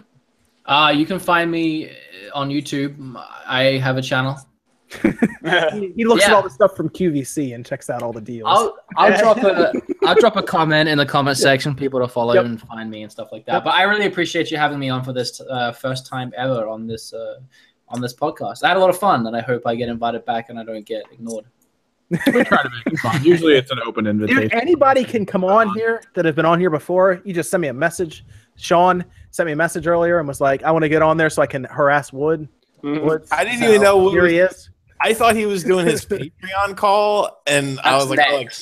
Uh, 0.65 0.93
you 0.95 1.07
can 1.07 1.19
find 1.19 1.51
me 1.51 1.91
on 2.35 2.51
YouTube. 2.51 3.21
I 3.47 3.79
have 3.79 3.97
a 3.97 4.03
channel. 4.03 4.37
He, 5.73 5.93
he 5.97 6.05
looks 6.05 6.25
at 6.25 6.33
all 6.33 6.43
the 6.43 6.51
stuff 6.51 6.77
from 6.77 6.89
QVC 6.89 7.55
and 7.55 7.65
checks 7.65 7.89
out 7.91 8.03
all 8.03 8.13
the 8.13 8.21
deals. 8.21 8.47
I'll 8.49 8.77
I'll 8.97 9.17
drop 9.23 9.37
a 9.39 9.73
I'll 10.05 10.15
drop 10.17 10.37
a 10.37 10.43
comment 10.43 10.89
in 10.89 10.99
the 10.99 11.07
comment 11.07 11.37
section, 11.39 11.75
people 11.75 12.01
to 12.01 12.09
follow 12.09 12.35
Yep. 12.35 12.45
and 12.45 12.61
find 12.61 12.91
me 12.91 13.03
and 13.03 13.11
stuff 13.13 13.29
like 13.33 13.45
that. 13.47 13.53
Yep. 13.55 13.65
But 13.65 13.75
I 13.75 13.83
really 13.83 14.07
appreciate 14.07 14.51
you 14.51 14.57
having 14.57 14.79
me 14.79 14.89
on 14.89 15.05
for 15.05 15.13
this 15.13 15.41
uh, 15.41 15.73
first 15.73 16.07
time 16.07 16.33
ever 16.37 16.67
on 16.69 16.87
this 16.87 17.13
uh, 17.13 17.41
on 17.89 18.01
this 18.01 18.15
podcast. 18.15 18.65
I 18.65 18.69
had 18.69 18.77
a 18.77 18.81
lot 18.81 18.91
of 18.91 18.99
fun, 18.99 19.27
and 19.27 19.37
I 19.37 19.41
hope 19.41 19.63
I 19.67 19.75
get 19.77 19.89
invited 19.89 20.25
back 20.25 20.49
and 20.51 20.59
I 20.59 20.65
don't 20.65 20.85
get 20.87 21.05
ignored. 21.13 21.45
We 22.11 22.19
try 22.19 22.63
to 22.63 22.71
make 22.71 22.87
it 22.95 22.99
fun. 23.01 23.25
Usually 23.25 23.55
it's 23.57 23.71
an 23.73 23.79
open 23.85 24.05
Dude, 24.05 24.31
invitation. 24.31 24.53
anybody 24.53 25.03
can 25.05 25.27
come 25.27 25.45
on 25.45 25.73
here 25.75 26.03
that 26.15 26.25
have 26.25 26.37
been 26.37 26.47
on 26.47 26.59
here 26.61 26.71
before. 26.71 27.21
You 27.25 27.35
just 27.35 27.51
send 27.51 27.61
me 27.61 27.69
a 27.69 27.73
message. 27.75 28.25
Sean 28.57 29.05
sent 29.33 29.47
me 29.47 29.53
a 29.53 29.57
message 29.57 29.87
earlier 29.89 30.19
and 30.21 30.27
was 30.29 30.41
like, 30.41 30.63
"I 30.63 30.71
want 30.71 30.83
to 30.85 30.89
get 30.89 31.03
on 31.03 31.17
there 31.17 31.31
so 31.31 31.43
I 31.43 31.47
can 31.47 31.65
harass 31.65 32.13
Wood." 32.13 32.49
Mhm. 32.83 33.03
Woods. 33.05 33.29
I 33.33 33.43
didn't 33.45 33.61
So, 33.61 33.69
even 33.69 33.83
know 33.83 33.99
Wood 34.05 34.13
Here 34.13 34.23
was- 34.23 34.31
he 34.33 34.39
is. 34.39 34.71
I 35.01 35.15
thought 35.15 35.37
he 35.37 35.47
was 35.47 35.63
doing 35.65 35.87
his 35.87 36.05
Patreon 36.07 36.77
call, 36.77 37.43
and 37.47 37.79
I 37.81 37.97
was 37.97 38.09
like, 38.11 38.21
oh, 38.29 38.37
like. 38.37 38.53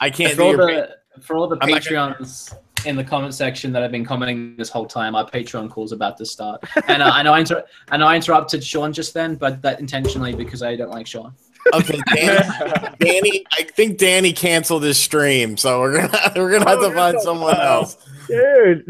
I 0.00 0.10
can't 0.10 0.32
for 0.32 0.36
do 0.38 0.42
all 0.44 0.50
your. 0.52 0.66
the 0.66 0.96
for 1.22 1.36
all 1.36 1.48
the 1.48 1.58
I'm 1.60 1.68
not 1.70 1.84
gonna- 1.84 2.14
Patreons 2.16 2.56
in 2.84 2.96
the 2.96 3.04
comment 3.04 3.32
section 3.34 3.70
that 3.72 3.82
have 3.82 3.92
been 3.92 4.04
commenting 4.04 4.56
this 4.56 4.68
whole 4.68 4.86
time, 4.86 5.14
our 5.14 5.24
Patreon 5.28 5.70
call's 5.70 5.92
about 5.92 6.16
to 6.18 6.26
start. 6.26 6.64
And 6.88 7.00
uh, 7.02 7.10
I 7.12 7.22
know 7.22 7.32
I 7.32 7.40
inter- 7.40 7.64
I 7.90 7.96
know 7.96 8.06
I 8.08 8.16
interrupted 8.16 8.64
Sean 8.64 8.92
just 8.92 9.14
then, 9.14 9.36
but 9.36 9.62
that 9.62 9.78
intentionally 9.78 10.34
because 10.34 10.62
I 10.62 10.74
don't 10.74 10.90
like 10.90 11.06
Sean. 11.06 11.32
Okay, 11.74 12.00
Danny, 12.12 12.96
Danny, 12.98 13.44
I 13.56 13.62
think 13.62 13.98
Danny 13.98 14.32
canceled 14.32 14.82
his 14.82 14.98
stream, 14.98 15.56
so 15.56 15.78
we're 15.80 15.96
gonna 16.08 16.32
we're 16.36 16.50
gonna 16.50 16.68
have 16.68 16.80
Oh, 16.80 16.88
to 16.88 16.94
find 16.96 17.14
no. 17.14 17.22
someone 17.22 17.56
else. 17.60 17.96
Dude, 18.26 18.84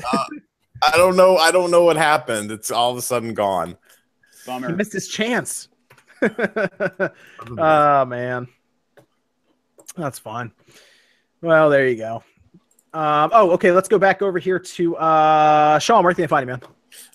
I 0.83 0.97
don't 0.97 1.17
know. 1.17 1.37
I 1.37 1.51
don't 1.51 1.71
know 1.71 1.85
what 1.85 1.99
happened. 1.99 2.51
It's 2.51 2.71
all 2.71 2.91
of 2.93 2.97
a 2.97 3.03
sudden 3.03 3.35
gone. 3.35 3.77
Bummer. 4.47 4.71
he 4.71 4.75
missed 4.75 4.95
his 4.95 5.07
chance. 5.09 5.69
oh 7.59 8.05
man, 8.05 8.49
that's 9.97 10.19
fine. 10.19 10.53
Well, 11.41 11.71
there 11.71 11.89
you 11.89 11.97
go. 11.97 12.23
Um, 12.95 13.31
oh, 13.33 13.51
okay. 13.53 13.73
Let's 13.73 13.89
go 13.89 13.99
back 13.99 14.23
over 14.23 14.39
here 14.39 14.59
to 14.59 14.97
uh, 14.97 15.79
Sean. 15.79 16.05
Where 16.05 16.13
can 16.15 16.23
they 16.23 16.29
find 16.29 16.43
you, 16.49 16.53
man? 16.53 16.63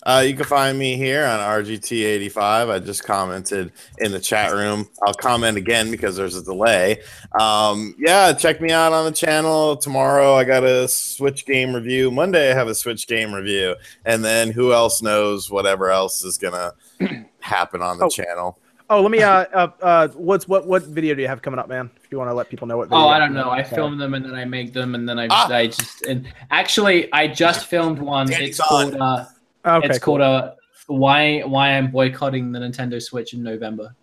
Uh, 0.02 0.24
you 0.26 0.34
can 0.34 0.44
find 0.44 0.76
me 0.76 0.96
here 0.96 1.24
on 1.24 1.38
RGT85. 1.38 2.36
I 2.70 2.78
just 2.80 3.04
commented 3.04 3.70
in 3.98 4.10
the 4.10 4.18
chat 4.18 4.52
room. 4.52 4.88
I'll 5.06 5.14
comment 5.14 5.56
again 5.56 5.90
because 5.90 6.16
there's 6.16 6.34
a 6.36 6.42
delay. 6.42 7.00
Um, 7.38 7.94
yeah, 7.96 8.32
check 8.32 8.60
me 8.60 8.72
out 8.72 8.92
on 8.92 9.04
the 9.04 9.12
channel 9.12 9.76
tomorrow. 9.76 10.34
I 10.34 10.42
got 10.44 10.64
a 10.64 10.88
Switch 10.88 11.46
game 11.46 11.74
review. 11.74 12.10
Monday 12.10 12.50
I 12.50 12.54
have 12.54 12.66
a 12.68 12.74
Switch 12.74 13.06
game 13.06 13.32
review, 13.32 13.76
and 14.04 14.24
then 14.24 14.50
who 14.50 14.72
else 14.72 15.00
knows 15.00 15.48
whatever 15.50 15.90
else 15.90 16.24
is 16.24 16.38
gonna 16.38 16.72
happen 17.40 17.80
on 17.80 17.98
the 17.98 18.06
Oh. 18.06 18.08
channel. 18.08 18.58
Oh, 18.90 19.02
let 19.02 19.10
me. 19.10 19.22
Uh, 19.22 19.44
uh, 19.52 19.68
uh, 19.82 20.08
what's 20.08 20.48
what? 20.48 20.66
What 20.66 20.82
video 20.84 21.14
do 21.14 21.20
you 21.20 21.28
have 21.28 21.42
coming 21.42 21.60
up, 21.60 21.68
man? 21.68 21.90
If 22.02 22.10
you 22.10 22.18
want 22.18 22.30
to 22.30 22.34
let 22.34 22.48
people 22.48 22.66
know 22.66 22.78
what. 22.78 22.88
Video 22.88 23.04
Oh, 23.04 23.08
I 23.08 23.18
don't 23.18 23.34
know. 23.34 23.50
I 23.50 23.62
film 23.62 23.98
them 23.98 24.14
and 24.14 24.24
then 24.24 24.34
I 24.34 24.46
make 24.46 24.72
them 24.72 24.94
and 24.94 25.06
then 25.06 25.18
I 25.18 25.28
Ah. 25.30 25.48
I 25.52 25.66
just 25.66 26.06
and 26.06 26.26
actually 26.50 27.12
I 27.12 27.26
just 27.28 27.66
filmed 27.66 27.98
one. 27.98 28.28
Danny's 28.28 28.50
It's 28.50 28.60
called 28.60 28.94
uh, 28.94 29.26
Okay, 29.66 29.88
it's 29.88 29.98
cool. 29.98 30.16
called 30.16 30.22
uh, 30.22 30.54
why 30.86 31.40
why 31.40 31.76
I'm 31.76 31.90
boycotting 31.90 32.50
the 32.50 32.60
Nintendo 32.60 33.02
Switch 33.02 33.34
in 33.34 33.42
November. 33.42 33.94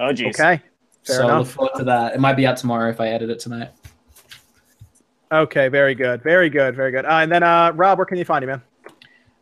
Oh, 0.00 0.12
geez. 0.12 0.40
Okay. 0.40 0.62
Fair 1.04 1.16
so 1.16 1.24
enough. 1.24 1.38
look 1.38 1.48
forward 1.48 1.78
to 1.78 1.84
that. 1.84 2.14
It 2.14 2.20
might 2.20 2.34
be 2.34 2.46
out 2.46 2.56
tomorrow 2.56 2.88
if 2.88 3.00
I 3.00 3.08
edit 3.08 3.28
it 3.28 3.40
tonight. 3.40 3.70
Okay. 5.30 5.68
Very 5.68 5.94
good. 5.94 6.22
Very 6.22 6.48
good. 6.48 6.74
Very 6.74 6.92
good. 6.92 7.04
Uh, 7.04 7.18
and 7.18 7.30
then, 7.30 7.42
uh, 7.42 7.72
Rob, 7.74 7.98
where 7.98 8.06
can 8.06 8.16
you 8.16 8.24
find 8.24 8.42
you, 8.42 8.46
man? 8.46 8.62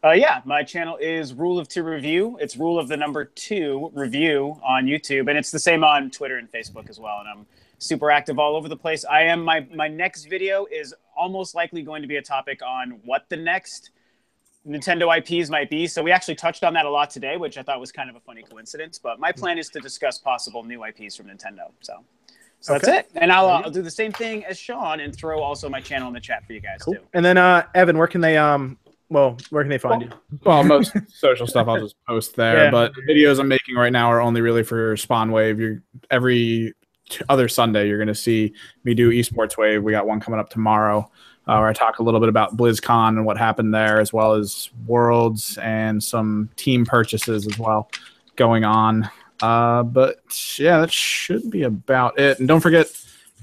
Uh, 0.07 0.13
yeah, 0.13 0.41
my 0.45 0.63
channel 0.63 0.97
is 0.99 1.35
Rule 1.35 1.59
of 1.59 1.67
Two 1.67 1.83
Review. 1.83 2.39
It's 2.41 2.57
Rule 2.57 2.79
of 2.79 2.87
the 2.87 2.97
Number 2.97 3.25
Two 3.25 3.91
Review 3.93 4.57
on 4.65 4.85
YouTube, 4.87 5.29
and 5.29 5.37
it's 5.37 5.51
the 5.51 5.59
same 5.59 5.83
on 5.83 6.13
Twitter 6.13 6.37
and 6.37 6.49
Facebook 6.53 6.89
as 6.89 7.01
well. 7.01 7.19
And 7.19 7.29
I'm 7.29 7.47
super 7.79 8.13
active 8.13 8.39
all 8.39 8.55
over 8.55 8.69
the 8.69 8.77
place. 8.77 9.05
I 9.05 9.23
am 9.23 9.43
my 9.43 9.67
my 9.75 9.89
next 9.89 10.27
video 10.27 10.65
is 10.71 10.95
almost 11.17 11.57
likely 11.57 11.83
going 11.83 12.03
to 12.03 12.09
be 12.09 12.19
a 12.19 12.23
topic 12.23 12.61
on 12.63 13.01
what 13.05 13.29
the 13.31 13.37
next 13.37 13.91
Nintendo 14.65 15.11
IPs 15.19 15.51
might 15.51 15.71
be. 15.71 15.89
So 15.89 16.05
we 16.05 16.13
actually 16.13 16.37
touched 16.37 16.63
on 16.63 16.75
that 16.75 16.87
a 16.87 16.91
lot 16.91 17.11
today, 17.11 17.37
which 17.37 17.59
I 17.59 17.65
thought 17.65 17.81
was 17.81 17.91
kind 17.91 18.09
of 18.09 18.15
a 18.15 18.21
funny 18.21 18.45
coincidence. 18.45 19.01
But 19.01 19.19
my 19.19 19.33
plan 19.33 19.59
is 19.59 19.71
to 19.71 19.81
discuss 19.81 20.19
possible 20.19 20.63
new 20.63 20.85
IPs 20.85 21.17
from 21.17 21.27
Nintendo. 21.27 21.73
So, 21.81 22.05
so 22.61 22.75
Okay. 22.75 22.87
that's 22.87 23.07
it. 23.09 23.11
And 23.17 23.33
I'll, 23.33 23.49
I'll 23.49 23.71
do 23.71 23.83
the 23.83 23.91
same 23.91 24.13
thing 24.13 24.45
as 24.45 24.57
Sean 24.57 25.01
and 25.01 25.13
throw 25.13 25.43
also 25.43 25.69
my 25.69 25.81
channel 25.81 26.07
in 26.07 26.15
the 26.15 26.21
chat 26.21 26.47
for 26.47 26.53
you 26.53 26.61
guys 26.61 26.83
Cool. 26.83 26.95
too. 26.95 27.01
And 27.13 27.25
then 27.25 27.39
uh, 27.39 27.67
Evan, 27.75 27.99
where 27.99 28.07
can 28.07 28.21
they 28.21 28.37
um? 28.37 28.79
Well, 29.09 29.37
where 29.51 29.63
can 29.63 29.71
they 29.71 29.79
find 29.79 30.03
you? 30.03 30.11
Well, 30.45 30.65
most 30.65 30.93
social 31.09 31.47
stuff 31.47 31.69
I'll 31.69 31.81
just 31.81 31.95
post 32.09 32.35
there, 32.37 32.65
Yeah. 32.65 32.71
but 32.71 32.93
the 32.95 33.03
videos 33.03 33.39
I'm 33.39 33.49
making 33.49 33.77
right 33.77 33.93
now 33.93 34.11
are 34.11 34.21
only 34.21 34.41
really 34.41 34.65
for 34.65 34.97
Spawn 34.97 35.31
Wave. 35.31 35.61
You're 35.61 35.83
every 36.11 36.75
other 37.29 37.47
Sunday 37.49 37.87
you're 37.87 37.99
going 37.99 38.09
to 38.09 38.15
see 38.17 38.53
me 38.83 38.93
do 38.95 39.11
Esports 39.11 39.57
Wave. 39.57 39.83
We 39.85 39.93
got 39.93 40.09
one 40.09 40.19
coming 40.19 40.41
up 40.41 40.51
tomorrow 40.51 41.09
uh, 41.47 41.59
where 41.59 41.69
I 41.69 41.73
talk 41.73 42.01
a 42.01 42.03
little 42.03 42.19
bit 42.19 42.29
about 42.29 42.57
BlizzCon 42.57 43.11
and 43.11 43.25
what 43.25 43.39
happened 43.39 43.73
there, 43.73 44.01
as 44.01 44.13
well 44.13 44.33
as 44.35 44.71
Worlds 44.87 45.57
and 45.59 46.03
some 46.03 46.51
team 46.57 46.85
purchases 46.85 47.47
as 47.47 47.57
well 47.61 47.89
going 48.35 48.65
on. 48.65 49.09
Uh, 49.41 49.85
but 49.85 50.17
yeah, 50.59 50.81
that 50.81 50.91
should 50.91 51.49
be 51.49 51.63
about 51.63 52.19
it. 52.19 52.41
And 52.41 52.49
don't 52.49 52.61
forget, 52.61 52.87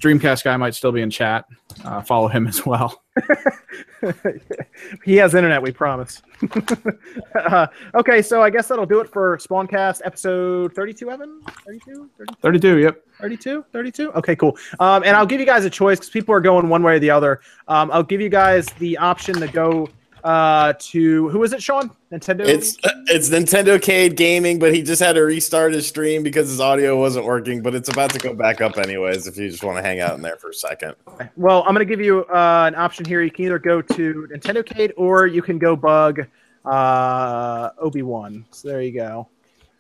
Dreamcast 0.04 0.44
guy 0.44 0.58
might 0.58 0.76
still 0.76 0.92
be 0.92 1.02
in 1.02 1.10
chat. 1.10 1.46
Uh, 1.86 2.02
follow 2.02 2.28
him 2.28 2.46
as 2.46 2.66
well. 2.66 3.02
he 5.06 5.16
has 5.16 5.34
internet, 5.34 5.62
we 5.62 5.72
promise. 5.72 6.22
uh, 7.36 7.68
okay, 7.96 8.22
so 8.22 8.42
I 8.42 8.50
guess 8.50 8.68
that'll 8.68 8.86
do 8.86 9.00
it 9.00 9.08
for 9.10 9.38
Spawncast 9.38 10.02
episode 10.04 10.76
32, 10.76 11.10
Evan? 11.10 11.42
32? 11.66 12.10
32? 12.18 12.36
32. 12.42 12.78
Yep. 12.80 13.04
32 13.20 13.64
32 13.72 14.12
okay 14.14 14.36
cool 14.36 14.58
um, 14.80 15.04
and 15.04 15.16
i'll 15.16 15.26
give 15.26 15.40
you 15.40 15.46
guys 15.46 15.64
a 15.64 15.70
choice 15.70 16.00
because 16.00 16.10
people 16.10 16.34
are 16.34 16.42
going 16.42 16.68
one 16.68 16.82
way 16.82 16.96
or 16.96 17.00
the 17.00 17.12
other 17.12 17.42
um, 17.68 17.92
i'll 17.92 18.02
give 18.02 18.20
you 18.20 18.28
guys 18.28 18.66
the 18.80 18.98
option 18.98 19.36
to 19.36 19.48
go 19.48 19.88
uh, 20.24 20.74
to 20.80 21.30
who 21.30 21.44
is 21.44 21.52
it 21.54 21.62
sean? 21.62 21.92
Nintendo? 22.12 22.48
It's 22.48 22.78
it's 23.08 23.30
Nintendo 23.30 23.82
Cade 23.82 24.16
Gaming, 24.16 24.58
but 24.58 24.74
he 24.74 24.82
just 24.82 25.02
had 25.02 25.14
to 25.14 25.22
restart 25.22 25.74
his 25.74 25.86
stream 25.86 26.24
because 26.24 26.50
his 26.50 26.62
audio 26.62 26.98
wasn't 26.98 27.26
working. 27.26 27.62
But 27.62 27.76
it's 27.76 27.90
about 27.90 28.12
to 28.12 28.20
go 28.20 28.34
back 28.34 28.62
up 28.62 28.78
anyways. 28.78 29.28
If 29.28 29.38
you 29.38 29.50
just 29.50 29.64
want 29.64 29.78
to 29.78 29.84
hang 29.84 30.00
out 30.00 30.16
in 30.16 30.22
there 30.22 30.38
for 30.38 30.50
a 30.50 30.54
second. 30.54 30.96
well 31.36 31.64
i'm 31.64 31.74
going 31.74 31.86
to 31.86 31.92
give 31.92 32.04
you 32.04 32.24
uh, 32.26 32.66
an 32.68 32.76
option 32.76 33.06
here. 33.06 33.22
You 33.22 33.32
can 33.32 33.46
either 33.46 33.60
go 33.60 33.82
to 33.82 34.28
nintendo 34.32 34.66
cade 34.66 34.94
or 34.96 35.28
you 35.28 35.42
can 35.42 35.58
go 35.58 35.76
bug 35.76 36.22
uh, 36.66 37.70
obi-wan. 37.78 38.46
So 38.52 38.70
there 38.70 38.82
you 38.82 38.94
go. 38.94 39.28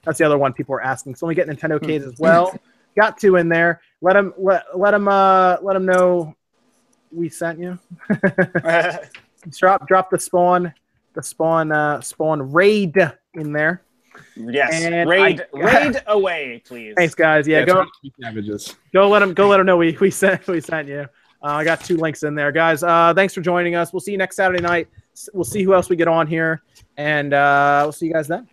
That's 0.03 0.17
the 0.17 0.25
other 0.25 0.37
one 0.37 0.51
people 0.51 0.75
are 0.75 0.81
asking. 0.81 1.15
So 1.15 1.25
let 1.25 1.31
me 1.31 1.35
get 1.35 1.47
nintendo 1.47 1.81
cade 1.81 2.03
as 2.03 2.19
well. 2.19 2.57
Got 2.95 3.17
two 3.17 3.37
in 3.37 3.49
there. 3.49 3.81
Let 4.01 4.13
them 4.13 4.33
let, 4.37 4.77
let 4.77 4.91
them 4.91 5.07
uh 5.07 5.57
let 5.61 5.73
them 5.73 5.85
know 5.85 6.35
we 7.11 7.29
sent 7.29 7.59
you 7.59 7.79
drop 9.49 9.87
drop 9.87 10.09
the 10.09 10.19
spawn 10.19 10.73
the 11.13 11.23
spawn 11.23 11.71
uh 11.71 12.01
spawn 12.01 12.51
raid 12.51 12.95
in 13.33 13.53
there. 13.53 13.83
Yes. 14.35 14.83
And 14.83 15.09
raid 15.09 15.45
I- 15.53 15.57
raid 15.83 16.01
away, 16.07 16.61
please. 16.65 16.93
thanks 16.95 17.15
guys. 17.15 17.47
Yeah, 17.47 17.65
go 17.65 17.73
try 17.73 17.85
Savages. 18.21 18.75
go 18.93 19.09
let 19.09 19.19
them 19.19 19.33
go 19.33 19.47
let 19.47 19.57
them 19.57 19.65
know 19.65 19.77
we 19.77 19.97
we 19.99 20.11
sent 20.11 20.45
we 20.47 20.61
sent 20.61 20.87
you. 20.87 21.07
Uh, 21.43 21.47
i 21.57 21.63
got 21.65 21.83
two 21.83 21.97
links 21.97 22.23
in 22.23 22.35
there. 22.35 22.51
Guys 22.51 22.83
uh 22.83 23.13
thanks 23.15 23.33
for 23.33 23.41
joining 23.41 23.75
us. 23.75 23.91
We'll 23.93 23.99
see 23.99 24.11
you 24.11 24.17
next 24.17 24.35
saturday 24.35 24.61
night. 24.61 24.87
We'll 25.33 25.43
see 25.43 25.63
who 25.63 25.73
else 25.73 25.89
we 25.89 25.95
get 25.95 26.07
on 26.07 26.27
here. 26.27 26.63
And 26.97 27.33
uh 27.33 27.81
we'll 27.83 27.91
see 27.91 28.07
you 28.07 28.13
guys 28.13 28.27
then 28.27 28.47